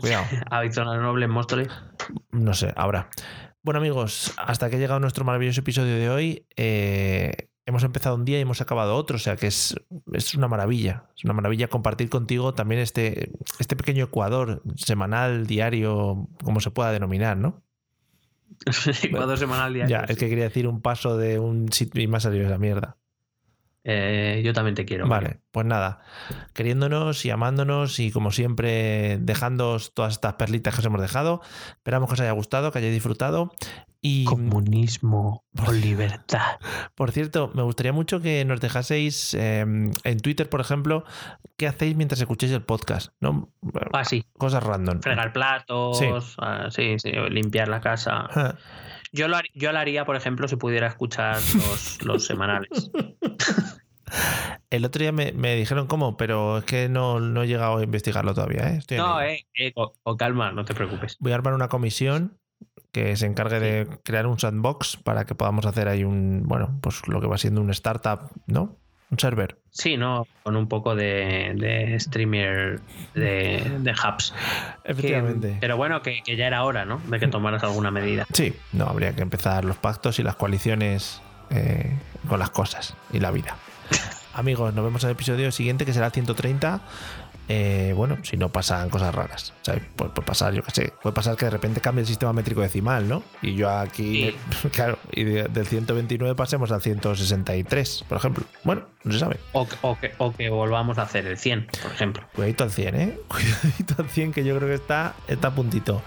Cuidado. 0.00 0.24
Hay 0.50 0.72
zona 0.72 0.96
noble 0.98 1.26
en 1.26 1.30
Móstoles. 1.30 1.68
No 2.30 2.54
sé, 2.54 2.72
ahora. 2.76 3.08
Bueno, 3.62 3.78
amigos, 3.78 4.32
hasta 4.38 4.70
que 4.70 4.76
ha 4.76 4.78
llegado 4.78 5.00
nuestro 5.00 5.24
maravilloso 5.24 5.60
episodio 5.60 5.96
de 5.96 6.08
hoy. 6.08 6.46
eh, 6.56 7.50
hemos 7.66 7.84
empezado 7.84 8.16
un 8.16 8.24
día 8.24 8.38
y 8.38 8.42
hemos 8.42 8.60
acabado 8.60 8.96
otro, 8.96 9.16
o 9.16 9.18
sea 9.18 9.36
que 9.36 9.46
es, 9.46 9.76
es 10.12 10.34
una 10.34 10.48
maravilla. 10.48 11.04
Es 11.16 11.24
una 11.24 11.34
maravilla 11.34 11.68
compartir 11.68 12.08
contigo 12.08 12.54
también 12.54 12.80
este, 12.80 13.32
este 13.58 13.76
pequeño 13.76 14.04
Ecuador, 14.04 14.62
semanal, 14.76 15.46
diario, 15.46 16.28
como 16.42 16.60
se 16.60 16.70
pueda 16.70 16.92
denominar, 16.92 17.36
¿no? 17.36 17.62
Ecuador 19.02 19.38
semanal 19.38 19.72
diario. 19.72 19.90
Ya, 19.90 20.04
es 20.04 20.18
que 20.18 20.28
quería 20.28 20.44
decir 20.44 20.66
un 20.66 20.82
paso 20.82 21.16
de 21.16 21.38
un 21.38 21.72
sitio 21.72 22.02
y 22.02 22.08
más 22.08 22.24
salido 22.24 22.46
esa 22.46 22.58
mierda. 22.58 22.96
Eh, 23.84 24.42
yo 24.44 24.52
también 24.52 24.74
te 24.74 24.84
quiero. 24.84 25.08
Vale, 25.08 25.40
pues 25.52 25.64
nada, 25.66 26.00
queriéndonos 26.52 27.24
y 27.24 27.30
amándonos 27.30 27.98
y 27.98 28.10
como 28.10 28.30
siempre 28.30 29.16
dejándoos 29.20 29.94
todas 29.94 30.12
estas 30.12 30.34
perlitas 30.34 30.74
que 30.74 30.80
os 30.80 30.86
hemos 30.86 31.00
dejado. 31.00 31.40
Esperamos 31.70 32.08
que 32.08 32.14
os 32.14 32.20
haya 32.20 32.32
gustado, 32.32 32.72
que 32.72 32.78
hayáis 32.78 32.92
disfrutado. 32.94 33.52
Y 34.02 34.24
Comunismo 34.24 35.44
o 35.66 35.72
libertad. 35.72 36.58
por 36.94 37.10
cierto, 37.12 37.50
me 37.54 37.62
gustaría 37.62 37.92
mucho 37.92 38.20
que 38.20 38.44
nos 38.46 38.60
dejaseis 38.60 39.34
eh, 39.34 39.60
en 39.60 40.20
Twitter, 40.22 40.48
por 40.48 40.60
ejemplo, 40.62 41.04
qué 41.58 41.66
hacéis 41.66 41.96
mientras 41.96 42.20
escuchéis 42.20 42.52
el 42.52 42.62
podcast. 42.62 43.12
¿no? 43.20 43.50
Ah, 43.92 44.04
sí. 44.04 44.24
Cosas 44.38 44.62
random. 44.62 45.00
Fregar 45.00 45.32
platos, 45.34 45.98
Sí. 45.98 46.06
ah, 46.38 46.68
sí, 46.70 46.96
sí, 46.98 47.12
limpiar 47.30 47.68
la 47.68 47.80
casa. 47.82 48.26
Ah, 48.30 48.54
Yo 49.12 49.28
lo, 49.28 49.38
yo 49.54 49.72
lo 49.72 49.78
haría, 49.78 50.04
por 50.06 50.16
ejemplo, 50.16 50.48
si 50.48 50.56
pudiera 50.56 50.86
escuchar 50.86 51.36
los, 51.36 52.02
los 52.04 52.24
semanales. 52.24 52.90
El 54.70 54.84
otro 54.84 55.00
día 55.00 55.12
me, 55.12 55.32
me 55.32 55.54
dijeron 55.56 55.86
cómo, 55.86 56.16
pero 56.16 56.58
es 56.58 56.64
que 56.64 56.88
no, 56.88 57.20
no 57.20 57.42
he 57.42 57.46
llegado 57.46 57.78
a 57.78 57.82
investigarlo 57.82 58.34
todavía. 58.34 58.70
¿eh? 58.70 58.76
Estoy 58.78 58.98
No, 58.98 59.20
eh, 59.20 59.46
eh, 59.54 59.72
con, 59.72 59.88
con 60.02 60.16
calma, 60.16 60.52
no 60.52 60.64
te 60.64 60.74
preocupes. 60.74 61.16
Voy 61.20 61.32
a 61.32 61.34
armar 61.36 61.54
una 61.54 61.68
comisión 61.68 62.38
que 62.92 63.16
se 63.16 63.26
encargue 63.26 63.60
de 63.60 63.88
crear 64.04 64.26
un 64.26 64.38
sandbox 64.38 64.96
para 64.96 65.24
que 65.24 65.34
podamos 65.34 65.64
hacer 65.66 65.88
ahí 65.88 66.04
un, 66.04 66.42
bueno, 66.44 66.78
pues 66.82 67.06
lo 67.08 67.20
que 67.20 67.26
va 67.26 67.38
siendo 67.38 67.60
un 67.60 67.70
startup, 67.70 68.30
¿no? 68.46 68.76
Un 69.10 69.18
server. 69.18 69.58
Sí, 69.70 69.96
¿no? 69.96 70.26
Con 70.44 70.54
un 70.56 70.68
poco 70.68 70.94
de, 70.94 71.52
de 71.56 71.98
streamer 71.98 72.80
de, 73.14 73.78
de 73.80 73.90
hubs. 73.92 74.32
Que- 74.84 74.92
Efectivamente. 74.92 75.56
pero 75.60 75.76
bueno, 75.76 76.00
que, 76.02 76.22
que 76.24 76.36
ya 76.36 76.46
era 76.46 76.62
hora, 76.62 76.84
¿no? 76.84 77.00
De 77.06 77.18
que 77.18 77.26
tomaras 77.26 77.62
alguna 77.64 77.90
medida. 77.90 78.24
Sí, 78.32 78.54
no, 78.72 78.84
habría 78.86 79.14
que 79.16 79.22
empezar 79.22 79.64
los 79.64 79.76
pactos 79.78 80.20
y 80.20 80.22
las 80.22 80.36
coaliciones 80.36 81.20
eh, 81.50 81.92
con 82.28 82.38
las 82.38 82.50
cosas 82.50 82.94
y 83.12 83.18
la 83.18 83.32
vida. 83.32 83.56
Amigos, 84.34 84.72
nos 84.74 84.84
vemos 84.84 85.02
en 85.04 85.10
el 85.10 85.14
episodio 85.16 85.50
siguiente 85.52 85.84
que 85.84 85.92
será 85.92 86.06
el 86.06 86.12
130. 86.12 86.80
Eh, 87.52 87.92
bueno, 87.96 88.16
si 88.22 88.36
no 88.36 88.50
pasan 88.50 88.90
cosas 88.90 89.12
raras. 89.12 89.52
O 89.60 89.64
sea, 89.64 89.74
puede, 89.96 90.10
puede 90.12 90.24
pasar, 90.24 90.52
yo 90.54 90.62
qué 90.62 90.70
sé, 90.70 90.92
puede 91.02 91.12
pasar 91.12 91.34
que 91.36 91.46
de 91.46 91.50
repente 91.50 91.80
cambie 91.80 92.02
el 92.02 92.06
sistema 92.06 92.32
métrico 92.32 92.60
decimal, 92.60 93.08
¿no? 93.08 93.24
Y 93.42 93.56
yo 93.56 93.68
aquí, 93.68 94.36
claro, 94.72 95.00
y 95.10 95.24
de- 95.24 95.48
del 95.48 95.66
129 95.66 96.36
pasemos 96.36 96.70
al 96.70 96.80
163, 96.80 98.04
por 98.08 98.18
ejemplo. 98.18 98.44
Bueno, 98.62 98.82
no 99.02 99.12
se 99.12 99.18
sabe. 99.18 99.38
O, 99.50 99.66
que- 99.68 99.76
o 99.82 99.98
que, 99.98 100.12
o 100.18 100.32
que 100.32 100.48
volvamos 100.48 100.98
a 100.98 101.02
hacer 101.02 101.26
el 101.26 101.36
100, 101.38 101.66
por 101.82 101.90
ejemplo. 101.90 102.22
Cuidadito 102.36 102.62
al 102.62 102.70
100, 102.70 102.94
¿eh? 103.00 103.18
Cuidadito 103.28 103.94
al 103.98 104.08
100, 104.08 104.32
que 104.32 104.44
yo 104.44 104.56
creo 104.56 104.68
que 104.68 104.74
está, 104.76 105.14
está 105.26 105.48
a 105.48 105.54
puntito. 105.54 106.02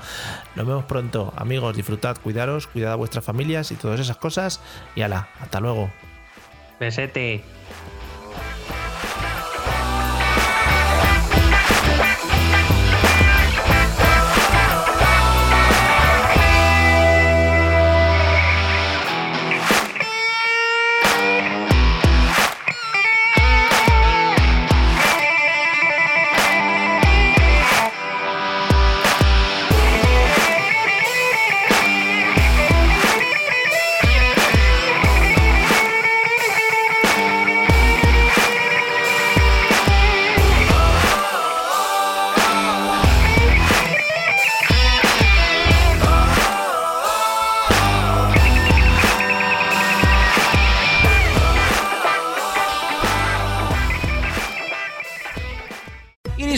Nos 0.55 0.65
vemos 0.65 0.85
pronto, 0.85 1.33
amigos. 1.35 1.75
Disfrutad, 1.75 2.15
cuidaros, 2.23 2.67
cuidad 2.67 2.93
a 2.93 2.95
vuestras 2.95 3.25
familias 3.25 3.69
y 3.71 3.75
todas 3.75 3.99
esas 3.99 4.15
cosas. 4.15 4.61
Y 4.95 5.01
ala, 5.01 5.27
hasta 5.41 5.59
luego. 5.59 5.91
Besete. 6.79 7.43
Thank 8.35 9.02
you. 9.02 9.02